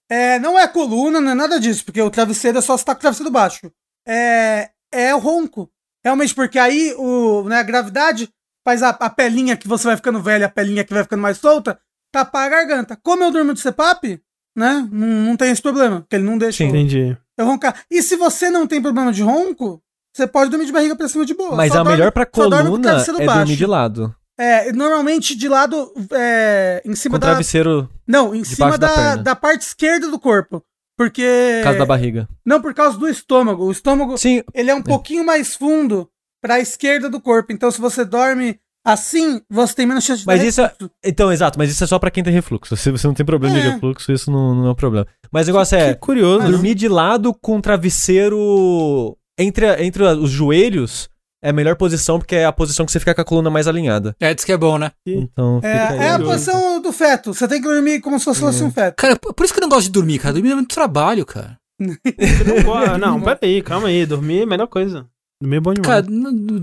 é, 0.08 0.38
não 0.38 0.58
é 0.58 0.62
a 0.62 0.68
coluna, 0.68 1.20
não 1.20 1.32
é 1.32 1.34
nada 1.34 1.58
disso, 1.58 1.84
porque 1.84 2.00
o 2.00 2.10
travesseiro 2.10 2.58
é 2.58 2.60
só 2.60 2.76
se 2.76 2.84
tá 2.84 2.94
com 2.94 2.98
o 2.98 3.00
travesseiro 3.00 3.30
baixo. 3.30 3.70
É, 4.06 4.70
é 4.92 5.14
o 5.14 5.18
ronco. 5.18 5.68
Realmente, 6.04 6.32
porque 6.34 6.58
aí 6.58 6.94
o, 6.96 7.42
né, 7.48 7.56
a 7.58 7.62
gravidade 7.64 8.28
faz 8.64 8.82
a, 8.82 8.90
a 8.90 9.10
pelinha 9.10 9.56
que 9.56 9.66
você 9.66 9.88
vai 9.88 9.96
ficando 9.96 10.22
velha, 10.22 10.46
a 10.46 10.50
pelinha 10.50 10.84
que 10.84 10.94
vai 10.94 11.02
ficando 11.02 11.22
mais 11.22 11.38
solta, 11.38 11.78
tapar 12.12 12.46
a 12.46 12.48
garganta. 12.48 12.96
Como 13.02 13.24
eu 13.24 13.32
durmo 13.32 13.52
de 13.52 13.60
CPAP, 13.60 14.20
né, 14.56 14.88
não, 14.92 15.06
não 15.08 15.36
tem 15.36 15.50
esse 15.50 15.60
problema, 15.60 16.00
porque 16.02 16.14
ele 16.14 16.24
não 16.24 16.38
deixa 16.38 16.62
eu, 16.62 16.68
Entendi. 16.68 17.16
eu 17.36 17.44
roncar. 17.46 17.82
E 17.90 18.00
se 18.00 18.14
você 18.14 18.48
não 18.48 18.64
tem 18.68 18.80
problema 18.80 19.12
de 19.12 19.22
ronco, 19.22 19.82
você 20.16 20.26
pode 20.26 20.50
dormir 20.50 20.66
de 20.66 20.72
barriga 20.72 20.96
pra 20.96 21.08
cima 21.08 21.24
de 21.26 21.34
boa. 21.34 21.54
Mas 21.54 21.72
Só 21.72 21.80
a 21.80 21.82
dorme- 21.82 21.98
melhor 21.98 22.12
pra 22.12 22.24
com 22.26 22.40
o 22.40 22.44
coluna 22.44 22.90
é 22.90 23.24
baixo. 23.26 23.38
dormir 23.40 23.56
de 23.56 23.66
lado. 23.66 24.14
É, 24.38 24.70
normalmente 24.72 25.34
de 25.34 25.48
lado, 25.48 25.90
é, 26.12 26.82
em 26.84 26.90
Com 26.90 26.96
cima 26.96 27.16
o 27.16 27.18
da, 27.18 27.28
travesseiro 27.28 27.88
não, 28.06 28.34
em 28.34 28.44
cima 28.44 28.76
da 28.76 28.86
da, 28.94 29.16
da, 29.16 29.36
parte 29.36 29.62
esquerda 29.62 30.08
do 30.10 30.18
corpo. 30.18 30.62
Porque. 30.98 31.56
por 31.60 31.64
causa 31.64 31.78
da 31.78 31.86
barriga. 31.86 32.28
Não, 32.44 32.60
por 32.60 32.72
causa 32.74 32.98
do 32.98 33.08
estômago. 33.08 33.64
O 33.64 33.70
estômago, 33.72 34.16
Sim, 34.18 34.42
ele 34.54 34.70
é 34.70 34.74
um 34.74 34.82
pouquinho 34.82 35.24
mais 35.24 35.54
fundo 35.54 36.08
pra 36.42 36.58
esquerda 36.60 37.08
do 37.10 37.20
corpo. 37.20 37.52
Então, 37.52 37.70
se 37.70 37.78
você 37.80 38.04
dorme 38.04 38.58
assim, 38.84 39.40
você 39.50 39.74
tem 39.74 39.84
menos 39.86 40.04
chance 40.04 40.20
de 40.20 40.26
Mas 40.26 40.42
isso 40.42 40.60
é- 40.62 40.72
então, 41.04 41.32
exato, 41.32 41.58
mas 41.58 41.70
isso 41.70 41.82
é 41.82 41.86
só 41.86 41.98
pra 41.98 42.10
quem 42.10 42.22
tem 42.22 42.32
refluxo. 42.32 42.76
Se 42.76 42.90
você 42.90 43.06
não 43.06 43.14
tem 43.14 43.26
problema 43.26 43.54
de 43.60 43.66
É. 43.66 43.70
refluxo, 43.72 44.12
isso 44.12 44.30
não, 44.30 44.54
não 44.54 44.66
é 44.68 44.70
um 44.70 44.74
problema. 44.74 45.06
Mas 45.32 45.46
o 45.48 45.50
negócio 45.50 45.76
é, 45.76 45.92
Que 45.94 46.00
curioso. 46.00 46.46
dormir 46.50 46.74
de 46.74 46.88
lado 46.88 47.34
com 47.34 47.56
o 47.58 47.60
travesseiro 47.62 49.16
entre, 49.38 49.66
a- 49.66 49.82
entre 49.82 50.06
a- 50.06 50.14
os 50.14 50.30
joelhos 50.30 51.08
é 51.42 51.50
a 51.50 51.52
melhor 51.52 51.76
posição, 51.76 52.18
porque 52.18 52.34
é 52.34 52.44
a 52.44 52.52
posição 52.52 52.84
que 52.86 52.92
você 52.92 52.98
fica 52.98 53.14
com 53.14 53.20
a 53.20 53.24
coluna 53.24 53.50
mais 53.50 53.68
alinhada. 53.68 54.16
É, 54.18 54.34
diz 54.34 54.44
que 54.44 54.52
é 54.52 54.56
bom, 54.56 54.78
né? 54.78 54.90
Então, 55.06 55.60
É, 55.62 55.68
é 56.06 56.10
a 56.10 56.18
posição 56.18 56.80
do 56.80 56.92
feto. 56.92 57.32
Você 57.34 57.46
tem 57.46 57.60
que 57.60 57.68
dormir 57.68 58.00
como 58.00 58.18
se 58.18 58.24
fosse 58.34 58.62
um 58.64 58.70
feto. 58.70 58.96
Cara, 58.96 59.16
por 59.16 59.44
isso 59.44 59.52
que 59.52 59.60
eu 59.60 59.62
não 59.62 59.68
gosto 59.68 59.84
de 59.86 59.92
dormir, 59.92 60.18
cara. 60.18 60.34
Dormir 60.34 60.52
é 60.52 60.54
muito 60.54 60.74
trabalho, 60.74 61.24
cara. 61.26 61.56
Você 61.80 61.94
não 62.98 62.98
Não, 62.98 63.20
peraí, 63.20 63.62
calma 63.62 63.88
aí. 63.88 64.06
Dormir 64.06 64.40
é 64.40 64.42
a 64.42 64.46
melhor 64.46 64.66
coisa. 64.66 65.06
Dormir 65.40 65.56
é 65.56 65.60
bom 65.60 65.74
demais. 65.74 65.86
Cara, 66.06 66.06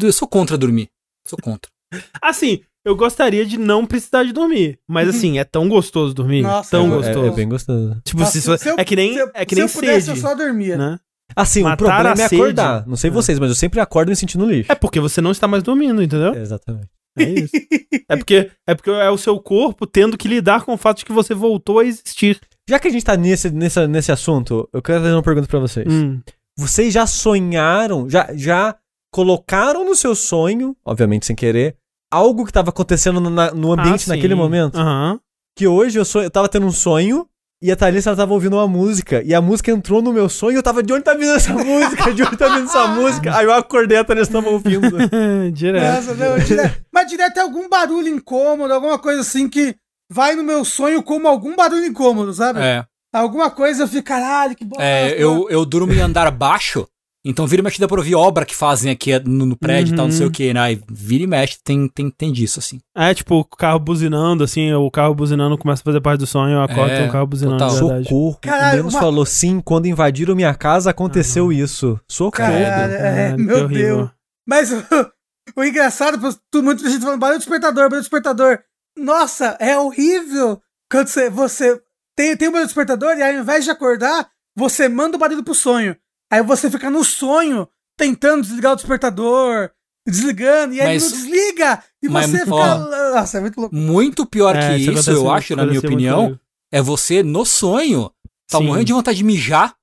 eu 0.02 0.12
sou 0.14 0.28
contra 0.28 0.58
dormir. 0.58 0.90
Sou 1.28 1.38
contra. 1.42 1.70
Assim, 2.22 2.62
eu 2.84 2.96
gostaria 2.96 3.46
de 3.46 3.58
não 3.58 3.86
precisar 3.86 4.24
de 4.24 4.34
dormir. 4.34 4.80
Mas 4.90 5.08
assim, 5.08 5.38
é 5.38 5.44
tão 5.44 5.70
gostoso 5.70 6.14
dormir. 6.14 6.42
Nossa, 6.42 6.72
tão 6.72 6.88
é- 6.88 6.90
gostoso. 6.90 7.26
É, 7.26 7.28
é 7.28 7.32
bem 7.32 7.48
gostoso. 7.48 8.02
Tipo, 8.04 8.22
Nossa, 8.22 8.32
se, 8.32 8.58
se 8.58 8.70
eu- 8.70 8.76
é 8.78 8.84
que 8.84 8.96
nem, 8.96 9.14
se 9.14 9.20
eu- 9.20 9.32
é 9.34 9.46
que 9.46 9.54
se 9.56 9.62
nem 9.62 9.70
eu 9.70 9.74
pudesse, 9.74 10.08
sede. 10.08 10.18
eu 10.20 10.22
só 10.22 10.34
dormia. 10.36 10.76
Né? 10.76 11.00
Assim, 11.36 11.62
o 11.62 11.64
Matar 11.64 11.78
problema 11.78 12.10
a 12.10 12.14
é 12.14 12.16
sede. 12.28 12.36
acordar. 12.42 12.88
Não 12.88 12.96
sei 12.96 13.10
É. 13.10 13.14
vocês, 13.14 13.40
mas 13.40 13.50
eu 13.50 13.56
sempre 13.56 13.80
acordo 13.80 14.10
me 14.10 14.16
sentindo 14.16 14.46
lixo. 14.46 14.72
É 14.72 14.76
porque 14.76 15.00
você 15.00 15.20
não 15.22 15.32
está 15.32 15.48
mais 15.48 15.64
dormindo, 15.64 16.02
entendeu? 16.02 16.34
É, 16.34 16.40
exatamente. 16.42 16.88
É 17.18 17.24
isso. 17.24 17.52
é, 18.10 18.16
porque, 18.16 18.52
é 18.68 18.76
porque 18.76 18.90
é 18.90 19.10
o 19.10 19.18
seu 19.18 19.40
corpo 19.40 19.86
tendo 19.88 20.18
que 20.18 20.28
lidar 20.28 20.64
com 20.64 20.74
o 20.74 20.78
fato 20.78 21.00
de 21.00 21.06
que 21.06 21.12
você 21.12 21.34
voltou 21.34 21.80
a 21.80 21.86
existir. 21.86 22.40
Já 22.70 22.80
que 22.80 22.88
a 22.88 22.92
gente 22.92 23.04
tá 23.06 23.16
nesse, 23.18 23.50
nessa, 23.52 23.88
nesse 23.88 24.12
assunto, 24.12 24.68
eu 24.74 24.82
quero 24.82 25.02
fazer 25.02 25.14
uma 25.14 25.24
pergunta 25.24 25.48
pra 25.48 25.60
vocês. 25.60 25.88
Hum. 25.92 26.22
Vocês 26.58 26.94
já 26.94 27.06
sonharam, 27.08 28.10
já, 28.10 28.30
já 28.36 28.76
colocaram 29.12 29.86
no 29.86 29.96
seu 29.96 30.16
sonho, 30.16 30.76
obviamente 30.86 31.26
sem 31.26 31.36
querer, 31.36 31.76
algo 32.12 32.46
que 32.46 32.52
tava 32.54 32.70
acontecendo 32.70 33.20
na- 33.30 33.52
no 33.52 33.72
ambiente 33.74 34.06
Ah, 34.10 34.16
naquele 34.16 34.36
momento? 34.36 34.76
Aham. 34.78 35.20
Que 35.56 35.68
hoje 35.68 36.00
eu, 36.00 36.06
sonho, 36.06 36.26
eu 36.26 36.32
tava 36.32 36.50
tendo 36.50 36.66
um 36.66 36.72
sonho 36.72 37.28
e 37.64 37.72
a 37.72 37.76
Thalissa 37.76 38.10
ela 38.10 38.18
tava 38.18 38.34
ouvindo 38.34 38.58
uma 38.58 38.68
música. 38.68 39.24
E 39.24 39.34
a 39.34 39.42
música 39.42 39.72
entrou 39.72 40.02
no 40.02 40.12
meu 40.12 40.28
sonho 40.28 40.56
e 40.56 40.58
eu 40.58 40.64
tava 40.64 40.84
de 40.84 40.92
onde 40.92 41.04
tá 41.04 41.14
vindo 41.14 41.32
essa 41.32 41.54
música? 41.54 42.14
De 42.14 42.22
onde 42.24 42.38
tá 42.38 42.48
vindo 42.50 42.66
essa 42.66 42.88
música? 42.94 43.36
Aí 43.38 43.46
eu 43.46 43.54
acordei 43.54 43.98
a 43.98 44.04
Thalissa 44.04 44.32
tava 44.34 44.50
ouvindo. 44.50 44.98
Direto. 45.54 45.96
Nossa, 46.08 46.14
não, 46.16 46.38
direto- 46.40 46.82
mas 46.94 47.08
direto 47.10 47.38
é 47.38 47.42
algum 47.42 47.70
barulho 47.70 48.10
incômodo, 48.10 48.74
alguma 48.74 49.00
coisa 49.00 49.22
assim 49.22 49.48
que 49.48 49.76
vai 50.12 50.36
no 50.36 50.44
meu 50.44 50.66
sonho 50.66 51.02
como 51.02 51.28
algum 51.28 51.56
barulho 51.56 51.86
incômodo, 51.86 52.34
sabe? 52.34 52.60
É. 52.62 52.84
Alguma 53.14 53.50
coisa 53.50 53.84
eu 53.84 53.88
fico, 53.88 54.04
caralho, 54.08 54.56
que 54.56 54.66
bosta. 54.66 54.84
É, 54.84 55.16
eu, 55.18 55.48
eu 55.50 55.64
durmo 55.66 55.94
em 55.94 56.00
andar 56.02 56.30
baixo 56.32 56.88
Então 57.26 57.48
vira 57.48 57.62
e 57.62 57.64
mexe 57.64 57.80
dá 57.80 57.88
pra 57.88 57.98
ouvir 57.98 58.16
obra 58.16 58.46
que 58.46 58.54
fazem 58.56 58.92
aqui 58.92 59.18
no, 59.20 59.46
no 59.46 59.56
prédio 59.58 59.94
e 59.94 59.96
tal, 59.96 60.08
não 60.08 60.12
sei 60.12 60.26
Uhum. 60.26 60.30
o 60.30 60.32
que, 60.32 60.54
né? 60.54 60.74
E 60.74 60.82
vira 60.92 61.24
e 61.24 61.28
mexe 61.28 61.58
tem, 61.64 61.88
tem, 61.88 62.10
tem 62.10 62.34
disso, 62.34 62.60
assim. 62.60 62.80
É, 62.96 63.14
tipo, 63.14 63.36
o 63.40 63.46
carro 63.46 63.80
buzinando, 63.80 64.44
assim, 64.44 64.74
o 64.74 64.92
carro 64.92 65.16
buzinando 65.16 65.58
começa 65.58 65.82
a 65.82 65.86
fazer 65.86 66.02
parte 66.02 66.20
do 66.20 66.28
sonho, 66.28 66.56
eu 66.56 66.62
acordo 66.62 66.92
É, 66.92 66.98
tem 66.98 67.08
um 67.08 67.12
carro 67.12 67.28
buzinando, 67.28 67.58
total. 67.60 67.74
de 67.76 67.80
verdade. 67.82 68.04
Socorro. 68.10 68.38
Caralho, 68.42 68.74
o 68.74 68.78
Menos 68.78 68.94
uma- 68.94 69.00
falou 69.00 69.26
sim, 69.26 69.62
quando 69.62 69.86
invadiram 69.88 70.36
minha 70.36 70.54
casa 70.54 70.90
aconteceu 70.90 71.52
isso. 71.52 71.98
Socorro. 72.10 72.32
Caralho, 72.50 72.94
é, 72.94 73.32
que 73.36 73.42
meu 73.42 73.64
horrível. 73.64 73.98
Deus. 73.98 74.10
Mas 74.46 74.72
o, 74.74 74.84
o 75.56 75.64
engraçado, 75.64 76.20
pô, 76.20 76.38
tu- 76.52 76.62
muita 76.62 76.90
gente 76.90 77.02
falando 77.04 77.20
barulho 77.20 77.40
do 77.40 77.42
despertador, 77.42 77.84
barulho 77.84 78.02
do 78.02 78.04
despertador. 78.04 78.60
Nossa, 78.98 79.56
é 79.62 79.78
horrível 79.78 80.60
quando 80.92 81.08
você, 81.08 81.30
você 81.30 81.82
tem, 82.18 82.36
tem 82.36 82.50
o 82.50 82.52
barulho 82.52 82.66
do 82.66 82.70
despertador 82.70 83.16
e 83.18 83.22
aí, 83.24 83.36
ao 83.38 83.42
invés 83.44 83.64
de 83.64 83.72
acordar, 83.72 84.28
você 84.56 84.88
manda 84.90 85.16
o 85.16 85.20
barulho 85.20 85.42
pro 85.44 85.56
sonho. 85.56 85.96
Aí 86.34 86.42
você 86.42 86.68
fica 86.72 86.90
no 86.90 87.04
sonho 87.04 87.68
tentando 87.96 88.42
desligar 88.42 88.74
o 88.74 88.76
despertador, 88.76 89.70
desligando, 90.08 90.74
e 90.74 90.82
aí 90.82 90.96
Mas- 90.96 91.04
não 91.04 91.12
desliga! 91.12 91.84
E 92.02 92.10
mas, 92.10 92.32
você 92.32 92.40
fica. 92.40 92.56
ó, 92.56 92.78
Nossa, 93.14 93.38
é 93.38 93.42
muito 93.42 93.60
louco. 93.62 93.76
Muito 93.76 94.26
pior 94.26 94.56
É, 94.56 94.70
que 94.70 94.76
isso, 94.82 94.90
acontece 94.90 95.12
eu 95.12 95.30
acho, 95.32 95.56
na 95.56 95.64
minha 95.64 95.80
opinião, 95.80 96.40
é 96.72 96.82
você 96.82 97.22
no 97.22 97.46
sonho, 97.46 98.10
tá 98.50 98.58
Sim. 98.58 98.66
morrendo 98.66 98.86
de 98.86 98.94
vontade 98.94 99.18
de 99.20 99.24
mijar. 99.24 99.76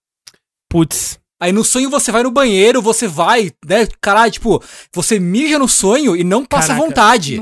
Putz. 0.68 1.19
Aí 1.42 1.52
no 1.52 1.64
sonho 1.64 1.88
você 1.88 2.12
vai 2.12 2.22
no 2.22 2.30
banheiro, 2.30 2.82
você 2.82 3.08
vai, 3.08 3.50
né? 3.66 3.88
Caralho, 4.00 4.30
tipo, 4.30 4.62
você 4.94 5.18
mija 5.18 5.58
no 5.58 5.66
sonho 5.66 6.14
e 6.14 6.22
não 6.22 6.44
passa 6.44 6.68
Caraca. 6.68 6.86
vontade. 6.86 7.40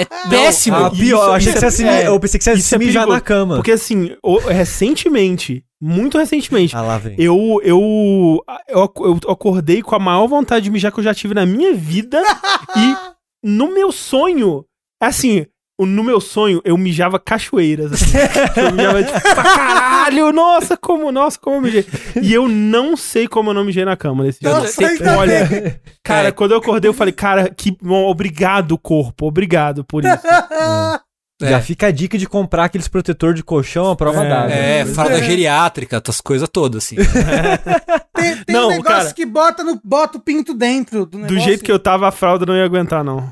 É 0.00 0.04
péssimo. 0.28 0.76
Ah, 0.76 0.90
pior, 0.90 1.28
eu, 1.28 1.32
achei 1.34 1.50
isso 1.52 1.60
que 1.60 1.64
é- 1.64 1.70
você 1.70 1.76
se 1.76 1.84
é, 1.86 2.08
eu 2.08 2.18
pensei 2.18 2.38
que 2.38 2.44
você 2.44 2.50
ia 2.50 2.56
se 2.56 2.74
é 2.74 2.78
mijar 2.78 3.06
na 3.06 3.20
cama. 3.20 3.54
Porque 3.56 3.70
assim, 3.72 4.10
recentemente, 4.48 5.64
muito 5.80 6.18
recentemente, 6.18 6.74
Ah, 6.76 6.82
lá 6.82 6.98
vem. 6.98 7.14
eu, 7.18 7.60
eu, 7.62 8.44
eu, 8.68 8.92
eu 9.24 9.30
acordei 9.30 9.82
com 9.82 9.94
a 9.94 9.98
maior 9.98 10.26
vontade 10.26 10.64
de 10.64 10.70
mijar 10.70 10.90
que 10.92 10.98
eu 10.98 11.04
já 11.04 11.14
tive 11.14 11.34
na 11.34 11.46
minha 11.46 11.72
vida. 11.74 12.20
e 12.76 12.96
no 13.46 13.72
meu 13.72 13.92
sonho, 13.92 14.64
assim, 15.00 15.40
o- 15.40 15.46
no 15.86 16.02
meu 16.04 16.20
sonho, 16.20 16.60
eu 16.64 16.76
mijava 16.76 17.18
cachoeiras. 17.18 17.92
Assim, 17.92 18.16
eu 18.56 18.72
mijava 18.72 19.02
tipo, 19.02 19.20
pra 19.20 19.42
caralho, 19.42 20.32
nossa, 20.32 20.76
como, 20.76 21.10
nossa, 21.12 21.38
como 21.38 21.56
eu 21.56 21.60
mijei. 21.60 21.86
E 22.20 22.32
eu 22.32 22.48
não 22.48 22.96
sei 22.96 23.26
como 23.28 23.50
eu 23.50 23.54
não 23.54 23.64
mijei 23.64 23.84
na 23.84 23.96
cama 23.96 24.24
nesse 24.24 24.40
dia. 24.40 24.50
Olha, 25.16 25.80
cara, 26.02 26.28
É. 26.28 26.32
quando 26.32 26.52
eu 26.52 26.58
acordei, 26.58 26.88
eu 26.88 26.94
falei, 26.94 27.12
cara, 27.12 27.48
que 27.50 27.76
bom, 27.82 28.06
obrigado, 28.08 28.78
corpo, 28.78 29.26
obrigado 29.26 29.84
por 29.84 30.04
isso. 30.04 30.18
Já 31.42 31.58
É. 31.58 31.60
fica 31.62 31.86
a 31.88 31.90
dica 31.90 32.16
de 32.16 32.26
comprar 32.26 32.64
aqueles 32.64 32.88
protetor 32.88 33.34
de 33.34 33.42
colchão 33.42 33.90
à 33.90 33.96
prova 33.96 34.24
É. 34.24 34.28
d'água. 34.28 34.52
É, 34.54 34.84
fralda 34.86 35.22
geriátrica, 35.22 36.00
essas 36.02 36.20
coisas 36.20 36.48
todas, 36.50 36.84
assim. 36.84 36.96
Tem, 38.14 38.36
tem 38.44 38.54
Não, 38.54 38.68
um 38.68 38.70
negócio 38.70 38.84
cara. 39.00 39.12
que 39.14 39.26
bota, 39.26 39.64
no, 39.64 39.80
bota 39.82 40.16
o 40.18 40.20
pinto 40.20 40.54
dentro 40.54 41.00
do 41.04 41.10
Do 41.12 41.18
negócio. 41.18 41.40
jeito 41.40 41.64
que 41.64 41.72
eu 41.72 41.78
tava, 41.78 42.06
a 42.06 42.12
fralda 42.12 42.46
não 42.46 42.54
ia 42.56 42.64
aguentar, 42.64 43.02
não. 43.02 43.28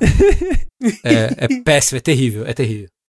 É, 1.03 1.45
é 1.45 1.47
péssimo, 1.63 1.97
é 1.97 2.01
terrível, 2.01 2.45
é 2.45 2.53
terrível. 2.53 2.89